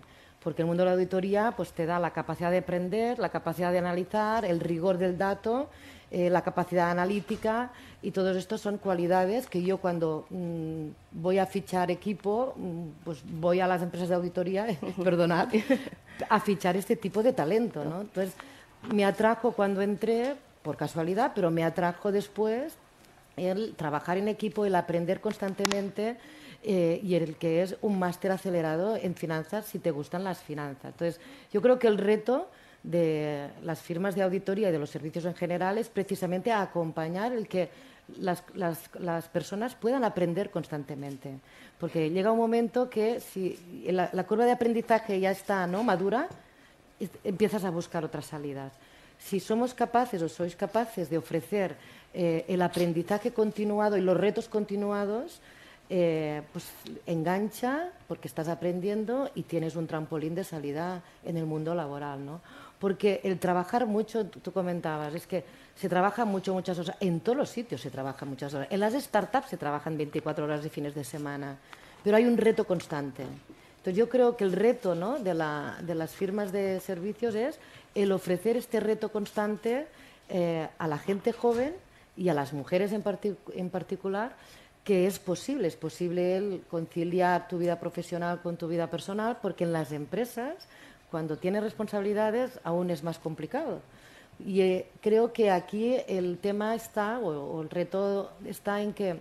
porque 0.44 0.64
el 0.64 0.68
mundo 0.68 0.84
de 0.84 0.86
la 0.86 0.94
auditoría 0.94 1.54
pues, 1.56 1.72
te 1.72 1.86
da 1.86 2.00
la 2.00 2.12
capacidad 2.12 2.52
de 2.52 2.60
aprender, 2.60 3.20
la 3.20 3.30
capacidad 3.30 3.72
de 3.72 3.78
analizar, 3.78 4.44
el 4.44 4.60
rigor 4.60 4.98
del 4.98 5.18
dato, 5.18 5.70
eh, 6.12 6.30
la 6.30 6.42
capacidad 6.42 6.92
analítica 6.92 7.72
y 8.02 8.12
todos 8.12 8.36
estos 8.36 8.60
son 8.60 8.78
cualidades 8.78 9.48
que 9.48 9.64
yo 9.64 9.78
cuando 9.78 10.26
mmm, 10.30 10.88
voy 11.12 11.40
a 11.40 11.46
fichar 11.46 11.90
equipo, 11.90 12.54
mmm, 12.58 13.04
pues 13.06 13.22
voy 13.24 13.62
a 13.62 13.68
las 13.68 13.82
empresas 13.82 14.10
de 14.10 14.16
auditoría, 14.16 14.68
perdonad, 15.04 15.48
a 16.30 16.40
fichar 16.42 16.76
este 16.76 16.98
tipo 16.98 17.24
de 17.24 17.32
talento. 17.32 17.86
¿no? 17.86 18.02
Entonces, 18.02 18.34
me 18.94 19.06
atrajo 19.06 19.54
cuando 19.54 19.82
entré, 19.82 20.36
por 20.62 20.78
casualidad, 20.78 21.32
pero 21.34 21.50
me 21.50 21.64
atrajo 21.64 22.12
después 22.12 22.74
el 23.38 23.74
trabajar 23.76 24.18
en 24.18 24.28
equipo, 24.28 24.66
el 24.66 24.76
aprender 24.76 25.22
constantemente 25.22 26.18
eh, 26.64 27.00
y 27.02 27.16
el 27.16 27.38
que 27.38 27.64
es 27.64 27.78
un 27.82 27.98
máster 27.98 28.32
acelerado 28.32 28.96
en 28.96 29.16
finanzas 29.16 29.66
si 29.66 29.80
te 29.80 29.92
gustan 29.92 30.24
las 30.24 30.40
finanzas. 30.40 30.92
Entonces, 30.92 31.22
yo 31.52 31.62
creo 31.62 31.80
que 31.80 31.88
el 31.88 31.98
reto 31.98 32.50
de 32.84 33.50
las 33.64 33.82
firmas 33.82 34.16
de 34.16 34.24
auditoría 34.24 34.70
y 34.70 34.72
de 34.72 34.80
los 34.80 34.90
servicios 34.90 35.26
en 35.26 35.36
general 35.36 35.78
es 35.78 35.90
precisamente 35.90 36.52
acompañar 36.52 37.32
el 37.32 37.48
que 37.48 37.70
las, 38.18 38.44
las, 38.56 38.90
las 39.00 39.28
personas 39.28 39.76
puedan 39.76 40.04
aprender 40.04 40.50
constantemente. 40.50 41.40
Porque 41.80 42.10
llega 42.10 42.32
un 42.32 42.38
momento 42.38 42.90
que 42.90 43.20
si 43.20 43.58
la, 43.88 44.24
curva 44.26 44.46
de 44.46 44.52
aprendizaje 44.52 45.20
ya 45.20 45.32
está 45.32 45.66
¿no? 45.68 45.84
madura, 45.84 46.28
empiezas 47.24 47.64
a 47.64 47.70
buscar 47.70 48.06
otras 48.06 48.26
salidas. 48.26 48.74
Si 49.18 49.40
somos 49.40 49.74
capaces 49.74 50.22
o 50.22 50.30
sois 50.30 50.56
capaces 50.56 51.10
de 51.10 51.18
ofrecer 51.18 51.78
eh, 52.14 52.46
el 52.48 52.62
aprendizaje 52.62 53.32
continuado 53.34 53.98
y 53.98 54.02
los 54.02 54.18
retos 54.18 54.50
continuados, 54.50 55.42
eh, 55.90 56.42
pues 56.54 56.66
engancha 57.06 57.90
porque 58.08 58.28
estás 58.28 58.48
aprendiendo 58.48 59.30
y 59.36 59.44
tienes 59.44 59.76
un 59.76 59.88
trampolín 59.88 60.34
de 60.34 60.44
salida 60.44 61.04
en 61.26 61.38
el 61.38 61.46
mundo 61.46 61.76
laboral, 61.76 62.26
¿no? 62.26 62.42
Porque 62.82 63.22
el 63.24 63.38
trabajar 63.38 63.86
mucho, 63.86 64.26
tú 64.26 64.52
comentabas, 64.52 65.14
es 65.14 65.28
que 65.28 65.46
se 65.76 65.88
trabaja 65.88 66.26
mucho, 66.26 66.54
muchas 66.54 66.80
horas, 66.80 66.98
en 67.00 67.20
todos 67.20 67.38
los 67.38 67.50
sitios 67.50 67.80
se 67.80 67.92
trabaja 67.92 68.26
muchas 68.26 68.54
horas. 68.56 68.68
En 68.72 68.80
las 68.80 68.94
startups 68.94 69.50
se 69.50 69.58
trabajan 69.58 69.98
24 69.98 70.44
horas 70.44 70.64
de 70.64 70.70
fines 70.70 70.96
de 70.96 71.04
semana, 71.04 71.58
pero 72.04 72.18
hay 72.18 72.26
un 72.26 72.38
reto 72.38 72.66
constante. 72.66 73.22
Entonces 73.22 73.96
yo 73.96 74.10
creo 74.10 74.36
que 74.36 74.44
el 74.44 74.54
reto 74.54 74.96
¿no? 74.96 75.20
de, 75.20 75.36
la, 75.36 75.78
de 75.82 75.94
las 75.94 76.12
firmas 76.12 76.52
de 76.52 76.80
servicios 76.80 77.36
es 77.36 77.60
el 77.94 78.12
ofrecer 78.12 78.58
este 78.58 78.80
reto 78.80 79.12
constante 79.12 79.86
eh, 80.30 80.68
a 80.80 80.88
la 80.88 80.98
gente 80.98 81.34
joven 81.34 81.76
y 82.18 82.30
a 82.30 82.34
las 82.34 82.52
mujeres 82.52 82.94
en, 82.94 83.04
partic 83.04 83.38
en 83.54 83.70
particular 83.70 84.36
que 84.84 85.06
es 85.06 85.20
posible, 85.20 85.68
es 85.68 85.76
posible 85.76 86.38
el 86.38 86.64
conciliar 86.70 87.48
tu 87.48 87.60
vida 87.60 87.80
profesional 87.80 88.42
con 88.42 88.58
tu 88.58 88.68
vida 88.68 88.88
personal, 88.88 89.38
porque 89.42 89.64
en 89.64 89.74
las 89.74 89.92
empresas, 89.92 90.56
cuando 91.12 91.38
tienes 91.38 91.62
responsabilidades, 91.62 92.60
aún 92.64 92.90
es 92.90 93.04
más 93.04 93.20
complicado. 93.20 93.82
Y 94.44 94.62
eh, 94.62 94.88
creo 95.02 95.34
que 95.34 95.52
aquí 95.52 95.98
el 96.08 96.40
tema 96.40 96.74
está, 96.74 97.20
o, 97.20 97.58
o, 97.58 97.62
el 97.62 97.70
reto 97.70 98.32
está 98.46 98.82
en 98.82 98.94
que 98.94 99.20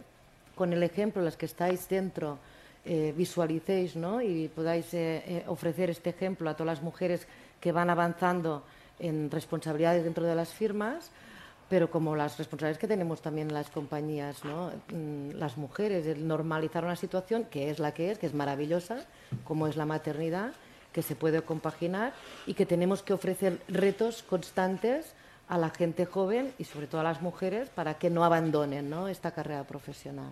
con 0.54 0.72
el 0.72 0.82
ejemplo, 0.82 1.22
las 1.22 1.36
que 1.36 1.46
estáis 1.46 1.88
dentro, 1.88 2.38
eh, 2.84 3.12
visualicéis 3.16 3.96
¿no? 3.96 4.22
y 4.22 4.48
podáis 4.48 4.92
eh, 4.94 5.22
eh, 5.26 5.44
ofrecer 5.48 5.90
este 5.90 6.10
ejemplo 6.10 6.48
a 6.48 6.54
todas 6.54 6.78
las 6.78 6.82
mujeres 6.82 7.26
que 7.60 7.72
van 7.72 7.90
avanzando 7.90 8.64
en 8.98 9.30
responsabilidades 9.30 10.04
dentro 10.04 10.24
de 10.24 10.34
las 10.34 10.52
firmas, 10.52 11.10
pero 11.68 11.90
como 11.90 12.16
las 12.16 12.38
responsabilidades 12.38 12.78
que 12.78 12.88
tenemos 12.88 13.20
también 13.20 13.48
en 13.48 13.54
las 13.54 13.70
compañías, 13.70 14.44
¿no? 14.44 14.70
Mm, 14.92 15.32
las 15.38 15.56
mujeres, 15.56 16.06
el 16.06 16.26
normalizar 16.26 16.84
una 16.84 16.96
situación 16.96 17.44
que 17.44 17.70
es 17.70 17.78
la 17.78 17.92
que 17.92 18.10
es, 18.10 18.18
que 18.18 18.26
es 18.26 18.34
maravillosa, 18.34 19.06
como 19.44 19.66
es 19.66 19.76
la 19.76 19.86
maternidad, 19.86 20.52
que 20.92 21.02
se 21.02 21.14
puede 21.14 21.42
compaginar 21.42 22.12
y 22.46 22.54
que 22.54 22.66
tenemos 22.66 23.02
que 23.02 23.12
ofrecer 23.12 23.60
retos 23.68 24.22
constantes 24.22 25.14
a 25.48 25.58
la 25.58 25.70
gente 25.70 26.06
joven 26.06 26.52
y 26.58 26.64
sobre 26.64 26.86
todo 26.86 27.00
a 27.00 27.04
las 27.04 27.22
mujeres 27.22 27.68
para 27.70 27.94
que 27.94 28.10
no 28.10 28.24
abandonen 28.24 28.88
¿no? 28.88 29.08
esta 29.08 29.32
carrera 29.32 29.64
profesional. 29.64 30.30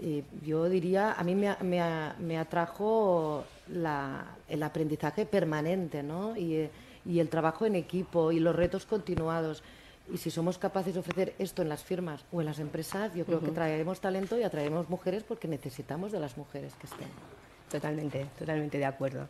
Y 0.00 0.24
yo 0.44 0.68
diría, 0.68 1.12
a 1.12 1.22
mí 1.24 1.34
me, 1.34 1.56
me, 1.62 1.80
me 2.18 2.38
atrajo 2.38 3.44
la, 3.68 4.24
el 4.48 4.62
aprendizaje 4.62 5.26
permanente 5.26 6.02
¿no? 6.02 6.36
y, 6.36 6.68
y 7.04 7.20
el 7.20 7.28
trabajo 7.28 7.66
en 7.66 7.76
equipo 7.76 8.32
y 8.32 8.40
los 8.40 8.54
retos 8.56 8.86
continuados. 8.86 9.62
Y 10.12 10.16
si 10.18 10.30
somos 10.30 10.58
capaces 10.58 10.94
de 10.94 11.00
ofrecer 11.00 11.34
esto 11.38 11.62
en 11.62 11.68
las 11.68 11.84
firmas 11.84 12.24
o 12.32 12.40
en 12.40 12.46
las 12.46 12.58
empresas, 12.58 13.14
yo 13.14 13.24
creo 13.24 13.38
uh 13.38 13.42
-huh. 13.42 13.44
que 13.46 13.52
traeremos 13.52 14.00
talento 14.00 14.36
y 14.38 14.42
atraeremos 14.42 14.88
mujeres 14.88 15.22
porque 15.22 15.46
necesitamos 15.46 16.10
de 16.10 16.18
las 16.18 16.36
mujeres 16.36 16.74
que 16.74 16.86
estén. 16.86 17.08
Totalmente, 17.70 18.26
totalmente 18.36 18.78
de 18.78 18.86
acuerdo. 18.86 19.28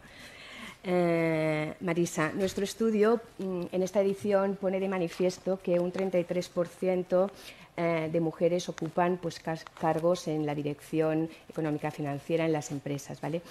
Eh, 0.82 1.74
Marisa, 1.80 2.32
nuestro 2.32 2.64
estudio 2.64 3.20
mm, 3.38 3.64
en 3.72 3.82
esta 3.82 4.00
edición 4.00 4.56
pone 4.56 4.80
de 4.80 4.88
manifiesto 4.88 5.60
que 5.62 5.78
un 5.78 5.92
33% 5.92 7.30
eh, 7.76 8.08
de 8.10 8.20
mujeres 8.20 8.68
ocupan 8.70 9.18
pues, 9.18 9.40
cargos 9.78 10.26
en 10.26 10.46
la 10.46 10.54
dirección 10.54 11.28
económica 11.50 11.90
financiera 11.90 12.46
en 12.46 12.52
las 12.52 12.70
empresas. 12.70 13.20
¿vale? 13.20 13.42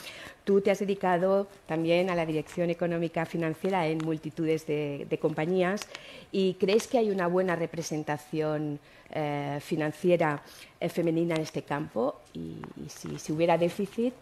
Tú 0.43 0.61
te 0.61 0.71
has 0.71 0.79
dedicado 0.79 1.47
también 1.67 2.09
a 2.09 2.15
la 2.15 2.25
dirección 2.25 2.71
económica 2.71 3.27
financiera 3.27 3.87
en 3.87 3.99
multitudes 3.99 4.65
de, 4.65 5.19
compañías 5.21 5.87
y 6.31 6.55
crees 6.55 6.87
que 6.87 6.97
hay 6.97 7.11
una 7.11 7.27
buena 7.27 7.55
representación 7.55 8.79
eh, 9.11 9.59
financiera 9.61 10.41
femenina 10.89 11.35
en 11.35 11.41
este 11.41 11.61
campo 11.61 12.21
y, 12.33 12.57
si, 12.87 13.31
hubiera 13.31 13.57
déficit, 13.57 14.13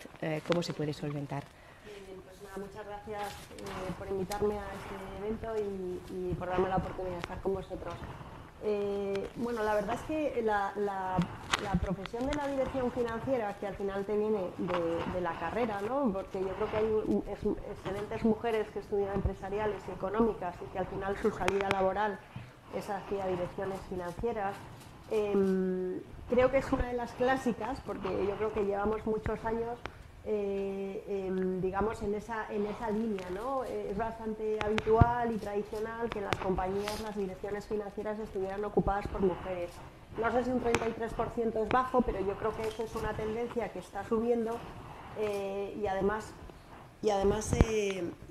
¿cómo 0.48 0.64
se 0.64 0.74
puede 0.74 0.92
solventar? 0.92 1.57
Muchas 2.58 2.86
gracias 2.88 3.22
eh, 3.52 3.94
por 4.00 4.08
invitarme 4.08 4.56
a 4.58 4.66
este 4.74 5.26
evento 5.26 6.00
y, 6.12 6.34
por 6.34 6.48
darme 6.48 6.70
la 6.70 6.78
oportunidad 6.78 7.14
de 7.14 7.20
estar 7.20 7.42
con 7.42 7.54
vosotros. 7.54 7.94
Eh, 8.64 9.30
bueno, 9.36 9.62
la 9.64 9.76
verdad 9.76 9.96
es 9.96 10.02
que 10.02 10.42
la, 10.42 10.74
profesión 11.80 12.26
de 12.26 12.34
la 12.34 12.48
dirección 12.48 12.92
financiera, 12.92 13.54
que 13.60 13.68
al 13.68 13.76
final 13.76 14.06
te 14.06 14.18
viene 14.18 14.50
de, 14.58 15.22
la 15.22 15.38
carrera, 15.40 15.82
¿no? 15.82 16.12
porque 16.12 16.40
yo 16.40 16.50
creo 16.56 16.72
que 16.72 16.78
hay 16.78 17.24
es, 17.32 17.40
excelentes 17.70 18.26
mujeres 18.26 18.68
que 18.70 18.80
estudian 18.80 19.14
empresariales 19.14 19.82
y 19.88 19.92
económicas 19.92 20.56
y 20.62 20.66
que 20.72 20.80
al 20.80 20.88
final 20.88 21.16
su 21.18 21.30
salida 21.32 21.70
laboral 21.70 22.20
es 22.76 22.90
hacia 22.90 23.28
direcciones 23.28 23.80
financieras, 23.90 24.56
eh, 25.12 26.02
creo 26.30 26.52
que 26.52 26.58
es 26.58 26.72
una 26.72 26.88
de 26.88 26.94
las 26.94 27.12
clásicas, 27.14 27.80
porque 27.86 28.10
yo 28.10 28.36
creo 28.36 28.54
que 28.54 28.66
llevamos 28.66 29.06
muchos 29.06 29.44
años 29.46 29.78
eh, 30.30 31.06
eh, 31.08 31.32
digamos, 31.62 32.02
en 32.02 32.14
esa, 32.14 32.52
en 32.52 32.66
esa 32.66 32.92
línea. 32.92 33.30
¿no? 33.30 33.64
Eh, 33.64 33.92
es 33.92 33.98
bastante 33.98 34.60
habitual 34.62 35.32
y 35.32 35.38
tradicional 35.38 36.10
que 36.10 36.20
en 36.20 36.26
las 36.26 36.36
compañías 36.36 37.00
las 37.00 37.16
direcciones 37.16 37.66
financieras 37.66 38.20
estuvieran 38.20 38.64
ocupadas 38.66 39.08
por 39.08 39.22
mujeres. 39.22 39.72
No 40.22 40.30
sé 40.34 40.44
si 40.44 40.50
un 40.50 40.62
33% 40.62 41.64
es 41.64 41.70
bajo, 41.70 42.02
pero 42.02 42.20
yo 42.20 42.36
creo 42.38 42.54
que 42.58 42.68
eso 42.68 42.84
es 42.84 42.94
una 42.96 43.14
tendencia 43.14 43.72
que 43.72 43.80
está 43.80 44.04
subiendo 44.04 44.58
eh, 45.18 45.78
y 45.82 45.88
además, 45.88 46.34
y 47.02 47.10
además, 47.10 47.54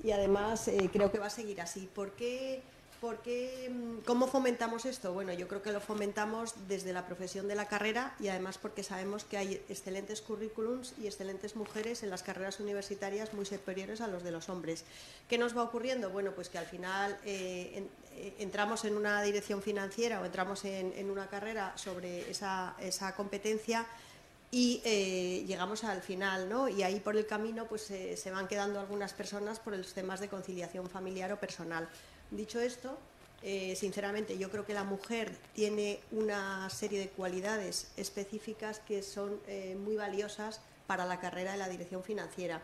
y 0.03 0.11
además 0.11 0.69
creo 0.93 1.11
que 1.11 1.17
va 1.17 1.27
a 1.27 1.31
seguir 1.31 1.61
así. 1.61 1.89
¿Por 1.95 2.11
qué, 2.11 2.61
¿Por 3.01 3.19
qué, 3.19 3.69
mm, 3.69 4.05
¿Cómo 4.05 4.27
fomentamos 4.27 4.85
esto? 4.85 5.13
Bueno, 5.13 5.31
yo 5.31 5.47
creo 5.47 5.61
que 5.61 5.71
lo 5.71 5.79
fomentamos 5.79 6.55
desde 6.67 6.93
la 6.93 7.05
profesión 7.05 7.47
de 7.47 7.53
la 7.53 7.67
carrera 7.67 8.15
y 8.19 8.27
además 8.27 8.57
porque 8.57 8.81
sabemos 8.81 9.23
que 9.23 9.37
hay 9.37 9.53
excelentes 9.69 10.21
currículums 10.21 10.93
y 10.99 11.05
excelentes 11.05 11.55
mujeres 11.55 12.01
en 12.01 12.09
las 12.09 12.23
carreras 12.23 12.59
universitarias 12.59 13.33
muy 13.33 13.45
superiores 13.45 14.01
a 14.01 14.07
los 14.07 14.23
de 14.23 14.31
los 14.31 14.49
hombres. 14.49 14.83
¿Qué 15.29 15.37
nos 15.37 15.55
va 15.55 15.61
ocurriendo? 15.61 16.09
Bueno, 16.09 16.31
pues 16.31 16.49
que 16.49 16.57
al 16.57 16.65
final 16.65 17.15
eh, 17.23 17.85
eh, 18.15 18.33
entramos 18.39 18.83
en 18.83 18.97
una 18.97 19.21
dirección 19.21 19.61
financiera 19.61 20.19
o 20.19 20.25
entramos 20.25 20.65
en, 20.65 21.11
una 21.11 21.27
carrera 21.27 21.77
sobre 21.77 22.31
esa, 22.31 22.73
competencia 23.15 23.85
y 24.49 24.81
eh, 24.83 25.43
llegamos 25.45 25.83
al 25.83 26.01
final, 26.01 26.49
¿no? 26.49 26.67
Y 26.67 26.81
ahí 26.81 26.99
por 26.99 27.15
el 27.15 27.27
camino 27.27 27.67
pues 27.67 27.83
se 27.83 28.31
van 28.31 28.47
quedando 28.47 28.79
algunas 28.79 29.13
personas 29.13 29.59
por 29.59 29.77
los 29.77 29.93
temas 29.93 30.19
de 30.19 30.29
conciliación 30.29 30.89
familiar 30.89 31.31
o 31.31 31.39
personal. 31.39 31.87
Dicho 32.31 32.59
esto, 32.59 32.97
eh, 33.43 33.75
sinceramente 33.75 34.37
yo 34.37 34.49
creo 34.49 34.65
que 34.65 34.73
la 34.73 34.83
mujer 34.83 35.31
tiene 35.53 35.99
una 36.11 36.69
serie 36.69 36.99
de 36.99 37.09
cualidades 37.09 37.91
específicas 37.95 38.79
que 38.79 39.03
son 39.03 39.39
eh, 39.47 39.75
muy 39.75 39.95
valiosas 39.95 40.59
para 40.87 41.05
la 41.05 41.19
carrera 41.19 41.51
de 41.51 41.57
la 41.57 41.69
dirección 41.69 42.03
financiera. 42.03 42.61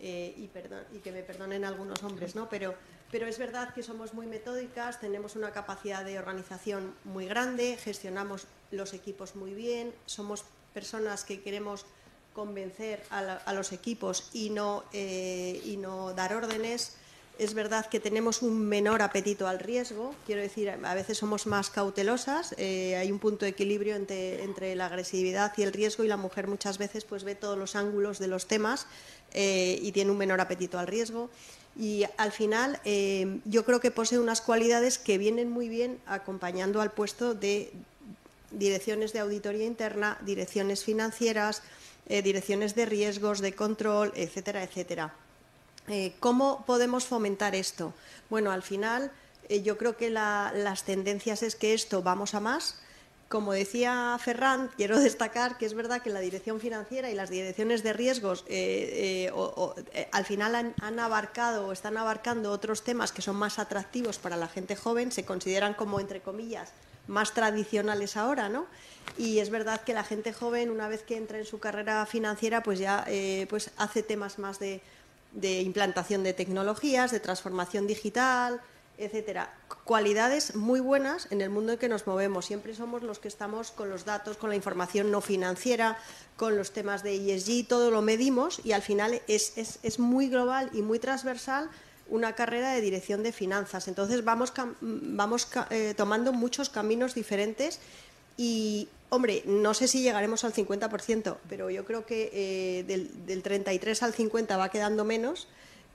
Eh, 0.00 0.34
y, 0.36 0.50
y, 0.96 0.98
que 0.98 1.12
me 1.12 1.22
perdonen 1.22 1.64
algunos 1.64 2.02
hombres, 2.02 2.34
¿no? 2.34 2.48
Pero, 2.48 2.74
pero 3.12 3.26
es 3.26 3.38
verdad 3.38 3.72
que 3.72 3.82
somos 3.82 4.12
muy 4.12 4.26
metódicas, 4.26 5.00
tenemos 5.00 5.36
una 5.36 5.52
capacidad 5.52 6.04
de 6.04 6.18
organización 6.18 6.94
muy 7.04 7.26
grande, 7.26 7.78
gestionamos 7.80 8.48
los 8.72 8.92
equipos 8.92 9.36
muy 9.36 9.54
bien, 9.54 9.94
somos 10.04 10.44
personas 10.74 11.24
que 11.24 11.42
queremos 11.42 11.86
convencer 12.34 13.04
a, 13.10 13.52
los 13.52 13.72
equipos 13.72 14.30
y 14.32 14.50
no, 14.50 14.82
y 14.92 15.76
no 15.78 16.12
dar 16.12 16.34
órdenes. 16.34 16.96
Es 17.36 17.52
verdad 17.54 17.86
que 17.86 17.98
tenemos 17.98 18.42
un 18.42 18.64
menor 18.68 19.02
apetito 19.02 19.48
al 19.48 19.58
riesgo, 19.58 20.14
quiero 20.24 20.40
decir, 20.40 20.70
a 20.70 20.94
veces 20.94 21.18
somos 21.18 21.48
más 21.48 21.68
cautelosas, 21.68 22.54
eh, 22.58 22.94
hay 22.94 23.10
un 23.10 23.18
punto 23.18 23.44
de 23.44 23.50
equilibrio 23.50 23.96
entre, 23.96 24.76
la 24.76 24.86
agresividad 24.86 25.52
y 25.56 25.62
el 25.62 25.72
riesgo 25.72 26.04
y 26.04 26.08
la 26.08 26.16
mujer 26.16 26.46
muchas 26.46 26.78
veces 26.78 27.04
pues 27.04 27.24
ve 27.24 27.34
todos 27.34 27.58
los 27.58 27.74
ángulos 27.74 28.20
de 28.20 28.28
los 28.28 28.46
temas 28.46 28.86
eh, 29.32 29.80
y 29.82 29.90
tiene 29.90 30.12
un 30.12 30.18
menor 30.18 30.40
apetito 30.40 30.78
al 30.78 30.86
riesgo. 30.86 31.28
Y 31.76 32.04
al 32.18 32.30
final 32.30 32.78
eh, 32.84 33.40
yo 33.46 33.64
creo 33.64 33.80
que 33.80 33.90
posee 33.90 34.20
unas 34.20 34.40
cualidades 34.40 34.98
que 34.98 35.18
vienen 35.18 35.50
muy 35.50 35.68
bien 35.68 35.98
acompañando 36.06 36.80
al 36.80 36.92
puesto 36.92 37.34
de 37.34 37.72
direcciones 38.52 39.12
de 39.12 39.18
auditoría 39.18 39.66
interna, 39.66 40.18
direcciones 40.24 40.84
financieras, 40.84 41.62
direcciones 42.06 42.76
de 42.76 42.84
riesgos, 42.86 43.40
de 43.40 43.54
control, 43.54 44.12
etcétera, 44.14 44.62
etcétera. 44.62 45.14
Eh, 45.88 46.14
¿Cómo 46.20 46.64
podemos 46.66 47.04
fomentar 47.04 47.54
esto? 47.54 47.92
Bueno, 48.30 48.50
al 48.50 48.62
final 48.62 49.12
eh, 49.48 49.62
yo 49.62 49.76
creo 49.76 49.96
que 49.96 50.10
las 50.10 50.84
tendencias 50.84 51.42
es 51.42 51.56
que 51.56 51.74
esto 51.74 52.02
vamos 52.02 52.34
a 52.34 52.40
más. 52.40 52.78
Como 53.28 53.52
decía 53.52 54.16
Ferran, 54.18 54.70
quiero 54.76 54.98
destacar 54.98 55.58
que 55.58 55.66
es 55.66 55.74
verdad 55.74 56.00
que 56.00 56.10
la 56.10 56.20
dirección 56.20 56.58
financiera 56.58 57.10
y 57.10 57.14
las 57.14 57.28
direcciones 57.28 57.82
de 57.82 57.92
riesgos 57.92 58.44
eh, 58.48 59.30
al 60.12 60.24
final 60.24 60.54
han, 60.54 60.74
han, 60.80 60.98
abarcado 60.98 61.66
o 61.66 61.72
están 61.72 61.98
abarcando 61.98 62.50
otros 62.50 62.82
temas 62.82 63.12
que 63.12 63.22
son 63.22 63.36
más 63.36 63.58
atractivos 63.58 64.18
para 64.18 64.36
la 64.36 64.48
gente 64.48 64.76
joven, 64.76 65.12
se 65.12 65.24
consideran 65.24 65.74
como, 65.74 66.00
entre 66.00 66.20
comillas, 66.20 66.72
más 67.08 67.34
tradicionales 67.34 68.16
ahora, 68.16 68.48
¿no? 68.48 68.66
Y 69.18 69.40
es 69.40 69.50
verdad 69.50 69.82
que 69.82 69.92
la 69.92 70.04
gente 70.04 70.32
joven, 70.32 70.70
una 70.70 70.88
vez 70.88 71.02
que 71.02 71.18
entra 71.18 71.38
en 71.38 71.44
su 71.44 71.58
carrera 71.58 72.06
financiera, 72.06 72.62
pues 72.62 72.78
ya 72.78 73.06
pues 73.50 73.70
hace 73.76 74.02
temas 74.02 74.38
más 74.38 74.58
de 74.58 74.80
de 75.34 75.60
implantación 75.60 76.22
de 76.22 76.32
tecnologías, 76.32 77.10
de 77.10 77.20
transformación 77.20 77.86
digital, 77.86 78.60
etcétera. 78.96 79.52
Cualidades 79.84 80.54
muy 80.54 80.80
buenas 80.80 81.28
en 81.30 81.40
el 81.40 81.50
mundo 81.50 81.72
en 81.72 81.78
que 81.78 81.88
nos 81.88 82.06
movemos. 82.06 82.46
Siempre 82.46 82.74
somos 82.74 83.02
los 83.02 83.18
que 83.18 83.28
estamos 83.28 83.70
con 83.70 83.90
los 83.90 84.04
datos, 84.04 84.36
con 84.36 84.50
la 84.50 84.56
información 84.56 85.10
no 85.10 85.20
financiera, 85.20 85.98
con 86.36 86.56
los 86.56 86.72
temas 86.72 87.02
de 87.02 87.34
ESG, 87.34 87.66
todo 87.66 87.90
lo 87.90 88.02
medimos 88.02 88.60
y 88.64 88.72
al 88.72 88.82
final 88.82 89.20
es, 89.26 89.52
es, 89.56 89.98
muy 89.98 90.28
global 90.28 90.70
y 90.72 90.82
muy 90.82 90.98
transversal 90.98 91.68
una 92.08 92.34
carrera 92.34 92.72
de 92.72 92.80
dirección 92.80 93.22
de 93.22 93.32
finanzas. 93.32 93.88
Entonces 93.88 94.24
vamos, 94.24 94.52
vamos 94.80 95.48
eh, 95.70 95.94
tomando 95.96 96.32
muchos 96.32 96.68
caminos 96.68 97.14
diferentes 97.14 97.80
y, 98.36 98.88
hombre, 99.14 99.42
no 99.46 99.74
sé 99.74 99.88
si 99.88 100.02
llegaremos 100.02 100.44
al 100.44 100.52
50%, 100.52 101.36
pero 101.48 101.70
yo 101.70 101.84
creo 101.84 102.04
que 102.04 102.30
eh, 102.32 102.84
del, 102.84 103.42
33 103.42 104.02
al 104.02 104.12
50 104.12 104.56
va 104.56 104.68
quedando 104.68 105.04
menos. 105.04 105.48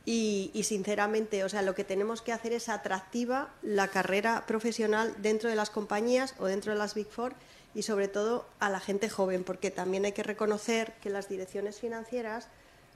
Y, 0.06 0.52
sinceramente, 0.64 1.44
o 1.44 1.50
sea, 1.50 1.62
lo 1.62 1.76
que 1.76 1.84
tenemos 1.84 2.24
que 2.24 2.32
hacer 2.32 2.52
es 2.54 2.68
atractiva 2.68 3.54
la 3.62 3.90
carrera 3.90 4.46
profesional 4.48 5.14
dentro 5.20 5.50
de 5.50 5.56
las 5.56 5.70
compañías 5.70 6.34
o 6.40 6.48
dentro 6.48 6.72
de 6.72 6.80
las 6.80 6.96
Big 6.96 7.08
Four 7.08 7.34
y 7.76 7.84
sobre 7.84 8.08
todo 8.08 8.48
a 8.60 8.72
la 8.72 8.80
gente 8.80 9.08
joven, 9.08 9.44
porque 9.44 9.70
también 9.70 10.06
hay 10.06 10.14
que 10.14 10.24
reconocer 10.24 10.94
que 11.02 11.12
las 11.12 11.30
direcciones 11.30 11.80
financieras 11.80 12.48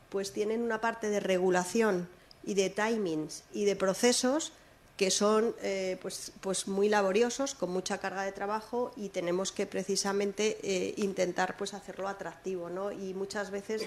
pues 0.10 0.34
tienen 0.34 0.64
una 0.64 0.82
parte 0.82 1.10
de 1.10 1.19
regulación 1.19 2.08
y 2.43 2.56
de 2.56 2.72
timings 2.72 3.43
y 3.53 3.66
de 3.66 3.76
procesos 3.76 4.53
que 4.97 5.09
son 5.09 5.55
eh, 5.61 5.97
pues, 6.01 6.31
pues 6.39 6.67
muy 6.67 6.88
laboriosos, 6.88 7.55
con 7.55 7.72
mucha 7.72 7.97
carga 7.97 8.23
de 8.23 8.31
trabajo 8.31 8.91
y 8.95 9.09
tenemos 9.09 9.51
que 9.51 9.65
precisamente 9.65 10.59
eh, 10.61 10.93
intentar 10.97 11.57
pues 11.57 11.73
hacerlo 11.73 12.07
atractivo, 12.07 12.69
¿no? 12.69 12.91
Y 12.91 13.15
muchas 13.15 13.49
veces 13.49 13.83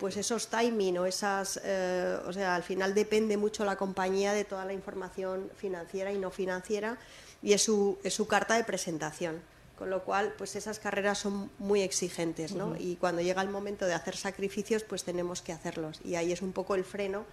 pues 0.00 0.16
esos 0.16 0.48
timing 0.48 0.98
o 0.98 1.06
esas, 1.06 1.60
eh, 1.62 2.18
o 2.26 2.32
sea, 2.32 2.54
al 2.54 2.62
final 2.62 2.94
depende 2.94 3.36
mucho 3.36 3.66
la 3.66 3.76
compañía 3.76 4.32
de 4.32 4.44
toda 4.44 4.64
la 4.64 4.72
información 4.72 5.50
financiera 5.56 6.10
y 6.10 6.18
no 6.18 6.30
financiera 6.30 6.98
y 7.42 7.52
es 7.52 7.62
su, 7.62 7.98
es 8.02 8.14
su 8.14 8.26
carta 8.26 8.56
de 8.56 8.64
presentación. 8.64 9.42
Con 9.76 9.90
lo 9.90 10.04
cual, 10.04 10.32
pues 10.38 10.56
esas 10.56 10.78
carreras 10.78 11.18
son 11.18 11.50
muy 11.58 11.82
exigentes, 11.82 12.54
¿no? 12.54 12.76
Y 12.78 12.96
cuando 12.96 13.20
llega 13.20 13.42
el 13.42 13.50
momento 13.50 13.84
de 13.84 13.92
hacer 13.92 14.16
sacrificios, 14.16 14.84
pues 14.84 15.04
tenemos 15.04 15.42
que 15.42 15.52
hacerlos. 15.52 16.00
Y 16.02 16.14
ahí 16.14 16.32
es 16.32 16.40
un 16.40 16.52
poco 16.52 16.76
el 16.76 16.82
freno 16.82 17.26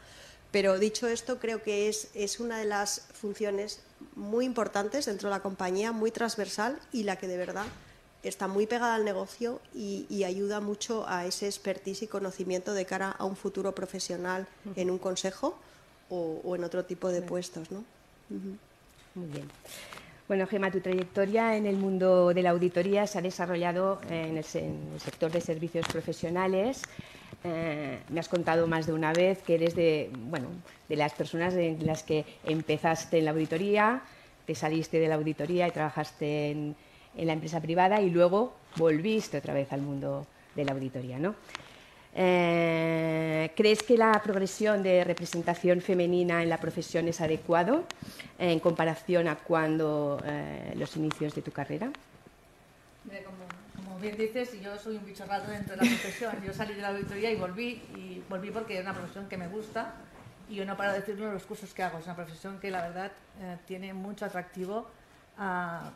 pero 0.54 0.78
dicho 0.78 1.08
esto, 1.08 1.40
creo 1.40 1.64
que 1.64 1.90
es, 1.90 2.12
es 2.14 2.40
una 2.40 2.60
de 2.60 2.66
las 2.66 3.08
funciones 3.14 3.82
muy 4.16 4.46
importantes 4.46 5.08
dentro 5.08 5.28
de 5.28 5.36
la 5.36 5.42
compañía, 5.42 5.92
muy 5.92 6.12
transversal 6.12 6.80
y 6.92 7.04
la 7.04 7.16
que 7.16 7.28
de 7.28 7.38
verdad 7.38 7.66
está 8.22 8.48
muy 8.48 8.68
pegada 8.68 8.94
al 8.94 9.04
negocio 9.04 9.60
y, 9.74 10.24
ayuda 10.24 10.62
mucho 10.62 11.06
a 11.10 11.26
ese 11.26 11.48
expertise 11.48 12.04
y 12.04 12.08
conocimiento 12.08 12.76
de 12.76 12.86
cara 12.86 13.10
a 13.10 13.26
un 13.26 13.36
futuro 13.36 13.74
profesional 13.74 14.48
en 14.76 14.92
un 14.92 15.00
consejo 15.00 15.58
o, 16.12 16.56
en 16.56 16.64
otro 16.64 16.86
tipo 16.86 17.10
de 17.10 17.24
puestos. 17.24 17.72
¿no? 17.72 17.84
Muy 19.16 19.28
bien. 19.30 19.50
Bueno, 20.28 20.46
Gema, 20.46 20.70
tu 20.70 20.82
trayectoria 20.82 21.58
en 21.58 21.66
el 21.66 21.78
mundo 21.78 22.32
de 22.32 22.44
la 22.44 22.52
auditoría 22.52 23.08
se 23.08 23.18
ha 23.18 23.22
desarrollado 23.24 24.00
en 24.08 24.38
el 24.38 24.44
sector 24.44 25.32
de 25.32 25.42
servicios 25.42 25.88
profesionales. 25.88 26.84
Eh, 27.44 28.00
me 28.10 28.20
has 28.20 28.30
contado 28.30 28.68
más 28.68 28.88
de 28.88 28.94
una 28.94 29.12
vez 29.12 29.42
que 29.44 29.56
eres 29.56 29.76
de, 29.76 30.10
bueno, 30.14 30.48
de 30.88 30.96
las 30.96 31.14
personas 31.14 31.54
de 31.54 31.78
las 31.82 32.04
que 32.04 32.26
empezaste 32.46 33.20
en 33.20 33.26
la 33.26 33.32
auditoría, 33.32 34.02
te 34.46 34.56
saliste 34.56 35.00
de 35.00 35.08
la 35.08 35.16
auditoría 35.16 35.68
y 35.68 35.72
trabajaste 35.72 36.52
en, 36.52 36.76
la 37.16 37.34
empresa 37.34 37.62
privada 37.62 38.02
y 38.02 38.10
luego 38.10 38.54
volviste 38.76 39.38
otra 39.38 39.54
vez 39.54 39.72
al 39.72 39.82
mundo 39.82 40.26
de 40.56 40.66
la 40.66 40.72
auditoría, 40.72 41.20
¿no? 41.20 41.36
Eh, 42.16 43.52
¿Crees 43.56 43.84
que 43.84 43.98
la 43.98 44.20
progresión 44.24 44.82
de 44.82 45.04
representación 45.04 45.82
femenina 45.82 46.42
en 46.42 46.50
la 46.50 46.58
profesión 46.58 47.08
es 47.08 47.22
adecuado 47.22 47.84
en 48.40 48.60
comparación 48.60 49.28
a 49.28 49.36
cuando 49.36 50.20
eh, 50.26 50.74
los 50.76 50.96
inicios 50.96 51.36
de 51.36 51.42
tu 51.44 51.52
carrera? 51.52 51.92
Bien 54.04 54.18
dices, 54.18 54.62
yo 54.62 54.78
soy 54.78 54.98
un 54.98 55.06
bicho 55.06 55.26
raro 55.26 55.48
dentro 55.48 55.76
de 55.76 55.84
la 55.84 55.90
profesión. 55.90 56.44
Yo 56.46 56.54
salí 56.54 56.74
de 56.74 56.82
la 56.82 56.90
auditoría 56.90 57.32
y 57.32 57.36
volví, 57.36 57.82
y 57.96 58.24
volví 58.30 58.52
porque 58.52 58.78
es 58.78 58.82
una 58.82 58.94
profesión 58.94 59.28
que 59.28 59.38
me 59.38 59.48
gusta 59.48 59.96
y 60.50 60.56
yo 60.56 60.66
no 60.66 60.76
paro 60.76 60.92
de 60.92 61.00
decir 61.00 61.16
uno 61.16 61.28
de 61.28 61.34
los 61.34 61.44
cursos 61.44 61.74
que 61.74 61.84
hago. 61.84 62.00
Es 62.00 62.06
una 62.06 62.16
profesión 62.16 62.60
que 62.60 62.70
la 62.70 62.82
verdad 62.82 63.12
eh, 63.40 63.58
tiene 63.66 63.94
mucho 63.94 64.26
atractivo 64.26 64.90
a, 65.38 65.92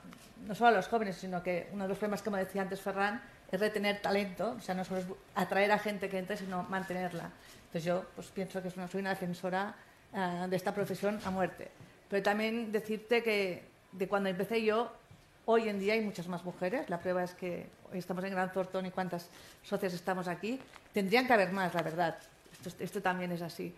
no 0.48 0.56
solo 0.56 0.70
a 0.70 0.72
los 0.72 0.88
jóvenes, 0.88 1.18
sino 1.18 1.44
que 1.44 1.70
uno 1.74 1.84
de 1.84 1.90
los 1.90 1.98
problemas, 1.98 2.24
como 2.24 2.38
decía 2.38 2.62
antes 2.62 2.82
Ferran, 2.82 3.22
es 3.52 3.60
retener 3.60 4.02
talento, 4.02 4.56
o 4.58 4.62
sea, 4.62 4.74
no 4.74 4.84
solo 4.86 5.02
es 5.02 5.06
atraer 5.36 5.72
a 5.72 5.80
gente 5.80 6.10
que 6.10 6.18
entre, 6.18 6.38
sino 6.38 6.64
mantenerla. 6.64 7.32
Entonces 7.66 7.84
yo 7.84 8.06
pues, 8.16 8.28
pienso 8.28 8.64
que 8.64 8.70
soy 8.70 9.02
una 9.02 9.12
defensora 9.12 9.76
eh, 10.14 10.48
de 10.50 10.56
esta 10.56 10.74
profesión 10.74 11.20
a 11.26 11.30
muerte. 11.30 11.70
Pero 12.10 12.24
también 12.24 12.72
decirte 12.72 13.22
que 13.22 13.68
de 13.92 14.08
cuando 14.08 14.30
empecé 14.30 14.64
yo, 14.64 14.94
Hoy 15.50 15.70
en 15.70 15.80
día 15.80 15.94
hay 15.94 16.02
muchas 16.02 16.28
más 16.28 16.44
mujeres. 16.44 16.90
La 16.90 17.00
prueba 17.00 17.24
es 17.24 17.34
que 17.34 17.68
hoy 17.90 18.00
estamos 18.00 18.22
en 18.26 18.32
Gran 18.32 18.52
Thornton 18.52 18.86
y 18.86 18.92
cuántas 18.92 19.30
socias 19.64 19.94
estamos 19.94 20.28
aquí. 20.28 20.60
Tendrían 20.92 21.26
que 21.26 21.32
haber 21.32 21.54
más, 21.54 21.74
la 21.74 21.84
verdad. 21.84 22.18
Esto, 22.82 23.02
también 23.02 23.32
es 23.32 23.42
así. 23.42 23.74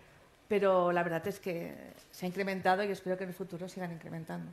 Pero 0.48 0.90
la 0.90 1.04
verdad 1.04 1.24
es 1.28 1.38
que 1.38 1.72
se 2.10 2.26
ha 2.26 2.28
incrementado 2.28 2.82
y 2.82 2.88
espero 2.88 3.16
que 3.16 3.22
en 3.22 3.30
el 3.30 3.36
futuro 3.36 3.68
sigan 3.68 3.92
incrementando. 3.92 4.50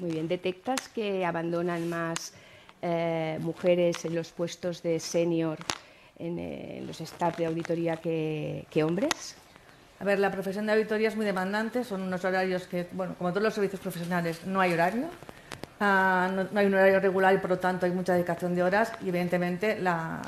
Muy 0.00 0.10
bien. 0.10 0.28
¿Detectas 0.28 0.90
que 0.90 1.24
abandonan 1.24 1.88
más 1.88 2.34
eh, 2.82 3.38
mujeres 3.40 4.04
en 4.04 4.14
los 4.14 4.30
puestos 4.30 4.82
de 4.82 5.00
senior 5.00 5.56
en, 6.18 6.38
eh, 6.38 6.82
los 6.86 7.00
staff 7.00 7.38
de 7.38 7.46
auditoría 7.46 7.96
que, 7.96 8.84
hombres? 8.84 9.34
A 9.98 10.04
ver, 10.04 10.18
la 10.18 10.30
profesión 10.30 10.66
de 10.66 10.72
auditoría 10.72 11.08
es 11.08 11.16
muy 11.16 11.24
demandante, 11.24 11.84
son 11.84 12.02
unos 12.02 12.22
horarios 12.22 12.66
que, 12.66 12.86
bueno, 12.92 13.14
como 13.16 13.30
todos 13.30 13.44
los 13.44 13.54
servicios 13.54 13.80
profesionales, 13.80 14.44
no 14.44 14.60
hay 14.60 14.74
horario, 14.74 15.08
no, 15.80 16.44
no, 16.44 16.60
hay 16.60 16.66
un 16.66 16.74
horario 16.74 17.00
regular 17.00 17.34
y 17.34 17.38
por 17.38 17.50
lo 17.50 17.58
tanto 17.58 17.86
hay 17.86 17.92
mucha 17.92 18.12
dedicación 18.12 18.54
de 18.54 18.62
horas 18.62 18.92
y 19.02 19.08
evidentemente 19.08 19.78
la, 19.78 20.20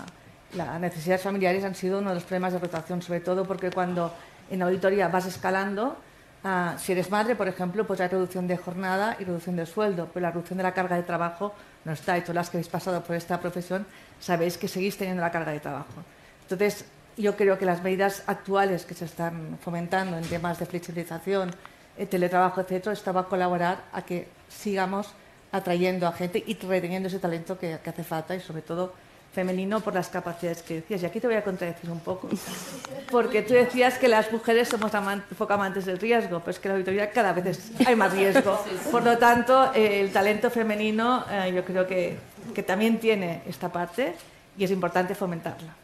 las 0.55 0.81
necesidades 0.81 1.23
familiares 1.23 1.65
han 1.65 1.75
sido 1.75 1.99
uno 1.99 2.11
de 2.11 2.17
los 2.17 2.25
problemas 2.25 2.53
de 2.53 2.59
rotación, 2.59 3.03
sobre 3.03 3.21
todo 3.21 3.45
porque 3.45 3.71
cuando 3.71 4.15
en 4.51 4.63
auditoría 4.63 5.09
vas 5.09 5.27
escalando, 5.27 5.97
uh, 6.45 6.79
si 6.79 6.93
eres 6.93 7.11
madre, 7.11 7.37
por 7.37 7.49
ejemplo, 7.49 7.87
pues 7.87 8.01
hay 8.01 8.09
reducción 8.09 8.47
de 8.47 8.57
jornada 8.57 9.17
y 9.19 9.25
reducción 9.25 9.57
de 9.57 9.67
sueldo, 9.67 10.11
pero 10.13 10.23
la 10.23 10.31
reducción 10.31 10.57
de 10.59 10.63
la 10.63 10.73
carga 10.73 10.97
de 10.97 11.03
trabajo 11.03 11.55
no 11.85 11.93
está. 11.93 12.19
Y 12.19 12.23
todas 12.23 12.35
las 12.35 12.51
que 12.51 12.59
habéis 12.59 12.69
pasado 12.69 13.03
por 13.03 13.17
esta 13.17 13.41
profesión 13.41 13.87
sabéis 14.21 14.59
que 14.59 14.69
seguís 14.69 14.97
teniendo 14.97 15.23
la 15.23 15.31
carga 15.31 15.53
de 15.53 15.61
trabajo. 15.61 16.03
Entonces, 16.43 16.85
yo 17.17 17.37
creo 17.37 17.59
que 17.59 17.67
las 17.67 17.83
medidas 17.83 18.23
actuales 18.27 18.85
que 18.85 18.95
se 18.95 19.05
están 19.05 19.59
fomentando 19.63 20.17
en 20.17 20.25
temas 20.25 20.59
de 20.59 20.67
flexibilización, 20.67 21.51
eh, 21.97 22.07
teletrabajo, 22.07 22.61
etcétera, 22.61 22.93
esto 22.93 23.13
va 23.13 23.23
a 23.23 23.25
colaborar 23.25 23.85
a 23.93 24.03
que 24.03 24.29
sigamos 24.49 25.15
atrayendo 25.53 26.07
a 26.07 26.13
gente 26.13 26.43
y 26.45 26.55
reteniendo 26.55 27.09
ese 27.09 27.19
talento 27.19 27.59
que, 27.59 27.79
que 27.83 27.91
hace 27.91 28.03
falta 28.03 28.35
y 28.35 28.41
sobre 28.41 28.63
todo 28.63 28.93
femenino 29.33 29.81
por 29.81 29.95
las 29.95 30.09
capacidades 30.09 30.63
que 30.63 30.75
decías. 30.75 31.03
Y 31.03 31.07
aquí 31.07 31.21
te 31.21 31.27
voy 31.27 31.37
a 31.37 31.45
contradecir 31.45 31.91
un 31.91 32.01
poco, 32.01 32.29
porque 33.11 33.43
tú 33.43 33.55
decías 33.55 33.99
que 33.99 34.09
las 34.09 34.31
mujeres 34.31 34.69
somos 34.69 34.95
amant 34.95 35.25
poco 35.39 35.55
amantes 35.55 35.87
del 35.87 35.99
riesgo, 35.99 36.41
pero 36.41 36.51
es 36.51 36.59
que 36.59 36.69
en 36.69 36.73
la 36.73 36.77
auditoría 36.77 37.11
cada 37.11 37.33
vez 37.33 37.47
es, 37.47 37.87
hay 37.87 37.97
más 37.97 38.13
riesgo. 38.13 38.63
Por 38.91 39.03
lo 39.03 39.17
tanto, 39.19 39.73
eh, 39.75 40.01
el 40.01 40.13
talento 40.13 40.51
femenino 40.51 41.25
eh, 41.31 41.53
yo 41.55 41.65
creo 41.65 41.87
que, 41.87 42.19
que 42.55 42.63
también 42.63 42.99
tiene 42.99 43.43
esta 43.47 43.71
parte 43.71 44.15
y 44.59 44.65
es 44.65 44.71
importante 44.71 45.15
fomentarla. 45.15 45.82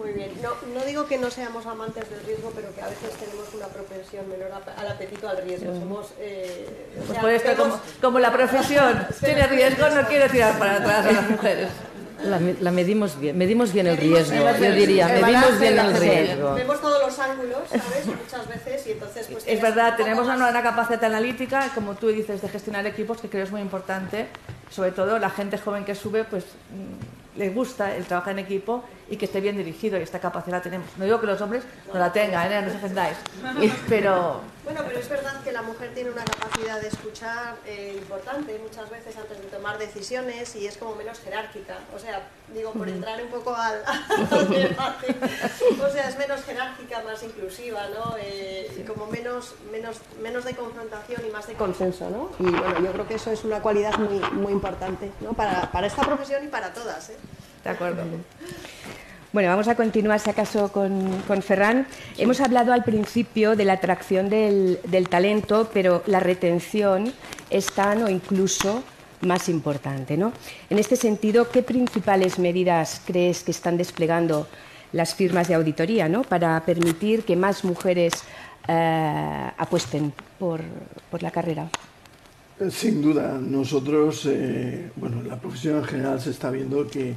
Muy 0.00 0.12
bien. 0.12 0.30
No, 0.42 0.50
no, 0.74 0.84
digo 0.86 1.06
que 1.06 1.18
no 1.18 1.30
seamos 1.30 1.66
amantes 1.66 2.08
del 2.08 2.24
riesgo, 2.24 2.50
pero 2.54 2.74
que 2.74 2.80
a 2.80 2.88
veces 2.88 3.10
tenemos 3.18 3.52
una 3.54 3.66
propensión 3.66 4.28
menor 4.30 4.50
al 4.76 4.88
apetito 4.88 5.28
al 5.28 5.42
riesgo. 5.42 5.74
Somos, 5.74 6.14
eh, 6.18 6.66
pues 7.20 7.44
esto, 7.44 7.62
como, 7.62 7.80
como, 8.00 8.18
la 8.18 8.32
profesión 8.32 9.06
tiene 9.20 9.46
riesgo, 9.46 9.90
no 9.90 10.06
quiero 10.08 10.30
tirar 10.30 10.58
para 10.58 10.76
atrás 10.76 11.06
a 11.06 11.12
las 11.12 11.30
mujeres. 11.30 11.68
La, 12.24 12.40
la, 12.60 12.70
medimos 12.70 13.18
bien, 13.18 13.36
medimos 13.36 13.72
bien 13.72 13.86
el 13.86 13.96
riesgo, 13.96 14.36
yo 14.36 14.72
diría, 14.72 15.08
medimos 15.08 15.58
bien 15.58 15.78
el 15.78 15.96
riesgo. 15.96 16.54
Vemos 16.54 16.80
todos 16.80 17.00
los 17.00 17.18
ángulos, 17.18 17.68
¿sabes? 17.68 18.06
Muchas 18.06 18.48
veces 18.48 18.86
y 18.86 18.92
entonces 18.92 19.26
pues... 19.30 19.44
Es 19.46 19.60
verdad, 19.60 19.96
tenemos 19.96 20.26
una, 20.26 20.48
una 20.48 20.62
capacidad 20.62 21.04
analítica, 21.04 21.70
como 21.74 21.94
tú 21.94 22.08
dices, 22.08 22.42
de 22.42 22.48
gestionar 22.48 22.86
equipos 22.86 23.20
que 23.20 23.28
creo 23.28 23.44
es 23.44 23.50
muy 23.50 23.62
importante, 23.62 24.28
sobre 24.70 24.92
todo 24.92 25.18
la 25.18 25.30
gente 25.30 25.56
joven 25.56 25.84
que 25.84 25.94
sube, 25.94 26.24
pues 26.24 26.44
le 27.36 27.48
gusta 27.50 27.96
el 27.96 28.04
trabajar 28.04 28.32
en 28.32 28.40
equipo 28.40 28.84
y 29.10 29.16
que 29.16 29.24
esté 29.26 29.40
bien 29.40 29.56
dirigido 29.56 29.98
y 29.98 30.02
esta 30.02 30.20
capacidad 30.20 30.58
la 30.58 30.62
tenemos. 30.62 30.86
No 30.96 31.04
digo 31.04 31.20
que 31.20 31.26
los 31.26 31.40
hombres 31.40 31.64
no 31.92 31.98
la 31.98 32.12
tengan, 32.12 32.50
¿eh? 32.50 32.62
no 32.62 32.68
os 32.68 32.76
ofendáis, 32.76 33.16
pero... 33.88 34.40
Bueno, 34.62 34.82
pero 34.86 35.00
es 35.00 35.08
verdad 35.08 35.42
que 35.42 35.50
la 35.50 35.62
mujer 35.62 35.92
tiene 35.94 36.10
una 36.10 36.24
capacidad 36.24 36.80
de 36.80 36.88
escuchar 36.88 37.56
eh, 37.66 37.96
importante 37.98 38.56
muchas 38.62 38.88
veces 38.88 39.16
antes 39.16 39.38
de 39.38 39.48
tomar 39.48 39.78
decisiones 39.78 40.54
y 40.54 40.66
es 40.66 40.76
como 40.76 40.94
menos 40.94 41.18
jerárquica. 41.18 41.78
O 41.92 41.98
sea, 41.98 42.28
digo, 42.54 42.70
por 42.72 42.88
entrar 42.88 43.20
un 43.20 43.30
poco 43.30 43.52
al, 43.56 43.82
debate, 44.48 45.16
o 45.82 45.88
sea, 45.90 46.08
es 46.08 46.18
menos 46.18 46.44
jerárquica, 46.44 47.02
más 47.02 47.20
inclusiva, 47.24 47.88
¿no? 47.88 48.14
Eh, 48.20 48.84
como 48.86 49.06
menos, 49.06 49.54
menos, 49.72 49.96
menos 50.22 50.44
de 50.44 50.54
confrontación 50.54 51.22
y 51.26 51.30
más 51.30 51.48
de 51.48 51.54
consenso, 51.54 52.08
¿no? 52.08 52.30
Y 52.38 52.48
bueno, 52.52 52.80
yo 52.80 52.92
creo 52.92 53.08
que 53.08 53.14
eso 53.14 53.32
es 53.32 53.42
una 53.42 53.60
cualidad 53.60 53.98
muy, 53.98 54.20
muy 54.30 54.52
importante, 54.52 55.10
¿no? 55.20 55.32
Para, 55.32 55.72
para 55.72 55.88
esta 55.88 56.02
profesión 56.02 56.44
y 56.44 56.48
para 56.48 56.72
todas, 56.72 57.10
¿eh? 57.10 57.16
De 57.64 57.70
acuerdo. 57.70 58.02
Bueno, 59.32 59.48
vamos 59.48 59.68
a 59.68 59.76
continuar, 59.76 60.18
si 60.18 60.28
acaso, 60.28 60.72
con, 60.72 61.22
con 61.28 61.40
Ferran. 61.40 61.86
Sí. 62.16 62.22
Hemos 62.22 62.40
hablado 62.40 62.72
al 62.72 62.82
principio 62.82 63.54
de 63.54 63.64
la 63.64 63.74
atracción 63.74 64.28
del, 64.28 64.80
del, 64.88 65.08
talento, 65.08 65.70
pero 65.72 66.02
la 66.06 66.18
retención 66.18 67.12
es 67.48 67.66
tan 67.66 68.02
o 68.02 68.08
incluso 68.08 68.82
más 69.20 69.48
importante. 69.48 70.16
¿no? 70.16 70.32
En 70.68 70.78
este 70.78 70.96
sentido, 70.96 71.48
¿qué 71.50 71.62
principales 71.62 72.38
medidas 72.38 73.02
crees 73.04 73.42
que 73.42 73.50
están 73.50 73.76
desplegando 73.76 74.48
las 74.92 75.14
firmas 75.14 75.48
de 75.48 75.54
auditoría 75.54 76.08
¿no? 76.08 76.22
para 76.22 76.60
permitir 76.64 77.24
que 77.24 77.36
más 77.36 77.64
mujeres 77.64 78.12
eh, 78.66 79.50
apuesten 79.56 80.12
por, 80.38 80.60
por, 81.10 81.22
la 81.22 81.30
carrera? 81.30 81.68
Sin 82.70 83.00
duda, 83.00 83.38
nosotros, 83.40 84.26
eh, 84.26 84.90
bueno, 84.96 85.22
la 85.22 85.40
profesión 85.40 85.78
en 85.78 85.84
general 85.84 86.20
se 86.20 86.30
está 86.30 86.50
viendo 86.50 86.86
que 86.88 87.14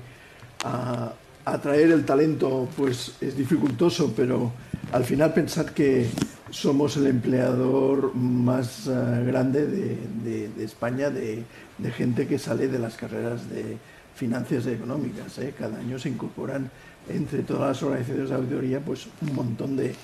atraer 1.46 1.92
el 1.92 2.06
talento 2.06 2.68
pues 2.76 3.14
es 3.22 3.36
dificultoso, 3.38 4.14
pero 4.16 4.52
al 4.92 5.04
final 5.04 5.34
pensad 5.34 5.68
que 5.68 6.08
somos 6.50 6.98
el 6.98 7.08
empleador 7.08 8.14
más 8.16 8.88
uh, 8.88 9.26
grande 9.26 9.66
de, 9.66 10.64
España 10.64 11.10
de, 11.10 11.44
de, 11.80 11.92
gente 11.92 12.28
que 12.28 12.38
sale 12.38 12.68
de 12.68 12.78
las 12.78 12.96
carreras 12.96 13.50
de 13.50 13.78
finanzas 14.16 14.68
económicas. 14.68 15.38
¿eh? 15.40 15.54
Cada 15.58 15.80
año 15.80 15.98
se 15.98 16.10
incorporan 16.10 16.70
entre 17.10 17.42
todas 17.42 17.70
las 17.70 17.84
organizaciones 17.84 18.30
de 18.30 18.36
auditoría 18.36 18.80
pues 18.80 19.08
un 19.22 19.36
montón 19.36 19.76
de, 19.76 19.96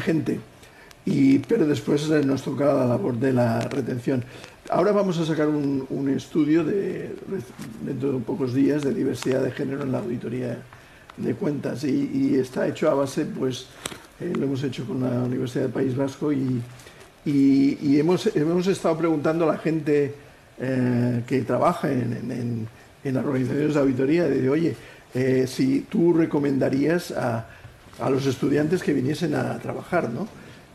gente. 0.00 0.40
Y, 1.04 1.38
pero 1.40 1.66
después 1.66 2.08
eh, 2.10 2.22
nos 2.24 2.42
toca 2.42 2.72
la 2.72 2.86
labor 2.86 3.16
de 3.16 3.32
la 3.32 3.60
retención. 3.60 4.24
Ahora 4.72 4.92
vamos 4.92 5.18
a 5.18 5.26
sacar 5.26 5.48
un, 5.48 6.14
estudio 6.16 6.62
de, 6.62 7.10
dentro 7.84 8.12
de 8.12 8.18
pocos 8.20 8.54
días 8.54 8.82
de 8.82 8.94
diversidad 8.94 9.42
de 9.42 9.50
género 9.50 9.82
en 9.82 9.90
la 9.90 9.98
auditoría 9.98 10.62
de 11.16 11.34
cuentas 11.34 11.82
y, 11.82 12.36
está 12.36 12.68
hecho 12.68 12.88
a 12.88 12.94
base, 12.94 13.24
pues 13.24 13.66
eh, 14.20 14.32
lo 14.32 14.44
hemos 14.44 14.62
hecho 14.62 14.86
con 14.86 15.02
la 15.02 15.24
Universidad 15.24 15.64
del 15.64 15.72
País 15.72 15.96
Vasco 15.96 16.32
y, 16.32 16.62
hemos, 17.26 18.28
hemos, 18.36 18.68
estado 18.68 18.96
preguntando 18.96 19.44
a 19.50 19.54
la 19.54 19.58
gente 19.58 20.14
eh, 20.60 21.22
que 21.26 21.40
trabaja 21.40 21.90
en, 21.90 22.12
en, 22.30 22.68
en, 23.02 23.14
las 23.14 23.24
organizaciones 23.24 23.74
de 23.74 23.80
auditoría, 23.80 24.28
de 24.28 24.48
oye, 24.48 24.76
eh, 25.14 25.46
si 25.48 25.80
tú 25.80 26.12
recomendarías 26.12 27.10
a, 27.10 27.48
a, 27.98 28.08
los 28.08 28.24
estudiantes 28.24 28.84
que 28.84 28.92
viniesen 28.92 29.34
a 29.34 29.58
trabajar, 29.58 30.10
¿no? 30.10 30.28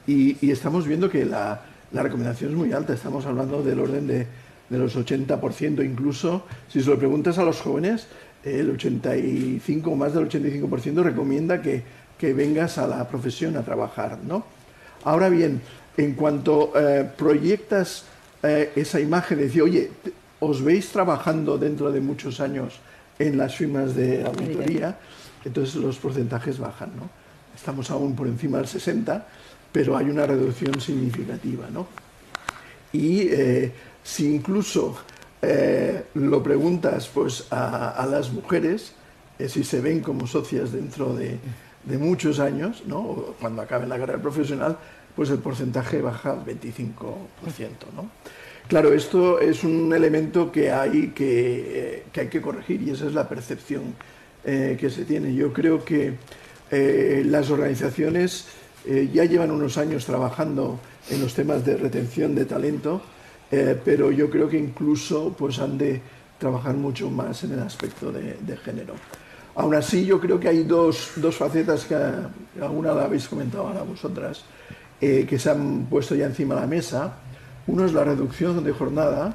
Y 0.05 0.51
estamos 0.51 0.85
viendo 0.85 1.09
que 1.09 1.25
la, 1.25 1.61
la, 1.95 2.03
recomendación 2.03 2.51
es 2.51 2.57
muy 2.57 2.73
alta, 2.73 2.93
estamos 2.93 3.25
hablando 3.25 3.63
del 3.63 3.79
orden 3.79 4.07
de, 4.07 4.27
de 4.69 4.77
los 4.77 4.95
80%, 4.95 5.83
incluso 5.85 6.43
si 6.67 6.81
se 6.81 6.89
lo 6.89 6.97
preguntas 6.97 7.37
a 7.37 7.43
los 7.43 7.61
jóvenes, 7.61 8.07
el 8.43 8.69
85 8.69 9.89
o 9.89 9.95
más 9.95 10.13
del 10.13 10.29
85% 10.29 11.03
recomienda 11.03 11.61
que, 11.61 11.83
que, 12.17 12.33
vengas 12.33 12.77
a 12.77 12.87
la 12.87 13.07
profesión 13.07 13.57
a 13.57 13.63
trabajar. 13.63 14.19
¿no? 14.23 14.45
Ahora 15.03 15.29
bien, 15.29 15.61
en 15.97 16.13
cuanto 16.13 16.71
eh, 16.75 17.09
proyectas 17.17 18.05
eh, 18.43 18.71
esa 18.75 18.99
imagen 18.99 19.39
de 19.39 19.45
decir, 19.45 19.63
oye, 19.63 19.91
os 20.39 20.63
veis 20.63 20.89
trabajando 20.89 21.57
dentro 21.57 21.91
de 21.91 22.01
muchos 22.01 22.39
años 22.39 22.79
en 23.17 23.37
las 23.37 23.55
firmas 23.55 23.95
de 23.95 24.23
auditoría, 24.23 24.97
entonces 25.43 25.75
los 25.75 25.97
porcentajes 25.97 26.59
bajan. 26.59 26.91
¿no? 26.95 27.09
Estamos 27.55 27.89
aún 27.89 28.15
por 28.15 28.27
encima 28.27 28.57
del 28.57 28.67
60, 28.67 29.25
pero 29.75 29.97
hay 29.97 30.05
una 30.05 30.25
reducción 30.25 30.79
significativa. 30.79 31.67
¿no? 31.69 31.85
Y 32.93 33.27
eh, 33.27 33.73
si 34.01 34.33
incluso 34.33 34.95
eh, 35.41 36.05
lo 36.13 36.41
preguntas 36.41 37.11
pues, 37.13 37.47
a, 37.51 38.07
las 38.09 38.31
mujeres 38.31 38.93
eh, 39.37 39.49
si 39.49 39.65
se 39.65 39.81
ven 39.81 39.99
como 39.99 40.27
socias 40.27 40.71
dentro 40.71 41.13
de, 41.13 41.37
muchos 41.99 42.39
años, 42.39 42.83
¿no? 42.87 42.99
O 42.99 43.35
cuando 43.39 43.61
acaben 43.61 43.89
la 43.89 43.99
carrera 43.99 44.19
profesional, 44.19 44.77
pues 45.13 45.29
el 45.29 45.39
porcentaje 45.39 46.01
baja 46.01 46.31
al 46.31 46.45
25%. 46.45 46.95
¿no? 47.93 48.09
Claro, 48.69 48.93
esto 48.93 49.41
es 49.41 49.65
un 49.65 49.93
elemento 49.93 50.53
que 50.53 50.71
hay 50.71 51.09
que, 51.09 52.05
que, 52.13 52.21
hay 52.21 52.27
que 52.29 52.41
corregir 52.41 52.81
y 52.81 52.91
esa 52.91 53.07
es 53.07 53.13
la 53.13 53.27
percepción 53.27 53.93
que 54.43 54.89
se 54.89 55.05
tiene. 55.05 55.35
Yo 55.35 55.53
creo 55.53 55.83
que 55.83 56.15
las 56.71 57.51
organizaciones 57.51 58.47
ya 59.13 59.25
llevan 59.25 59.51
unos 59.51 59.77
años 59.77 60.05
trabajando 60.05 60.79
en 61.09 61.21
los 61.21 61.33
temas 61.33 61.65
de 61.65 61.77
retención 61.77 62.35
de 62.35 62.45
talento, 62.45 63.01
eh, 63.51 63.79
pero 63.83 64.11
yo 64.11 64.29
creo 64.29 64.49
que 64.49 64.57
incluso 64.57 65.33
pues, 65.37 65.59
han 65.59 65.77
de 65.77 66.01
trabajar 66.37 66.75
mucho 66.75 67.09
más 67.09 67.43
en 67.43 67.53
el 67.53 67.59
aspecto 67.59 68.11
de, 68.11 68.57
género. 68.57 68.95
Aún 69.55 69.75
así, 69.75 70.05
yo 70.05 70.19
creo 70.19 70.39
que 70.39 70.49
hay 70.49 70.63
dos, 70.63 71.11
dos 71.15 71.35
facetas 71.35 71.85
que 71.85 71.95
alguna 72.61 72.93
la 72.93 73.05
habéis 73.05 73.27
comentado 73.27 73.67
ahora 73.67 73.83
vosotras, 73.83 74.43
eh, 74.99 75.25
que 75.27 75.39
se 75.39 75.49
han 75.49 75.85
puesto 75.85 76.15
ya 76.15 76.25
encima 76.25 76.55
de 76.55 76.61
la 76.61 76.67
mesa. 76.67 77.13
Uno 77.67 77.85
es 77.85 77.93
la 77.93 78.03
reducción 78.03 78.63
de 78.63 78.71
jornada 78.73 79.33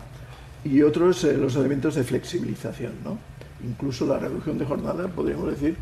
y 0.65 0.83
otro 0.83 1.11
es 1.11 1.25
eh, 1.25 1.37
los 1.37 1.57
elementos 1.57 1.95
de 1.95 2.05
flexibilización. 2.05 2.93
¿no? 3.03 3.19
Incluso 3.65 4.07
la 4.07 4.19
reducción 4.19 4.59
de 4.59 4.67
jornada, 4.67 5.09
podríamos 5.09 5.51
decir 5.51 5.77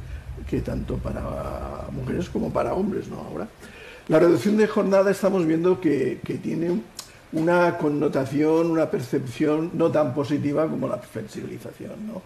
que 0.47 0.61
tanto 0.61 0.97
para 0.97 1.87
mujeres 1.93 2.29
como 2.29 2.53
para 2.53 2.75
hombres. 2.75 3.09
¿no? 3.09 3.19
Ahora, 3.21 3.49
la 4.09 4.19
reducción 4.19 4.57
de 4.57 4.67
jornada 4.67 5.11
estamos 5.11 5.47
viendo 5.47 5.81
que, 5.81 6.21
que 6.25 6.35
tiene 6.35 6.81
una 7.33 7.77
connotación, 7.77 8.71
una 8.71 8.91
percepción 8.91 9.71
no 9.75 9.91
tan 9.91 10.15
positiva 10.15 10.67
como 10.67 10.89
la 10.89 10.99
flexibilización, 10.99 12.07
¿no? 12.07 12.23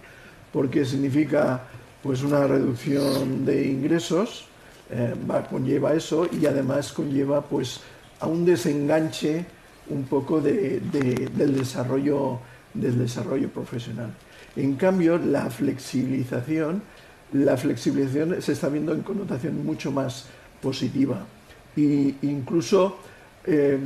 porque 0.53 0.85
significa 0.85 1.63
pues 2.03 2.23
una 2.23 2.47
reducción 2.47 3.45
de 3.45 3.67
ingresos 3.67 4.47
eh, 4.91 5.15
va, 5.29 5.43
conlleva 5.49 5.95
eso 5.95 6.29
y 6.31 6.45
además 6.47 6.93
conlleva 6.93 7.41
pues 7.41 7.81
a 8.21 8.27
un 8.27 8.45
desenganche 8.45 9.47
un 9.89 10.05
poco 10.05 10.41
de, 10.41 10.81
del, 10.81 11.57
desarrollo, 11.57 12.41
del 12.75 12.99
desarrollo 12.99 13.49
profesional. 13.49 14.13
En 14.55 14.75
cambio, 14.77 15.19
la 15.19 15.49
flexibilización, 15.49 16.83
la 17.33 17.57
flexibilización 17.57 18.41
se 18.43 18.53
está 18.53 18.69
viendo 18.69 18.93
en 18.93 19.03
connotación 19.03 19.65
mucho 19.65 19.91
más 19.91 20.27
positiva. 20.61 21.25
E 21.77 22.15
incluso, 22.23 22.99
eh, 23.47 23.79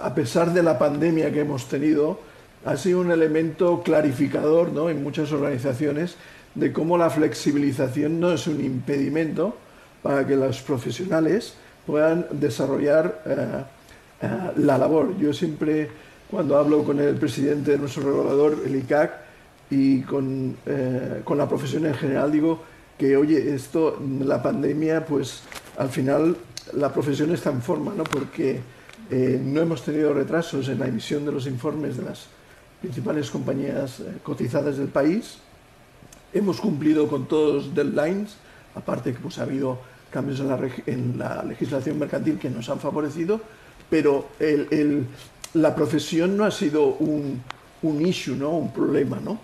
a 0.00 0.14
pesar 0.14 0.52
de 0.52 0.62
la 0.62 0.78
pandemia 0.78 1.32
que 1.32 1.40
hemos 1.40 1.68
tenido, 1.68 2.20
ha 2.64 2.76
sido 2.76 3.00
un 3.00 3.10
elemento 3.10 3.82
clarificador 3.82 4.72
¿no? 4.72 4.90
en 4.90 5.02
muchas 5.02 5.32
organizaciones 5.32 6.16
de 6.54 6.72
cómo 6.72 6.98
la 6.98 7.10
flexibilización 7.10 8.18
no 8.20 8.32
es 8.32 8.46
un 8.46 8.64
impedimento 8.64 9.56
para 10.02 10.26
que 10.26 10.36
los 10.36 10.60
profesionales 10.62 11.54
puedan 11.86 12.26
desarrollar 12.32 13.22
eh, 13.26 13.64
eh, 14.22 14.28
la 14.56 14.78
labor. 14.78 15.16
Yo 15.18 15.32
siempre, 15.32 15.88
cuando 16.30 16.56
hablo 16.56 16.84
con 16.84 17.00
el 17.00 17.16
presidente 17.16 17.72
de 17.72 17.78
nuestro 17.78 18.02
regulador, 18.02 18.58
el 18.64 18.76
ICAC, 18.76 19.27
y 19.70 20.02
con, 20.02 20.56
eh, 20.66 21.20
con 21.24 21.38
la 21.38 21.48
profesión 21.48 21.86
en 21.86 21.94
general, 21.94 22.32
digo 22.32 22.62
que, 22.96 23.16
oye, 23.16 23.54
esto, 23.54 24.00
la 24.20 24.42
pandemia, 24.42 25.04
pues 25.04 25.42
al 25.76 25.88
final 25.88 26.36
la 26.74 26.92
profesión 26.92 27.32
está 27.32 27.50
en 27.50 27.62
forma, 27.62 27.92
¿no? 27.94 28.04
Porque 28.04 28.60
no 29.10 29.62
hemos 29.62 29.82
tenido 29.84 30.12
retrasos 30.12 30.68
en 30.68 30.80
la 30.80 30.86
emisión 30.86 31.24
de 31.24 31.32
los 31.32 31.46
informes 31.46 31.96
de 31.96 32.02
las 32.02 32.26
principales 32.80 33.30
compañías 33.30 34.02
cotizadas 34.22 34.76
del 34.76 34.88
país. 34.88 35.38
Hemos 36.34 36.60
cumplido 36.60 37.08
con 37.08 37.26
todos 37.26 37.54
los 37.54 37.74
deadlines, 37.74 38.36
aparte 38.74 39.12
que 39.12 39.18
pues, 39.18 39.38
ha 39.38 39.44
habido 39.44 39.78
cambios 40.10 40.40
en 40.86 41.18
la, 41.18 41.42
legislación 41.42 41.98
mercantil 41.98 42.38
que 42.38 42.50
nos 42.50 42.68
han 42.68 42.80
favorecido, 42.80 43.40
pero 43.90 44.28
la 45.54 45.74
profesión 45.74 46.36
no 46.36 46.44
ha 46.44 46.50
sido 46.50 46.96
un, 46.96 47.42
issue, 48.00 48.36
¿no? 48.36 48.50
un 48.50 48.72
problema. 48.72 49.18
¿no? 49.22 49.38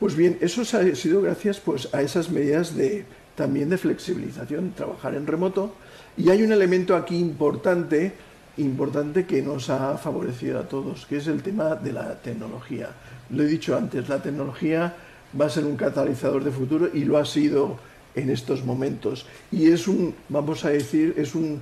Pues 0.00 0.14
bien, 0.14 0.38
eso 0.40 0.62
ha 0.62 0.94
sido 0.94 1.22
gracias 1.22 1.58
pues, 1.58 1.92
a 1.92 2.02
esas 2.02 2.30
medidas 2.30 2.76
de, 2.76 3.04
también 3.34 3.68
de 3.68 3.78
flexibilización, 3.78 4.72
trabajar 4.76 5.16
en 5.16 5.26
remoto. 5.26 5.74
Y 6.16 6.30
hay 6.30 6.44
un 6.44 6.52
elemento 6.52 6.94
aquí 6.94 7.18
importante, 7.18 8.12
importante 8.58 9.26
que 9.26 9.42
nos 9.42 9.70
ha 9.70 9.98
favorecido 9.98 10.60
a 10.60 10.68
todos, 10.68 11.04
que 11.06 11.16
es 11.16 11.26
el 11.26 11.42
tema 11.42 11.74
de 11.74 11.92
la 11.92 12.14
tecnología. 12.14 12.90
Lo 13.30 13.42
he 13.42 13.46
dicho 13.46 13.76
antes, 13.76 14.08
la 14.08 14.22
tecnología 14.22 14.94
va 15.38 15.46
a 15.46 15.50
ser 15.50 15.64
un 15.64 15.76
catalizador 15.76 16.44
de 16.44 16.52
futuro 16.52 16.88
y 16.94 17.04
lo 17.04 17.18
ha 17.18 17.24
sido 17.24 17.78
en 18.14 18.30
estos 18.30 18.64
momentos. 18.64 19.26
Y 19.50 19.70
es 19.70 19.88
un, 19.88 20.14
vamos 20.28 20.64
a 20.64 20.70
decir, 20.70 21.14
es 21.16 21.34
un, 21.34 21.60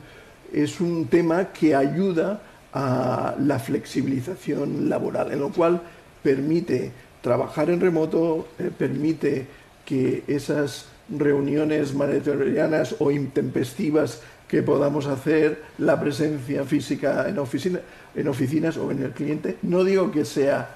es 0.52 0.78
un 0.78 1.06
tema 1.06 1.52
que 1.52 1.74
ayuda 1.74 2.42
a 2.74 3.34
la 3.40 3.58
flexibilización 3.58 4.90
laboral, 4.90 5.32
en 5.32 5.40
lo 5.40 5.50
cual 5.50 5.80
permite 6.22 6.92
trabajar 7.26 7.70
en 7.70 7.80
remoto, 7.80 8.46
eh, 8.56 8.70
permite 8.70 9.48
que 9.84 10.22
esas 10.28 10.86
reuniones 11.10 11.92
maratonianas 11.92 12.94
o 13.00 13.10
intempestivas 13.10 14.20
que 14.46 14.62
podamos 14.62 15.06
hacer, 15.06 15.60
la 15.78 15.98
presencia 15.98 16.62
física 16.62 17.26
en 17.28 17.36
oficinas 17.40 18.76
o 18.76 18.92
en 18.92 19.02
el 19.02 19.10
cliente, 19.10 19.56
no 19.62 19.82
digo 19.82 20.12
que 20.12 20.24
sea 20.24 20.70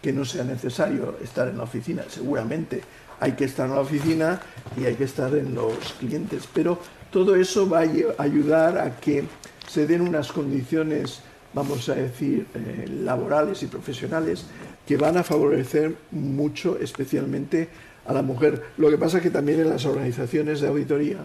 que 0.00 0.12
no 0.12 0.24
sea 0.24 0.44
necesario 0.44 1.16
estar 1.24 1.48
en 1.48 1.58
la 1.58 1.64
oficina, 1.64 2.04
seguramente 2.08 2.82
hay 3.18 3.32
que 3.32 3.46
estar 3.46 3.68
en 3.68 3.74
la 3.74 3.80
oficina 3.80 4.40
y 4.80 4.84
hay 4.84 4.94
que 4.94 5.04
estar 5.04 5.34
en 5.34 5.56
los 5.56 5.74
clientes. 5.98 6.48
Pero 6.54 6.78
todo 7.10 7.34
eso 7.34 7.68
va 7.68 7.80
a 7.80 8.22
ayudar 8.22 8.78
a 8.78 8.94
que 9.00 9.24
se 9.66 9.88
den 9.88 10.02
unas 10.02 10.30
condiciones, 10.30 11.20
vamos 11.52 11.88
a 11.88 11.96
decir, 11.96 12.46
eh, 12.54 12.86
laborales 12.88 13.64
y 13.64 13.66
profesionales 13.66 14.46
que 14.90 14.96
van 14.96 15.16
a 15.16 15.22
favorecer 15.22 15.94
mucho, 16.10 16.76
especialmente 16.80 17.68
a 18.04 18.12
la 18.12 18.22
mujer. 18.22 18.60
Lo 18.76 18.90
que 18.90 18.98
pasa 18.98 19.18
es 19.18 19.22
que 19.22 19.30
también 19.30 19.60
en 19.60 19.70
las 19.70 19.84
organizaciones 19.86 20.60
de 20.60 20.66
auditoría 20.66 21.18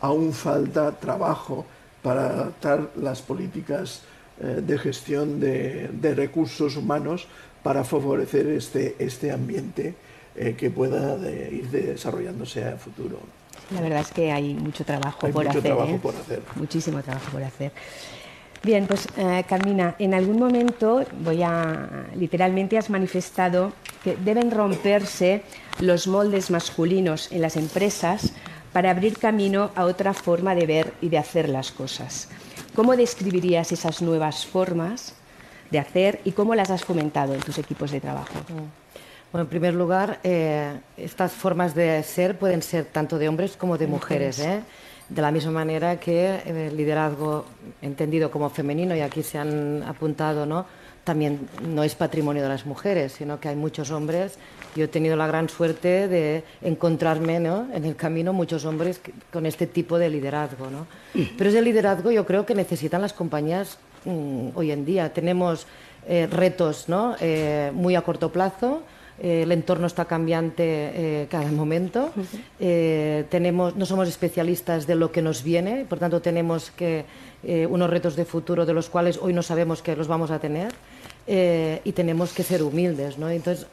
aún 0.00 0.32
falta 0.32 0.92
trabajo 0.92 1.66
para 2.04 2.26
adaptar 2.26 2.90
las 2.94 3.20
políticas 3.20 4.02
eh, 4.40 4.62
de 4.64 4.78
gestión 4.78 5.40
de, 5.40 5.90
de, 5.92 6.14
recursos 6.14 6.76
humanos 6.76 7.26
para 7.64 7.82
favorecer 7.82 8.46
este, 8.46 8.94
este 9.00 9.32
ambiente 9.32 9.96
eh, 10.36 10.54
que 10.56 10.70
pueda 10.70 11.18
ir 11.50 11.68
desarrollándose 11.68 12.64
a 12.64 12.76
futuro. 12.76 13.18
La 13.74 13.80
verdad 13.80 14.02
es 14.02 14.12
que 14.12 14.30
hay 14.30 14.54
mucho 14.54 14.84
trabajo, 14.84 15.26
hay 15.26 15.32
por, 15.32 15.46
mucho 15.46 15.58
hacer, 15.58 15.72
trabajo 15.72 15.94
¿eh? 15.96 16.00
por 16.00 16.14
hacer. 16.14 16.42
Muchísimo 16.54 17.02
trabajo 17.02 17.32
por 17.32 17.42
hacer. 17.42 17.72
Bien, 18.62 18.86
pues 18.86 19.08
eh, 19.16 19.42
Carmina, 19.48 19.94
en 19.98 20.12
algún 20.12 20.38
momento 20.38 21.02
voy 21.24 21.42
a 21.42 22.06
literalmente 22.14 22.76
has 22.76 22.90
manifestado 22.90 23.72
que 24.04 24.16
deben 24.16 24.50
romperse 24.50 25.42
los 25.78 26.06
moldes 26.06 26.50
masculinos 26.50 27.32
en 27.32 27.40
las 27.40 27.56
empresas 27.56 28.32
para 28.72 28.90
abrir 28.90 29.18
camino 29.18 29.70
a 29.74 29.84
otra 29.84 30.12
forma 30.12 30.54
de 30.54 30.66
ver 30.66 30.92
y 31.00 31.08
de 31.08 31.16
hacer 31.16 31.48
las 31.48 31.72
cosas. 31.72 32.28
¿Cómo 32.74 32.96
describirías 32.96 33.72
esas 33.72 34.02
nuevas 34.02 34.44
formas 34.46 35.14
de 35.70 35.78
hacer 35.78 36.20
y 36.24 36.32
cómo 36.32 36.54
las 36.54 36.70
has 36.70 36.84
fomentado 36.84 37.34
en 37.34 37.40
tus 37.40 37.56
equipos 37.56 37.90
de 37.90 38.00
trabajo? 38.00 38.34
Mm. 38.48 38.80
Bueno, 39.32 39.44
en 39.44 39.48
primer 39.48 39.74
lugar, 39.74 40.18
eh, 40.24 40.80
estas 40.96 41.32
formas 41.32 41.74
de 41.74 42.02
ser 42.02 42.38
pueden 42.38 42.62
ser 42.62 42.84
tanto 42.84 43.16
de 43.16 43.28
hombres 43.28 43.56
como 43.56 43.78
de 43.78 43.86
mujeres. 43.86 44.40
¿eh? 44.40 44.60
De 45.10 45.20
la 45.20 45.30
misma 45.30 45.50
manera 45.50 45.98
que 45.98 46.40
el 46.46 46.76
liderazgo 46.76 47.44
entendido 47.82 48.30
como 48.30 48.48
femenino, 48.48 48.94
y 48.94 49.00
aquí 49.00 49.22
se 49.22 49.38
han 49.38 49.82
apuntado, 49.82 50.46
¿no? 50.46 50.64
también 51.04 51.48
no 51.62 51.82
es 51.82 51.94
patrimonio 51.94 52.42
de 52.42 52.48
las 52.48 52.66
mujeres, 52.66 53.12
sino 53.12 53.40
que 53.40 53.48
hay 53.48 53.56
muchos 53.56 53.90
hombres. 53.90 54.38
Yo 54.76 54.84
he 54.84 54.88
tenido 54.88 55.16
la 55.16 55.26
gran 55.26 55.48
suerte 55.48 56.08
de 56.08 56.44
encontrarme 56.62 57.40
¿no? 57.40 57.66
en 57.72 57.84
el 57.84 57.96
camino 57.96 58.32
muchos 58.32 58.64
hombres 58.64 59.00
con 59.32 59.46
este 59.46 59.66
tipo 59.66 59.98
de 59.98 60.10
liderazgo. 60.10 60.68
¿no? 60.70 60.86
Pero 61.36 61.50
ese 61.50 61.62
liderazgo 61.62 62.10
yo 62.10 62.26
creo 62.26 62.46
que 62.46 62.54
necesitan 62.54 63.02
las 63.02 63.12
compañías 63.12 63.78
mm, 64.04 64.50
hoy 64.54 64.70
en 64.70 64.84
día. 64.84 65.12
Tenemos 65.12 65.66
eh, 66.06 66.28
retos 66.30 66.88
¿no? 66.88 67.16
muy 67.72 67.96
a 67.96 68.02
corto 68.02 68.30
plazo, 68.30 68.82
eh, 69.22 69.42
el 69.42 69.52
entorno 69.52 69.86
está 69.86 70.06
cambiante 70.06 70.64
eh, 70.64 71.26
cada 71.30 71.50
momento. 71.52 72.10
Eh, 72.58 73.26
tenemos, 73.28 73.76
no 73.76 73.84
somos 73.84 74.08
especialistas 74.08 74.86
de 74.86 74.94
lo 74.94 75.12
que 75.12 75.20
nos 75.20 75.42
viene, 75.42 75.84
por 75.88 75.98
tanto 75.98 76.22
tenemos 76.22 76.70
que, 76.70 77.04
unos 77.42 77.88
retos 77.88 78.16
de 78.16 78.26
futuro 78.26 78.66
de 78.66 78.74
los 78.74 78.90
cuales 78.90 79.18
hoy 79.20 79.32
no 79.32 79.42
sabemos 79.42 79.80
que 79.80 79.96
los 79.96 80.08
vamos 80.08 80.30
a 80.30 80.38
tener 80.38 80.74
y 81.26 81.92
tenemos 81.92 82.34
que 82.34 82.42
ser 82.42 82.62
humildes. 82.62 83.16
¿no? 83.16 83.30
Entonces, 83.30 83.66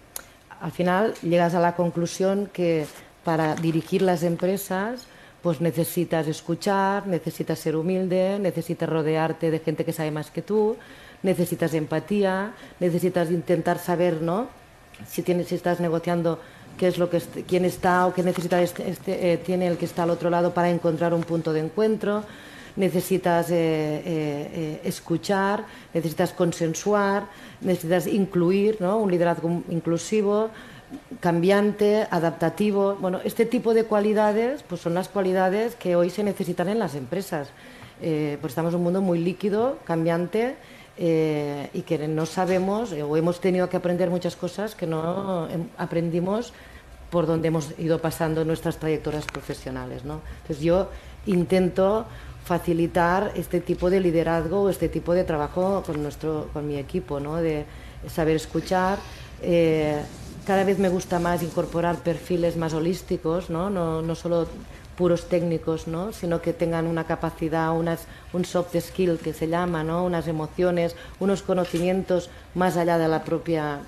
al 0.62 0.72
final 0.72 1.14
llegas 1.22 1.54
a 1.54 1.60
la 1.60 1.76
conclusión 1.76 2.50
que 2.54 2.86
para 3.26 3.56
dirigir 3.56 4.04
las 4.04 4.24
empresas 4.24 5.06
pues 5.42 5.60
necesitas 5.60 6.28
escuchar, 6.28 7.08
necesitas 7.08 7.60
ser 7.60 7.76
humilde, 7.76 8.40
necesitas 8.40 8.88
rodearte 8.88 9.52
de 9.52 9.60
gente 9.60 9.84
que 9.84 9.92
sabe 9.92 10.12
más 10.12 10.32
que 10.32 10.42
tú, 10.42 10.78
necesitas 11.24 11.74
empatía, 11.74 12.54
necesitas 12.80 13.32
intentar 13.32 13.80
saber, 13.80 14.22
¿no? 14.22 14.48
Si, 15.06 15.22
tienes, 15.22 15.48
si 15.48 15.56
estás 15.56 15.80
negociando 15.80 16.40
qué 16.78 16.88
es 16.88 16.98
lo 16.98 17.10
que 17.10 17.20
quién 17.48 17.66
está 17.66 18.06
o 18.06 18.14
qué 18.14 18.24
necesidad 18.24 18.62
este, 18.62 18.90
este, 18.90 19.34
eh, 19.34 19.38
tiene 19.38 19.68
el 19.68 19.78
que 19.78 19.86
está 19.86 20.04
al 20.04 20.12
otro 20.12 20.30
lado 20.30 20.54
para 20.54 20.70
encontrar 20.70 21.14
un 21.14 21.24
punto 21.24 21.52
de 21.52 21.60
encuentro. 21.62 22.24
Necesitas 22.76 23.50
eh, 23.50 23.56
eh, 24.06 24.82
escuchar 24.84 25.66
necesitas 25.96 26.32
consensuar 26.32 27.26
necesitas 27.62 28.06
incluir 28.06 28.78
¿no? 28.80 29.00
un 29.00 29.10
liderazgo 29.10 29.64
inclusivo 29.70 30.52
cambiante 31.20 32.08
adaptativo. 32.12 32.96
Bueno 33.02 33.20
este 33.24 33.48
tipo 33.48 33.74
de 33.74 33.86
cualidades 33.86 34.62
pues 34.62 34.82
son 34.82 34.94
las 34.94 35.10
cualidades 35.10 35.76
que 35.76 35.96
hoy 35.96 36.12
se 36.12 36.24
necesitan 36.24 36.70
en 36.70 36.78
las 36.78 36.94
empresas. 36.94 37.50
Pues 38.00 38.52
estamos 38.52 38.74
en 38.74 38.78
un 38.78 38.84
mundo 38.84 39.02
muy 39.02 39.18
líquido 39.18 39.80
cambiante 39.84 40.56
eh, 40.98 41.70
y 41.74 41.82
que 41.82 42.08
no 42.08 42.26
sabemos 42.26 42.92
eh, 42.92 43.04
o 43.04 43.16
hemos 43.18 43.40
tenido 43.40 43.70
que 43.70 43.78
aprender 43.78 44.10
muchas 44.10 44.36
cosas 44.36 44.74
que 44.74 44.88
no 44.88 45.48
em, 45.50 45.68
aprendimos 45.78 46.54
por 47.12 47.28
donde 47.28 47.50
hemos 47.50 47.78
ido 47.78 48.00
pasando 48.00 48.44
nuestras 48.44 48.78
trayectorias 48.78 49.26
profesionales. 49.26 50.04
¿no? 50.04 50.22
Entonces 50.42 50.60
yo 50.64 50.90
intento 51.28 52.06
facilitar 52.44 53.32
este 53.36 53.60
tipo 53.62 53.90
de 53.90 54.00
liderazgo 54.00 54.64
o 54.64 54.70
este 54.70 54.90
tipo 54.90 55.14
de 55.14 55.24
trabajo 55.24 55.84
con, 55.86 56.02
nuestro, 56.02 56.50
con 56.52 56.68
mi 56.68 56.78
equipo, 56.78 57.20
¿no? 57.20 57.38
de 57.38 57.66
saber 58.08 58.36
escuchar. 58.36 58.98
Eh, 59.42 60.02
cada 60.46 60.64
vez 60.64 60.80
me 60.80 60.90
gusta 60.90 61.20
más 61.20 61.44
incorporar 61.44 61.98
perfiles 61.98 62.56
más 62.56 62.74
holísticos, 62.74 63.50
no, 63.50 63.70
no, 63.70 64.02
no 64.02 64.16
solo 64.16 64.48
puros 64.98 65.30
técnicos, 65.30 65.88
¿no? 65.88 66.12
sino 66.12 66.42
que 66.42 66.52
tengan 66.54 66.88
una 66.88 67.06
capacidad, 67.06 67.72
unas, 67.72 68.08
un 68.34 68.44
soft 68.44 68.76
skill 68.80 69.20
que 69.20 69.34
se 69.34 69.48
llama, 69.48 69.84
¿no? 69.84 70.04
unas 70.04 70.28
emociones, 70.28 70.96
unos 71.20 71.44
conocimientos 71.44 72.30
más 72.56 72.76
allá 72.76 72.98
de 72.98 73.08
la 73.08 73.24
propia 73.24 73.80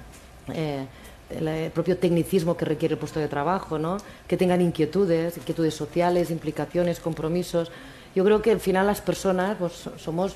eh, 0.54 0.86
el 1.30 1.72
propio 1.72 1.98
tecnicismo 1.98 2.58
que 2.58 2.66
requiere 2.66 2.94
el 2.94 3.00
puesto 3.00 3.20
de 3.20 3.28
trabajo, 3.28 3.78
¿no? 3.78 3.98
que 4.28 4.38
tengan 4.38 4.62
inquietudes, 4.62 5.38
inquietudes 5.38 5.76
sociales, 5.76 6.32
implicaciones, 6.32 7.00
compromisos. 7.00 7.72
Yo 8.16 8.24
creo 8.24 8.42
que 8.42 8.52
al 8.52 8.60
final 8.60 8.88
las 8.88 9.02
personas 9.02 9.58
pues, 9.60 9.90
somos 9.98 10.34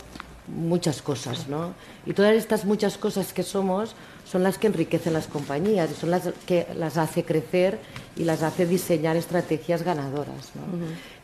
muchas 0.47 1.01
cosas, 1.01 1.47
¿no? 1.47 1.73
Y 2.05 2.13
todas 2.13 2.35
estas 2.35 2.65
muchas 2.65 2.97
cosas 2.97 3.33
que 3.33 3.43
somos 3.43 3.95
son 4.33 4.41
las 4.41 4.57
que 4.57 4.65
enriquecen 4.65 5.13
las 5.13 5.27
compañías 5.27 5.91
y 5.91 5.93
son 5.93 6.09
las 6.09 6.27
que 6.47 6.65
las 6.75 6.97
hace 6.97 7.23
crecer 7.23 7.77
y 8.15 8.23
las 8.23 8.41
hace 8.41 8.65
diseñar 8.65 9.15
estrategias 9.15 9.83
ganadoras, 9.83 10.51
¿no? 10.55 10.63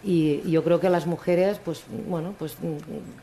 y, 0.04 0.44
y, 0.46 0.52
yo 0.52 0.64
creo 0.64 0.80
que 0.80 0.92
las 0.92 1.08
mujeres, 1.08 1.60
pues, 1.66 1.82
bueno, 2.08 2.36
pues 2.38 2.56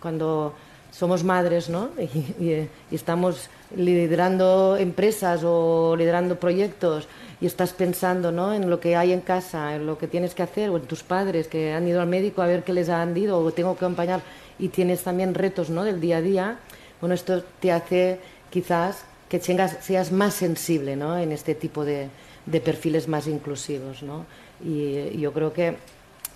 cuando 0.00 0.54
somos 0.90 1.22
madres, 1.22 1.68
¿no? 1.68 1.90
Y, 2.40 2.68
estamos 2.90 3.48
liderando 3.76 4.76
empresas 4.76 5.42
o 5.44 5.94
liderando 5.96 6.34
proyectos 6.40 7.06
y 7.40 7.46
estás 7.46 7.72
pensando, 7.72 8.32
¿no? 8.32 8.54
En 8.54 8.68
lo 8.68 8.80
que 8.80 8.96
hay 8.96 9.12
en 9.12 9.20
casa, 9.20 9.76
en 9.76 9.86
lo 9.86 9.98
que 9.98 10.08
tienes 10.08 10.34
que 10.34 10.42
hacer, 10.42 10.70
o 10.70 10.78
en 10.78 10.82
tus 10.82 11.04
padres 11.04 11.46
que 11.46 11.72
han 11.72 11.86
ido 11.86 12.00
al 12.00 12.08
médico 12.08 12.42
a 12.42 12.48
ver 12.48 12.64
qué 12.64 12.72
les 12.72 12.88
han 12.88 13.16
ido 13.16 13.38
o 13.38 13.52
tengo 13.52 13.76
que 13.76 13.84
acompañar 13.84 14.22
y 14.58 14.68
tienes 14.68 15.04
también 15.04 15.32
retos, 15.32 15.70
¿no? 15.70 15.84
Del 15.84 16.00
día 16.00 16.16
a 16.16 16.22
día. 16.22 16.58
Bueno, 17.00 17.14
esto 17.14 17.44
te 17.60 17.70
hace 17.70 18.18
quizás 18.50 19.04
que 19.28 19.40
seas 19.40 20.12
más 20.12 20.34
sensible, 20.34 20.96
¿no? 20.96 21.18
En 21.18 21.32
este 21.32 21.54
tipo 21.54 21.84
de, 21.84 22.08
de 22.46 22.60
perfiles 22.60 23.08
más 23.08 23.26
inclusivos, 23.26 24.02
¿no? 24.02 24.24
Y 24.64 25.18
yo 25.18 25.32
creo 25.32 25.52
que 25.52 25.76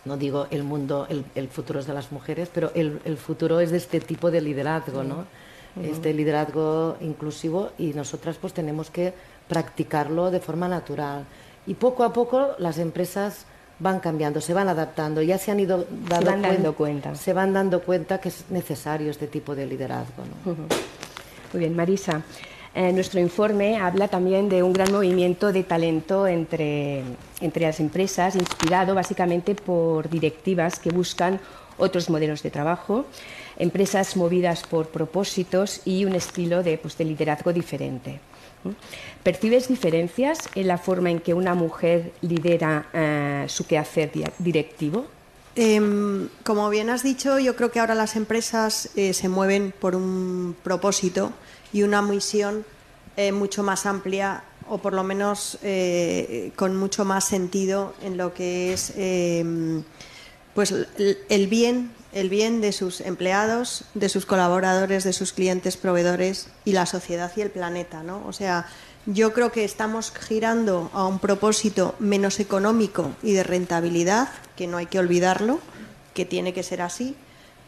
no 0.05 0.17
digo 0.17 0.47
el 0.51 0.65
mundo, 0.65 1.07
el, 1.09 1.49
futuro 1.49 1.81
es 1.81 1.87
de 1.87 1.95
las 1.95 2.11
mujeres, 2.13 2.51
pero 2.53 2.73
el, 2.75 3.17
futuro 3.17 3.61
es 3.61 3.71
de 3.71 3.77
este 3.77 4.01
tipo 4.01 4.31
de 4.31 4.41
liderazgo, 4.41 5.03
¿no? 5.03 5.25
Este 5.81 6.13
liderazgo 6.13 6.97
inclusivo 7.01 7.71
y 7.79 7.93
nosotras 7.93 8.37
pues 8.41 8.53
tenemos 8.53 8.91
que 8.91 9.15
practicarlo 9.47 10.31
de 10.31 10.41
forma 10.41 10.69
natural. 10.69 11.25
Y 11.67 11.75
poco 11.75 12.03
a 12.03 12.13
poco 12.13 12.55
las 12.59 12.79
empresas 12.79 13.45
van 13.79 14.01
cambiando, 14.01 14.41
se 14.41 14.53
van 14.53 14.69
adaptando, 14.69 15.23
ya 15.23 15.39
se 15.39 15.51
han 15.51 15.61
ido 15.61 15.87
dando, 16.09 16.75
cuenta, 16.75 17.15
Se 17.15 17.33
van 17.33 17.53
dando 17.53 17.83
cuenta 17.83 18.19
que 18.21 18.31
es 18.31 18.45
necesario 18.51 19.11
este 19.11 19.27
tipo 19.27 19.55
de 19.55 19.67
liderazgo. 19.67 20.25
Muy 20.45 21.61
bien, 21.61 21.77
Marisa. 21.77 22.23
Eh, 22.73 22.93
nuestro 22.93 23.19
informe 23.19 23.79
habla 23.79 24.07
también 24.07 24.49
de 24.49 24.63
un 24.63 24.73
gran 24.73 24.93
movimiento 24.93 25.53
de 25.53 25.65
talento 25.65 26.27
entre, 26.27 27.03
entre 27.41 27.67
las 27.67 27.81
empresas, 27.81 28.37
inspirado 28.37 28.95
básicamente 28.95 29.57
por 29.57 30.09
directivas 30.09 30.79
que 30.79 30.91
buscan 30.91 31.41
otros 31.79 32.09
modelos 32.11 32.43
de 32.43 32.51
trabajo, 32.51 33.07
empresas 33.59 34.17
movidas 34.17 34.63
por 34.63 34.89
propósitos 34.89 35.81
y 35.85 36.05
un 36.05 36.15
estilo 36.15 36.63
de, 36.63 36.79
pues, 36.79 36.97
de 36.97 37.07
liderazgo 37.07 37.53
diferente. 37.53 38.21
¿Percibes 39.23 39.69
diferencias 39.69 40.39
en 40.55 40.69
la 40.69 40.79
forma 40.79 41.11
en 41.11 41.21
que 41.21 41.35
una 41.35 41.55
mujer 41.55 42.13
lidera 42.21 42.87
eh, 42.93 43.45
su 43.49 43.67
quehacer 43.67 44.13
directivo? 44.39 45.07
Em, 45.57 46.29
como 46.45 46.71
bien 46.71 46.91
has 46.91 47.03
dicho, 47.03 47.39
yo 47.39 47.57
creo 47.57 47.71
que 47.71 47.81
ahora 47.81 47.95
las 47.95 48.17
empresas 48.17 48.91
eh, 48.97 49.13
se 49.15 49.29
mueven 49.29 49.75
por 49.79 49.97
un 49.97 50.55
propósito 50.63 51.33
y 51.73 51.83
una 51.83 52.03
misión 52.03 52.65
eh, 53.17 53.33
mucho 53.33 53.63
más 53.63 53.87
amplia 53.87 54.45
o 54.69 54.79
por 54.79 54.93
lo 54.93 55.03
menos 55.03 55.59
eh, 55.63 56.53
con 56.57 56.77
mucho 56.77 57.05
más 57.05 57.25
sentido 57.25 57.95
en 58.03 58.17
lo 58.17 58.35
que 58.35 58.73
es 58.73 58.93
em, 58.97 59.83
pues 60.55 60.73
el 61.29 61.47
bien 61.49 61.91
el 62.13 62.29
bien 62.29 62.61
de 62.61 62.73
sus 62.73 63.01
empleados, 63.01 63.85
de 63.95 64.09
sus 64.09 64.27
colaboradores, 64.27 65.05
de 65.05 65.13
sus 65.13 65.33
clientes, 65.33 65.77
proveedores 65.77 66.49
y 66.65 66.73
la 66.73 66.87
sociedad 66.87 67.31
y 67.37 67.41
el 67.41 67.51
planeta, 67.51 68.03
¿no? 68.03 68.25
O 68.27 68.33
sea, 68.33 68.67
yo 69.07 69.33
creo 69.33 69.53
que 69.53 69.65
estamos 69.65 70.13
girando 70.13 70.91
a 70.93 71.07
un 71.07 71.19
propósito 71.19 71.95
menos 71.99 72.41
económico 72.41 73.13
y 73.23 73.33
de 73.33 73.45
rentabilidad, 73.45 74.29
que 74.57 74.67
no 74.67 74.79
hay 74.79 74.87
que 74.87 74.99
olvidarlo, 74.99 75.61
que 76.15 76.25
tiene 76.25 76.53
que 76.53 76.63
ser 76.63 76.83
así, 76.83 77.17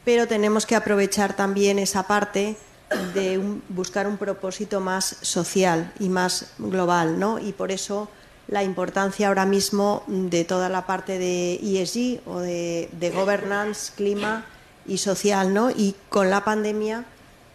pero 0.05 0.27
tenemos 0.27 0.67
que 0.67 0.75
aprovechar 0.75 1.37
también 1.37 1.79
esa 1.79 2.09
parte 2.09 2.57
de 3.15 3.41
buscar 3.69 4.07
un 4.07 4.17
propósito 4.17 4.81
más 4.81 5.17
social 5.21 5.93
y 5.99 6.09
más 6.09 6.53
global, 6.59 7.19
¿no? 7.19 7.39
Y 7.39 7.53
por 7.53 7.73
eso 7.73 8.09
la 8.49 8.63
importancia 8.63 9.29
ahora 9.29 9.47
mismo 9.47 10.03
de 10.07 10.45
toda 10.45 10.69
la 10.69 10.87
parte 10.87 11.19
de 11.19 11.55
ESG 11.63 12.21
o 12.27 12.41
de, 12.41 13.13
governance, 13.15 13.93
clima 13.97 14.45
y 14.87 14.99
social, 14.99 15.55
¿no? 15.55 15.71
Y 15.71 15.95
con 16.09 16.31
la 16.31 16.45
pandemia, 16.45 17.05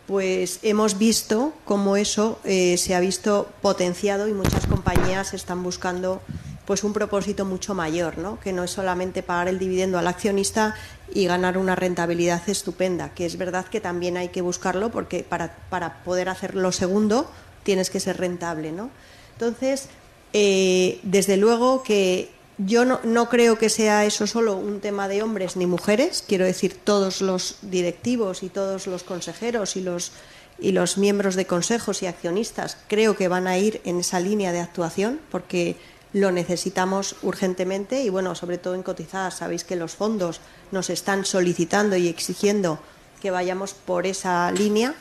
pues 0.08 0.60
hemos 0.64 0.98
visto 0.98 1.54
cómo 1.66 1.98
eso 1.98 2.40
eh, 2.44 2.78
se 2.78 2.96
ha 2.96 3.00
visto 3.00 3.50
potenciado 3.62 4.28
y 4.28 4.34
muchas 4.34 4.66
compañías 4.66 5.34
están 5.34 5.64
buscando 5.64 6.22
pues 6.68 6.84
un 6.84 6.92
propósito 6.92 7.46
mucho 7.46 7.74
mayor, 7.74 8.18
¿no? 8.18 8.40
que 8.42 8.52
no 8.52 8.66
es 8.66 8.72
solamente 8.72 9.24
pagar 9.24 9.48
el 9.48 9.58
dividendo 9.58 9.98
al 9.98 10.06
accionista 10.06 10.76
y 11.14 11.26
ganar 11.26 11.58
una 11.58 11.76
rentabilidad 11.76 12.48
estupenda, 12.48 13.14
que 13.14 13.26
es 13.26 13.38
verdad 13.38 13.66
que 13.66 13.82
también 13.82 14.18
hay 14.18 14.30
que 14.30 14.42
buscarlo 14.42 14.92
porque 14.92 15.24
para, 15.24 15.56
para 15.70 16.04
poder 16.04 16.30
hacer 16.30 16.56
lo 16.56 16.72
segundo 16.72 17.30
tienes 17.64 17.90
que 17.90 18.00
ser 18.00 18.18
rentable. 18.18 18.72
¿no? 18.72 18.90
Entonces, 19.34 19.90
eh, 20.34 21.00
desde 21.04 21.38
luego 21.38 21.84
que 21.84 22.30
yo 22.58 22.86
no, 22.86 23.00
no, 23.04 23.30
creo 23.30 23.58
que 23.58 23.70
sea 23.70 24.06
eso 24.06 24.26
solo 24.26 24.58
un 24.58 24.80
tema 24.80 25.08
de 25.08 25.22
hombres 25.22 25.56
ni 25.58 25.66
mujeres, 25.66 26.24
quiero 26.28 26.46
decir, 26.46 26.76
todos 26.84 27.22
los 27.22 27.58
directivos 27.62 28.42
y 28.42 28.50
todos 28.50 28.88
los 28.88 29.04
consejeros 29.04 29.76
y 29.76 29.82
los, 29.82 30.12
y 30.60 30.72
los 30.72 30.98
miembros 30.98 31.36
de 31.36 31.46
consejos 31.46 32.02
y 32.02 32.08
accionistas 32.08 32.78
creo 32.88 33.16
que 33.16 33.28
van 33.28 33.48
a 33.48 33.58
ir 33.58 33.80
en 33.84 34.00
esa 34.00 34.20
línea 34.20 34.52
de 34.52 34.60
actuación 34.60 35.20
porque 35.30 35.78
lo 36.20 36.32
necesitamos 36.32 37.16
urgentemente 37.22 38.04
y 38.04 38.10
bueno, 38.10 38.36
sobre 38.36 38.58
todo 38.58 38.76
en 38.76 38.84
cotizadas. 38.84 39.38
Sabéis 39.38 39.64
que 39.64 39.76
los 39.76 39.94
fondos 39.94 40.42
nos 40.72 40.90
están 40.90 41.26
solicitando 41.26 41.96
y 41.96 42.08
exigiendo 42.08 42.80
que 43.22 43.32
vayamos 43.32 43.74
por 43.74 44.06
esa 44.06 44.52
línea. 44.52 44.94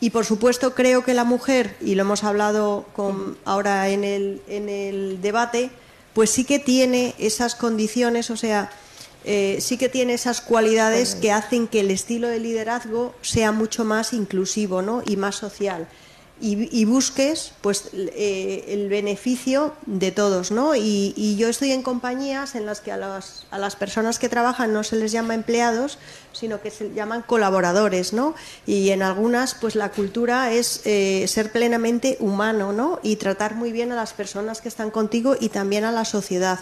Y 0.00 0.10
por 0.10 0.24
supuesto 0.24 0.74
creo 0.74 1.04
que 1.04 1.14
la 1.14 1.24
mujer, 1.24 1.76
y 1.80 1.94
lo 1.94 2.02
hemos 2.02 2.24
hablado 2.24 2.86
con, 2.94 3.36
ahora 3.44 3.88
en 3.88 4.04
el, 4.04 4.42
en 4.46 4.68
el 4.68 5.20
debate, 5.20 5.70
pues 6.14 6.30
sí 6.30 6.44
que 6.44 6.58
tiene 6.58 7.14
esas 7.18 7.54
condiciones, 7.54 8.30
o 8.30 8.36
sea, 8.36 8.70
eh, 9.24 9.58
sí 9.60 9.76
que 9.76 9.88
tiene 9.88 10.14
esas 10.14 10.40
cualidades 10.40 11.16
que 11.16 11.32
hacen 11.32 11.66
que 11.66 11.80
el 11.80 11.90
estilo 11.90 12.28
de 12.28 12.38
liderazgo 12.38 13.14
sea 13.22 13.50
mucho 13.50 13.84
más 13.84 14.12
inclusivo 14.12 14.80
¿no? 14.82 15.02
y 15.04 15.16
más 15.16 15.34
social 15.34 15.88
y, 16.40 16.84
busques 16.84 17.52
pues 17.60 17.90
eh, 17.92 18.64
el 18.68 18.88
beneficio 18.88 19.74
de 19.86 20.12
todos, 20.12 20.50
¿no? 20.50 20.74
Y, 20.74 21.36
yo 21.38 21.48
estoy 21.48 21.72
en 21.72 21.82
compañías 21.82 22.54
en 22.54 22.66
las 22.66 22.80
que 22.80 22.92
a 22.92 22.96
las, 22.96 23.46
a 23.50 23.58
las 23.58 23.76
personas 23.76 24.18
que 24.18 24.28
trabajan 24.28 24.72
no 24.72 24.82
se 24.84 24.96
les 24.96 25.12
llama 25.12 25.34
empleados, 25.34 25.98
sino 26.32 26.60
que 26.60 26.70
se 26.70 26.92
llaman 26.92 27.22
colaboradores, 27.22 28.12
¿no? 28.12 28.34
Y 28.66 28.90
en 28.90 29.02
algunas, 29.02 29.54
pues 29.54 29.74
la 29.74 29.90
cultura 29.90 30.52
es 30.52 30.82
eh, 30.84 31.26
ser 31.28 31.52
plenamente 31.52 32.16
humano, 32.20 32.72
¿no? 32.72 33.00
Y 33.02 33.16
tratar 33.16 33.54
muy 33.54 33.72
bien 33.72 33.92
a 33.92 33.96
las 33.96 34.12
personas 34.12 34.60
que 34.60 34.68
están 34.68 34.90
contigo 34.90 35.36
y 35.38 35.48
también 35.48 35.84
a 35.84 35.92
la 35.92 36.04
sociedad. 36.04 36.60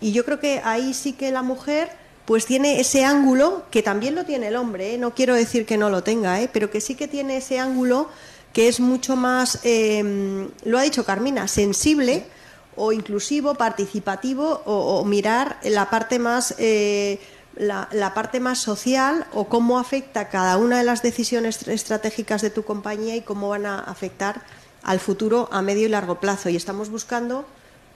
Y 0.00 0.12
yo 0.12 0.24
creo 0.24 0.40
que 0.40 0.60
ahí 0.64 0.94
sí 0.94 1.12
que 1.12 1.32
la 1.32 1.42
mujer 1.42 1.90
pues 2.24 2.46
tiene 2.46 2.80
ese 2.80 3.04
ángulo 3.04 3.64
que 3.70 3.82
también 3.82 4.14
lo 4.14 4.24
tiene 4.24 4.48
el 4.48 4.56
hombre, 4.56 4.94
¿eh? 4.94 4.98
no 4.98 5.14
quiero 5.14 5.34
decir 5.34 5.66
que 5.66 5.76
no 5.76 5.90
lo 5.90 6.02
tenga, 6.02 6.40
¿eh? 6.40 6.48
pero 6.50 6.70
que 6.70 6.80
sí 6.80 6.94
que 6.94 7.06
tiene 7.08 7.36
ese 7.36 7.58
ángulo 7.58 8.08
que 8.54 8.68
es 8.68 8.80
mucho 8.80 9.16
más, 9.16 9.58
em, 9.64 10.48
lo 10.64 10.78
ha 10.78 10.82
dicho 10.82 11.04
Carmina, 11.04 11.48
sensible 11.48 12.24
o 12.76 12.92
inclusivo, 12.92 13.54
participativo 13.54 14.62
o, 14.64 15.04
mirar 15.04 15.58
la 15.64 15.90
parte 15.90 16.18
más 16.18 16.54
eh, 16.58 17.20
la, 17.56 18.12
parte 18.14 18.40
más 18.40 18.58
social 18.58 19.26
o 19.32 19.48
cómo 19.48 19.78
afecta 19.78 20.28
cada 20.28 20.56
una 20.56 20.78
de 20.78 20.84
las 20.84 21.02
decisiones 21.02 21.66
estratégicas 21.68 22.42
de 22.42 22.50
tu 22.50 22.64
compañía 22.64 23.16
y 23.16 23.22
cómo 23.22 23.48
van 23.48 23.66
a 23.66 23.80
afectar 23.80 24.42
al 24.82 25.00
futuro 25.00 25.48
a 25.52 25.62
medio 25.62 25.86
y 25.86 25.88
largo 25.88 26.20
plazo. 26.20 26.48
Y 26.48 26.56
estamos 26.56 26.90
buscando 26.90 27.46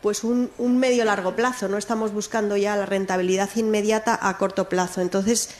pues 0.02 0.22
un, 0.22 0.50
un 0.58 0.78
medio 0.78 1.04
largo 1.04 1.34
plazo, 1.34 1.68
no 1.68 1.76
estamos 1.76 2.12
buscando 2.12 2.56
ya 2.56 2.76
la 2.76 2.86
rentabilidad 2.86 3.50
inmediata 3.56 4.16
a 4.20 4.38
corto 4.38 4.68
plazo. 4.68 5.00
Entonces, 5.00 5.50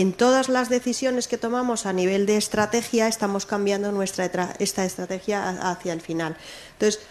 en 0.00 0.12
todas 0.12 0.48
las 0.48 0.68
decisiones 0.68 1.28
que 1.28 1.36
tomamos 1.36 1.84
a 1.84 1.92
nivel 1.92 2.24
de 2.24 2.36
estrategia 2.36 3.06
estamos 3.06 3.44
cambiando 3.44 3.92
nuestra 3.92 4.30
esta 4.58 4.84
estrategia 4.84 5.50
hacia 5.70 5.92
el 5.92 6.00
final. 6.00 6.36
Entonces, 6.72 7.02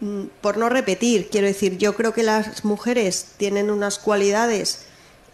mm, 0.00 0.24
por 0.40 0.56
no 0.58 0.68
repetir, 0.68 1.30
quiero 1.30 1.46
decir, 1.46 1.78
yo 1.78 1.94
creo 1.94 2.12
que 2.12 2.22
las 2.22 2.64
mujeres 2.64 3.28
tienen 3.38 3.70
unas 3.70 3.98
cualidades 3.98 4.86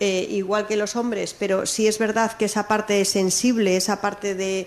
eh, 0.03 0.27
igual 0.31 0.67
que 0.67 0.77
los 0.77 0.97
hombres, 0.97 1.35
pero 1.39 1.67
sí 1.67 1.87
es 1.87 1.99
verdad 1.99 2.33
que 2.33 2.47
esa 2.47 2.67
parte 2.67 3.05
sensible, 3.05 3.77
esa 3.77 4.01
parte 4.01 4.35
de, 4.35 4.67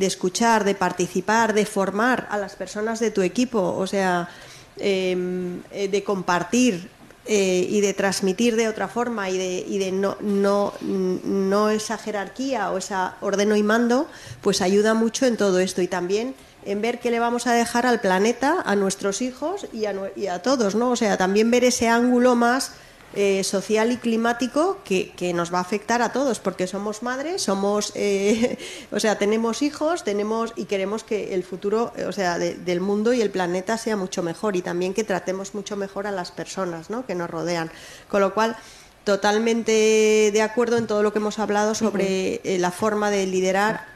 escuchar, 0.00 0.62
de 0.62 0.76
participar, 0.76 1.54
de 1.54 1.66
formar 1.66 2.28
a 2.30 2.38
las 2.38 2.54
personas 2.54 3.00
de 3.00 3.10
tu 3.10 3.22
equipo, 3.22 3.60
o 3.60 3.86
sea, 3.88 4.28
em, 4.76 5.60
eh, 5.72 5.88
de 5.88 6.04
compartir 6.04 6.88
eh, 7.30 7.66
y 7.68 7.82
de 7.82 7.92
transmitir 7.92 8.56
de 8.56 8.68
otra 8.68 8.88
forma 8.88 9.28
y 9.28 9.36
de, 9.36 9.64
y 9.68 9.76
de 9.76 9.92
no, 9.92 10.16
no, 10.20 10.72
no, 10.80 11.68
esa 11.68 11.98
jerarquía 11.98 12.70
o 12.70 12.78
esa 12.78 13.16
ordeno 13.20 13.54
y 13.54 13.62
mando, 13.62 14.08
pues 14.40 14.62
ayuda 14.62 14.94
mucho 14.94 15.26
en 15.26 15.36
todo 15.36 15.58
esto. 15.58 15.82
Y 15.82 15.88
también 15.88 16.34
en 16.64 16.80
ver 16.80 17.00
qué 17.00 17.10
le 17.10 17.20
vamos 17.20 17.46
a 17.46 17.52
dejar 17.52 17.84
al 17.84 18.00
planeta, 18.00 18.62
a 18.64 18.76
nuestros 18.76 19.20
hijos 19.20 19.66
y 19.74 19.84
a, 19.84 19.94
y 20.16 20.28
a 20.28 20.40
todos, 20.40 20.74
¿no? 20.74 20.90
O 20.90 20.96
sea, 20.96 21.18
también 21.18 21.50
ver 21.50 21.64
ese 21.64 21.86
ángulo 21.88 22.34
más 22.34 22.72
eh, 23.14 23.42
social 23.42 23.90
y 23.90 23.96
climático 23.96 24.78
que, 24.84 25.12
que, 25.12 25.32
nos 25.32 25.52
va 25.52 25.58
a 25.58 25.62
afectar 25.62 26.02
a 26.02 26.12
todos, 26.12 26.40
porque 26.40 26.66
somos 26.66 27.02
madres, 27.02 27.42
somos, 27.42 27.92
eh, 27.94 28.58
o 28.92 29.00
sea, 29.00 29.16
tenemos 29.18 29.62
hijos, 29.62 30.04
tenemos 30.04 30.52
y 30.56 30.66
queremos 30.66 31.04
que 31.04 31.34
el 31.34 31.42
futuro, 31.42 31.92
o 32.06 32.12
sea, 32.12 32.38
de, 32.38 32.54
del 32.54 32.80
mundo 32.80 33.14
y 33.14 33.22
el 33.22 33.30
planeta 33.30 33.78
sea 33.78 33.96
mucho 33.96 34.22
mejor 34.22 34.56
y 34.56 34.62
también 34.62 34.92
que 34.92 35.04
tratemos 35.04 35.54
mucho 35.54 35.74
mejor 35.76 36.06
a 36.06 36.10
las 36.10 36.30
personas, 36.32 36.90
¿no? 36.90 37.06
Que 37.06 37.14
nos 37.14 37.30
rodean. 37.30 37.70
Con 38.08 38.20
lo 38.20 38.34
cual 38.34 38.56
totalmente 39.04 40.30
de 40.30 40.42
acuerdo 40.42 40.76
en 40.76 40.86
todo 40.86 41.02
lo 41.02 41.14
que 41.14 41.18
hemos 41.18 41.38
hablado 41.38 41.74
sobre 41.74 42.42
eh, 42.44 42.58
la 42.58 42.70
forma 42.70 43.10
de 43.10 43.26
liderar 43.26 43.86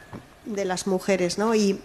de 0.46 0.64
las 0.64 0.86
mujeres, 0.86 1.36
¿no? 1.36 1.54
Y, 1.54 1.80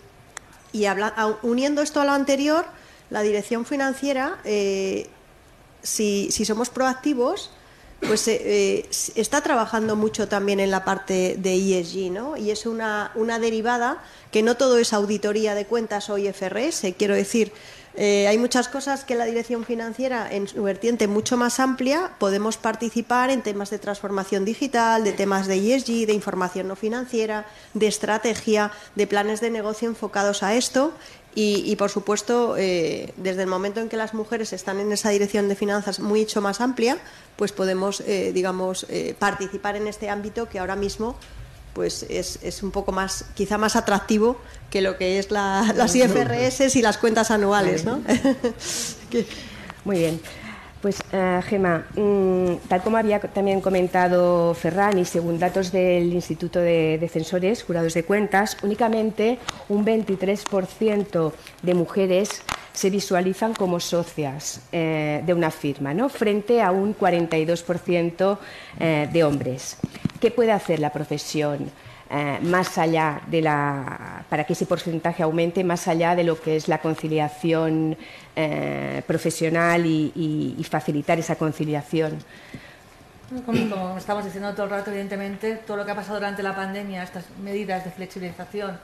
y 0.72 0.86
habla, 0.86 1.14
uniendo 1.42 1.82
esto 1.82 2.00
a 2.00 2.06
lo 2.06 2.14
anterior, 2.14 2.66
la 3.10 3.22
dirección 3.22 3.66
financiera 3.66 4.40
eh, 4.46 5.10
si, 5.82 6.30
si 6.32 6.46
somos 6.46 6.70
proactivos, 6.70 7.52
pues 8.00 8.28
eh, 8.28 8.42
eh, 8.44 8.90
está 9.16 9.42
trabajando 9.42 9.96
mucho 9.96 10.28
también 10.28 10.60
en 10.60 10.72
la 10.72 10.86
parte 10.86 11.36
de 11.38 11.80
ESG, 11.80 12.12
¿no? 12.12 12.38
Y 12.38 12.52
es 12.52 12.66
una, 12.66 13.12
una 13.16 13.40
derivada 13.40 14.04
que 14.32 14.44
no 14.44 14.56
todo 14.56 14.78
es 14.78 14.94
auditoría 14.94 15.56
de 15.56 15.66
cuentas 15.66 16.10
o 16.10 16.18
IFRS, 16.18 16.94
quiero 16.98 17.16
decir, 17.16 17.52
eh, 18.00 18.28
hay 18.28 18.38
muchas 18.38 18.68
cosas 18.68 19.04
que 19.04 19.16
la 19.16 19.26
dirección 19.26 19.66
financiera, 19.66 20.32
en 20.32 20.48
su 20.48 20.62
vertiente 20.62 21.08
mucho 21.08 21.36
más 21.36 21.60
amplia, 21.60 22.12
podemos 22.20 22.56
participar 22.56 23.32
en 23.32 23.42
temas 23.42 23.72
de 23.72 23.80
transformación 23.80 24.46
digital, 24.46 25.04
de 25.04 25.14
temas 25.14 25.48
de 25.48 25.56
ESG, 25.56 26.06
de 26.06 26.14
información 26.14 26.68
no 26.68 26.76
financiera, 26.76 27.48
de 27.74 27.88
estrategia, 27.88 28.72
de 28.96 29.08
planes 29.08 29.42
de 29.42 29.50
negocio 29.50 29.90
enfocados 29.90 30.44
a 30.44 30.54
esto 30.54 30.94
y, 31.36 31.64
y, 31.72 31.76
por 31.76 31.92
supuesto, 31.92 32.56
eh, 32.58 33.14
desde 33.18 33.44
el 33.44 33.48
momento 33.48 33.80
en 33.80 33.90
que 33.90 33.98
las 33.98 34.14
mujeres 34.16 34.54
están 34.54 34.80
en 34.80 34.92
esa 34.92 35.10
dirección 35.10 35.48
de 35.48 35.56
finanzas 35.56 36.00
mucho 36.00 36.42
más 36.42 36.62
amplia, 36.62 36.98
pues 37.36 37.52
podemos, 37.52 38.02
eh, 38.02 38.32
digamos, 38.34 38.88
eh, 38.90 39.16
participar 39.20 39.76
en 39.76 39.88
este 39.88 40.10
ámbito 40.10 40.50
que 40.50 40.60
ahora 40.60 40.76
mismo 40.76 41.16
pues 41.74 42.08
es, 42.10 42.40
es, 42.42 42.64
un 42.64 42.72
poco 42.72 42.92
más, 42.92 43.26
quizá 43.36 43.60
más 43.60 43.76
atractivo 43.76 44.40
que 44.72 44.82
lo 44.82 44.98
que 44.98 45.20
es 45.20 45.30
la, 45.30 45.74
las 45.76 45.96
IFRS 45.96 46.76
y 46.76 46.82
las 46.82 46.98
cuentas 46.98 47.30
anuales, 47.30 47.86
¿no? 47.86 48.02
Muy 49.86 50.00
bien. 50.00 50.20
Pues, 50.82 51.00
uh, 51.12 51.42
Gema, 51.42 51.86
mmm, 51.96 52.56
tal 52.68 52.82
como 52.84 52.98
había 52.98 53.20
también 53.20 53.62
comentado 53.62 54.54
Ferran, 54.54 55.00
y 55.00 55.06
según 55.06 55.40
datos 55.40 55.72
del 55.72 56.14
Instituto 56.14 56.60
de, 56.60 56.98
de 57.00 57.10
Censores, 57.10 57.64
Jurados 57.64 57.94
de 57.94 58.04
Cuentas, 58.04 58.58
únicamente 58.62 59.40
un 59.70 59.86
23% 59.86 61.34
de 61.64 61.74
mujeres 61.74 62.44
se 62.78 62.92
visualizan 62.92 63.56
como 63.56 63.80
socias 63.80 64.62
eh, 64.72 65.24
de 65.26 65.34
una 65.34 65.50
firma, 65.50 65.96
¿no? 65.96 66.10
frente 66.10 66.62
a 66.62 66.70
un 66.70 66.96
42% 66.96 68.38
eh, 68.80 69.10
de 69.12 69.24
hombres. 69.24 69.78
¿Qué 70.22 70.30
puede 70.30 70.52
hacer 70.52 70.80
la 70.80 70.92
profesión? 70.92 71.72
Eh, 72.10 72.40
más 72.42 72.78
allá 72.78 73.22
de 73.28 73.42
la 73.42 74.24
para 74.30 74.46
que 74.46 74.54
ese 74.54 74.66
porcentaje 74.66 75.24
aumente 75.24 75.62
más 75.66 75.90
allá 75.90 76.16
de 76.16 76.24
lo 76.24 76.40
que 76.40 76.56
es 76.56 76.70
la 76.70 76.80
conciliación 76.80 77.98
eh, 78.34 79.02
profesional 79.06 79.86
y, 79.86 80.66
facilitar 80.70 81.20
esa 81.20 81.36
conciliación. 81.36 82.20
Como, 83.46 83.98
estamos 83.98 84.24
diciendo 84.24 84.54
todo 84.54 84.66
el 84.66 84.70
rato, 84.70 84.90
evidentemente, 84.90 85.56
todo 85.56 85.78
lo 85.78 85.86
que 85.86 85.92
ha 85.92 85.96
pasado 85.96 86.16
durante 86.16 86.44
la 86.44 86.56
pandemia, 86.56 87.04
estas 87.04 87.26
medidas 87.42 87.84
de 87.84 87.92
flexibilización 87.92 88.80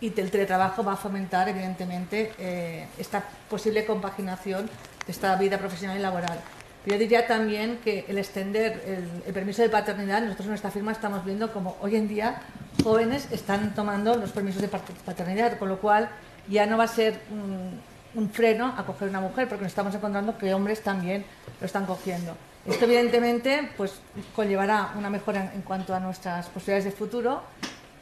y 0.00 0.08
el 0.20 0.30
teletrabajo 0.30 0.84
va 0.84 0.92
a 0.92 0.96
fomentar, 0.96 1.48
evidentemente, 1.48 2.32
eh, 2.38 2.86
esta 2.98 3.24
posible 3.48 3.84
compaginación 3.84 4.66
de 5.06 5.12
esta 5.12 5.34
vida 5.36 5.58
profesional 5.58 5.98
y 5.98 6.02
laboral. 6.02 6.38
Yo 6.86 6.96
diría 6.96 7.26
también 7.26 7.78
que 7.84 8.06
el 8.08 8.16
extender 8.16 8.82
el, 9.26 9.34
permiso 9.34 9.60
de 9.60 9.68
paternidad, 9.68 10.22
nosotros 10.22 10.46
en 10.46 10.50
nuestra 10.50 10.70
firma 10.70 10.92
estamos 10.92 11.24
viendo 11.26 11.52
como 11.52 11.76
hoy 11.82 11.96
en 11.96 12.08
día 12.08 12.40
jóvenes 12.82 13.28
están 13.32 13.74
tomando 13.74 14.16
los 14.16 14.32
permisos 14.32 14.62
de 14.62 14.68
paternidad, 14.68 15.58
con 15.58 15.68
lo 15.68 15.78
cual 15.78 16.08
ya 16.48 16.64
no 16.64 16.78
va 16.78 16.84
a 16.84 16.88
ser 16.88 17.20
un, 17.30 18.30
freno 18.30 18.74
a 18.78 18.86
coger 18.86 19.10
una 19.10 19.20
mujer, 19.20 19.46
porque 19.46 19.64
nos 19.64 19.72
estamos 19.72 19.94
encontrando 19.94 20.38
que 20.38 20.54
hombres 20.54 20.82
también 20.82 21.24
lo 21.60 21.66
están 21.66 21.84
cogiendo. 21.84 22.34
Esto 22.66 22.86
evidentemente 22.86 23.70
pues, 23.76 24.00
conllevará 24.34 24.92
una 24.96 25.10
mejora 25.10 25.52
en 25.54 25.62
cuanto 25.62 25.94
a 25.94 26.00
nuestras 26.00 26.48
posibilidades 26.48 26.84
de 26.84 26.92
futuro, 26.92 27.42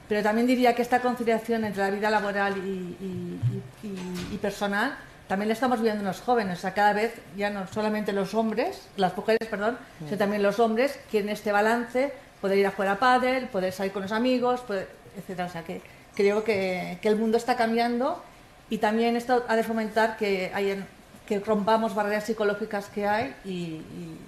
pero 0.09 0.23
también 0.23 0.47
diría 0.47 0.75
que 0.75 0.83
esta 0.83 1.01
conciliación 1.01 1.65
entre 1.65 1.83
la 1.83 1.91
vida 1.91 2.11
laboral 2.11 2.55
y 2.57 4.37
personal 4.41 4.97
también 5.29 5.49
la 5.49 5.55
estamos 5.55 5.81
viendo 5.83 6.01
en 6.01 6.07
los 6.07 6.21
jóvenes, 6.21 6.59
o 6.59 6.61
sea, 6.63 6.73
cada 6.73 6.95
vez 6.95 7.15
ya 7.37 7.51
no 7.51 7.67
solamente 7.69 8.13
los 8.13 8.35
hombres, 8.35 8.89
las 8.97 9.15
mujeres, 9.17 9.47
perdón, 9.49 9.79
sí. 9.99 10.07
sino 10.07 10.19
también 10.19 10.43
los 10.43 10.59
hombres 10.59 10.99
quieren 11.11 11.29
este 11.29 11.53
balance, 11.53 12.13
poder 12.41 12.59
ir 12.59 12.67
a 12.67 12.71
jugar 12.71 12.89
a 12.89 12.99
pádel, 12.99 13.47
poder 13.49 13.73
salir 13.73 13.93
con 13.93 14.03
los 14.03 14.13
amigos, 14.13 14.61
poder, 14.61 14.89
etcétera. 15.17 15.49
O 15.49 15.51
sea, 15.51 15.63
que 15.63 15.83
creo 16.15 16.45
que, 16.45 16.99
que, 17.03 17.09
el 17.09 17.17
mundo 17.17 17.37
está 17.37 17.57
cambiando 17.57 18.23
y 18.71 18.79
también 18.79 19.17
esto 19.17 19.45
ha 19.49 19.57
de 19.57 19.65
fomentar 19.65 20.17
que, 20.17 20.51
hay, 20.55 20.83
que 21.27 21.41
rompamos 21.41 21.95
barreras 21.95 22.25
psicológicas 22.25 22.87
que 22.87 23.07
hay 23.07 23.35
y, 23.45 23.51
y, 23.51 24.19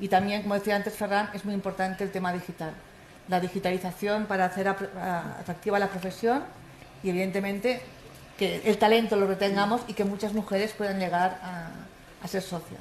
y 0.00 0.08
también, 0.08 0.42
como 0.42 0.54
decía 0.54 0.76
antes 0.76 0.94
Ferran, 0.94 1.30
es 1.34 1.44
muy 1.44 1.54
importante 1.54 2.02
el 2.02 2.10
tema 2.10 2.32
digital. 2.32 2.72
La 3.28 3.40
digitalización 3.40 4.26
para 4.26 4.46
hacer 4.46 4.68
atractiva 4.68 5.78
la 5.78 5.88
profesión 5.88 6.42
y, 7.02 7.10
evidentemente, 7.10 7.80
que 8.38 8.62
el 8.64 8.78
talento 8.78 9.16
lo 9.16 9.26
retengamos 9.26 9.82
y 9.88 9.94
que 9.94 10.04
muchas 10.04 10.32
mujeres 10.32 10.72
puedan 10.72 10.98
llegar 10.98 11.40
a, 11.42 11.70
a 12.22 12.28
ser 12.28 12.42
socias. 12.42 12.80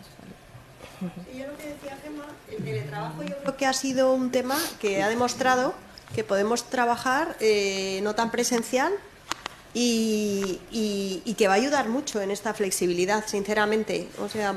Yo 1.01 1.48
lo 1.48 1.58
que 1.58 1.69
decía 1.69 1.98
Gemma, 2.03 2.25
el 2.50 2.64
teletrabajo 2.64 3.24
yo 3.24 3.38
creo 3.38 3.58
que 3.58 3.66
ha 3.66 3.74
sido 3.74 4.14
un 4.14 4.32
tema 4.32 4.58
que 4.80 5.03
ha 5.03 5.09
demostrado 5.09 5.74
que 6.14 6.24
podemos 6.24 6.69
trabajar 6.69 7.35
eh, 7.40 8.00
no 8.03 8.16
tan 8.16 8.32
presencial 8.32 8.93
y, 9.74 10.61
y, 10.72 11.22
y, 11.25 11.34
que 11.34 11.48
va 11.48 11.56
a 11.56 11.58
ayudar 11.58 11.90
mucho 11.90 12.22
en 12.22 12.32
esta 12.32 12.53
flexibilidad, 12.53 13.25
sinceramente. 13.27 14.08
O 14.19 14.30
sea, 14.30 14.56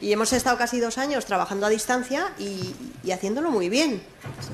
y 0.00 0.12
hemos 0.12 0.32
estado 0.32 0.56
casi 0.56 0.80
dos 0.80 0.96
años 0.96 1.26
trabajando 1.26 1.66
a 1.66 1.68
distancia 1.68 2.32
y, 2.38 2.74
y 3.04 3.10
haciéndolo 3.10 3.50
muy 3.50 3.68
bien. 3.68 4.02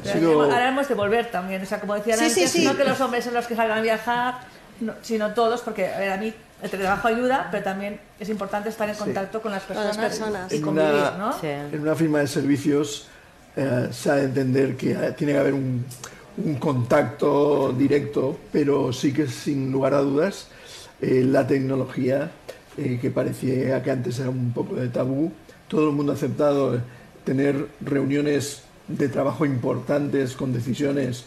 Pero 0.03 0.43
ahora 0.43 0.69
hemos 0.69 0.89
de 0.89 0.95
volver 0.95 1.31
también, 1.31 1.63
o 1.63 1.67
sea, 1.67 1.79
como 1.79 1.95
decía 1.95 2.17
sí, 2.17 2.25
antes, 2.25 2.51
sí, 2.51 2.59
sí. 2.61 2.65
no 2.65 2.77
que 2.77 2.85
los 2.85 3.01
hombres 3.01 3.25
son 3.25 3.35
los 3.35 3.47
que 3.47 3.55
salgan 3.55 3.79
a 3.79 3.83
viajar, 3.83 4.41
no, 4.83 4.95
sino 5.03 5.33
todos, 5.35 5.61
porque 5.63 5.89
a, 5.89 5.99
ver, 5.99 6.11
a 6.11 6.17
mí 6.17 6.33
el 6.63 6.71
teletrabajo 6.71 7.09
ayuda, 7.09 7.49
pero 7.51 7.65
también 7.65 8.01
es 8.21 8.29
importante 8.29 8.69
estar 8.69 8.89
en 8.89 8.95
contacto 8.95 9.39
sí. 9.39 9.43
con 9.43 9.53
las 9.53 9.63
personas, 9.63 9.97
con 9.97 10.03
las 10.03 10.13
personas. 10.13 10.53
y 10.53 10.57
en 10.57 10.63
convivir, 10.63 10.91
una, 10.91 11.11
¿no? 11.19 11.33
Sí. 11.41 11.47
En 11.47 11.81
una 11.81 11.95
firma 11.95 12.21
de 12.21 12.27
servicios 12.27 13.09
eh, 13.57 13.89
se 13.91 14.11
ha 14.11 14.15
de 14.15 14.25
entender 14.25 14.77
que 14.77 14.95
tiene 15.17 15.33
que 15.33 15.39
haber 15.39 15.55
un, 15.55 15.85
un, 16.45 16.55
contacto 16.57 17.73
directo, 17.73 18.39
pero 18.53 18.93
sí 18.93 19.13
que 19.13 19.27
sin 19.27 19.71
lugar 19.73 19.95
a 19.95 20.01
dudas 20.01 20.49
eh, 21.01 21.23
la 21.27 21.47
tecnología, 21.47 22.31
eh, 22.77 22.99
que 23.01 23.11
parecía 23.11 23.83
que 23.83 23.91
antes 23.91 24.19
era 24.21 24.31
un 24.31 24.53
poco 24.53 24.77
de 24.77 24.89
tabú, 24.89 25.33
todo 25.69 25.91
el 25.91 25.97
mundo 25.97 26.13
ha 26.13 26.15
aceptado 26.15 26.81
tener 27.25 27.67
reuniones 27.81 28.63
de 28.89 29.09
trabajo 29.09 29.45
importantes 29.45 30.35
con 30.35 30.53
decisiones 30.53 31.25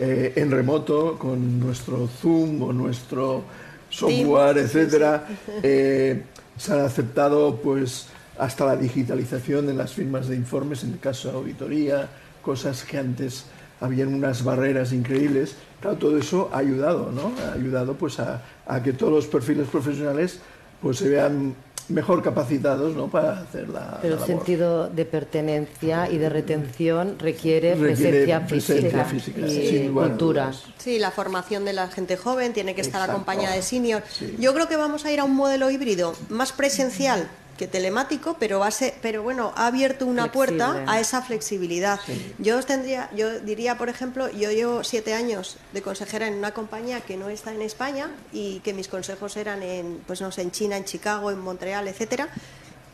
eh, 0.00 0.32
en 0.36 0.50
remoto, 0.50 1.18
con 1.18 1.60
nuestro 1.60 2.08
Zoom 2.08 2.62
o 2.62 2.72
nuestro 2.72 3.44
software, 3.90 4.56
etcétera. 4.56 5.26
Eh, 5.62 6.22
se 6.56 6.72
han 6.72 6.80
aceptado 6.80 7.56
pues 7.56 8.06
hasta 8.38 8.64
la 8.64 8.76
digitalización 8.76 9.66
de 9.66 9.74
las 9.74 9.92
firmas 9.92 10.26
de 10.28 10.36
informes 10.36 10.84
en 10.84 10.92
el 10.92 10.98
caso 10.98 11.30
de 11.30 11.36
auditoría, 11.36 12.08
cosas 12.40 12.82
que 12.84 12.96
antes 12.96 13.44
habían 13.80 14.14
unas 14.14 14.42
barreras 14.42 14.92
increíbles. 14.92 15.54
Claro, 15.80 15.98
todo 15.98 16.16
eso 16.16 16.50
ha 16.52 16.58
ayudado, 16.58 17.12
¿no? 17.12 17.32
Ha 17.44 17.52
ayudado 17.52 17.94
pues 17.94 18.18
a, 18.20 18.42
a 18.66 18.82
que 18.82 18.94
todos 18.94 19.12
los 19.12 19.26
perfiles 19.26 19.68
profesionales 19.68 20.40
pues 20.80 20.96
se 20.96 21.10
vean 21.10 21.54
mejor 21.90 22.22
capacitados 22.22 22.94
¿no? 22.96 23.08
para 23.08 23.40
hacer 23.40 23.68
la 23.68 23.98
Pero 24.00 24.16
la 24.16 24.20
el 24.22 24.26
sentido 24.26 24.88
de 24.88 25.04
pertenencia 25.04 26.10
y 26.10 26.18
de 26.18 26.28
retención 26.28 27.18
requiere, 27.18 27.74
requiere 27.74 28.24
presencia, 28.24 28.46
presencia 28.46 29.04
física, 29.04 29.44
física 29.44 29.76
y 29.76 29.88
cultura. 29.88 30.52
Sí, 30.78 30.98
la 30.98 31.10
formación 31.10 31.64
de 31.64 31.72
la 31.72 31.88
gente 31.88 32.16
joven 32.16 32.52
tiene 32.52 32.74
que 32.74 32.80
estar 32.80 33.00
Exacto. 33.00 33.12
acompañada 33.12 33.54
de 33.54 33.62
senior. 33.62 34.02
Sí. 34.10 34.36
Yo 34.38 34.54
creo 34.54 34.68
que 34.68 34.76
vamos 34.76 35.04
a 35.04 35.12
ir 35.12 35.20
a 35.20 35.24
un 35.24 35.34
modelo 35.34 35.70
híbrido 35.70 36.14
más 36.28 36.52
presencial 36.52 37.28
que 37.60 37.68
telemático, 37.68 38.38
pero 38.40 38.58
va 38.58 38.68
a 38.68 38.70
ser, 38.70 38.94
pero 39.02 39.22
bueno, 39.22 39.52
ha 39.54 39.66
abierto 39.66 40.06
una 40.06 40.30
Flexible. 40.30 40.56
puerta 40.64 40.84
a 40.90 40.98
esa 40.98 41.20
flexibilidad. 41.20 42.00
Sí. 42.06 42.34
Yo 42.38 42.56
os 42.56 42.64
tendría, 42.64 43.10
yo 43.14 43.38
diría, 43.40 43.76
por 43.76 43.90
ejemplo, 43.90 44.30
yo 44.30 44.50
llevo 44.50 44.82
siete 44.82 45.12
años 45.12 45.58
de 45.74 45.82
consejera 45.82 46.26
en 46.26 46.36
una 46.36 46.52
compañía 46.52 47.02
que 47.02 47.18
no 47.18 47.28
está 47.28 47.52
en 47.52 47.60
España 47.60 48.08
y 48.32 48.60
que 48.60 48.72
mis 48.72 48.88
consejos 48.88 49.36
eran 49.36 49.62
en, 49.62 50.00
pues 50.06 50.22
no 50.22 50.32
sé, 50.32 50.40
en 50.40 50.52
China, 50.52 50.78
en 50.78 50.86
Chicago, 50.86 51.30
en 51.30 51.38
Montreal, 51.38 51.86
etcétera. 51.86 52.30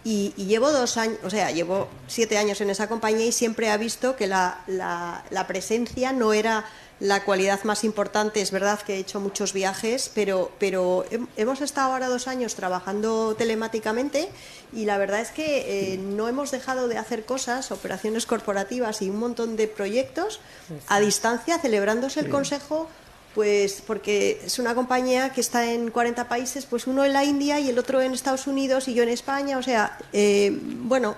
Y, 0.09 0.33
llevo 0.37 0.71
dos 0.71 0.99
años, 0.99 1.19
o 1.25 1.31
sea, 1.31 1.51
llevo 1.51 1.89
siete 2.07 2.39
años 2.39 2.61
en 2.61 2.71
esa 2.71 2.89
compañía 2.89 3.27
y 3.27 3.33
siempre 3.33 3.73
he 3.73 3.77
visto 3.77 4.15
que 4.15 4.29
la, 4.29 4.61
la, 4.69 5.47
presencia 5.49 6.13
no 6.13 6.33
era 6.33 6.65
la 7.01 7.25
cualidad 7.25 7.65
más 7.65 7.83
importante. 7.83 8.41
Es 8.41 8.53
verdad 8.53 8.81
que 8.83 8.95
he 8.95 8.99
hecho 8.99 9.19
muchos 9.19 9.53
viajes, 9.53 10.09
pero, 10.15 10.53
pero 10.61 11.05
hemos 11.37 11.61
estado 11.61 11.93
ahora 11.93 12.07
dos 12.07 12.29
años 12.29 12.55
trabajando 12.55 13.35
telemáticamente 13.35 14.29
y 14.73 14.85
la 14.85 14.97
verdad 14.97 15.23
es 15.23 15.33
que 15.33 15.95
eh, 15.95 15.99
no 15.99 16.29
hemos 16.29 16.53
dejado 16.53 16.87
de 16.87 16.99
hacer 16.99 17.25
cosas, 17.25 17.73
operaciones 17.73 18.27
corporativas 18.27 19.03
y 19.03 19.11
un 19.11 19.19
montón 19.19 19.57
de 19.57 19.67
proyectos 19.67 20.39
a 20.87 21.01
distancia, 21.01 21.59
celebrándose 21.59 22.21
el 22.21 22.31
Consejo 22.31 22.89
pues 23.37 23.83
porque 23.87 24.41
es 24.47 24.59
una 24.59 24.75
compañía 24.75 25.31
que 25.31 25.43
está 25.43 25.71
en 25.71 25.91
40 25.91 26.27
países, 26.27 26.65
pues 26.65 26.87
uno 26.87 27.05
en 27.05 27.13
la 27.13 27.23
India 27.23 27.61
y 27.61 27.69
el 27.69 27.79
otro 27.79 28.01
en 28.01 28.15
Estados 28.15 28.47
Unidos 28.47 28.89
y 28.89 28.95
yo 28.95 29.03
en 29.03 29.11
España. 29.11 29.59
O 29.59 29.63
sea, 29.63 29.99
eh, 30.15 30.59
bueno, 30.85 31.17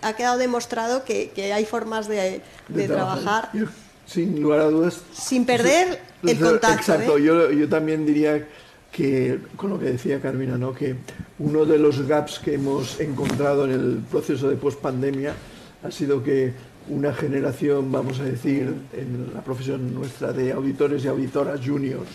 ha 0.00 0.14
quedado 0.14 0.38
demostrado 0.38 1.04
que, 1.04 1.30
hay 1.54 1.66
formas 1.66 2.08
de, 2.08 2.40
trabajar. 2.86 3.50
sin 4.06 4.40
lugar 4.40 4.60
a 4.60 4.64
dudas. 4.70 5.02
Sin 5.12 5.44
perder 5.44 6.00
el 6.22 6.40
contacto. 6.40 6.78
Exacto, 6.94 7.18
¿eh? 7.18 7.22
yo, 7.22 7.52
yo 7.52 7.68
también 7.68 8.06
diría 8.06 8.48
que, 8.90 9.38
con 9.54 9.68
lo 9.68 9.78
que 9.78 9.90
decía 9.92 10.22
Carmina, 10.22 10.56
¿no? 10.56 10.72
que 10.72 10.96
uno 11.38 11.66
de 11.66 11.76
los 11.76 12.08
gaps 12.08 12.38
que 12.38 12.54
hemos 12.54 12.98
encontrado 12.98 13.66
en 13.66 13.72
el 13.72 13.98
proceso 14.10 14.48
de 14.48 14.56
pospandemia 14.56 15.34
ha 15.82 15.90
sido 15.90 16.22
que 16.22 16.54
una 16.88 17.12
generación, 17.12 17.90
vamos 17.92 18.20
a 18.20 18.24
decir, 18.24 18.74
en 18.92 19.30
la 19.34 19.42
profesión 19.42 19.94
nuestra 19.94 20.32
de 20.32 20.52
auditores 20.52 21.04
y 21.04 21.08
auditoras 21.08 21.60
juniors, 21.64 22.08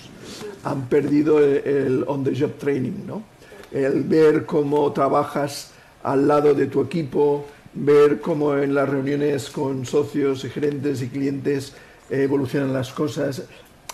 han 0.63 0.87
perdido 0.87 1.39
el, 1.39 2.03
on-the-job 2.07 2.57
training, 2.57 3.05
¿no? 3.05 3.23
El 3.71 4.03
ver 4.03 4.45
cómo 4.45 4.91
trabajas 4.91 5.71
al 6.03 6.27
lado 6.27 6.53
de 6.53 6.67
tu 6.67 6.81
equipo, 6.81 7.45
ver 7.73 8.21
cómo 8.21 8.57
en 8.57 8.73
las 8.73 8.87
reuniones 8.87 9.49
con 9.49 9.85
socios, 9.85 10.43
gerentes 10.43 11.01
y 11.01 11.07
clientes 11.07 11.73
evolucionan 12.09 12.73
las 12.73 12.91
cosas. 12.91 13.43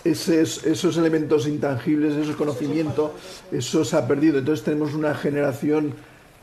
esos 0.03 0.97
elementos 0.97 1.47
intangibles, 1.47 2.15
ese 2.15 2.33
conocimiento, 2.33 3.13
eso 3.51 3.85
se 3.85 3.95
ha 3.95 4.07
perdido. 4.07 4.39
Entonces 4.39 4.65
tenemos 4.65 4.93
una 4.93 5.15
generación 5.15 5.93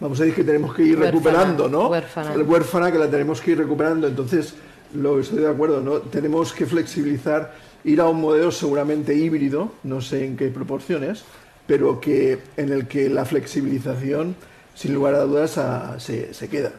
vamos 0.01 0.19
a 0.21 0.25
decir 0.25 0.37
que 0.37 0.45
tenemos 0.45 0.75
que 0.75 0.83
ir 0.83 0.99
recuperando, 0.99 1.69
¿no? 1.69 1.89
Huérfana. 1.89 2.35
El 2.35 2.43
huérfana 2.43 2.91
que 2.91 2.99
la 2.99 3.09
tenemos 3.11 3.41
que 3.41 3.53
ir 3.53 3.59
recuperando. 3.59 4.09
Entonces, 4.09 4.55
lo 4.95 5.21
estoy 5.21 5.41
de 5.41 5.49
acuerdo, 5.49 5.81
¿no? 5.81 5.99
Tenemos 5.99 6.53
que 6.53 6.67
flexibilizar, 6.67 7.55
ir 7.85 8.01
a 8.01 8.09
un 8.09 8.21
modelo 8.21 8.51
seguramente 8.51 9.15
híbrido, 9.15 9.73
no 9.85 10.01
sé 10.01 10.25
en 10.25 10.37
qué 10.37 10.49
proporciones, 10.49 11.25
pero 11.67 12.01
que 12.01 12.39
en 12.57 12.73
el 12.73 12.89
que 12.89 13.09
la 13.09 13.25
flexibilización, 13.25 14.35
sin 14.75 14.95
lugar 14.95 15.15
a 15.15 15.23
dudas, 15.23 15.59
se, 16.03 16.35
se, 16.35 16.49
queda. 16.49 16.73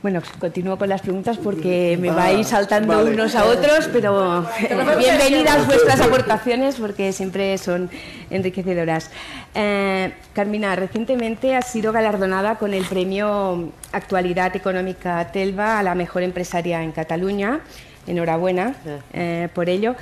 Bueno, 0.00 0.22
continúo 0.38 0.78
con 0.78 0.88
las 0.88 1.00
preguntas 1.02 1.38
porque 1.38 1.98
me 2.00 2.12
vais 2.12 2.46
saltando 2.46 3.04
unos 3.04 3.34
a 3.34 3.46
otros, 3.46 3.88
pero 3.92 4.46
bienvenidas 4.98 5.66
vuestras 5.66 6.00
aportaciones 6.00 6.76
porque 6.76 7.12
siempre 7.12 7.58
son 7.58 7.90
enriquecedoras. 8.30 9.10
Eh, 9.56 10.12
Carmina, 10.34 10.76
recientemente 10.76 11.56
has 11.56 11.66
sido 11.66 11.90
galardonada 11.90 12.58
con 12.58 12.74
el 12.74 12.84
premio 12.84 13.72
Actualidad 13.90 14.54
Económica 14.54 15.32
Telva 15.32 15.80
a 15.80 15.82
la 15.82 15.96
mejor 15.96 16.22
empresaria 16.22 16.80
en 16.80 16.92
Cataluña. 16.92 17.58
Enhorabuena 18.06 18.76
eh, 19.12 19.48
por 19.52 19.68
ello. 19.68 19.96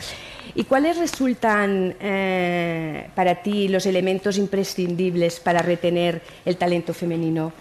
¿Y 0.54 0.64
cuáles 0.64 0.98
resultan 0.98 1.94
eh, 2.00 3.08
para 3.14 3.36
ti 3.36 3.68
los 3.68 3.86
elementos 3.86 4.36
imprescindibles 4.36 5.40
para 5.40 5.62
retener 5.62 6.20
el 6.44 6.58
talento 6.58 6.92
femenino? 6.92 7.52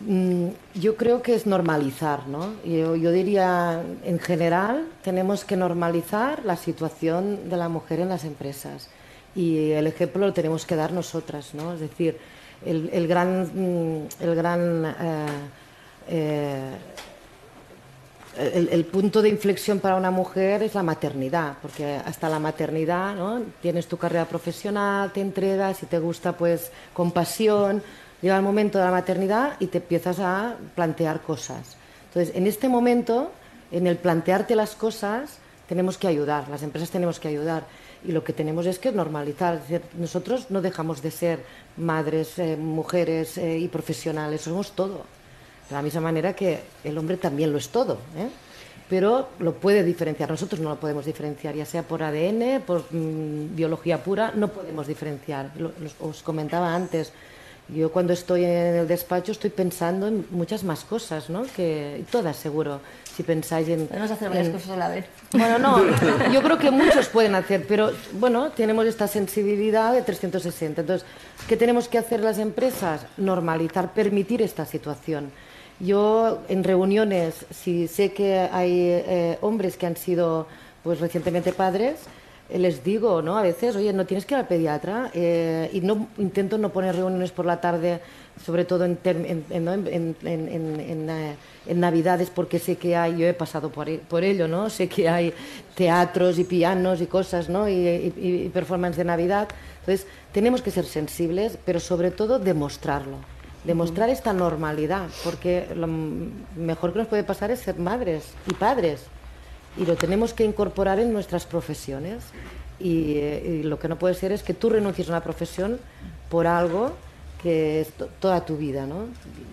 Mm, 0.00 0.48
yo 0.74 0.96
creo 0.96 1.20
que 1.22 1.34
es 1.34 1.46
normalizar, 1.46 2.26
¿no? 2.26 2.54
Yo, 2.64 3.12
diría, 3.12 3.82
en 4.04 4.18
general, 4.18 4.86
tenemos 5.02 5.44
que 5.44 5.56
normalizar 5.56 6.42
la 6.44 6.56
situación 6.56 7.50
de 7.50 7.56
la 7.58 7.68
mujer 7.68 8.00
en 8.00 8.08
las 8.08 8.24
empresas. 8.24 8.88
Y 9.34 9.72
el 9.72 9.86
ejemplo 9.86 10.26
lo 10.26 10.32
tenemos 10.32 10.64
que 10.64 10.74
dar 10.74 10.92
nosotras, 10.92 11.54
¿no? 11.54 11.74
Es 11.74 11.80
decir, 11.80 12.16
el, 12.64 13.06
gran, 13.06 13.42
mm, 13.42 14.08
el, 14.20 14.34
gran 14.34 14.84
eh, 14.86 15.26
eh, 18.38 18.68
el, 18.70 18.84
punto 18.86 19.20
de 19.20 19.28
inflexión 19.28 19.80
para 19.80 19.96
una 19.96 20.10
mujer 20.10 20.62
es 20.62 20.74
la 20.74 20.82
maternidad, 20.82 21.58
porque 21.60 22.00
hasta 22.04 22.28
la 22.30 22.38
maternidad, 22.38 23.14
¿no? 23.14 23.42
Tienes 23.60 23.86
tu 23.86 23.98
carrera 23.98 24.24
profesional, 24.24 25.12
te 25.12 25.20
entregas 25.20 25.82
y 25.82 25.86
te 25.86 25.98
gusta, 25.98 26.32
pues, 26.32 26.72
con 26.94 27.12
pasión 27.12 27.82
llega 28.22 28.36
el 28.36 28.42
momento 28.42 28.78
de 28.78 28.84
la 28.84 28.90
maternidad 28.90 29.56
y 29.60 29.66
te 29.66 29.78
empiezas 29.78 30.18
a 30.20 30.56
plantear 30.74 31.20
cosas. 31.22 31.76
Entonces, 32.08 32.34
en 32.34 32.46
este 32.46 32.68
momento, 32.68 33.30
en 33.70 33.86
el 33.86 33.96
plantearte 33.96 34.56
las 34.56 34.74
cosas, 34.74 35.38
tenemos 35.68 35.96
que 35.96 36.08
ayudar, 36.08 36.48
las 36.48 36.62
empresas 36.62 36.90
tenemos 36.90 37.20
que 37.20 37.28
ayudar. 37.28 37.64
Y 38.04 38.12
lo 38.12 38.24
que 38.24 38.32
tenemos 38.32 38.66
es 38.66 38.78
que 38.78 38.90
normalizar. 38.90 39.60
nosotros 39.94 40.50
no 40.50 40.60
dejamos 40.62 41.02
de 41.02 41.10
ser 41.10 41.44
madres, 41.76 42.38
eh, 42.38 42.56
mujeres 42.56 43.38
eh, 43.38 43.58
y 43.58 43.68
profesionales, 43.68 44.40
somos 44.40 44.72
todo. 44.72 45.04
De 45.68 45.76
la 45.76 45.82
misma 45.82 46.00
manera 46.00 46.32
que 46.32 46.60
el 46.82 46.98
hombre 46.98 47.18
también 47.18 47.52
lo 47.52 47.58
es 47.58 47.68
todo. 47.68 47.98
¿eh? 48.16 48.28
Pero 48.88 49.28
lo 49.38 49.54
puede 49.54 49.84
diferenciar. 49.84 50.28
Nosotros 50.28 50.60
no 50.60 50.70
lo 50.70 50.80
podemos 50.80 51.04
diferenciar, 51.04 51.54
ya 51.54 51.64
sea 51.64 51.84
por 51.84 52.02
ADN, 52.02 52.62
por 52.66 52.86
mm, 52.90 53.54
biología 53.54 54.02
pura, 54.02 54.32
no 54.34 54.48
podemos 54.48 54.88
diferenciar. 54.88 55.52
os 56.00 56.22
comentaba 56.24 56.74
antes, 56.74 57.12
yo 57.74 57.92
cuando 57.92 58.12
estoy 58.12 58.44
en 58.44 58.74
el 58.76 58.88
despacho 58.88 59.32
estoy 59.32 59.50
pensando 59.50 60.06
en 60.06 60.26
muchas 60.30 60.64
más 60.64 60.84
cosas, 60.84 61.30
¿no? 61.30 61.44
Que 61.56 62.04
todas 62.10 62.36
seguro. 62.36 62.80
Si 63.14 63.22
pensáis 63.22 63.68
en 63.68 63.86
podemos 63.86 64.10
hacer 64.10 64.28
varias 64.28 64.48
cosas 64.48 64.70
a 64.70 64.76
la 64.76 64.88
vez. 64.88 65.04
Bueno, 65.32 65.58
no. 65.58 65.78
Yo 66.32 66.42
creo 66.42 66.58
que 66.58 66.70
muchos 66.70 67.08
pueden 67.08 67.34
hacer, 67.34 67.66
pero 67.66 67.90
bueno, 68.12 68.50
tenemos 68.50 68.86
esta 68.86 69.08
sensibilidad 69.08 69.92
de 69.92 70.02
360. 70.02 70.80
Entonces, 70.80 71.06
¿qué 71.48 71.56
tenemos 71.56 71.88
que 71.88 71.98
hacer 71.98 72.20
las 72.20 72.38
empresas? 72.38 73.06
Normalizar, 73.16 73.92
permitir 73.92 74.42
esta 74.42 74.64
situación. 74.64 75.30
Yo 75.80 76.42
en 76.48 76.64
reuniones, 76.64 77.46
si 77.50 77.88
sé 77.88 78.12
que 78.12 78.48
hay 78.52 78.72
eh, 78.72 79.38
hombres 79.40 79.76
que 79.76 79.86
han 79.86 79.96
sido, 79.96 80.46
pues 80.82 81.00
recientemente 81.00 81.52
padres 81.52 82.00
les 82.58 82.82
digo, 82.82 83.22
¿no? 83.22 83.36
A 83.36 83.42
veces, 83.42 83.76
oye, 83.76 83.92
no 83.92 84.06
tienes 84.06 84.26
que 84.26 84.34
ir 84.34 84.40
al 84.40 84.46
pediatra 84.46 85.10
eh, 85.14 85.70
y 85.72 85.80
no 85.80 86.08
intento 86.18 86.58
no 86.58 86.70
poner 86.70 86.96
reuniones 86.96 87.30
por 87.30 87.46
la 87.46 87.60
tarde, 87.60 88.00
sobre 88.44 88.64
todo 88.64 88.84
en, 88.84 88.98
en, 89.04 90.14
eh, 90.24 91.36
en, 91.66 91.80
Navidades, 91.80 92.30
porque 92.30 92.58
sé 92.58 92.76
que 92.76 92.96
hay, 92.96 93.18
yo 93.18 93.26
he 93.26 93.34
pasado 93.34 93.70
por, 93.70 93.88
por, 94.00 94.24
ello, 94.24 94.48
¿no? 94.48 94.70
Sé 94.70 94.88
que 94.88 95.08
hay 95.08 95.32
teatros 95.74 96.38
y 96.38 96.44
pianos 96.44 97.00
y 97.00 97.06
cosas, 97.06 97.48
¿no? 97.48 97.68
Y, 97.68 98.12
y, 98.16 98.50
performance 98.52 98.96
de 98.96 99.04
Navidad. 99.04 99.48
Entonces, 99.80 100.06
tenemos 100.32 100.62
que 100.62 100.70
ser 100.70 100.84
sensibles, 100.84 101.58
pero 101.64 101.80
sobre 101.80 102.10
todo 102.10 102.38
demostrarlo. 102.38 103.16
Demostrar 103.64 104.08
esta 104.08 104.32
normalidad, 104.32 105.08
porque 105.22 105.66
lo 105.74 105.86
mejor 105.86 106.92
que 106.92 107.00
nos 107.00 107.08
puede 107.08 107.24
pasar 107.24 107.50
es 107.50 107.60
ser 107.60 107.78
madres 107.78 108.24
y 108.46 108.54
padres 108.54 109.02
y 109.76 109.86
lo 109.86 109.96
tenemos 109.96 110.32
que 110.32 110.44
incorporar 110.44 110.98
en 110.98 111.12
nuestras 111.12 111.46
profesiones. 111.46 112.22
Y, 112.78 113.62
lo 113.62 113.78
que 113.78 113.88
no 113.88 113.98
puede 113.98 114.14
ser 114.14 114.32
es 114.32 114.42
que 114.42 114.54
tú 114.54 114.70
renuncies 114.70 115.08
a 115.08 115.12
una 115.12 115.22
profesión 115.22 115.78
por 116.28 116.46
algo 116.46 116.92
que 117.42 117.82
es 117.82 117.92
toda 118.18 118.44
tu 118.44 118.56
vida, 118.56 118.86
¿no? 118.86 119.06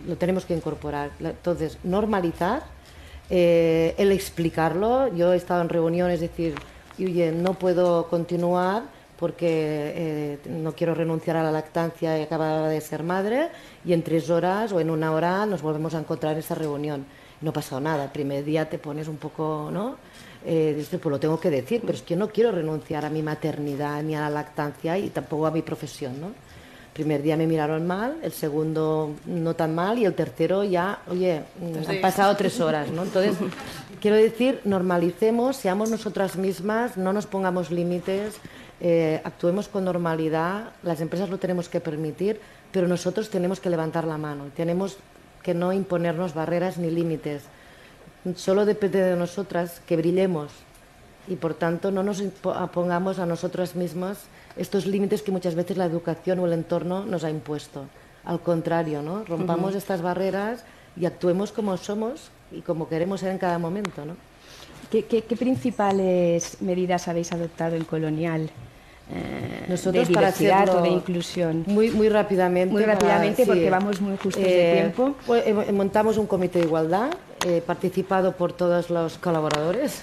Lo 0.07 0.15
tenemos 0.17 0.45
que 0.45 0.53
incorporar. 0.53 1.11
Entonces, 1.19 1.77
normalizar, 1.83 2.63
eh, 3.29 3.95
el 3.97 4.11
explicarlo. 4.11 5.13
Yo 5.13 5.33
he 5.33 5.37
estado 5.37 5.61
en 5.61 5.69
reuniones, 5.69 6.15
es 6.15 6.29
decir, 6.29 6.55
oye, 6.99 7.31
no 7.31 7.53
puedo 7.53 8.07
continuar 8.07 8.83
porque 9.19 9.47
eh, 9.95 10.39
no 10.49 10.73
quiero 10.73 10.93
renunciar 10.93 11.37
a 11.37 11.43
la 11.43 11.51
lactancia 11.51 12.17
y 12.17 12.21
acababa 12.21 12.69
de 12.69 12.79
ser 12.81 13.03
madre 13.03 13.49
y 13.83 13.93
en 13.93 14.03
tres 14.03 14.29
horas 14.29 14.71
o 14.71 14.79
en 14.79 14.91
una 14.91 15.11
hora 15.11 15.45
nos 15.45 15.61
volvemos 15.61 15.95
a 15.95 15.99
encontrar 15.99 16.33
en 16.33 16.39
esa 16.39 16.53
reunión 16.53 17.05
no 17.41 17.49
ha 17.51 17.53
pasado 17.53 17.81
nada. 17.81 18.05
El 18.05 18.11
primer 18.11 18.43
día 18.43 18.69
te 18.69 18.77
pones 18.77 19.07
un 19.07 19.17
poco, 19.17 19.69
¿no? 19.71 19.95
Eh, 20.45 20.73
dices, 20.77 20.99
pues 21.01 21.11
lo 21.11 21.19
tengo 21.19 21.39
que 21.39 21.49
decir, 21.49 21.81
pero 21.81 21.93
es 21.93 22.01
que 22.01 22.15
no 22.15 22.29
quiero 22.29 22.51
renunciar 22.51 23.05
a 23.05 23.09
mi 23.09 23.21
maternidad 23.21 24.01
ni 24.03 24.15
a 24.15 24.21
la 24.21 24.29
lactancia 24.29 24.97
y 24.97 25.09
tampoco 25.09 25.47
a 25.47 25.51
mi 25.51 25.61
profesión, 25.61 26.21
¿no? 26.21 26.27
El 26.27 27.03
primer 27.03 27.21
día 27.21 27.37
me 27.37 27.45
miraron 27.45 27.85
mal, 27.85 28.17
el 28.23 28.31
segundo 28.31 29.11
no 29.25 29.55
tan 29.55 29.75
mal 29.75 29.99
y 29.99 30.05
el 30.05 30.13
tercero 30.15 30.63
ya, 30.63 31.01
oye, 31.09 31.43
mm, 31.59 31.89
han 31.89 32.01
pasado 32.01 32.35
tres 32.35 32.59
horas, 32.59 32.89
¿no? 32.89 33.03
Entonces, 33.03 33.35
quiero 34.01 34.15
decir, 34.15 34.61
normalicemos, 34.63 35.57
seamos 35.57 35.91
nosotras 35.91 36.37
mismas, 36.37 36.97
no 36.97 37.13
nos 37.13 37.27
pongamos 37.27 37.69
límites, 37.69 38.35
eh, 38.79 39.21
actuemos 39.23 39.67
con 39.67 39.85
normalidad, 39.85 40.71
las 40.83 41.01
empresas 41.01 41.29
lo 41.29 41.39
tenemos 41.39 41.67
que 41.67 41.81
permitir, 41.81 42.39
pero 42.71 42.87
nosotros 42.87 43.29
tenemos 43.29 43.59
que 43.59 43.69
levantar 43.69 44.05
la 44.05 44.17
mano, 44.17 44.45
tenemos 44.55 44.97
que 45.47 45.53
no 45.53 45.71
imponernos 45.71 46.33
barreras 46.33 46.77
ni 46.77 46.91
límites. 46.91 47.43
Solo 48.35 48.65
depende 48.65 49.01
de 49.01 49.15
nosotras 49.15 49.79
que 49.87 49.95
brillemos 49.95 50.51
y 51.25 51.37
por 51.37 51.53
tanto 51.53 51.89
no 51.89 52.03
nos 52.03 52.21
pongamos 52.73 53.17
a 53.17 53.25
nosotras 53.25 53.73
mismas 53.73 54.25
estos 54.57 54.85
límites 54.85 55.21
que 55.21 55.31
muchas 55.31 55.55
veces 55.55 55.77
la 55.77 55.85
educación 55.85 56.39
o 56.39 56.47
el 56.47 56.51
entorno 56.51 57.05
nos 57.05 57.23
ha 57.23 57.29
impuesto. 57.29 57.85
Al 58.25 58.41
contrario, 58.41 59.01
¿no? 59.01 59.23
rompamos 59.23 59.73
estas 59.73 60.01
barreras 60.01 60.65
y 60.97 61.05
actuemos 61.05 61.53
como 61.53 61.77
somos 61.77 62.29
y 62.51 62.59
como 62.59 62.89
queremos 62.89 63.21
ser 63.21 63.31
en 63.31 63.37
cada 63.37 63.57
momento. 63.57 64.03
¿no? 64.03 64.17
¿Qué, 64.91 65.23
principales 65.39 66.61
medidas 66.61 67.07
habéis 67.07 67.31
adoptado 67.31 67.77
en 67.77 67.85
Colonial? 67.85 68.49
Eh, 69.09 69.65
Nosotros 69.69 70.07
de 70.07 70.13
diversidad 70.13 70.69
o 70.75 70.81
de 70.81 70.89
inclusión. 70.89 71.63
Muy, 71.65 71.91
muy 71.91 72.09
rápidamente. 72.09 72.73
Muy 72.73 72.83
rápidamente 72.83 73.45
porque 73.45 73.69
vamos 73.69 74.01
muy 74.01 74.17
justos 74.17 74.43
de 74.43 74.71
eh, 74.71 74.73
tiempo. 74.73 75.15
Pues, 75.25 75.47
eh, 75.47 75.71
montamos 75.71 76.17
un 76.17 76.27
comité 76.27 76.59
de 76.59 76.65
igualdad 76.65 77.09
participado 77.65 78.33
por 78.35 78.51
todos 78.51 78.89
los 78.89 79.17
colaboradores 79.19 80.01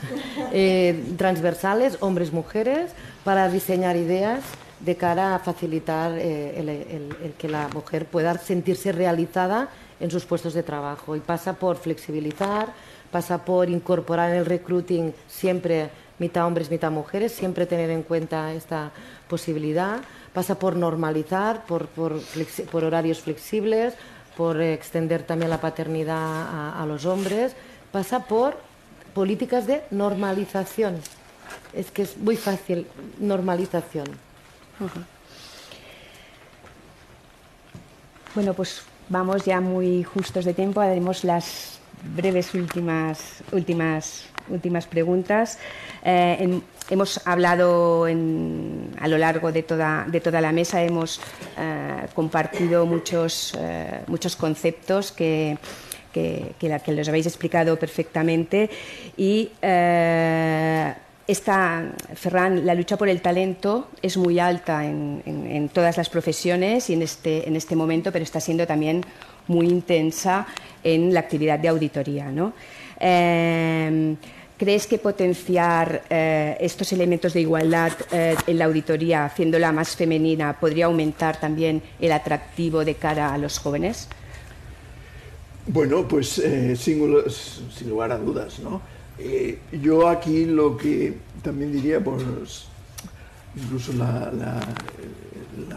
transversales, 1.19 1.99
hombres, 2.01 2.33
mujeres, 2.33 2.93
para 3.23 3.51
diseñar 3.51 3.97
ideas 3.97 4.41
de 4.81 4.97
cara 4.97 5.35
a 5.35 5.39
facilitar 5.41 6.13
el 6.13 7.35
que 7.37 7.49
la 7.49 7.69
mujer 7.69 8.07
pueda 8.07 8.39
sentirse 8.39 8.93
realizada 8.93 9.69
en 10.01 10.11
sus 10.11 10.25
puestos 10.25 10.55
de 10.55 10.63
trabajo. 10.63 11.17
Y 11.17 11.21
pasa 11.21 11.53
por 11.55 11.77
flexibilizar, 11.77 12.69
pasa 13.11 13.45
por 13.45 13.69
incorporar 13.69 14.31
en 14.31 14.39
el 14.39 14.47
recruiting 14.47 15.13
siempre 15.29 15.91
mitad 16.19 16.47
hombres, 16.47 16.71
mitad 16.71 16.91
mujeres, 16.91 17.33
siempre 17.33 17.67
tener 17.67 17.91
en 17.91 18.03
cuenta 18.03 18.53
esta 18.53 18.93
posibilidad. 19.29 20.01
Pasa 20.33 20.59
por 20.59 20.77
normalizar, 20.77 21.65
por, 21.67 21.89
horarios 22.73 23.21
flexibles, 23.21 23.95
por 24.37 24.61
extender 24.61 25.23
también 25.23 25.51
la 25.51 25.61
paternidad 25.61 26.81
a, 26.81 26.85
los 26.87 27.05
hombres. 27.05 27.55
Pasa 27.93 28.21
por 28.27 28.57
políticas 29.15 29.67
de 29.67 29.83
normalización. 29.91 30.99
Es 31.73 31.91
que 31.91 32.03
es 32.03 32.17
muy 32.17 32.37
fácil, 32.37 32.87
normalización. 33.19 34.07
Bueno, 38.35 38.55
pues 38.55 38.83
vamos 39.09 39.45
ya 39.45 39.61
muy 39.61 40.03
justos 40.03 40.45
de 40.45 40.55
tiempo. 40.55 40.81
Haremos 40.81 41.23
las 41.23 41.79
breves 42.17 42.53
últimas, 42.55 43.43
últimas, 43.53 44.25
últimas 44.49 44.87
preguntas. 44.87 45.59
Eh, 46.05 46.61
hemos 46.91 47.27
hablado 47.27 48.05
a 48.05 49.09
lo 49.09 49.19
largo 49.19 49.53
de 49.53 49.63
toda, 49.63 50.05
de 50.09 50.21
toda 50.21 50.41
la 50.41 50.53
mesa, 50.53 50.83
hemos 50.83 51.21
eh, 51.59 52.07
compartido 52.15 52.87
muchos, 52.87 53.55
eh, 53.59 54.01
muchos 54.07 54.37
conceptos 54.37 55.13
que, 55.13 55.57
que, 56.13 56.55
que, 56.59 56.93
los 56.93 57.09
habéis 57.09 57.27
explicado 57.27 57.79
perfectamente 57.79 58.71
y 59.17 59.51
esta, 61.27 61.91
Ferran, 62.15 62.67
la 62.67 62.75
lucha 62.75 62.99
por 62.99 63.09
el 63.09 63.23
talento 63.23 63.89
es 64.03 64.19
muy 64.19 64.39
alta 64.39 64.85
en, 64.85 65.23
en, 65.25 65.69
todas 65.71 65.97
las 65.97 66.11
profesiones 66.11 66.91
y 66.91 66.93
en 66.93 67.03
este, 67.03 67.49
en 67.49 67.57
este 67.57 67.75
momento, 67.75 68.13
pero 68.13 68.23
está 68.23 68.41
siendo 68.41 68.67
también 68.67 69.01
muy 69.47 69.69
intensa 69.69 70.47
en 70.83 71.15
la 71.15 71.21
actividad 71.21 71.59
de 71.59 71.69
auditoría. 71.69 72.31
¿no? 72.31 72.53
Eh, 73.01 74.17
¿Crees 74.57 74.87
que 74.87 74.99
potenciar 74.99 76.05
eh, 76.09 76.57
estos 76.61 76.93
elementos 76.93 77.33
de 77.33 77.41
igualdad 77.41 77.93
eh, 78.13 78.37
en 78.47 78.59
la 78.59 78.67
auditoría, 78.67 79.25
haciéndola 79.25 79.73
más 79.73 79.97
femenina, 79.97 80.59
podría 80.61 80.87
aumentar 80.87 81.41
también 81.41 81.83
el 81.99 82.13
atractivo 82.13 82.85
de 82.85 82.95
cara 82.95 83.35
a 83.35 83.39
los 83.39 83.59
jóvenes? 83.59 84.09
Bueno, 85.67 86.07
pues 86.07 86.29
sin, 86.29 86.77
sin, 86.77 87.89
lugar 87.89 88.13
a 88.13 88.19
dudas, 88.19 88.59
¿no? 88.61 88.83
yo 89.81 90.09
aquí 90.09 90.45
lo 90.45 90.77
que 90.77 91.15
también 91.43 91.73
diría, 91.73 92.03
pues 92.03 92.23
incluso 93.57 93.93
la, 93.93 94.61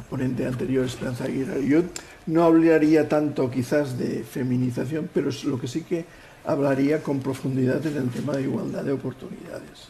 ponente 0.10 0.46
anterior, 0.46 0.86
Esperanza 0.86 1.26
Aguirre, 1.26 1.66
yo 1.66 1.84
no 2.26 2.44
hablaría 2.44 3.08
tanto 3.08 3.50
quizás 3.52 3.98
de 3.98 4.24
feminización, 4.24 5.10
pero 5.14 5.30
lo 5.46 5.60
que 5.60 5.68
sí 5.68 5.82
que 5.82 6.06
hablaría 6.48 7.04
con 7.04 7.20
profundidad 7.20 7.86
en 7.86 7.98
el 7.98 8.10
tema 8.10 8.34
de 8.34 8.44
igualdad 8.44 8.84
de 8.84 8.94
oportunidades. 8.94 9.90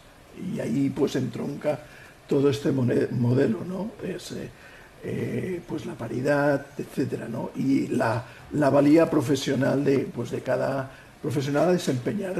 Y 0.53 0.59
ahí 0.59 0.89
pues 0.89 1.15
entronca 1.15 1.79
todo 2.27 2.49
este 2.49 2.71
modelo, 2.71 3.63
¿no? 3.63 3.91
Es, 4.03 4.31
eh, 4.31 4.49
eh, 5.03 5.61
pues 5.67 5.85
la 5.85 5.93
paridad, 5.93 6.65
etcétera, 6.75 7.27
¿no? 7.27 7.51
Y 7.55 7.87
la, 7.89 8.25
valía 8.51 9.07
profesional 9.07 9.85
de, 9.85 9.99
pues 9.99 10.31
de 10.31 10.41
cada 10.41 10.91
profesional 11.21 11.69
a 11.69 11.73
desempeñar 11.73 12.35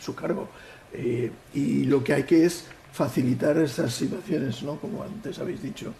su 0.00 0.14
cargo. 0.16 0.48
Eh, 0.92 1.30
y 1.54 1.84
lo 1.84 2.02
que 2.02 2.14
hay 2.14 2.24
que 2.24 2.46
es 2.46 2.64
facilitar 2.92 3.56
esas 3.58 3.94
situaciones, 3.94 4.60
¿no? 4.64 4.76
Como 4.76 5.04
antes 5.04 5.38
habéis 5.38 5.62
dicho, 5.62 5.94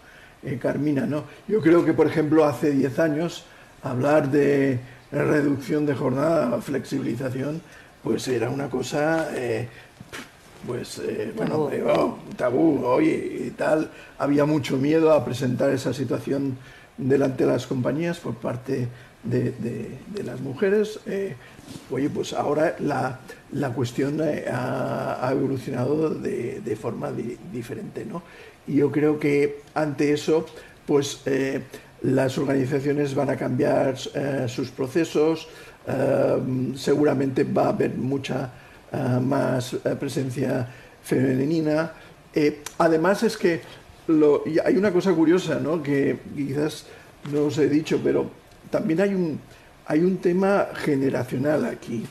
Carmina, 0.59 1.05
¿no? 1.05 1.23
Yo 1.47 1.61
creo 1.61 1.83
que, 1.83 1.93
por 1.93 2.07
ejemplo, 2.07 2.45
hace 2.45 2.71
10 2.71 2.99
años 2.99 3.45
hablar 3.83 4.31
de 4.31 4.79
reducción 5.11 5.85
de 5.85 5.95
jornada, 5.95 6.61
flexibilización, 6.61 7.61
pues 8.03 8.27
era 8.27 8.49
una 8.49 8.69
cosa, 8.69 9.29
eh, 9.35 9.67
pues, 10.65 10.99
eh, 10.99 11.33
bueno, 11.35 11.69
oh, 11.87 12.17
tabú, 12.37 12.85
oye, 12.85 13.45
y 13.47 13.49
tal. 13.51 13.89
Había 14.17 14.45
mucho 14.45 14.77
miedo 14.77 15.11
a 15.13 15.25
presentar 15.25 15.71
esa 15.71 15.93
situación 15.93 16.57
delante 16.97 17.45
de 17.45 17.51
las 17.51 17.65
compañías 17.65 18.19
por 18.19 18.35
parte 18.35 18.87
de, 19.23 19.97
las 20.23 20.39
mujeres. 20.41 20.99
Eh, 21.05 21.35
oye, 21.89 22.09
pues 22.09 22.33
ahora 22.33 22.75
la, 22.79 23.19
la 23.51 23.69
cuestión 23.73 24.21
ha, 24.21 25.29
evolucionado 25.31 26.09
de, 26.09 26.77
forma 26.79 27.11
diferente, 27.51 28.05
¿no? 28.05 28.21
Y 28.67 28.75
yo 28.75 28.91
creo 28.91 29.19
que 29.19 29.61
ante 29.73 30.13
eso, 30.13 30.45
pues 30.85 31.21
las 32.01 32.37
organizaciones 32.37 33.13
van 33.13 33.29
a 33.29 33.35
cambiar 33.35 33.95
eh, 34.13 34.45
sus 34.47 34.71
procesos, 34.71 35.49
eh, 35.87 36.37
seguramente 36.75 37.43
va 37.43 37.65
a 37.65 37.69
haber 37.69 37.95
mucha 37.95 38.51
eh, 38.91 39.19
más 39.21 39.75
presencia 39.99 40.67
femenina. 41.03 41.93
además 42.77 43.23
es 43.23 43.37
que 43.37 43.61
hay 44.63 44.77
una 44.77 44.91
cosa 44.91 45.13
curiosa, 45.13 45.59
¿no? 45.59 45.83
que 45.83 46.19
quizás 46.35 46.85
no 47.31 47.45
os 47.45 47.57
he 47.57 47.67
dicho, 47.67 47.99
pero 48.03 48.29
también 48.69 49.01
hay 49.01 49.13
un, 49.13 49.39
hay 49.85 49.99
un 49.99 50.17
tema 50.17 50.67
generacional 50.75 51.65
aquí. 51.65 52.05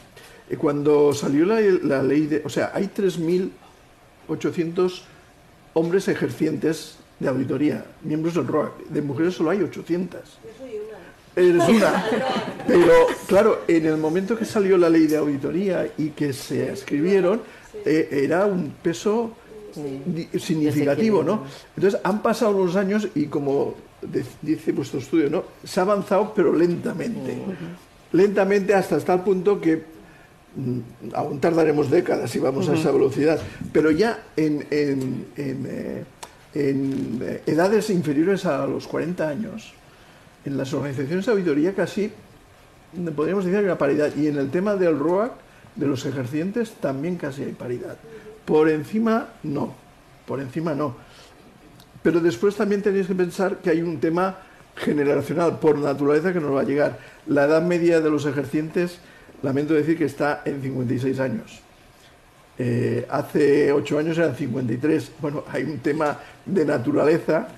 Cuando 0.58 1.12
salió 1.12 1.44
la, 1.44 1.60
la 1.60 2.02
ley 2.02 2.26
de... 2.26 2.42
O 2.44 2.48
sea, 2.48 2.72
hay 2.74 2.90
3.800 2.94 5.02
hombres 5.74 6.08
ejercientes 6.08 6.96
de 7.20 7.28
auditoría, 7.28 7.84
miembros 8.02 8.34
del 8.34 8.46
ROAC. 8.46 8.86
De 8.88 9.02
mujeres 9.02 9.34
solo 9.34 9.50
hay 9.50 9.62
800. 9.62 10.20
Eres 11.36 11.68
una. 11.68 12.04
Pero, 12.66 12.92
claro, 13.26 13.60
en 13.68 13.86
el 13.86 13.96
momento 13.96 14.36
que 14.36 14.44
salió 14.44 14.76
la 14.76 14.88
ley 14.88 15.06
de 15.06 15.16
auditoría 15.16 15.86
y 15.96 16.10
que 16.10 16.32
se 16.32 16.72
escribieron, 16.72 17.40
eh, 17.84 18.08
era 18.24 18.46
un 18.46 18.72
peso 18.82 19.32
significativo, 20.38 21.22
¿no? 21.22 21.44
Entonces, 21.76 22.00
han 22.02 22.22
pasado 22.22 22.56
unos 22.56 22.76
años 22.76 23.08
y 23.14 23.26
como 23.26 23.74
dice 24.42 24.72
vuestro 24.72 25.00
estudio, 25.00 25.30
¿no? 25.30 25.44
Se 25.64 25.80
ha 25.80 25.82
avanzado, 25.82 26.32
pero 26.34 26.52
lentamente. 26.52 27.36
Lentamente 28.12 28.74
hasta 28.74 28.98
tal 29.00 29.22
punto 29.22 29.60
que 29.60 29.84
mm, 30.56 31.14
aún 31.14 31.40
tardaremos 31.40 31.90
décadas 31.90 32.30
si 32.30 32.38
vamos 32.38 32.68
a 32.68 32.74
esa 32.74 32.90
velocidad, 32.90 33.38
pero 33.72 33.90
ya 33.90 34.24
en, 34.36 34.66
en, 34.70 35.26
eh, 35.36 36.04
en 36.54 37.20
eh, 37.22 37.42
edades 37.46 37.90
inferiores 37.90 38.46
a 38.46 38.66
los 38.66 38.86
40 38.86 39.28
años, 39.28 39.74
en 40.44 40.56
las 40.56 40.72
organizaciones 40.72 41.26
de 41.26 41.32
auditoría 41.32 41.74
casi 41.74 42.12
podríamos 43.14 43.44
decir 43.44 43.60
que 43.60 43.70
hay 43.70 43.76
paridad. 43.76 44.14
Y 44.16 44.26
en 44.28 44.38
el 44.38 44.50
tema 44.50 44.76
del 44.76 44.98
ROAC, 44.98 45.32
de 45.76 45.86
los 45.86 46.04
ejercientes, 46.06 46.72
también 46.80 47.16
casi 47.16 47.44
hay 47.44 47.52
paridad. 47.52 47.96
Por 48.44 48.68
encima, 48.68 49.28
no. 49.42 49.74
Por 50.26 50.40
encima, 50.40 50.74
no. 50.74 50.96
Pero 52.02 52.20
después 52.20 52.56
también 52.56 52.82
tenéis 52.82 53.06
que 53.06 53.14
pensar 53.14 53.58
que 53.58 53.70
hay 53.70 53.82
un 53.82 54.00
tema 54.00 54.38
generacional, 54.76 55.58
por 55.58 55.78
naturaleza, 55.78 56.32
que 56.32 56.40
nos 56.40 56.54
va 56.54 56.60
a 56.60 56.64
llegar. 56.64 56.98
La 57.26 57.44
edad 57.44 57.62
media 57.62 58.00
de 58.00 58.10
los 58.10 58.26
ejercientes, 58.26 58.98
lamento 59.42 59.74
decir 59.74 59.98
que 59.98 60.04
está 60.04 60.42
en 60.44 60.62
56 60.62 61.20
años. 61.20 61.60
Eh, 62.58 63.06
hace 63.08 63.72
ocho 63.72 63.98
años 63.98 64.18
eran 64.18 64.34
53. 64.34 65.12
Bueno, 65.20 65.44
hay 65.50 65.64
un 65.64 65.78
tema 65.78 66.18
de 66.44 66.64
naturaleza 66.64 67.48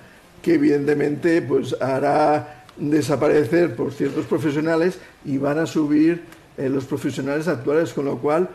que 0.43 0.55
evidentemente 0.55 1.41
pues, 1.43 1.75
hará 1.81 2.65
desaparecer 2.77 3.77
por 3.77 3.93
ciertos 3.93 4.27
profesionales 4.27 4.99
y 5.25 5.39
van 5.39 5.59
a 5.59 5.67
subir 5.67 6.23
eh, 6.57 6.69
los 6.69 6.85
profesionales 6.85 7.49
actuales, 7.49 7.93
con 7.93 8.07
lo 8.07 8.19
cual 8.19 8.49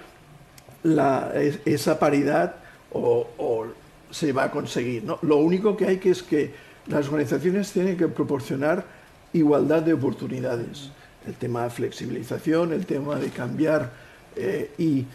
esa 1.66 1.98
paridad 1.98 2.56
o, 2.92 3.66
se 4.12 4.32
va 4.32 4.46
a 4.46 4.52
conseguir. 4.52 5.04
Lo 5.24 5.38
único 5.38 5.76
que 5.76 5.88
hay 5.88 5.98
que 5.98 6.12
es 6.12 6.22
que 6.22 6.54
las 6.88 7.08
organizaciones 7.08 7.72
tienen 7.72 7.98
que 7.98 8.08
proporcionar 8.08 8.86
igualdad 9.34 9.82
de 9.82 9.94
oportunidades. 9.94 10.92
El 11.26 11.34
tema 11.34 11.64
de 11.64 11.72
flexibilización, 11.72 12.72
el 12.72 12.86
tema 12.86 13.16
de 13.16 13.30
cambiar 13.30 13.92
eh, 14.36 14.72
y 14.78 15.06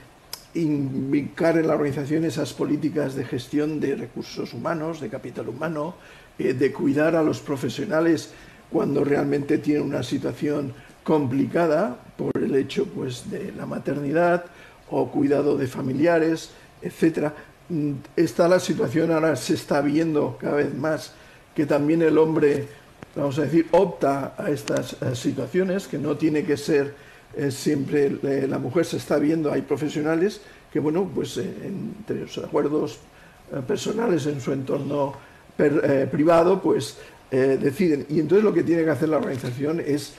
invitar 0.54 1.58
en 1.58 1.68
la 1.68 1.74
organización 1.74 2.24
esas 2.24 2.52
políticas 2.52 3.14
de 3.14 3.24
gestión 3.24 3.80
de 3.80 3.96
recursos 3.96 4.52
humanos, 4.52 5.00
de 5.00 5.08
capital 5.08 5.48
humano, 5.48 5.94
eh, 6.38 6.54
de 6.54 6.72
cuidar 6.72 7.14
a 7.16 7.22
los 7.22 7.40
profesionales 7.40 8.32
cuando 8.70 9.04
realmente 9.04 9.58
tienen 9.58 9.82
una 9.82 10.02
situación 10.02 10.72
complicada 11.02 11.98
por 12.16 12.32
el 12.36 12.54
hecho 12.54 12.86
pues, 12.86 13.30
de 13.30 13.52
la 13.52 13.66
maternidad 13.66 14.44
o 14.90 15.10
cuidado 15.10 15.56
de 15.56 15.66
familiares, 15.66 16.50
etcétera. 16.82 17.34
Mm, 17.68 17.92
está 18.16 18.48
la 18.48 18.60
situación, 18.60 19.12
ahora 19.12 19.36
se 19.36 19.54
está 19.54 19.80
viendo 19.80 20.36
cada 20.40 20.56
vez 20.56 20.74
más 20.74 21.12
que 21.54 21.66
también 21.66 22.02
el 22.02 22.18
hombre, 22.18 22.68
vamos 23.14 23.38
a 23.38 23.42
decir, 23.42 23.66
opta 23.72 24.34
a 24.36 24.50
estas 24.50 24.94
eh, 24.94 25.14
situaciones, 25.14 25.86
que 25.86 25.98
no 25.98 26.16
tiene 26.16 26.44
que 26.44 26.56
ser 26.56 26.94
eh, 27.40 27.50
siempre 27.50 28.18
eh, 28.22 28.46
la 28.48 28.58
mujer, 28.58 28.84
se 28.84 28.96
está 28.96 29.18
viendo, 29.18 29.52
hay 29.52 29.62
profesionales 29.62 30.40
que, 30.72 30.80
bueno, 30.80 31.10
pues 31.12 31.36
entre 31.38 32.20
los 32.20 32.38
acuerdos 32.38 32.98
personales 33.66 34.26
en 34.26 34.40
su 34.40 34.52
entorno 34.52 35.14
privado, 36.12 36.62
pues 36.62 36.98
deciden. 37.28 38.06
Y 38.08 38.20
entonces 38.20 38.44
lo 38.44 38.54
que 38.54 38.62
tiene 38.62 38.84
que 38.84 38.90
hacer 38.90 39.08
la 39.08 39.16
organización 39.16 39.82
es 39.84 40.14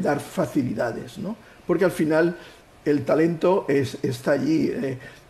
dar 0.00 0.18
facilidades, 0.20 1.18
¿no? 1.18 1.36
Porque 1.66 1.84
al 1.84 1.90
final 1.90 2.38
el 2.86 3.04
talento 3.04 3.66
es, 3.68 3.98
está 4.02 4.32
allí. 4.32 4.72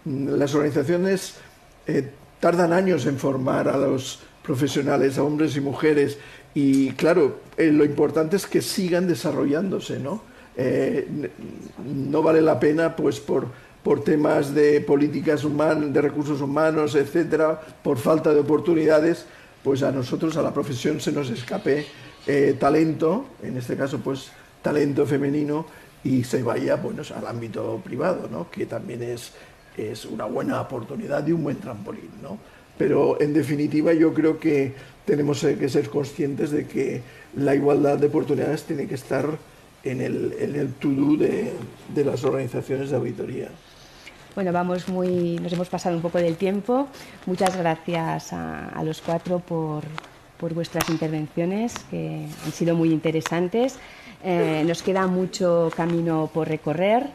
las 0.04 0.54
organizaciones 0.54 1.34
tardan 2.38 2.72
años 2.72 3.06
en 3.06 3.18
formar 3.18 3.66
a 3.66 3.76
los 3.76 4.20
profesionales, 4.44 5.18
a 5.18 5.24
hombres 5.24 5.56
y 5.56 5.60
mujeres, 5.60 6.18
y 6.54 6.92
claro, 6.92 7.40
eh, 7.56 7.72
lo 7.72 7.84
importante 7.84 8.36
es 8.36 8.46
que 8.46 8.62
sigan 8.62 9.08
desarrollándose, 9.08 9.98
¿no? 9.98 10.22
Eh, 10.56 11.30
no 11.84 12.22
vale 12.22 12.40
la 12.40 12.58
pena, 12.60 12.94
pues, 12.94 13.20
por, 13.20 13.46
por 13.82 14.04
temas 14.04 14.54
de 14.54 14.80
políticas 14.80 15.44
humanas, 15.44 15.92
de 15.92 16.00
recursos 16.00 16.40
humanos, 16.40 16.94
etcétera, 16.94 17.60
por 17.82 17.98
falta 17.98 18.32
de 18.32 18.40
oportunidades, 18.40 19.26
pues 19.62 19.82
a 19.82 19.90
nosotros, 19.90 20.36
a 20.36 20.42
la 20.42 20.52
profesión, 20.52 21.00
se 21.00 21.12
nos 21.12 21.30
escape 21.30 21.86
eh, 22.26 22.56
talento, 22.58 23.26
en 23.42 23.56
este 23.56 23.76
caso, 23.76 23.98
pues, 23.98 24.30
talento 24.62 25.06
femenino, 25.06 25.66
y 26.04 26.22
se 26.24 26.42
vaya, 26.42 26.76
bueno, 26.76 27.02
al 27.16 27.26
ámbito 27.26 27.80
privado, 27.82 28.28
¿no? 28.30 28.50
Que 28.50 28.66
también 28.66 29.02
es, 29.02 29.32
es 29.76 30.04
una 30.04 30.26
buena 30.26 30.60
oportunidad 30.60 31.26
y 31.26 31.32
un 31.32 31.42
buen 31.42 31.56
trampolín, 31.56 32.10
¿no? 32.22 32.38
Pero 32.76 33.20
en 33.20 33.32
definitiva 33.32 33.92
yo 33.92 34.12
creo 34.12 34.38
que 34.38 34.74
tenemos 35.04 35.40
que 35.40 35.68
ser 35.68 35.88
conscientes 35.88 36.50
de 36.50 36.66
que 36.66 37.02
la 37.36 37.54
igualdad 37.54 37.98
de 37.98 38.08
oportunidades 38.08 38.64
tiene 38.64 38.86
que 38.86 38.96
estar 38.96 39.26
en 39.84 40.00
el, 40.00 40.34
en 40.38 40.54
el 40.56 40.72
to-do 40.74 41.16
de, 41.16 41.52
de, 41.94 42.04
las 42.04 42.24
organizaciones 42.24 42.90
de 42.90 42.96
auditoría. 42.96 43.48
Bueno, 44.34 44.52
vamos 44.52 44.88
muy, 44.88 45.38
nos 45.40 45.52
hemos 45.52 45.68
pasado 45.68 45.94
un 45.94 46.02
poco 46.02 46.18
del 46.18 46.36
tiempo. 46.36 46.88
Muchas 47.26 47.56
gracias 47.56 48.32
a, 48.32 48.68
a 48.68 48.82
los 48.82 49.00
cuatro 49.00 49.38
por, 49.38 49.84
por, 50.38 50.54
vuestras 50.54 50.88
intervenciones, 50.90 51.74
que 51.90 52.26
han 52.44 52.52
sido 52.52 52.74
muy 52.74 52.90
interesantes. 52.90 53.78
Eh, 54.24 54.64
nos 54.66 54.82
queda 54.82 55.06
mucho 55.06 55.70
camino 55.76 56.30
por 56.32 56.48
recorrer 56.48 57.10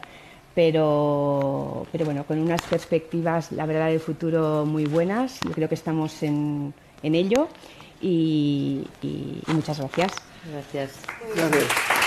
pero, 0.54 1.86
pero 1.92 2.04
bueno, 2.04 2.24
con 2.24 2.38
unas 2.38 2.62
perspectivas, 2.62 3.52
la 3.52 3.66
verdad, 3.66 3.88
de 3.88 3.98
futuro 3.98 4.64
muy 4.66 4.84
buenas. 4.84 5.40
Yo 5.40 5.52
creo 5.52 5.68
que 5.68 5.74
estamos 5.74 6.22
en, 6.22 6.74
en 7.02 7.14
ello 7.14 7.48
y, 8.00 8.84
y, 9.02 9.42
y, 9.46 9.52
muchas 9.52 9.78
gracias. 9.78 10.12
Gracias. 10.50 10.92
Gracias. 11.34 11.99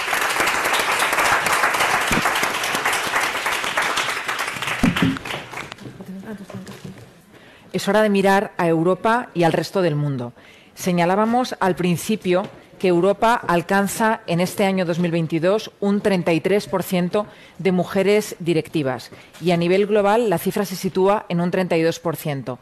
Es 7.71 7.87
hora 7.87 8.01
de 8.01 8.09
mirar 8.09 8.53
a 8.57 8.67
Europa 8.67 9.29
y 9.33 9.43
al 9.43 9.53
resto 9.53 9.81
del 9.81 9.95
mundo. 9.95 10.33
Señalábamos 10.75 11.55
al 11.59 11.75
principio 11.75 12.43
que 12.79 12.87
Europa 12.89 13.33
alcanza 13.47 14.21
en 14.27 14.41
este 14.41 14.65
año 14.65 14.85
2022 14.85 15.71
un 15.79 16.01
33% 16.01 17.25
de 17.57 17.71
mujeres 17.71 18.35
directivas 18.39 19.11
y 19.39 19.51
a 19.51 19.57
nivel 19.57 19.87
global 19.87 20.29
la 20.29 20.37
cifra 20.37 20.65
se 20.65 20.75
sitúa 20.75 21.25
en 21.29 21.39
un 21.39 21.51
32%. 21.51 22.57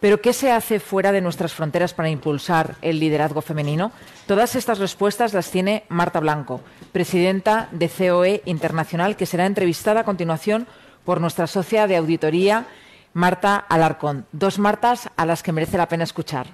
Pero 0.00 0.20
¿qué 0.20 0.32
se 0.32 0.52
hace 0.52 0.80
fuera 0.80 1.12
de 1.12 1.22
nuestras 1.22 1.54
fronteras 1.54 1.94
para 1.94 2.10
impulsar 2.10 2.76
el 2.82 3.00
liderazgo 3.00 3.40
femenino? 3.40 3.90
Todas 4.26 4.54
estas 4.54 4.78
respuestas 4.78 5.32
las 5.32 5.50
tiene 5.50 5.84
Marta 5.88 6.20
Blanco, 6.20 6.60
presidenta 6.92 7.68
de 7.72 7.88
COE 7.88 8.42
Internacional, 8.44 9.16
que 9.16 9.26
será 9.26 9.46
entrevistada 9.46 10.00
a 10.00 10.04
continuación 10.04 10.66
por 11.04 11.20
nuestra 11.20 11.46
socia 11.46 11.86
de 11.86 11.96
auditoría, 11.96 12.66
Marta 13.14 13.56
Alarcón. 13.56 14.26
Dos 14.32 14.58
Martas 14.58 15.08
a 15.16 15.24
las 15.24 15.44
que 15.44 15.52
merece 15.52 15.78
la 15.78 15.86
pena 15.86 16.02
escuchar. 16.02 16.48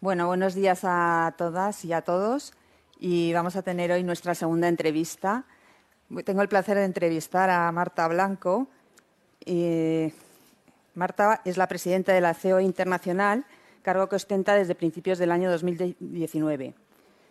Bueno, 0.00 0.28
buenos 0.28 0.54
días 0.54 0.82
a 0.84 1.34
todas 1.36 1.84
y 1.84 1.92
a 1.92 2.02
todos. 2.02 2.52
Y 3.00 3.32
vamos 3.32 3.56
a 3.56 3.62
tener 3.62 3.90
hoy 3.90 4.04
nuestra 4.04 4.36
segunda 4.36 4.68
entrevista. 4.68 5.46
Tengo 6.24 6.42
el 6.42 6.48
placer 6.48 6.76
de 6.76 6.84
entrevistar 6.84 7.50
a 7.50 7.72
Marta 7.72 8.06
Blanco. 8.06 8.68
Marta 10.94 11.40
es 11.44 11.56
la 11.56 11.66
presidenta 11.66 12.12
de 12.12 12.20
la 12.20 12.34
CEO 12.34 12.60
Internacional, 12.60 13.46
cargo 13.82 14.08
que 14.08 14.14
ostenta 14.14 14.54
desde 14.54 14.76
principios 14.76 15.18
del 15.18 15.32
año 15.32 15.50
2019. 15.50 16.74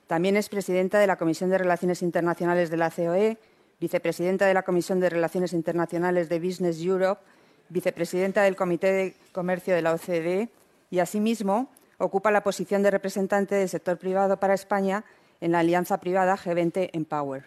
También 0.08 0.38
es 0.38 0.50
presidenta 0.50 1.00
de 1.00 1.08
la 1.08 1.16
Comisión 1.16 1.50
de 1.50 1.58
Relaciones 1.58 2.02
Internacionales 2.02 2.70
de 2.70 2.78
la 2.78 2.92
COE, 2.92 3.38
vicepresidenta 3.80 4.46
de 4.46 4.54
la 4.54 4.64
Comisión 4.64 5.00
de 5.00 5.10
Relaciones 5.10 5.54
Internacionales 5.54 6.30
de 6.30 6.40
Business 6.40 6.82
Europe, 6.82 7.22
vicepresidenta 7.70 8.44
del 8.44 8.56
Comité 8.56 8.92
de 8.92 9.16
Comercio 9.32 9.74
de 9.74 9.82
la 9.82 9.94
OCDE 9.94 10.50
y, 10.90 11.00
asimismo, 11.00 11.70
ocupa 11.98 12.32
la 12.32 12.44
posición 12.44 12.84
de 12.84 12.92
representante 12.92 13.56
del 13.56 13.70
sector 13.70 13.98
privado 13.98 14.38
para 14.38 14.54
España 14.54 15.06
en 15.42 15.52
la 15.52 15.60
alianza 15.60 16.00
privada 16.00 16.38
G20 16.38 16.90
Empower. 16.94 17.46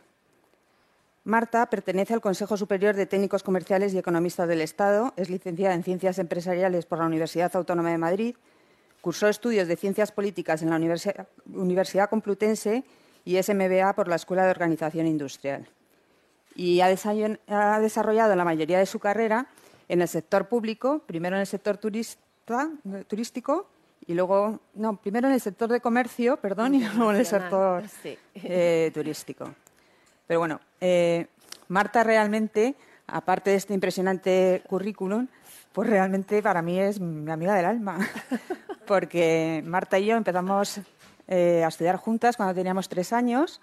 Marta 1.24 1.66
pertenece 1.66 2.14
al 2.14 2.20
Consejo 2.20 2.56
Superior 2.56 2.94
de 2.94 3.06
Técnicos 3.06 3.42
Comerciales 3.42 3.92
y 3.92 3.98
Economistas 3.98 4.46
del 4.48 4.60
Estado, 4.60 5.12
es 5.16 5.28
licenciada 5.28 5.74
en 5.74 5.82
Ciencias 5.82 6.18
Empresariales 6.18 6.86
por 6.86 6.98
la 6.98 7.06
Universidad 7.06 7.54
Autónoma 7.56 7.90
de 7.90 7.98
Madrid, 7.98 8.36
cursó 9.06 9.28
estudios 9.28 9.68
de 9.68 9.76
Ciencias 9.76 10.10
Políticas 10.10 10.62
en 10.62 10.70
la 10.70 10.74
Universidad, 11.54 12.10
Complutense 12.10 12.82
y 13.24 13.36
es 13.36 13.48
MBA 13.48 13.92
por 13.94 14.08
la 14.08 14.16
Escuela 14.16 14.42
de 14.42 14.50
Organización 14.50 15.06
Industrial. 15.06 15.64
Y 16.56 16.80
ha 16.80 16.88
desarrollado 16.88 18.34
la 18.34 18.44
mayoría 18.44 18.80
de 18.80 18.86
su 18.86 18.98
carrera 18.98 19.46
en 19.88 20.02
el 20.02 20.08
sector 20.08 20.48
público, 20.48 21.04
primero 21.06 21.36
en 21.36 21.42
el 21.42 21.46
sector 21.46 21.78
turístico 21.78 23.68
y 24.08 24.14
luego, 24.14 24.58
no, 24.74 24.96
primero 24.96 25.28
en 25.28 25.34
el 25.34 25.40
sector 25.40 25.70
de 25.70 25.80
comercio, 25.80 26.38
perdón, 26.38 26.74
y 26.74 26.80
luego 26.84 27.12
en 27.12 27.18
el 27.18 27.26
sector 27.26 27.84
eh, 28.34 28.90
turístico. 28.92 29.54
Pero 30.26 30.40
bueno, 30.40 30.60
eh, 30.80 31.28
Marta 31.68 32.02
realmente, 32.02 32.74
aparte 33.06 33.50
de 33.50 33.56
este 33.56 33.72
impresionante 33.72 34.64
currículum, 34.66 35.28
pues 35.76 35.90
realmente 35.90 36.40
para 36.40 36.62
mí 36.62 36.80
es 36.80 36.98
mi 37.00 37.30
amiga 37.30 37.54
del 37.54 37.66
alma, 37.66 37.98
porque 38.86 39.62
Marta 39.66 39.98
y 39.98 40.06
yo 40.06 40.16
empezamos 40.16 40.80
eh, 41.28 41.62
a 41.62 41.68
estudiar 41.68 41.96
juntas 41.96 42.38
cuando 42.38 42.54
teníamos 42.54 42.88
tres 42.88 43.12
años, 43.12 43.60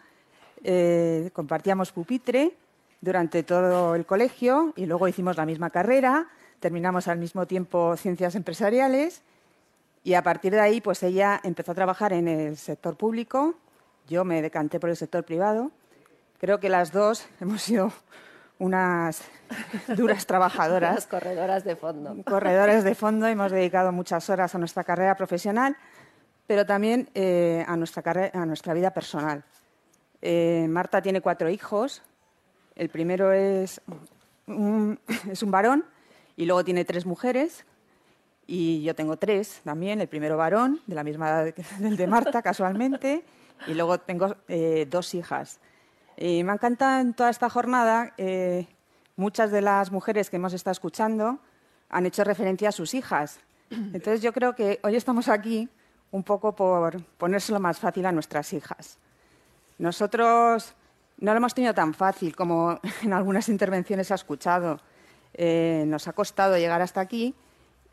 compartíamos 1.33 1.91
pupitre 1.91 2.55
durante 3.01 3.41
todo 3.41 3.95
el 3.95 4.05
colegio 4.05 4.73
y 4.75 4.85
luego 4.85 5.07
hicimos 5.07 5.37
la 5.37 5.47
misma 5.47 5.71
carrera, 5.71 6.27
terminamos 6.59 7.07
al 7.07 7.17
mismo 7.17 7.47
tiempo 7.47 7.97
ciencias 7.97 8.35
empresariales 8.35 9.23
y 10.03 10.13
a 10.13 10.21
partir 10.21 10.53
de 10.53 10.59
ahí, 10.59 10.81
pues 10.81 11.01
ella 11.01 11.41
empezó 11.43 11.71
a 11.71 11.75
trabajar 11.75 12.13
en 12.13 12.27
el 12.27 12.57
sector 12.57 12.95
público, 12.95 13.55
yo 14.07 14.23
me 14.23 14.43
decanté 14.43 14.79
por 14.79 14.91
el 14.91 14.97
sector 14.97 15.23
privado. 15.23 15.71
Creo 16.39 16.59
que 16.59 16.69
las 16.69 16.91
dos 16.91 17.25
hemos 17.41 17.63
sido 17.63 17.91
unas 18.63 19.21
duras 19.95 20.25
trabajadoras. 20.25 21.05
corredoras 21.07 21.63
de 21.63 21.75
fondo. 21.75 22.23
Corredoras 22.23 22.83
de 22.83 22.95
fondo, 22.95 23.27
hemos 23.27 23.51
dedicado 23.51 23.91
muchas 23.91 24.29
horas 24.29 24.55
a 24.55 24.57
nuestra 24.57 24.83
carrera 24.83 25.15
profesional, 25.15 25.75
pero 26.47 26.65
también 26.65 27.09
eh, 27.13 27.65
a, 27.67 27.75
nuestra 27.75 28.31
a 28.33 28.45
nuestra 28.45 28.73
vida 28.73 28.91
personal. 28.91 29.43
Eh, 30.21 30.65
Marta 30.69 31.01
tiene 31.01 31.21
cuatro 31.21 31.49
hijos. 31.49 32.01
El 32.75 32.89
primero 32.89 33.33
es 33.33 33.81
es 35.31 35.43
un 35.43 35.51
varón 35.51 35.85
y 36.35 36.45
luego 36.45 36.63
tiene 36.63 36.85
tres 36.85 37.05
mujeres 37.05 37.65
y 38.47 38.83
yo 38.83 38.95
tengo 38.95 39.17
tres 39.17 39.61
también, 39.63 40.01
el 40.01 40.07
primero 40.07 40.37
varón, 40.37 40.81
de 40.87 40.95
la 40.95 41.03
misma 41.03 41.29
edad 41.29 41.53
del 41.79 41.97
de 41.97 42.07
Marta, 42.07 42.41
casualmente, 42.41 43.23
y 43.67 43.73
luego 43.73 43.99
tengo 43.99 44.35
eh, 44.47 44.87
dos 44.89 45.13
hijas. 45.13 45.59
Y 46.17 46.43
me 46.43 46.53
encanta 46.53 47.01
en 47.01 47.13
toda 47.13 47.29
esta 47.29 47.49
jornada, 47.49 48.13
eh, 48.17 48.67
muchas 49.15 49.51
de 49.51 49.61
las 49.61 49.91
mujeres 49.91 50.29
que 50.29 50.35
hemos 50.35 50.53
estado 50.53 50.73
escuchando 50.73 51.39
han 51.89 52.05
hecho 52.05 52.23
referencia 52.23 52.69
a 52.69 52.71
sus 52.71 52.93
hijas. 52.93 53.39
Entonces 53.69 54.21
yo 54.21 54.33
creo 54.33 54.53
que 54.53 54.79
hoy 54.83 54.95
estamos 54.95 55.27
aquí 55.29 55.67
un 56.11 56.23
poco 56.23 56.55
por 56.55 57.03
ponérselo 57.17 57.59
más 57.59 57.79
fácil 57.79 58.05
a 58.05 58.11
nuestras 58.11 58.53
hijas. 58.53 58.99
Nosotros 59.79 60.75
no 61.17 61.31
lo 61.31 61.37
hemos 61.37 61.55
tenido 61.55 61.73
tan 61.73 61.93
fácil 61.93 62.35
como 62.35 62.79
en 63.01 63.13
algunas 63.13 63.49
intervenciones 63.49 64.11
ha 64.11 64.15
escuchado. 64.15 64.79
Eh, 65.33 65.85
nos 65.87 66.07
ha 66.07 66.13
costado 66.13 66.57
llegar 66.57 66.81
hasta 66.81 67.01
aquí 67.01 67.33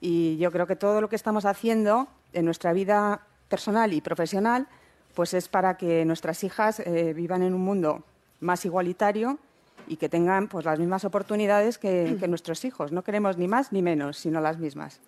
y 0.00 0.36
yo 0.36 0.52
creo 0.52 0.66
que 0.66 0.76
todo 0.76 1.00
lo 1.00 1.08
que 1.08 1.16
estamos 1.16 1.46
haciendo 1.46 2.08
en 2.34 2.44
nuestra 2.44 2.74
vida 2.74 3.26
personal 3.48 3.94
y 3.94 4.02
profesional 4.02 4.68
pues 5.14 5.34
es 5.34 5.48
para 5.48 5.76
que 5.76 6.04
nuestras 6.04 6.44
hijas 6.44 6.80
eh, 6.80 7.12
vivan 7.14 7.42
en 7.42 7.54
un 7.54 7.62
mundo 7.62 8.04
más 8.40 8.64
igualitario 8.64 9.38
y 9.86 9.96
que 9.96 10.08
tengan 10.08 10.48
pues, 10.48 10.64
las 10.64 10.78
mismas 10.78 11.04
oportunidades 11.04 11.78
que, 11.78 12.16
nuestros 12.28 12.64
hijos. 12.64 12.92
No 12.92 13.02
queremos 13.02 13.36
ni 13.36 13.48
más 13.48 13.72
ni 13.72 13.82
menos, 13.82 14.18
sino 14.18 14.40
las 14.40 14.58
mismas. 14.58 15.00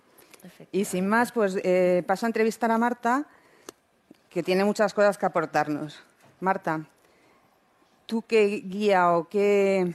Y 0.73 0.85
sin 0.87 1.07
más, 1.07 1.31
pues 1.31 1.57
eh, 1.63 2.03
paso 2.07 2.27
a 2.27 2.29
entrevistar 2.29 2.71
a 2.73 2.79
Marta, 2.79 3.27
que 4.29 4.43
tiene 4.43 4.65
muchas 4.65 4.93
cosas 4.93 5.17
que 5.17 5.27
aportarnos. 5.27 6.03
Marta, 6.41 6.85
¿tú 8.07 8.23
qué 8.23 8.63
guía 8.65 9.13
o 9.13 9.29
qué, 9.29 9.95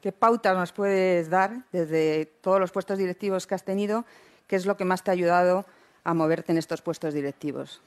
qué 0.00 0.12
pautas 0.12 0.56
nos 0.56 0.72
puedes 0.72 1.28
dar 1.28 1.64
desde 1.70 2.26
todos 2.40 2.60
los 2.60 2.72
puestos 2.72 2.96
directivos 2.96 3.46
que 3.46 3.54
has 3.54 3.64
tenido? 3.64 4.06
¿Qué 4.46 4.56
es 4.56 4.64
lo 4.64 4.78
que 4.78 4.86
más 4.86 5.04
te 5.04 5.10
ha 5.10 5.12
ayudado 5.12 5.66
a 6.02 6.14
moverte 6.14 6.52
en 6.52 6.58
estos 6.58 6.80
puestos 6.80 7.12
directivos? 7.12 7.82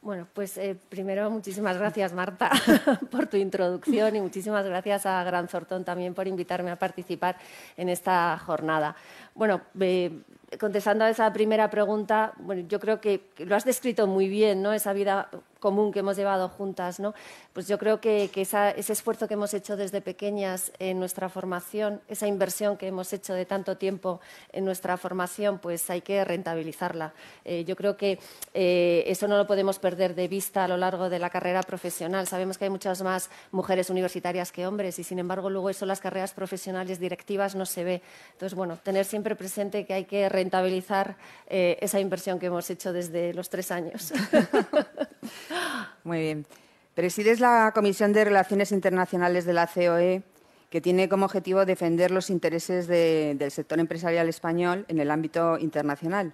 Bueno, 0.00 0.28
pues 0.32 0.56
eh, 0.56 0.76
primero 0.88 1.28
muchísimas 1.30 1.76
gracias 1.78 2.12
Marta 2.12 2.50
por 3.10 3.26
tu 3.26 3.36
introducción 3.36 4.14
y 4.14 4.20
muchísimas 4.20 4.64
gracias 4.64 5.04
a 5.04 5.24
Gran 5.24 5.48
Zortón 5.48 5.84
también 5.84 6.14
por 6.14 6.28
invitarme 6.28 6.70
a 6.70 6.76
participar 6.76 7.36
en 7.76 7.88
esta 7.88 8.38
jornada. 8.38 8.94
Bueno, 9.36 9.60
eh, 9.78 10.22
contestando 10.58 11.04
a 11.04 11.10
esa 11.10 11.30
primera 11.30 11.68
pregunta, 11.68 12.32
bueno, 12.38 12.66
yo 12.66 12.80
creo 12.80 13.02
que 13.02 13.28
lo 13.36 13.54
has 13.54 13.66
descrito 13.66 14.06
muy 14.06 14.28
bien, 14.28 14.62
¿no? 14.62 14.72
Esa 14.72 14.94
vida 14.94 15.28
común 15.66 15.90
que 15.90 15.98
hemos 15.98 16.16
llevado 16.16 16.48
juntas, 16.48 17.00
¿no? 17.00 17.12
Pues 17.52 17.66
yo 17.66 17.76
creo 17.76 18.00
que, 18.00 18.30
ese 18.32 18.92
esfuerzo 18.92 19.26
que 19.26 19.34
hemos 19.34 19.52
hecho 19.52 19.76
desde 19.76 20.00
pequeñas 20.00 20.70
en 20.78 21.00
nuestra 21.00 21.28
formación, 21.28 22.00
esa 22.06 22.28
inversión 22.28 22.76
que 22.76 22.86
hemos 22.86 23.12
hecho 23.12 23.34
de 23.34 23.46
tanto 23.46 23.76
tiempo 23.76 24.20
en 24.52 24.64
nuestra 24.64 24.96
formación, 24.96 25.58
pues 25.58 25.90
hay 25.90 26.02
que 26.02 26.24
rentabilizarla. 26.24 27.14
Eh, 27.44 27.64
yo 27.64 27.74
creo 27.74 27.96
que 27.96 28.20
eh, 28.54 29.02
eso 29.08 29.26
no 29.26 29.36
lo 29.36 29.48
podemos 29.48 29.80
perder 29.80 30.14
de 30.14 30.28
vista 30.28 30.62
a 30.62 30.68
lo 30.68 30.76
largo 30.76 31.08
de 31.08 31.18
la 31.18 31.30
carrera 31.30 31.64
profesional. 31.64 32.28
Sabemos 32.28 32.58
que 32.58 32.66
hay 32.66 32.70
muchas 32.70 33.02
más 33.02 33.28
mujeres 33.50 33.90
universitarias 33.90 34.52
que 34.52 34.68
hombres 34.68 35.00
y, 35.00 35.02
sin 35.02 35.18
embargo, 35.18 35.50
luego 35.50 35.68
eso 35.68 35.84
las 35.84 36.00
carreras 36.00 36.32
profesionales 36.32 37.00
directivas 37.00 37.56
no 37.56 37.66
se 37.66 37.82
ve. 37.82 38.02
Entonces, 38.32 38.54
bueno, 38.54 38.78
tener 38.84 39.04
siempre 39.04 39.25
presente 39.34 39.84
que 39.86 39.94
hay 39.94 40.04
que 40.04 40.28
rentabilizar 40.28 41.16
eh, 41.48 41.76
esa 41.80 41.98
inversión 41.98 42.38
que 42.38 42.46
hemos 42.46 42.70
hecho 42.70 42.92
desde 42.92 43.34
los 43.34 43.50
tres 43.50 43.72
años. 43.72 44.12
Muy 46.04 46.20
bien. 46.20 46.46
Presides 46.94 47.40
la 47.40 47.72
Comisión 47.74 48.12
de 48.12 48.24
Relaciones 48.24 48.70
Internacionales 48.70 49.44
de 49.44 49.52
la 49.52 49.66
COE, 49.66 50.22
que 50.70 50.80
tiene 50.80 51.08
como 51.08 51.24
objetivo 51.24 51.64
defender 51.64 52.10
los 52.10 52.30
intereses 52.30 52.86
del 52.86 53.50
sector 53.50 53.80
empresarial 53.80 54.28
español 54.28 54.84
en 54.88 55.00
el 55.00 55.10
ámbito 55.10 55.58
internacional. 55.58 56.32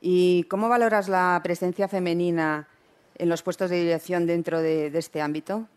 ¿Y 0.00 0.44
cómo 0.44 0.68
valoras 0.68 1.08
la 1.08 1.40
presencia 1.42 1.88
femenina 1.88 2.68
en 3.16 3.28
los 3.28 3.42
puestos 3.42 3.70
de 3.70 3.80
dirección 3.80 4.26
dentro 4.26 4.60
de 4.60 4.86
este 4.94 5.20
ámbito? 5.20 5.68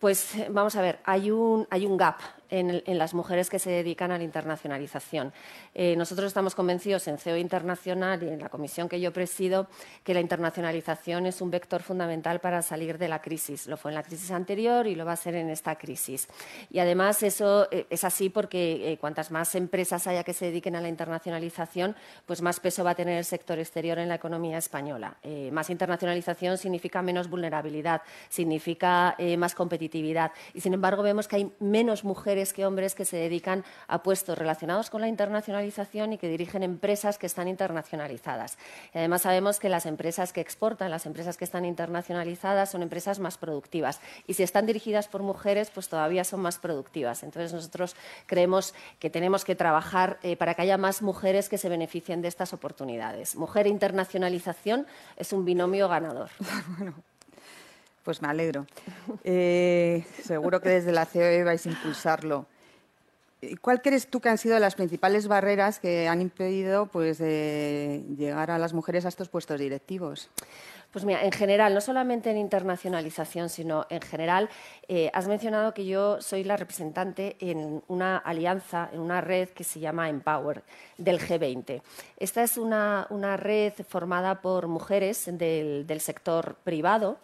Pues 0.00 0.32
vamos 0.48 0.76
a 0.76 0.82
ver, 0.82 0.98
hay 1.04 1.30
un, 1.30 1.66
hay 1.68 1.84
un 1.84 1.98
gap 1.98 2.16
en, 2.50 2.98
las 2.98 3.14
mujeres 3.14 3.48
que 3.48 3.58
se 3.58 3.70
dedican 3.70 4.10
a 4.10 4.18
la 4.18 4.24
internacionalización. 4.24 5.32
Eh, 5.74 5.96
nosotros 5.96 6.26
estamos 6.26 6.54
convencidos 6.54 7.06
en 7.08 7.18
CEO 7.18 7.36
Internacional 7.36 8.22
y 8.22 8.28
en 8.28 8.40
la 8.40 8.48
comisión 8.48 8.88
que 8.88 9.00
yo 9.00 9.12
presido 9.12 9.68
que 10.04 10.14
la 10.14 10.20
internacionalización 10.20 11.26
es 11.26 11.40
un 11.40 11.50
vector 11.50 11.82
fundamental 11.82 12.40
para 12.40 12.62
salir 12.62 12.98
de 12.98 13.08
la 13.08 13.22
crisis. 13.22 13.66
Lo 13.66 13.76
fue 13.76 13.90
en 13.90 13.94
la 13.94 14.02
crisis 14.02 14.30
anterior 14.30 14.86
y 14.86 14.94
lo 14.94 15.04
va 15.04 15.12
a 15.12 15.16
ser 15.16 15.34
en 15.34 15.50
esta 15.50 15.76
crisis. 15.76 16.28
Y 16.70 16.78
además 16.80 17.22
eso 17.22 17.68
eh, 17.70 17.86
es 17.90 18.04
así 18.04 18.28
porque 18.28 18.92
eh, 18.92 18.98
cuantas 18.98 19.30
más 19.30 19.54
empresas 19.54 20.06
haya 20.06 20.24
que 20.24 20.34
se 20.34 20.46
dediquen 20.46 20.76
a 20.76 20.80
la 20.80 20.88
internacionalización, 20.88 21.96
pues 22.26 22.42
más 22.42 22.60
peso 22.60 22.84
va 22.84 22.90
a 22.90 22.94
tener 22.94 23.18
el 23.18 23.24
sector 23.24 23.58
exterior 23.58 23.98
en 23.98 24.08
la 24.08 24.16
economía 24.16 24.58
española. 24.58 25.16
más 25.52 25.70
internacionalización 25.70 26.58
significa 26.58 27.02
menos 27.02 27.28
vulnerabilidad, 27.28 28.02
significa 28.28 29.16
más 29.38 29.54
competitividad. 29.54 30.32
Y 30.54 30.60
sin 30.60 30.74
embargo 30.74 31.02
vemos 31.02 31.28
que 31.28 31.36
hay 31.36 31.52
menos 31.60 32.04
mujeres 32.04 32.39
que 32.52 32.66
hombres 32.66 32.94
que 32.94 33.04
se 33.04 33.16
dedican 33.16 33.64
a 33.86 34.02
puestos 34.02 34.36
relacionados 34.38 34.90
con 34.90 35.00
la 35.00 35.08
internacionalización 35.08 36.14
y 36.14 36.18
que 36.18 36.28
dirigen 36.28 36.62
empresas 36.62 37.18
que 37.18 37.26
están 37.26 37.48
internacionalizadas. 37.48 38.56
además 38.94 39.22
sabemos 39.22 39.60
que 39.60 39.68
las 39.68 39.86
empresas 39.86 40.32
que 40.32 40.40
exportan, 40.40 40.90
las 40.90 41.06
empresas 41.06 41.36
que 41.36 41.44
están 41.44 41.64
internacionalizadas 41.64 42.70
son 42.70 42.82
empresas 42.82 43.18
más 43.18 43.36
productivas 43.36 44.00
y 44.26 44.34
si 44.34 44.42
están 44.42 44.66
dirigidas 44.66 45.08
por 45.08 45.22
mujeres, 45.22 45.70
pues 45.70 45.88
todavía 45.88 46.24
son 46.24 46.40
más 46.40 46.58
productivas. 46.58 47.22
Entonces 47.22 47.52
nosotros 47.52 47.94
creemos 48.26 48.74
que 48.98 49.10
tenemos 49.10 49.44
que 49.44 49.54
trabajar 49.54 50.18
eh, 50.22 50.36
para 50.36 50.54
que 50.54 50.62
haya 50.62 50.78
más 50.78 51.02
mujeres 51.02 51.48
que 51.48 51.58
se 51.58 51.68
beneficien 51.68 52.22
de 52.22 52.28
estas 52.28 52.52
oportunidades. 52.52 53.36
Mujer 53.36 53.66
internacionalización 53.66 54.86
es 55.16 55.32
un 55.32 55.44
binomio 55.44 55.88
ganador. 55.88 56.30
Pues 58.04 58.22
me 58.22 58.28
alegro. 58.28 58.66
Eh, 59.24 60.04
seguro 60.22 60.60
que 60.60 60.70
desde 60.70 60.92
la 60.92 61.06
COE 61.06 61.44
vais 61.44 61.64
a 61.66 61.68
impulsarlo. 61.68 62.46
¿Cuál 63.62 63.80
crees 63.80 64.08
tú 64.08 64.20
que 64.20 64.28
han 64.28 64.36
sido 64.36 64.58
las 64.58 64.74
principales 64.74 65.26
barreras 65.26 65.80
que 65.80 66.08
han 66.08 66.20
impedido 66.20 66.86
pues, 66.86 67.20
llegar 67.20 68.50
a 68.50 68.58
las 68.58 68.74
mujeres 68.74 69.06
a 69.06 69.08
estos 69.08 69.30
puestos 69.30 69.58
directivos? 69.58 70.30
Pues 70.92 71.04
mira, 71.04 71.24
en 71.24 71.30
general, 71.30 71.72
no 71.72 71.80
solamente 71.80 72.30
en 72.30 72.36
internacionalización, 72.36 73.48
sino 73.48 73.86
en 73.90 74.02
general, 74.02 74.48
eh, 74.88 75.08
has 75.14 75.28
mencionado 75.28 75.72
que 75.72 75.86
yo 75.86 76.20
soy 76.20 76.42
la 76.42 76.56
representante 76.56 77.36
en 77.38 77.80
una 77.86 78.16
alianza, 78.16 78.90
en 78.92 78.98
una 78.98 79.20
red 79.20 79.50
que 79.50 79.62
se 79.62 79.78
llama 79.78 80.08
Empower 80.08 80.64
del 80.98 81.20
G20. 81.20 81.80
Esta 82.16 82.42
es 82.42 82.58
una, 82.58 83.06
red 83.36 83.72
formada 83.88 84.40
por 84.40 84.66
mujeres 84.66 85.26
del, 85.26 85.86
del 85.86 86.00
sector 86.00 86.56
privado 86.64 87.18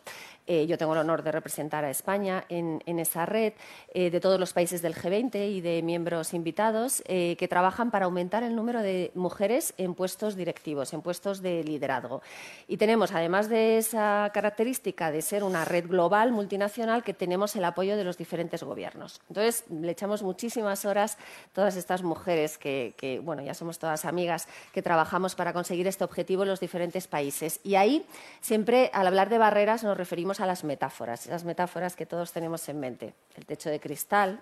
eh, 0.46 0.66
yo 0.66 0.78
tengo 0.78 0.92
el 0.92 1.00
honor 1.00 1.22
de 1.22 1.32
representar 1.32 1.84
a 1.84 1.90
España 1.90 2.44
en, 2.48 2.80
esa 2.98 3.26
red 3.26 3.52
eh, 3.92 4.10
de 4.10 4.20
todos 4.20 4.38
los 4.38 4.52
países 4.52 4.80
del 4.80 4.94
G20 4.94 5.50
y 5.50 5.60
de 5.60 5.82
miembros 5.82 6.34
invitados 6.34 7.02
eh, 7.06 7.36
que 7.38 7.48
trabajan 7.48 7.90
para 7.90 8.04
aumentar 8.04 8.42
el 8.42 8.54
número 8.54 8.80
de 8.80 9.10
mujeres 9.14 9.74
en 9.76 9.94
puestos 9.94 10.36
directivos, 10.36 10.92
en 10.92 11.02
puestos 11.02 11.42
de 11.42 11.64
liderazgo. 11.64 12.22
Y 12.68 12.76
tenemos, 12.76 13.12
además 13.12 13.48
de 13.48 13.78
esa 13.78 14.30
característica 14.32 15.10
de 15.10 15.20
ser 15.20 15.42
una 15.42 15.64
red 15.64 15.88
global, 15.88 16.30
multinacional, 16.30 17.02
que 17.02 17.12
tenemos 17.12 17.56
el 17.56 17.64
apoyo 17.64 17.96
de 17.96 18.04
los 18.04 18.16
diferentes 18.16 18.62
gobiernos. 18.62 19.20
Entonces, 19.28 19.64
le 19.68 19.90
echamos 19.90 20.22
muchísimas 20.22 20.84
horas 20.84 21.18
todas 21.52 21.76
estas 21.76 22.02
mujeres 22.02 22.56
que, 22.56 22.94
que 22.96 23.18
bueno, 23.18 23.42
ya 23.42 23.54
somos 23.54 23.78
todas 23.78 24.04
amigas, 24.04 24.46
que 24.72 24.82
trabajamos 24.82 25.34
para 25.34 25.52
conseguir 25.52 25.86
este 25.88 26.04
objetivo 26.04 26.44
en 26.44 26.50
los 26.50 26.60
diferentes 26.60 27.08
países. 27.08 27.58
Y 27.64 27.74
ahí, 27.74 28.06
siempre, 28.40 28.90
al 28.92 29.08
hablar 29.08 29.28
de 29.28 29.38
barreras, 29.38 29.82
nos 29.82 29.96
referimos 29.96 30.35
a 30.40 30.46
las 30.46 30.64
metáforas, 30.64 31.26
las 31.26 31.44
metáforas 31.44 31.96
que 31.96 32.06
todos 32.06 32.32
tenemos 32.32 32.68
en 32.68 32.80
mente. 32.80 33.14
El 33.36 33.46
techo 33.46 33.70
de 33.70 33.80
cristal, 33.80 34.40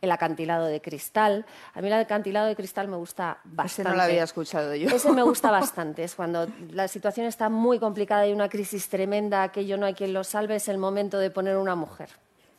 el 0.00 0.10
acantilado 0.10 0.66
de 0.66 0.80
cristal. 0.80 1.46
A 1.74 1.80
mí 1.80 1.88
el 1.88 1.94
acantilado 1.94 2.46
de 2.46 2.56
cristal 2.56 2.88
me 2.88 2.96
gusta 2.96 3.38
bastante. 3.44 3.82
Ese 3.82 3.84
no 3.84 3.96
lo 3.96 4.02
había 4.02 4.24
escuchado 4.24 4.74
yo. 4.74 4.88
Ese 4.88 5.12
me 5.12 5.22
gusta 5.22 5.50
bastante. 5.52 6.04
Es 6.04 6.14
cuando 6.14 6.46
la 6.70 6.88
situación 6.88 7.26
está 7.26 7.48
muy 7.48 7.78
complicada 7.78 8.26
y 8.26 8.32
una 8.32 8.48
crisis 8.48 8.88
tremenda, 8.88 9.42
aquello 9.42 9.76
no 9.76 9.86
hay 9.86 9.94
quien 9.94 10.12
lo 10.12 10.24
salve, 10.24 10.56
es 10.56 10.68
el 10.68 10.78
momento 10.78 11.18
de 11.18 11.30
poner 11.30 11.56
una 11.56 11.74
mujer 11.74 12.10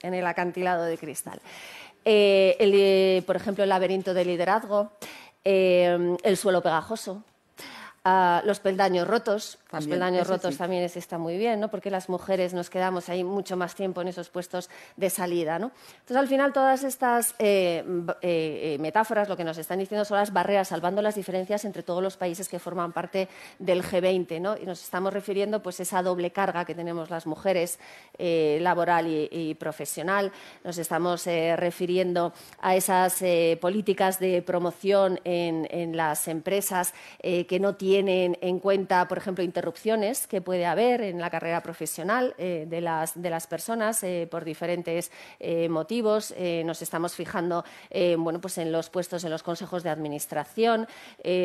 en 0.01 0.14
el 0.14 0.25
acantilado 0.25 0.83
de 0.83 0.97
cristal. 0.97 1.39
Eh, 2.06 3.23
por 3.25 3.35
ejemplo, 3.35 3.64
el 3.64 3.69
laberinto 3.69 4.14
de 4.14 4.25
liderazgo, 4.25 4.91
eh, 5.43 6.15
el 6.23 6.38
suelo 6.38 6.61
pegajoso, 6.61 7.23
los 8.43 8.59
peldaños 8.59 9.07
rotos. 9.07 9.59
Los 9.71 9.87
peldaños 9.87 10.27
rotos 10.27 10.57
también 10.57 10.83
está 10.83 11.17
muy 11.17 11.37
bien, 11.37 11.59
¿no? 11.59 11.69
porque 11.69 11.91
las 11.91 12.07
mujeres 12.07 12.53
nos 12.53 12.69
quedamos 12.69 13.09
ahí 13.09 13.23
mucho 13.23 13.57
más 13.57 13.75
tiempo 13.75 14.01
en 14.01 14.07
esos 14.07 14.29
puestos 14.29 14.69
de 14.95 15.09
salida. 15.09 15.59
¿no? 15.59 15.71
Entonces, 15.99 16.17
al 16.17 16.27
final, 16.27 16.53
todas 16.53 16.83
estas 16.83 17.35
eh, 17.37 17.83
eh, 18.21 18.75
eh, 18.75 18.77
metáforas 18.79 19.27
lo 19.27 19.35
que 19.35 19.43
nos 19.43 19.57
están 19.57 19.79
diciendo 19.79 20.05
son 20.05 20.17
las 20.17 20.31
barreras, 20.31 20.69
salvando 20.69 21.01
las 21.01 21.15
diferencias 21.15 21.65
entre 21.65 21.83
todos 21.83 22.01
los 22.01 22.15
países 22.15 22.47
que 22.47 22.59
forman 22.59 22.93
parte 22.93 23.27
del 23.59 23.83
G20. 23.83 24.39
¿no? 24.39 24.57
Y 24.57 24.65
nos 24.65 24.81
estamos 24.81 25.13
refiriendo 25.13 25.61
pues, 25.61 25.79
a 25.81 25.83
esa 25.83 26.01
doble 26.01 26.31
carga 26.31 26.63
que 26.63 26.75
tenemos 26.75 27.09
las 27.09 27.25
mujeres, 27.25 27.79
laboral 28.17 29.07
y, 29.07 29.53
profesional. 29.55 30.31
Nos 30.63 30.77
estamos 30.77 31.25
refiriendo 31.25 32.33
a 32.59 32.75
esas 32.75 33.21
políticas 33.59 34.19
de 34.19 34.41
promoción 34.41 35.19
en, 35.23 35.67
en 35.71 35.95
las 35.95 36.27
empresas 36.27 36.93
que 37.21 37.59
no 37.59 37.75
tienen 37.75 38.37
en 38.41 38.59
cuenta, 38.59 39.07
por 39.07 39.17
ejemplo, 39.17 39.43
interrupciones 39.57 40.27
que 40.27 40.39
puede 40.39 40.67
haber 40.67 41.01
en 41.01 41.19
la 41.19 41.31
carrera 41.31 41.63
profesional 41.63 42.35
de, 42.37 42.79
las, 42.79 43.19
de 43.19 43.29
las 43.31 43.47
personas 43.47 44.05
por 44.29 44.45
diferentes 44.45 45.11
motivos. 45.67 46.31
nos 46.63 46.81
estamos 46.83 47.15
fijando 47.15 47.65
bueno, 48.19 48.39
pues 48.39 48.59
en 48.59 48.71
los 48.71 48.91
puestos 48.91 49.23
en 49.23 49.31
los 49.31 49.41
consejos 49.41 49.81
de 49.81 49.89
administración, 49.89 50.87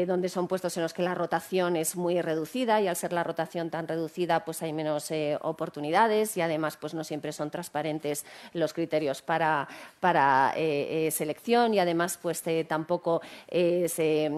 donde 0.06 0.28
son 0.28 0.46
puestos 0.46 0.76
en 0.76 0.82
los 0.82 0.92
que 0.92 1.02
la 1.02 1.14
rotación 1.14 1.76
es 1.76 1.96
muy 1.96 2.20
reducida 2.20 2.82
y 2.82 2.88
al 2.88 2.96
ser 2.96 3.14
la 3.14 3.24
rotación 3.24 3.70
tan 3.70 3.88
reducida 3.88 4.44
pues 4.44 4.62
hay 4.62 4.74
menos 4.74 5.10
oportunidades 5.40 6.36
y 6.36 6.42
además 6.42 6.76
pues 6.76 6.92
no 6.92 7.04
siempre 7.04 7.32
son 7.32 7.50
transparentes 7.50 8.26
los 8.52 8.74
criterios 8.74 9.22
para, 9.22 9.68
para 10.00 10.52
selección 11.10 11.72
y 11.72 11.78
además 11.78 12.18
pues 12.20 12.42
tampoco 12.68 13.22
se, 13.48 14.30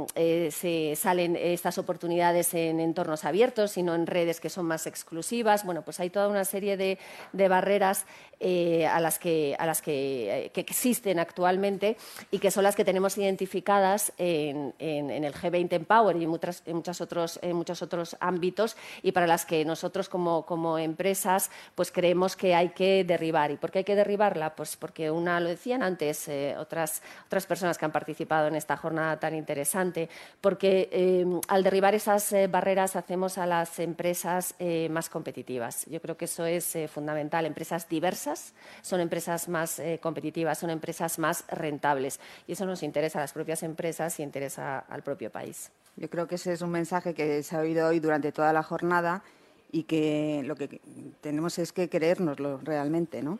se, 0.50 0.96
salen 0.96 1.36
estas 1.36 1.78
oportunidades 1.78 2.54
en 2.54 2.80
entornos 2.80 3.24
abiertos, 3.24 3.63
sino 3.68 3.94
en 3.94 4.06
redes 4.06 4.40
que 4.40 4.50
son 4.50 4.66
más 4.66 4.86
exclusivas. 4.86 5.64
Bueno, 5.64 5.82
pues 5.82 6.00
hay 6.00 6.10
toda 6.10 6.28
una 6.28 6.44
serie 6.44 6.76
de, 6.76 6.98
de 7.32 7.48
barreras 7.48 8.06
eh, 8.46 8.86
a 8.86 9.00
las, 9.00 9.18
que, 9.18 9.56
a 9.58 9.64
las 9.64 9.82
eh, 9.86 10.50
que, 10.52 10.60
existen 10.60 11.18
actualmente 11.18 11.96
y 12.30 12.38
que 12.38 12.50
son 12.50 12.64
las 12.64 12.76
que 12.76 12.84
tenemos 12.84 13.16
identificadas 13.16 14.12
en, 14.18 14.74
el 14.78 15.32
G20 15.32 15.72
Empower 15.72 16.14
y 16.18 16.24
en, 16.24 16.28
muchas, 16.28 16.62
en, 16.66 16.76
muchas 16.76 17.00
otros, 17.00 17.40
muchos 17.42 17.80
otros 17.80 18.18
ámbitos 18.20 18.76
y 19.02 19.12
para 19.12 19.26
las 19.26 19.46
que 19.46 19.64
nosotros 19.64 20.10
como, 20.10 20.44
como 20.44 20.76
empresas 20.76 21.50
pues 21.74 21.90
creemos 21.90 22.36
que 22.36 22.54
hay 22.54 22.68
que 22.70 23.02
derribar. 23.04 23.50
¿Y 23.50 23.56
por 23.56 23.70
qué 23.70 23.78
hay 23.78 23.84
que 23.84 23.96
derribarla? 23.96 24.54
Pues 24.54 24.76
porque 24.76 25.10
una, 25.10 25.40
lo 25.40 25.48
decían 25.48 25.82
antes 25.82 26.28
eh, 26.28 26.54
otras, 26.58 27.00
otras 27.24 27.46
personas 27.46 27.78
que 27.78 27.86
han 27.86 27.92
participado 27.92 28.48
en 28.48 28.56
esta 28.56 28.76
jornada 28.76 29.18
tan 29.18 29.34
interesante, 29.34 30.10
porque 30.42 31.24
al 31.48 31.62
derribar 31.62 31.94
esas 31.94 32.34
barreras 32.50 32.94
hacemos 32.94 33.38
a 33.38 33.46
las 33.46 33.78
empresas 33.78 34.54
más 34.90 35.08
competitivas. 35.08 35.86
Yo 35.86 36.02
creo 36.02 36.18
que 36.18 36.26
eso 36.26 36.44
es 36.44 36.76
fundamental. 36.92 37.46
Empresas 37.46 37.88
diversas 37.88 38.33
son 38.82 39.00
empresas 39.00 39.48
más 39.48 39.78
eh, 39.78 39.98
competitivas, 40.02 40.58
son 40.58 40.70
empresas 40.70 41.18
más 41.18 41.44
rentables 41.48 42.20
y 42.46 42.52
eso 42.52 42.66
nos 42.66 42.82
interesa 42.82 43.18
a 43.18 43.22
las 43.22 43.32
propias 43.32 43.62
empresas 43.62 44.18
y 44.18 44.22
interesa 44.22 44.78
al 44.78 45.02
propio 45.02 45.30
país. 45.30 45.70
Yo 45.96 46.10
creo 46.10 46.26
que 46.26 46.34
ese 46.34 46.52
es 46.52 46.62
un 46.62 46.70
mensaje 46.70 47.14
que 47.14 47.42
se 47.42 47.56
ha 47.56 47.60
oído 47.60 47.88
hoy 47.88 48.00
durante 48.00 48.32
toda 48.32 48.52
la 48.52 48.62
jornada 48.62 49.22
y 49.70 49.84
que 49.84 50.42
lo 50.44 50.56
que 50.56 50.80
tenemos 51.20 51.58
es 51.58 51.72
que 51.72 51.88
creérnoslo 51.88 52.60
realmente, 52.62 53.22
¿no? 53.22 53.38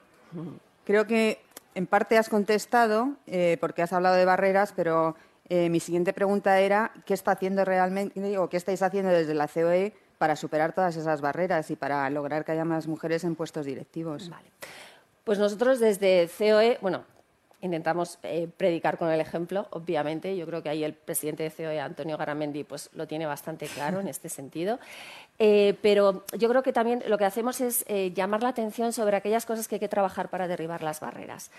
Creo 0.84 1.06
que 1.06 1.40
en 1.74 1.86
parte 1.86 2.18
has 2.18 2.28
contestado, 2.28 3.12
eh, 3.26 3.56
porque 3.60 3.82
has 3.82 3.92
hablado 3.92 4.16
de 4.16 4.24
barreras, 4.24 4.72
pero 4.74 5.16
eh, 5.48 5.68
mi 5.68 5.80
siguiente 5.80 6.12
pregunta 6.12 6.58
era 6.60 6.92
qué 7.04 7.14
está 7.14 7.32
haciendo 7.32 7.64
realmente 7.64 8.38
o 8.38 8.48
qué 8.48 8.56
estáis 8.56 8.82
haciendo 8.82 9.10
desde 9.10 9.34
la 9.34 9.48
COE 9.48 9.92
para 10.24 10.36
superar 10.36 10.72
todas 10.72 10.96
esas 10.96 11.20
barreras 11.20 11.70
y 11.70 11.76
para 11.76 12.08
lograr 12.08 12.46
que 12.46 12.52
haya 12.52 12.64
más 12.64 12.86
mujeres 12.86 13.24
en 13.24 13.34
puestos 13.34 13.66
directivos. 13.66 14.30
Vale. 14.30 14.48
Pues 15.22 15.38
nosotros 15.38 15.80
desde 15.80 16.30
COE, 16.38 16.78
bueno, 16.80 17.04
intentamos 17.60 18.18
eh, 18.22 18.48
predicar 18.56 18.96
con 18.96 19.10
el 19.10 19.20
ejemplo, 19.20 19.68
obviamente. 19.68 20.34
Yo 20.34 20.46
creo 20.46 20.62
que 20.62 20.70
ahí 20.70 20.82
el 20.82 20.94
presidente 20.94 21.42
de 21.42 21.50
COE, 21.50 21.78
Antonio 21.78 22.16
Garamendi, 22.16 22.64
pues 22.64 22.88
lo 22.94 23.06
tiene 23.06 23.26
bastante 23.26 23.66
claro 23.66 24.00
en 24.00 24.08
este 24.08 24.30
sentido. 24.30 24.78
Eh, 25.38 25.76
pero 25.82 26.24
yo 26.38 26.48
creo 26.48 26.62
que 26.62 26.72
también 26.72 27.02
lo 27.08 27.18
que 27.18 27.24
hacemos 27.24 27.60
es 27.60 27.84
eh, 27.88 28.12
llamar 28.14 28.42
la 28.42 28.50
atención 28.50 28.92
sobre 28.92 29.16
aquellas 29.16 29.46
cosas 29.46 29.66
que 29.66 29.76
hay 29.76 29.80
que 29.80 29.88
trabajar 29.88 30.28
para 30.28 30.46
derribar 30.46 30.82
las 30.82 31.00
barreras. 31.00 31.50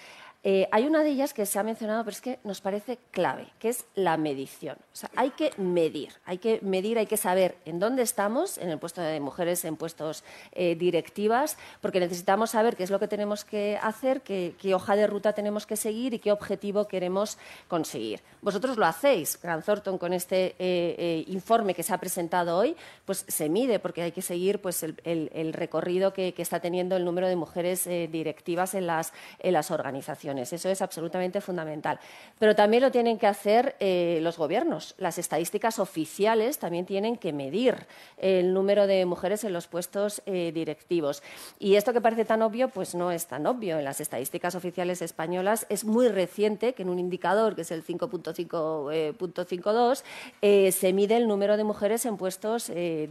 Eh, 0.48 0.68
hay 0.72 0.86
una 0.86 1.02
de 1.02 1.10
ellas 1.10 1.34
que 1.34 1.48
se 1.48 1.58
ha 1.58 1.64
mencionado, 1.64 2.04
pero 2.04 2.14
es 2.14 2.22
que 2.22 2.38
nos 2.44 2.62
parece 2.62 3.00
clave, 3.10 3.48
que 3.58 3.70
es 3.70 3.84
la 3.96 4.16
medición. 4.16 4.78
O 4.94 4.96
sea, 4.96 5.10
hay 5.16 5.32
que 5.32 5.52
medir, 5.58 6.14
hay 6.24 6.38
que 6.38 6.60
medir, 6.62 7.00
hay 7.00 7.08
que 7.08 7.18
saber 7.18 7.56
en 7.66 7.80
dónde 7.80 8.04
estamos, 8.04 8.60
en 8.60 8.70
el 8.70 8.78
puesto 8.78 9.02
de 9.02 9.20
mujeres, 9.20 9.66
en 9.66 9.76
puestos 9.76 10.24
eh, 10.52 10.76
directivas, 10.76 11.58
porque 11.82 12.00
necesitamos 12.00 12.52
saber 12.52 12.76
qué 12.76 12.84
es 12.84 12.92
lo 12.92 13.00
que 13.00 13.08
tenemos 13.08 13.44
que 13.44 13.80
hacer, 13.82 14.22
qué, 14.22 14.54
qué, 14.62 14.76
hoja 14.76 14.96
de 14.96 15.08
ruta 15.08 15.34
tenemos 15.34 15.66
que 15.66 15.78
seguir 15.78 16.14
y 16.14 16.20
qué 16.20 16.32
objetivo 16.32 16.88
queremos 16.88 17.40
conseguir. 17.68 18.22
Vosotros 18.44 18.78
lo 18.78 18.86
hacéis, 18.86 19.42
Gran 19.42 19.64
Thornton, 19.64 19.98
con 19.98 20.14
este 20.14 20.50
eh, 20.60 20.96
eh, 21.00 21.24
informe 21.26 21.74
que 21.74 21.82
se 21.82 21.92
ha 21.92 21.98
presentado 21.98 22.56
hoy, 22.56 22.76
pues 23.04 23.26
se 23.28 23.50
mide, 23.50 23.65
porque 23.82 24.02
hay 24.02 24.12
que 24.12 24.22
seguir 24.22 24.60
pues, 24.60 24.84
el, 24.84 25.54
recorrido 25.54 26.14
que, 26.14 26.34
está 26.38 26.60
teniendo 26.60 26.96
el 26.96 27.06
número 27.06 27.28
de 27.28 27.36
mujeres 27.36 27.88
eh, 27.88 28.08
directivas 28.12 28.76
en 28.76 28.88
las, 28.88 29.14
en 29.40 29.54
las 29.54 29.72
organizaciones. 29.72 30.54
Eso 30.54 30.70
es 30.70 30.82
absolutamente 30.82 31.42
fundamental. 31.42 32.00
Pero 32.40 32.56
también 32.56 32.84
lo 32.84 32.92
tienen 32.92 33.18
que 33.18 33.28
hacer 33.28 33.76
eh, 33.80 34.20
los 34.22 34.38
gobiernos. 34.38 34.96
Las 34.98 35.18
estadísticas 35.18 35.80
oficiales 35.80 36.60
también 36.60 36.86
tienen 36.86 37.18
que 37.18 37.34
medir 37.34 37.76
el 38.18 38.54
número 38.54 38.88
de 38.88 39.06
mujeres 39.06 39.44
en 39.44 39.54
los 39.54 39.68
puestos 39.68 40.22
eh, 40.26 40.52
directivos. 40.54 41.24
Y 41.60 41.76
esto 41.76 41.94
que 41.94 42.02
parece 42.02 42.26
tan 42.26 42.42
obvio, 42.42 42.70
pues 42.70 42.96
no 42.96 43.12
es 43.12 43.28
tan 43.28 43.46
obvio. 43.48 43.80
En 43.80 43.86
las 43.86 44.02
estadísticas 44.02 44.56
oficiales 44.56 45.02
españolas 45.02 45.66
es 45.70 45.86
muy 45.86 46.08
reciente 46.08 46.74
que 46.74 46.82
en 46.84 46.90
un 46.90 47.00
indicador, 47.00 47.56
que 47.56 47.62
es 47.62 47.72
el 47.72 47.86
5.5.52, 47.86 50.04
eh, 50.42 50.72
se 50.72 50.94
mide 50.94 51.18
el 51.18 51.28
número 51.28 51.58
de 51.58 51.64
mujeres 51.64 52.06
en 52.06 52.18
puestos 52.18 52.70
eh, 52.70 53.08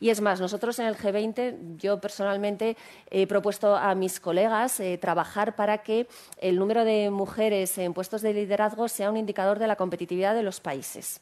Y 0.00 0.10
es 0.10 0.20
más, 0.20 0.40
nosotros 0.40 0.78
en 0.78 0.86
el 0.86 0.96
G20, 0.96 1.76
yo 1.76 2.00
personalmente 2.00 2.76
he 3.10 3.26
propuesto 3.26 3.76
a 3.76 3.94
mis 3.94 4.20
colegas 4.20 4.80
eh, 4.80 4.98
trabajar 4.98 5.56
para 5.56 5.78
que 5.78 6.06
el 6.38 6.58
número 6.58 6.84
de 6.84 7.10
mujeres 7.10 7.78
en 7.78 7.94
puestos 7.94 8.22
de 8.22 8.34
liderazgo 8.34 8.88
sea 8.88 9.10
un 9.10 9.16
indicador 9.16 9.58
de 9.58 9.66
la 9.66 9.76
competitividad 9.76 10.34
de 10.34 10.42
los 10.42 10.60
países. 10.60 11.20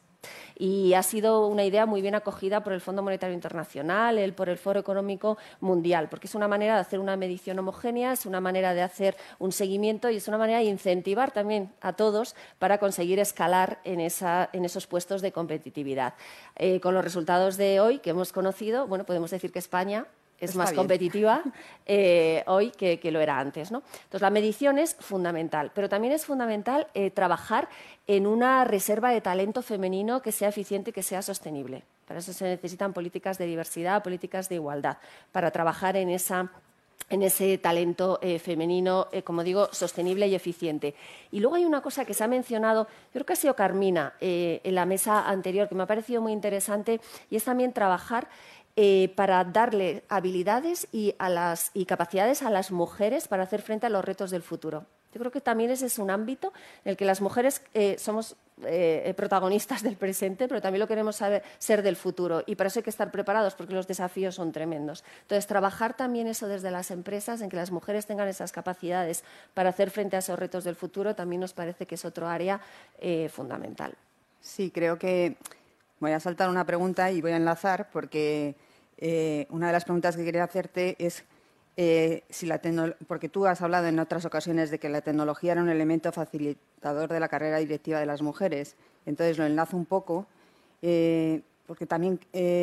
Y 0.57 0.95
ha 0.95 1.03
sido 1.03 1.47
una 1.47 1.65
idea 1.65 1.87
muy 1.87 2.03
bien 2.03 2.15
acogida 2.15 2.63
por 2.63 2.73
el 2.73 2.81
Fondo 2.81 3.03
Monetario 3.03 3.35
Internacional, 3.35 4.19
el, 4.19 4.35
por 4.35 4.49
el 4.49 4.59
Foro 4.59 4.81
Económico 4.81 5.39
Mundial, 5.61 6.09
porque 6.09 6.27
es 6.27 6.35
una 6.35 6.49
manera 6.49 6.75
de 6.75 6.81
hacer 6.81 7.01
una 7.01 7.17
medición 7.17 7.59
homogénea, 7.59 8.13
es 8.13 8.27
una 8.27 8.41
manera 8.41 8.75
de 8.75 8.83
hacer 8.83 9.17
un 9.39 9.53
seguimiento 9.53 10.11
y 10.11 10.17
es 10.17 10.29
una 10.29 10.39
manera 10.39 10.59
de 10.59 10.67
incentivar 10.67 11.31
también 11.31 11.73
a 11.81 11.95
todos 11.95 12.35
para 12.59 12.79
conseguir 12.79 13.19
escalar 13.19 13.81
en, 13.85 14.01
esos 14.01 14.87
puestos 14.87 15.23
de 15.23 15.33
competitividad. 15.33 16.15
Eh, 16.57 16.81
con 16.81 16.95
los 16.95 17.05
resultados 17.05 17.57
de 17.57 17.81
hoy 17.81 17.99
que 17.99 18.11
hemos 18.11 18.33
conocido, 18.33 18.87
bueno, 18.87 19.05
podemos 19.05 19.31
decir 19.31 19.53
que 19.53 19.59
España 19.59 20.07
es 20.41 20.51
Está 20.51 20.59
más 20.59 20.71
bien. 20.71 20.77
competitiva 20.77 21.43
eh, 21.87 22.43
hoy 22.47 22.71
que, 22.71 22.99
que, 22.99 23.11
lo 23.11 23.21
era 23.21 23.39
antes. 23.39 23.71
¿no? 23.71 23.83
Entonces, 24.05 24.23
la 24.23 24.31
medición 24.31 24.79
es 24.79 24.95
fundamental, 24.97 25.71
pero 25.75 25.89
también 25.89 26.15
es 26.15 26.25
fundamental 26.25 26.87
eh, 26.95 27.11
trabajar 27.11 27.69
en 28.07 28.27
una 28.27 28.65
reserva 28.65 29.11
de 29.11 29.21
talento 29.21 29.63
femenino 29.63 30.23
que 30.23 30.33
sea 30.33 30.49
eficiente 30.49 30.91
y 30.91 30.93
que 30.93 31.03
sea 31.03 31.23
sostenible. 31.23 31.83
Para 32.07 32.21
eso 32.21 32.33
se 32.33 32.45
necesitan 32.45 32.93
políticas 32.93 33.39
de 33.39 33.47
diversidad, 33.47 34.03
políticas 34.03 34.49
de 34.49 34.57
igualdad, 34.57 34.97
para 35.31 35.51
trabajar 35.51 35.97
en 35.97 36.09
esa 36.09 36.51
en 37.11 37.23
ese 37.23 37.59
talento 37.59 38.19
eh, 38.23 38.39
femenino, 38.39 39.09
eh, 39.13 39.23
como 39.23 39.43
digo, 39.43 39.69
sostenible 39.73 40.29
y 40.29 40.35
eficiente. 40.35 40.95
Y 41.33 41.41
luego 41.41 41.57
hay 41.57 41.65
una 41.65 41.83
cosa 41.83 42.05
que 42.05 42.15
se 42.15 42.23
ha 42.25 42.29
mencionado, 42.29 42.85
yo 42.85 43.13
creo 43.13 43.27
que 43.27 43.33
ha 43.33 43.37
sido 43.37 43.57
Carmina 43.57 44.15
eh, 44.21 44.61
en 44.63 44.77
la 44.77 44.87
mesa 44.87 45.29
anterior, 45.29 45.69
que 45.69 45.75
me 45.75 45.83
ha 45.83 45.87
parecido 45.87 46.23
muy 46.23 46.33
interesante, 46.33 47.01
y 47.29 47.37
es 47.37 47.45
también 47.45 47.73
trabajar 47.73 48.29
eh, 48.77 49.13
para 49.17 49.43
darle 49.45 50.05
habilidades 50.09 50.87
y, 50.93 51.15
capacidades 51.87 52.43
a 52.43 52.51
las 52.51 52.71
mujeres 52.71 53.27
para 53.27 53.43
hacer 53.43 53.63
frente 53.63 53.87
a 53.87 53.91
los 53.91 54.05
retos 54.05 54.31
del 54.31 54.43
futuro. 54.43 54.87
Yo 55.13 55.19
creo 55.19 55.33
que 55.33 55.41
también 55.41 55.71
ese 55.71 55.87
es 55.87 55.99
un 55.99 56.09
ámbito 56.09 56.53
en 56.85 56.93
el 56.93 56.97
que 56.97 57.05
las 57.05 57.21
mujeres 57.21 57.63
eh, 57.75 57.97
somos 57.99 58.37
eh, 58.65 59.13
protagonistas 59.17 59.83
del 59.83 59.97
presente, 59.97 60.47
pero 60.47 60.63
también 60.63 60.79
lo 60.79 60.87
queremos 60.87 61.21
ser 61.59 61.83
del 61.83 61.97
futuro. 61.97 62.45
Y 62.47 62.55
para 62.55 62.69
eso 62.69 62.79
hay 62.79 62.85
que 62.85 62.91
estar 62.91 63.11
preparados, 63.11 63.57
porque 63.57 63.75
los 63.75 63.89
desafíos 63.89 64.37
son 64.37 64.53
tremendos. 64.53 65.03
Entonces, 65.23 65.49
trabajar 65.49 65.97
también 65.97 66.29
eso 66.29 66.47
desde 66.47 66.71
las 66.71 66.93
empresas, 66.93 67.41
en 67.41 67.51
que 67.51 67.57
las 67.57 67.73
mujeres 67.73 68.07
tengan 68.07 68.29
esas 68.29 68.53
capacidades 68.53 69.25
para 69.53 69.71
hacer 69.71 69.91
frente 69.91 70.15
a 70.15 70.21
esos 70.21 70.39
retos 70.39 70.63
del 70.63 70.77
futuro, 70.77 71.17
también 71.17 71.41
nos 71.41 71.55
parece 71.55 71.87
que 71.87 71.97
es 71.97 72.05
otro 72.05 72.29
área 72.29 72.61
fundamental. 73.31 73.95
Sí, 74.41 74.71
creo 74.71 74.99
que 74.99 75.37
voy 76.01 76.13
a 76.13 76.21
saltar 76.21 76.49
una 76.49 76.65
pregunta 76.65 77.11
y 77.13 77.21
voy 77.21 77.33
a 77.33 77.37
enlazar, 77.37 77.91
porque 77.93 78.57
eh, 78.97 79.47
una 79.51 79.69
de 79.69 79.73
las 79.73 79.85
preguntas 79.85 80.17
que 80.17 80.25
quería 80.25 80.45
hacerte 80.45 80.97
es 80.99 81.25
eh, 81.77 82.25
si 82.29 82.47
la 82.47 82.61
porque 83.07 83.29
tú 83.29 83.47
has 83.47 83.63
hablado 83.63 83.87
en 83.87 83.99
otras 83.99 84.25
ocasiones 84.25 84.71
de 84.71 84.79
que 84.79 84.89
la 84.89 85.03
tecnología 85.03 85.53
era 85.53 85.63
un 85.63 85.69
elemento 85.69 86.11
facilitador 86.11 87.11
de 87.11 87.21
la 87.21 87.29
carrera 87.29 87.59
directiva 87.59 88.01
de 88.01 88.07
las 88.07 88.23
mujeres. 88.23 88.77
Entonces 89.07 89.39
lo 89.39 89.47
enlazo 89.47 89.77
un 89.77 89.87
poco, 89.87 90.27
eh, 90.83 91.43
porque 91.67 91.87
también 91.87 92.19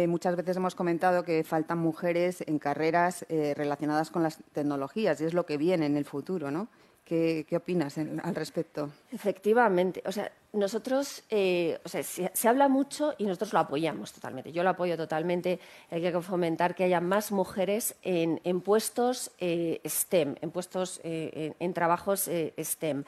muchas 0.09 0.35
veces 0.35 0.57
hemos 0.57 0.75
comentado 0.75 1.23
que 1.23 1.43
faltan 1.45 1.77
mujeres 1.77 2.43
en 2.45 2.59
carreras 2.59 3.25
relacionadas 3.29 4.11
con 4.11 4.21
las 4.21 4.39
tecnologías 4.51 5.21
y 5.21 5.23
es 5.23 5.33
lo 5.33 5.45
que 5.45 5.55
viene 5.55 5.85
en 5.85 5.95
el 5.95 6.03
futuro, 6.03 6.51
¿no? 6.51 6.67
¿Qué, 7.07 7.45
opinas 7.55 7.97
al 7.97 8.35
respecto? 8.35 8.89
Efectivamente. 9.13 10.03
O 10.05 10.11
sea, 10.11 10.29
nosotros, 10.51 11.23
eh, 11.29 11.79
o 11.85 11.87
sea, 11.87 12.03
se, 12.03 12.29
se, 12.33 12.47
habla 12.49 12.67
mucho 12.67 13.13
y 13.17 13.23
nosotros 13.23 13.53
lo 13.53 13.59
apoyamos 13.59 14.11
totalmente. 14.11 14.51
Yo 14.51 14.61
lo 14.61 14.71
apoyo 14.71 14.97
totalmente. 14.97 15.57
Hay 15.89 16.01
que 16.01 16.21
fomentar 16.21 16.75
que 16.75 16.83
haya 16.83 16.99
más 16.99 17.31
mujeres 17.31 17.95
en, 18.01 18.59
puestos 18.59 19.31
eh, 19.39 19.79
STEM, 19.87 20.35
en 20.41 20.51
puestos, 20.51 20.99
eh, 21.05 21.53
en, 21.57 21.73
trabajos 21.73 22.29
STEM. 22.61 23.05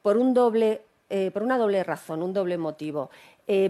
Por 0.00 0.16
un 0.16 0.32
doble 0.32 0.80
por 1.32 1.44
una 1.44 1.58
doble 1.58 1.84
razón, 1.84 2.22
un 2.22 2.32
doble 2.32 2.58
motivo. 2.58 3.08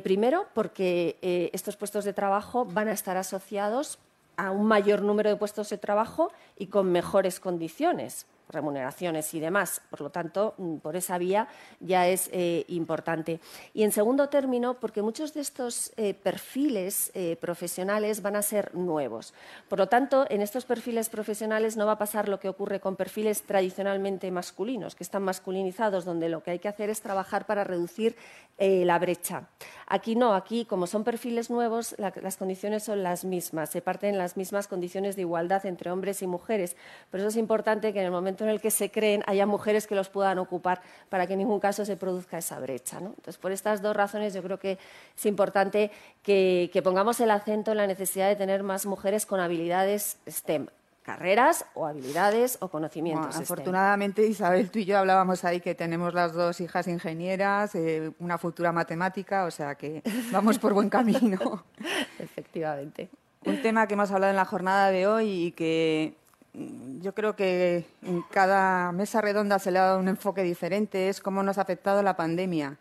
primero, 0.03 0.47
porque 0.55 1.19
estos 1.53 1.77
puestos 1.77 2.07
de 2.07 2.15
trabajo 2.15 2.65
van 2.65 2.89
a 2.89 2.93
estar 2.93 3.19
asociados 3.19 3.99
a 4.37 4.51
un 4.51 4.67
mayor 4.67 5.03
número 5.03 5.29
de 5.29 5.37
puestos 5.37 5.69
de 5.69 5.77
trabajo 5.77 6.33
y 6.57 6.69
con 6.69 6.91
mejores 6.91 7.41
condiciones 7.41 8.27
remuneraciones 8.49 9.33
y 9.35 9.41
demás. 9.41 9.81
Por 9.91 10.01
lo 10.01 10.11
tanto, 10.11 10.55
mm, 10.59 10.77
por 10.77 10.97
esa 10.97 11.19
vía 11.19 11.49
ya 11.81 12.09
es 12.09 12.29
eh, 12.33 12.65
importante. 12.69 13.41
Y 13.73 13.83
en 13.83 13.93
segundo 13.93 14.29
término, 14.29 14.75
porque 14.75 15.03
muchos 15.03 15.35
de 15.35 15.41
estos 15.41 15.93
eh, 15.97 16.15
perfiles 16.15 17.11
eh, 17.15 17.37
profesionales 17.41 18.23
van 18.23 18.37
a 18.37 18.43
ser 18.43 18.75
nuevos. 18.75 19.35
Por 19.69 19.79
lo 19.79 19.89
tanto, 19.89 20.27
en 20.29 20.43
estos 20.43 20.65
perfiles 20.65 21.09
profesionales 21.09 21.77
no 21.77 21.87
va 21.87 21.93
a 21.93 21.99
pasar 21.99 22.29
lo 22.29 22.41
que 22.41 22.49
ocurre 22.49 22.81
con 22.81 22.97
perfiles 22.97 23.43
tradicionalmente 23.43 24.31
masculinos, 24.31 24.95
que 24.95 25.05
están 25.05 25.23
masculinizados, 25.23 26.05
donde 26.05 26.29
lo 26.29 26.43
que 26.43 26.53
hay 26.53 26.59
que 26.59 26.69
hacer 26.69 26.91
es 26.91 27.01
trabajar 27.01 27.47
para 27.47 27.65
reducir 27.65 28.17
la 28.57 29.01
brecha. 29.01 29.49
Aquí 29.89 30.15
no, 30.15 30.35
aquí 30.35 30.65
como 30.65 30.87
son 30.87 31.03
perfiles 31.03 31.51
nuevos, 31.51 31.97
las 31.99 32.37
condiciones 32.37 32.85
son 32.85 33.03
las 33.03 33.25
mismas, 33.25 33.71
se 33.71 33.83
parten 33.83 34.17
las 34.17 34.37
mismas 34.37 34.69
condiciones 34.69 35.17
de 35.17 35.23
igualdad 35.23 35.67
entre 35.67 35.91
hombres 35.91 36.23
y 36.23 36.29
mujeres. 36.29 36.77
Por 37.11 37.19
eso 37.21 37.31
es 37.31 37.37
importante 37.37 37.93
que 37.93 37.99
en 37.99 38.07
el 38.07 38.13
momento 38.13 38.34
en 38.43 38.51
el 38.51 38.61
que 38.61 38.71
se 38.71 38.91
creen 38.91 39.23
haya 39.27 39.47
mujeres 39.47 39.87
que 39.87 39.95
los 39.95 40.09
puedan 40.09 40.39
ocupar 40.39 40.83
para 41.09 41.27
que 41.27 41.35
en 41.35 41.41
ningún 41.41 41.61
caso 41.61 41.85
se 41.85 41.97
produzca 41.97 42.39
esa 42.39 42.59
brecha. 42.59 42.99
Entonces, 42.99 43.39
por 43.39 43.53
estas 43.53 43.83
dos 43.83 43.95
razones 43.95 44.35
yo 44.35 44.43
creo 44.43 44.59
que 44.59 44.79
es 45.17 45.27
importante 45.27 45.91
que, 46.23 46.71
pongamos 46.83 47.21
el 47.21 47.31
acento 47.31 47.71
en 47.71 47.79
la 47.79 47.87
necesidad 47.87 48.29
de 48.29 48.37
tener 48.37 48.63
más 48.63 48.85
mujeres 48.87 49.25
con 49.25 49.41
habilidades 49.41 50.19
STEM, 50.29 50.67
carreras 51.03 51.65
o 51.75 51.87
habilidades 51.87 52.59
o 52.61 52.69
conocimientos. 52.69 53.37
afortunadamente, 53.37 54.27
Isabel, 54.27 54.71
tú 54.71 54.81
y 54.81 54.85
yo 54.85 54.99
hablábamos 54.99 55.45
ahí 55.45 55.61
que 55.61 55.75
tenemos 55.75 56.13
las 56.13 56.33
dos 56.33 56.61
hijas 56.61 56.89
ingenieras, 56.89 57.75
eh, 57.75 58.11
una 58.19 58.39
futura 58.39 58.73
matemática, 58.73 59.45
o 59.45 59.51
sea 59.51 59.75
que 59.77 60.03
vamos 60.33 60.59
por 60.59 60.75
buen 60.75 60.89
camino. 60.89 61.65
Efectivamente. 62.19 63.11
Un 63.47 63.61
tema 63.61 63.87
que 63.87 63.95
hemos 63.95 64.11
hablado 64.11 64.31
en 64.31 64.37
la 64.37 64.47
jornada 64.47 64.91
de 64.91 65.07
hoy 65.07 65.47
y 65.47 65.53
que 65.53 66.17
yo 66.55 67.15
creo 67.15 67.35
que 67.35 67.85
en 68.03 68.23
cada 68.31 68.93
mesa 68.93 69.21
redonda 69.21 69.59
se 69.59 69.71
le 69.71 69.79
ha 69.79 69.85
dado 69.85 69.99
un 69.99 70.09
enfoque 70.09 70.43
diferente, 70.43 71.09
es 71.09 71.21
cómo 71.21 71.43
nos 71.43 71.59
ha 71.59 71.63
afectado 71.63 72.03
la 72.03 72.17
pandemia 72.17 72.79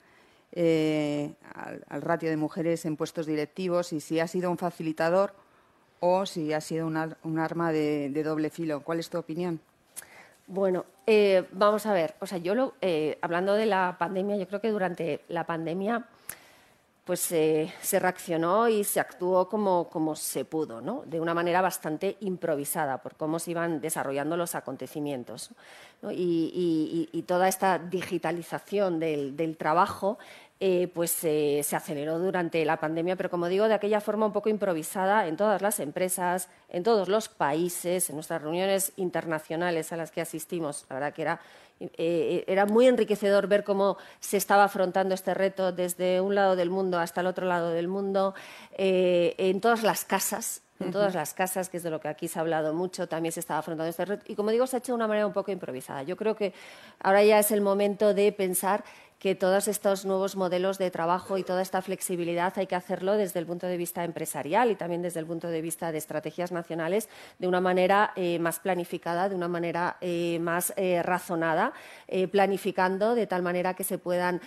eh, 0.52 1.34
al, 1.90 2.02
ratio 2.02 2.30
de 2.30 2.38
mujeres 2.38 2.86
en 2.86 2.96
puestos 2.96 3.26
directivos 3.26 3.92
y 3.92 4.00
si 4.00 4.20
ha 4.20 4.28
sido 4.28 4.52
un 4.52 4.58
facilitador 4.58 5.34
o 6.00 6.26
si 6.26 6.54
ha 6.54 6.62
sido 6.62 6.86
un 6.86 7.40
arma 7.40 7.72
de, 7.72 8.24
doble 8.24 8.50
filo. 8.50 8.82
¿Cuál 8.82 9.00
es 9.00 9.10
tu 9.10 9.18
opinión? 9.18 9.60
Bueno, 10.46 10.86
eh, 11.08 11.48
vamos 11.54 11.86
a 11.86 11.94
ver. 11.94 12.14
O 12.20 12.28
sea, 12.28 12.38
yo 12.38 12.74
eh, 12.82 13.18
hablando 13.22 13.54
de 13.54 13.66
la 13.66 13.96
pandemia, 13.98 14.36
yo 14.36 14.48
creo 14.48 14.62
que 14.62 14.70
durante 14.70 15.22
la 15.30 15.46
pandemia 15.46 16.06
pues 17.06 17.20
se 17.20 18.00
reaccionó 18.00 18.70
y 18.70 18.86
se 18.86 19.02
actuó 19.02 19.50
como, 19.50 19.90
como 19.90 20.16
se 20.16 20.46
pudo, 20.46 20.80
¿no? 20.80 21.04
de 21.06 21.20
una 21.20 21.34
manera 21.34 21.62
bastante 21.62 22.16
improvisada 22.22 23.00
por 23.00 23.16
cómo 23.16 23.40
se 23.40 23.52
iban 23.52 23.82
desarrollando 23.82 24.38
los 24.38 24.56
acontecimientos. 24.56 25.50
Y, 26.12 27.24
toda 27.28 27.48
esta 27.48 27.80
digitalización 27.80 29.00
del, 29.00 29.36
del 29.38 29.56
trabajo 29.58 30.18
eh, 30.66 30.88
pues 30.94 31.12
se 31.12 31.76
aceleró 31.76 32.20
durante 32.20 32.64
la 32.64 32.78
pandemia, 32.78 33.18
pero 33.18 33.30
como 33.30 33.50
digo, 33.50 33.68
de 33.68 33.74
aquella 33.74 34.00
forma 34.00 34.28
un 34.28 34.32
poco 34.32 34.48
improvisada 34.48 35.28
en 35.28 35.36
todas 35.36 35.62
las 35.62 35.82
empresas, 35.82 36.48
en 36.70 36.84
todos 36.84 37.10
los 37.10 37.28
países, 37.28 38.10
en 38.10 38.16
nuestras 38.16 38.42
reuniones 38.42 38.94
internacionales 38.96 39.92
a 39.92 39.98
las 39.98 40.10
que 40.10 40.22
asistimos. 40.22 40.86
La 40.90 40.94
verdad 40.96 41.14
que 41.14 41.22
era 41.22 41.42
eh, 41.82 42.66
muy 42.70 42.88
enriquecedor 42.88 43.48
ver 43.48 43.66
cómo 43.66 43.98
se 44.22 44.38
estaba 44.38 44.64
afrontando 44.64 45.14
este 45.14 45.34
reto 45.34 45.74
desde 45.74 46.22
un 46.22 46.34
lado 46.34 46.56
del 46.56 46.70
mundo 46.70 46.98
hasta 46.98 47.20
el 47.20 47.28
otro 47.28 47.46
lado 47.46 47.72
del 47.72 47.90
mundo, 47.90 48.34
eh, 48.78 49.36
en 49.38 49.60
todas 49.60 49.84
las 49.84 50.06
casas. 50.06 50.62
En 50.84 50.92
todas 50.92 51.16
las 51.16 51.34
casas, 51.34 51.70
que 51.70 51.78
es 51.78 51.84
de 51.84 51.90
lo 51.90 52.00
que 52.00 52.08
aquí 52.08 52.28
se 52.28 52.40
ha 52.40 52.42
hablado 52.42 52.74
mucho, 52.74 53.08
también 53.08 53.32
se 53.32 53.40
estaba 53.40 53.60
afrontando 53.60 53.90
este 53.90 54.06
reto. 54.06 54.24
Y 54.28 54.36
como 54.36 54.52
digo, 54.52 54.68
se 54.68 54.76
ha 54.76 54.80
hecho 54.80 54.92
de 54.92 54.96
una 54.96 55.08
manera 55.08 55.28
un 55.28 55.34
poco 55.34 55.52
improvisada. 55.52 56.04
Yo 56.04 56.18
creo 56.18 56.36
que 56.36 56.54
ahora 57.02 57.24
ya 57.24 57.40
es 57.40 57.52
el 57.52 57.62
momento 57.62 58.14
de 58.14 58.32
pensar 58.32 58.84
que 59.24 59.36
todos 59.36 59.70
estos 59.70 60.04
nuevos 60.04 60.36
modelos 60.36 60.78
de 60.78 60.92
trabajo 60.92 61.38
y 61.38 61.44
toda 61.44 61.62
esta 61.62 61.82
flexibilidad 61.82 62.52
hay 62.58 62.68
que 62.68 62.76
hacerlo 62.76 63.16
desde 63.16 63.40
el 63.40 63.46
punto 63.46 63.68
de 63.68 63.78
vista 63.78 64.04
empresarial 64.04 64.70
y 64.70 64.76
también 64.76 65.02
desde 65.02 65.22
el 65.22 65.26
punto 65.26 65.48
de 65.48 65.62
vista 65.62 65.94
de 65.94 65.98
estrategias 65.98 66.52
nacionales 66.52 67.08
de 67.40 67.48
una 67.48 67.62
manera 67.62 68.12
eh, 68.18 68.38
más 68.40 68.60
planificada, 68.60 69.30
de 69.30 69.36
una 69.36 69.48
manera 69.48 69.96
eh, 70.02 70.40
más 70.42 70.74
eh, 70.76 71.02
razonada, 71.04 71.72
planificando 72.34 73.16
de 73.16 73.26
tal 73.26 73.44
manera 73.44 73.76
que 73.76 73.86
se 73.86 73.98
puedan 73.98 74.42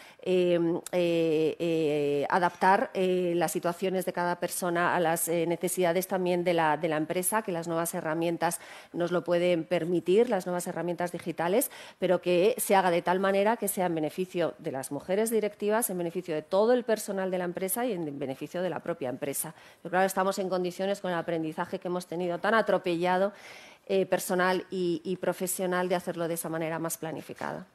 adaptar 2.30 2.90
las 2.94 3.52
situaciones 3.52 4.05
de 4.05 4.12
cada 4.12 4.40
persona 4.40 4.94
a 4.94 5.00
las 5.00 5.28
necesidades 5.28 6.06
también 6.08 6.44
de 6.44 6.55
la, 6.55 6.76
de 6.76 6.88
la 6.88 6.96
empresa, 6.96 7.42
que 7.42 7.52
las 7.52 7.68
nuevas 7.68 7.94
herramientas 7.94 8.60
nos 8.92 9.12
lo 9.12 9.24
pueden 9.24 9.64
permitir, 9.64 10.28
las 10.28 10.46
nuevas 10.46 10.66
herramientas 10.66 11.12
digitales, 11.12 11.70
pero 11.98 12.20
que 12.20 12.55
se 12.58 12.74
haga 12.74 12.90
de 12.90 13.02
tal 13.02 13.20
manera 13.20 13.56
que 13.56 13.68
sea 13.68 13.86
en 13.86 13.94
beneficio 13.94 14.55
de 14.58 14.72
las 14.72 14.92
mujeres 14.92 15.30
directivas, 15.30 15.90
en 15.90 15.98
beneficio 15.98 16.34
de 16.34 16.42
todo 16.42 16.72
el 16.72 16.84
personal 16.84 17.30
de 17.30 17.38
la 17.38 17.44
empresa 17.44 17.84
y 17.86 17.92
en 17.92 18.18
beneficio 18.18 18.62
de 18.62 18.70
la 18.70 18.80
propia 18.80 19.08
empresa. 19.08 19.55
Creo 19.82 20.00
que 20.00 20.06
estamos 20.06 20.38
en 20.38 20.48
condiciones 20.48 21.00
con 21.00 21.10
el 21.10 21.18
aprendizaje 21.18 21.78
que 21.78 21.88
hemos 21.88 22.06
tenido 22.06 22.38
tan 22.38 22.55
atropellado 22.55 23.32
eh, 23.86 24.06
personal 24.06 24.66
y, 24.70 25.16
profesional 25.20 25.88
de 25.88 25.94
hacerlo 25.94 26.26
de 26.28 26.34
esa 26.34 26.48
manera 26.48 26.78
más 26.78 26.98
planificada. 26.98 27.66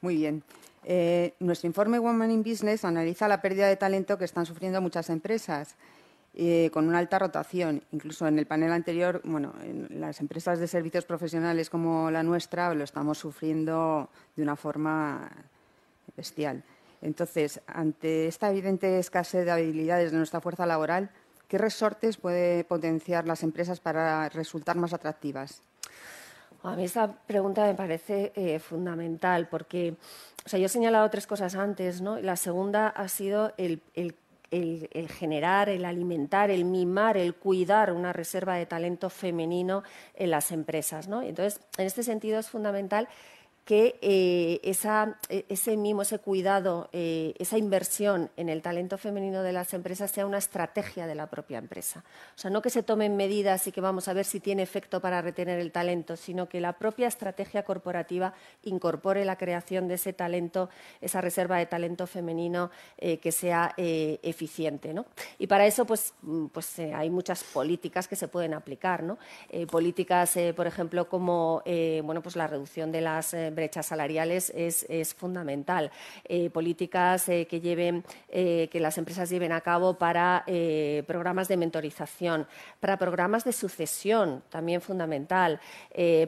Muy 0.00 0.16
bien. 0.16 0.42
Eh, 0.84 1.34
nuestro 1.40 1.66
informe 1.66 1.98
Women 1.98 2.30
in 2.30 2.42
Business 2.42 2.84
analiza 2.84 3.28
la 3.28 3.42
pérdida 3.42 3.68
de 3.68 3.76
talento 3.76 4.16
que 4.16 4.24
están 4.24 4.46
sufriendo 4.46 4.80
muchas 4.80 5.10
empresas. 5.10 5.76
Eh, 6.34 6.70
con 6.72 6.86
una 6.86 6.98
alta 6.98 7.18
rotación. 7.18 7.82
Incluso 7.90 8.28
en 8.28 8.38
el 8.38 8.46
panel 8.46 8.70
anterior, 8.70 9.20
bueno, 9.24 9.52
en 9.64 10.00
las 10.00 10.20
empresas 10.20 10.60
de 10.60 10.68
servicios 10.68 11.04
profesionales 11.04 11.68
como 11.68 12.08
la 12.10 12.22
nuestra 12.22 12.72
lo 12.72 12.84
estamos 12.84 13.18
sufriendo 13.18 14.08
de 14.36 14.42
una 14.44 14.54
forma 14.54 15.28
bestial. 16.16 16.62
Entonces, 17.02 17.60
ante 17.66 18.28
esta 18.28 18.50
evidente 18.50 18.98
escasez 18.98 19.44
de 19.44 19.50
habilidades 19.50 20.12
de 20.12 20.18
nuestra 20.18 20.40
fuerza 20.40 20.66
laboral, 20.66 21.10
¿qué 21.48 21.58
resortes 21.58 22.16
puede 22.16 22.62
potenciar 22.62 23.26
las 23.26 23.42
empresas 23.42 23.80
para 23.80 24.28
resultar 24.28 24.76
más 24.76 24.92
atractivas? 24.92 25.62
A 26.62 26.76
mí 26.76 26.84
esta 26.84 27.12
pregunta 27.26 27.64
me 27.64 27.74
parece 27.74 28.32
eh, 28.34 28.58
fundamental 28.58 29.48
porque, 29.48 29.94
o 30.44 30.48
sea, 30.48 30.58
yo 30.58 30.66
he 30.66 30.68
señalado 30.68 31.08
tres 31.08 31.26
cosas 31.26 31.54
antes, 31.54 32.02
¿no? 32.02 32.20
La 32.20 32.36
segunda 32.36 32.88
ha 32.88 33.08
sido 33.08 33.52
el, 33.56 33.82
el 34.50 35.08
generar, 35.08 35.68
el 35.68 35.84
alimentar, 35.84 36.50
el 36.50 36.64
mimar, 36.64 37.16
el 37.16 37.34
cuidar 37.34 37.92
una 37.92 38.12
reserva 38.12 38.56
de 38.56 38.66
talento 38.66 39.08
femenino 39.08 39.82
en 40.14 40.30
las 40.30 40.50
empresas. 40.50 41.08
¿no? 41.08 41.22
Entonces, 41.22 41.60
en 41.78 41.86
este 41.86 42.02
sentido 42.02 42.38
es 42.38 42.48
fundamental 42.48 43.08
que 43.70 44.00
eh, 44.02 44.60
e, 44.64 45.44
ese 45.48 45.76
mimo, 45.76 46.02
ese 46.02 46.18
cuidado, 46.18 46.88
eh, 46.92 47.34
esa 47.38 47.56
inversión 47.56 48.28
en 48.36 48.48
el 48.48 48.62
talento 48.62 48.98
femenino 48.98 49.44
de 49.44 49.52
las 49.52 49.72
empresas 49.74 50.10
sea 50.10 50.26
una 50.26 50.38
estrategia 50.38 51.06
de 51.06 51.14
la 51.14 51.28
propia 51.28 51.58
empresa. 51.58 52.02
O 52.34 52.38
sea, 52.38 52.50
no 52.50 52.62
que 52.62 52.70
se 52.70 52.82
tomen 52.82 53.16
medidas 53.16 53.68
y 53.68 53.70
que 53.70 53.80
vamos 53.80 54.08
a 54.08 54.12
ver 54.12 54.24
si 54.24 54.40
tiene 54.40 54.64
efecto 54.64 55.00
para 55.00 55.22
retener 55.22 55.60
el 55.60 55.70
talento, 55.70 56.16
sino 56.16 56.48
que 56.48 56.60
la 56.60 56.72
propia 56.72 57.06
estrategia 57.06 57.62
corporativa 57.62 58.34
incorpore 58.64 59.24
la 59.24 59.36
creación 59.36 59.86
de 59.86 59.94
ese 59.94 60.12
talento, 60.12 60.68
esa 61.00 61.20
reserva 61.20 61.58
de 61.58 61.66
talento 61.66 62.08
femenino 62.08 62.72
eh, 62.98 63.18
que 63.18 63.30
sea 63.30 63.72
eficiente. 63.76 64.92
Y 65.38 65.46
para 65.46 65.64
eso, 65.64 65.84
pues, 65.84 66.12
mm, 66.22 66.46
pues 66.46 66.76
hay 66.80 67.08
muchas 67.08 67.44
políticas 67.44 68.08
que 68.08 68.16
se 68.16 68.26
pueden 68.26 68.52
aplicar. 68.52 69.04
políticas, 69.70 70.36
por 70.56 70.66
ejemplo, 70.66 71.08
como 71.08 71.62
bueno, 72.02 72.20
pues 72.20 72.34
la 72.34 72.48
reducción 72.48 72.90
de 72.90 73.00
las 73.00 73.32
brechas 73.60 73.86
salariales 73.86 74.50
es, 74.56 75.14
fundamental. 75.14 75.90
Eh, 76.24 76.48
políticas 76.48 77.28
eh, 77.28 77.46
que, 77.46 77.60
lleven, 77.60 78.04
eh, 78.30 78.68
que 78.72 78.80
las 78.80 78.96
empresas 78.96 79.28
lleven 79.28 79.52
a 79.52 79.60
cabo 79.60 79.94
para 79.94 80.44
programas 81.06 81.48
de 81.48 81.56
mentorización, 81.56 82.46
para 82.80 82.96
programas 82.96 83.44
de 83.44 83.52
sucesión, 83.52 84.42
también 84.48 84.80
fundamental, 84.80 85.60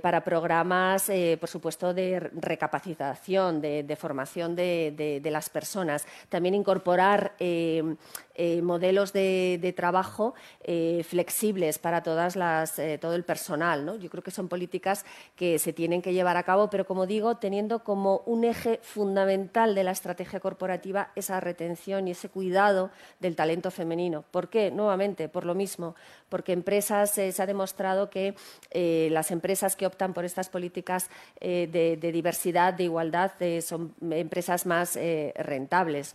para 0.02 0.22
programas, 0.22 1.10
por 1.40 1.48
supuesto, 1.48 1.94
de 1.94 2.20
recapacitación, 2.20 3.60
de, 3.60 3.96
formación 3.98 4.54
de, 4.54 5.28
las 5.30 5.48
personas. 5.48 6.06
También 6.28 6.54
incorporar 6.54 7.34
eh, 8.34 8.62
modelos 8.62 9.12
de, 9.12 9.74
trabajo 9.76 10.34
eh, 10.62 11.04
flexibles 11.06 11.78
para 11.78 12.02
todas 12.02 12.34
las, 12.34 12.78
eh, 12.78 12.98
todo 12.98 13.14
el 13.14 13.24
personal. 13.24 13.84
¿no? 13.84 13.96
Yo 13.96 14.08
creo 14.08 14.22
que 14.22 14.30
son 14.30 14.48
políticas 14.48 15.04
que 15.36 15.58
se 15.58 15.72
tienen 15.72 16.00
que 16.00 16.14
llevar 16.14 16.36
a 16.36 16.42
cabo, 16.42 16.70
pero 16.70 16.86
como 16.86 17.06
digo, 17.06 17.36
teniendo 17.36 17.84
como 17.84 18.22
un 18.24 18.44
eje 18.44 18.80
fundamental 18.82 19.74
de 19.74 19.84
la 19.84 19.90
estrategia 19.90 20.40
corporativa 20.40 21.10
esa 21.14 21.40
retención 21.40 22.08
y 22.08 22.12
ese 22.12 22.30
cuidado 22.30 22.90
del 23.20 23.36
talento 23.36 23.70
femenino. 23.70 24.24
¿Por 24.30 24.48
qué? 24.48 24.70
Nuevamente, 24.70 25.28
por 25.28 25.44
lo 25.44 25.54
mismo, 25.54 25.94
porque 26.28 26.52
empresas 26.52 27.10
se 27.10 27.34
ha 27.38 27.46
demostrado 27.46 28.08
que 28.08 28.34
las 29.10 29.30
empresas 29.30 29.76
que 29.76 29.86
optan 29.86 30.14
por 30.14 30.24
estas 30.24 30.48
políticas 30.48 31.10
de, 31.40 32.10
diversidad, 32.12 32.72
de 32.74 32.84
igualdad, 32.84 33.32
son 33.60 33.94
empresas 34.10 34.64
más 34.66 34.98
rentables. 35.36 36.12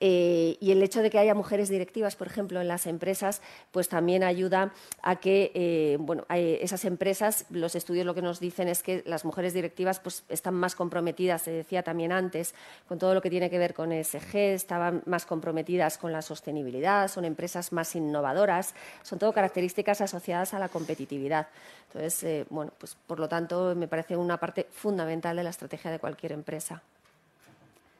y 0.00 0.70
el 0.70 0.82
hecho 0.82 1.02
de 1.02 1.10
que 1.10 1.18
haya 1.18 1.34
mujeres 1.34 1.49
mujeres 1.50 1.68
directivas, 1.68 2.14
por 2.14 2.28
ejemplo, 2.28 2.60
en 2.60 2.68
las 2.68 2.86
empresas, 2.86 3.42
pues 3.72 3.88
también 3.88 4.22
ayuda 4.22 4.72
a 5.02 5.16
que 5.16 5.50
eh, 5.54 5.96
bueno, 5.98 6.24
esas 6.28 6.84
empresas, 6.84 7.44
los 7.50 7.74
estudios 7.74 8.06
lo 8.06 8.14
que 8.14 8.22
nos 8.22 8.38
dicen 8.38 8.68
es 8.68 8.84
que 8.84 9.02
las 9.04 9.24
mujeres 9.24 9.52
directivas 9.52 9.98
pues, 9.98 10.22
están 10.28 10.54
más 10.54 10.76
comprometidas, 10.76 11.42
se 11.42 11.50
decía 11.50 11.82
también 11.82 12.12
antes, 12.12 12.54
con 12.86 13.00
todo 13.00 13.14
lo 13.14 13.20
que 13.20 13.30
tiene 13.30 13.50
que 13.50 13.58
ver 13.58 13.74
con 13.74 13.90
ESG, 13.90 14.36
estaban 14.36 15.02
más 15.06 15.26
comprometidas 15.26 15.98
con 15.98 16.12
la 16.12 16.22
sostenibilidad, 16.22 17.08
son 17.08 17.24
empresas 17.24 17.72
más 17.72 17.96
innovadoras, 17.96 18.72
son 19.02 19.18
todo 19.18 19.32
características 19.32 20.00
asociadas 20.02 20.54
a 20.54 20.60
la 20.60 20.68
competitividad. 20.68 21.48
Entonces, 21.88 22.22
eh, 22.22 22.46
bueno, 22.48 22.70
pues 22.78 22.96
por 23.08 23.18
lo 23.18 23.28
tanto, 23.28 23.74
me 23.74 23.88
parece 23.88 24.16
una 24.16 24.38
parte 24.38 24.68
fundamental 24.70 25.36
de 25.36 25.42
la 25.42 25.50
estrategia 25.50 25.90
de 25.90 25.98
cualquier 25.98 26.30
empresa. 26.30 26.80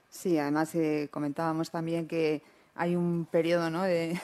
Sí, 0.09 0.39
además 0.39 0.73
eh, 0.77 1.09
comentábamos 1.11 1.73
también 1.73 2.07
que 2.07 2.43
hay 2.75 2.97
un 2.97 3.27
periodo 3.31 3.71
de, 3.83 4.19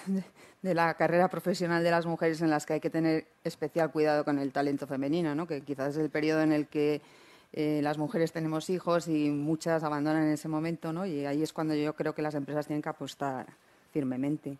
la 0.63 0.95
carrera 0.95 1.29
profesional 1.29 1.83
de 1.83 1.91
las 1.91 2.07
mujeres 2.07 2.41
en 2.41 2.51
las 2.51 2.67
que 2.67 2.75
hay 2.75 2.81
que 2.81 2.91
tener 2.91 3.27
especial 3.45 3.91
cuidado 3.91 4.25
con 4.25 4.39
el 4.39 4.53
talento 4.53 4.87
femenino, 4.87 5.47
que 5.47 5.63
quizás 5.63 5.91
es 5.91 5.99
el 5.99 6.11
periodo 6.11 6.43
en 6.43 6.53
el 6.53 6.67
que 6.67 7.01
eh, 7.53 7.81
las 7.83 7.99
mujeres 7.99 8.33
tenemos 8.33 8.69
hijos 8.71 9.09
y 9.09 9.31
muchas 9.31 9.83
abandonan 9.85 10.25
en 10.25 10.33
ese 10.33 10.49
momento, 10.49 11.07
y 11.07 11.25
ahí 11.25 11.43
es 11.43 11.53
cuando 11.53 11.75
yo 11.75 11.95
creo 11.95 12.15
que 12.15 12.23
las 12.23 12.35
empresas 12.35 12.67
tienen 12.67 12.83
que 12.83 12.89
apostar 12.89 13.47
firmemente. 13.93 14.59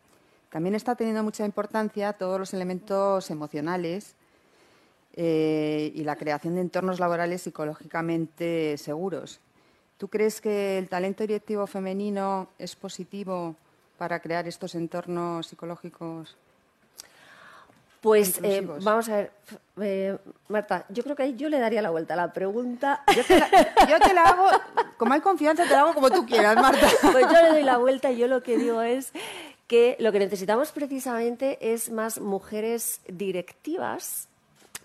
También 0.51 0.75
está 0.75 0.95
teniendo 0.95 1.23
mucha 1.23 1.45
importancia 1.45 2.13
todos 2.13 2.39
los 2.39 2.55
elementos 2.55 3.31
emocionales 3.31 4.15
eh, 5.15 5.93
y 5.95 6.05
la 6.05 6.17
creación 6.17 6.55
de 6.55 6.61
entornos 6.61 7.01
laborales 7.01 7.43
psicológicamente 7.43 8.79
seguros. 8.79 9.41
¿Tú 9.99 10.09
crees 10.09 10.41
que 10.41 10.79
el 10.79 10.89
talento 10.89 11.25
directivo 11.25 11.67
femenino 11.67 12.49
es 12.59 12.77
positivo 12.77 13.57
para 13.99 14.21
crear 14.21 14.47
estos 14.47 14.75
entornos 14.75 15.47
psicológicos? 15.47 16.37
Pues 18.01 18.39
eh, 18.43 18.61
vamos 18.83 19.09
a 19.09 19.17
ver, 19.17 19.33
eh, 19.81 20.17
Marta, 20.49 20.85
yo 20.91 21.03
creo 21.03 21.17
que 21.17 21.25
ahí 21.25 21.35
yo 21.35 21.49
le 21.49 21.59
daría 21.59 21.83
la 21.83 21.91
vuelta 21.91 22.15
a 22.15 22.17
la 22.17 22.33
pregunta. 22.33 23.03
Yo 23.17 23.25
te 23.25 24.15
la, 24.15 24.23
hago, 24.23 24.49
como 24.97 25.15
hay 25.15 25.21
confianza, 25.21 25.65
te 25.65 25.71
la 25.71 25.81
hago 25.81 25.95
como 25.95 26.11
tú 26.11 26.25
quieras, 26.25 26.55
Marta. 26.55 26.87
Pues 27.13 27.27
yo 27.27 27.43
le 27.43 27.49
doy 27.49 27.63
la 27.63 27.79
vuelta 27.79 28.13
y 28.13 28.19
yo 28.19 28.29
lo 28.29 28.43
que 28.43 28.59
digo 28.59 28.83
es 28.83 29.13
que 29.67 29.97
lo 29.99 30.13
que 30.13 30.21
necesitamos 30.21 30.71
precisamente 30.71 31.59
es 31.73 31.91
más 31.91 32.21
mujeres 32.21 33.01
directivas 33.09 34.29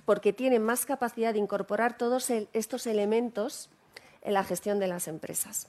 porque 0.05 0.33
tienen 0.33 0.63
más 0.63 0.85
capacidad 0.85 1.33
de 1.33 1.39
incorporar 1.39 1.97
todos 1.97 2.31
estos 2.53 2.87
elementos 2.87 3.69
en 4.21 4.33
la 4.33 4.43
gestión 4.43 4.79
de 4.79 4.87
las 4.87 5.07
empresas 5.07 5.67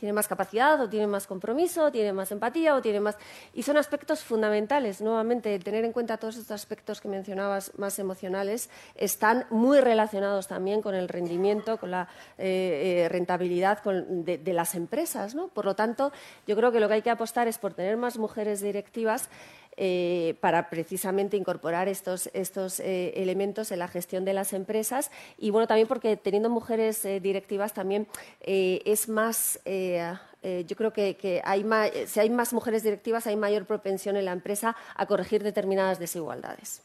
tiene 0.00 0.14
más 0.14 0.28
capacidad 0.28 0.80
o 0.80 0.88
tiene 0.88 1.06
más 1.06 1.26
compromiso, 1.26 1.84
o 1.84 1.92
tiene 1.92 2.14
más 2.14 2.32
empatía 2.32 2.74
o 2.74 2.80
tiene 2.80 3.00
más... 3.00 3.18
Y 3.52 3.62
son 3.62 3.76
aspectos 3.76 4.24
fundamentales, 4.24 5.02
nuevamente, 5.02 5.58
tener 5.58 5.84
en 5.84 5.92
cuenta 5.92 6.16
todos 6.16 6.36
estos 6.36 6.52
aspectos 6.52 7.02
que 7.02 7.08
mencionabas 7.08 7.72
más 7.76 7.98
emocionales, 7.98 8.70
están 8.94 9.44
muy 9.50 9.78
relacionados 9.80 10.48
también 10.48 10.80
con 10.80 10.94
el 10.94 11.06
rendimiento, 11.06 11.76
con 11.76 11.90
la 11.90 12.08
eh, 12.38 13.04
eh, 13.04 13.08
rentabilidad 13.10 13.82
de, 13.84 14.52
las 14.54 14.74
empresas. 14.74 15.34
¿no? 15.34 15.48
Por 15.48 15.66
lo 15.66 15.76
tanto, 15.76 16.12
yo 16.46 16.56
creo 16.56 16.72
que 16.72 16.80
lo 16.80 16.88
que 16.88 16.94
hay 16.94 17.02
que 17.02 17.10
apostar 17.10 17.46
es 17.46 17.58
por 17.58 17.74
tener 17.74 17.98
más 17.98 18.16
mujeres 18.16 18.62
directivas 18.62 19.28
eh, 19.76 20.36
para 20.40 20.68
precisamente 20.68 21.36
incorporar 21.36 21.88
estos, 21.88 22.28
estos 22.34 22.80
eh, 22.80 23.12
elementos 23.16 23.70
en 23.70 23.78
la 23.78 23.88
gestión 23.88 24.24
de 24.24 24.34
las 24.34 24.52
empresas 24.52 25.10
y 25.38 25.50
bueno, 25.50 25.66
también 25.68 25.86
porque 25.88 26.16
teniendo 26.16 26.50
mujeres 26.50 27.04
eh, 27.04 27.20
directivas 27.20 27.72
también 27.72 28.06
es 28.40 29.08
más, 29.08 29.60
yo 29.64 30.76
creo 30.76 30.92
que, 30.92 31.40
hay 31.44 31.64
más, 31.64 31.90
si 32.06 32.20
hay 32.20 32.30
más 32.30 32.52
mujeres 32.52 32.82
directivas 32.82 33.26
hay 33.26 33.36
mayor 33.36 33.64
propensión 33.64 34.16
en 34.16 34.24
la 34.24 34.32
empresa 34.32 34.76
a 34.96 35.06
corregir 35.06 35.42
determinadas 35.42 35.98
desigualdades. 35.98 36.82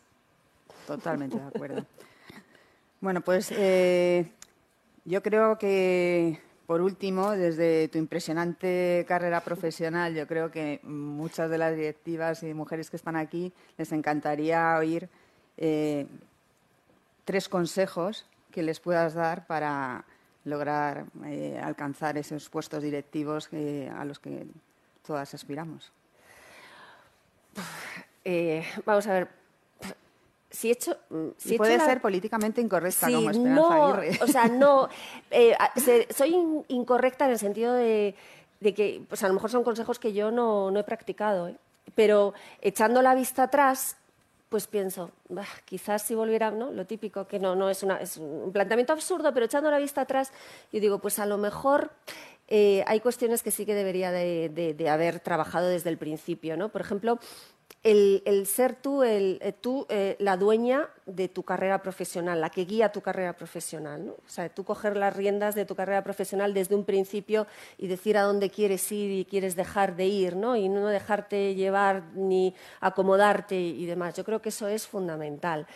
Totalmente 0.87 1.37
de 1.37 1.47
acuerdo. 1.47 1.85
bueno, 3.01 3.21
pues 3.21 3.49
yo 3.49 5.23
creo 5.23 5.57
que 5.57 6.39
por 6.65 6.81
último, 6.81 7.31
desde 7.31 7.87
tu 7.89 7.97
impresionante 7.97 9.05
carrera 9.07 9.41
profesional, 9.41 10.15
yo 10.15 10.25
creo 10.27 10.51
que 10.51 10.79
muchas 10.83 11.49
de 11.49 11.57
las 11.57 11.75
directivas 11.75 12.41
y 12.43 12.53
mujeres 12.53 12.89
que 12.89 12.95
están 12.95 13.15
aquí 13.15 13.53
les 13.77 13.91
encantaría 13.91 14.75
oír 14.77 15.07
eh, 15.57 16.07
tres 17.23 17.49
consejos 17.49 18.25
que 18.51 18.63
les 18.63 18.79
puedas 18.79 19.13
dar 19.13 19.45
para 19.47 20.05
lograr 20.43 21.05
eh, 21.25 21.59
alcanzar 21.61 22.17
esos 22.17 22.49
puestos 22.49 22.81
directivos 22.81 23.49
a 23.95 24.05
los 24.05 24.19
que 24.19 24.45
todas 25.05 25.33
aspiramos. 25.33 25.91
Eh, 28.23 28.65
vamos 28.85 29.05
a 29.05 29.13
ver, 29.13 29.27
si 30.55 30.71
hecho, 30.71 30.97
mm, 31.09 31.57
puede 31.57 31.79
ser 31.79 32.01
políticamente 32.01 32.61
incorrecta 32.61 33.07
como 33.07 33.29
Esperanza 33.29 33.61
no, 33.61 33.93
Aguirre. 33.93 34.19
O 34.21 34.27
sea, 34.27 34.47
no. 34.47 34.89
Eh, 35.31 35.55
soy 36.15 36.33
incorrecta 36.69 37.25
en 37.25 37.31
el 37.31 37.39
sentido 37.39 37.73
de, 37.73 38.15
que, 38.61 39.01
pues 39.09 39.21
a 39.23 39.27
lo 39.27 39.33
mejor 39.33 39.51
son 39.51 39.63
consejos 39.65 39.99
que 39.99 40.13
yo 40.13 40.31
no, 40.31 40.71
he 40.77 40.83
practicado, 40.83 41.49
¿eh? 41.49 41.57
pero 41.93 42.33
echando 42.61 43.01
la 43.01 43.13
vista 43.15 43.43
atrás, 43.43 43.97
pues 44.47 44.67
pienso, 44.67 45.11
quizás 45.65 46.03
si 46.03 46.15
volviera, 46.15 46.51
¿no? 46.51 46.71
Lo 46.71 46.85
típico, 46.85 47.27
que 47.27 47.37
no, 47.37 47.55
no 47.55 47.69
es, 47.69 47.83
una, 47.83 47.97
es 47.97 48.15
un 48.15 48.51
planteamiento 48.53 48.93
absurdo, 48.93 49.33
pero 49.33 49.45
echando 49.47 49.69
la 49.69 49.77
vista 49.77 50.01
atrás, 50.01 50.31
yo 50.71 50.79
digo, 50.79 50.99
pues 50.99 51.19
a 51.19 51.25
lo 51.25 51.37
mejor 51.37 51.91
eh, 52.47 52.83
hay 52.87 52.99
cuestiones 52.99 53.41
que 53.41 53.51
sí 53.51 53.65
que 53.65 53.73
debería 53.73 54.11
de, 54.11 54.49
de, 54.77 54.89
haber 54.89 55.19
trabajado 55.19 55.67
desde 55.67 55.89
el 55.89 55.97
principio, 55.97 56.55
¿no? 56.55 56.69
Por 56.69 56.81
ejemplo, 56.81 57.19
el, 57.85 58.47
ser 58.47 58.75
tú, 58.75 59.03
eh, 59.03 59.37
eh, 59.89 60.15
la 60.17 60.37
dueña 60.37 60.89
de 61.05 61.29
tu 61.29 61.43
carrera 61.43 61.83
profesional, 61.83 62.41
la 62.41 62.49
que 62.49 62.65
guía 62.65 62.91
tu 62.91 63.01
carrera 63.01 63.33
profesional. 63.33 64.07
¿no? 64.07 64.13
O 64.13 64.27
sea, 64.27 64.49
tú 64.49 64.63
coger 64.63 64.97
las 64.97 65.15
riendas 65.15 65.53
de 65.53 65.65
tu 65.65 65.75
carrera 65.75 66.03
profesional 66.03 66.55
desde 66.55 66.73
un 66.73 66.83
principio 66.83 67.45
y 67.77 67.85
decir 67.85 68.17
a 68.17 68.23
dónde 68.23 68.49
quieres 68.49 68.91
ir 68.91 69.11
y 69.11 69.25
quieres 69.25 69.55
dejar 69.55 69.95
de 69.95 70.07
ir, 70.07 70.35
¿no? 70.35 70.55
y 70.55 70.67
no 70.67 70.87
dejarte 70.87 71.53
llevar 71.53 72.01
ni 72.15 72.55
acomodarte 72.79 73.59
y 73.59 73.85
demás. 73.85 74.15
Yo 74.15 74.23
creo 74.23 74.41
que 74.41 74.49
eso 74.49 74.67
es 74.67 74.87
fundamental. 74.87 75.67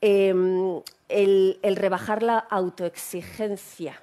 Em, 0.00 0.80
el 1.08 1.76
rebajar 1.76 2.22
la 2.22 2.38
autoexigencia 2.38 4.00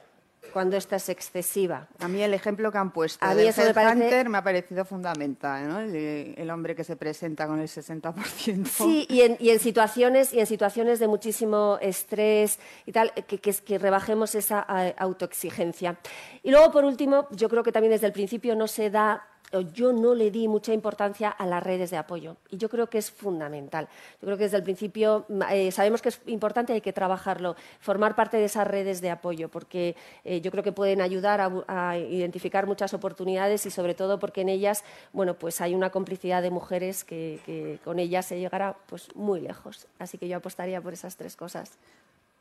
cuando 0.57 0.75
esta 0.75 0.95
es 0.95 1.07
excesiva. 1.09 1.87
A 1.99 2.07
mí 2.07 2.19
el 2.19 2.33
ejemplo 2.33 2.71
que 2.71 2.79
han 2.79 2.89
puesto 2.89 3.23
a 3.23 3.35
mí 3.35 3.43
eso 3.43 3.61
me, 3.61 3.75
parece... 3.75 4.27
me 4.27 4.39
ha 4.39 4.43
parecido 4.43 4.85
fundamental, 4.85 5.67
¿no? 5.69 5.79
el, 5.81 6.49
hombre 6.49 6.73
que 6.73 6.83
se 6.83 6.95
presenta 6.95 7.45
con 7.45 7.59
el 7.59 7.67
60%. 7.67 8.65
Sí, 8.65 9.05
y 9.07 9.21
en, 9.21 9.59
situaciones, 9.59 10.33
y 10.33 10.39
en 10.39 10.47
situaciones 10.47 10.97
de 10.97 11.07
muchísimo 11.07 11.77
estrés 11.79 12.57
y 12.87 12.91
tal, 12.91 13.13
que, 13.13 13.37
que 13.37 13.77
rebajemos 13.77 14.33
esa 14.33 14.65
eh, 14.67 14.95
autoexigencia. 14.97 15.99
Y 16.41 16.49
luego, 16.49 16.71
por 16.71 16.85
último, 16.85 17.27
yo 17.29 17.49
creo 17.49 17.61
que 17.61 17.71
también 17.71 17.91
desde 17.91 18.07
el 18.07 18.13
principio 18.13 18.55
no 18.55 18.67
se 18.67 18.89
da 18.89 19.27
yo 19.73 19.93
no 19.93 20.13
le 20.13 20.29
di 20.29 20.47
mucha 20.47 20.73
importancia 20.73 21.29
a 21.29 21.45
las 21.45 21.63
redes 21.63 21.89
de 21.89 21.97
apoyo 21.97 22.37
y 22.49 22.57
yo 22.57 22.69
creo 22.69 22.89
que 22.89 22.97
es 22.97 23.11
fundamental. 23.11 23.87
Yo 24.21 24.25
creo 24.25 24.37
que 24.37 24.43
desde 24.43 24.57
el 24.57 24.63
principio 24.63 25.25
eh, 25.49 25.71
sabemos 25.71 26.01
que 26.01 26.09
es 26.09 26.21
importante, 26.25 26.73
hay 26.73 26.81
que 26.81 26.93
trabajarlo, 26.93 27.55
formar 27.79 28.15
parte 28.15 28.37
de 28.37 28.45
esas 28.45 28.67
redes 28.67 29.01
de 29.01 29.09
apoyo 29.09 29.49
porque 29.49 29.95
eh, 30.25 30.41
yo 30.41 30.51
creo 30.51 30.63
que 30.63 30.71
pueden 30.71 31.01
ayudar 31.01 31.41
a, 31.67 31.97
identificar 31.97 32.67
muchas 32.67 32.93
oportunidades 32.93 33.65
y 33.65 33.71
sobre 33.71 33.93
todo 33.93 34.19
porque 34.19 34.41
en 34.41 34.49
ellas, 34.49 34.83
bueno, 35.13 35.35
pues 35.35 35.61
hay 35.61 35.75
una 35.75 35.89
complicidad 35.91 36.41
de 36.41 36.51
mujeres 36.51 37.03
que, 37.03 37.79
con 37.83 37.99
ellas 37.99 38.25
se 38.25 38.39
llegará 38.39 38.75
pues 38.87 39.15
muy 39.15 39.39
lejos. 39.39 39.87
Así 39.99 40.17
que 40.17 40.27
yo 40.27 40.37
apostaría 40.37 40.81
por 40.81 40.93
esas 40.93 41.15
tres 41.15 41.35
cosas. 41.35 41.77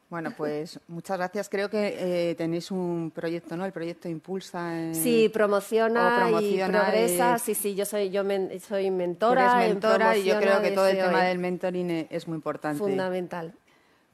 Bueno, 0.08 0.32
pues 0.36 0.78
muchas 0.86 1.18
gracias. 1.18 1.48
Creo 1.48 1.68
que 1.68 2.30
eh, 2.30 2.34
tenéis 2.36 2.70
un 2.70 3.10
proyecto, 3.12 3.56
¿no? 3.56 3.64
El 3.64 3.72
proyecto 3.72 4.08
Impulsa. 4.08 4.94
sí, 4.94 5.28
promociona, 5.28 6.30
y 6.40 6.58
progresa. 6.62 7.38
Sí, 7.38 7.54
sí, 7.54 7.74
yo 7.74 7.84
soy, 7.84 8.10
yo 8.10 8.22
soy 8.66 8.90
mentora. 8.90 9.62
Eres 9.62 9.74
mentora 9.74 10.16
y 10.16 10.24
yo 10.24 10.38
creo 10.38 10.62
que 10.62 10.70
todo 10.70 10.86
el 10.86 10.98
tema 10.98 11.24
del 11.24 11.38
mentoring 11.38 11.90
e, 11.90 12.06
es 12.10 12.28
muy 12.28 12.36
importante. 12.36 12.78
Fundamental. 12.78 13.52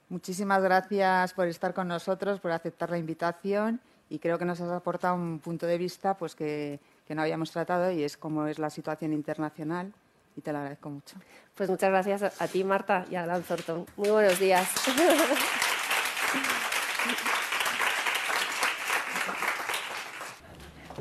Muchísimas 0.08 0.62
gracias 0.62 1.32
por 1.34 1.46
estar 1.48 1.74
con 1.74 1.88
nosotros, 1.88 2.40
por 2.40 2.52
aceptar 2.52 2.90
la 2.90 2.98
invitación 2.98 3.80
y 4.08 4.18
creo 4.18 4.38
que 4.38 4.44
nos 4.44 4.60
has 4.60 4.70
aportado 4.70 5.14
un 5.14 5.38
punto 5.38 5.66
de 5.66 5.78
vista 5.78 6.16
pues 6.16 6.34
que 6.34 6.80
que 7.06 7.14
no 7.14 7.22
habíamos 7.22 7.50
tratado 7.50 7.90
y 7.90 8.04
es 8.04 8.16
cómo 8.16 8.46
es 8.46 8.58
la 8.58 8.70
situación 8.70 9.12
internacional 9.12 9.92
y 10.36 10.40
te 10.40 10.52
lo 10.52 10.58
agradezco 10.58 10.90
mucho. 10.90 11.16
Pues 11.54 11.68
muchas 11.68 11.90
gracias 11.90 12.40
a 12.40 12.48
ti, 12.48 12.64
Marta, 12.64 13.04
y 13.10 13.16
a 13.16 13.24
Alan 13.24 13.42
Thornton. 13.42 13.86
Muy 13.96 14.10
buenos 14.10 14.38
días. 14.38 14.70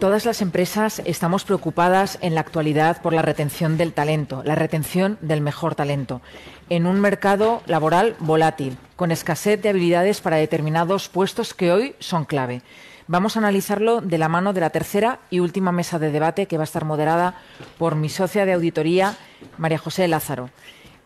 Todas 0.01 0.25
las 0.25 0.41
empresas 0.41 0.99
estamos 1.05 1.43
preocupadas 1.43 2.17
en 2.21 2.33
la 2.33 2.41
actualidad 2.41 3.03
por 3.03 3.13
la 3.13 3.21
retención 3.21 3.77
del 3.77 3.93
talento, 3.93 4.41
la 4.43 4.55
retención 4.55 5.19
del 5.21 5.41
mejor 5.41 5.75
talento, 5.75 6.21
en 6.69 6.87
un 6.87 6.99
mercado 6.99 7.61
laboral 7.67 8.15
volátil, 8.17 8.79
con 8.95 9.11
escasez 9.11 9.61
de 9.61 9.69
habilidades 9.69 10.19
para 10.19 10.37
determinados 10.37 11.07
puestos 11.07 11.53
que 11.53 11.71
hoy 11.71 11.95
son 11.99 12.25
clave. 12.25 12.63
Vamos 13.05 13.35
a 13.35 13.41
analizarlo 13.41 14.01
de 14.01 14.17
la 14.17 14.27
mano 14.27 14.53
de 14.53 14.61
la 14.61 14.71
tercera 14.71 15.19
y 15.29 15.39
última 15.39 15.71
mesa 15.71 15.99
de 15.99 16.11
debate 16.11 16.47
que 16.47 16.57
va 16.57 16.63
a 16.63 16.65
estar 16.65 16.83
moderada 16.83 17.35
por 17.77 17.93
mi 17.93 18.09
socia 18.09 18.47
de 18.47 18.53
auditoría, 18.53 19.15
María 19.59 19.77
José 19.77 20.07
Lázaro. 20.07 20.49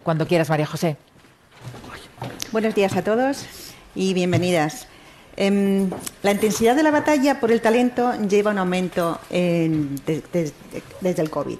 Cuando 0.03 0.25
quieras, 0.25 0.49
María 0.49 0.67
José. 0.67 0.95
Buenos 2.53 2.73
días 2.75 2.95
a 2.95 3.03
todos 3.03 3.64
y 3.95 4.13
bienvenidas. 4.13 4.87
Em, 5.37 5.89
la 6.23 6.31
intensidad 6.31 6.75
de 6.75 6.83
la 6.83 6.91
batalla 6.91 7.39
por 7.39 7.51
el 7.51 7.61
talento 7.61 8.13
lleva 8.27 8.51
un 8.51 8.57
aumento 8.57 9.19
desde 9.29 11.21
el 11.21 11.29
COVID. 11.29 11.57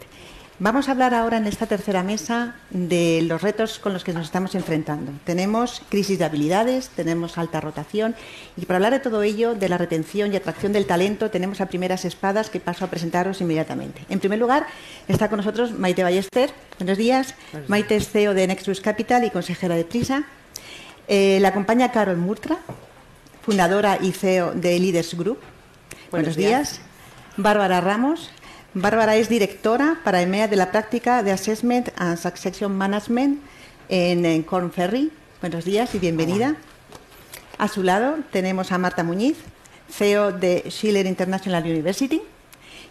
Vamos 0.58 0.88
a 0.88 0.94
hablar 0.94 1.14
ahora 1.14 1.36
en 1.36 1.48
esta 1.48 1.66
tercera 1.66 2.02
mesa 2.02 2.56
de 2.70 3.22
los 3.24 3.42
retos 3.42 3.78
con 3.78 3.92
los 3.92 4.06
que 4.06 4.14
nos 4.14 4.24
estamos 4.24 4.56
enfrentando. 4.56 5.12
Tenemos 5.26 5.82
crisis 5.90 6.18
de 6.18 6.24
habilidades, 6.24 6.88
tenemos 6.96 7.38
alta 7.38 7.60
rotación 7.60 8.16
y 8.56 8.66
para 8.66 8.78
hablar 8.78 8.94
de 8.94 9.02
todo 9.02 9.22
ello, 9.22 9.54
de 9.54 9.68
la 9.68 9.78
retención 9.78 10.32
y 10.32 10.38
atracción 10.38 10.72
del 10.72 10.86
talento, 10.86 11.30
tenemos 11.30 11.60
a 11.60 11.66
primeras 11.66 12.06
espadas 12.06 12.50
que 12.50 12.62
paso 12.62 12.86
a 12.86 12.90
presentaros 12.90 13.42
inmediatamente. 13.42 14.06
En 14.10 14.20
primer 14.20 14.40
lugar, 14.40 14.66
está 15.10 15.28
con 15.28 15.38
nosotros 15.38 15.78
Maite 15.78 16.04
Ballester. 16.04 16.52
Buenos 16.80 16.98
días. 16.98 17.36
Maite 17.68 17.98
es 17.98 18.08
CEO 18.08 18.34
de 18.34 18.48
Nexus 18.48 18.80
Capital 18.80 19.26
y 19.26 19.32
consejera 19.32 19.76
de 19.76 19.84
Prisa. 19.84 20.24
Eh, 21.08 21.38
la 21.40 21.50
acompaña 21.50 21.92
Carol 21.92 22.18
Murtra, 22.18 22.58
fundadora 23.44 24.00
y 24.02 24.12
CEO 24.12 24.54
de 24.54 24.80
Leaders 24.80 25.14
Group. 25.16 25.40
Buenos, 26.10 26.36
días. 26.36 26.82
Bárbara 27.38 27.80
Ramos, 27.82 28.32
Bárbara 28.74 29.16
es 29.16 29.30
directora 29.30 30.00
para 30.04 30.22
EMEA 30.22 30.48
de 30.48 30.56
la 30.56 30.72
práctica 30.72 31.22
de 31.22 31.32
Assessment 31.32 31.90
and 31.98 32.18
Succession 32.18 32.76
Management 32.76 33.40
en, 33.88 34.44
Corn 34.44 34.72
Ferry. 34.72 35.12
Buenos 35.42 35.64
días 35.64 35.94
y 35.94 36.00
bienvenida. 36.00 36.56
A 37.58 37.68
su 37.68 37.84
lado 37.84 38.18
tenemos 38.32 38.72
a 38.72 38.78
Marta 38.78 39.04
Muñiz, 39.04 39.38
CEO 39.90 40.32
de 40.32 40.66
Schiller 40.70 41.06
International 41.06 41.64
University. 41.64 42.22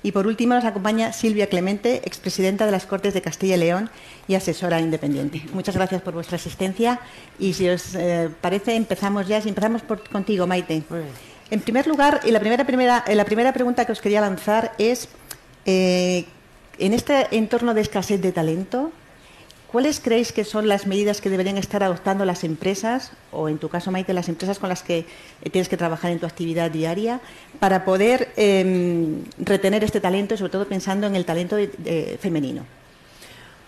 Y 0.05 0.13
por 0.13 0.27
último 0.27 0.55
nos 0.55 0.67
acompaña 0.67 1.15
Silvia 1.15 1.49
Clemente, 1.49 2.03
expresidenta 2.05 2.67
de 2.67 2.73
las 2.73 2.85
Cortes 2.85 3.15
de 3.15 3.23
Castilla 3.23 3.57
y 3.57 3.59
León 3.59 3.91
y 4.29 4.35
asesora 4.35 4.79
independiente. 4.79 5.43
Muchas 5.55 5.75
gracias 5.75 6.03
por 6.03 6.13
vuestra 6.13 6.37
asistencia 6.37 7.01
y 7.39 7.55
si 7.55 7.71
os 7.71 7.95
eh, 7.95 8.29
parece 8.43 8.77
empezamos 8.77 9.27
ya. 9.27 9.41
Si 9.41 9.49
empezamos 9.49 9.81
por, 9.81 10.07
contigo, 10.07 10.47
Maite. 10.47 10.83
En 11.51 11.61
primer 11.61 11.87
lugar, 11.87 12.21
y 12.23 12.33
la 12.33 12.41
primera, 12.41 12.67
primera, 12.67 13.03
la 13.09 13.25
primera 13.25 13.55
pregunta 13.55 13.87
que 13.87 13.93
os 13.93 14.03
quería 14.03 14.21
lanzar 14.21 14.73
es 14.77 15.09
eh, 15.65 16.27
en 16.79 16.93
este 16.93 17.35
entorno 17.35 17.73
de 17.73 17.81
escasez 17.81 18.21
de 18.21 18.31
talento, 18.31 18.93
¿cuáles 19.75 19.99
creéis 19.99 20.31
que 20.31 20.45
son 20.45 20.69
las 20.69 20.87
medidas 20.87 21.21
que 21.21 21.29
deberían 21.29 21.59
estar 21.59 21.83
adoptando 21.83 22.25
las 22.25 22.45
empresas, 22.45 23.11
o 23.33 23.49
en 23.49 23.59
tu 23.59 23.69
caso, 23.69 23.91
Maite, 23.91 24.15
las 24.15 24.29
empresas 24.29 24.61
con 24.61 24.69
las 24.69 24.85
que 24.85 24.99
eh, 24.99 25.51
tienes 25.51 25.69
que 25.69 25.77
trabajar 25.77 26.13
en 26.13 26.21
tu 26.21 26.27
actividad 26.27 26.71
diaria, 26.71 27.19
para 27.59 27.85
poder 27.85 28.31
em, 28.37 29.25
retener 29.37 29.83
este 29.83 29.99
talento 29.99 30.35
y 30.35 30.39
sobre 30.39 30.53
todo 30.53 30.69
pensando 30.69 31.09
en 31.09 31.17
el 31.17 31.25
talento 31.25 31.57
femenino? 32.21 32.63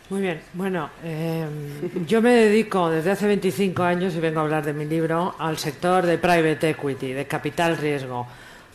Muy 0.08 0.22
bien, 0.22 0.42
bueno, 0.54 0.90
em, 1.02 2.06
yo 2.06 2.22
me 2.22 2.30
dedico 2.30 2.88
desde 2.88 3.10
hace 3.10 3.26
25 3.26 3.82
años, 3.82 4.14
y 4.14 4.20
vengo 4.20 4.38
a 4.38 4.42
hablar 4.44 4.64
de 4.64 4.74
mi 4.74 4.84
libro, 4.84 5.34
al 5.40 5.58
sector 5.58 6.06
de 6.06 6.18
private 6.18 6.70
equity, 6.70 7.14
de 7.14 7.26
capital 7.26 7.78
riesgo. 7.78 8.28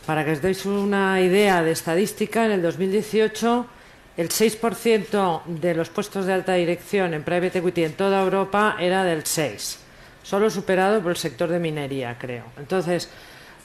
Para 0.04 0.22
que 0.22 0.32
os 0.32 0.42
deis 0.42 0.66
una 0.66 1.18
idea 1.22 1.62
de 1.62 1.72
estadística, 1.72 2.44
en 2.44 2.52
el 2.52 2.60
2018 2.60 3.80
el 4.16 4.28
6% 4.28 5.42
de 5.46 5.74
los 5.74 5.88
puestos 5.88 6.26
de 6.26 6.32
alta 6.32 6.54
dirección 6.54 7.14
en 7.14 7.22
private 7.22 7.58
equity 7.58 7.84
en 7.84 7.94
toda 7.94 8.22
Europa 8.22 8.76
era 8.78 9.04
del 9.04 9.24
6, 9.24 9.78
solo 10.22 10.50
superado 10.50 11.00
por 11.00 11.12
el 11.12 11.16
sector 11.16 11.48
de 11.48 11.58
minería, 11.58 12.16
creo. 12.18 12.44
Entonces, 12.58 13.08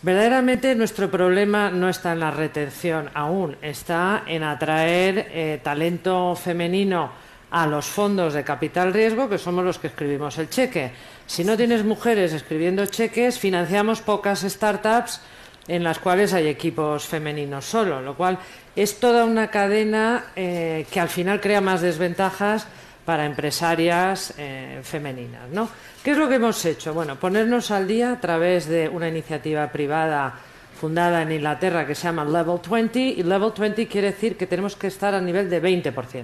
verdaderamente 0.01 0.73
nuestro 0.75 1.11
problema 1.11 1.69
no 1.69 1.89
está 1.89 2.13
en 2.13 2.21
la 2.21 2.31
retención 2.31 3.09
aún, 3.13 3.57
está 3.61 4.23
en 4.25 4.43
atraer 4.43 5.27
eh, 5.31 5.59
talento 5.61 6.35
femenino 6.35 7.11
a 7.49 7.65
los 7.65 7.85
fondos 7.85 8.33
de 8.33 8.43
capital 8.43 8.93
riesgo, 8.93 9.29
que 9.29 9.37
somos 9.37 9.63
los 9.63 9.79
que 9.79 9.87
escribimos 9.87 10.37
el 10.37 10.49
cheque. 10.49 10.91
Si 11.25 11.43
no 11.43 11.55
tienes 11.57 11.83
mujeres 11.83 12.33
escribiendo 12.33 12.85
cheques, 12.85 13.39
financiamos 13.39 14.01
pocas 14.01 14.41
startups 14.41 15.21
en 15.67 15.83
las 15.83 15.99
cuales 15.99 16.33
hay 16.33 16.47
equipos 16.47 17.05
femeninos 17.05 17.65
solo, 17.65 18.01
lo 18.01 18.15
cual 18.15 18.39
es 18.75 18.99
toda 18.99 19.25
una 19.25 19.49
cadena 19.49 20.25
eh, 20.35 20.85
que 20.91 20.99
al 20.99 21.09
final 21.09 21.41
crea 21.41 21.61
más 21.61 21.81
desventajas 21.81 22.67
para 23.05 23.25
empresarias 23.25 24.33
eh, 24.37 24.81
femeninas. 24.83 25.49
¿no? 25.49 25.69
¿Qué 26.03 26.11
es 26.11 26.17
lo 26.17 26.27
que 26.27 26.35
hemos 26.35 26.63
hecho? 26.65 26.93
Bueno, 26.93 27.15
ponernos 27.17 27.71
al 27.71 27.87
día 27.87 28.11
a 28.13 28.19
través 28.19 28.67
de 28.67 28.89
una 28.89 29.07
iniciativa 29.07 29.67
privada 29.71 30.35
fundada 30.79 31.21
en 31.21 31.31
Inglaterra 31.31 31.87
que 31.87 31.95
se 31.95 32.03
llama 32.03 32.23
Level 32.23 32.59
20 32.69 32.99
y 32.99 33.23
Level 33.23 33.51
20 33.57 33.87
quiere 33.87 34.11
decir 34.11 34.37
que 34.37 34.45
tenemos 34.45 34.75
que 34.75 34.87
estar 34.87 35.13
a 35.13 35.21
nivel 35.21 35.49
de 35.49 35.61
20%. 35.61 36.23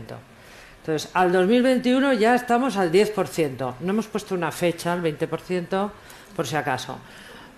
Entonces, 0.81 1.09
al 1.13 1.31
2021 1.31 2.13
ya 2.13 2.35
estamos 2.35 2.75
al 2.75 2.91
10%. 2.91 3.75
No 3.80 3.89
hemos 3.89 4.07
puesto 4.07 4.35
una 4.35 4.51
fecha 4.51 4.91
al 4.91 5.01
20% 5.01 5.89
por 6.35 6.45
si 6.45 6.55
acaso. 6.57 6.99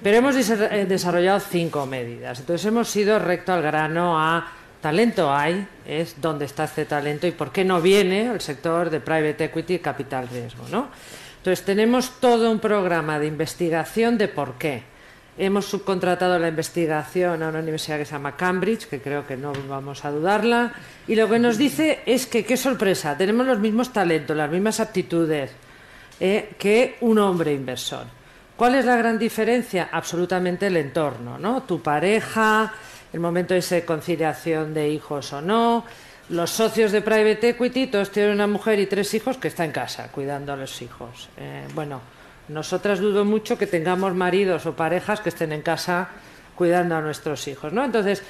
Pero 0.03 0.17
hemos 0.17 0.35
eh, 0.35 0.85
desarrollado 0.87 1.39
cinco 1.39 1.85
medidas. 1.85 2.39
Entonces 2.39 2.65
hemos 2.65 2.95
ido 2.95 3.17
recto 3.19 3.53
al 3.53 3.61
grano 3.61 4.19
a 4.19 4.51
talento 4.85 5.33
hay, 5.33 5.67
es 5.87 6.21
dónde 6.21 6.45
está 6.45 6.65
este 6.65 6.85
talento 6.85 7.25
y 7.25 7.31
por 7.31 7.51
qué 7.51 7.65
no 7.65 7.81
viene 7.81 8.29
el 8.31 8.39
sector 8.39 8.91
de 8.91 8.99
private 8.99 9.45
equity 9.45 9.73
y 9.75 9.79
capital 9.79 10.27
riesgo. 10.27 10.63
¿no? 10.69 10.89
Entonces 11.37 11.65
tenemos 11.65 12.19
todo 12.19 12.51
un 12.51 12.59
programa 12.59 13.17
de 13.17 13.25
investigación 13.25 14.17
de 14.19 14.27
por 14.27 14.59
qué. 14.59 14.83
Hemos 15.39 15.65
subcontratado 15.65 16.37
la 16.37 16.49
investigación 16.49 17.41
a 17.41 17.49
una 17.49 17.59
universidad 17.59 17.97
que 17.97 18.05
se 18.05 18.11
llama 18.11 18.37
Cambridge, 18.37 18.87
que 18.87 19.01
creo 19.01 19.25
que 19.25 19.35
no 19.35 19.53
vamos 19.67 20.05
a 20.05 20.11
dudarla, 20.11 20.73
y 21.07 21.15
lo 21.15 21.27
que 21.27 21.39
nos 21.39 21.57
dice 21.57 22.01
es 22.05 22.27
que, 22.27 22.45
qué 22.45 22.55
sorpresa, 22.55 23.17
tenemos 23.17 23.47
los 23.47 23.59
mismos 23.59 23.91
talentos, 23.91 24.37
las 24.37 24.51
mismas 24.51 24.79
aptitudes 24.79 25.49
eh, 26.19 26.53
que 26.59 26.97
un 27.01 27.17
hombre 27.17 27.53
inversor. 27.53 28.05
¿Cuál 28.55 28.75
es 28.75 28.85
la 28.85 28.95
gran 28.95 29.19
diferencia? 29.19 29.89
Absolutamente 29.91 30.67
el 30.67 30.77
entorno, 30.77 31.37
¿no? 31.37 31.63
Tu 31.63 31.81
pareja, 31.81 32.73
el 33.11 33.19
momento 33.19 33.53
de 33.53 33.59
esa 33.59 33.81
conciliación 33.85 34.73
de 34.73 34.89
hijos 34.89 35.33
o 35.33 35.41
no, 35.41 35.83
los 36.29 36.49
socios 36.49 36.91
de 36.91 37.01
private 37.01 37.49
equity, 37.49 37.87
todos 37.87 38.11
tienen 38.11 38.31
una 38.33 38.47
mujer 38.47 38.79
y 38.79 38.85
tres 38.85 39.13
hijos 39.13 39.37
que 39.37 39.49
está 39.49 39.65
en 39.65 39.71
casa 39.71 40.09
cuidando 40.11 40.53
a 40.53 40.55
los 40.55 40.81
hijos. 40.81 41.29
Eh, 41.37 41.67
bueno, 41.75 42.01
nosotras 42.47 42.99
dudo 42.99 43.25
mucho 43.25 43.57
que 43.57 43.67
tengamos 43.67 44.15
maridos 44.15 44.65
o 44.65 44.75
parejas 44.75 45.19
que 45.19 45.29
estén 45.29 45.51
en 45.51 45.61
casa 45.61 46.09
cuidando 46.55 46.95
a 46.95 47.01
nuestros 47.01 47.47
hijos, 47.47 47.73
¿no? 47.73 47.83
Entonces, 47.83 48.23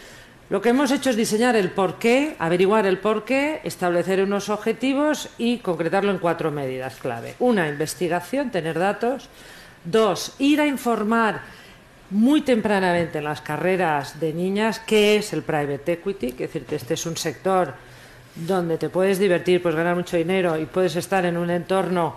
lo 0.50 0.62
que 0.62 0.70
hemos 0.70 0.92
hecho 0.92 1.10
es 1.10 1.16
diseñar 1.16 1.56
el 1.56 1.72
porqué, 1.72 2.36
averiguar 2.40 2.86
el 2.86 2.98
porqué, 2.98 3.62
establecer 3.64 4.22
unos 4.22 4.50
objetivos 4.50 5.30
y 5.38 5.60
concretarlo 5.60 6.12
en 6.12 6.20
cuatro 6.20 6.52
medidas 6.52 6.95
clave. 6.95 7.36
Una, 7.40 7.68
investigación, 7.68 8.52
tener 8.52 8.78
datos. 8.78 9.30
Dos, 9.86 10.34
ir 10.40 10.60
a 10.60 10.68
informar 10.68 11.42
muy 12.10 12.42
tempranamente 12.42 13.20
en 13.20 13.24
las 13.24 13.42
carreras 13.42 14.20
de 14.20 14.34
niñas 14.34 14.80
qué 14.80 15.18
es 15.18 15.34
el 15.34 15.44
private 15.44 15.94
equity, 15.94 16.28
es 16.28 16.38
decir, 16.38 16.66
que 16.66 16.76
este 16.76 16.96
es 16.96 17.06
un 17.06 17.18
sector 17.18 17.74
donde 18.36 18.78
te 18.78 18.90
puedes 18.90 19.18
divertir, 19.18 19.62
puedes 19.62 19.78
ganar 19.78 19.96
mucho 19.96 20.18
dinero 20.18 20.58
y 20.58 20.66
puedes 20.66 20.96
estar 20.96 21.26
en 21.26 21.38
un 21.38 21.50
entorno 21.50 22.16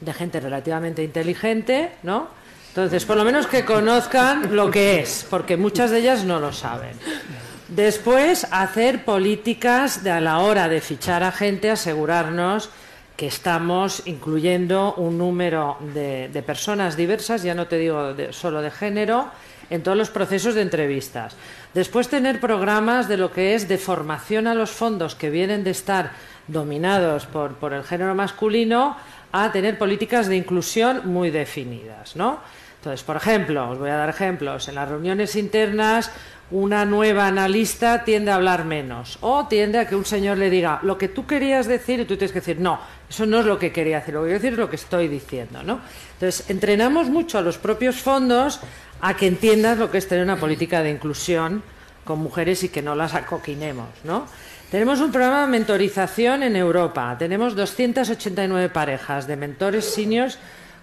de 0.00 0.12
gente 0.12 0.40
relativamente 0.40 1.02
inteligente, 1.02 1.92
¿no? 2.02 2.28
Entonces, 2.68 3.04
por 3.04 3.16
lo 3.16 3.24
menos 3.24 3.46
que 3.46 3.64
conozcan 3.64 4.54
lo 4.56 4.70
que 4.70 5.00
es, 5.00 5.26
porque 5.28 5.56
muchas 5.56 5.90
de 5.90 5.98
ellas 5.98 6.24
no 6.24 6.40
lo 6.40 6.52
saben. 6.52 6.92
Después, 7.68 8.46
hacer 8.50 9.04
políticas 9.04 10.02
de 10.02 10.10
a 10.10 10.20
la 10.20 10.38
hora 10.38 10.68
de 10.68 10.80
fichar 10.80 11.22
a 11.22 11.32
gente, 11.32 11.70
asegurarnos 11.70 12.70
que 13.22 13.28
estamos 13.28 14.02
incluyendo 14.06 14.94
un 14.94 15.16
número 15.16 15.76
de, 15.94 16.42
personas 16.44 16.96
diversas, 16.96 17.44
ya 17.44 17.54
no 17.54 17.68
te 17.68 17.78
digo 17.78 18.16
solo 18.32 18.60
de 18.60 18.72
género, 18.72 19.30
en 19.70 19.84
todos 19.84 19.96
los 19.96 20.10
procesos 20.10 20.56
de 20.56 20.62
entrevistas. 20.62 21.36
Después 21.72 22.08
tener 22.08 22.40
programas 22.40 23.06
de 23.06 23.18
lo 23.18 23.30
que 23.30 23.54
es 23.54 23.68
de 23.68 23.78
formación 23.78 24.48
a 24.48 24.56
los 24.56 24.72
fondos 24.72 25.14
que 25.14 25.30
vienen 25.30 25.62
de 25.62 25.70
estar 25.70 26.10
dominados 26.48 27.26
por, 27.26 27.54
por 27.54 27.74
el 27.74 27.84
género 27.84 28.16
masculino 28.16 28.96
a 29.30 29.52
tener 29.52 29.78
políticas 29.78 30.26
de 30.26 30.38
inclusión 30.38 31.02
muy 31.04 31.30
definidas. 31.30 32.16
¿no? 32.16 32.40
Entonces, 32.82 33.04
por 33.04 33.14
ejemplo, 33.14 33.70
os 33.70 33.78
voy 33.78 33.90
a 33.90 33.94
dar 33.94 34.08
ejemplos. 34.08 34.66
En 34.66 34.74
las 34.74 34.88
reuniones 34.88 35.36
internas, 35.36 36.10
una 36.50 36.84
nueva 36.84 37.28
analista 37.28 38.02
tiende 38.02 38.32
a 38.32 38.34
hablar 38.34 38.64
menos 38.64 39.18
o 39.20 39.46
tiende 39.46 39.78
a 39.78 39.86
que 39.86 39.94
un 39.94 40.04
señor 40.04 40.36
le 40.36 40.50
diga 40.50 40.80
lo 40.82 40.98
que 40.98 41.06
tú 41.06 41.24
querías 41.24 41.68
decir 41.68 42.00
y 42.00 42.06
tú 42.06 42.16
tienes 42.16 42.32
que 42.32 42.40
decir 42.40 42.58
no, 42.58 42.80
eso 43.08 43.24
no 43.24 43.38
es 43.38 43.46
lo 43.46 43.56
que 43.56 43.70
quería 43.70 44.00
decir, 44.00 44.14
lo 44.14 44.22
que 44.22 44.30
quiero 44.30 44.40
decir 44.40 44.52
es 44.54 44.58
lo 44.58 44.68
que 44.68 44.74
estoy 44.74 45.06
diciendo. 45.06 45.62
¿no? 45.62 45.78
Entonces, 46.14 46.50
entrenamos 46.50 47.08
mucho 47.08 47.38
a 47.38 47.40
los 47.40 47.56
propios 47.56 48.00
fondos 48.00 48.58
a 49.00 49.14
que 49.14 49.28
entiendan 49.28 49.78
lo 49.78 49.88
que 49.88 49.98
es 49.98 50.08
tener 50.08 50.24
una 50.24 50.40
política 50.40 50.82
de 50.82 50.90
inclusión 50.90 51.62
con 52.02 52.18
mujeres 52.18 52.64
y 52.64 52.68
que 52.68 52.82
no 52.82 52.96
las 52.96 53.14
acoquinemos. 53.14 53.90
¿no? 54.02 54.26
Tenemos 54.72 54.98
un 54.98 55.12
programa 55.12 55.42
de 55.42 55.52
mentorización 55.52 56.42
en 56.42 56.56
Europa, 56.56 57.14
tenemos 57.16 57.54
289 57.54 58.70
parejas 58.70 59.28
de 59.28 59.36
mentores 59.36 59.84
seniors 59.84 60.36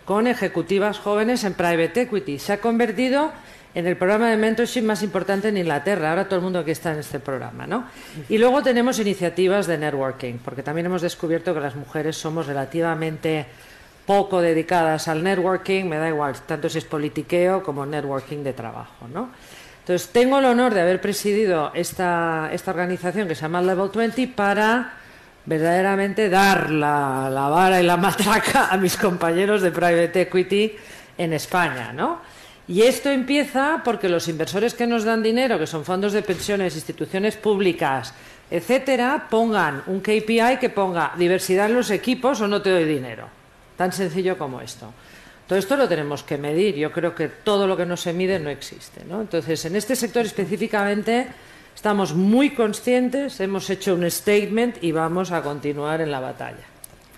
con 0.10 0.26
ejecutivas 0.26 0.98
jóvenes 0.98 1.44
en 1.44 1.54
private 1.54 2.02
equity. 2.02 2.40
Se 2.40 2.54
ha 2.54 2.60
convertido 2.60 3.32
en 3.76 3.86
el 3.86 3.96
programa 3.96 4.32
de 4.32 4.38
mentorship 4.38 4.82
más 4.82 5.04
importante 5.04 5.50
en 5.50 5.58
Inglaterra. 5.58 6.10
Ahora 6.10 6.26
todo 6.26 6.38
el 6.38 6.42
mundo 6.42 6.58
aquí 6.58 6.72
está 6.72 6.94
en 6.94 6.98
este 6.98 7.20
programa, 7.20 7.68
¿no? 7.68 7.86
Y 8.28 8.40
luego 8.40 8.64
tenemos 8.64 8.98
iniciativas 8.98 9.68
de 9.68 9.78
networking, 9.78 10.40
porque 10.44 10.64
también 10.64 10.88
hemos 10.88 11.04
descubierto 11.04 11.54
que 11.54 11.60
las 11.60 11.76
mujeres 11.76 12.18
somos 12.18 12.48
relativamente 12.48 13.46
poco 14.08 14.42
dedicadas 14.42 15.08
al 15.08 15.24
networking, 15.24 15.86
me 15.86 15.98
da 15.98 16.10
igual, 16.10 16.34
tanto 16.48 16.70
si 16.70 16.80
es 16.80 16.86
politiqueo 16.86 17.62
como 17.62 17.86
networking 17.86 18.44
de 18.44 18.54
trabajo, 18.54 19.08
¿no? 19.14 19.30
Entonces, 19.82 20.10
tengo 20.10 20.40
el 20.40 20.46
honor 20.46 20.74
de 20.74 20.82
haber 20.82 21.02
presidido 21.02 21.70
esta, 21.76 22.50
esta 22.52 22.72
organización 22.72 23.28
que 23.28 23.36
se 23.36 23.44
llama 23.44 23.62
Level 23.62 23.92
20 23.94 24.28
para 24.30 24.99
verdaderamente 25.46 26.30
dar 26.30 26.70
la, 26.70 27.30
vara 27.30 27.82
y 27.82 27.86
la 27.86 27.98
matraca 27.98 28.68
a 28.68 28.78
mis 28.78 28.98
compañeros 28.98 29.62
de 29.62 29.72
private 29.72 30.22
equity 30.22 30.76
en 31.18 31.34
España, 31.34 31.92
¿no? 31.94 32.22
Y 32.68 32.84
esto 32.84 33.10
empieza 33.10 33.82
porque 33.84 34.08
los 34.08 34.28
inversores 34.28 34.76
que 34.76 34.86
nos 34.86 35.04
dan 35.04 35.24
dinero, 35.24 35.58
que 35.58 35.66
son 35.66 35.84
fondos 35.84 36.14
de 36.14 36.22
pensiones, 36.22 36.76
instituciones 36.76 37.36
públicas, 37.36 38.14
etcétera, 38.52 39.28
pongan 39.30 39.84
un 39.88 40.02
KPI 40.02 40.58
que 40.60 40.70
ponga 40.70 41.14
diversidad 41.18 41.66
en 41.66 41.76
los 41.76 41.90
equipos 41.90 42.42
o 42.42 42.48
no 42.48 42.62
te 42.62 42.70
doy 42.70 42.86
dinero. 42.86 43.28
Tan 43.76 43.92
sencillo 43.92 44.38
como 44.38 44.62
esto. 44.62 44.94
Todo 45.48 45.58
esto 45.58 45.76
lo 45.76 45.88
tenemos 45.88 46.22
que 46.22 46.38
medir. 46.38 46.76
Yo 46.76 46.92
creo 46.92 47.16
que 47.16 47.28
todo 47.28 47.66
lo 47.66 47.76
que 47.76 47.88
no 47.88 47.98
se 47.98 48.14
mide 48.14 48.38
no 48.38 48.52
existe. 48.52 49.04
¿no? 49.04 49.22
Entonces, 49.22 49.66
en 49.66 49.76
este 49.76 49.96
sector 49.96 50.24
específicamente 50.24 51.26
Estamos 51.76 52.14
muy 52.14 52.52
conscientes, 52.52 53.40
hemos 53.40 53.70
hecho 53.70 53.96
un 53.96 54.10
statement 54.10 54.84
y 54.84 54.92
vamos 54.92 55.32
a 55.32 55.42
continuar 55.42 56.02
en 56.02 56.12
la 56.12 56.20
batalla. 56.20 56.66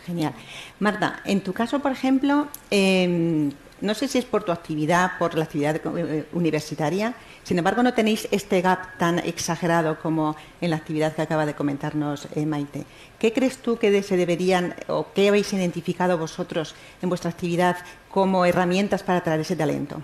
Genial. 0.06 0.34
Marta, 0.80 1.22
en 1.26 1.42
tu 1.42 1.54
caso, 1.54 1.80
por 1.80 1.92
ejemplo, 1.92 2.48
eh, 2.70 3.52
no 3.82 3.94
sé 3.96 4.08
si 4.08 4.20
es 4.20 4.26
por 4.26 4.44
tu 4.44 4.52
actividad, 4.52 5.18
por 5.18 5.36
la 5.36 5.44
actividad 5.44 5.76
eh, 5.76 6.26
universitaria, 6.34 7.16
sin 7.44 7.58
embargo, 7.58 7.82
no 7.82 7.94
tenéis 7.94 8.28
este 8.32 8.62
gap 8.62 8.98
tan 8.98 9.20
exagerado 9.20 10.00
como 10.00 10.36
en 10.62 10.70
la 10.70 10.76
actividad 10.76 11.16
que 11.16 11.24
acaba 11.24 11.46
de 11.46 11.56
comentarnos 11.56 12.28
eh, 12.36 12.46
Maite. 12.46 12.86
¿Qué 13.18 13.34
crees 13.34 13.58
tú 13.58 13.78
que 13.78 14.04
se 14.04 14.18
deberían 14.18 14.76
o 14.88 15.08
qué 15.14 15.30
habéis 15.30 15.52
identificado 15.54 16.18
vosotros 16.18 16.76
en 17.02 17.10
vuestra 17.10 17.32
actividad 17.32 17.78
como 18.10 18.46
herramientas 18.46 19.04
para 19.04 19.20
atraer 19.20 19.42
ese 19.42 19.56
talento? 19.56 20.02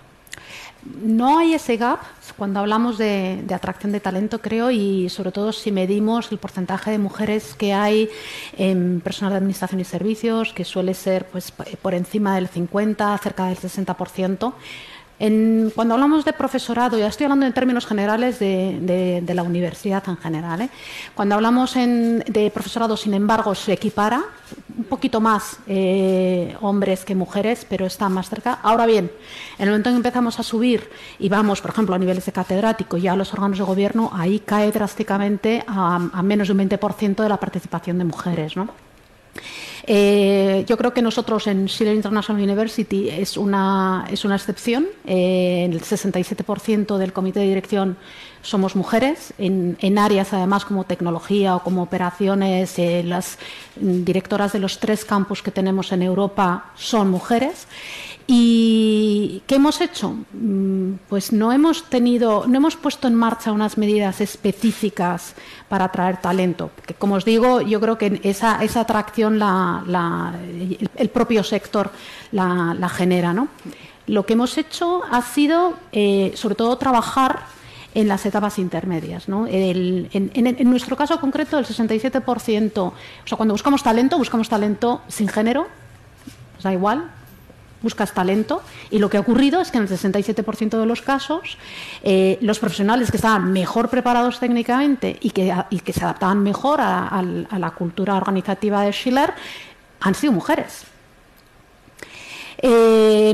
No 1.03 1.37
hay 1.37 1.53
ese 1.53 1.77
gap 1.77 1.99
cuando 2.37 2.59
hablamos 2.59 2.97
de, 2.97 3.43
atracción 3.53 3.91
de 3.91 3.99
talento, 3.99 4.41
creo, 4.41 4.71
y 4.71 5.09
sobre 5.09 5.31
todo 5.31 5.51
si 5.51 5.71
medimos 5.71 6.31
el 6.31 6.37
porcentaje 6.37 6.91
de 6.91 6.97
mujeres 6.97 7.55
que 7.55 7.73
hay 7.73 8.09
en 8.57 9.01
personal 9.01 9.31
de 9.31 9.37
administración 9.37 9.81
y 9.81 9.85
servicios, 9.85 10.53
que 10.53 10.65
suele 10.65 10.93
ser 10.93 11.25
pues, 11.27 11.51
por 11.51 11.93
encima 11.93 12.35
del 12.35 12.47
50, 12.47 13.17
cerca 13.17 13.47
del 13.47 13.57
60% 13.57 14.53
cuando 15.19 15.95
hablamos 15.95 16.25
de 16.25 16.33
profesorado, 16.33 16.97
ya 16.97 17.07
estoy 17.07 17.25
hablando 17.25 17.47
en 17.47 17.53
términos 17.53 17.87
generales 17.87 18.37
de, 18.37 19.23
la 19.33 19.43
universidad 19.43 20.03
en 20.07 20.17
general, 20.17 20.61
¿eh? 20.61 20.69
cuando 21.15 21.35
hablamos 21.35 21.73
de 21.73 22.51
profesorado, 22.53 22.95
sin 22.95 23.15
embargo, 23.15 23.55
se 23.55 23.73
equipara 23.73 24.23
un 24.77 24.83
poquito 24.83 25.19
más 25.19 25.57
eh, 25.67 26.55
hombres 26.61 27.03
que 27.03 27.15
mujeres, 27.15 27.65
pero 27.67 27.87
está 27.87 28.09
más 28.09 28.29
cerca. 28.29 28.59
Ahora 28.61 28.85
bien, 28.85 29.11
en 29.57 29.63
el 29.63 29.69
momento 29.69 29.89
en 29.89 29.95
que 29.95 29.97
empezamos 29.97 30.39
a 30.39 30.43
subir 30.43 30.87
y 31.17 31.29
vamos, 31.29 31.61
por 31.61 31.71
ejemplo, 31.71 31.95
a 31.95 31.97
niveles 31.97 32.25
de 32.25 32.31
catedrático 32.31 32.97
y 32.97 33.07
a 33.07 33.15
los 33.15 33.33
órganos 33.33 33.57
de 33.57 33.63
gobierno, 33.63 34.11
ahí 34.13 34.39
cae 34.39 34.71
drásticamente 34.71 35.63
a, 35.67 35.97
menos 36.21 36.47
de 36.47 36.53
un 36.53 36.59
20% 36.59 37.23
de 37.23 37.29
la 37.29 37.37
participación 37.37 37.97
de 37.97 38.03
mujeres. 38.03 38.55
¿no? 38.55 38.69
Eh, 39.89 40.65
yo 40.67 40.77
creo 40.77 40.93
que 40.93 41.01
nosotros 41.01 41.47
en 41.47 41.69
Schiller 41.69 41.95
International 41.95 42.43
University 42.43 43.09
es 43.09 43.37
una, 43.37 44.05
es 44.11 44.25
una 44.25 44.35
excepción. 44.35 44.85
Eh, 45.05 45.65
el 45.71 45.81
67% 45.81 46.97
del 46.97 47.13
comité 47.13 47.39
de 47.39 47.47
dirección 47.47 47.95
somos 48.41 48.75
mujeres, 48.75 49.33
en, 49.37 49.97
áreas 49.97 50.33
además 50.33 50.65
como 50.65 50.83
tecnología 50.83 51.55
o 51.55 51.63
como 51.63 51.83
operaciones, 51.83 52.77
eh, 52.79 53.01
las 53.03 53.39
directoras 53.75 54.53
de 54.53 54.59
los 54.59 54.79
tres 54.79 55.05
campus 55.05 55.41
que 55.41 55.51
tenemos 55.51 55.91
en 55.93 56.01
Europa 56.01 56.71
son 56.75 57.09
mujeres. 57.09 57.67
¿Y 58.29 59.41
qué 59.47 59.55
hemos 59.55 59.79
hecho? 59.79 60.17
Mm, 60.33 60.95
pues 61.07 61.31
no 61.31 61.53
hemos 61.53 61.85
tenido, 61.85 62.45
no 62.45 62.57
hemos 62.57 62.75
puesto 62.75 63.07
en 63.07 63.15
marcha 63.15 63.53
unas 63.53 63.77
medidas 63.77 64.19
específicas 64.19 65.33
para 65.69 65.85
atraer 65.85 66.17
talento. 66.17 66.71
Que, 66.85 66.93
como 66.93 67.15
os 67.15 67.23
digo, 67.23 67.61
yo 67.61 67.79
creo 67.79 67.97
que 67.97 68.19
esa, 68.23 68.61
esa 68.65 68.81
atracción 68.81 69.39
la, 69.39 70.35
el, 70.97 71.09
propio 71.09 71.41
sector 71.41 71.89
la, 72.33 72.89
genera. 72.89 73.31
¿no? 73.31 73.47
Lo 74.07 74.25
que 74.25 74.33
hemos 74.33 74.57
hecho 74.57 75.03
ha 75.09 75.21
sido, 75.21 75.75
eh, 75.93 76.33
sobre 76.35 76.55
todo, 76.55 76.77
trabajar 76.77 77.45
en 77.93 78.09
las 78.09 78.25
etapas 78.25 78.59
intermedias. 78.59 79.27
en, 79.29 80.69
nuestro 80.69 80.97
caso 80.97 81.17
concreto, 81.21 81.57
el 81.57 81.65
67%, 81.65 82.77
o 82.77 82.93
sea, 83.25 83.37
cuando 83.37 83.53
buscamos 83.53 83.81
talento, 83.81 84.17
buscamos 84.17 84.49
talento 84.49 85.01
sin 85.07 85.29
género, 85.29 85.67
da 86.61 86.73
igual, 86.73 87.09
buscas 87.81 88.13
talento 88.13 88.61
y 88.89 88.99
lo 88.99 89.09
que 89.09 89.17
ha 89.17 89.19
ocurrido 89.19 89.61
es 89.61 89.71
que 89.71 89.77
en 89.77 89.83
el 89.83 89.89
67% 89.89 90.79
de 90.79 90.85
los 90.85 91.01
casos 91.01 91.57
eh, 92.03 92.37
los 92.41 92.59
profesionales 92.59 93.11
que 93.11 93.17
estaban 93.17 93.51
mejor 93.51 93.89
preparados 93.89 94.39
técnicamente 94.39 95.17
y 95.21 95.29
que, 95.29 95.93
se 95.93 96.03
adaptaban 96.03 96.41
mejor 96.43 96.79
a, 96.81 97.21
la 97.57 97.71
cultura 97.71 98.15
organizativa 98.15 98.81
de 98.81 98.91
Schiller 98.91 99.33
han 99.99 100.15
sido 100.15 100.33
mujeres. 100.33 100.85
Eh, 102.59 103.33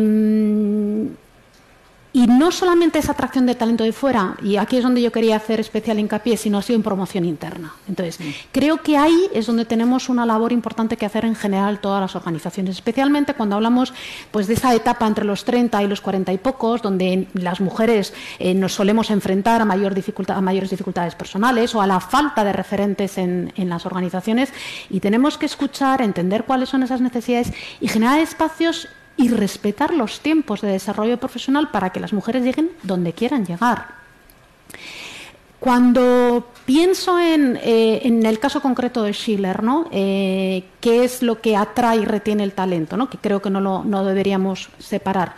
y 2.14 2.28
no 2.28 2.52
solamente 2.52 3.00
es 3.00 3.10
atracción 3.10 3.48
de 3.48 3.56
talento 3.56 3.84
de 3.84 3.92
fuera, 3.92 4.38
y 4.44 4.58
aquí 4.58 4.78
es 4.78 4.84
donde 4.84 5.02
yo 5.02 5.12
quería 5.12 5.36
hacer 5.36 5.60
especial 5.60 5.98
hincapié, 5.98 6.38
sino 6.38 6.60
ha 6.60 6.62
sido 6.62 6.78
en 6.78 6.84
promoción 6.84 7.26
interna. 7.26 7.74
Entonces, 7.90 8.20
creo 8.52 8.78
que 8.78 8.98
ahí 8.98 9.30
es 9.34 9.48
donde 9.48 9.66
tenemos 9.66 10.10
una 10.10 10.24
labor 10.24 10.54
importante 10.54 10.96
que 10.96 11.08
hacer 11.08 11.26
en 11.26 11.36
general 11.36 11.80
todas 11.80 12.02
las 12.02 12.16
organizaciones, 12.16 12.76
especialmente 12.76 13.34
cuando 13.34 13.56
hablamos 13.56 13.94
pues, 14.30 14.46
de 14.46 14.54
esa 14.54 14.76
etapa 14.76 15.08
entre 15.08 15.26
los 15.26 15.44
30 15.44 15.82
y 15.82 15.88
los 15.88 16.02
40 16.02 16.32
y 16.34 16.38
pocos, 16.38 16.84
donde 16.84 17.28
las 17.34 17.60
mujeres 17.60 18.14
eh, 18.38 18.54
nos 18.54 18.74
solemos 18.74 19.10
enfrentar 19.10 19.62
a, 19.62 19.66
mayor 19.66 19.96
dificultad, 19.96 20.38
a 20.38 20.42
mayores 20.42 20.70
dificultades 20.70 21.16
personales 21.16 21.74
o 21.74 21.82
a 21.82 21.88
la 21.88 22.00
falta 22.00 22.44
de 22.44 22.54
referentes 22.54 23.18
en, 23.18 23.52
en 23.56 23.70
las 23.70 23.88
organizaciones, 23.88 24.54
y 24.92 25.00
tenemos 25.00 25.40
que 25.40 25.48
escuchar, 25.48 26.04
entender 26.04 26.44
cuáles 26.44 26.70
son 26.70 26.84
esas 26.84 27.02
necesidades 27.02 27.52
y 27.82 27.88
generar 27.88 28.20
espacios 28.20 28.88
y 29.18 29.30
respetar 29.30 29.94
los 29.94 30.20
tiempos 30.20 30.62
de 30.62 30.70
desarrollo 30.70 31.18
profesional 31.18 31.70
para 31.72 31.92
que 31.92 32.00
las 32.00 32.14
mujeres 32.14 32.44
lleguen 32.44 32.72
donde 32.84 33.14
quieran 33.14 33.46
llegar. 33.46 34.04
Cuando 35.60 36.50
pienso 36.66 37.18
en, 37.20 37.58
eh, 37.64 38.02
el 38.04 38.40
caso 38.40 38.62
concreto 38.62 39.04
de 39.04 39.14
Schiller, 39.14 39.64
¿no? 39.64 39.88
Eh, 39.92 40.66
¿qué 40.82 41.06
es 41.06 41.24
lo 41.24 41.40
que 41.40 41.56
atrae 41.56 42.00
y 42.00 42.06
retiene 42.06 42.44
el 42.44 42.52
talento? 42.52 42.98
¿no? 42.98 43.10
Que 43.10 43.18
creo 43.18 43.42
que 43.42 43.50
no 43.50 43.62
lo 43.62 43.84
no 43.84 44.04
deberíamos 44.04 44.70
separar. 44.80 45.36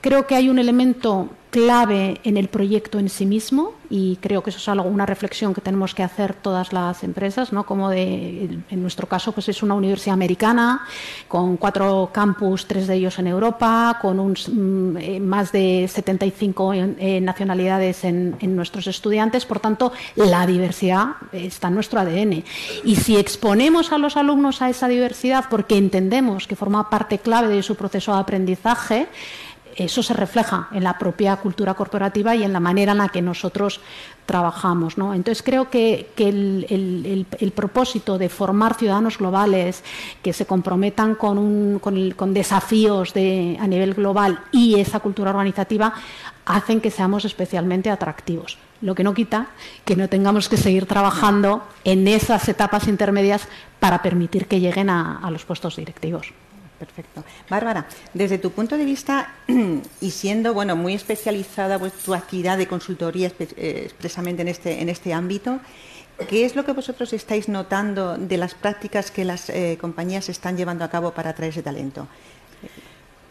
Creo 0.00 0.28
que 0.28 0.36
hay 0.36 0.48
un 0.48 0.60
elemento 0.60 1.28
clave 1.54 2.20
en 2.24 2.36
el 2.36 2.48
proyecto 2.48 2.98
en 2.98 3.08
sí 3.08 3.26
mismo 3.26 3.74
y 3.88 4.16
creo 4.16 4.42
que 4.42 4.50
eso 4.50 4.58
es 4.58 4.68
algo, 4.68 4.88
una 4.88 5.06
reflexión 5.06 5.54
que 5.54 5.60
tenemos 5.60 5.94
que 5.94 6.02
hacer 6.02 6.34
todas 6.34 6.72
las 6.72 7.04
empresas, 7.04 7.52
¿no? 7.52 7.64
como 7.64 7.90
de, 7.90 8.58
en 8.68 8.82
nuestro 8.82 9.06
caso 9.06 9.30
pues 9.30 9.48
es 9.48 9.62
una 9.62 9.74
universidad 9.74 10.14
americana 10.14 10.84
con 11.28 11.56
cuatro 11.56 12.10
campus, 12.12 12.66
tres 12.66 12.88
de 12.88 12.96
ellos 12.96 13.20
en 13.20 13.28
Europa, 13.28 14.00
con 14.02 14.18
un, 14.18 14.32
mm, 14.32 14.96
eh, 14.96 15.20
más 15.20 15.52
de 15.52 15.86
75 15.88 16.74
eh, 16.74 17.20
nacionalidades 17.20 18.02
en, 18.02 18.34
en, 18.40 18.56
nuestros 18.56 18.88
estudiantes, 18.88 19.46
por 19.46 19.60
tanto 19.60 19.92
la 20.16 20.48
diversidad 20.48 21.10
está 21.30 21.68
en 21.68 21.74
nuestro 21.76 22.00
ADN. 22.00 22.42
Y 22.82 22.96
si 22.96 23.16
exponemos 23.16 23.92
a 23.92 23.98
los 23.98 24.16
alumnos 24.16 24.60
a 24.60 24.70
esa 24.70 24.88
diversidad 24.88 25.44
porque 25.48 25.78
entendemos 25.78 26.48
que 26.48 26.56
forma 26.56 26.90
parte 26.90 27.20
clave 27.20 27.46
de 27.46 27.62
su 27.62 27.76
proceso 27.76 28.12
de 28.12 28.18
aprendizaje, 28.18 29.06
eso 29.76 30.02
se 30.02 30.14
refleja 30.14 30.68
en 30.72 30.84
la 30.84 30.98
propia 30.98 31.36
cultura 31.36 31.74
corporativa 31.74 32.34
y 32.34 32.42
en 32.42 32.52
la 32.52 32.60
manera 32.60 32.92
en 32.92 32.98
la 32.98 33.08
que 33.08 33.22
nosotros 33.22 33.80
trabajamos. 34.26 34.94
Entonces 34.96 35.42
creo 35.42 35.70
que, 35.70 36.10
el, 36.16 37.52
propósito 37.54 38.18
de 38.18 38.28
formar 38.28 38.74
ciudadanos 38.74 39.18
globales 39.18 39.82
que 40.22 40.32
se 40.32 40.46
comprometan 40.46 41.14
con, 41.14 42.34
desafíos 42.34 43.12
de, 43.14 43.58
a 43.60 43.66
nivel 43.66 43.94
global 43.94 44.40
y 44.52 44.80
esa 44.80 45.00
cultura 45.00 45.30
organizativa 45.30 45.94
hacen 46.46 46.80
que 46.80 46.90
seamos 46.90 47.24
especialmente 47.24 47.90
atractivos. 47.90 48.58
Lo 48.80 48.94
que 48.94 49.04
no 49.04 49.14
quita 49.14 49.48
que 49.84 49.96
no 49.96 50.08
tengamos 50.08 50.48
que 50.48 50.56
seguir 50.56 50.86
trabajando 50.86 51.62
en 51.84 52.06
esas 52.08 52.48
etapas 52.48 52.88
intermedias 52.88 53.48
para 53.80 54.02
permitir 54.02 54.46
que 54.46 54.60
lleguen 54.60 54.90
a 54.90 55.28
los 55.30 55.44
puestos 55.44 55.76
directivos. 55.76 56.32
Perfecto. 56.78 57.24
Bárbara, 57.48 57.86
desde 58.14 58.38
tu 58.38 58.50
punto 58.50 58.76
de 58.76 58.84
vista 58.84 59.32
y 60.00 60.10
siendo 60.10 60.54
bueno 60.54 60.74
muy 60.74 60.94
especializada 60.94 61.78
pues, 61.78 61.92
tu 61.92 62.14
actividad 62.14 62.58
de 62.58 62.66
consultoría 62.66 63.30
eh, 63.38 63.82
expresamente 63.84 64.42
en 64.42 64.48
este, 64.48 64.82
en 64.82 64.88
este 64.88 65.12
ámbito, 65.12 65.60
¿qué 66.28 66.44
es 66.44 66.56
lo 66.56 66.64
que 66.64 66.72
vosotros 66.72 67.12
estáis 67.12 67.48
notando 67.48 68.18
de 68.18 68.36
las 68.36 68.54
prácticas 68.54 69.10
que 69.10 69.24
las 69.24 69.50
eh, 69.50 69.78
compañías 69.80 70.28
están 70.28 70.56
llevando 70.56 70.84
a 70.84 70.90
cabo 70.90 71.12
para 71.12 71.30
atraer 71.30 71.50
ese 71.50 71.62
talento? 71.62 72.08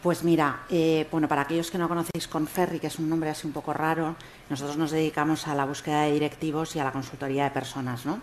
Pues 0.02 0.24
mira, 0.24 0.64
eh, 0.70 1.08
bueno, 1.12 1.30
para 1.30 1.44
aquellos 1.44 1.72
que 1.72 1.78
no 1.78 1.88
conocéis 1.88 2.28
Conferri, 2.28 2.80
que 2.80 2.88
es 2.88 3.00
un 3.00 3.10
nombre 3.10 3.30
así 3.30 3.48
un 3.48 3.54
poco 3.54 3.72
raro, 3.72 4.18
nosotros 4.50 4.78
nos 4.78 4.92
dedicamos 4.92 5.48
a 5.48 5.56
la 5.56 5.64
búsqueda 5.64 6.04
de 6.04 6.12
directivos 6.12 6.76
y 6.76 6.80
a 6.80 6.84
la 6.84 6.92
consultoría 6.92 7.46
de 7.46 7.52
personas, 7.52 8.06
¿no? 8.06 8.20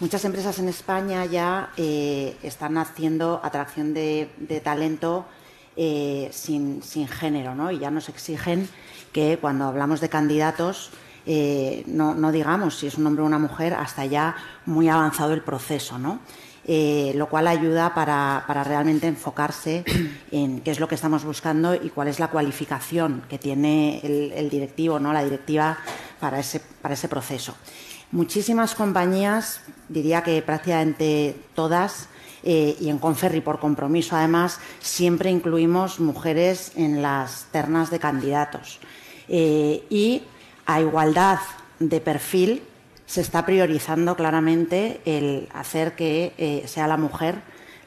Muchas 0.00 0.24
empresas 0.24 0.58
en 0.58 0.70
España 0.70 1.26
ya 1.26 1.72
eh, 1.76 2.34
están 2.42 2.78
haciendo 2.78 3.38
atracción 3.44 3.92
de, 3.92 4.30
talento 4.64 5.26
eh, 5.76 6.30
sin, 6.32 6.80
género, 7.06 7.54
¿no? 7.54 7.70
Y 7.70 7.80
ya 7.80 7.90
nos 7.90 8.08
exigen 8.08 8.66
que 9.12 9.36
cuando 9.38 9.66
hablamos 9.66 10.00
de 10.00 10.08
candidatos 10.08 10.88
eh, 11.26 11.84
no, 11.86 12.32
digamos 12.32 12.78
si 12.78 12.86
es 12.86 12.96
un 12.96 13.08
hombre 13.08 13.22
o 13.22 13.26
una 13.26 13.38
mujer 13.38 13.74
hasta 13.74 14.06
ya 14.06 14.36
muy 14.64 14.88
avanzado 14.88 15.34
el 15.34 15.42
proceso, 15.42 15.98
¿no? 15.98 16.20
lo 16.66 17.28
cual 17.28 17.48
ayuda 17.48 17.94
para, 17.94 18.44
realmente 18.64 19.06
enfocarse 19.06 19.84
en 20.30 20.60
qué 20.60 20.70
es 20.70 20.78
lo 20.80 20.88
que 20.88 20.94
estamos 20.94 21.24
buscando 21.24 21.74
y 21.74 21.90
cuál 21.90 22.08
es 22.08 22.20
la 22.20 22.28
cualificación 22.28 23.22
que 23.28 23.38
tiene 23.38 24.00
el, 24.04 24.32
el 24.32 24.48
directivo, 24.48 24.98
¿no? 25.00 25.12
la 25.12 25.24
directiva 25.24 25.78
para 26.20 26.38
ese, 26.38 26.60
para 26.60 26.94
ese 26.94 27.08
proceso. 27.08 27.56
Muchísimas 28.12 28.74
compañías, 28.74 29.60
diría 29.88 30.24
que 30.24 30.42
prácticamente 30.42 31.36
todas, 31.54 32.08
eh, 32.42 32.76
y 32.80 32.88
en 32.88 32.98
Conferri 32.98 33.40
por 33.40 33.60
compromiso 33.60 34.16
además, 34.16 34.58
siempre 34.80 35.30
incluimos 35.30 36.00
mujeres 36.00 36.72
en 36.74 37.02
las 37.02 37.46
ternas 37.52 37.88
de 37.88 38.00
candidatos. 38.00 38.80
Eh, 39.28 39.84
y 39.90 40.22
a 40.66 40.80
igualdad 40.80 41.38
de 41.78 42.00
perfil 42.00 42.64
se 43.06 43.20
está 43.20 43.46
priorizando 43.46 44.16
claramente 44.16 45.00
el 45.04 45.48
hacer 45.54 45.94
que 45.94 46.32
eh, 46.36 46.64
sea 46.66 46.88
la 46.88 46.96
mujer 46.96 47.36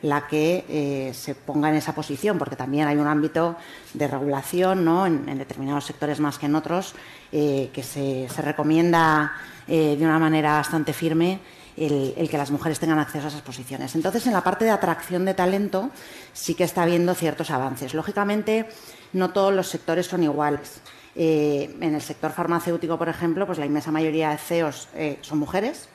la 0.02 0.28
que 0.28 1.14
se 1.16 1.34
ponga 1.34 1.70
en 1.70 1.76
esa 1.76 1.96
posición, 1.96 2.38
porque 2.38 2.58
también 2.58 2.90
hay 2.90 2.98
un 2.98 3.08
ámbito 3.08 3.56
de 3.94 4.06
regulación 4.10 4.84
¿no? 4.84 5.08
en, 5.08 5.26
determinados 5.38 5.86
sectores 5.86 6.20
más 6.20 6.38
que 6.38 6.48
en 6.48 6.56
otros, 6.56 6.94
que 7.32 7.72
se, 7.74 8.28
se 8.28 8.42
recomienda 8.42 9.32
eh, 9.68 9.96
de 9.98 10.06
una 10.06 10.20
manera 10.20 10.54
bastante 10.54 10.94
firme 10.94 11.40
el, 11.78 12.28
que 12.30 12.38
las 12.38 12.52
mujeres 12.52 12.80
tengan 12.80 13.00
acceso 13.00 13.26
a 13.26 13.30
esas 13.30 13.42
posiciones. 13.42 13.96
Entonces, 13.96 14.28
en 14.28 14.34
la 14.34 14.44
parte 14.44 14.66
de 14.66 14.72
atracción 14.72 15.26
de 15.26 15.34
talento 15.34 15.90
sí 16.34 16.54
que 16.54 16.64
está 16.64 16.84
habiendo 16.84 17.14
ciertos 17.16 17.50
avances. 17.50 17.94
Lógicamente, 17.94 18.68
no 19.14 19.32
todos 19.32 19.54
los 19.54 19.68
sectores 19.68 20.08
son 20.08 20.24
iguales. 20.24 20.82
Eh, 21.16 21.76
en 21.80 21.96
el 21.96 22.02
sector 22.02 22.32
farmacéutico, 22.32 22.98
por 22.98 23.10
ejemplo, 23.10 23.46
pues 23.46 23.58
la 23.58 23.66
inmensa 23.66 23.92
mayoría 23.92 24.32
de 24.32 24.38
CEOs 24.38 24.90
eh, 24.96 25.18
son 25.22 25.40
mujeres. 25.40 25.90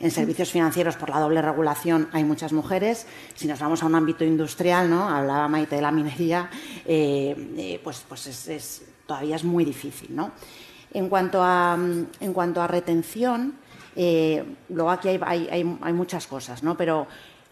En 0.00 0.10
servicios 0.10 0.50
financieros, 0.50 0.96
por 0.96 1.10
la 1.10 1.20
doble 1.20 1.40
regulación, 1.40 2.08
hay 2.12 2.24
muchas 2.24 2.52
mujeres. 2.52 3.06
Si 3.34 3.46
nos 3.46 3.60
vamos 3.60 3.82
a 3.84 3.86
un 3.86 3.94
ámbito 3.94 4.24
industrial, 4.24 4.90
¿no? 4.90 5.08
hablaba 5.08 5.46
Maite 5.46 5.76
de 5.76 5.82
la 5.82 5.92
minería, 5.92 6.50
pues, 6.84 8.04
pues 8.08 8.48
es, 8.48 8.82
todavía 9.06 9.36
es 9.36 9.44
muy 9.44 9.64
difícil. 9.64 10.16
¿no? 10.16 10.32
En 10.94 11.08
cuanto 11.08 11.42
a, 11.42 11.76
mm, 11.76 12.06
en 12.20 12.32
cuanto 12.32 12.60
a 12.60 12.66
retención, 12.66 13.54
eh, 13.96 14.44
luego 14.68 14.90
aquí 14.90 15.08
hay, 15.08 15.64
muchas 15.92 16.26
cosas, 16.26 16.62
¿no? 16.62 16.76
pero 16.76 17.06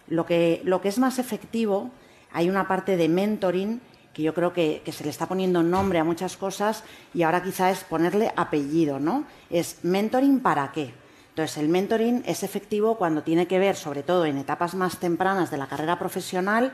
lo 0.09 0.25
que, 0.27 0.62
lo 0.65 0.81
que 0.81 0.89
es 0.89 0.99
más 0.99 1.19
efectivo, 1.19 1.91
hay 2.33 2.49
una 2.49 2.67
parte 2.67 2.97
de 2.97 3.09
mentoring 3.09 3.81
que 4.15 4.23
yo 4.23 4.35
creo 4.35 4.52
que, 4.52 4.83
se 4.91 5.05
le 5.05 5.10
está 5.10 5.27
poniendo 5.27 5.62
nombre 5.62 5.99
a 5.99 6.05
muchas 6.05 6.36
cosas 6.36 6.83
y 7.15 7.23
ahora 7.23 7.43
quizá 7.43 7.70
es 7.70 7.85
ponerle 7.85 8.33
apellido, 8.36 8.99
¿no? 8.99 9.25
Es 9.51 9.78
mentoring 9.85 10.41
para 10.41 10.73
qué. 10.73 10.93
Entonces, 11.28 11.59
el 11.59 11.69
mentoring 11.69 12.25
es 12.27 12.43
efectivo 12.43 12.97
cuando 12.97 13.23
tiene 13.23 13.47
que 13.47 13.60
ver, 13.60 13.77
sobre 13.77 14.02
todo 14.02 14.27
en 14.27 14.36
etapas 14.36 14.75
más 14.75 14.99
tempranas 14.99 15.51
de 15.51 15.59
la 15.59 15.69
carrera 15.69 15.99
profesional, 15.99 16.73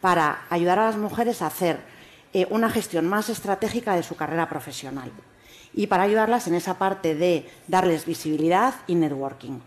para 0.00 0.46
ayudar 0.48 0.78
a 0.78 0.86
las 0.86 0.96
mujeres 0.96 1.42
a 1.42 1.48
hacer 1.48 1.78
eh, 2.32 2.46
una 2.48 2.70
gestión 2.70 3.06
más 3.06 3.28
estratégica 3.28 3.94
de 3.94 4.02
su 4.02 4.16
carrera 4.16 4.48
profesional 4.48 5.10
y 5.78 5.86
para 5.86 6.02
ayudarlas 6.02 6.48
en 6.48 6.56
esa 6.56 6.74
parte 6.76 7.14
de 7.14 7.48
darles 7.68 8.04
visibilidad 8.04 8.74
y 8.88 8.96
networking. 8.96 9.60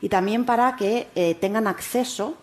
Y 0.00 0.08
también 0.08 0.46
para 0.46 0.74
que 0.74 1.08
eh, 1.14 1.34
tengan 1.34 1.66
acceso 1.66 2.38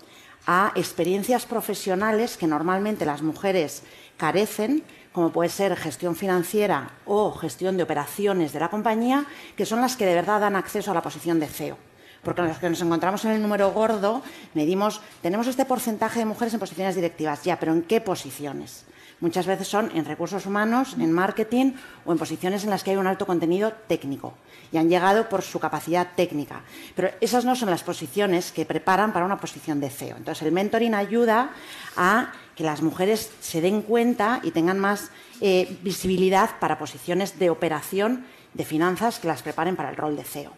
a 0.46 0.72
experiencias 0.76 1.48
profesionales 1.48 2.38
que 2.38 2.46
normalmente 2.46 3.08
las 3.08 3.24
mujeres 3.24 3.82
carecen, 4.18 4.84
como 5.14 5.32
puede 5.32 5.50
ser 5.50 5.76
gestión 5.76 6.16
financiera 6.16 6.92
o 7.08 7.32
gestión 7.32 7.76
de 7.76 7.82
operaciones 7.82 8.54
de 8.54 8.60
la 8.60 8.70
compañía, 8.70 9.26
que 9.56 9.66
son 9.66 9.82
las 9.82 9.96
que 9.96 10.06
de 10.06 10.14
verdad 10.14 10.42
dan 10.42 10.56
acceso 10.56 10.92
a 10.92 10.94
la 10.94 11.02
posición 11.02 11.40
de 11.40 11.48
CEO. 11.48 11.78
Porque 12.22 12.44
los 12.44 12.60
que 12.60 12.70
nos 12.70 12.82
encontramos 12.82 13.26
en 13.26 13.32
el 13.32 13.42
número 13.42 13.72
gordo, 13.72 14.22
medimos, 14.54 15.02
tenemos 15.24 15.48
este 15.48 15.66
porcentaje 15.66 16.20
de 16.20 16.26
mujeres 16.26 16.54
en 16.54 16.60
posiciones 16.60 16.94
directivas, 16.94 17.44
ya, 17.44 17.60
pero 17.60 17.74
¿en 17.74 17.82
qué 17.82 18.00
posiciones? 18.00 18.86
Muchas 19.20 19.48
veces 19.48 19.68
son 19.68 19.90
en 19.96 20.06
recursos 20.06 20.46
humanos, 20.46 20.96
en 21.00 21.12
marketing 21.12 21.74
o 22.06 22.12
en 22.12 22.20
posiciones 22.20 22.64
en 22.64 22.70
las 22.70 22.84
que 22.84 22.92
hay 22.92 22.98
un 22.98 23.08
alto 23.08 23.26
contenido 23.26 23.74
técnico 23.88 24.36
y 24.72 24.78
han 24.78 24.90
llegado 24.90 25.28
por 25.28 25.42
su 25.42 25.60
capacidad 25.60 26.10
técnica. 26.16 26.62
Pero 26.96 27.10
esas 27.20 27.44
no 27.44 27.56
son 27.56 27.72
las 27.72 27.84
posiciones 27.84 28.52
que 28.52 28.66
preparan 28.66 29.14
para 29.14 29.26
una 29.26 29.40
posición 29.40 29.80
de 29.80 29.90
CEO. 29.90 30.18
Entonces, 30.18 30.46
el 30.46 30.52
mentoring 30.52 30.94
ayuda 30.94 31.50
a 31.96 32.32
que 32.56 32.64
las 32.64 32.82
mujeres 32.84 33.32
se 33.40 33.62
den 33.62 33.82
cuenta 33.82 34.40
y 34.44 34.52
tengan 34.52 34.78
más 34.78 35.10
eh, 35.42 35.78
visibilidad 35.82 36.60
para 36.60 36.78
posiciones 36.78 37.40
de 37.40 37.50
operación 37.50 38.26
de 38.54 38.66
finanzas 38.66 39.20
que 39.20 39.28
las 39.28 39.42
preparen 39.42 39.76
para 39.76 39.90
el 39.90 39.96
rol 39.96 40.16
de 40.16 40.24
CEO. 40.24 40.52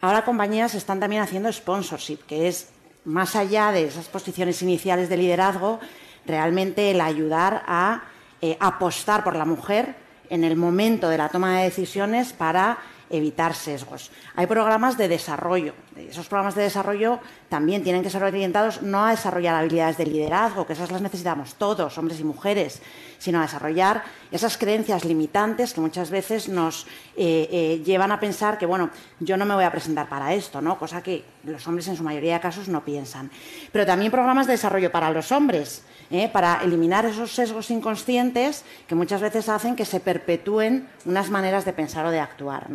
Ahora 0.00 0.24
compañías 0.24 0.74
están 0.74 1.00
también 1.00 1.22
haciendo 1.22 1.52
sponsorship, 1.52 2.18
que 2.26 2.48
es 2.48 2.68
más 3.04 3.36
allá 3.36 3.72
de 3.72 3.84
esas 3.84 4.08
posiciones 4.08 4.60
iniciales 4.62 5.08
de 5.08 5.16
liderazgo, 5.16 5.80
realmente 6.26 6.90
el 6.90 7.00
ayudar 7.00 7.62
a 7.66 8.02
eh, 8.40 8.56
apostar 8.60 9.24
por 9.24 9.36
la 9.36 9.44
mujer 9.44 9.94
en 10.30 10.44
el 10.44 10.56
momento 10.56 11.08
de 11.08 11.18
la 11.18 11.28
toma 11.28 11.58
de 11.58 11.64
decisiones 11.64 12.32
para 12.32 12.78
evitar 13.10 13.54
sesgos. 13.54 14.10
Hay 14.34 14.46
programas 14.46 14.96
de 14.96 15.08
desarrollo. 15.08 15.74
Esos 15.96 16.26
programas 16.26 16.54
de 16.54 16.62
desarrollo 16.62 17.20
también 17.48 17.82
tienen 17.82 18.02
que 18.02 18.10
ser 18.10 18.22
orientados 18.22 18.82
no 18.82 19.04
a 19.04 19.10
desarrollar 19.10 19.54
habilidades 19.54 19.96
de 19.96 20.06
liderazgo, 20.06 20.66
que 20.66 20.72
esas 20.72 20.90
las 20.90 21.00
necesitamos 21.00 21.54
todos, 21.54 21.96
hombres 21.98 22.18
y 22.20 22.24
mujeres, 22.24 22.82
sino 23.18 23.38
a 23.38 23.42
desarrollar 23.42 24.02
esas 24.32 24.58
creencias 24.58 25.04
limitantes 25.04 25.72
que 25.72 25.80
muchas 25.80 26.10
veces 26.10 26.48
nos 26.48 26.86
eh, 27.16 27.48
eh, 27.50 27.82
llevan 27.84 28.10
a 28.10 28.18
pensar 28.18 28.58
que, 28.58 28.66
bueno, 28.66 28.90
yo 29.20 29.36
no 29.36 29.44
me 29.44 29.54
voy 29.54 29.64
a 29.64 29.70
presentar 29.70 30.08
para 30.08 30.34
esto, 30.34 30.60
¿no? 30.60 30.78
cosa 30.78 31.02
que 31.02 31.24
los 31.44 31.66
hombres 31.68 31.86
en 31.88 31.96
su 31.96 32.02
mayoría 32.02 32.34
de 32.34 32.40
casos 32.40 32.68
no 32.68 32.84
piensan. 32.84 33.30
Pero 33.70 33.86
también 33.86 34.10
programas 34.10 34.46
de 34.46 34.54
desarrollo 34.54 34.90
para 34.90 35.10
los 35.10 35.30
hombres 35.30 35.84
¿eh? 36.14 36.30
para 36.32 36.62
eliminar 36.62 37.04
esos 37.04 37.32
sesgos 37.32 37.70
inconscientes 37.70 38.64
que 38.86 38.94
muchas 38.94 39.20
veces 39.20 39.48
hacen 39.48 39.76
que 39.76 39.84
se 39.84 40.00
perpetúen 40.00 40.88
unas 41.04 41.30
maneras 41.30 41.64
de 41.64 41.72
pensar 41.72 42.06
o 42.06 42.10
de 42.10 42.20
actuar. 42.20 42.68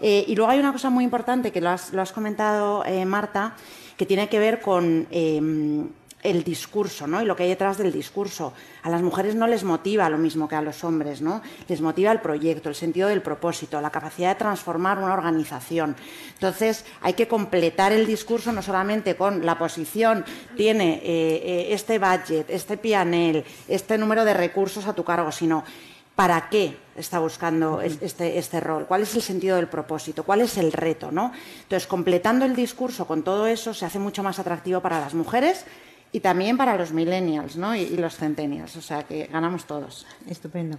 Eh, 0.00 0.24
y 0.28 0.36
luego 0.36 0.50
hay 0.50 0.58
una 0.58 0.72
cosa 0.72 0.90
muy 0.90 1.04
importante 1.04 1.50
que 1.50 1.60
lo 1.60 1.70
has, 1.70 2.12
comentado, 2.12 2.84
eh, 2.84 3.04
Marta, 3.04 3.54
que 3.96 4.06
tiene 4.06 4.28
que 4.28 4.38
ver 4.38 4.60
con 4.60 5.06
em, 5.10 5.88
el 6.30 6.42
discurso 6.42 7.06
¿no? 7.06 7.22
y 7.22 7.24
lo 7.24 7.36
que 7.36 7.44
hay 7.44 7.48
detrás 7.50 7.78
del 7.78 7.92
discurso. 7.92 8.52
A 8.82 8.90
las 8.90 9.02
mujeres 9.02 9.34
no 9.34 9.46
les 9.46 9.64
motiva 9.64 10.10
lo 10.10 10.18
mismo 10.18 10.48
que 10.48 10.56
a 10.56 10.62
los 10.62 10.82
hombres, 10.84 11.22
¿no? 11.22 11.40
les 11.68 11.80
motiva 11.80 12.12
el 12.12 12.20
proyecto, 12.20 12.68
el 12.68 12.74
sentido 12.74 13.08
del 13.08 13.22
propósito, 13.22 13.80
la 13.80 13.90
capacidad 13.90 14.30
de 14.30 14.34
transformar 14.34 14.98
una 14.98 15.14
organización. 15.14 15.96
Entonces, 16.34 16.84
hay 17.00 17.14
que 17.14 17.28
completar 17.28 17.92
el 17.92 18.06
discurso 18.06 18.52
no 18.52 18.62
solamente 18.62 19.16
con 19.16 19.46
la 19.46 19.56
posición, 19.56 20.24
tiene 20.56 20.94
eh, 20.96 21.00
eh, 21.04 21.66
este 21.70 21.98
budget, 21.98 22.50
este 22.50 22.76
pianel, 22.76 23.44
este 23.68 23.96
número 23.96 24.24
de 24.24 24.34
recursos 24.34 24.86
a 24.86 24.92
tu 24.92 25.04
cargo, 25.04 25.30
sino 25.30 25.64
para 26.16 26.48
qué 26.48 26.78
está 26.96 27.18
buscando 27.18 27.82
este, 27.82 28.38
este, 28.38 28.58
rol, 28.58 28.86
cuál 28.86 29.02
es 29.02 29.14
el 29.14 29.22
sentido 29.22 29.56
del 29.56 29.68
propósito, 29.68 30.24
cuál 30.24 30.40
es 30.40 30.56
el 30.56 30.72
reto. 30.72 31.12
¿no? 31.12 31.30
Entonces, 31.62 31.86
completando 31.86 32.46
el 32.46 32.56
discurso 32.56 33.06
con 33.06 33.22
todo 33.22 33.46
eso, 33.46 33.74
se 33.74 33.84
hace 33.84 33.98
mucho 33.98 34.22
más 34.22 34.38
atractivo 34.38 34.80
para 34.80 34.98
las 34.98 35.12
mujeres 35.12 35.66
y 36.12 36.20
también 36.20 36.56
para 36.56 36.76
los 36.76 36.92
millennials 36.92 37.56
¿no? 37.56 37.74
y, 37.74 37.88
los 37.96 38.16
centennials, 38.16 38.76
o 38.76 38.82
sea 38.82 39.02
que 39.02 39.26
ganamos 39.26 39.66
todos. 39.66 40.06
Estupendo. 40.28 40.78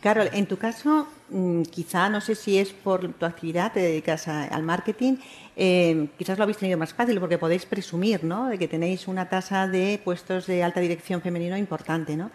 Carol, 0.00 0.28
en 0.32 0.46
tu 0.46 0.58
caso, 0.58 1.08
mm, 1.30 1.62
quizá 1.62 2.08
no 2.08 2.20
sé 2.20 2.34
si 2.34 2.58
es 2.58 2.72
por 2.72 3.12
tu 3.14 3.24
actividad, 3.24 3.72
te 3.72 3.80
dedicas 3.80 4.28
a, 4.28 4.44
al 4.44 4.62
marketing, 4.62 5.16
eh, 5.56 6.08
quizás 6.18 6.36
lo 6.36 6.44
habéis 6.44 6.58
tenido 6.58 6.78
más 6.78 6.92
fácil 6.92 7.18
porque 7.20 7.38
podéis 7.38 7.64
presumir 7.64 8.24
¿no? 8.24 8.48
de 8.48 8.58
que 8.58 8.68
tenéis 8.68 9.08
una 9.08 9.28
tasa 9.28 9.68
de 9.68 10.00
puestos 10.04 10.46
de 10.46 10.62
alta 10.62 10.80
dirección 10.80 11.22
femenino 11.22 11.56
importante. 11.56 12.16
¿no? 12.16 12.30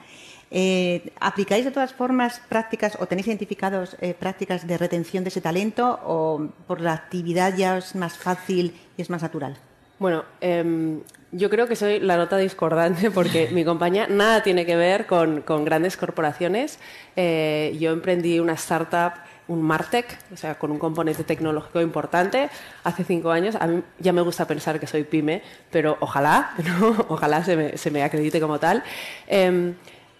Eh, 0.51 1.11
¿Aplicáis 1.19 1.65
de 1.65 1.71
todas 1.71 1.93
formas 1.93 2.41
prácticas 2.49 2.97
o 2.99 3.05
tenéis 3.05 3.27
identificados 3.27 3.95
eh, 4.01 4.15
prácticas 4.17 4.65
de 4.65 4.77
retención 4.77 5.23
de 5.23 5.29
ese 5.29 5.41
talento 5.41 5.99
o 6.03 6.49
por 6.65 6.81
la 6.81 6.93
actividad 6.93 7.55
ya 7.55 7.77
es 7.77 7.93
más 7.95 8.17
fácil 8.17 8.75
y 8.97 9.01
es 9.01 9.09
más 9.09 9.21
natural? 9.21 9.57
Bueno, 9.99 10.23
eh, 10.39 11.01
yo 11.31 11.49
creo 11.49 11.67
que 11.67 11.75
soy 11.75 11.99
la 11.99 12.17
nota 12.17 12.37
discordante 12.37 13.11
porque 13.13 13.49
mi 13.51 13.63
compañía 13.63 14.07
nada 14.07 14.41
tiene 14.43 14.65
que 14.65 14.75
ver 14.75 15.05
con, 15.05 15.41
con 15.41 15.65
grandes 15.65 15.97
corporaciones. 15.97 16.79
Eh, 17.15 17.75
yo 17.79 17.91
emprendí 17.91 18.39
una 18.39 18.53
startup, 18.53 19.13
un 19.47 19.61
Martech, 19.61 20.17
o 20.33 20.37
sea, 20.37 20.55
con 20.55 20.71
un 20.71 20.79
componente 20.79 21.23
tecnológico 21.23 21.81
importante, 21.81 22.49
hace 22.83 23.03
cinco 23.03 23.31
años. 23.31 23.55
A 23.55 23.67
mí 23.67 23.83
ya 23.99 24.13
me 24.13 24.21
gusta 24.21 24.47
pensar 24.47 24.79
que 24.79 24.87
soy 24.87 25.03
pyme, 25.03 25.41
pero 25.69 25.97
ojalá, 25.99 26.51
¿no? 26.65 27.05
ojalá 27.09 27.43
se 27.43 27.55
me, 27.55 27.77
se 27.77 27.91
me, 27.91 28.03
acredite 28.03 28.39
como 28.39 28.59
tal. 28.59 28.83
Eh, 29.27 29.73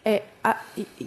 eh, 0.06 0.24
ah, 0.44 0.62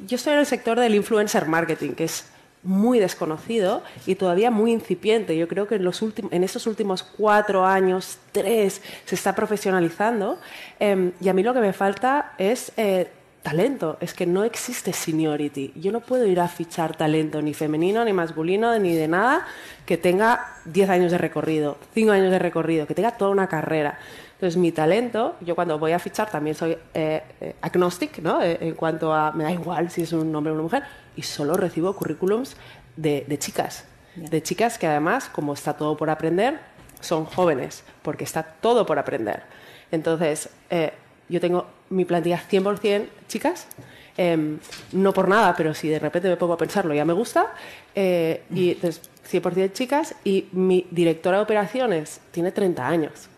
yo 0.06 0.16
estoy 0.16 0.34
en 0.34 0.38
el 0.40 0.46
sector 0.46 0.78
del 0.78 0.94
influencer 0.94 1.46
marketing, 1.46 1.92
que 1.92 2.04
es 2.04 2.26
muy 2.62 2.98
desconocido 2.98 3.82
y 4.06 4.14
todavía 4.14 4.50
muy 4.50 4.72
incipiente. 4.72 5.36
Yo 5.36 5.48
creo 5.48 5.66
que 5.66 5.76
en, 5.76 5.84
los 5.84 6.02
estos 6.30 6.66
últimos 6.66 7.02
cuatro 7.02 7.66
años, 7.66 8.18
tres, 8.32 8.82
se 9.04 9.14
está 9.14 9.34
profesionalizando. 9.34 10.38
Eh, 10.78 11.12
y 11.20 11.28
a 11.28 11.32
mí 11.32 11.42
lo 11.42 11.54
que 11.54 11.60
me 11.60 11.72
falta 11.72 12.34
es 12.38 12.72
eh, 12.76 13.08
talento. 13.42 13.98
Es 14.00 14.14
que 14.14 14.26
no 14.26 14.44
existe 14.44 14.92
seniority. 14.92 15.72
Yo 15.76 15.92
no 15.92 16.00
puedo 16.00 16.26
ir 16.26 16.40
a 16.40 16.48
fichar 16.48 16.96
talento 16.96 17.42
ni 17.42 17.54
femenino, 17.54 18.04
ni 18.04 18.12
masculino, 18.12 18.78
ni 18.78 18.94
de 18.94 19.08
nada 19.08 19.46
que 19.84 19.96
tenga 19.96 20.56
10 20.66 20.88
años 20.90 21.12
de 21.12 21.18
recorrido, 21.18 21.76
5 21.94 22.12
años 22.12 22.30
de 22.30 22.38
recorrido, 22.38 22.86
que 22.86 22.94
tenga 22.94 23.12
toda 23.12 23.30
una 23.30 23.48
carrera. 23.48 23.98
Entonces, 24.42 24.60
mi 24.60 24.72
talento, 24.72 25.36
yo 25.40 25.54
cuando 25.54 25.78
voy 25.78 25.92
a 25.92 26.00
fichar 26.00 26.28
también 26.28 26.56
soy 26.56 26.76
eh, 26.94 27.22
eh, 27.40 27.54
agnostic, 27.60 28.18
¿no? 28.18 28.42
Eh, 28.42 28.58
en 28.60 28.74
cuanto 28.74 29.14
a, 29.14 29.30
me 29.30 29.44
da 29.44 29.52
igual 29.52 29.88
si 29.88 30.02
es 30.02 30.12
un 30.12 30.34
hombre 30.34 30.50
o 30.50 30.54
una 30.54 30.64
mujer, 30.64 30.82
y 31.14 31.22
solo 31.22 31.54
recibo 31.54 31.94
currículums 31.94 32.56
de, 32.96 33.24
de 33.28 33.38
chicas. 33.38 33.84
De 34.16 34.42
chicas 34.42 34.78
que 34.78 34.88
además, 34.88 35.28
como 35.28 35.54
está 35.54 35.74
todo 35.74 35.96
por 35.96 36.10
aprender, 36.10 36.58
son 36.98 37.24
jóvenes, 37.24 37.84
porque 38.02 38.24
está 38.24 38.42
todo 38.42 38.84
por 38.84 38.98
aprender. 38.98 39.44
Entonces, 39.92 40.48
eh, 40.70 40.92
yo 41.28 41.40
tengo 41.40 41.68
mi 41.90 42.04
plantilla 42.04 42.42
100% 42.50 43.06
chicas, 43.28 43.68
eh, 44.16 44.58
no 44.90 45.12
por 45.12 45.28
nada, 45.28 45.54
pero 45.56 45.72
si 45.72 45.88
de 45.88 46.00
repente 46.00 46.28
me 46.28 46.36
pongo 46.36 46.54
a 46.54 46.58
pensarlo, 46.58 46.92
ya 46.94 47.04
me 47.04 47.12
gusta. 47.12 47.54
Eh, 47.94 48.42
y 48.52 48.72
entonces, 48.72 49.08
100% 49.30 49.72
chicas, 49.72 50.16
y 50.24 50.48
mi 50.50 50.88
directora 50.90 51.36
de 51.36 51.44
operaciones 51.44 52.20
tiene 52.32 52.50
30 52.50 52.88
años. 52.88 53.28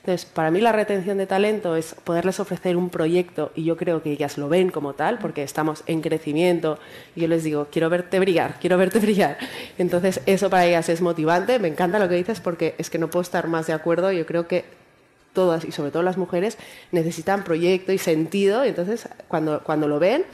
Entonces, 0.00 0.24
para 0.24 0.50
mí 0.50 0.60
la 0.60 0.72
retención 0.72 1.18
de 1.18 1.26
talento 1.26 1.76
es 1.76 1.94
poderles 1.94 2.40
ofrecer 2.40 2.76
un 2.76 2.88
proyecto 2.88 3.52
y 3.54 3.64
yo 3.64 3.76
creo 3.76 4.02
que 4.02 4.12
ellas 4.12 4.38
lo 4.38 4.48
ven 4.48 4.70
como 4.70 4.94
tal 4.94 5.18
porque 5.18 5.42
estamos 5.42 5.84
en 5.86 6.00
crecimiento 6.00 6.78
y 7.14 7.20
yo 7.20 7.28
les 7.28 7.44
digo, 7.44 7.68
quiero 7.70 7.90
verte 7.90 8.18
brillar, 8.18 8.56
quiero 8.60 8.78
verte 8.78 8.98
brillar. 9.00 9.36
Entonces, 9.76 10.22
eso 10.24 10.48
para 10.48 10.66
ellas 10.66 10.88
es 10.88 11.02
motivante. 11.02 11.58
Me 11.58 11.68
encanta 11.68 11.98
lo 11.98 12.08
que 12.08 12.14
dices 12.14 12.40
porque 12.40 12.74
es 12.78 12.88
que 12.88 12.98
no 12.98 13.10
puedo 13.10 13.22
estar 13.22 13.46
más 13.46 13.66
de 13.66 13.74
acuerdo. 13.74 14.10
Yo 14.10 14.24
creo 14.24 14.48
que 14.48 14.64
todas 15.34 15.64
y 15.64 15.72
sobre 15.72 15.90
todo 15.90 16.02
las 16.02 16.16
mujeres 16.16 16.56
necesitan 16.92 17.44
proyecto 17.44 17.92
y 17.92 17.98
sentido 17.98 18.64
y 18.64 18.68
entonces 18.68 19.08
cuando, 19.28 19.60
cuando 19.62 19.86
lo 19.86 19.98
ven 19.98 20.24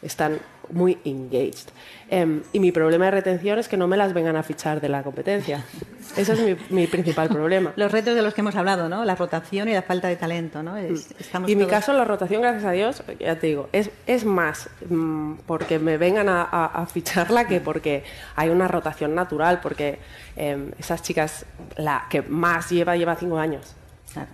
están 0.00 0.38
muy 0.70 0.98
engaged. 1.04 1.68
Um, 2.10 2.42
y 2.52 2.60
mi 2.60 2.70
problema 2.70 3.06
de 3.06 3.10
retención 3.12 3.58
es 3.58 3.68
que 3.68 3.76
no 3.76 3.88
me 3.88 3.96
las 3.96 4.12
vengan 4.12 4.36
a 4.36 4.42
fichar 4.42 4.80
de 4.80 4.88
la 4.88 5.02
competencia. 5.02 5.64
Ese 6.16 6.34
es 6.34 6.40
mi, 6.40 6.56
mi, 6.70 6.86
principal 6.86 7.28
problema. 7.28 7.72
Los 7.76 7.90
retos 7.90 8.14
de 8.14 8.22
los 8.22 8.34
que 8.34 8.42
hemos 8.42 8.54
hablado, 8.56 8.88
¿no? 8.88 9.04
La 9.04 9.14
rotación 9.16 9.68
y 9.68 9.72
la 9.72 9.82
falta 9.82 10.08
de 10.08 10.16
talento, 10.16 10.62
¿no? 10.62 10.76
Es, 10.76 11.08
y 11.46 11.52
en 11.52 11.58
mi 11.58 11.66
caso 11.66 11.92
la 11.92 12.04
rotación, 12.04 12.42
gracias 12.42 12.64
a 12.64 12.70
Dios, 12.72 13.02
ya 13.18 13.38
te 13.38 13.46
digo, 13.48 13.68
es, 13.72 13.90
es 14.06 14.24
más 14.24 14.68
mmm, 14.88 15.34
porque 15.46 15.78
me 15.78 15.96
vengan 15.96 16.28
a, 16.28 16.42
a, 16.42 16.66
a, 16.66 16.86
ficharla 16.86 17.46
que 17.46 17.60
porque 17.60 18.04
hay 18.36 18.50
una 18.50 18.68
rotación 18.68 19.14
natural, 19.14 19.60
porque 19.60 19.98
eh, 20.36 20.70
esas 20.78 21.02
chicas, 21.02 21.46
la 21.76 22.06
que 22.10 22.22
más 22.22 22.70
lleva, 22.70 22.96
lleva 22.96 23.16
cinco 23.16 23.38
años. 23.38 23.74
Claro. 24.12 24.28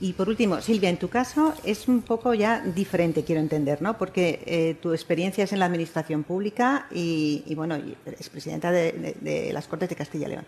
Y 0.00 0.12
por 0.12 0.28
último, 0.28 0.60
Silvia, 0.60 0.90
en 0.90 0.96
tu 0.96 1.08
caso 1.08 1.54
es 1.64 1.88
un 1.88 2.02
poco 2.02 2.32
ya 2.32 2.60
diferente, 2.60 3.24
quiero 3.24 3.40
entender, 3.40 3.82
¿no? 3.82 3.98
Porque 3.98 4.40
eh, 4.46 4.76
tu 4.80 4.92
experiencia 4.92 5.42
es 5.42 5.52
en 5.52 5.58
la 5.58 5.66
administración 5.66 6.22
pública 6.22 6.86
y, 6.92 7.52
bueno, 7.56 7.76
es 8.06 8.28
presidenta 8.28 8.70
de, 8.70 9.50
las 9.52 9.66
Cortes 9.66 9.88
de 9.88 9.96
Castilla 9.96 10.28
y 10.28 10.30
León. 10.30 10.46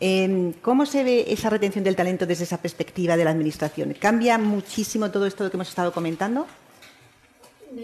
Eh, 0.00 0.52
¿Cómo 0.62 0.84
se 0.84 1.04
ve 1.04 1.26
esa 1.28 1.48
retención 1.48 1.84
del 1.84 1.94
talento 1.94 2.26
desde 2.26 2.42
esa 2.42 2.60
perspectiva 2.60 3.16
de 3.16 3.24
la 3.24 3.30
administración? 3.30 3.94
¿Cambia 4.00 4.36
muchísimo 4.36 5.12
todo 5.12 5.26
esto 5.26 5.48
que 5.48 5.56
hemos 5.56 5.68
estado 5.68 5.92
comentando? 5.92 6.48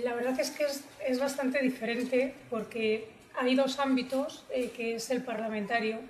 La 0.02 0.14
verdad 0.16 0.38
es 0.40 0.50
que 0.50 0.64
es, 0.64 0.82
es 1.06 1.20
bastante 1.20 1.62
diferente 1.62 2.34
porque 2.50 3.08
hay 3.38 3.54
dos 3.54 3.78
ámbitos, 3.78 4.44
eh, 4.50 4.72
que 4.76 4.96
es 4.96 5.10
el 5.10 5.22
parlamentario 5.22 6.00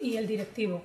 y 0.00 0.16
el 0.16 0.26
directivo. 0.26 0.82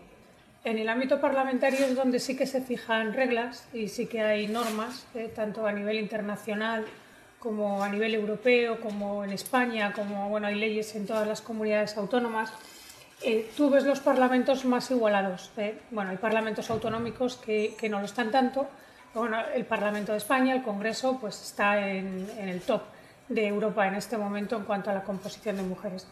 En 0.67 0.77
el 0.77 0.89
ámbito 0.89 1.21
parlamentario 1.21 1.85
es 1.85 1.95
donde 1.95 2.19
sí 2.19 2.35
que 2.35 2.45
se 2.45 2.59
fijan 2.59 3.13
reglas 3.13 3.65
y 3.73 3.87
sí 3.87 4.05
que 4.05 4.19
hay 4.19 4.49
normas, 4.49 5.07
eh, 5.15 5.31
tanto 5.33 5.65
a 5.65 5.71
nivel 5.71 5.97
internacional 5.97 6.83
como 7.39 7.81
a 7.81 7.87
nivel 7.87 8.13
europeo, 8.13 8.81
como 8.81 9.23
en 9.23 9.29
España, 9.29 9.93
como 9.93 10.27
bueno, 10.27 10.47
hay 10.47 10.55
leyes 10.55 10.93
en 10.95 11.07
todas 11.07 11.25
las 11.25 11.39
comunidades 11.39 11.95
autónomas. 11.95 12.51
Eh, 13.23 13.49
tú 13.55 13.69
ves 13.69 13.85
los 13.85 14.01
parlamentos 14.01 14.65
más 14.65 14.91
igualados. 14.91 15.53
Eh. 15.55 15.79
Bueno, 15.89 16.09
hay 16.09 16.17
parlamentos 16.17 16.69
autonómicos 16.69 17.37
que, 17.37 17.73
que, 17.79 17.87
no 17.87 17.99
lo 17.99 18.05
están 18.05 18.29
tanto. 18.29 18.67
Bueno, 19.13 19.37
el 19.55 19.63
Parlamento 19.63 20.11
de 20.11 20.17
España, 20.17 20.53
el 20.53 20.63
Congreso, 20.63 21.17
pues 21.21 21.41
está 21.41 21.79
en, 21.89 22.29
en 22.37 22.49
el 22.49 22.59
top 22.59 22.81
de 23.29 23.47
Europa 23.47 23.87
en 23.87 23.95
este 23.95 24.17
momento 24.17 24.57
en 24.57 24.65
cuanto 24.65 24.89
a 24.89 24.93
la 24.93 25.03
composición 25.03 25.55
de 25.55 25.63
mujeres. 25.63 26.05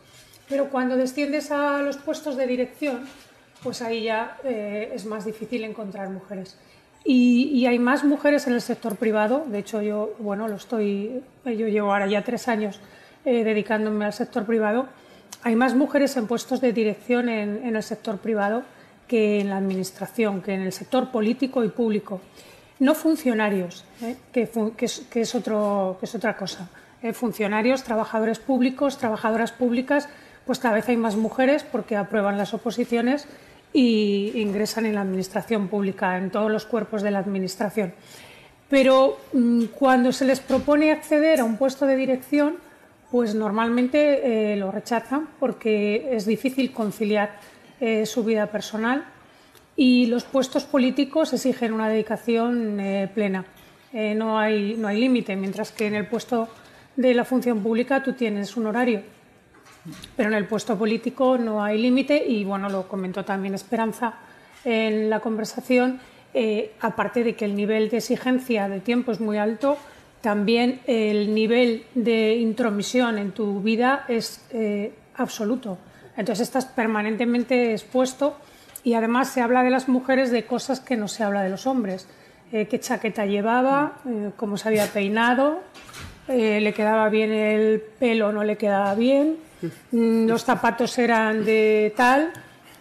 Pero 0.48 0.70
cuando 0.70 0.96
desciendes 0.96 1.52
a 1.52 1.82
los 1.82 1.98
puestos 1.98 2.38
de 2.38 2.48
dirección, 2.48 3.06
pues 3.66 3.82
ahí 3.82 4.04
ya 4.04 4.38
eh, 4.44 4.92
es 4.94 5.06
más 5.06 5.26
difícil 5.26 5.64
encontrar 5.64 6.10
mujeres. 6.10 6.56
Y, 7.04 7.66
hay 7.66 7.80
más 7.80 8.04
mujeres 8.04 8.46
en 8.46 8.54
el 8.54 8.62
sector 8.62 8.96
privado. 8.96 9.44
De 9.48 9.58
hecho, 9.58 9.82
yo, 9.82 10.14
bueno, 10.20 10.48
lo 10.48 10.56
estoy, 10.56 11.24
yo 11.46 11.68
llevo 11.68 11.92
ahora 11.92 12.06
ya 12.06 12.24
tres 12.24 12.48
años 12.48 12.80
eh, 13.26 13.44
dedicándome 13.44 14.06
al 14.06 14.14
sector 14.14 14.46
privado. 14.46 14.88
Hay 15.42 15.56
más 15.56 15.74
mujeres 15.74 16.16
en 16.16 16.28
puestos 16.28 16.62
de 16.62 16.74
dirección 16.74 17.28
en, 17.28 17.76
el 17.76 17.84
sector 17.84 18.20
privado 18.20 18.64
que 19.08 19.40
en 19.40 19.50
la 19.50 19.58
administración, 19.58 20.42
que 20.44 20.54
en 20.54 20.62
el 20.62 20.72
sector 20.72 21.12
político 21.12 21.64
y 21.64 21.70
público. 21.70 22.22
No 22.78 22.94
funcionarios, 22.94 23.84
eh, 24.04 24.16
que, 24.32 24.44
es, 24.44 25.36
otro, 25.36 25.98
que 26.00 26.06
es 26.06 26.14
otra 26.16 26.38
cosa. 26.38 26.70
Funcionarios, 27.14 27.84
trabajadores 27.84 28.38
públicos, 28.38 28.98
trabajadoras 29.00 29.52
públicas, 29.52 30.08
pues 30.46 30.60
cada 30.60 30.76
vez 30.76 30.88
hay 30.90 30.98
más 30.98 31.16
mujeres 31.16 31.64
porque 31.64 31.96
aprueban 31.96 32.38
las 32.38 32.54
oposiciones 32.54 33.28
y 33.76 34.32
ingresan 34.36 34.86
en 34.86 34.96
la 34.96 35.02
administración 35.02 35.68
pública, 35.68 36.18
en 36.18 36.32
todos 36.32 36.50
los 36.50 36.66
cuerpos 36.66 37.02
de 37.02 37.12
la 37.12 37.20
administración. 37.20 37.94
Pero 38.70 39.18
mmm, 39.34 39.66
cuando 39.66 40.14
se 40.14 40.24
les 40.24 40.40
propone 40.40 40.92
acceder 40.92 41.42
a 41.42 41.44
un 41.44 41.58
puesto 41.58 41.86
de 41.86 41.98
dirección, 41.98 42.56
pues 43.12 43.36
normalmente 43.36 44.54
eh, 44.54 44.56
lo 44.56 44.72
rechazan 44.72 45.28
porque 45.40 46.08
es 46.10 46.26
difícil 46.26 46.72
conciliar 46.72 47.38
eh, 47.82 48.06
su 48.06 48.24
vida 48.24 48.48
personal 48.48 49.04
y 49.76 50.06
los 50.06 50.24
puestos 50.24 50.64
políticos 50.64 51.34
exigen 51.34 51.74
una 51.74 51.90
dedicación 51.90 52.80
eh, 52.80 53.12
plena. 53.14 53.46
No 53.94 54.38
hay, 54.38 54.76
no 54.78 54.90
hay 54.90 55.00
límite, 55.00 55.38
mientras 55.38 55.72
que 55.72 55.88
en 55.88 55.96
el 55.96 56.06
puesto 56.06 56.50
de 56.98 57.14
la 57.14 57.24
función 57.24 57.64
pública 57.64 58.04
tú 58.04 58.12
tienes 58.12 58.58
un 58.58 58.68
horario 58.68 59.04
pero 60.16 60.30
en 60.30 60.36
el 60.36 60.48
puesto 60.48 60.78
político 60.78 61.38
no 61.38 61.64
hay 61.64 61.82
límite 61.82 62.24
y 62.26 62.44
bueno, 62.44 62.70
lo 62.70 62.88
comentó 62.88 63.24
también 63.24 63.54
Esperanza 63.54 64.16
en 64.64 65.10
la 65.10 65.20
conversación, 65.20 66.00
eh, 66.34 66.74
aparte 66.82 67.24
de 67.24 67.36
que 67.36 67.46
el 67.46 67.56
nivel 67.56 67.90
de 67.90 67.98
exigencia 67.98 68.68
de 68.68 68.80
tiempo 68.80 69.12
es 69.12 69.20
muy 69.20 69.38
alto, 69.38 69.78
también 70.22 70.82
el 70.88 71.34
nivel 71.34 71.86
de 71.94 72.36
intromisión 72.36 73.18
en 73.18 73.32
tu 73.32 73.62
vida 73.62 74.06
es 74.08 74.44
eh, 74.52 74.94
absoluto. 75.18 75.78
Entonces 76.18 76.48
estás 76.48 76.66
permanentemente 76.66 77.74
expuesto 77.74 78.38
y 78.84 78.94
además 78.94 79.30
se 79.30 79.42
habla 79.42 79.64
de 79.64 79.70
las 79.70 79.90
mujeres 79.90 80.32
de 80.32 80.46
cosas 80.46 80.80
que 80.80 80.96
no 80.96 81.08
se 81.08 81.24
habla 81.24 81.44
de 81.44 81.50
los 81.50 81.68
hombres. 81.68 82.08
Eh, 82.52 82.68
qué 82.68 82.80
chaqueta 82.80 83.26
llevaba, 83.26 83.98
eh, 84.08 84.32
cómo 84.38 84.58
se 84.58 84.70
había 84.70 84.86
peinado, 84.86 85.62
eh, 86.28 86.62
le 86.62 86.74
quedaba 86.74 87.10
bien 87.10 87.32
el 87.32 87.82
pelo 87.82 88.28
o 88.28 88.32
no 88.32 88.44
le 88.44 88.58
quedaba 88.58 88.94
bien, 88.94 89.38
los 89.92 90.44
zapatos 90.44 90.98
eran 90.98 91.46
de 91.46 91.94
tal 91.96 92.32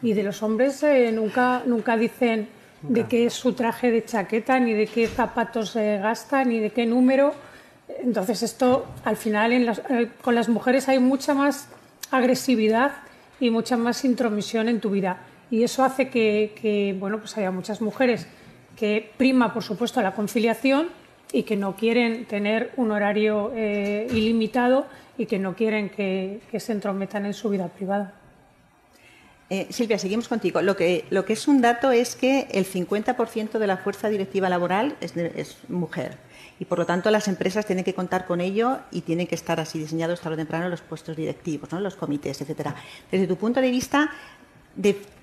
y 0.03 0.13
de 0.13 0.23
los 0.23 0.43
hombres 0.43 0.83
eh, 0.83 1.11
nunca, 1.13 1.63
nunca 1.67 1.97
dicen 1.97 2.49
de 2.83 3.05
qué 3.07 3.27
es 3.27 3.33
su 3.33 3.55
traje 3.55 3.91
de 3.91 4.05
chaqueta, 4.05 4.61
ni 4.61 4.75
de 4.75 4.87
qué 4.87 5.07
zapatos 5.07 5.75
gasta, 5.75 6.45
ni 6.45 6.59
de 6.59 6.71
qué 6.71 6.85
número. 6.85 7.35
Entonces 7.89 8.43
esto, 8.43 8.87
al 9.05 9.17
final, 9.17 9.53
eh, 9.53 10.11
con 10.23 10.35
las 10.35 10.49
mujeres 10.49 10.89
hay 10.89 10.99
mucha 10.99 11.35
más 11.35 11.69
agresividad 12.11 12.93
y 13.41 13.51
mucha 13.51 13.77
más 13.77 14.05
intromisión 14.05 14.69
en 14.69 14.81
tu 14.81 14.91
vida. 14.91 15.19
Y 15.51 15.63
eso 15.63 15.85
hace 15.85 16.09
que, 16.09 16.97
bueno, 16.99 17.19
pues 17.19 17.37
haya 17.37 17.51
muchas 17.51 17.81
mujeres 17.81 18.27
que 18.77 19.13
prima, 19.17 19.53
por 19.53 19.63
supuesto, 19.63 20.01
la 20.03 20.15
conciliación 20.15 20.89
y 21.33 21.43
que 21.43 21.57
no 21.57 21.77
quieren 21.77 22.27
tener 22.27 22.73
un 22.77 22.91
horario 22.91 23.53
eh, 23.55 24.07
ilimitado 24.11 24.87
y 25.17 25.27
que 25.27 25.39
no 25.39 25.55
quieren 25.55 25.91
que, 25.91 26.41
se 26.59 26.73
entrometan 26.73 27.27
en 27.27 27.35
su 27.35 27.49
vida 27.51 27.69
privada. 27.69 28.15
Eh, 29.51 29.67
Silvia, 29.71 29.99
seguimos 29.99 30.29
contigo. 30.29 30.63
Lo 30.63 30.77
que, 30.77 31.05
lo 31.11 31.25
que 31.25 31.35
es 31.35 31.47
un 31.47 31.61
dato 31.61 31.93
es 31.93 32.17
que 32.17 32.49
el 32.51 32.65
50% 32.65 33.59
de 33.59 33.67
la 33.67 33.77
fuerza 33.77 34.09
directiva 34.09 34.49
laboral 34.49 34.97
es, 35.01 35.17
es 35.17 35.59
mujer 35.69 36.17
y 36.59 36.65
por 36.67 36.79
lo 36.79 36.87
tanto 36.87 37.11
las 37.11 37.29
empresas 37.29 37.67
tienen 37.67 37.85
que 37.85 37.95
contar 37.95 38.27
con 38.27 38.41
ello 38.41 38.79
y 38.91 39.01
tienen 39.01 39.27
que 39.27 39.35
estar 39.35 39.59
así 39.61 39.79
diseñados 39.79 40.21
tarde 40.21 40.35
o 40.35 40.39
temprano 40.39 40.69
los 40.69 40.81
puestos 40.81 41.17
directivos, 41.17 41.71
¿no? 41.73 41.81
los 41.81 41.97
comités, 41.97 42.41
etcétera. 42.41 42.75
Desde 43.11 43.27
tu 43.27 43.37
punto 43.37 43.61
de 43.61 43.71
vista, 43.71 44.11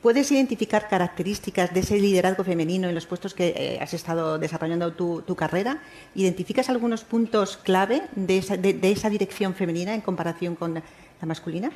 ¿puedes 0.02 0.32
identificar 0.32 0.88
características 0.88 1.74
de 1.74 1.82
ese 1.82 2.00
liderazgo 2.00 2.44
femenino 2.44 2.88
en 2.90 2.96
los 2.96 3.06
puestos 3.06 3.34
que 3.34 3.54
eh, 3.56 3.80
has 3.82 3.94
estado 3.94 4.38
desarrollando 4.38 4.94
tu, 4.94 5.36
carrera? 5.36 5.80
¿Identificas 6.16 6.70
algunos 6.70 7.04
puntos 7.04 7.58
clave 7.58 8.04
de 8.16 8.38
esa, 8.38 9.10
dirección 9.10 9.54
femenina 9.54 9.94
en 9.94 10.02
comparación 10.02 10.56
con 10.56 10.76
la 10.76 11.28
masculina? 11.28 11.72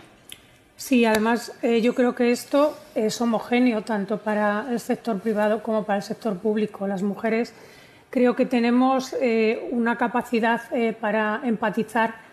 Sí, 0.77 1.05
además 1.05 1.53
eh, 1.61 1.81
yo 1.81 1.95
creo 1.95 2.15
que 2.15 2.31
esto 2.31 2.77
es 2.95 3.21
homogéneo 3.21 3.83
tanto 3.83 4.17
para 4.17 4.67
el 4.69 4.79
sector 4.79 5.19
privado 5.21 5.63
como 5.63 5.85
para 5.85 5.97
el 5.97 6.03
sector 6.03 6.37
público. 6.37 6.87
Las 6.87 7.01
mujeres 7.01 7.53
creo 8.09 8.35
que 8.35 8.45
tenemos 8.45 9.15
eh, 9.21 9.69
una 9.71 9.97
capacidad 9.97 10.61
para 10.99 11.41
empatizar 11.43 12.25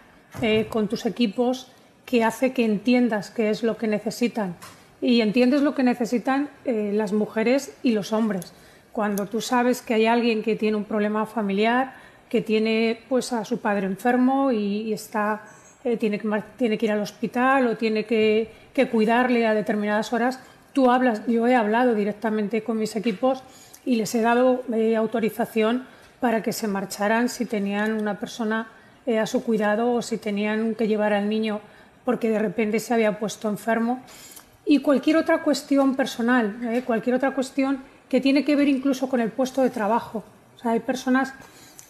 con 0.71 0.89
tus 0.89 1.05
equipos 1.05 1.71
que 2.07 2.25
hace 2.25 2.55
que 2.55 2.65
entiendas 2.65 3.31
qué 3.31 3.51
es 3.51 3.63
lo 3.63 3.77
que 3.77 3.87
necesitan. 3.87 4.57
Y 5.03 5.21
entiendes 5.21 5.61
lo 5.61 5.75
que 5.75 5.83
necesitan 5.83 6.49
las 6.65 7.13
mujeres 7.13 7.77
y 7.83 7.91
los 7.91 8.15
hombres. 8.15 8.55
Cuando 8.93 9.27
tú 9.27 9.41
sabes 9.41 9.83
que 9.83 9.95
hay 9.95 10.07
alguien 10.07 10.43
que 10.43 10.57
tiene 10.57 10.77
un 10.77 10.85
problema 10.85 11.27
familiar, 11.27 11.95
que 12.29 12.41
tiene 12.41 13.01
pues, 13.11 13.35
a 13.35 13.45
su 13.45 13.59
padre 13.59 13.87
enfermo 13.87 14.53
y, 14.53 14.93
está, 14.93 15.43
tiene, 15.99 16.19
que, 16.19 16.43
tiene, 16.57 16.79
que, 16.79 16.87
ir 16.87 16.93
al 16.93 17.01
hospital 17.01 17.67
o 17.67 17.77
tiene 17.77 18.07
que, 18.07 18.51
que 18.73 18.89
cuidarle 18.89 19.47
a 19.47 19.53
determinadas 19.53 20.13
horas, 20.15 20.41
tú 20.73 20.91
hablas, 20.91 21.27
yo 21.27 21.47
he 21.47 21.55
hablado 21.55 21.95
directamente 21.95 22.63
con 22.63 22.79
mis 22.79 22.97
equipos 22.97 23.43
y 23.85 23.97
les 23.97 24.15
he 24.15 24.23
dado 24.23 24.63
eh, 24.73 24.97
autorización 24.97 25.87
para 26.21 26.43
que 26.43 26.53
se 26.53 26.69
marcharan 26.69 27.29
si 27.29 27.45
tenían 27.45 27.93
una 27.93 28.19
persona 28.19 28.69
eh, 29.07 29.19
a 29.19 29.27
su 29.27 29.43
cuidado 29.43 29.93
o 29.93 30.03
si 30.03 30.19
tenían 30.19 30.75
que 30.75 30.87
llevar 30.87 31.13
al 31.13 31.29
niño 31.29 31.61
porque 32.05 32.31
de 32.31 32.39
repente 32.39 32.81
se 32.81 32.95
había 32.95 33.19
puesto 33.19 33.49
enfermo. 33.49 34.03
Y 34.73 34.79
cualquier 34.79 35.17
otra 35.17 35.43
cuestión 35.43 35.95
personal, 35.95 36.57
eh, 36.65 36.83
cualquier 36.87 37.17
otra 37.17 37.33
cuestión 37.33 37.81
que 38.09 38.21
tiene 38.21 38.45
que 38.45 38.57
ver 38.57 38.69
incluso 38.69 39.09
con 39.09 39.21
el 39.21 39.31
puesto 39.31 39.63
de 39.63 39.71
trabajo. 39.71 40.25
hay 40.65 40.81
personas 40.81 41.35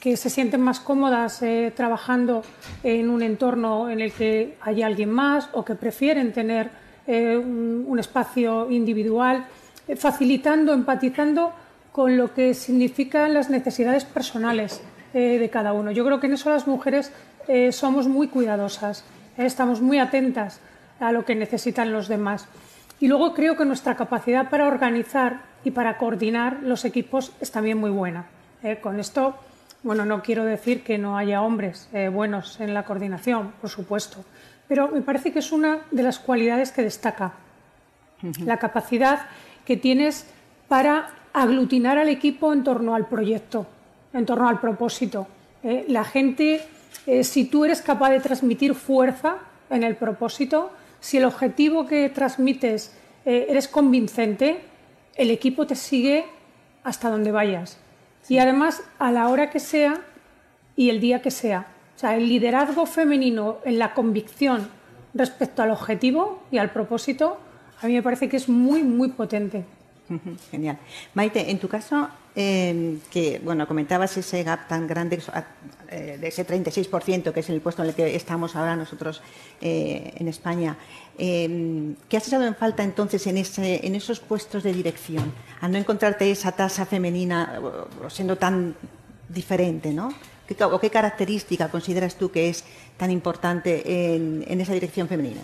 que 0.01 0.17
se 0.17 0.31
sienten 0.31 0.61
más 0.61 0.81
cómodas 0.81 1.45
trabajando 1.77 2.43
en 2.83 3.09
un 3.09 3.23
entorno 3.23 3.89
en 3.89 4.01
el 4.01 4.11
que 4.13 4.57
hay 4.61 4.83
alguien 4.83 5.11
más 5.11 5.49
o 5.53 5.65
que 5.65 5.77
prefieren 5.77 6.33
tener 6.33 6.71
un, 7.07 7.97
espacio 8.01 8.69
individual, 8.71 9.47
facilitando, 9.97 10.73
empatizando 10.73 11.53
con 11.93 12.17
lo 12.17 12.33
que 12.35 12.55
significan 12.55 13.35
las 13.35 13.51
necesidades 13.51 14.05
personales 14.05 14.81
eh, 15.15 15.39
de 15.39 15.51
cada 15.51 15.75
uno. 15.75 15.93
Yo 15.93 16.05
creo 16.05 16.19
que 16.19 16.27
en 16.27 16.33
eso 16.33 16.51
las 16.51 16.67
mujeres 16.67 17.13
eh, 17.47 17.71
somos 17.71 18.09
muy 18.09 18.29
cuidadosas, 18.29 19.05
eh, 19.37 19.45
estamos 19.45 19.83
muy 19.83 19.99
atentas 19.99 20.59
a 20.99 21.13
lo 21.13 21.25
que 21.27 21.35
necesitan 21.35 21.93
los 21.93 22.09
demás. 22.09 22.49
Y 23.03 23.09
luego 23.09 23.35
creo 23.35 23.57
que 23.57 23.65
nuestra 23.65 23.97
capacidad 23.97 24.49
para 24.49 24.69
organizar 24.69 25.43
y 25.65 25.73
para 25.73 25.99
coordinar 25.99 26.61
los 26.63 26.85
equipos 26.85 27.33
es 27.41 27.51
también 27.51 27.79
muy 27.79 27.91
buena. 27.91 28.27
con 28.81 29.01
esto, 29.01 29.35
bueno, 29.83 30.05
no 30.05 30.23
quiero 30.23 30.45
decir 30.45 30.85
que 30.85 30.99
no 30.99 31.19
haya 31.19 31.43
hombres 31.43 31.89
buenos 32.13 32.61
en 32.61 32.75
la 32.75 32.85
coordinación, 32.85 33.55
por 33.61 33.71
supuesto, 33.71 34.25
pero 34.69 34.87
me 34.87 35.03
parece 35.03 35.33
que 35.33 35.41
es 35.41 35.51
una 35.51 35.81
de 35.91 36.05
las 36.05 36.21
cualidades 36.21 36.71
que 36.71 36.83
destaca, 36.83 37.33
la 38.45 38.59
capacidad 38.59 39.27
que 39.67 39.77
tienes 39.77 40.25
para 40.69 41.09
aglutinar 41.33 41.99
al 41.99 42.09
equipo 42.09 42.53
en 42.53 42.63
torno 42.63 42.95
al 42.95 43.09
proyecto, 43.09 43.67
en 44.13 44.25
torno 44.25 44.49
al 44.49 44.61
propósito. 44.61 45.27
Eh, 45.65 45.87
la 45.89 46.05
gente, 46.05 46.63
eh, 47.09 47.25
si 47.25 47.47
tú 47.47 47.65
eres 47.65 47.83
capaz 47.83 48.11
de 48.11 48.21
transmitir 48.21 48.77
fuerza 48.77 49.39
en 49.71 49.83
el 49.83 49.97
propósito, 49.97 50.71
si 51.03 51.19
el 51.19 51.25
objetivo 51.25 51.85
que 51.85 52.09
transmites 52.09 52.95
eh, 53.27 53.47
eres 53.49 53.67
convincente, 53.67 54.61
el 55.17 55.33
equipo 55.33 55.67
te 55.67 55.75
sigue 55.75 56.25
hasta 56.85 57.11
donde 57.11 57.33
vayas. 57.33 57.77
Y 58.29 58.39
además, 58.39 58.83
a 59.01 59.11
la 59.11 59.29
hora 59.29 59.51
que 59.51 59.59
sea 59.59 60.01
y 60.77 60.91
el 60.91 61.01
día 61.01 61.21
que 61.21 61.33
sea. 61.33 61.67
O 61.97 61.99
sea, 61.99 62.17
el 62.17 62.29
liderazgo 62.29 62.87
femenino 62.87 63.59
en 63.65 63.81
la 63.81 63.95
convicción 63.95 64.69
respecto 65.13 65.63
al 65.63 65.73
objetivo 65.73 66.45
y 66.53 66.59
al 66.59 66.71
propósito, 66.71 67.37
a 67.81 67.89
mí 67.89 67.95
me 67.95 68.03
parece 68.03 68.29
que 68.29 68.37
es 68.37 68.49
muy, 68.49 68.85
muy 68.85 69.09
potente. 69.09 69.65
Genial. 70.53 70.79
Maite, 71.15 71.51
en 71.51 71.59
tu 71.59 71.67
caso, 71.67 72.09
em, 72.35 73.01
que 73.11 73.41
bueno, 73.45 73.67
comentabas 73.67 74.17
ese 74.17 74.43
gap 74.43 74.69
tan 74.69 74.87
grande 74.87 75.21
eh, 75.91 76.19
de 76.21 76.29
ese 76.29 76.47
36%, 76.47 77.33
que 77.33 77.41
es 77.41 77.51
el 77.51 77.61
puesto 77.61 77.83
en 77.83 77.91
el 77.91 77.95
que 77.95 78.17
estamos 78.17 78.57
ahora 78.57 78.77
nosotros 78.77 79.23
eh, 79.61 80.15
en 80.17 80.29
España, 80.29 80.77
em, 81.19 81.95
¿qué 82.09 82.17
has 82.17 82.27
echado 82.29 82.47
en 82.47 82.55
falta 82.55 82.83
entonces 82.83 83.27
en, 83.27 83.39
ese, 83.39 83.87
en 83.87 83.95
esos 83.95 84.21
puestos 84.21 84.63
de 84.63 84.73
dirección? 84.73 85.33
Al 85.61 85.73
no 85.73 85.79
encontrarte 85.79 86.31
esa 86.31 86.53
tasa 86.53 86.87
femenina 86.87 87.61
siendo 88.09 88.37
tan 88.37 88.75
diferente, 89.29 89.93
¿no? 89.93 90.13
¿Qué, 90.47 90.57
¿O 90.65 90.79
qué 90.81 90.91
característica 90.91 91.69
consideras 91.69 92.17
tú 92.17 92.31
que 92.31 92.49
es 92.49 92.65
tan 92.97 93.11
importante 93.11 94.15
en, 94.15 94.45
en 94.47 94.61
esa 94.61 94.73
dirección 94.75 95.09
femenina? 95.09 95.43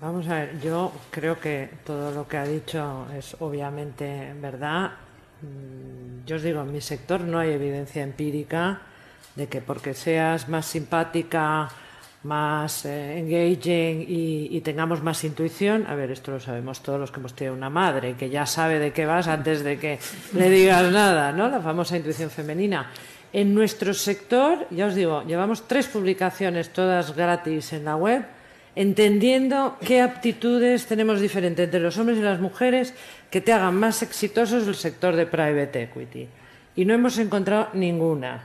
Vamos 0.00 0.28
a 0.28 0.34
ver, 0.34 0.60
yo 0.60 0.92
creo 1.10 1.40
que 1.40 1.70
todo 1.86 2.10
lo 2.10 2.28
que 2.28 2.36
ha 2.36 2.44
dicho 2.44 3.06
es 3.16 3.36
obviamente 3.40 4.34
verdad. 4.38 4.92
Mm, 5.42 6.26
yo 6.26 6.36
os 6.36 6.42
digo, 6.42 6.62
en 6.62 6.72
mi 6.72 6.80
sector 6.80 7.20
no 7.20 7.38
hay 7.38 7.50
evidencia 7.50 8.02
empírica 8.02 8.80
de 9.36 9.46
que 9.48 9.60
porque 9.60 9.94
seas 9.94 10.48
más 10.48 10.66
simpática, 10.66 11.68
más 12.22 12.86
eh, 12.86 13.18
engaging 13.18 14.06
y, 14.08 14.60
tengamos 14.62 15.02
más 15.02 15.22
intuición, 15.24 15.86
a 15.86 15.94
ver, 15.94 16.10
esto 16.10 16.30
lo 16.30 16.40
sabemos 16.40 16.82
todos 16.82 16.98
los 16.98 17.10
que 17.10 17.20
hemos 17.20 17.34
tenido 17.34 17.54
una 17.54 17.68
madre 17.68 18.14
que 18.14 18.30
ya 18.30 18.46
sabe 18.46 18.78
de 18.78 18.92
qué 18.92 19.04
vas 19.04 19.28
antes 19.28 19.62
de 19.62 19.78
que 19.78 19.98
le 20.32 20.48
digas 20.48 20.90
nada, 20.90 21.32
¿no? 21.32 21.48
La 21.48 21.60
famosa 21.60 21.96
intuición 21.96 22.30
femenina. 22.30 22.90
En 23.32 23.54
nuestro 23.54 23.92
sector, 23.92 24.66
ya 24.70 24.86
os 24.86 24.94
digo, 24.94 25.22
llevamos 25.24 25.68
tres 25.68 25.86
publicaciones 25.88 26.72
todas 26.72 27.14
gratis 27.14 27.72
en 27.72 27.84
la 27.84 27.96
web 27.96 28.24
entendiendo 28.76 29.76
qué 29.84 30.00
aptitudes 30.00 30.86
tenemos 30.86 31.20
diferentes 31.20 31.64
entre 31.64 31.80
los 31.80 31.96
hombres 31.98 32.18
y 32.18 32.22
las 32.22 32.40
mujeres 32.40 32.94
que 33.30 33.40
te 33.40 33.52
hagan 33.52 33.76
más 33.76 34.02
exitosos 34.02 34.66
el 34.66 34.74
sector 34.74 35.16
de 35.16 35.26
private 35.26 35.82
equity. 35.82 36.28
Y 36.76 36.84
no 36.84 36.94
hemos 36.94 37.18
encontrado 37.18 37.68
ninguna. 37.74 38.42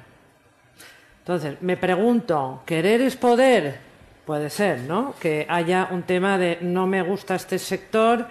Entonces, 1.19 1.61
me 1.61 1.77
pregunto, 1.77 2.63
¿querer 2.65 3.01
es 3.01 3.15
poder? 3.15 3.77
Puede 4.25 4.49
ser, 4.49 4.81
¿no? 4.81 5.15
Que 5.19 5.45
haya 5.49 5.87
un 5.91 6.03
tema 6.03 6.37
de 6.37 6.57
no 6.61 6.87
me 6.87 7.01
gusta 7.01 7.35
este 7.35 7.59
sector 7.59 8.27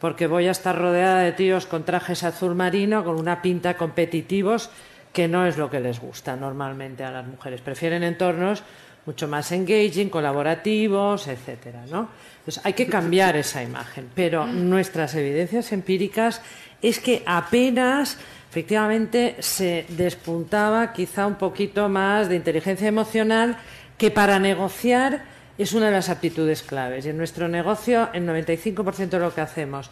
porque 0.00 0.26
voy 0.26 0.48
a 0.48 0.52
estar 0.52 0.76
rodeada 0.76 1.20
de 1.20 1.32
tíos 1.32 1.66
con 1.66 1.84
trajes 1.84 2.24
azul 2.24 2.54
marino, 2.54 3.04
con 3.04 3.16
una 3.16 3.42
pinta 3.42 3.76
competitivos, 3.76 4.70
que 5.12 5.28
no 5.28 5.46
es 5.46 5.58
lo 5.58 5.68
que 5.70 5.80
les 5.80 6.00
gusta 6.00 6.36
normalmente 6.36 7.04
a 7.04 7.10
las 7.10 7.26
mujeres. 7.26 7.60
Prefieren 7.60 8.02
entornos 8.02 8.62
mucho 9.06 9.28
más 9.28 9.52
engaging, 9.52 10.08
colaborativos, 10.08 11.28
etcétera, 11.28 11.84
¿no? 11.90 12.08
Entonces 12.40 12.64
hay 12.64 12.72
que 12.72 12.86
cambiar 12.86 13.36
esa 13.36 13.62
imagen, 13.62 14.08
pero 14.14 14.46
nuestras 14.46 15.14
evidencias 15.14 15.72
empíricas 15.72 16.40
es 16.82 16.98
que 16.98 17.22
apenas 17.26 18.16
efectivamente 18.50 19.36
se 19.40 19.86
despuntaba 19.90 20.92
quizá 20.92 21.26
un 21.26 21.36
poquito 21.36 21.88
más 21.88 22.28
de 22.28 22.36
inteligencia 22.36 22.88
emocional 22.88 23.58
que 23.96 24.10
para 24.10 24.38
negociar 24.38 25.22
es 25.58 25.74
una 25.74 25.86
de 25.86 25.92
las 25.92 26.08
aptitudes 26.08 26.62
claves. 26.62 27.04
Y 27.04 27.10
en 27.10 27.18
nuestro 27.18 27.46
negocio, 27.46 28.08
el 28.14 28.26
95% 28.26 29.08
de 29.10 29.18
lo 29.18 29.34
que 29.34 29.42
hacemos 29.42 29.90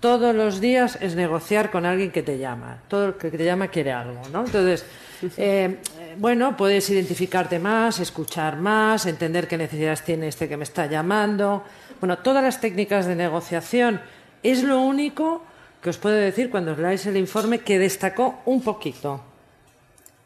todos 0.00 0.34
los 0.34 0.60
días 0.60 0.96
es 1.00 1.16
negociar 1.16 1.70
con 1.70 1.84
alguien 1.84 2.10
que 2.10 2.22
te 2.22 2.38
llama. 2.38 2.78
Todo 2.88 3.06
el 3.06 3.14
que 3.14 3.30
te 3.30 3.44
llama 3.44 3.68
quiere 3.68 3.92
algo, 3.92 4.22
¿no? 4.32 4.44
Entonces, 4.44 4.86
eh, 5.36 5.78
bueno, 6.18 6.56
puedes 6.56 6.88
identificarte 6.90 7.58
más, 7.58 7.98
escuchar 7.98 8.56
más, 8.56 9.06
entender 9.06 9.48
qué 9.48 9.58
necesidades 9.58 10.02
tiene 10.02 10.28
este 10.28 10.48
que 10.48 10.56
me 10.56 10.64
está 10.64 10.86
llamando. 10.86 11.64
Bueno, 12.00 12.18
todas 12.18 12.42
las 12.42 12.60
técnicas 12.60 13.06
de 13.06 13.16
negociación 13.16 14.00
es 14.42 14.62
lo 14.62 14.80
único 14.80 15.42
que 15.82 15.90
os 15.90 15.98
puedo 15.98 16.16
decir 16.16 16.50
cuando 16.50 16.72
os 16.72 16.78
leáis 16.78 17.06
el 17.06 17.16
informe 17.16 17.60
que 17.60 17.78
destacó 17.78 18.40
un 18.46 18.62
poquito. 18.62 19.22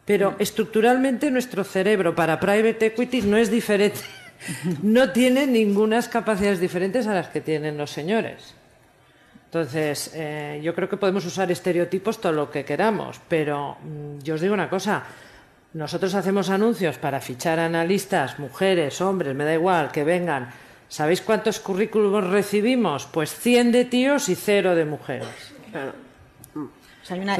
Pero 0.04 0.34
estructuralmente 0.38 1.30
nuestro 1.30 1.64
cerebro 1.64 2.14
para 2.14 2.40
private 2.40 2.86
equity 2.86 3.22
no 3.22 3.36
es 3.36 3.50
diferente, 3.50 4.00
no 4.82 5.12
tiene 5.12 5.46
ninguna 5.46 6.02
capacidades 6.02 6.60
diferentes 6.60 7.06
a 7.06 7.14
las 7.14 7.28
que 7.28 7.40
tienen 7.40 7.78
los 7.78 7.90
señores. 7.90 8.54
Entonces, 9.46 10.12
eh, 10.14 10.60
yo 10.64 10.74
creo 10.74 10.88
que 10.88 10.96
podemos 10.96 11.26
usar 11.26 11.52
estereotipos 11.52 12.20
todo 12.20 12.32
lo 12.32 12.50
que 12.50 12.64
queramos, 12.64 13.20
pero 13.28 13.76
mm, 13.82 14.18
yo 14.24 14.34
os 14.34 14.40
digo 14.40 14.54
una 14.54 14.70
cosa, 14.70 15.04
nosotros 15.74 16.14
hacemos 16.14 16.48
anuncios 16.48 16.96
para 16.96 17.20
fichar 17.20 17.58
analistas, 17.58 18.38
mujeres, 18.38 19.00
hombres, 19.02 19.34
me 19.34 19.44
da 19.44 19.52
igual, 19.52 19.92
que 19.92 20.04
vengan. 20.04 20.48
¿Sabéis 20.92 21.22
cuántos 21.22 21.58
currículums 21.58 22.28
recibimos? 22.28 23.06
Pues 23.06 23.34
100 23.34 23.72
de 23.72 23.86
tíos 23.86 24.28
y 24.28 24.34
cero 24.34 24.74
de 24.74 24.84
mujeres. 24.84 25.26
O 26.54 26.68
sea, 27.02 27.16
hay 27.16 27.20
una 27.22 27.38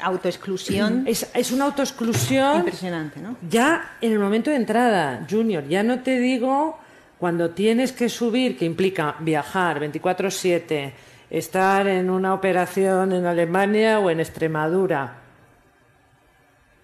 autoexclusión. 0.00 1.04
Es, 1.06 1.30
es, 1.32 1.52
una 1.52 1.66
autoexclusión. 1.66 2.56
Impresionante, 2.56 3.20
¿no? 3.20 3.36
Ya 3.48 3.96
en 4.00 4.10
el 4.10 4.18
momento 4.18 4.50
de 4.50 4.56
entrada, 4.56 5.24
Junior, 5.30 5.64
ya 5.68 5.84
no 5.84 6.00
te 6.00 6.18
digo 6.18 6.76
cuando 7.20 7.50
tienes 7.50 7.92
que 7.92 8.08
subir, 8.08 8.58
que 8.58 8.64
implica 8.64 9.14
viajar 9.20 9.78
24-7, 9.78 10.92
estar 11.30 11.86
en 11.86 12.10
una 12.10 12.34
operación 12.34 13.12
en 13.12 13.26
Alemania 13.26 14.00
o 14.00 14.10
en 14.10 14.18
Extremadura 14.18 15.18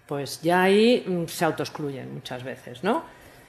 pues 0.07 0.43
ya 0.43 0.63
ahí 0.63 1.05
mm, 1.07 1.27
se 1.27 1.45
autoexcluyen 1.45 2.13
muchas 2.13 2.45
veces, 2.45 2.85
¿no? 2.85 3.05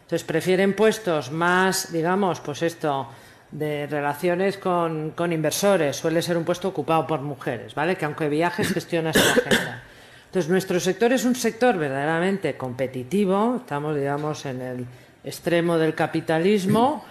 Entonces 0.06 0.24
prefieren 0.24 0.74
puestos 0.76 1.32
más, 1.32 1.92
digamos, 1.92 2.40
pues 2.40 2.62
esto, 2.62 3.08
de 3.50 3.88
relaciones 3.88 4.58
con, 4.58 5.14
inversores, 5.32 5.96
suele 5.96 6.22
ser 6.22 6.38
un 6.38 6.44
puesto 6.44 6.68
ocupado 6.68 7.08
por 7.08 7.22
mujeres, 7.22 7.74
¿vale? 7.74 7.96
Que 7.96 8.06
aunque 8.06 8.30
viajes 8.30 8.72
gestiona 8.72 9.10
esta 9.10 9.32
agenda. 9.32 9.84
Entonces 10.28 10.52
nuestro 10.52 10.80
sector 10.80 11.12
es 11.12 11.26
un 11.26 11.36
sector 11.36 11.78
verdaderamente 11.78 12.56
competitivo, 12.56 13.56
estamos, 13.62 13.96
digamos, 13.96 14.46
en 14.46 14.62
el 14.62 14.86
extremo 15.24 15.78
del 15.80 15.96
capitalismo, 15.96 17.04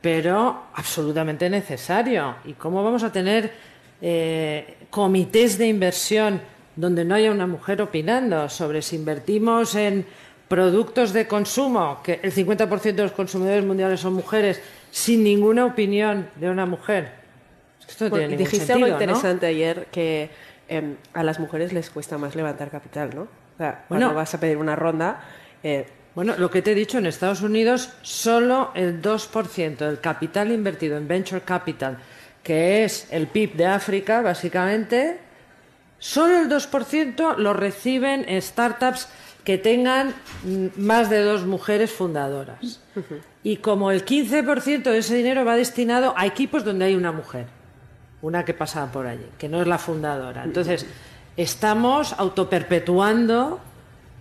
pero 0.00 0.68
absolutamente 0.74 1.50
necesario. 1.50 2.36
¿Y 2.46 2.54
cómo 2.54 2.82
vamos 2.82 3.02
a 3.02 3.12
tener 3.12 3.52
eh, 4.00 4.86
comités 4.88 5.58
de 5.58 5.66
inversión 5.66 6.40
donde 6.76 7.04
no 7.04 7.16
haya 7.16 7.32
una 7.32 7.46
mujer 7.46 7.82
opinando 7.82 8.48
sobre 8.48 8.80
si 8.80 8.94
invertimos 8.96 9.74
en 9.74 10.06
productos 10.48 11.12
de 11.12 11.28
consumo, 11.28 12.00
que 12.02 12.20
el 12.22 12.32
50% 12.32 12.94
de 12.94 13.02
los 13.02 13.12
consumidores 13.12 13.64
mundiales 13.64 14.00
son 14.00 14.14
mujeres, 14.14 14.60
sin 14.90 15.22
ninguna 15.22 15.66
opinión 15.66 16.28
de 16.36 16.50
una 16.50 16.66
mujer. 16.66 17.12
Esto 17.86 18.08
no 18.08 18.16
tiene 18.16 18.36
dijiste 18.36 18.72
algo 18.72 18.86
interesante 18.86 19.46
ayer 19.46 19.86
que 19.92 20.30
em, 20.68 20.96
a 21.12 21.22
las 21.22 21.38
mujeres 21.38 21.72
les 21.72 21.90
cuesta 21.90 22.18
más 22.18 22.34
levantar 22.34 22.70
capital, 22.70 23.10
¿no? 23.14 23.22
O 23.22 23.58
sea, 23.58 23.84
cuando 23.88 24.14
vas 24.14 24.34
a 24.34 24.40
pedir 24.40 24.56
una 24.56 24.76
ronda. 24.76 25.20
Eh, 25.62 25.86
bueno, 26.14 26.34
lo 26.36 26.50
que 26.50 26.62
te 26.62 26.72
he 26.72 26.74
dicho, 26.74 26.98
en 26.98 27.06
Estados 27.06 27.42
Unidos 27.42 27.92
solo 28.02 28.72
el 28.74 29.00
2% 29.00 29.76
del 29.76 30.00
capital 30.00 30.50
invertido 30.50 30.96
en 30.96 31.06
venture 31.06 31.42
capital, 31.42 31.98
que 32.42 32.84
es 32.84 33.08
el 33.10 33.26
PIB 33.28 33.54
de 33.54 33.66
África, 33.66 34.20
básicamente, 34.20 35.18
Solo 35.98 36.38
el 36.38 36.48
2% 36.48 37.36
lo 37.38 37.52
reciben 37.54 38.26
startups 38.40 39.08
que 39.48 39.56
tengan 39.56 40.14
más 40.76 41.08
de 41.08 41.22
dos 41.22 41.46
mujeres 41.46 41.90
fundadoras. 41.90 42.82
Y 43.42 43.56
como 43.56 43.90
el 43.90 44.04
15% 44.04 44.82
de 44.82 44.98
ese 44.98 45.14
dinero 45.14 45.42
va 45.42 45.56
destinado 45.56 46.12
a 46.18 46.26
equipos 46.26 46.66
donde 46.66 46.84
hay 46.84 46.94
una 46.94 47.12
mujer, 47.12 47.46
una 48.20 48.44
que 48.44 48.52
pasa 48.52 48.92
por 48.92 49.06
allí, 49.06 49.24
que 49.38 49.48
no 49.48 49.62
es 49.62 49.66
la 49.66 49.78
fundadora. 49.78 50.44
Entonces, 50.44 50.84
estamos 51.38 52.12
autoperpetuando 52.12 53.58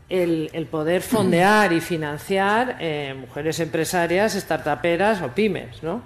el, 0.07 0.49
el 0.53 0.65
poder 0.67 1.01
fondear 1.01 1.73
y 1.73 1.81
financiar 1.81 2.77
eh, 2.79 3.13
mujeres 3.19 3.59
empresarias, 3.59 4.31
startuperas 4.31 5.21
o 5.21 5.27
pymes. 5.27 5.83
¿no? 5.83 6.03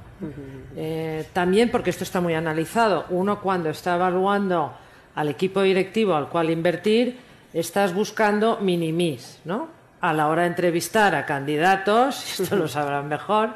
Eh, 0.76 1.28
también 1.32 1.70
porque 1.70 1.92
esto 1.92 2.04
está 2.04 2.22
muy 2.22 2.34
analizado. 2.34 3.06
Uno 3.12 3.40
cuando 3.40 3.70
está 3.70 3.98
evaluando 3.98 4.74
al 5.14 5.30
equipo 5.30 5.62
directivo 5.62 6.16
al 6.16 6.28
cual 6.28 6.50
invertir, 6.50 7.30
estás 7.54 7.94
buscando 7.94 8.58
minimis, 8.58 9.40
¿no? 9.46 9.70
A 10.00 10.14
la 10.14 10.28
hora 10.28 10.44
de 10.44 10.50
entrevistar 10.50 11.16
a 11.16 11.26
candidatos, 11.26 12.24
esto 12.40 12.56
lo 12.56 12.68
sabrán 12.68 13.08
mejor, 13.08 13.52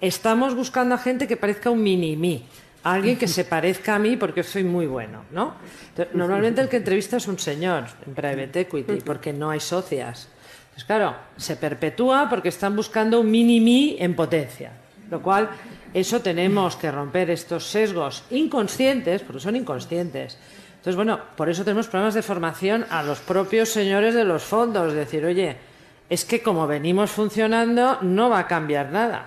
estamos 0.00 0.54
buscando 0.54 0.94
a 0.94 0.98
gente 0.98 1.26
que 1.26 1.36
parezca 1.36 1.70
un 1.70 1.82
mini 1.82 2.44
alguien 2.84 3.18
que 3.18 3.28
se 3.28 3.44
parezca 3.44 3.96
a 3.96 3.98
mí 3.98 4.16
porque 4.16 4.42
soy 4.42 4.64
muy 4.64 4.86
bueno, 4.86 5.24
¿no? 5.32 5.54
normalmente 6.14 6.60
el 6.60 6.68
que 6.68 6.76
entrevista 6.76 7.16
es 7.16 7.26
un 7.26 7.38
señor 7.38 7.84
en 8.06 8.14
private 8.14 8.60
equity 8.60 9.00
porque 9.04 9.32
no 9.32 9.50
hay 9.50 9.60
socias. 9.60 10.28
Pues 10.72 10.84
claro, 10.84 11.16
se 11.36 11.56
perpetúa 11.56 12.28
porque 12.30 12.50
están 12.50 12.76
buscando 12.76 13.20
un 13.20 13.30
mini 13.30 13.96
en 13.98 14.14
potencia, 14.14 14.70
lo 15.10 15.20
cual 15.20 15.50
eso 15.92 16.20
tenemos 16.20 16.76
que 16.76 16.90
romper 16.92 17.30
estos 17.30 17.66
sesgos 17.66 18.22
inconscientes, 18.30 19.22
porque 19.22 19.40
son 19.40 19.56
inconscientes, 19.56 20.38
entonces, 20.88 21.04
bueno, 21.04 21.20
por 21.36 21.50
eso 21.50 21.64
tenemos 21.64 21.86
programas 21.86 22.14
de 22.14 22.22
formación 22.22 22.86
a 22.88 23.02
los 23.02 23.18
propios 23.18 23.68
señores 23.68 24.14
de 24.14 24.24
los 24.24 24.42
fondos, 24.42 24.94
decir, 24.94 25.22
oye, 25.22 25.54
es 26.08 26.24
que 26.24 26.40
como 26.40 26.66
venimos 26.66 27.10
funcionando 27.10 27.98
no 28.00 28.30
va 28.30 28.38
a 28.38 28.46
cambiar 28.46 28.90
nada. 28.90 29.26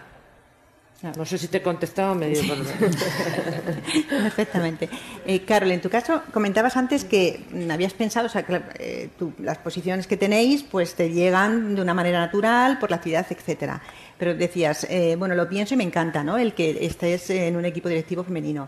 No 1.16 1.24
sé 1.24 1.38
si 1.38 1.50
te 1.50 1.58
he 1.58 1.62
contestado 1.62 2.16
medio 2.16 2.42
por 2.48 2.58
Perfectamente. 4.10 4.90
Eh, 5.24 5.42
Carol, 5.46 5.72
en 5.72 5.82
tu 5.82 5.90
caso 5.90 6.24
comentabas 6.34 6.76
antes 6.78 7.06
que 7.06 7.46
habías 7.70 7.94
pensado, 7.94 8.26
o 8.26 8.30
sea, 8.30 8.42
que 8.42 8.62
eh, 8.80 9.10
las 9.38 9.60
posiciones 9.60 10.08
que 10.08 10.18
tenéis 10.18 10.64
pues 10.64 10.96
te 10.96 11.12
llegan 11.12 11.76
de 11.76 11.82
una 11.84 11.94
manera 11.94 12.22
natural 12.22 12.80
por 12.80 12.90
la 12.90 12.96
actividad, 12.96 13.28
etcétera. 13.30 13.84
Pero 14.18 14.34
decías, 14.34 14.88
eh, 14.90 15.16
bueno, 15.16 15.36
lo 15.36 15.48
pienso 15.48 15.76
y 15.76 15.78
me 15.78 15.84
encanta, 15.84 16.24
¿no? 16.24 16.40
El 16.40 16.56
que 16.56 16.86
estés 16.88 17.30
en 17.30 17.56
un 17.56 17.66
equipo 17.66 17.88
directivo 17.88 18.24
femenino. 18.24 18.68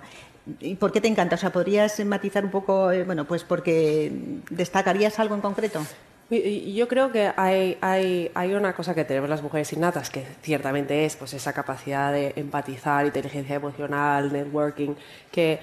¿Y 0.60 0.76
por 0.76 0.92
qué 0.92 1.00
te 1.00 1.08
encanta? 1.08 1.36
O 1.36 1.40
sea, 1.40 1.52
¿podrías 1.52 2.04
matizar 2.06 2.44
un 2.44 2.52
poco, 2.52 2.92
eh, 2.92 3.04
bueno, 3.04 3.26
pues 3.26 3.44
porque 3.44 4.12
destacarías 4.50 5.20
algo 5.20 5.36
en 5.36 5.42
concreto? 5.42 5.82
Yo 6.30 6.88
creo 6.88 7.12
que 7.12 7.32
hay, 7.36 7.78
hay, 7.82 8.32
hay, 8.34 8.54
una 8.54 8.74
cosa 8.74 8.96
que 8.96 9.06
tenemos 9.06 9.30
las 9.30 9.44
mujeres 9.44 9.72
innatas, 9.74 10.10
que 10.10 10.26
ciertamente 10.42 11.06
es 11.06 11.16
pues, 11.16 11.34
esa 11.34 11.54
capacidad 11.54 12.12
de 12.12 12.34
empatizar, 12.36 13.06
inteligencia 13.06 13.56
emocional, 13.56 14.34
networking, 14.34 14.96
que 15.32 15.60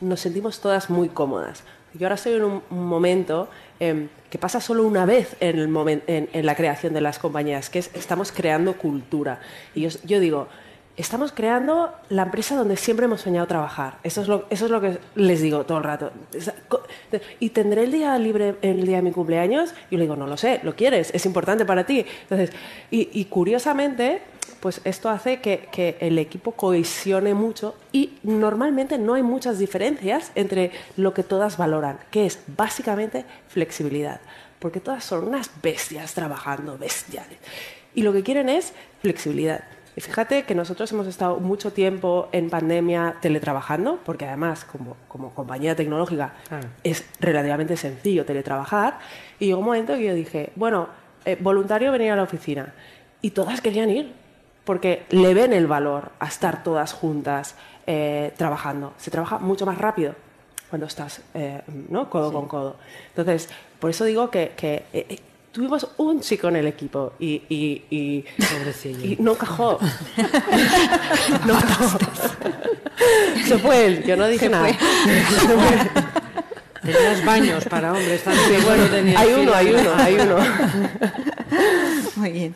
nos 0.00 0.20
sentimos 0.20 0.60
todas 0.60 0.90
muy 0.90 1.08
cómodas. 1.08 1.62
Yo 1.94 2.06
ahora 2.06 2.16
estoy 2.16 2.34
en 2.34 2.44
un, 2.44 2.62
momento 2.70 3.48
em, 3.78 4.08
que 4.30 4.38
pasa 4.38 4.60
solo 4.60 4.84
una 4.84 5.04
vez 5.04 5.36
en, 5.40 5.58
el 5.58 6.02
en, 6.06 6.28
en, 6.32 6.46
la 6.46 6.56
creación 6.56 6.94
de 6.94 7.02
las 7.02 7.18
compañías, 7.18 7.70
que 7.70 7.78
es 7.78 7.90
estamos 7.94 8.32
creando 8.32 8.76
cultura. 8.78 9.40
Y 9.74 9.82
yo, 9.82 9.90
yo 10.04 10.18
digo, 10.18 10.48
estamos 10.96 11.32
creando 11.32 11.92
la 12.10 12.24
empresa 12.24 12.54
donde 12.54 12.76
siempre 12.76 13.06
hemos 13.06 13.22
soñado 13.22 13.46
trabajar. 13.46 13.98
Eso 14.02 14.20
es 14.22 14.28
lo, 14.28 14.46
eso 14.50 14.66
es 14.66 14.70
lo 14.70 14.80
que 14.80 14.98
les 15.14 15.40
digo 15.40 15.64
todo 15.64 15.78
el 15.78 15.84
rato. 15.84 16.12
¿Y 17.40 17.50
tendré 17.50 17.84
el 17.84 17.92
día 17.92 18.18
libre 18.18 18.56
el 18.62 18.86
día 18.86 18.96
de 18.96 19.02
mi 19.02 19.12
cumpleaños? 19.12 19.74
Y 19.90 19.96
le 19.96 20.02
digo, 20.02 20.16
no 20.16 20.26
lo 20.26 20.36
sé, 20.36 20.60
lo 20.62 20.76
quieres, 20.76 21.10
es 21.14 21.24
importante 21.24 21.64
para 21.64 21.84
ti. 21.84 22.04
Entonces, 22.22 22.50
y, 22.90 23.24
curiosamente, 23.26 24.22
pues 24.60 24.80
esto 24.84 25.08
hace 25.08 25.40
que, 25.40 25.68
que, 25.72 25.96
el 26.00 26.18
equipo 26.18 26.52
cohesione 26.52 27.34
mucho 27.34 27.74
y 27.90 28.18
normalmente 28.22 28.98
no 28.98 29.14
hay 29.14 29.22
muchas 29.22 29.58
diferencias 29.58 30.30
entre 30.34 30.72
lo 30.96 31.14
que 31.14 31.22
todas 31.22 31.56
valoran, 31.56 31.98
que 32.10 32.26
es 32.26 32.38
básicamente 32.46 33.24
flexibilidad. 33.48 34.20
Porque 34.58 34.78
todas 34.78 35.04
son 35.04 35.26
unas 35.26 35.50
bestias 35.60 36.14
trabajando, 36.14 36.78
bestiales. 36.78 37.38
Y 37.94 38.02
lo 38.02 38.12
que 38.12 38.22
quieren 38.22 38.48
es 38.48 38.72
flexibilidad. 39.00 39.64
Y 39.94 40.00
fíjate 40.00 40.44
que 40.44 40.54
nosotros 40.54 40.90
hemos 40.92 41.06
estado 41.06 41.38
mucho 41.38 41.72
tiempo 41.72 42.28
en 42.32 42.48
pandemia 42.48 43.16
teletrabajando, 43.20 44.00
porque 44.04 44.26
además 44.26 44.64
como, 44.64 44.96
como 45.06 45.34
compañía 45.34 45.76
tecnológica 45.76 46.34
es 46.82 47.04
relativamente 47.20 47.76
sencillo 47.76 48.24
teletrabajar. 48.24 48.98
Y 49.38 49.46
llegó 49.46 49.58
un 49.58 49.66
momento 49.66 49.94
que 49.94 50.04
yo 50.04 50.14
dije, 50.14 50.52
bueno, 50.56 50.88
eh, 51.26 51.36
voluntario 51.38 51.92
venir 51.92 52.10
a 52.12 52.16
la 52.16 52.22
oficina. 52.22 52.72
Y 53.20 53.30
todas 53.30 53.60
querían 53.60 53.90
ir, 53.90 54.12
porque 54.64 55.04
le 55.10 55.34
ven 55.34 55.52
el 55.52 55.66
valor 55.66 56.12
a 56.20 56.26
estar 56.26 56.62
todas 56.62 56.94
juntas 56.94 57.54
eh, 57.86 58.32
trabajando. 58.38 58.94
Se 58.96 59.10
trabaja 59.10 59.38
mucho 59.38 59.66
más 59.66 59.76
rápido 59.76 60.14
cuando 60.70 60.86
estás 60.86 61.20
eh, 61.34 61.60
¿no? 61.90 62.08
codo 62.08 62.32
con 62.32 62.48
codo. 62.48 62.76
Entonces, 63.08 63.50
por 63.78 63.90
eso 63.90 64.06
digo 64.06 64.30
que, 64.30 64.52
que 64.56 65.20
tuvimos 65.52 65.86
un 65.98 66.20
chico 66.20 66.48
en 66.48 66.56
el 66.56 66.66
equipo 66.66 67.12
y, 67.20 67.42
y, 67.48 67.84
y, 67.90 68.24
y 68.86 69.16
no 69.20 69.34
cajó. 69.34 69.78
no 71.46 71.54
cajó. 71.54 71.98
Se 73.46 73.58
fue 73.58 73.86
él, 73.86 74.04
yo 74.04 74.16
no 74.16 74.26
dije 74.26 74.48
nada. 74.48 74.76
Tenías 76.82 77.24
baños 77.24 77.64
para 77.66 77.92
hombres 77.92 78.24
también. 78.24 78.64
bueno, 78.64 78.84
hay 79.16 79.32
uno, 79.34 79.54
hay 79.54 79.72
uno, 79.72 79.90
hay 79.96 80.14
uno. 80.14 80.36
Muy 82.16 82.32
bien. 82.32 82.54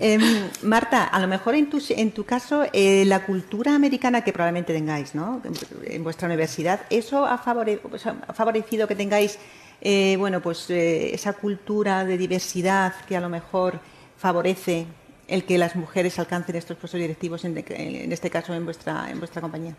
Em, 0.00 0.48
Marta, 0.62 1.04
a 1.04 1.20
lo 1.20 1.28
mejor 1.28 1.54
en 1.54 1.70
tu, 1.70 1.80
en 1.90 2.10
tu 2.10 2.24
caso, 2.24 2.64
eh, 2.72 3.04
la 3.04 3.24
cultura 3.24 3.74
americana 3.74 4.22
que 4.22 4.32
probablemente 4.32 4.72
tengáis 4.72 5.14
¿no? 5.14 5.40
en 5.84 6.02
vuestra 6.02 6.26
universidad, 6.26 6.80
¿eso 6.90 7.24
ha, 7.24 7.38
favorecido 7.38 8.88
que 8.88 8.96
tengáis 8.96 9.38
eh, 9.80 10.16
bueno, 10.18 10.40
pues, 10.40 10.68
eh, 10.70 11.14
esa 11.14 11.32
cultura 11.34 12.04
de 12.04 12.18
diversidad 12.18 12.94
que 13.06 13.16
a 13.16 13.20
lo 13.20 13.28
mejor 13.28 13.80
favorece 14.16 14.86
el 15.28 15.44
que 15.44 15.58
las 15.58 15.76
mujeres 15.76 16.18
alcancen 16.18 16.56
estos 16.56 16.76
puestos 16.76 17.00
directivos, 17.00 17.44
en, 17.44 17.56
en 17.56 18.12
este 18.12 18.30
caso 18.30 18.54
en 18.54 18.64
vuestra, 18.64 19.10
en 19.10 19.18
vuestra 19.18 19.40
compañía? 19.40 19.76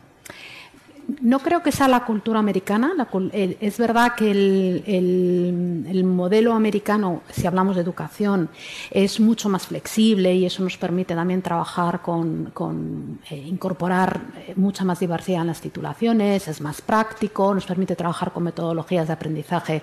No 1.22 1.40
creo 1.40 1.64
que 1.64 1.72
sea 1.72 1.88
la 1.88 2.06
cultura 2.06 2.40
americana. 2.40 2.94
es 3.34 3.78
verdad 3.78 4.16
que 4.16 4.32
el, 4.32 6.04
modelo 6.04 6.54
americano, 6.54 7.22
si 7.32 7.48
hablamos 7.48 7.76
de 7.76 7.82
educación, 7.82 8.50
es 8.92 9.20
mucho 9.20 9.50
más 9.50 9.68
flexible 9.68 10.34
y 10.36 10.46
eso 10.46 10.64
nos 10.64 10.78
permite 10.78 11.16
también 11.16 11.42
trabajar 11.42 12.02
con, 12.02 13.20
eh, 13.30 13.36
incorporar 13.36 14.22
eh, 14.38 14.54
mucha 14.56 14.84
más 14.84 15.00
diversidad 15.00 15.42
en 15.42 15.48
las 15.48 15.62
titulaciones, 15.62 16.48
es 16.48 16.62
más 16.62 16.82
práctico, 16.82 17.54
nos 17.54 17.66
permite 17.66 17.96
trabajar 17.96 18.32
con 18.32 18.44
metodologías 18.44 19.08
de 19.08 19.14
aprendizaje 19.14 19.82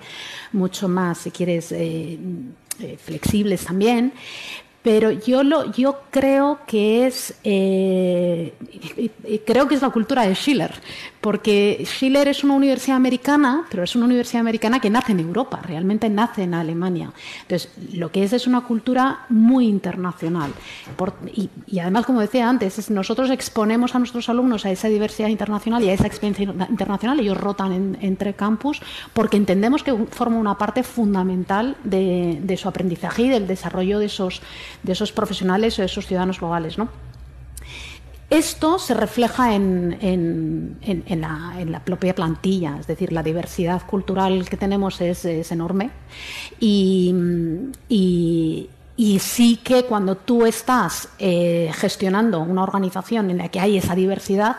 mucho 0.53 0.87
más, 0.87 1.19
si 1.19 1.31
quieres, 1.31 1.71
eh, 1.71 2.17
flexibles 3.03 3.65
también. 3.65 4.13
Pero 4.87 5.11
yo, 5.11 5.43
lo, 5.43 5.69
yo 5.73 6.03
creo 6.11 6.59
que 6.65 7.07
es 7.07 7.33
eh, 7.43 8.53
creo 9.45 9.67
que 9.67 9.75
es 9.75 9.81
la 9.81 9.89
cultura 9.89 10.25
de 10.25 10.33
Schiller, 10.33 10.71
porque 11.21 11.83
Schiller 11.85 12.27
es 12.27 12.43
una 12.43 12.53
universidad 12.53 12.97
americana, 12.97 13.65
pero 13.69 13.83
es 13.83 13.95
una 13.95 14.05
universidad 14.05 14.41
americana 14.41 14.79
que 14.79 14.89
nace 14.89 15.11
en 15.11 15.19
Europa, 15.19 15.59
realmente 15.63 16.09
nace 16.09 16.43
en 16.43 16.53
Alemania. 16.53 17.11
Entonces, 17.41 17.71
lo 17.93 18.11
que 18.11 18.23
es 18.23 18.33
es 18.33 18.47
una 18.47 18.61
cultura 18.61 19.25
muy 19.29 19.67
internacional. 19.67 20.51
y, 21.33 21.79
además, 21.79 22.05
como 22.05 22.21
decía 22.21 22.49
antes, 22.49 22.89
nosotros 22.89 23.29
exponemos 23.29 23.95
a 23.95 23.99
nuestros 23.99 24.29
alumnos 24.29 24.65
a 24.65 24.71
esa 24.71 24.87
diversidad 24.87 25.29
internacional 25.29 25.83
y 25.83 25.89
a 25.89 25.93
esa 25.93 26.07
experiencia 26.07 26.43
internacional. 26.69 27.19
Ellos 27.19 27.37
rotan 27.37 27.97
entre 28.01 28.33
campus 28.33 28.81
porque 29.13 29.37
entendemos 29.37 29.83
que 29.83 29.93
forma 30.11 30.37
una 30.37 30.57
parte 30.57 30.83
fundamental 30.83 31.75
de, 31.83 32.57
su 32.57 32.67
aprendizaje 32.67 33.23
y 33.23 33.29
del 33.29 33.47
desarrollo 33.47 33.99
de 33.99 34.07
esos 34.07 34.41
de 34.83 34.93
esos 34.93 35.11
profesionales 35.11 35.77
o 35.77 35.81
de 35.81 35.87
esos 35.87 36.07
ciudadanos 36.07 36.39
globales. 36.39 36.77
¿no? 36.77 36.89
Esto 38.29 38.77
se 38.77 38.93
refleja 38.93 39.55
en, 39.55 40.77
la, 41.09 41.81
propia 41.85 42.13
plantilla, 42.13 42.77
es 42.77 42.85
decir, 42.85 43.13
la 43.13 43.23
diversidad 43.23 43.81
cultural 43.85 44.49
que 44.49 44.57
tenemos 44.57 44.99
es, 44.99 45.25
enorme. 45.51 45.91
Y, 46.59 47.15
sí 49.19 49.59
que 49.63 49.83
cuando 49.85 50.17
tú 50.17 50.45
estás 50.45 51.07
eh, 51.19 51.71
gestionando 51.73 52.39
una 52.41 52.63
organización 52.63 53.31
en 53.31 53.37
la 53.37 53.47
que 53.47 53.61
hay 53.61 53.77
esa 53.77 53.95
diversidad, 53.95 54.57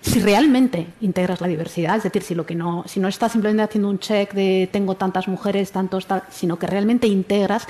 si 0.00 0.20
realmente 0.20 0.88
integras 1.00 1.40
la 1.40 1.46
diversidad, 1.46 1.96
es 1.96 2.02
decir, 2.02 2.22
si 2.22 2.34
no, 2.34 2.82
si 2.86 2.98
no 2.98 3.08
estás 3.08 3.30
simplemente 3.30 3.62
haciendo 3.62 3.90
un 3.90 4.00
check 4.00 4.32
de 4.34 4.68
tengo 4.72 4.96
tantas 4.96 5.28
mujeres, 5.28 5.70
tantos, 5.70 6.06
sino 6.30 6.58
que 6.58 6.66
realmente 6.66 7.06
integras, 7.06 7.68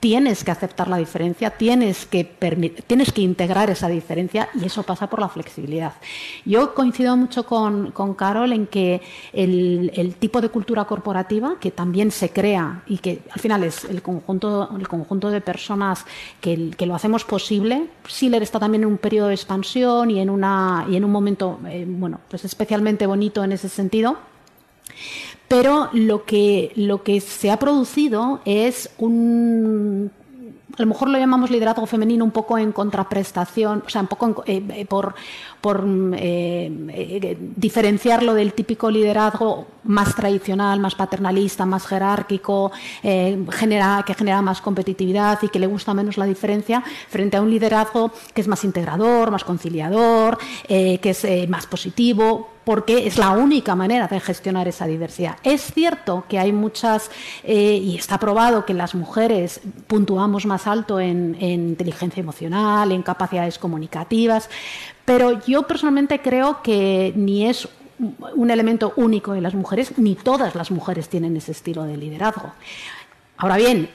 tienes 0.00 0.44
que 0.44 0.50
aceptar 0.50 0.88
la 0.88 0.98
diferencia, 0.98 1.50
tienes 1.50 2.06
que, 2.06 2.24
tienes 2.86 3.12
que 3.12 3.22
integrar 3.22 3.70
esa 3.70 3.88
diferencia 3.88 4.48
y 4.54 4.66
eso 4.66 4.82
pasa 4.82 5.08
por 5.08 5.20
la 5.20 5.28
flexibilidad. 5.28 5.94
Yo 6.44 6.74
coincido 6.74 7.16
mucho 7.16 7.44
con, 7.46 7.92
Carol 8.16 8.52
en 8.52 8.66
que 8.66 9.00
el, 9.32 10.14
tipo 10.18 10.40
de 10.40 10.48
cultura 10.48 10.84
corporativa 10.84 11.56
que 11.60 11.70
también 11.70 12.10
se 12.10 12.30
crea 12.30 12.82
y 12.86 12.98
que 12.98 13.22
al 13.30 13.40
final 13.40 13.64
es 13.64 13.84
el 13.84 14.02
conjunto, 14.02 14.70
el 14.78 14.88
conjunto 14.88 15.30
de 15.30 15.40
personas 15.40 16.04
que, 16.40 16.74
lo 16.86 16.94
hacemos 16.94 17.24
posible. 17.24 17.88
Schiller 18.06 18.42
está 18.42 18.60
también 18.60 18.84
en 18.84 18.90
un 18.90 18.98
periodo 18.98 19.28
de 19.28 19.34
expansión 19.34 20.10
y 20.10 20.20
en, 20.20 20.30
una, 20.30 20.86
y 20.88 20.96
en 20.96 21.04
un 21.04 21.10
momento 21.10 21.58
eh, 21.68 21.84
bueno, 21.86 22.20
pues 22.28 22.44
especialmente 22.44 23.06
bonito 23.06 23.42
en 23.42 23.52
ese 23.52 23.68
sentido. 23.68 24.18
Pero 25.48 25.88
lo 25.92 26.24
que, 26.24 26.72
lo 26.74 27.02
que 27.02 27.20
se 27.20 27.50
ha 27.50 27.58
producido 27.58 28.40
es 28.44 28.90
un 28.98 30.10
a 30.76 30.82
lo 30.82 30.88
mejor 30.88 31.08
lo 31.08 31.18
llamamos 31.18 31.50
liderazgo 31.50 31.86
femenino 31.86 32.24
un 32.24 32.30
poco 32.30 32.58
en 32.58 32.72
contraprestación, 32.72 33.82
o 33.86 33.88
sea, 33.88 34.02
un 34.02 34.08
poco 34.08 34.44
eh, 34.46 34.62
eh, 34.70 34.84
por, 34.84 35.14
por 35.66 35.84
eh, 36.14 37.36
diferenciarlo 37.56 38.34
del 38.34 38.52
típico 38.52 38.88
liderazgo 38.88 39.66
más 39.82 40.14
tradicional, 40.14 40.78
más 40.78 40.94
paternalista, 40.94 41.66
más 41.66 41.84
jerárquico, 41.88 42.70
que 43.02 44.14
genera 44.14 44.42
más 44.42 44.60
competitividad 44.60 45.40
y 45.42 45.48
que 45.48 45.58
le 45.58 45.66
gusta 45.66 45.92
menos 45.92 46.18
la 46.18 46.24
diferencia, 46.24 46.84
frente 47.08 47.36
a 47.36 47.42
un 47.42 47.50
liderazgo 47.50 48.12
que 48.32 48.42
es 48.42 48.46
más 48.46 48.62
integrador, 48.62 49.32
más 49.32 49.42
conciliador, 49.42 50.38
que 50.68 51.00
es 51.02 51.48
más 51.48 51.66
positivo, 51.66 52.56
porque 52.66 53.06
es 53.06 53.16
la 53.16 53.30
única 53.30 53.76
manera 53.76 54.08
de 54.08 54.18
gestionar 54.18 54.66
esa 54.66 54.88
diversidad. 54.88 55.36
Es 55.44 55.72
cierto 55.72 56.24
que 56.28 56.40
hay 56.40 56.52
muchas, 56.52 57.12
eh, 57.44 57.80
y 57.80 57.96
está 57.96 58.18
probado 58.18 58.66
que 58.66 58.74
las 58.74 58.96
mujeres 58.96 59.60
puntuamos 59.86 60.46
más 60.46 60.66
alto 60.66 60.98
en, 60.98 61.36
inteligencia 61.40 62.20
emocional, 62.20 62.90
en 62.90 63.02
capacidades 63.02 63.56
comunicativas, 63.60 64.50
pero 65.06 65.40
yo 65.46 65.62
personalmente 65.62 66.20
creo 66.20 66.62
que 66.62 67.14
ni 67.16 67.46
es 67.46 67.66
un 67.98 68.50
elemento 68.50 68.92
único 68.96 69.32
de 69.32 69.40
las 69.40 69.54
mujeres, 69.54 69.96
ni 69.96 70.14
todas 70.14 70.54
las 70.54 70.70
mujeres 70.70 71.08
tienen 71.08 71.34
ese 71.36 71.52
estilo 71.52 71.84
de 71.84 71.96
liderazgo. 71.96 72.52
Ahora 73.38 73.56
bien, 73.56 73.88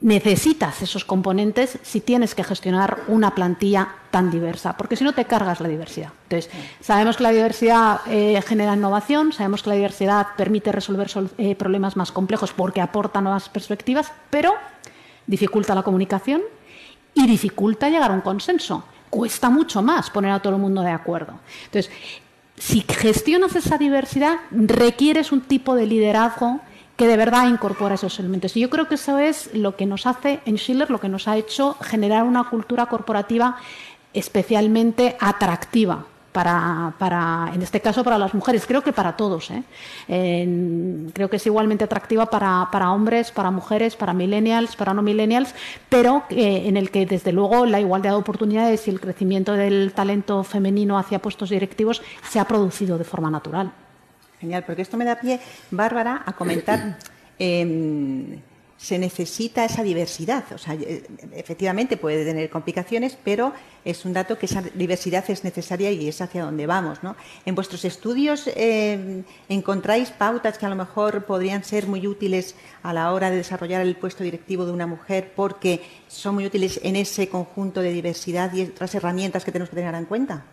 necesitas 0.00 0.82
esos 0.82 1.04
componentes 1.04 1.78
si 1.82 2.00
tienes 2.00 2.34
que 2.34 2.44
gestionar 2.44 3.02
una 3.08 3.34
plantilla 3.34 3.88
tan 4.10 4.30
diversa, 4.30 4.76
porque 4.76 4.96
si 4.96 5.04
no 5.04 5.12
te 5.12 5.24
cargas 5.24 5.60
la 5.60 5.68
diversidad. 5.68 6.12
Entonces, 6.24 6.50
sabemos 6.80 7.16
que 7.16 7.22
la 7.24 7.32
diversidad 7.32 8.00
eh, 8.06 8.40
genera 8.46 8.74
innovación, 8.74 9.32
sabemos 9.32 9.62
que 9.62 9.70
la 9.70 9.76
diversidad 9.76 10.28
permite 10.36 10.72
resolver 10.72 11.10
eh, 11.38 11.54
problemas 11.56 11.96
más 11.96 12.12
complejos 12.12 12.52
porque 12.52 12.80
aporta 12.80 13.20
nuevas 13.20 13.48
perspectivas, 13.48 14.12
pero 14.30 14.54
dificulta 15.26 15.74
la 15.74 15.82
comunicación 15.82 16.42
y 17.14 17.26
dificulta 17.26 17.88
llegar 17.88 18.10
a 18.10 18.14
un 18.14 18.20
consenso. 18.20 18.84
Cuesta 19.10 19.50
mucho 19.50 19.82
más 19.82 20.10
poner 20.10 20.32
a 20.32 20.40
todo 20.40 20.54
el 20.54 20.60
mundo 20.60 20.82
de 20.82 20.90
acuerdo. 20.90 21.34
Entonces, 21.66 21.90
si 22.56 22.80
gestionas 22.82 23.54
esa 23.56 23.78
diversidad, 23.78 24.36
requieres 24.50 25.32
un 25.32 25.42
tipo 25.42 25.74
de 25.74 25.86
liderazgo 25.86 26.60
que 26.96 27.06
de 27.06 27.16
verdad 27.16 27.48
incorpora 27.48 27.96
esos 27.96 28.18
elementos. 28.18 28.56
Y 28.56 28.60
yo 28.60 28.70
creo 28.70 28.88
que 28.88 28.94
eso 28.94 29.18
es 29.18 29.50
lo 29.54 29.76
que 29.76 29.86
nos 29.86 30.06
hace 30.06 30.40
en 30.46 30.56
Schiller, 30.56 30.90
lo 30.90 31.00
que 31.00 31.08
nos 31.08 31.28
ha 31.28 31.36
hecho 31.36 31.76
generar 31.82 32.24
una 32.24 32.48
cultura 32.48 32.86
corporativa 32.86 33.56
especialmente 34.14 35.16
atractiva 35.20 36.06
para, 36.36 37.50
en 37.54 37.62
este 37.62 37.80
caso, 37.80 38.04
para 38.04 38.18
las 38.18 38.34
mujeres. 38.34 38.66
Creo 38.66 38.82
que 38.82 38.92
para 38.92 39.16
todos. 39.16 39.50
¿eh? 39.50 39.62
creo 41.14 41.30
que 41.30 41.36
es 41.36 41.46
igualmente 41.46 41.84
atractiva 41.84 42.26
para, 42.26 42.92
hombres, 42.92 43.30
para 43.30 43.50
mujeres, 43.50 43.96
para 43.96 44.12
millennials, 44.12 44.76
para 44.76 44.92
no 44.92 45.00
millennials, 45.00 45.54
pero 45.88 46.24
en 46.28 46.76
el 46.76 46.90
que, 46.90 47.06
desde 47.06 47.32
luego, 47.32 47.64
la 47.64 47.80
igualdad 47.80 48.10
de 48.10 48.16
oportunidades 48.16 48.86
y 48.86 48.90
el 48.90 49.00
crecimiento 49.00 49.54
del 49.54 49.92
talento 49.94 50.44
femenino 50.44 50.98
hacia 50.98 51.20
puestos 51.20 51.50
directivos 51.50 52.02
se 52.28 52.38
ha 52.38 52.44
producido 52.44 52.98
de 52.98 53.04
forma 53.04 53.30
natural. 53.30 53.72
Genial, 54.40 54.64
porque 54.66 54.82
esto 54.82 54.98
me 54.98 55.06
da 55.06 55.16
pie, 55.16 55.40
Bárbara, 55.70 56.22
a 56.26 56.32
comentar. 56.34 56.98
Em, 57.38 58.40
se 58.78 58.98
necesita 58.98 59.64
esa 59.64 59.82
diversidad. 59.82 60.44
O 60.52 60.58
sea, 60.58 60.74
eh, 60.74 61.06
efectivamente 61.32 61.96
puede 61.96 62.24
tener 62.24 62.50
complicaciones, 62.50 63.16
pero 63.22 63.52
es 63.84 64.04
un 64.04 64.12
dato 64.12 64.38
que 64.38 64.46
esa 64.46 64.62
diversidad 64.62 65.24
es 65.28 65.44
necesaria 65.44 65.90
y 65.92 66.08
es 66.08 66.20
hacia 66.20 66.44
donde 66.44 66.66
vamos. 66.66 67.02
¿no? 67.02 67.16
En 67.46 67.54
vuestros 67.54 67.84
estudios 67.84 68.48
em, 68.54 69.24
encontráis 69.48 70.10
pautas 70.10 70.58
que 70.58 70.66
a 70.66 70.68
lo 70.68 70.76
mejor 70.76 71.24
podrían 71.24 71.64
ser 71.64 71.86
muy 71.86 72.06
útiles 72.06 72.54
a 72.82 72.92
la 72.92 73.12
hora 73.12 73.30
de 73.30 73.36
desarrollar 73.36 73.80
el 73.80 73.96
puesto 73.96 74.24
directivo 74.24 74.66
de 74.66 74.72
una 74.72 74.86
mujer 74.86 75.32
porque 75.34 75.82
son 76.08 76.34
muy 76.34 76.46
útiles 76.46 76.78
en 76.82 76.96
ese 76.96 77.28
conjunto 77.28 77.80
de 77.80 77.92
diversidad 77.92 78.52
y 78.52 78.62
otras 78.62 78.94
herramientas 78.94 79.44
que 79.44 79.52
tenemos 79.52 79.70
que 79.70 79.76
tener 79.76 79.94
en 79.94 80.04
cuenta. 80.04 80.44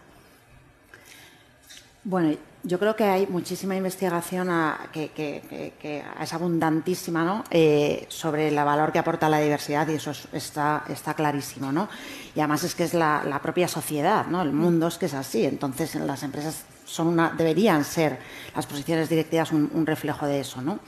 Bueno, 2.06 2.38
yo 2.66 2.80
creo 2.80 2.96
que 2.96 3.04
hay 3.04 3.28
muchísima 3.28 3.76
investigación 3.76 4.50
que, 4.94 6.04
es 6.22 6.34
abundantísima 6.34 7.24
¿no? 7.24 7.44
Eh, 7.52 8.06
sobre 8.08 8.48
el 8.48 8.56
valor 8.56 8.94
que 8.94 9.00
aporta 9.00 9.28
la 9.28 9.40
diversidad 9.40 9.88
y 9.90 9.96
eso 9.96 10.14
está, 10.32 10.86
está 10.88 11.14
clarísimo. 11.14 11.74
¿no? 11.74 11.90
Y 12.34 12.40
además 12.40 12.64
es 12.64 12.74
que 12.74 12.86
es 12.86 12.94
la, 12.94 13.40
propia 13.44 13.68
sociedad, 13.68 14.28
¿no? 14.28 14.42
el 14.42 14.54
mundo 14.54 14.88
es 14.88 14.98
que 14.98 15.08
es 15.08 15.14
así. 15.14 15.46
Entonces 15.46 15.96
las 15.96 16.24
empresas 16.24 16.64
son 16.86 17.08
una, 17.08 17.32
deberían 17.38 17.84
ser 17.84 18.20
las 18.56 18.66
posiciones 18.66 19.10
directivas 19.10 19.52
un, 19.52 19.86
reflejo 19.86 20.26
de 20.26 20.40
eso. 20.40 20.62
¿no? 20.62 20.80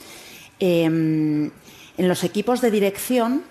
Em, 0.60 1.52
en 1.98 2.08
los 2.08 2.24
equipos 2.24 2.62
de 2.62 2.72
dirección 2.72 3.44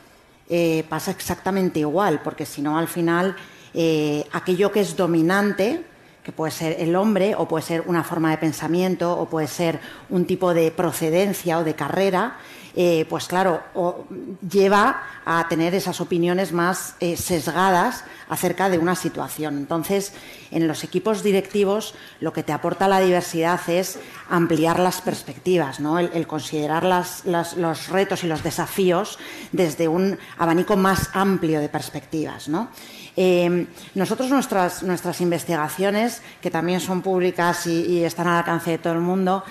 eh, 0.49 0.85
pasa 0.89 1.11
exactamente 1.11 1.81
igual, 1.81 2.23
porque 2.25 2.47
si 2.47 2.63
no 2.63 2.79
al 2.79 2.89
final 2.89 3.37
eh, 3.75 4.25
aquello 4.33 4.73
que 4.73 4.81
es 4.81 4.97
dominante 4.97 5.85
que 6.25 6.33
puede 6.33 6.51
ser 6.51 6.81
el 6.81 6.97
hombre 6.97 7.35
o 7.37 7.47
puede 7.47 7.65
ser 7.65 7.85
una 7.87 8.03
forma 8.03 8.31
de 8.31 8.39
pensamiento 8.39 9.13
o 9.17 9.27
puede 9.27 9.47
ser 9.47 9.79
un 10.09 10.25
tipo 10.25 10.55
de 10.55 10.71
procedencia 10.71 11.59
o 11.59 11.65
de 11.65 11.75
carrera, 11.75 12.39
eh, 12.77 13.07
pues 13.09 13.29
claro, 13.29 13.63
lleva 14.51 15.03
a 15.25 15.47
tener 15.49 15.77
esas 15.77 16.01
opiniones 16.01 16.53
más 16.53 16.97
eh, 16.99 17.17
sesgadas 17.17 18.05
acerca 18.29 18.69
de 18.69 18.79
una 18.79 18.97
situación. 18.97 19.59
Entonces, 19.59 20.13
en 20.51 20.67
los 20.67 20.83
equipos 20.83 21.23
directivos 21.23 21.95
lo 22.19 22.33
que 22.33 22.43
te 22.43 22.53
aporta 22.53 22.89
la 22.89 23.01
diversidad 23.01 23.61
es 23.69 24.01
ampliar 24.29 24.81
las 24.81 25.03
perspectivas, 25.03 25.79
¿no? 25.79 26.01
el, 26.01 26.27
considerar 26.27 26.85
los 26.85 27.89
retos 27.89 28.25
y 28.25 28.27
los 28.27 28.43
desafíos 28.43 29.19
desde 29.53 29.87
un 29.87 30.19
abanico 30.39 30.77
más 30.77 31.11
amplio 31.13 31.61
de 31.61 31.69
perspectivas. 31.69 32.49
Eh, 33.17 33.67
nosotros 33.95 34.31
nuestras, 34.31 35.21
investigaciones, 35.21 36.23
que 36.41 36.51
también 36.51 36.81
son 36.81 37.03
públicas 37.03 37.67
y, 37.67 38.05
están 38.05 38.27
al 38.27 38.39
alcance 38.39 38.73
de 38.73 38.79
todo 38.79 38.93
el 38.95 39.01
mundo, 39.01 39.45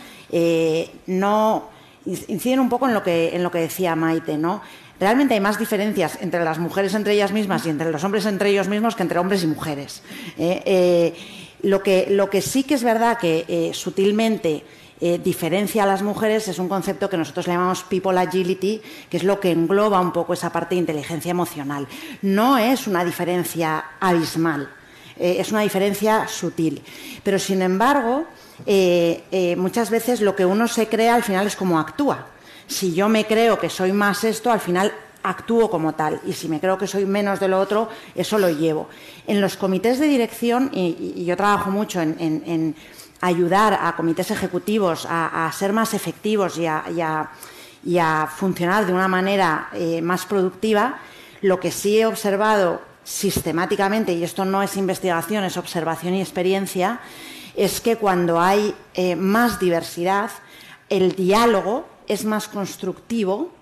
no 1.08 1.74
inciden 2.06 2.60
un 2.60 2.70
poco 2.70 2.88
en 2.88 2.94
lo 2.94 3.04
que, 3.04 3.60
decía 3.60 3.96
Maite, 3.96 4.38
¿no? 4.38 4.62
Realmente 5.00 5.34
hay 5.34 5.40
más 5.40 5.60
diferencias 5.60 6.20
entre 6.22 6.44
las 6.44 6.60
mujeres 6.60 6.94
entre 6.94 7.14
ellas 7.14 7.32
mismas 7.32 7.66
y 7.66 7.70
entre 7.70 7.92
los 7.92 8.04
hombres 8.04 8.26
entre 8.26 8.52
ellos 8.52 8.68
mismos 8.68 8.96
que 8.96 9.04
entre 9.04 9.20
hombres 9.20 9.44
y 9.44 9.48
mujeres. 9.48 10.02
¿eh? 10.38 10.62
Eh, 10.66 11.14
lo, 11.64 11.82
que, 11.82 12.42
sí 12.42 12.64
que 12.64 12.76
es 12.76 12.84
verdad 12.84 13.18
que 13.18 13.46
eh, 13.48 13.72
sutilmente 13.74 14.64
diferencia 15.24 15.84
a 15.84 15.86
las 15.86 16.02
mujeres 16.02 16.48
es 16.48 16.60
un 16.60 16.70
concepto 16.70 17.10
que 17.10 17.18
nosotros 17.18 17.46
llamamos 17.46 17.84
people 17.84 18.18
agility, 18.18 18.82
que 19.10 19.18
es 19.18 19.24
lo 19.24 19.40
que 19.40 19.52
engloba 19.52 20.00
un 20.00 20.14
poco 20.14 20.34
esa 20.34 20.52
parte 20.52 20.76
de 20.76 20.80
inteligencia 20.80 21.32
emocional. 21.32 21.88
No 22.22 22.58
es 22.58 22.88
una 22.88 23.04
diferencia 23.04 23.84
abismal, 24.00 24.70
es 25.18 25.52
una 25.52 25.62
diferencia 25.62 26.28
sutil. 26.28 26.82
Pero, 27.24 27.38
sin 27.38 27.62
embargo, 27.62 28.26
eh, 28.66 29.24
eh, 29.32 29.56
muchas 29.56 29.90
veces 29.90 30.22
lo 30.22 30.36
que 30.36 30.46
uno 30.46 30.68
se 30.68 30.88
crea 30.88 31.16
al 31.16 31.24
final 31.24 31.48
es 31.48 31.56
como 31.56 31.80
actúa. 31.80 32.28
Si 32.68 32.94
yo 32.94 33.10
me 33.10 33.26
creo 33.26 33.60
que 33.60 33.70
soy 33.70 33.92
más 33.92 34.24
esto, 34.24 34.52
al 34.52 34.60
final 34.60 34.94
actúo 35.24 35.70
como 35.70 35.94
tal. 35.94 36.22
Y 36.26 36.34
si 36.34 36.48
me 36.48 36.60
creo 36.60 36.78
que 36.78 36.88
soy 36.88 37.06
menos 37.06 37.40
de 37.40 37.48
lo 37.48 37.60
otro, 37.60 37.90
eso 38.16 38.38
lo 38.38 38.50
llevo. 38.50 38.90
En 39.28 39.42
los 39.42 39.58
comités 39.58 40.00
de 40.00 40.08
dirección, 40.08 40.70
y, 40.74 41.24
yo 41.26 41.36
trabajo 41.38 41.72
mucho 41.72 42.02
en, 42.02 42.76
ayudar 43.24 43.80
a 43.82 43.96
comités 43.96 44.32
ejecutivos 44.32 45.08
a, 45.10 45.50
ser 45.58 45.72
más 45.72 45.94
efectivos 45.94 46.58
y 46.58 46.68
a, 46.68 48.30
funcionar 48.36 48.86
de 48.86 48.92
una 48.92 49.08
manera 49.08 49.70
eh, 49.72 50.02
más 50.02 50.26
productiva, 50.26 51.00
lo 51.42 51.58
que 51.60 51.72
sí 51.72 52.00
he 52.00 52.06
observado 52.06 52.82
sistemáticamente, 53.06 54.12
y 54.14 54.24
esto 54.24 54.44
no 54.44 54.62
es 54.62 54.76
investigación, 54.76 55.46
es 55.46 55.56
observación 55.56 56.16
y 56.16 56.22
experiencia, 56.22 57.00
es 57.56 57.80
que 57.80 57.96
cuando 57.96 58.42
hay 58.42 58.76
eh, 58.94 59.16
más 59.16 59.58
diversidad, 59.58 60.30
el 60.90 61.16
diálogo 61.16 61.88
es 62.08 62.26
más 62.26 62.50
constructivo 62.50 63.54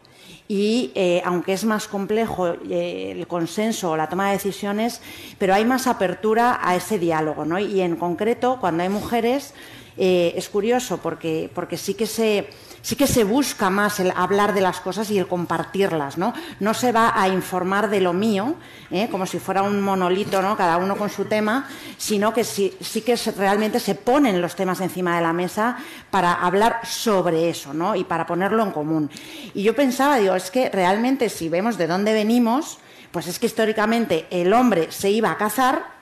y 0.51 0.91
eh, 0.95 1.21
aunque 1.23 1.53
es 1.53 1.63
más 1.63 1.87
complejo 1.87 2.49
eh, 2.69 3.13
el 3.15 3.25
consenso 3.25 3.91
o 3.91 3.95
la 3.95 4.09
toma 4.09 4.27
de 4.27 4.33
decisiones, 4.33 4.99
pero 5.37 5.53
hay 5.53 5.63
más 5.63 5.87
apertura 5.87 6.59
a 6.61 6.75
ese 6.75 6.99
diálogo. 6.99 7.45
¿no? 7.45 7.57
Y 7.57 7.79
en 7.79 7.95
concreto, 7.95 8.57
cuando 8.59 8.83
hay 8.83 8.89
mujeres, 8.89 9.53
es 9.95 10.49
curioso 10.49 10.97
porque, 10.97 11.49
porque 11.55 11.77
sí 11.77 11.93
que 11.93 12.05
se 12.05 12.49
sí 12.81 12.95
que 12.95 13.07
se 13.07 13.23
busca 13.23 13.69
más 13.69 13.99
el 13.99 14.11
hablar 14.15 14.53
de 14.53 14.61
las 14.61 14.79
cosas 14.79 15.09
y 15.11 15.17
el 15.19 15.27
compartirlas, 15.27 16.17
¿no? 16.17 16.33
No 16.59 16.73
se 16.73 16.91
va 16.91 17.13
a 17.15 17.27
informar 17.27 17.89
de 17.89 18.01
lo 18.01 18.13
mío, 18.13 18.55
¿eh? 18.89 19.07
como 19.09 19.25
si 19.25 19.39
fuera 19.39 19.61
un 19.61 19.81
monolito, 19.81 20.41
¿no? 20.41 20.57
Cada 20.57 20.77
uno 20.77 20.95
con 20.95 21.09
su 21.09 21.25
tema, 21.25 21.67
sino 21.97 22.33
que 22.33 22.43
sí, 22.43 22.73
que 23.05 23.15
realmente 23.37 23.79
se 23.79 23.95
ponen 23.95 24.41
los 24.41 24.55
temas 24.55 24.81
encima 24.81 25.15
de 25.15 25.21
la 25.21 25.33
mesa 25.33 25.77
para 26.09 26.33
hablar 26.33 26.79
sobre 26.85 27.49
eso, 27.49 27.73
¿no? 27.73 27.95
Y 27.95 28.03
para 28.03 28.25
ponerlo 28.25 28.63
en 28.63 28.71
común. 28.71 29.09
Y 29.53 29.63
yo 29.63 29.75
pensaba, 29.75 30.17
digo, 30.17 30.35
es 30.35 30.51
que 30.51 30.69
realmente 30.69 31.29
si 31.29 31.49
vemos 31.49 31.77
de 31.77 31.87
dónde 31.87 32.13
venimos, 32.13 32.79
pues 33.11 33.27
es 33.27 33.39
que 33.39 33.47
históricamente 33.47 34.27
el 34.31 34.53
hombre 34.53 34.91
se 34.91 35.09
iba 35.09 35.31
a 35.31 35.37
cazar 35.37 36.01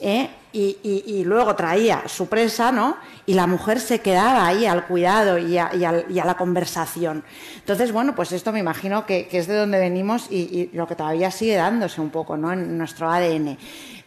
¿eh? 0.00 0.30
Y, 0.58 1.24
luego 1.24 1.54
traía 1.54 2.08
su 2.08 2.28
presa, 2.28 2.72
¿no? 2.72 2.96
Y 3.26 3.34
la 3.34 3.46
mujer 3.46 3.80
se 3.80 4.00
quedaba 4.00 4.46
ahí 4.46 4.66
al 4.66 4.86
cuidado 4.86 5.38
y 5.38 5.56
a, 5.56 5.70
la 6.08 6.36
conversación. 6.36 7.24
Entonces, 7.56 7.92
bueno, 7.92 8.14
pues 8.14 8.32
esto 8.32 8.52
me 8.52 8.58
imagino 8.58 9.06
que, 9.06 9.28
es 9.30 9.46
de 9.46 9.54
donde 9.54 9.78
venimos 9.78 10.28
y, 10.30 10.70
lo 10.72 10.86
que 10.86 10.96
todavía 10.96 11.30
sigue 11.30 11.56
dándose 11.56 12.00
un 12.00 12.10
poco, 12.10 12.36
¿no? 12.36 12.52
En 12.52 12.76
nuestro 12.76 13.10
ADN. 13.10 13.58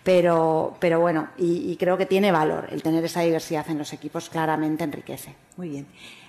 Pero, 0.04 0.76
pero 0.80 1.00
bueno, 1.00 1.30
y, 1.38 1.76
creo 1.78 1.98
que 1.98 2.06
tiene 2.06 2.32
valor 2.32 2.68
el 2.72 2.82
tener 2.84 3.04
esa 3.06 3.22
diversidad 3.22 3.70
en 3.70 3.78
los 3.78 3.94
equipos, 3.94 4.30
claramente 4.30 4.84
enriquece. 4.84 5.36
Muy 5.58 5.70
bien. 5.70 5.88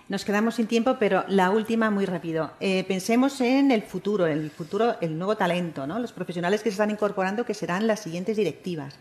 Nos 0.09 0.25
quedamos 0.25 0.57
sin 0.57 0.67
tiempo, 0.67 0.97
pero 0.99 1.25
la 1.28 1.51
última 1.51 1.91
muy 1.91 2.05
rápido. 2.05 2.51
Eh, 2.60 2.84
pensemos 2.84 3.41
en 3.41 3.70
el 3.70 3.83
futuro, 3.83 4.26
el 4.26 4.51
futuro, 4.51 4.97
el 5.01 5.17
nuevo 5.17 5.36
talento, 5.36 5.86
¿no? 5.86 5.99
Los 5.99 6.12
profesionales 6.12 6.62
que 6.62 6.70
se 6.70 6.75
están 6.75 6.91
incorporando, 6.91 7.47
que 7.47 7.55
serán 7.55 7.86
las 7.86 8.01
siguientes 8.01 8.36
directivas 8.36 8.99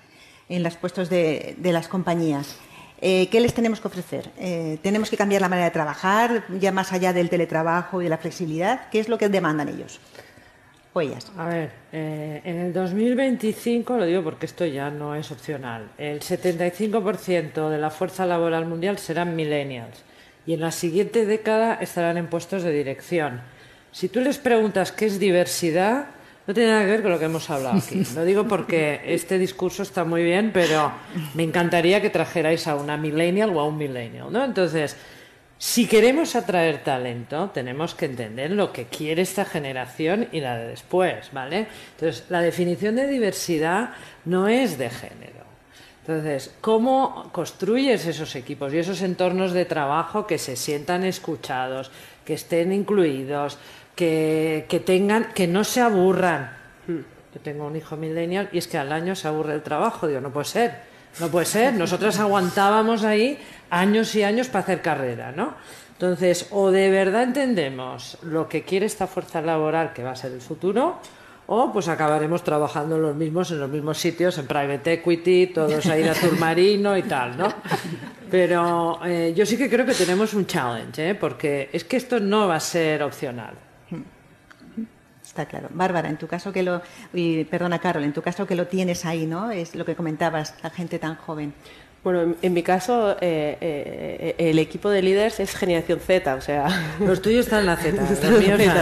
en 0.51 0.63
los 0.63 0.75
puestos 0.75 1.09
de, 1.09 1.55
las 1.63 1.87
compañías. 1.87 2.57
Eh, 2.99 3.29
¿Qué 3.31 3.39
les 3.39 3.53
tenemos 3.53 3.79
que 3.79 3.87
ofrecer? 3.87 4.29
Eh, 4.37 4.77
¿Tenemos 4.83 5.09
que 5.09 5.17
cambiar 5.17 5.41
la 5.41 5.49
manera 5.49 5.65
de 5.65 5.71
trabajar, 5.71 6.43
ya 6.59 6.71
más 6.71 6.91
allá 6.91 7.13
del 7.13 7.29
teletrabajo 7.29 8.01
y 8.01 8.03
de 8.03 8.09
la 8.09 8.17
flexibilidad? 8.17 8.89
¿Qué 8.91 8.99
es 8.99 9.09
lo 9.09 9.17
que 9.17 9.29
demandan 9.29 9.69
ellos? 9.69 9.99
O 10.93 10.99
ellas. 10.99 11.31
A 11.37 11.45
ver, 11.45 11.71
eh, 11.93 12.41
en 12.43 12.57
el 12.57 12.73
2025, 12.73 13.97
lo 13.97 14.05
digo 14.05 14.23
porque 14.23 14.45
esto 14.45 14.65
ya 14.65 14.89
no 14.91 15.15
es 15.15 15.31
opcional, 15.31 15.89
el 15.97 16.19
75% 16.19 17.69
de 17.69 17.77
la 17.77 17.89
fuerza 17.89 18.25
laboral 18.25 18.65
mundial 18.65 18.97
serán 18.97 19.35
millennials 19.35 20.03
y 20.45 20.53
en 20.53 20.59
la 20.59 20.71
siguiente 20.71 21.25
década 21.25 21.75
estarán 21.75 22.17
en 22.17 22.27
puestos 22.27 22.63
de 22.63 22.73
dirección. 22.73 23.41
Si 23.93 24.09
tú 24.09 24.19
les 24.19 24.37
preguntas 24.37 24.91
qué 24.91 25.05
es 25.05 25.17
diversidad, 25.17 26.07
no 26.47 26.53
tiene 26.53 26.71
nada 26.71 26.85
que 26.85 26.91
ver 26.91 27.01
con 27.01 27.11
lo 27.11 27.19
que 27.19 27.25
hemos 27.25 27.49
hablado 27.49 27.77
aquí. 27.77 28.03
Lo 28.15 28.25
digo 28.25 28.47
porque 28.47 29.01
este 29.05 29.37
discurso 29.37 29.83
está 29.83 30.03
muy 30.03 30.23
bien, 30.23 30.51
pero 30.53 30.91
me 31.33 31.43
encantaría 31.43 32.01
que 32.01 32.09
trajerais 32.09 32.67
a 32.67 32.75
una 32.75 32.97
millennial 32.97 33.55
o 33.55 33.59
a 33.59 33.67
un 33.67 33.77
millennial, 33.77 34.31
¿no? 34.31 34.43
Entonces, 34.43 34.97
si 35.57 35.85
queremos 35.85 36.35
atraer 36.35 36.83
talento, 36.83 37.51
tenemos 37.53 37.93
que 37.93 38.05
entender 38.05 38.49
lo 38.49 38.73
que 38.73 38.85
quiere 38.85 39.21
esta 39.21 39.45
generación 39.45 40.27
y 40.31 40.39
la 40.39 40.57
de 40.57 40.69
después, 40.69 41.29
¿vale? 41.31 41.67
Entonces, 41.93 42.25
la 42.29 42.41
definición 42.41 42.95
de 42.95 43.07
diversidad 43.07 43.91
no 44.25 44.47
es 44.47 44.79
de 44.79 44.89
género. 44.89 45.45
Entonces, 46.01 46.51
¿cómo 46.61 47.29
construyes 47.31 48.07
esos 48.07 48.35
equipos 48.35 48.73
y 48.73 48.79
esos 48.79 49.03
entornos 49.03 49.53
de 49.53 49.65
trabajo 49.65 50.25
que 50.25 50.39
se 50.39 50.55
sientan 50.55 51.03
escuchados, 51.03 51.91
que 52.25 52.33
estén 52.33 52.73
incluidos, 52.73 53.59
que, 53.95 54.83
tengan, 54.85 55.33
que 55.33 55.47
no 55.47 55.63
se 55.63 55.81
aburran. 55.81 56.51
Yo 56.87 57.39
tengo 57.41 57.67
un 57.67 57.75
hijo 57.75 57.95
millennial 57.95 58.49
y 58.51 58.57
es 58.57 58.67
que 58.67 58.77
al 58.77 58.91
año 58.91 59.15
se 59.15 59.27
aburre 59.27 59.53
el 59.53 59.61
trabajo. 59.61 60.07
Digo, 60.07 60.19
no 60.19 60.31
puede 60.31 60.45
ser, 60.45 60.75
no 61.19 61.29
puede 61.29 61.45
ser. 61.45 61.73
Nosotras 61.73 62.19
aguantábamos 62.19 63.03
ahí 63.03 63.37
años 63.69 64.13
y 64.15 64.23
años 64.23 64.47
para 64.47 64.63
hacer 64.63 64.81
carrera, 64.81 65.31
¿no? 65.31 65.55
Entonces, 65.93 66.47
o 66.51 66.71
de 66.71 66.89
verdad 66.89 67.23
entendemos 67.23 68.17
lo 68.23 68.49
que 68.49 68.63
quiere 68.63 68.87
esta 68.87 69.05
fuerza 69.05 69.39
laboral 69.39 69.93
que 69.93 70.03
va 70.03 70.11
a 70.11 70.15
ser 70.15 70.31
el 70.31 70.41
futuro, 70.41 70.99
o 71.45 71.71
pues 71.71 71.87
acabaremos 71.89 72.43
trabajando 72.43 72.97
los 72.97 73.15
mismos 73.15 73.51
en 73.51 73.59
los 73.59 73.69
mismos 73.69 73.97
sitios, 73.97 74.37
en 74.37 74.47
private 74.47 74.93
equity, 74.93 75.47
todos 75.47 75.85
a 75.85 75.99
ir 75.99 76.09
a 76.09 76.15
marino 76.39 76.97
y 76.97 77.03
tal, 77.03 77.37
¿no? 77.37 77.53
Pero 78.31 78.99
eh, 79.05 79.33
yo 79.35 79.45
sí 79.45 79.57
que 79.57 79.69
creo 79.69 79.85
que 79.85 79.93
tenemos 79.93 80.33
un 80.33 80.47
challenge, 80.47 81.09
¿eh? 81.09 81.15
porque 81.15 81.69
es 81.71 81.83
que 81.83 81.97
esto 81.97 82.19
no 82.19 82.47
va 82.47 82.55
a 82.55 82.59
ser 82.59 83.03
opcional. 83.03 83.53
Está 85.31 85.45
claro. 85.45 85.69
Bárbara, 85.71 86.09
en 86.09 86.17
tu 86.17 86.27
caso 86.27 86.51
que 86.51 86.61
lo, 86.61 86.81
y, 87.13 87.45
perdona 87.45 87.79
Carol, 87.79 88.03
en 88.03 88.11
tu 88.11 88.21
caso 88.21 88.45
que 88.45 88.53
lo 88.53 88.67
tienes 88.67 89.05
ahí, 89.05 89.25
¿no? 89.25 89.49
Es 89.49 89.75
lo 89.75 89.85
que 89.85 89.95
comentabas, 89.95 90.55
la 90.61 90.69
gente 90.69 90.99
tan 90.99 91.15
joven. 91.15 91.53
Bueno, 92.03 92.35
en, 92.41 92.53
mi 92.53 92.63
caso, 92.63 93.11
eh, 93.21 93.57
eh, 93.61 94.35
el 94.37 94.59
equipo 94.59 94.89
de 94.89 95.01
líderes 95.01 95.39
es 95.39 95.55
generación 95.55 96.01
Z, 96.01 96.35
o 96.35 96.41
sea... 96.41 96.67
Los 96.99 97.21
tuyos 97.21 97.45
están 97.45 97.61
en 97.61 97.65
la 97.67 97.77
Z, 97.77 97.91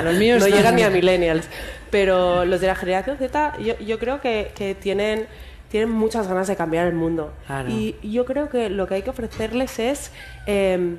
los 0.02 0.18
míos, 0.18 0.40
no 0.40 0.48
llegan 0.48 0.76
ni 0.76 0.82
a 0.82 0.90
millennials. 0.90 1.46
Pero 1.92 2.46
los 2.46 2.60
de 2.62 2.66
la 2.66 2.74
generación 2.74 3.18
Z 3.20 3.56
yo, 3.60 4.00
creo 4.00 4.20
que, 4.20 4.76
tienen, 4.82 5.28
tienen 5.70 5.92
muchas 5.92 6.28
ganas 6.28 6.48
de 6.48 6.56
cambiar 6.56 6.88
el 6.88 6.96
mundo. 6.96 7.32
Y 7.68 7.96
yo 8.02 8.26
creo 8.26 8.50
que 8.50 8.72
lo 8.72 8.88
que 8.88 8.96
hay 8.96 9.02
que 9.04 9.12
ofrecerles 9.12 9.78
es 9.78 10.12
em, 10.48 10.98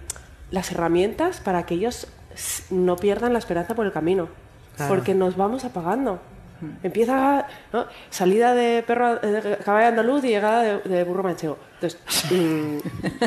las 0.53 0.70
herramientas 0.70 1.41
para 1.41 1.67
que 1.67 1.75
ellos 1.75 2.07
no 2.70 2.95
pierdan 2.95 3.33
la 3.33 3.41
esperanza 3.41 3.75
por 3.75 3.85
el 3.85 3.91
camino 3.91 4.29
porque 4.89 5.15
nos 5.15 5.36
vamos 5.36 5.65
apagando. 5.65 6.20
Empieza 6.83 7.47
salida 8.10 8.55
de 8.55 8.83
perro 8.83 9.17
de 9.17 9.57
caballo 9.65 9.89
andaluz 9.89 10.25
y 10.25 10.28
llegada 10.28 10.78
de, 10.78 11.05
burro 11.05 11.23
manchego. 11.23 11.57
Entonces, 11.75 11.99
mm, 12.31 12.76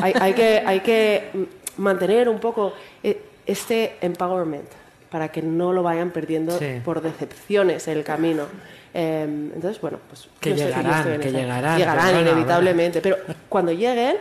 hay, 0.00 0.32
que, 0.34 0.62
hay 0.64 0.80
que 0.80 1.48
mantener 1.76 2.28
un 2.28 2.38
poco 2.38 2.72
eh, 3.02 3.20
este 3.44 3.96
empowerment 4.00 4.68
para 5.10 5.28
que 5.28 5.42
no 5.42 5.72
lo 5.72 5.82
vayan 5.82 6.10
perdiendo 6.10 6.58
Sí. 6.58 6.80
por 6.84 7.00
decepciones 7.00 7.88
el 7.88 8.04
camino. 8.04 8.44
Eh, 8.92 9.22
entonces, 9.24 9.80
bueno, 9.80 9.98
pues 10.08 10.28
Que 10.40 10.50
yo 10.50 10.56
llegarán, 10.66 11.12
en 11.14 11.20
que 11.20 11.32
llegarán, 11.32 11.78
Llegarán, 11.78 12.12
bueno, 12.14 12.30
inevitablemente. 12.30 13.00
Pero 13.00 13.16
cuando 13.48 13.72
lleguen, 13.72 14.16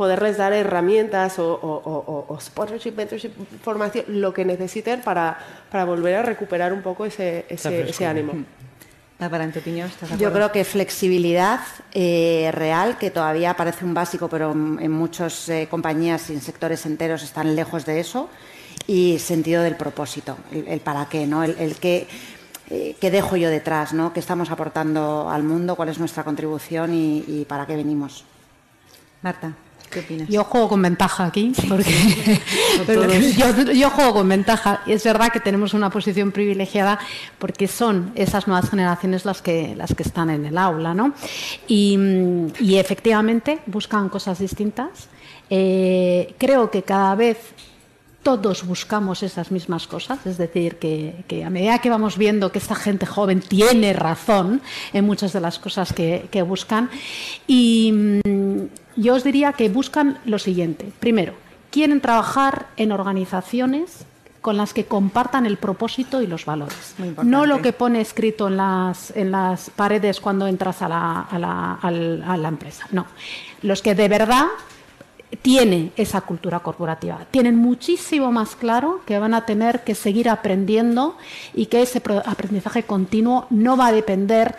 poderles 0.00 0.38
dar 0.38 0.54
herramientas 0.54 1.38
o, 1.38 1.44
o- 1.52 1.82
o- 1.84 2.04
o- 2.14 2.24
o 2.34 2.40
sponsorship, 2.40 2.92
mentorship, 2.96 3.32
formación, 3.62 4.06
lo 4.08 4.32
que 4.32 4.46
necesiten 4.46 5.02
para, 5.02 5.36
para 5.70 5.84
volver 5.84 6.14
a 6.16 6.22
recuperar 6.22 6.72
un 6.72 6.80
poco 6.80 7.04
ese, 7.04 7.44
ese, 7.50 7.82
ese 7.90 8.06
ánimo. 8.06 8.32
Bárbara, 9.18 9.44
en 9.44 9.52
tu 9.52 9.58
opinión, 9.58 9.88
¿estás 9.88 10.08
de 10.08 10.16
Yo 10.16 10.32
creo 10.32 10.50
que 10.52 10.64
flexibilidad 10.64 11.60
eh, 11.92 12.48
real, 12.54 12.96
que 12.96 13.10
todavía 13.10 13.52
parece 13.52 13.84
un 13.84 13.92
básico, 13.92 14.28
pero 14.30 14.52
en 14.52 14.78
en 14.80 14.90
muchas 14.90 15.50
eh, 15.50 15.68
compañías 15.70 16.30
y 16.30 16.32
en 16.32 16.40
sectores 16.40 16.86
enteros 16.86 17.22
están 17.22 17.54
lejos 17.54 17.84
de 17.84 18.00
eso, 18.00 18.30
y 18.86 19.18
sentido 19.18 19.62
del 19.62 19.76
propósito, 19.76 20.38
el, 20.50 20.66
el 20.66 20.80
para 20.80 21.10
qué, 21.10 21.26
¿no? 21.26 21.44
el, 21.44 21.54
el 21.58 21.74
qué, 21.76 22.08
eh, 22.70 22.96
qué 22.98 23.10
dejo 23.10 23.36
yo 23.36 23.50
detrás, 23.50 23.92
¿no? 23.92 24.14
qué 24.14 24.20
estamos 24.20 24.50
aportando 24.50 25.28
al 25.28 25.42
mundo, 25.42 25.76
cuál 25.76 25.90
es 25.90 25.98
nuestra 25.98 26.24
contribución 26.24 26.94
y, 26.94 27.22
y 27.28 27.44
para 27.46 27.66
qué 27.66 27.76
venimos. 27.76 28.24
Marta, 29.20 29.52
¿qué 29.90 30.00
opinas? 30.00 30.28
Yo 30.28 30.44
juego 30.44 30.68
con 30.68 30.82
ventaja 30.82 31.26
aquí, 31.26 31.52
porque 31.68 31.92
yo, 33.36 33.72
yo 33.72 33.90
juego 33.90 34.14
con 34.14 34.28
ventaja. 34.28 34.82
Es 34.86 35.04
verdad 35.04 35.32
que 35.32 35.40
tenemos 35.40 35.74
una 35.74 35.90
posición 35.90 36.32
privilegiada 36.32 36.98
porque 37.38 37.68
son 37.68 38.12
esas 38.14 38.46
nuevas 38.46 38.70
generaciones 38.70 39.24
las 39.24 39.42
que, 39.42 39.74
las 39.76 39.94
que 39.94 40.02
están 40.02 40.30
en 40.30 40.46
el 40.46 40.56
aula, 40.56 40.94
¿no? 40.94 41.12
Y, 41.66 41.96
mm, 41.98 42.46
y 42.60 42.76
efectivamente 42.76 43.58
buscan 43.66 44.08
cosas 44.08 44.38
distintas. 44.38 45.08
Eh, 45.50 46.34
creo 46.38 46.70
que 46.70 46.82
cada 46.82 47.14
vez 47.14 47.38
todos 48.22 48.66
buscamos 48.66 49.22
esas 49.22 49.50
mismas 49.50 49.86
cosas, 49.86 50.24
es 50.26 50.36
decir, 50.36 50.76
que, 50.76 51.24
que, 51.26 51.42
a 51.42 51.50
medida 51.50 51.78
que 51.78 51.88
vamos 51.88 52.18
viendo 52.18 52.52
que 52.52 52.58
esta 52.58 52.74
gente 52.74 53.06
joven 53.06 53.40
tiene 53.40 53.92
razón 53.94 54.60
en 54.92 55.06
muchas 55.06 55.32
de 55.32 55.40
las 55.40 55.58
cosas 55.58 55.92
que, 55.92 56.28
que 56.30 56.42
buscan, 56.42 56.90
y 57.46 58.20
mm, 58.24 58.60
yo 58.96 59.14
os 59.14 59.24
diría 59.24 59.52
que 59.52 59.68
buscan 59.68 60.18
lo 60.24 60.38
siguiente. 60.38 60.92
Primero, 61.00 61.34
quieren 61.70 62.00
trabajar 62.00 62.66
en 62.76 62.92
organizaciones 62.92 64.04
con 64.40 64.56
las 64.56 64.72
que 64.72 64.86
compartan 64.86 65.44
el 65.44 65.58
propósito 65.58 66.22
y 66.22 66.26
los 66.26 66.46
valores. 66.46 66.94
No 67.22 67.44
lo 67.44 67.60
que 67.60 67.72
pone 67.74 68.00
escrito 68.00 68.48
en 68.48 68.56
las, 68.56 69.14
en 69.14 69.30
las 69.30 69.68
paredes 69.70 70.18
cuando 70.18 70.46
entras 70.46 70.80
a 70.80 70.88
la, 70.88 71.20
a 71.22 71.38
la- 71.38 71.74
al- 71.82 72.24
a 72.26 72.36
la 72.38 72.48
empresa. 72.48 72.86
No. 72.90 73.04
Los 73.62 73.82
que 73.82 73.94
de 73.94 74.08
verdad 74.08 74.46
tienen 75.42 75.92
esa 75.96 76.22
cultura 76.22 76.60
corporativa. 76.60 77.18
Tienen 77.30 77.54
muchísimo 77.56 78.32
más 78.32 78.56
claro 78.56 79.02
que 79.06 79.18
van 79.18 79.34
a 79.34 79.46
tener 79.46 79.84
que 79.84 79.94
seguir 79.94 80.28
aprendiendo 80.28 81.16
y 81.54 81.66
que 81.66 81.82
ese 81.82 82.02
aprendizaje 82.24 82.82
continuo 82.82 83.46
no 83.50 83.76
va 83.76 83.88
a 83.88 83.92
depender 83.92 84.56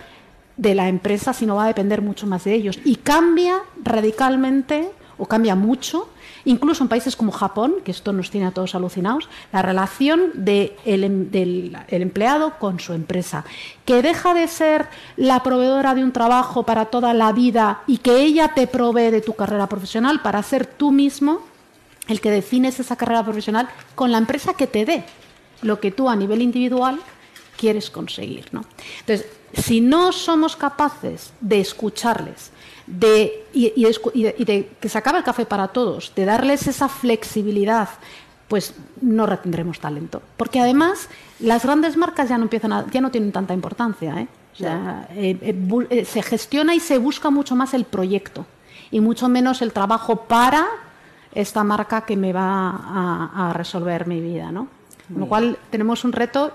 de 0.61 0.75
la 0.75 0.87
empresa, 0.87 1.33
sino 1.33 1.55
va 1.55 1.63
a 1.63 1.67
depender 1.67 2.03
mucho 2.03 2.27
más 2.27 2.43
de 2.43 2.53
ellos. 2.53 2.77
Y 2.85 2.97
cambia 2.97 3.57
radicalmente 3.83 4.91
o 5.17 5.25
cambia 5.25 5.55
mucho, 5.55 6.07
incluso 6.45 6.83
en 6.83 6.87
países 6.87 7.15
como 7.15 7.31
Japón, 7.31 7.75
que 7.83 7.89
esto 7.89 8.13
nos 8.13 8.29
tiene 8.29 8.45
a 8.45 8.51
todos 8.51 8.75
alucinados, 8.75 9.27
la 9.51 9.63
relación 9.63 10.31
em- 10.45 11.31
del 11.31 11.77
el 11.87 12.01
empleado 12.03 12.59
con 12.59 12.79
su 12.79 12.93
empresa, 12.93 13.43
que 13.85 14.03
deja 14.03 14.35
de 14.35 14.47
ser 14.47 14.87
la 15.17 15.41
proveedora 15.41 15.95
de 15.95 16.03
un 16.03 16.11
trabajo 16.11 16.61
para 16.63 16.85
toda 16.85 17.15
la 17.15 17.31
vida 17.31 17.81
y 17.87 17.97
que 17.97 18.21
ella 18.21 18.53
te 18.53 18.67
provee 18.67 19.09
de 19.09 19.21
tu 19.21 19.33
carrera 19.33 19.67
profesional 19.67 20.21
para 20.21 20.43
ser 20.43 20.67
tú 20.67 20.91
mismo 20.91 21.41
el 22.07 22.21
que 22.21 22.29
defines 22.29 22.79
esa 22.79 22.95
carrera 22.95 23.23
profesional 23.23 23.67
con 23.95 24.11
la 24.11 24.19
empresa 24.19 24.53
que 24.53 24.67
te 24.67 24.85
dé 24.85 25.05
lo 25.63 25.79
que 25.79 25.91
tú 25.91 26.07
a 26.07 26.15
nivel 26.15 26.41
individual 26.43 26.99
quieres 27.57 27.89
conseguir. 27.89 28.45
¿no? 28.51 28.63
Entonces, 29.01 29.27
si 29.53 29.81
no 29.81 30.11
somos 30.11 30.55
capaces 30.55 31.33
de 31.41 31.59
escucharles, 31.61 32.51
de, 32.87 33.45
y, 33.53 33.69
de, 33.83 34.35
y 34.37 34.45
de 34.45 34.69
que 34.79 34.89
se 34.89 34.97
acabe 34.97 35.19
el 35.19 35.23
café 35.23 35.45
para 35.45 35.67
todos, 35.69 36.13
de 36.15 36.25
darles 36.25 36.67
esa 36.67 36.89
flexibilidad, 36.89 37.89
pues 38.47 38.73
no 39.01 39.25
retendremos 39.25 39.79
talento. 39.79 40.21
Porque 40.35 40.59
además 40.59 41.07
las 41.39 41.63
grandes 41.63 41.95
marcas 41.95 42.27
ya 42.29 42.37
no, 42.37 42.43
empiezan 42.43 42.73
a- 42.73 42.85
ya 42.91 42.99
no 42.99 43.09
tienen 43.11 43.31
tanta 43.31 43.53
importancia. 43.53 44.19
¿eh? 44.19 44.27
O 44.53 44.55
sea, 44.57 45.07
eh, 45.11 45.37
eh, 45.89 46.05
se 46.05 46.21
gestiona 46.21 46.75
y 46.75 46.81
se 46.81 46.97
busca 46.97 47.29
mucho 47.29 47.55
más 47.55 47.73
el 47.73 47.85
proyecto 47.85 48.45
y 48.89 48.99
mucho 48.99 49.29
menos 49.29 49.61
el 49.61 49.71
trabajo 49.71 50.17
para 50.25 50.65
esta 51.33 51.63
marca 51.63 52.01
que 52.01 52.17
me 52.17 52.33
va 52.33 52.69
a, 52.71 53.49
a 53.49 53.53
resolver 53.53 54.05
mi 54.05 54.19
vida. 54.19 54.51
¿no? 54.51 54.67
Con 55.07 55.19
lo 55.21 55.27
cual 55.27 55.57
tenemos 55.69 56.03
un 56.03 56.11
reto 56.11 56.51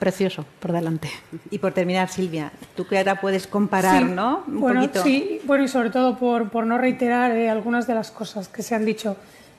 precioso 0.00 0.44
por 0.58 0.72
delante. 0.72 1.08
Y 1.52 1.58
por 1.58 1.72
terminar, 1.72 2.08
Silvia, 2.08 2.50
tú 2.74 2.88
que 2.88 2.98
ahora 2.98 3.20
puedes 3.20 3.46
comparar, 3.46 4.02
Sí, 4.02 4.12
¿no? 4.12 4.42
Un 4.48 4.60
bueno, 4.60 4.80
poquito. 4.80 5.04
sí, 5.04 5.40
bueno, 5.44 5.62
y 5.62 5.68
sobre 5.68 5.90
todo 5.90 6.18
por, 6.18 6.50
por 6.50 6.66
no 6.66 6.78
reiterar 6.78 7.30
eh, 7.36 7.48
algunas 7.48 7.86
de 7.86 7.94
las 7.94 8.10
cosas 8.10 8.48
que 8.48 8.62
se 8.62 8.74
han 8.74 8.84
dicho. 8.84 9.16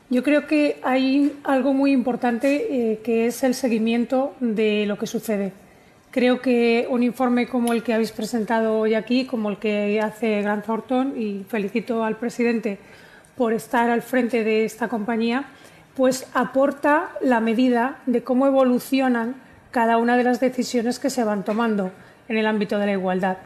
Yo 0.10 0.24
creo 0.24 0.46
que 0.46 0.82
hay 0.84 1.40
algo 1.46 1.74
muy 1.74 1.94
importante 1.94 2.92
eh, 2.92 3.00
que 3.02 3.28
es 3.28 3.44
el 3.44 3.54
seguimiento 3.54 4.34
de 4.42 4.86
lo 4.86 4.98
que 4.98 5.08
sucede. 5.08 5.54
Creo 6.10 6.42
que 6.42 6.88
un 6.90 7.04
informe 7.04 7.48
como 7.48 7.72
el 7.72 7.84
que 7.84 7.94
habéis 7.94 8.12
presentado 8.12 8.78
hoy 8.78 8.96
aquí, 8.96 9.26
como 9.26 9.50
el 9.50 9.58
que 9.58 10.02
hace 10.02 10.42
Grant 10.42 10.66
Thornton, 10.66 11.14
y 11.18 11.46
felicito 11.48 12.04
al 12.04 12.18
presidente 12.18 12.80
por 13.38 13.54
estar 13.54 13.90
al 13.90 14.02
frente 14.02 14.44
de 14.44 14.66
esta 14.66 14.90
compañía, 14.90 15.46
pues 15.96 16.28
aporta 16.34 17.12
la 17.22 17.40
medida 17.40 18.00
de 18.08 18.24
cómo 18.24 18.48
evolucionan 18.48 19.36
cada 19.72 19.98
una 19.98 20.18
de 20.18 20.24
las 20.24 20.40
decisiones 20.40 21.00
que 21.00 21.10
se 21.10 21.24
van 21.24 21.44
tomando 21.44 21.92
en 22.28 22.38
el 22.38 22.46
ámbito 22.46 22.78
de 22.78 22.86
la 22.86 22.92
igualdad. 22.94 23.38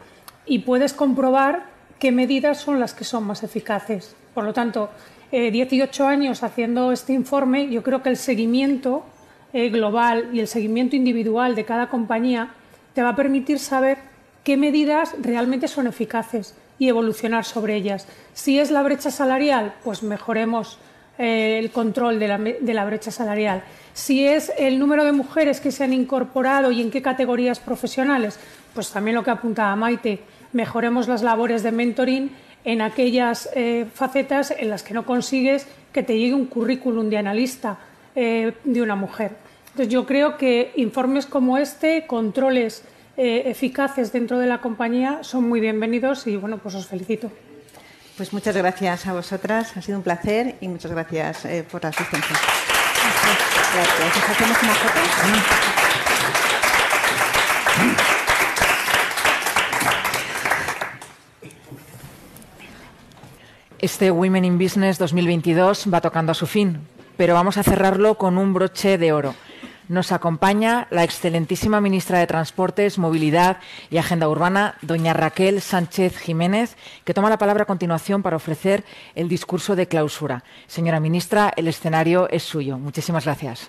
Y 0.44 0.60
puedes 0.60 0.92
comprobar 0.92 1.66
qué 1.98 2.12
medidas 2.12 2.60
son 2.60 2.78
las 2.80 2.94
que 2.94 3.04
son 3.04 3.24
más 3.24 3.42
eficaces. 3.42 4.14
Por 4.34 4.44
lo 4.44 4.52
tanto, 4.52 4.90
eh, 5.32 5.50
18 5.50 6.06
años 6.06 6.42
haciendo 6.42 6.92
este 6.92 7.12
informe, 7.12 7.68
yo 7.68 7.82
creo 7.82 8.02
que 8.02 8.10
el 8.10 8.16
seguimiento 8.16 9.04
eh, 9.52 9.70
global 9.70 10.28
y 10.32 10.40
el 10.40 10.48
seguimiento 10.48 10.96
individual 10.96 11.54
de 11.54 11.64
cada 11.64 11.88
compañía 11.88 12.50
te 12.94 13.02
va 13.02 13.10
a 13.10 13.16
permitir 13.16 13.58
saber 13.58 13.98
qué 14.44 14.56
medidas 14.56 15.14
realmente 15.20 15.68
son 15.68 15.86
eficaces 15.86 16.54
y 16.78 16.88
evolucionar 16.88 17.44
sobre 17.44 17.74
ellas. 17.74 18.06
Si 18.34 18.58
es 18.58 18.70
la 18.70 18.82
brecha 18.82 19.10
salarial, 19.10 19.74
pues 19.82 20.02
mejoremos 20.02 20.78
eh, 21.18 21.58
el 21.58 21.70
control 21.70 22.18
de 22.18 22.28
la, 22.28 22.38
de 22.38 22.74
la 22.74 22.84
brecha 22.84 23.10
salarial. 23.10 23.64
Si 23.96 24.26
es 24.26 24.52
el 24.58 24.78
número 24.78 25.06
de 25.06 25.12
mujeres 25.12 25.58
que 25.58 25.72
se 25.72 25.82
han 25.82 25.94
incorporado 25.94 26.70
y 26.70 26.82
en 26.82 26.90
qué 26.90 27.00
categorías 27.00 27.60
profesionales, 27.60 28.38
pues 28.74 28.90
también 28.90 29.14
lo 29.14 29.24
que 29.24 29.30
apuntaba 29.30 29.74
Maite, 29.74 30.20
mejoremos 30.52 31.08
las 31.08 31.22
labores 31.22 31.62
de 31.62 31.72
mentoring 31.72 32.30
en 32.66 32.82
aquellas 32.82 33.48
eh, 33.54 33.86
facetas 33.94 34.50
en 34.50 34.68
las 34.68 34.82
que 34.82 34.92
no 34.92 35.06
consigues 35.06 35.66
que 35.94 36.02
te 36.02 36.18
llegue 36.18 36.34
un 36.34 36.44
currículum 36.44 37.08
de 37.08 37.16
analista 37.16 37.78
eh, 38.14 38.52
de 38.64 38.82
una 38.82 38.96
mujer. 38.96 39.32
Entonces 39.70 39.88
yo 39.88 40.04
creo 40.04 40.36
que 40.36 40.72
informes 40.76 41.24
como 41.24 41.56
este, 41.56 42.06
controles 42.06 42.84
eh, 43.16 43.44
eficaces 43.46 44.12
dentro 44.12 44.38
de 44.38 44.46
la 44.46 44.60
compañía 44.60 45.20
son 45.22 45.48
muy 45.48 45.58
bienvenidos 45.58 46.26
y 46.26 46.36
bueno, 46.36 46.58
pues 46.58 46.74
os 46.74 46.86
felicito. 46.86 47.32
Pues 48.18 48.34
muchas 48.34 48.54
gracias 48.54 49.06
a 49.06 49.14
vosotras, 49.14 49.74
ha 49.74 49.80
sido 49.80 49.96
un 49.96 50.04
placer 50.04 50.56
y 50.60 50.68
muchas 50.68 50.92
gracias 50.92 51.46
por 51.70 51.82
la 51.82 51.88
asistencia. 51.88 52.36
Gracias. 53.74 54.16
Este 63.78 64.10
Women 64.10 64.44
in 64.44 64.58
Business 64.58 64.98
2022 64.98 65.92
va 65.92 66.00
tocando 66.00 66.32
a 66.32 66.34
su 66.34 66.46
fin, 66.46 66.80
pero 67.16 67.34
vamos 67.34 67.58
a 67.58 67.62
cerrarlo 67.62 68.16
con 68.16 68.38
un 68.38 68.54
broche 68.54 68.98
de 68.98 69.12
oro. 69.12 69.34
Nos 69.88 70.10
acompaña 70.10 70.88
la 70.90 71.04
excelentísima 71.04 71.80
ministra 71.80 72.18
de 72.18 72.26
Transportes, 72.26 72.98
Movilidad 72.98 73.58
y 73.88 73.98
Agenda 73.98 74.28
Urbana, 74.28 74.74
doña 74.82 75.12
Raquel 75.12 75.60
Sánchez 75.60 76.18
Jiménez, 76.18 76.76
que 77.04 77.14
toma 77.14 77.30
la 77.30 77.38
palabra 77.38 77.62
a 77.62 77.66
continuación 77.66 78.22
para 78.22 78.36
ofrecer 78.36 78.84
el 79.14 79.28
discurso 79.28 79.76
de 79.76 79.86
clausura. 79.86 80.42
Señora 80.66 80.98
ministra, 80.98 81.52
el 81.56 81.68
escenario 81.68 82.28
es 82.30 82.42
suyo. 82.42 82.78
Muchísimas 82.78 83.26
gracias. 83.26 83.68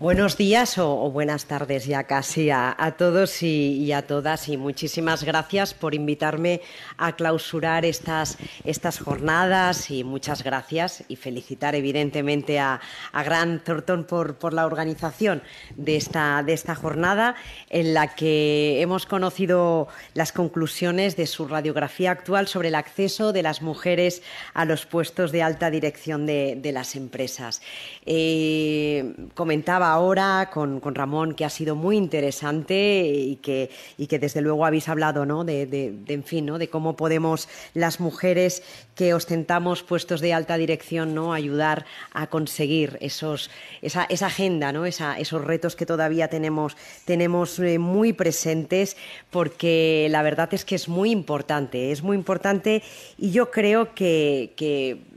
Buenos 0.00 0.38
días 0.38 0.78
o, 0.78 1.10
buenas 1.10 1.44
tardes 1.44 1.84
ya 1.84 2.04
casi 2.04 2.48
a, 2.48 2.94
todos 2.96 3.42
y, 3.42 3.92
a 3.92 4.06
todas 4.06 4.48
y 4.48 4.56
muchísimas 4.56 5.24
gracias 5.24 5.74
por 5.74 5.94
invitarme 5.94 6.62
a 6.96 7.16
clausurar 7.16 7.84
estas, 7.84 8.38
estas 8.64 8.98
jornadas 8.98 9.90
y 9.90 10.02
muchas 10.02 10.42
gracias 10.42 11.04
y 11.08 11.16
felicitar 11.16 11.74
evidentemente 11.74 12.58
a, 12.58 12.80
a 13.12 13.22
Grant 13.22 13.62
Thornton 13.62 14.04
por, 14.04 14.36
por, 14.36 14.54
la 14.54 14.64
organización 14.64 15.42
de 15.76 15.96
esta, 15.96 16.42
de 16.44 16.54
esta 16.54 16.74
jornada 16.74 17.34
en 17.68 17.92
la 17.92 18.14
que 18.14 18.80
hemos 18.80 19.04
conocido 19.04 19.88
las 20.14 20.32
conclusiones 20.32 21.14
de 21.16 21.26
su 21.26 21.46
radiografía 21.46 22.12
actual 22.12 22.48
sobre 22.48 22.68
el 22.68 22.74
acceso 22.74 23.34
de 23.34 23.42
las 23.42 23.60
mujeres 23.60 24.22
a 24.54 24.64
los 24.64 24.86
puestos 24.86 25.30
de 25.30 25.42
alta 25.42 25.70
dirección 25.70 26.24
de, 26.24 26.70
las 26.72 26.96
empresas. 26.96 27.60
Eh, 28.06 29.12
comentaba 29.34 29.89
ahora 29.92 30.50
con, 30.52 30.80
Ramón 30.94 31.34
que 31.34 31.44
ha 31.44 31.50
sido 31.50 31.74
muy 31.74 31.96
interesante 31.96 33.02
y 33.06 33.36
que, 33.36 33.70
y 33.98 34.06
que 34.06 34.18
desde 34.18 34.40
luego 34.40 34.64
habéis 34.64 34.88
hablado 34.88 35.26
¿no? 35.26 35.44
de, 35.44 35.94
en 36.06 36.24
fin, 36.24 36.46
¿no? 36.46 36.58
de 36.58 36.68
cómo 36.68 36.96
podemos 36.96 37.48
las 37.74 38.00
mujeres 38.00 38.62
que 38.94 39.14
ostentamos 39.14 39.82
puestos 39.82 40.20
de 40.20 40.32
alta 40.32 40.56
dirección 40.56 41.14
¿no? 41.14 41.32
ayudar 41.32 41.86
a 42.12 42.28
conseguir 42.28 42.98
esos, 43.00 43.50
esa, 43.82 44.04
esa 44.04 44.26
agenda, 44.26 44.72
¿no? 44.72 44.86
esos 44.86 45.44
retos 45.44 45.76
que 45.76 45.86
todavía 45.86 46.28
tenemos, 46.28 46.76
tenemos 47.04 47.58
eh, 47.58 47.78
muy 47.78 48.12
presentes 48.12 48.96
porque 49.30 50.08
la 50.10 50.22
verdad 50.22 50.52
es 50.52 50.64
que 50.64 50.74
es 50.74 50.88
muy 50.88 51.10
importante, 51.10 51.92
es 51.92 52.02
muy 52.02 52.16
importante 52.16 52.82
y 53.18 53.30
yo 53.30 53.50
creo 53.50 53.94
que, 53.94 54.52
que 54.56 55.09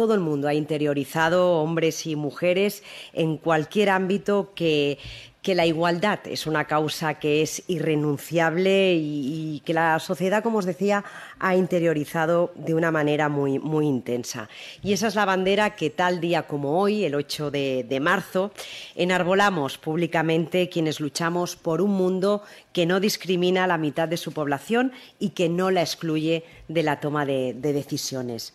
todo 0.00 0.14
el 0.14 0.20
mundo 0.20 0.48
ha 0.48 0.54
interiorizado, 0.54 1.60
hombres 1.60 2.06
y 2.06 2.16
mujeres, 2.16 2.82
en 3.12 3.36
cualquier 3.36 3.90
ámbito 3.90 4.52
que, 4.54 4.96
la 5.44 5.66
igualdad 5.66 6.20
es 6.26 6.46
una 6.46 6.64
causa 6.64 7.14
que 7.14 7.42
es 7.42 7.64
irrenunciable 7.66 8.94
y, 8.94 9.60
que 9.66 9.74
la 9.74 9.98
sociedad, 9.98 10.42
como 10.42 10.58
os 10.58 10.64
decía, 10.64 11.04
ha 11.38 11.54
interiorizado 11.54 12.52
de 12.54 12.72
una 12.72 12.90
manera 12.90 13.28
muy, 13.28 13.60
intensa. 13.84 14.48
Y 14.82 14.94
esa 14.94 15.08
es 15.08 15.16
la 15.16 15.26
bandera 15.26 15.76
que 15.76 15.90
tal 15.90 16.18
día 16.20 16.44
como 16.44 16.80
hoy, 16.80 17.04
el 17.04 17.14
8 17.14 17.50
de, 17.50 17.98
marzo, 18.00 18.52
enarbolamos 18.94 19.76
públicamente 19.76 20.70
quienes 20.70 20.98
luchamos 20.98 21.56
por 21.56 21.82
un 21.82 21.90
mundo 21.90 22.42
que 22.72 22.86
no 22.86 23.00
discrimina 23.00 23.64
a 23.64 23.66
la 23.66 23.76
mitad 23.76 24.08
de 24.08 24.16
su 24.16 24.32
población 24.32 24.92
y 25.18 25.30
que 25.30 25.50
no 25.50 25.70
la 25.70 25.82
excluye 25.82 26.44
de 26.68 26.82
la 26.84 27.00
toma 27.00 27.26
de 27.26 27.52
decisiones. 27.52 28.54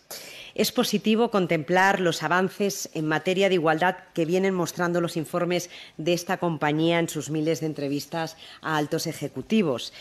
Es 0.55 0.71
positivo 0.71 1.31
contemplar 1.31 1.99
los 1.99 2.23
avances 2.23 2.89
en 2.93 3.05
materia 3.05 3.49
de 3.49 3.55
igualdad 3.55 3.97
que 4.13 4.23
vienen 4.23 4.53
mostrando 4.53 5.01
los 5.01 5.17
informes 5.17 5.69
de 5.97 6.13
esta 6.13 6.37
compañía 6.37 6.99
en 6.99 7.09
sus 7.09 7.29
miles 7.29 7.59
de 7.59 7.65
entrevistas 7.65 8.37
a 8.61 8.77
altos 8.77 9.05
ejecutivos. 9.05 9.91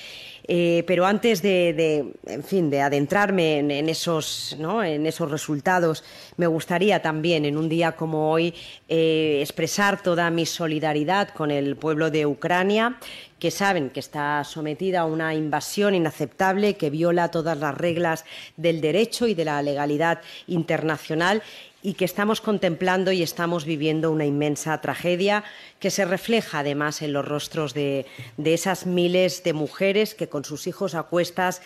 Eh, 0.46 0.84
pero 0.86 1.06
antes 1.06 1.40
de, 1.40 2.12
en 2.26 2.44
fin, 2.44 2.68
de 2.68 2.82
adentrarme 2.82 3.58
en, 3.58 3.88
esos, 3.88 4.56
en 4.58 5.06
esos 5.06 5.30
resultados, 5.30 6.04
me 6.36 6.46
gustaría 6.46 7.00
también, 7.00 7.46
en 7.46 7.56
un 7.56 7.68
día 7.68 7.92
como 7.92 8.30
hoy, 8.30 8.54
eh, 8.88 9.38
expresar 9.40 10.02
toda 10.02 10.28
mi 10.30 10.44
solidaridad 10.44 11.28
con 11.30 11.50
el 11.50 11.76
pueblo 11.76 12.10
de 12.10 12.26
Ucrania 12.26 12.98
que 13.38 13.50
saben 13.50 13.90
que 13.90 14.00
está 14.00 14.42
sometida 14.44 15.00
a 15.00 15.04
una 15.04 15.34
invasión 15.34 15.94
inaceptable 15.94 16.76
que 16.76 16.88
viola 16.88 17.30
todas 17.30 17.58
las 17.58 17.76
reglas 17.76 18.24
del 18.56 18.80
derecho 18.80 19.26
y 19.26 19.34
de 19.34 19.44
la 19.44 19.60
legalidad 19.60 20.22
internacional 20.46 21.42
y 21.84 21.92
que 21.92 22.06
estamos 22.06 22.40
contemplando 22.40 23.12
y 23.12 23.22
estamos 23.22 23.66
viviendo 23.66 24.10
una 24.10 24.24
inmensa 24.24 24.80
tragedia 24.80 25.44
que 25.78 25.90
se 25.90 26.06
refleja 26.06 26.60
además 26.60 27.02
en 27.02 27.12
los 27.12 27.28
rostros 27.28 27.74
de, 27.74 28.06
esas 28.42 28.86
miles 28.86 29.44
de 29.44 29.52
mujeres 29.52 30.14
que 30.14 30.30
con 30.30 30.46
sus 30.46 30.66
hijos 30.66 30.94
a 30.94 31.02
cuestas 31.02 31.60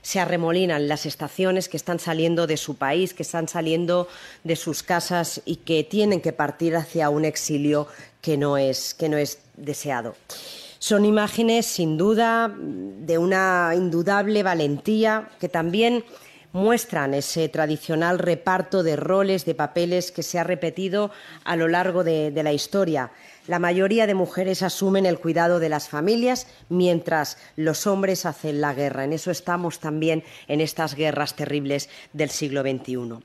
se 0.00 0.20
arremolinan 0.20 0.86
las 0.86 1.06
estaciones 1.06 1.68
que 1.68 1.76
están 1.76 1.98
saliendo 1.98 2.46
de 2.46 2.56
su 2.56 2.76
país, 2.76 3.14
que 3.14 3.24
están 3.24 3.48
saliendo 3.48 4.06
de 4.44 4.54
sus 4.54 4.84
casas 4.84 5.42
y 5.44 5.56
que 5.56 5.82
tienen 5.82 6.20
que 6.20 6.32
partir 6.32 6.76
hacia 6.76 7.10
un 7.10 7.24
exilio 7.24 7.88
que 8.20 8.36
no 8.36 8.56
es, 8.56 8.94
que 8.94 9.08
no 9.08 9.16
es 9.16 9.40
deseado. 9.56 10.14
Son 10.78 11.04
imágenes, 11.04 11.66
sin 11.66 11.96
duda, 11.96 12.54
de 12.56 13.18
una 13.18 13.72
indudable 13.74 14.44
valentía 14.44 15.30
que 15.40 15.48
también 15.48 16.04
muestran 16.54 17.14
ese 17.14 17.48
tradicional 17.48 18.20
reparto 18.20 18.84
de 18.84 18.94
roles, 18.94 19.44
de 19.44 19.56
papeles 19.56 20.12
que 20.12 20.22
se 20.22 20.38
ha 20.38 20.44
repetido 20.44 21.10
a 21.44 21.56
lo 21.56 21.66
largo 21.66 22.04
de, 22.04 22.30
la 22.42 22.52
historia. 22.52 23.10
La 23.48 23.58
mayoría 23.58 24.06
de 24.06 24.14
mujeres 24.14 24.62
asumen 24.62 25.04
el 25.04 25.18
cuidado 25.18 25.58
de 25.58 25.68
las 25.68 25.88
familias 25.88 26.46
mientras 26.68 27.38
los 27.56 27.88
hombres 27.88 28.24
hacen 28.24 28.60
la 28.60 28.72
guerra. 28.72 29.02
En 29.02 29.12
eso 29.12 29.32
estamos 29.32 29.80
también 29.80 30.22
en 30.46 30.60
estas 30.60 30.94
guerras 30.94 31.34
terribles 31.34 31.90
del 32.12 32.30
siglo 32.30 32.62
XXI. 32.62 33.18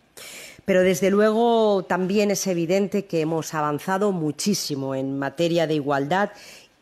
Pero 0.65 0.81
desde 0.81 1.11
luego 1.11 1.85
también 1.87 2.31
es 2.31 2.45
evidente 2.47 3.05
que 3.05 3.21
hemos 3.21 3.53
avanzado 3.53 4.11
muchísimo 4.11 4.95
en 4.95 5.17
materia 5.17 5.67
de 5.67 5.75
igualdad 5.75 6.31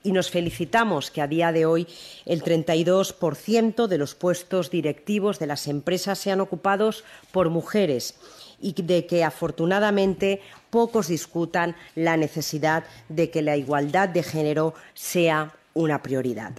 y 0.04 0.12
nos 0.12 0.30
felicitamos 0.30 1.12
que 1.12 1.22
a 1.22 1.28
día 1.28 1.52
de 1.52 1.66
hoy 1.66 1.88
el 2.26 2.44
32% 2.44 3.88
de 3.88 3.98
los 3.98 4.16
puestos 4.16 4.72
directivos 4.72 5.40
de 5.40 5.48
las 5.48 5.68
empresas 5.68 6.20
sean 6.20 6.42
ocupados 6.42 7.04
por 7.32 7.50
mujeres 7.50 8.16
y 8.60 8.74
de 8.82 9.06
que 9.06 9.24
afortunadamente 9.24 10.42
pocos 10.70 11.08
discutan 11.08 11.76
la 11.96 12.18
necesidad 12.18 12.84
de 13.10 13.30
que 13.30 13.42
la 13.42 13.58
igualdad 13.58 14.10
de 14.10 14.24
género 14.24 14.74
sea 14.94 15.56
una 15.74 16.02
prioridad. 16.02 16.54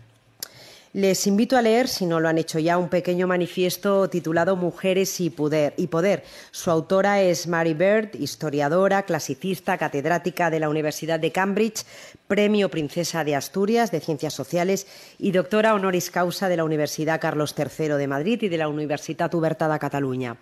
Les 0.95 1.27
invito 1.27 1.59
a 1.59 1.63
leer, 1.63 1.87
si 1.87 2.07
no 2.07 2.19
lo 2.19 2.29
han 2.29 2.39
hecho 2.39 2.59
ya, 2.59 2.79
un 2.79 2.89
pequeño 2.89 3.27
manifiesto 3.27 4.09
titulado 4.09 4.57
Mujeres 4.57 5.21
y 5.21 5.29
Poder. 5.29 6.25
Su 6.51 6.71
autora 6.71 7.21
es 7.21 7.47
Mary 7.47 7.75
Bird, 7.75 8.15
historiadora, 8.15 9.03
clasicista, 9.03 9.77
catedrática 9.77 10.49
de 10.49 10.61
la 10.61 10.71
Universidad 10.71 11.21
de 11.21 11.31
Cambridge, 11.31 11.85
Premio 12.27 12.71
Princesa 12.71 13.23
de 13.23 13.37
Asturias 13.37 13.91
de 13.91 14.01
Ciencias 14.01 14.33
Sociales 14.33 14.87
y 15.19 15.33
doctora 15.33 15.75
honoris 15.75 16.11
causa 16.11 16.49
de 16.49 16.57
la 16.57 16.65
Universidad 16.65 17.21
Carlos 17.21 17.55
III 17.57 17.89
de 17.89 18.09
Madrid 18.09 18.43
y 18.43 18.49
de 18.49 18.59
la 18.59 18.69
Universitat 18.69 19.35
Oberta 19.35 19.69
de 19.69 19.79
Cataluña. 19.79 20.39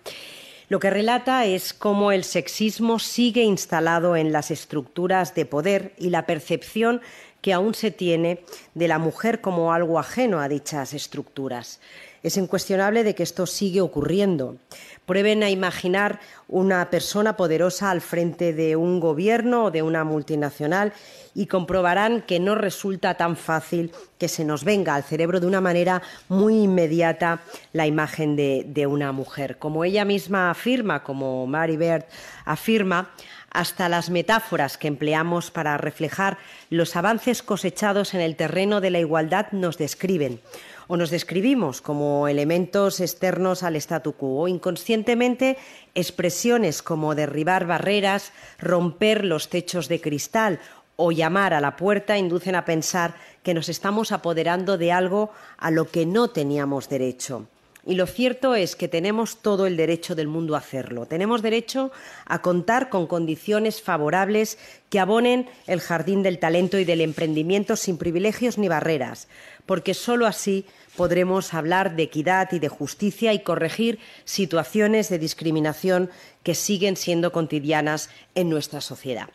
Lo 0.69 0.79
que 0.79 0.89
relata 0.89 1.45
es 1.45 1.73
cómo 1.73 2.11
el 2.11 2.25
sexismo 2.25 2.99
sigue 2.99 3.41
instalado 3.43 4.17
en 4.17 4.33
las 4.33 4.51
estructuras 4.51 5.33
de 5.33 5.45
poder 5.45 5.93
y 5.97 6.09
la 6.09 6.25
percepción 6.25 6.99
que 7.47 7.53
aún 7.53 7.73
se 7.73 7.91
tiene 7.91 8.43
de 8.73 8.89
la 8.89 8.99
mujer 8.99 9.39
como 9.39 9.71
algo 9.71 9.99
ajeno 9.99 10.41
a 10.41 10.49
dichas 10.49 10.93
estructuras. 10.93 11.79
Es 12.21 12.35
incuestionable 12.35 13.05
de 13.05 13.15
que 13.15 13.23
esto 13.23 13.45
sigue 13.45 13.79
ocurriendo. 13.79 14.57
Prueben 15.05 15.43
a 15.43 15.49
imaginar 15.49 16.19
una 16.49 16.89
persona 16.89 17.37
poderosa 17.37 17.89
al 17.89 18.01
frente 18.01 18.51
de 18.51 18.75
un 18.75 18.99
gobierno 18.99 19.63
o 19.63 19.71
de 19.71 19.81
una 19.81 20.03
multinacional 20.03 20.91
y 21.33 21.45
comprobarán 21.45 22.21
que 22.23 22.41
no 22.41 22.55
resulta 22.55 23.13
tan 23.13 23.37
fácil 23.37 23.93
que 24.17 24.27
se 24.27 24.43
nos 24.43 24.65
venga 24.65 24.95
al 24.95 25.03
cerebro 25.03 25.39
de 25.39 25.47
una 25.47 25.61
manera 25.61 26.01
muy 26.27 26.63
inmediata 26.63 27.39
la 27.71 27.87
imagen 27.87 28.35
de, 28.35 28.87
una 28.87 29.13
mujer. 29.13 29.57
Como 29.57 29.85
ella 29.85 30.03
misma 30.03 30.49
afirma, 30.49 31.01
como 31.01 31.47
Mary 31.47 31.77
Bird 31.77 32.03
afirma, 32.43 33.11
hasta 33.51 33.89
las 33.89 34.09
metáforas 34.09 34.77
que 34.77 34.87
empleamos 34.87 35.51
para 35.51 35.77
reflejar 35.77 36.37
los 36.69 36.95
avances 36.95 37.41
cosechados 37.41 38.13
en 38.13 38.21
el 38.21 38.35
terreno 38.35 38.81
de 38.81 38.91
la 38.91 38.99
igualdad 38.99 39.51
nos 39.51 39.77
describen 39.77 40.41
o 40.87 40.97
nos 40.97 41.09
describimos 41.09 41.81
como 41.81 42.27
elementos 42.27 42.99
externos 42.99 43.63
al 43.63 43.75
statu 43.75 44.13
quo 44.13 44.47
inconscientemente 44.47 45.57
expresiones 45.95 46.81
como 46.81 47.15
derribar 47.15 47.67
barreras, 47.67 48.31
romper 48.59 49.25
los 49.25 49.49
techos 49.49 49.87
de 49.87 50.01
cristal 50.01 50.59
o 50.95 51.11
llamar 51.11 51.53
a 51.53 51.61
la 51.61 51.75
puerta 51.75 52.17
inducen 52.17 52.55
a 52.55 52.65
pensar 52.65 53.15
que 53.43 53.53
nos 53.53 53.69
estamos 53.69 54.11
apoderando 54.11 54.77
de 54.77 54.91
algo 54.91 55.31
a 55.57 55.71
lo 55.71 55.89
que 55.89 56.05
no 56.05 56.29
teníamos 56.29 56.89
derecho. 56.89 57.47
Y 57.87 57.95
lo 57.95 58.05
cierto 58.05 58.53
es 58.53 58.75
que 58.75 58.89
tenemos 58.89 59.37
todo 59.37 59.65
el 59.65 59.77
derecho 59.77 60.13
del 60.13 60.27
mundo 60.27 60.55
a 60.55 60.57
hacerlo. 60.57 61.05
Tenemos 61.05 61.41
derecho 61.41 61.93
a 62.25 62.41
contar 62.41 62.89
con 62.89 63.07
condiciones 63.07 63.81
favorables 63.81 64.57
que 64.89 64.99
abonen 64.99 65.47
el 65.67 65.79
jardín 65.79 66.21
del 66.21 66.37
talento 66.37 66.77
y 66.79 66.83
del 66.83 66.99
emprendimiento 66.99 67.77
sin 67.77 67.97
privilegios 67.97 68.57
ni 68.57 68.67
barreras, 68.67 69.29
porque 69.65 69.93
sólo 69.93 70.27
así 70.27 70.65
podremos 70.97 71.53
hablar 71.53 71.95
de 71.95 72.03
equidad 72.03 72.51
y 72.51 72.59
de 72.59 72.67
justicia 72.67 73.31
y 73.31 73.39
corregir 73.39 73.99
situaciones 74.25 75.07
de 75.07 75.19
discriminación 75.19 76.09
que 76.43 76.55
siguen 76.55 76.97
siendo 76.97 77.31
cotidianas 77.31 78.09
en 78.35 78.49
nuestra 78.49 78.81
sociedad. 78.81 79.29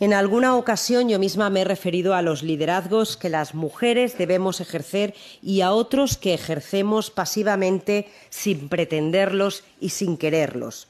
En 0.00 0.14
alguna 0.14 0.54
ocasión 0.54 1.08
yo 1.08 1.18
misma 1.18 1.50
me 1.50 1.62
he 1.62 1.64
referido 1.64 2.14
a 2.14 2.22
los 2.22 2.44
liderazgos 2.44 3.16
que 3.16 3.28
las 3.28 3.54
mujeres 3.54 4.16
debemos 4.16 4.60
ejercer 4.60 5.12
y 5.42 5.62
a 5.62 5.72
otros 5.72 6.16
que 6.16 6.34
ejercemos 6.34 7.10
pasivamente 7.10 8.08
sin 8.30 8.68
pretenderlos 8.68 9.64
y 9.80 9.88
sin 9.88 10.16
quererlos. 10.16 10.86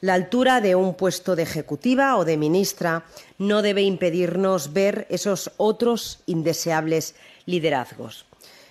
La 0.00 0.14
altura 0.14 0.60
de 0.60 0.74
un 0.74 0.94
puesto 0.94 1.36
de 1.36 1.44
ejecutiva 1.44 2.16
o 2.16 2.24
de 2.24 2.36
ministra 2.36 3.04
no 3.38 3.62
debe 3.62 3.82
impedirnos 3.82 4.72
ver 4.72 5.06
esos 5.10 5.52
otros 5.56 6.18
indeseables 6.26 7.14
liderazgos. 7.46 8.24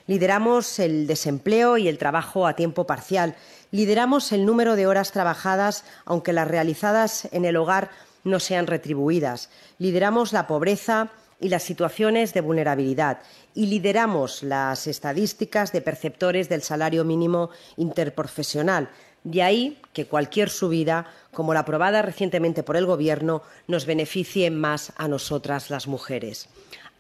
Lideramos 0.08 0.80
el 0.80 1.08
desempleo 1.08 1.77
y 1.77 1.88
el 1.88 1.99
trabajo 1.99 2.48
a 2.48 2.56
tiempo 2.56 2.85
parcial. 2.85 3.35
Lideramos 3.72 4.32
el 4.32 4.43
número 4.45 4.75
de 4.75 4.88
horas 4.88 5.11
trabajadas, 5.11 5.85
aunque 6.03 6.33
las 6.33 6.48
realizadas 6.48 7.30
en 7.32 7.45
el 7.45 7.56
hogar 7.56 7.91
no 8.23 8.39
sean 8.39 8.67
retribuidas. 8.67 9.49
Lideramos 9.77 10.33
la 10.33 10.48
pobreza 10.48 11.11
y 11.39 11.49
las 11.49 11.64
situaciones 11.64 12.33
de 12.33 12.41
vulnerabilidad. 12.41 13.19
Y 13.53 13.67
lideramos 13.67 14.43
las 14.43 14.88
estadísticas 14.88 15.72
de 15.72 15.81
perceptores 15.81 16.49
del 16.49 16.61
salario 16.61 17.06
mínimo 17.06 17.49
interprofesional. 17.77 18.89
De 19.23 19.43
ahí 19.43 19.81
que 19.93 20.06
cualquier 20.06 20.49
subida, 20.49 21.07
como 21.31 21.53
la 21.53 21.61
aprobada 21.61 22.01
recientemente 22.01 22.64
por 22.64 22.77
el 22.77 22.85
Gobierno, 22.85 23.41
nos 23.67 23.85
beneficie 23.85 24.49
más 24.51 24.93
a 24.98 25.07
nosotras 25.07 25.69
las 25.69 25.88
mujeres. 25.88 26.49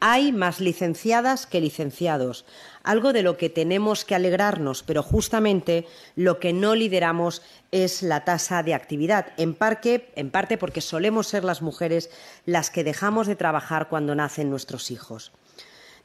Hay 0.01 0.31
más 0.31 0.61
licenciadas 0.61 1.45
que 1.45 1.59
licenciados, 1.59 2.45
algo 2.83 3.11
de 3.11 3.21
lo 3.21 3.35
que 3.35 3.49
tenemos 3.49 4.05
que 4.05 4.15
alegrarnos, 4.15 4.81
pero 4.81 5.03
justamente 5.03 5.85
lo 6.15 6.39
que 6.39 6.53
no 6.53 6.73
lideramos 6.73 7.41
es 7.71 8.01
la 8.01 8.23
tasa 8.23 8.63
de 8.63 8.73
actividad, 8.73 9.33
en, 9.35 9.57
en 10.15 10.31
parte 10.31 10.57
porque 10.57 10.79
solemos 10.79 11.27
ser 11.27 11.43
las 11.43 11.61
mujeres 11.61 12.09
las 12.45 12.69
que 12.69 12.85
dejamos 12.85 13.27
de 13.27 13.35
trabajar 13.35 13.89
cuando 13.89 14.15
nacen 14.15 14.49
nuestros 14.49 14.89
hijos. 14.89 15.33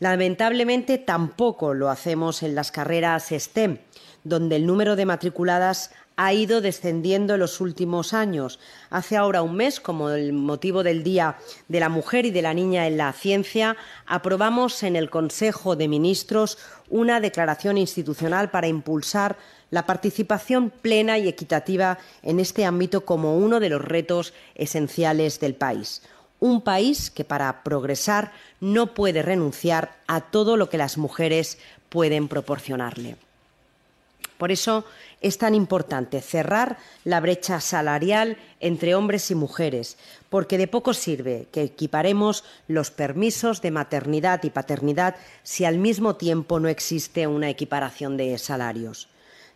Lamentablemente 0.01 0.99
tampoco 0.99 1.73
lo 1.73 1.89
hacemos 1.89 2.43
en 2.43 2.57
las 2.57 2.73
carreras 2.73 3.29
STEM, 3.31 3.79
donde 4.25 4.57
el 4.57 4.67
número 4.67 4.97
de 4.97 5.07
matriculadas 5.07 5.93
ha 6.17 6.33
ido 6.33 6.61
descendiendo 6.61 7.35
en 7.35 7.41
los 7.41 7.61
últimos 7.61 8.15
años. 8.15 8.59
Hace 8.91 9.17
ahora 9.17 9.43
un 9.43 9.57
mes, 9.57 9.81
como 9.81 10.11
el 10.11 10.33
motivo 10.33 10.83
del 10.83 11.03
Día 11.03 11.37
de 11.69 11.81
la 11.81 11.89
Mujer 11.89 12.27
y 12.27 12.31
de 12.31 12.43
la 12.43 12.55
Niña 12.55 12.87
en 12.87 12.97
la 12.97 13.13
Ciencia, 13.13 13.77
aprobamos 14.07 14.83
en 14.83 14.97
el 14.97 15.11
Consejo 15.11 15.77
de 15.77 15.89
Ministros 15.89 16.59
una 16.89 17.21
declaración 17.21 17.79
institucional 17.79 18.51
para 18.51 18.69
impulsar 18.69 19.37
la 19.71 19.87
participación 19.87 20.71
plena 20.71 21.19
y 21.19 21.27
equitativa 21.27 21.99
en 22.23 22.39
este 22.39 22.65
ámbito 22.65 23.05
como 23.05 23.37
uno 23.37 23.59
de 23.59 23.71
los 23.71 23.83
retos 23.83 24.33
esenciales 24.55 25.41
del 25.41 25.55
país. 25.55 26.03
Un 26.39 26.61
país 26.61 27.11
que 27.11 27.25
para 27.25 27.65
progresar 27.65 28.33
no 28.61 28.95
puede 28.95 29.23
renunciar 29.23 29.97
a 30.07 30.21
todo 30.21 30.57
lo 30.57 30.69
que 30.69 30.79
las 30.79 30.97
mujeres 30.97 31.59
pueden 31.89 32.29
proporcionarle. 32.29 33.17
Por 34.39 34.53
eso 34.53 34.85
es 35.25 35.39
tan 35.39 35.55
importante 35.55 36.21
cerrar 36.21 36.77
la 37.03 37.19
brecha 37.19 37.59
salarial 37.59 38.37
entre 38.61 38.95
hombres 38.95 39.31
y 39.31 39.35
mujeres, 39.35 39.97
porque 40.29 40.59
de 40.59 40.69
poco 40.69 40.93
sirve 40.93 41.49
que 41.51 41.63
equiparemos 41.63 42.45
los 42.69 42.91
permisos 42.91 43.63
de 43.63 43.71
maternidad 43.71 44.45
y 44.45 44.51
paternidad 44.51 45.17
si 45.43 45.65
al 45.65 45.79
mismo 45.79 46.17
tiempo 46.17 46.61
no 46.61 46.69
existe 46.69 47.27
una 47.27 47.49
equiparación 47.49 48.19
de 48.19 48.37
salarios. 48.37 49.09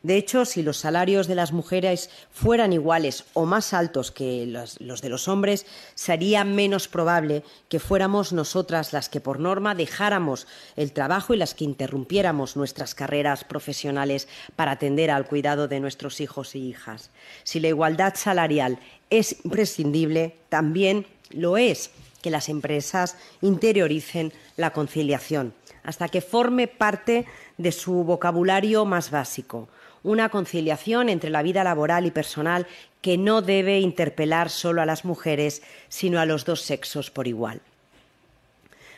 De 0.02 0.16
hecho, 0.16 0.44
si 0.44 0.62
los 0.62 0.76
salarios 0.76 1.26
de 1.26 1.34
las 1.34 1.52
mujeres 1.52 2.08
fueran 2.30 2.72
iguales 2.72 3.24
o 3.34 3.46
más 3.46 3.74
altos 3.74 4.12
que 4.12 4.46
los, 4.46 4.78
de 4.78 5.08
los 5.08 5.26
hombres, 5.26 5.66
sería 5.96 6.44
menos 6.44 6.86
probable 6.86 7.42
que 7.68 7.80
fuéramos 7.80 8.32
nosotras 8.32 8.92
las 8.92 9.08
que 9.08 9.20
por 9.20 9.40
norma 9.40 9.74
dejáramos 9.74 10.46
el 10.76 10.92
trabajo 10.92 11.34
y 11.34 11.36
las 11.36 11.54
que 11.54 11.64
interrumpiéramos 11.64 12.56
nuestras 12.56 12.94
carreras 12.94 13.42
profesionales 13.42 14.28
para 14.54 14.72
atender 14.72 15.10
al 15.10 15.26
cuidado 15.26 15.66
de 15.66 15.80
nuestros 15.80 16.20
hijos 16.20 16.54
y 16.54 16.68
hijas. 16.68 17.10
Si 17.42 17.58
la 17.58 17.68
igualdad 17.68 18.14
salarial 18.14 18.78
es 19.10 19.44
imprescindible, 19.44 20.36
también 20.48 21.06
lo 21.30 21.56
es 21.56 21.90
que 22.22 22.30
las 22.30 22.48
empresas 22.48 23.16
interioricen 23.40 24.32
la 24.56 24.72
conciliación 24.72 25.54
hasta 25.82 26.08
que 26.08 26.20
forme 26.20 26.68
parte 26.68 27.26
de 27.56 27.72
su 27.72 28.04
vocabulario 28.04 28.84
más 28.84 29.10
básico 29.10 29.68
una 30.02 30.28
conciliación 30.28 31.08
entre 31.08 31.30
la 31.30 31.42
vida 31.42 31.64
laboral 31.64 32.06
y 32.06 32.10
personal 32.10 32.66
que 33.00 33.18
no 33.18 33.42
debe 33.42 33.80
interpelar 33.80 34.50
solo 34.50 34.82
a 34.82 34.86
las 34.86 35.04
mujeres, 35.04 35.62
sino 35.88 36.20
a 36.20 36.26
los 36.26 36.44
dos 36.44 36.62
sexos 36.62 37.10
por 37.10 37.26
igual. 37.26 37.60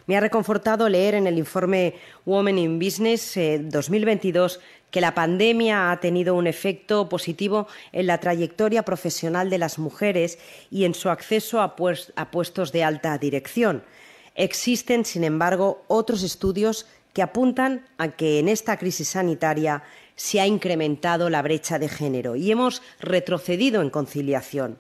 Me 0.07 0.17
ha 0.17 0.21
reconfortado 0.21 0.89
leer 0.89 1.15
en 1.15 1.27
el 1.27 1.39
informe 1.39 1.95
Women 2.27 2.59
in 2.59 2.79
Business 2.79 3.35
2022 3.37 4.57
eh, 4.57 4.61
que 4.91 5.01
la 5.01 5.15
pandemia 5.15 5.93
ha 5.93 6.01
tenido 6.01 6.35
un 6.35 6.47
efecto 6.47 7.09
positivo 7.09 7.69
en 7.93 8.09
la 8.09 8.19
trayectoria 8.19 8.83
profesional 8.83 9.51
de 9.51 9.59
las 9.59 9.79
mujeres 9.79 10.39
y 10.71 10.85
en 10.85 10.95
su 10.95 11.11
acceso 11.11 11.61
a 11.61 11.77
puestos 11.77 12.73
de 12.73 12.83
alta 12.83 13.17
dirección. 13.19 13.85
Existen, 14.35 15.05
sin 15.05 15.23
embargo, 15.23 15.85
otros 15.87 16.23
estudios 16.23 16.87
que 17.13 17.23
apuntan 17.23 17.87
a 17.99 18.09
que 18.09 18.39
en 18.39 18.49
esta 18.49 18.77
crisis 18.79 19.11
sanitaria 19.11 19.83
se 20.21 20.39
ha 20.39 20.47
incrementado 20.47 21.31
la 21.31 21.41
brecha 21.41 21.79
de 21.79 21.89
género 21.89 22.37
y 22.37 22.53
hemos 22.53 22.83
retrocedido 23.01 23.81
en 23.81 23.89
conciliación. 23.89 24.77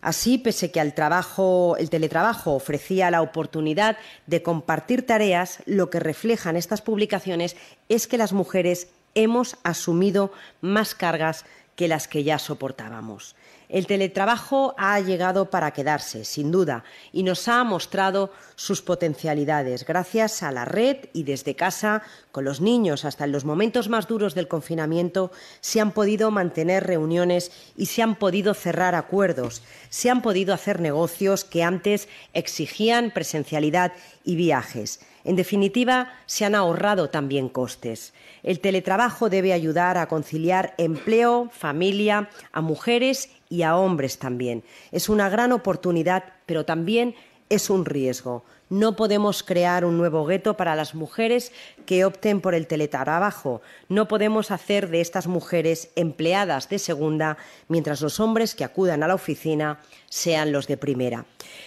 Así, 0.00 0.38
pese 0.38 0.70
que 0.70 0.78
el 0.78 0.94
teletrabajo 0.94 2.54
ofrecía 2.54 3.10
la 3.10 3.22
oportunidad 3.22 3.96
de 4.28 4.40
compartir 4.44 5.04
tareas, 5.04 5.58
lo 5.66 5.90
que 5.90 5.98
reflejan 5.98 6.54
estas 6.54 6.80
publicaciones 6.80 7.56
es 7.88 8.06
que 8.06 8.18
las 8.18 8.32
mujeres 8.32 8.86
hemos 9.16 9.56
asumido 9.64 10.32
más 10.60 10.94
cargas 10.94 11.44
que 11.74 11.88
las 11.88 12.06
que 12.06 12.22
ya 12.22 12.38
soportábamos. 12.38 13.34
El 13.72 13.86
teletrabajo 13.86 14.74
ha 14.76 15.00
llegado 15.00 15.48
para 15.48 15.70
quedarse, 15.70 16.26
sin 16.26 16.52
duda, 16.52 16.84
y 17.10 17.22
nos 17.22 17.48
ha 17.48 17.64
mostrado 17.64 18.30
sus 18.54 18.82
potencialidades. 18.82 19.86
Gracias 19.86 20.42
a 20.42 20.52
la 20.52 20.66
red 20.66 20.98
y 21.14 21.22
desde 21.22 21.56
casa, 21.56 22.02
con 22.32 22.44
los 22.44 22.60
niños, 22.60 23.06
hasta 23.06 23.24
en 23.24 23.32
los 23.32 23.46
momentos 23.46 23.88
más 23.88 24.06
duros 24.06 24.34
del 24.34 24.46
confinamiento, 24.46 25.32
se 25.62 25.80
han 25.80 25.92
podido 25.92 26.30
mantener 26.30 26.86
reuniones 26.86 27.50
y 27.74 27.86
se 27.86 28.02
han 28.02 28.16
podido 28.16 28.52
cerrar 28.52 28.94
acuerdos, 28.94 29.62
se 29.88 30.10
han 30.10 30.20
podido 30.20 30.52
hacer 30.52 30.78
negocios 30.78 31.44
que 31.44 31.62
antes 31.62 32.10
exigían 32.34 33.10
presencialidad 33.10 33.94
y 34.22 34.36
viajes. 34.36 35.00
En 35.24 35.36
definitiva, 35.36 36.12
se 36.26 36.44
han 36.44 36.54
ahorrado 36.54 37.10
también 37.10 37.48
costes. 37.48 38.12
El 38.42 38.60
teletrabajo 38.60 39.30
debe 39.30 39.52
ayudar 39.52 39.98
a 39.98 40.08
conciliar 40.08 40.74
empleo, 40.78 41.48
familia, 41.52 42.28
a 42.52 42.60
mujeres 42.60 43.30
y 43.48 43.62
a 43.62 43.76
hombres 43.76 44.18
también. 44.18 44.64
Es 44.90 45.08
una 45.08 45.28
gran 45.28 45.52
oportunidad, 45.52 46.24
pero 46.46 46.64
también 46.64 47.14
es 47.48 47.70
un 47.70 47.84
riesgo. 47.84 48.44
No 48.72 48.96
podemos 48.96 49.42
crear 49.42 49.84
un 49.84 49.98
nuevo 49.98 50.24
gueto 50.24 50.56
para 50.56 50.74
las 50.74 50.94
mujeres 50.94 51.52
que 51.84 52.06
opten 52.06 52.40
por 52.40 52.54
el 52.54 52.66
teletrabajo. 52.66 53.60
No 53.90 54.08
podemos 54.08 54.50
hacer 54.50 54.88
de 54.88 55.02
estas 55.02 55.26
mujeres 55.26 55.90
empleadas 55.94 56.70
de 56.70 56.78
segunda, 56.78 57.36
mientras 57.68 58.00
los 58.00 58.18
hombres 58.18 58.54
que 58.54 58.64
acudan 58.64 59.02
a 59.02 59.08
la 59.08 59.14
oficina 59.14 59.78
sean 60.08 60.52
los 60.52 60.68
de 60.68 60.78
primera. 60.78 61.26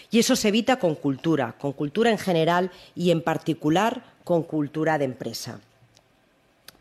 Y 0.09 0.17
eso 0.17 0.35
se 0.35 0.47
evita 0.47 0.79
con 0.79 0.95
cultura, 0.95 1.53
con 1.59 1.73
cultura 1.73 2.09
en 2.09 2.17
general 2.17 2.71
y 2.95 3.11
en 3.11 3.21
particular 3.21 4.01
con 4.23 4.41
cultura 4.41 4.97
de 4.97 5.05
empresa. 5.05 5.59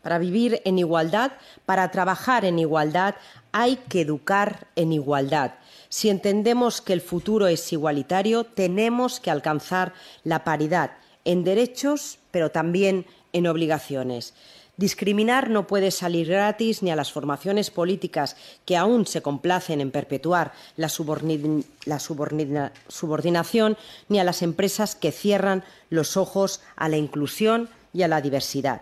Para 0.01 0.17
vivir 0.17 0.59
en 0.65 0.79
igualdad, 0.79 1.33
para 1.67 1.91
trabajar 1.91 2.45
en 2.45 2.57
igualdad, 2.57 3.13
hay 3.51 3.75
que 3.75 4.01
educar 4.01 4.65
en 4.75 4.91
igualdad. 4.91 5.53
Si 5.95 6.09
entendemos 6.09 6.81
que 6.81 6.91
el 6.91 6.99
futuro 6.99 7.47
es 7.47 7.71
igualitario, 7.71 8.43
tenemos 8.43 9.21
que 9.21 9.31
alcanzar 9.31 9.93
la 10.25 10.43
paridad 10.43 10.91
en 11.23 11.45
derechos, 11.45 12.19
pero 12.31 12.51
también 12.51 13.05
en 13.31 13.47
obligaciones. 13.47 14.33
Discriminar 14.75 15.49
no 15.49 15.67
puede 15.67 15.91
salir 15.91 16.27
gratis 16.27 16.83
ni 16.83 16.91
a 16.91 16.97
las 16.97 17.13
formaciones 17.13 17.71
políticas 17.71 18.35
que 18.65 18.75
aún 18.75 19.07
se 19.07 19.21
complacen 19.21 19.79
en 19.79 19.91
perpetuar 19.91 20.51
la, 20.75 20.89
subordinación, 20.89 23.77
ni 24.09 24.19
a 24.19 24.25
las 24.25 24.41
empresas 24.41 24.95
que 24.95 25.13
cierran 25.13 25.63
los 25.89 26.17
ojos 26.17 26.59
a 26.75 26.89
la 26.89 26.97
inclusión 26.97 27.69
y 27.93 28.01
a 28.01 28.09
la 28.09 28.19
diversidad. 28.19 28.81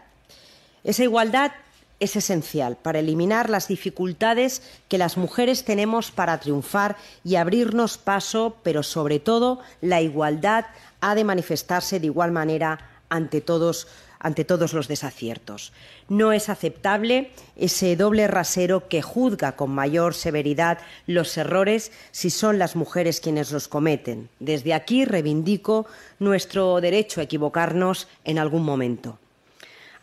Esa 0.84 1.04
igualdad 1.04 1.52
es 2.04 2.16
esencial 2.18 2.76
para 2.76 3.00
eliminar 3.00 3.50
las 3.50 3.68
dificultades 3.68 4.62
que 4.90 4.98
las 4.98 5.18
mujeres 5.18 5.64
tenemos 5.64 6.12
para 6.12 6.40
triunfar 6.40 6.98
y 7.24 7.36
abrirnos 7.36 7.98
paso, 7.98 8.58
pero 8.62 8.84
sobre 8.84 9.20
todo 9.20 9.60
la 9.82 10.02
igualdad 10.02 10.66
ha 11.00 11.16
de 11.16 11.24
manifestarse 11.24 12.00
de 12.00 12.08
igual 12.08 12.32
manera 12.32 12.90
ante 13.10 13.42
todos 13.42 13.88
ante 14.24 14.46
todos 14.46 14.72
los 14.72 14.88
desaciertos. 14.88 15.74
No 16.08 16.32
es 16.32 16.48
aceptable 16.48 17.32
ese 17.58 17.98
doble 17.98 18.26
rasero 18.28 18.88
que 18.88 19.02
juzga 19.02 19.58
con 19.58 19.70
mayor 19.72 20.14
severidad 20.14 20.80
los 21.08 21.38
errores 21.38 21.92
si 22.12 22.30
son 22.30 22.58
las 22.58 22.78
mujeres 22.78 23.20
quienes 23.20 23.52
los 23.52 23.68
cometen. 23.68 24.30
Desde 24.40 24.74
aquí 24.74 25.04
reivindico 25.04 25.86
nuestro 26.20 26.80
derecho 26.80 27.20
a 27.20 27.26
equivocarnos 27.26 28.08
en 28.24 28.40
algún 28.40 28.64
momento. 28.64 29.20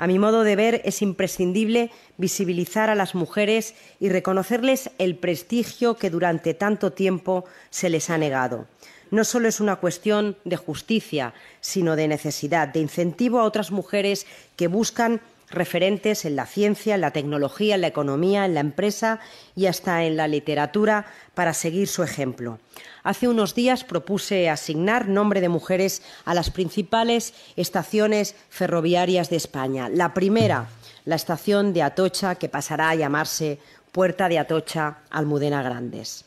A 0.01 0.07
mi 0.07 0.19
modo 0.19 0.45
de 0.45 0.57
ver, 0.57 0.81
es 0.87 1.03
imprescindible 1.03 1.91
visibilizar 2.17 2.89
a 2.89 2.95
las 2.95 3.15
mujeres 3.15 3.75
y 4.01 4.09
reconocerles 4.09 4.91
el 4.97 5.15
prestigio 5.15 5.97
que 5.97 6.09
durante 6.09 6.55
tanto 6.55 6.95
tiempo 6.95 7.45
se 7.69 7.91
les 7.91 8.09
ha 8.09 8.17
negado. 8.17 8.67
No 9.11 9.25
solo 9.25 9.47
es 9.47 9.61
una 9.61 9.77
cuestión 9.77 10.39
de 10.47 10.57
justicia, 10.57 11.35
sino 11.61 11.97
de 11.97 12.09
necesidad, 12.09 12.69
de 12.69 12.81
incentivo 12.81 13.41
a 13.41 13.45
otras 13.45 13.73
mujeres 13.73 14.27
que 14.57 14.69
buscan 14.69 15.20
referentes 15.51 16.25
en 16.25 16.37
la 16.37 16.47
ciencia, 16.47 16.95
en 16.95 17.01
la 17.01 17.11
tecnología, 17.11 17.75
en 17.75 17.81
la 17.83 17.89
economía, 17.89 18.45
en 18.45 18.55
la 18.55 18.61
empresa 18.61 19.20
y 19.55 19.67
hasta 19.67 20.05
en 20.05 20.17
la 20.17 20.29
literatura 20.29 21.07
para 21.35 21.55
seguir 21.55 21.89
su 21.89 22.03
ejemplo. 22.03 22.59
Hace 23.03 23.29
unos 23.29 23.55
días 23.55 23.85
propuse 23.85 24.49
asignar 24.49 25.09
nombre 25.09 25.41
de 25.41 25.49
mujeres 25.49 26.03
a 26.25 26.35
las 26.35 26.51
principales 26.51 27.35
estaciones 27.57 28.37
ferroviarias 28.49 29.31
de 29.31 29.37
España. 29.37 29.89
La 29.89 30.15
primera, 30.15 30.69
la 31.05 31.17
estación 31.17 31.73
de 31.73 31.83
Atocha, 31.83 32.35
que 32.35 32.49
pasará 32.49 32.91
a 32.91 32.95
llamarse 32.95 33.59
Puerta 33.93 34.29
de 34.29 34.39
Atocha 34.39 34.99
Almudena 35.11 35.62
Grandes. 35.62 36.25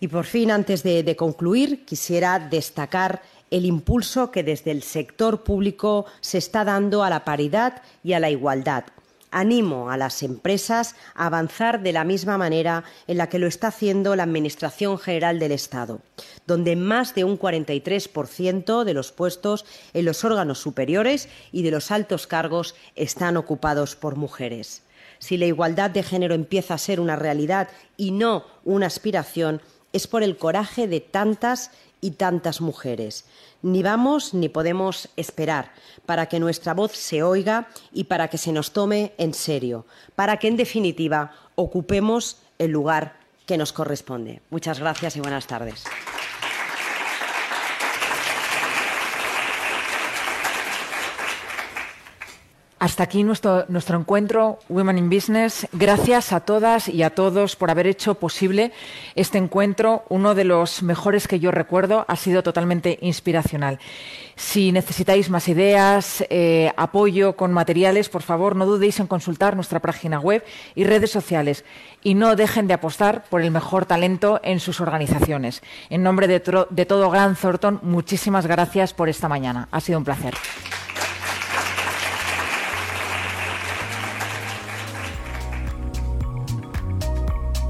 Y 0.00 0.08
por 0.08 0.24
fin, 0.24 0.50
antes 0.50 0.82
de, 0.82 1.02
de 1.02 1.14
concluir, 1.14 1.84
quisiera 1.84 2.38
destacar 2.38 3.22
el 3.50 3.64
impulso 3.64 4.30
que 4.30 4.42
desde 4.42 4.70
el 4.70 4.82
sector 4.82 5.42
público 5.42 6.06
se 6.20 6.38
está 6.38 6.64
dando 6.64 7.02
a 7.02 7.10
la 7.10 7.24
paridad 7.24 7.82
y 8.02 8.12
a 8.12 8.20
la 8.20 8.30
igualdad. 8.30 8.84
Animo 9.32 9.90
a 9.90 9.96
las 9.96 10.24
empresas 10.24 10.96
a 11.14 11.26
avanzar 11.26 11.82
de 11.82 11.92
la 11.92 12.02
misma 12.02 12.36
manera 12.36 12.82
en 13.06 13.16
la 13.16 13.28
que 13.28 13.38
lo 13.38 13.46
está 13.46 13.68
haciendo 13.68 14.16
la 14.16 14.24
Administración 14.24 14.98
General 14.98 15.38
del 15.38 15.52
Estado, 15.52 16.00
donde 16.46 16.74
más 16.74 17.14
de 17.14 17.22
un 17.22 17.38
43% 17.38 18.82
de 18.82 18.94
los 18.94 19.12
puestos 19.12 19.64
en 19.94 20.04
los 20.04 20.24
órganos 20.24 20.58
superiores 20.58 21.28
y 21.52 21.62
de 21.62 21.70
los 21.70 21.92
altos 21.92 22.26
cargos 22.26 22.74
están 22.96 23.36
ocupados 23.36 23.94
por 23.94 24.16
mujeres. 24.16 24.82
Si 25.20 25.36
la 25.36 25.46
igualdad 25.46 25.90
de 25.90 26.02
género 26.02 26.34
empieza 26.34 26.74
a 26.74 26.78
ser 26.78 26.98
una 26.98 27.14
realidad 27.14 27.68
y 27.96 28.10
no 28.10 28.46
una 28.64 28.86
aspiración, 28.86 29.60
es 29.92 30.06
por 30.06 30.22
el 30.22 30.36
coraje 30.38 30.88
de 30.88 31.00
tantas 31.00 31.70
y 32.00 32.12
tantas 32.12 32.60
mujeres. 32.60 33.24
Ni 33.62 33.82
vamos 33.82 34.34
ni 34.34 34.48
podemos 34.48 35.08
esperar 35.16 35.72
para 36.06 36.26
que 36.26 36.40
nuestra 36.40 36.74
voz 36.74 36.92
se 36.92 37.22
oiga 37.22 37.68
y 37.92 38.04
para 38.04 38.28
que 38.28 38.38
se 38.38 38.52
nos 38.52 38.72
tome 38.72 39.12
en 39.18 39.34
serio, 39.34 39.86
para 40.14 40.38
que, 40.38 40.48
en 40.48 40.56
definitiva, 40.56 41.32
ocupemos 41.54 42.38
el 42.58 42.70
lugar 42.70 43.16
que 43.46 43.58
nos 43.58 43.72
corresponde. 43.72 44.42
Muchas 44.50 44.80
gracias 44.80 45.16
y 45.16 45.20
buenas 45.20 45.46
tardes. 45.46 45.84
Hasta 52.80 53.02
aquí 53.02 53.24
nuestro, 53.24 53.66
encuentro 53.68 54.58
Women 54.70 54.96
in 54.96 55.10
Business. 55.10 55.68
Gracias 55.70 56.32
a 56.32 56.40
todas 56.40 56.88
y 56.88 57.02
a 57.02 57.10
todos 57.10 57.54
por 57.54 57.70
haber 57.70 57.86
hecho 57.86 58.14
posible 58.14 58.72
este 59.14 59.36
encuentro, 59.36 60.04
uno 60.08 60.34
de 60.34 60.44
los 60.44 60.82
mejores 60.82 61.28
que 61.28 61.38
yo 61.38 61.50
recuerdo. 61.50 62.06
Ha 62.08 62.16
sido 62.16 62.42
totalmente 62.42 62.98
inspiracional. 63.02 63.78
Si 64.34 64.72
necesitáis 64.72 65.28
más 65.28 65.46
ideas, 65.48 66.24
eh, 66.30 66.72
apoyo 66.74 67.36
con 67.36 67.52
materiales, 67.52 68.08
por 68.08 68.22
favor, 68.22 68.56
no 68.56 68.64
dudéis 68.64 68.98
en 68.98 69.08
consultar 69.08 69.56
nuestra 69.56 69.80
página 69.80 70.18
web 70.18 70.42
y 70.74 70.84
redes 70.84 71.10
sociales. 71.10 71.66
Y 72.02 72.14
no 72.14 72.34
dejen 72.34 72.66
de 72.66 72.72
apostar 72.72 73.24
por 73.24 73.42
el 73.42 73.50
mejor 73.50 73.84
talento 73.84 74.40
en 74.42 74.58
sus 74.58 74.80
organizaciones. 74.80 75.60
En 75.90 76.02
nombre 76.02 76.28
de 76.28 76.40
todo 76.40 77.10
Gran 77.10 77.36
Thornton, 77.36 77.80
muchísimas 77.82 78.46
gracias 78.46 78.94
por 78.94 79.10
esta 79.10 79.28
mañana. 79.28 79.68
Ha 79.70 79.80
sido 79.80 79.98
un 79.98 80.06
placer. 80.06 80.32